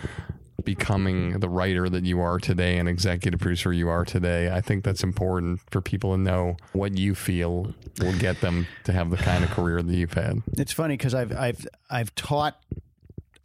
becoming 0.64 1.40
the 1.40 1.50
writer 1.50 1.90
that 1.90 2.06
you 2.06 2.22
are 2.22 2.40
today 2.40 2.78
and 2.78 2.88
executive 2.88 3.40
producer 3.40 3.74
you 3.74 3.90
are 3.90 4.06
today. 4.06 4.52
I 4.52 4.62
think 4.62 4.84
that's 4.84 5.04
important 5.04 5.62
for 5.70 5.82
people 5.82 6.12
to 6.14 6.18
know 6.18 6.58
what 6.74 6.98
you 6.98 7.16
feel 7.16 7.74
will 8.00 8.18
get 8.18 8.42
them 8.42 8.68
to 8.86 8.94
have 8.94 9.10
the 9.10 9.18
kind 9.18 9.44
of 9.44 9.52
career 9.52 9.82
that 9.82 9.94
you've 9.94 10.14
had. 10.14 10.42
It's 10.54 10.72
funny 10.72 10.98
because 10.98 11.14
I've 11.14 11.32
I've 11.36 11.68
I've 11.90 12.16
taught 12.16 12.60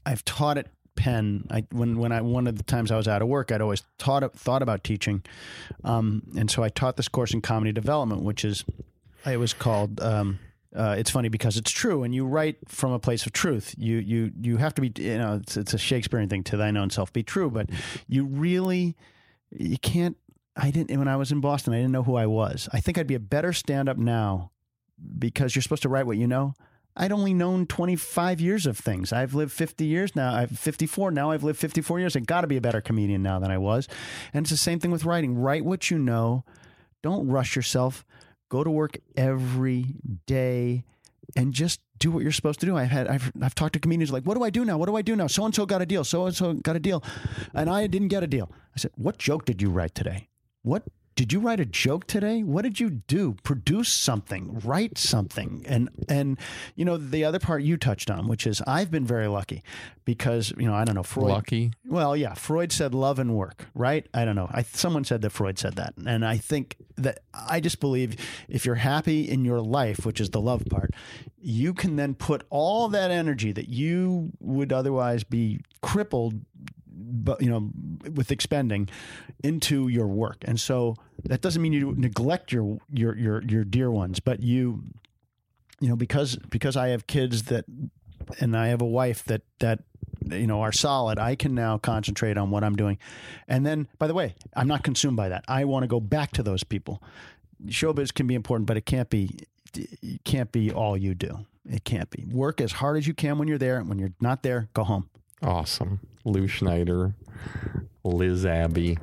I've 0.06 0.24
taught 0.24 0.58
at 0.58 0.68
Penn. 0.96 1.46
I 1.50 1.64
when 1.72 1.98
when 1.98 2.12
I 2.12 2.20
one 2.20 2.46
of 2.46 2.56
the 2.56 2.62
times 2.62 2.90
I 2.90 2.96
was 2.96 3.08
out 3.08 3.22
of 3.22 3.28
work, 3.28 3.50
I'd 3.52 3.60
always 3.60 3.82
thought 3.98 4.34
thought 4.36 4.62
about 4.62 4.84
teaching, 4.84 5.22
um, 5.84 6.22
and 6.36 6.50
so 6.50 6.62
I 6.62 6.68
taught 6.68 6.96
this 6.96 7.08
course 7.08 7.32
in 7.32 7.40
comedy 7.40 7.72
development, 7.72 8.22
which 8.22 8.44
is 8.44 8.64
it 9.26 9.38
was 9.38 9.52
called. 9.52 10.00
Um, 10.00 10.38
uh, 10.74 10.94
it's 10.96 11.10
funny 11.10 11.28
because 11.28 11.56
it's 11.56 11.70
true, 11.70 12.04
and 12.04 12.14
you 12.14 12.24
write 12.24 12.56
from 12.68 12.92
a 12.92 12.98
place 12.98 13.26
of 13.26 13.32
truth. 13.32 13.74
You 13.76 13.96
you 13.98 14.30
you 14.40 14.56
have 14.58 14.74
to 14.74 14.82
be, 14.82 14.92
you 15.02 15.18
know, 15.18 15.36
it's, 15.36 15.56
it's 15.56 15.74
a 15.74 15.78
Shakespearean 15.78 16.28
thing 16.28 16.44
to 16.44 16.56
thine 16.56 16.76
own 16.76 16.90
self 16.90 17.12
be 17.12 17.22
true, 17.22 17.50
but 17.50 17.68
you 18.06 18.24
really 18.24 18.96
you 19.50 19.78
can't. 19.78 20.16
I 20.56 20.70
didn't 20.70 20.96
when 20.96 21.08
I 21.08 21.16
was 21.16 21.32
in 21.32 21.40
Boston. 21.40 21.72
I 21.72 21.78
didn't 21.78 21.92
know 21.92 22.02
who 22.02 22.16
I 22.16 22.26
was. 22.26 22.68
I 22.72 22.80
think 22.80 22.98
I'd 22.98 23.06
be 23.06 23.14
a 23.14 23.20
better 23.20 23.52
stand 23.52 23.88
up 23.88 23.96
now 23.96 24.52
because 25.18 25.54
you're 25.54 25.62
supposed 25.62 25.82
to 25.82 25.88
write 25.88 26.06
what 26.06 26.18
you 26.18 26.26
know. 26.26 26.54
I'd 26.96 27.12
only 27.12 27.32
known 27.32 27.66
25 27.66 28.40
years 28.40 28.66
of 28.66 28.76
things. 28.76 29.12
I've 29.12 29.32
lived 29.32 29.52
50 29.52 29.84
years 29.84 30.14
now. 30.16 30.34
I'm 30.34 30.48
54 30.48 31.12
now. 31.12 31.30
I've 31.30 31.44
lived 31.44 31.58
54 31.58 32.00
years. 32.00 32.16
I 32.16 32.20
got 32.20 32.42
to 32.42 32.46
be 32.46 32.56
a 32.56 32.60
better 32.60 32.80
comedian 32.80 33.22
now 33.22 33.38
than 33.38 33.50
I 33.50 33.58
was. 33.58 33.88
And 34.34 34.44
it's 34.44 34.50
the 34.50 34.56
same 34.56 34.80
thing 34.80 34.90
with 34.90 35.04
writing. 35.04 35.38
Write 35.38 35.64
what 35.64 35.90
you 35.90 35.98
know. 35.98 36.44
Don't 37.02 37.28
rush 37.28 37.56
yourself. 37.56 38.04
Go 38.50 38.62
to 38.62 38.70
work 38.70 38.98
every 39.16 39.96
day 40.26 40.84
and 41.36 41.54
just 41.54 41.80
do 41.98 42.10
what 42.10 42.22
you're 42.22 42.32
supposed 42.32 42.60
to 42.60 42.66
do. 42.66 42.76
I've 42.76 42.90
had 42.90 43.06
I've 43.06 43.32
I've 43.40 43.54
talked 43.54 43.74
to 43.74 43.78
comedians 43.78 44.10
like, 44.10 44.24
what 44.24 44.36
do 44.36 44.42
I 44.42 44.50
do 44.50 44.64
now? 44.64 44.76
What 44.76 44.86
do 44.86 44.96
I 44.96 45.02
do 45.02 45.16
now? 45.16 45.28
So 45.28 45.44
and 45.44 45.54
so 45.54 45.64
got 45.64 45.80
a 45.80 45.86
deal. 45.86 46.04
So 46.04 46.26
and 46.26 46.34
so 46.34 46.54
got 46.54 46.76
a 46.76 46.80
deal, 46.80 47.02
and 47.54 47.70
I 47.70 47.86
didn't 47.86 48.08
get 48.08 48.22
a 48.22 48.26
deal. 48.26 48.50
I 48.74 48.78
said, 48.78 48.90
what 48.96 49.18
joke 49.18 49.44
did 49.44 49.62
you 49.62 49.70
write 49.70 49.94
today? 49.94 50.28
What 50.62 50.82
did 51.20 51.34
you 51.34 51.40
write 51.40 51.60
a 51.60 51.66
joke 51.66 52.06
today? 52.06 52.42
What 52.42 52.62
did 52.62 52.80
you 52.80 52.88
do? 52.88 53.36
Produce 53.42 53.90
something, 53.90 54.58
write 54.64 54.96
something. 54.96 55.62
And 55.68 55.90
and 56.08 56.38
you 56.76 56.86
know, 56.86 56.96
the 56.96 57.26
other 57.26 57.38
part 57.38 57.62
you 57.62 57.76
touched 57.76 58.10
on, 58.10 58.26
which 58.26 58.46
is 58.46 58.62
I've 58.66 58.90
been 58.90 59.04
very 59.04 59.26
lucky 59.26 59.62
because, 60.06 60.50
you 60.56 60.66
know, 60.66 60.72
I 60.72 60.86
don't 60.86 60.94
know, 60.94 61.02
Freud 61.02 61.28
Lucky? 61.28 61.72
Well, 61.84 62.16
yeah, 62.16 62.32
Freud 62.32 62.72
said 62.72 62.94
love 62.94 63.18
and 63.18 63.36
work, 63.36 63.66
right? 63.74 64.06
I 64.14 64.24
don't 64.24 64.34
know. 64.34 64.48
I 64.50 64.62
someone 64.62 65.04
said 65.04 65.20
that 65.20 65.28
Freud 65.28 65.58
said 65.58 65.76
that. 65.76 65.92
And 66.06 66.24
I 66.24 66.38
think 66.38 66.76
that 66.96 67.18
I 67.34 67.60
just 67.60 67.80
believe 67.80 68.16
if 68.48 68.64
you're 68.64 68.76
happy 68.76 69.28
in 69.28 69.44
your 69.44 69.60
life, 69.60 70.06
which 70.06 70.22
is 70.22 70.30
the 70.30 70.40
love 70.40 70.64
part, 70.70 70.94
you 71.38 71.74
can 71.74 71.96
then 71.96 72.14
put 72.14 72.46
all 72.48 72.88
that 72.88 73.10
energy 73.10 73.52
that 73.52 73.68
you 73.68 74.30
would 74.40 74.72
otherwise 74.72 75.22
be 75.22 75.60
crippled 75.82 76.40
but 77.00 77.40
you 77.42 77.50
know 77.50 77.70
with 78.14 78.30
expending 78.30 78.88
into 79.42 79.88
your 79.88 80.06
work. 80.06 80.38
And 80.44 80.60
so 80.60 80.96
that 81.24 81.40
doesn't 81.40 81.60
mean 81.60 81.72
you 81.72 81.94
neglect 81.96 82.52
your 82.52 82.78
your 82.92 83.16
your 83.16 83.42
your 83.42 83.64
dear 83.64 83.90
ones 83.90 84.20
but 84.20 84.40
you 84.40 84.82
you 85.80 85.88
know 85.88 85.96
because 85.96 86.36
because 86.50 86.76
I 86.76 86.88
have 86.88 87.06
kids 87.06 87.44
that 87.44 87.64
and 88.38 88.56
I 88.56 88.68
have 88.68 88.80
a 88.80 88.86
wife 88.86 89.24
that 89.24 89.42
that 89.60 89.80
you 90.26 90.46
know 90.46 90.60
are 90.60 90.72
solid 90.72 91.18
I 91.18 91.34
can 91.34 91.54
now 91.54 91.78
concentrate 91.78 92.36
on 92.36 92.50
what 92.50 92.64
I'm 92.64 92.76
doing. 92.76 92.98
And 93.48 93.64
then 93.64 93.88
by 93.98 94.06
the 94.06 94.14
way 94.14 94.34
I'm 94.54 94.68
not 94.68 94.84
consumed 94.84 95.16
by 95.16 95.28
that. 95.28 95.44
I 95.48 95.64
want 95.64 95.82
to 95.84 95.88
go 95.88 96.00
back 96.00 96.32
to 96.32 96.42
those 96.42 96.64
people. 96.64 97.02
Showbiz 97.66 98.14
can 98.14 98.26
be 98.26 98.34
important 98.34 98.66
but 98.66 98.76
it 98.76 98.86
can't 98.86 99.10
be 99.10 99.30
it 99.74 100.24
can't 100.24 100.50
be 100.50 100.70
all 100.72 100.96
you 100.96 101.14
do. 101.14 101.46
It 101.68 101.84
can't 101.84 102.10
be. 102.10 102.24
Work 102.24 102.60
as 102.60 102.72
hard 102.72 102.96
as 102.96 103.06
you 103.06 103.14
can 103.14 103.38
when 103.38 103.46
you're 103.46 103.58
there. 103.58 103.76
And 103.76 103.88
when 103.88 103.98
you're 103.98 104.14
not 104.20 104.42
there 104.42 104.68
go 104.74 104.84
home 104.84 105.08
Awesome. 105.42 106.00
Lew 106.24 106.46
Schneider, 106.46 107.14
Liz 108.04 108.44
Abbey. 108.44 108.98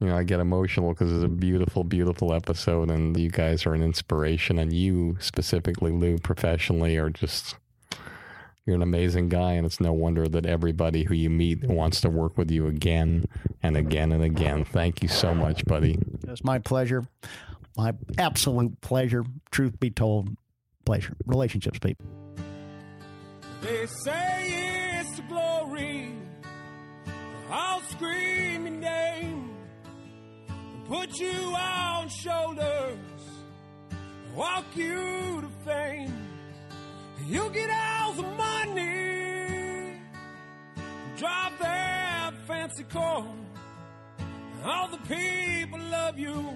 You 0.00 0.08
know, 0.08 0.16
I 0.16 0.22
get 0.22 0.40
emotional 0.40 0.92
because 0.92 1.12
it's 1.12 1.24
a 1.24 1.28
beautiful, 1.28 1.84
beautiful 1.84 2.32
episode, 2.34 2.90
and 2.90 3.18
you 3.18 3.30
guys 3.30 3.64
are 3.66 3.74
an 3.74 3.82
inspiration. 3.82 4.58
And 4.58 4.72
you 4.72 5.16
specifically, 5.20 5.92
Lew, 5.92 6.18
professionally, 6.18 6.96
are 6.96 7.10
just 7.10 7.56
you're 8.66 8.76
an 8.76 8.82
amazing 8.82 9.28
guy, 9.28 9.52
and 9.52 9.66
it's 9.66 9.78
no 9.78 9.92
wonder 9.92 10.26
that 10.26 10.46
everybody 10.46 11.04
who 11.04 11.14
you 11.14 11.28
meet 11.28 11.64
wants 11.64 12.00
to 12.00 12.08
work 12.08 12.38
with 12.38 12.50
you 12.50 12.66
again 12.66 13.26
and 13.62 13.76
again 13.76 14.10
and 14.10 14.24
again. 14.24 14.64
Thank 14.64 15.02
you 15.02 15.08
so 15.08 15.34
much, 15.34 15.66
buddy. 15.66 15.98
It's 16.26 16.42
my 16.42 16.58
pleasure, 16.58 17.04
my 17.76 17.92
absolute 18.16 18.80
pleasure. 18.80 19.24
Truth 19.50 19.78
be 19.80 19.90
told, 19.90 20.30
pleasure. 20.86 21.14
Relationships, 21.26 21.78
people. 21.78 22.06
They 23.60 23.86
say 23.86 24.44
it's 24.46 24.52
the 24.52 24.63
glory. 25.74 26.12
I'll 27.50 27.80
scream 27.82 28.66
your 28.66 28.76
name 28.76 29.50
and 30.48 30.86
put 30.86 31.18
you 31.18 31.32
on 31.32 32.08
shoulders, 32.08 32.98
walk 34.34 34.64
you 34.74 35.42
to 35.42 35.48
fame. 35.64 36.12
You'll 37.26 37.50
get 37.50 37.70
all 37.70 38.12
the 38.12 38.22
money, 38.22 40.00
drive 41.16 41.52
that 41.60 42.32
fancy 42.46 42.84
car. 42.84 43.26
All 44.64 44.88
the 44.88 44.98
people 44.98 45.78
love 45.90 46.18
you, 46.18 46.48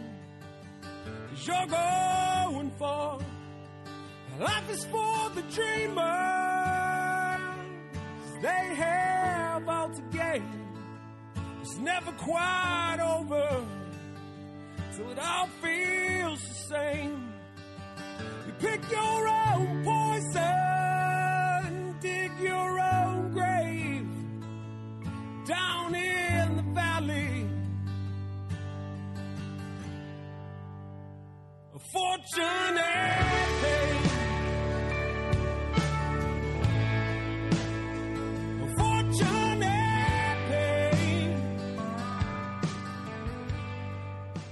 cause 1.30 1.46
you're 1.46 1.66
going 1.66 2.70
far. 2.78 3.18
Life 4.40 4.70
is 4.70 4.84
for 4.86 5.30
the 5.34 5.42
dreamers, 5.42 6.87
they 8.40 8.74
have 8.76 9.68
all 9.68 9.88
to 9.90 10.02
gain. 10.16 10.44
It's 11.60 11.76
never 11.78 12.12
quite 12.12 12.98
over 13.00 13.66
till 14.94 15.10
it 15.10 15.18
all 15.18 15.48
feels 15.62 16.40
the 16.40 16.54
same. 16.54 17.32
You 18.46 18.52
pick 18.58 18.80
your 18.90 19.28
own 19.28 19.84
poison, 19.84 21.20
dig 22.00 22.30
your 22.40 22.80
own 22.80 23.32
grave 23.32 24.06
down 25.46 25.94
in 25.94 26.56
the 26.56 26.62
valley. 26.74 27.46
A 31.74 31.78
fortune 31.78 32.78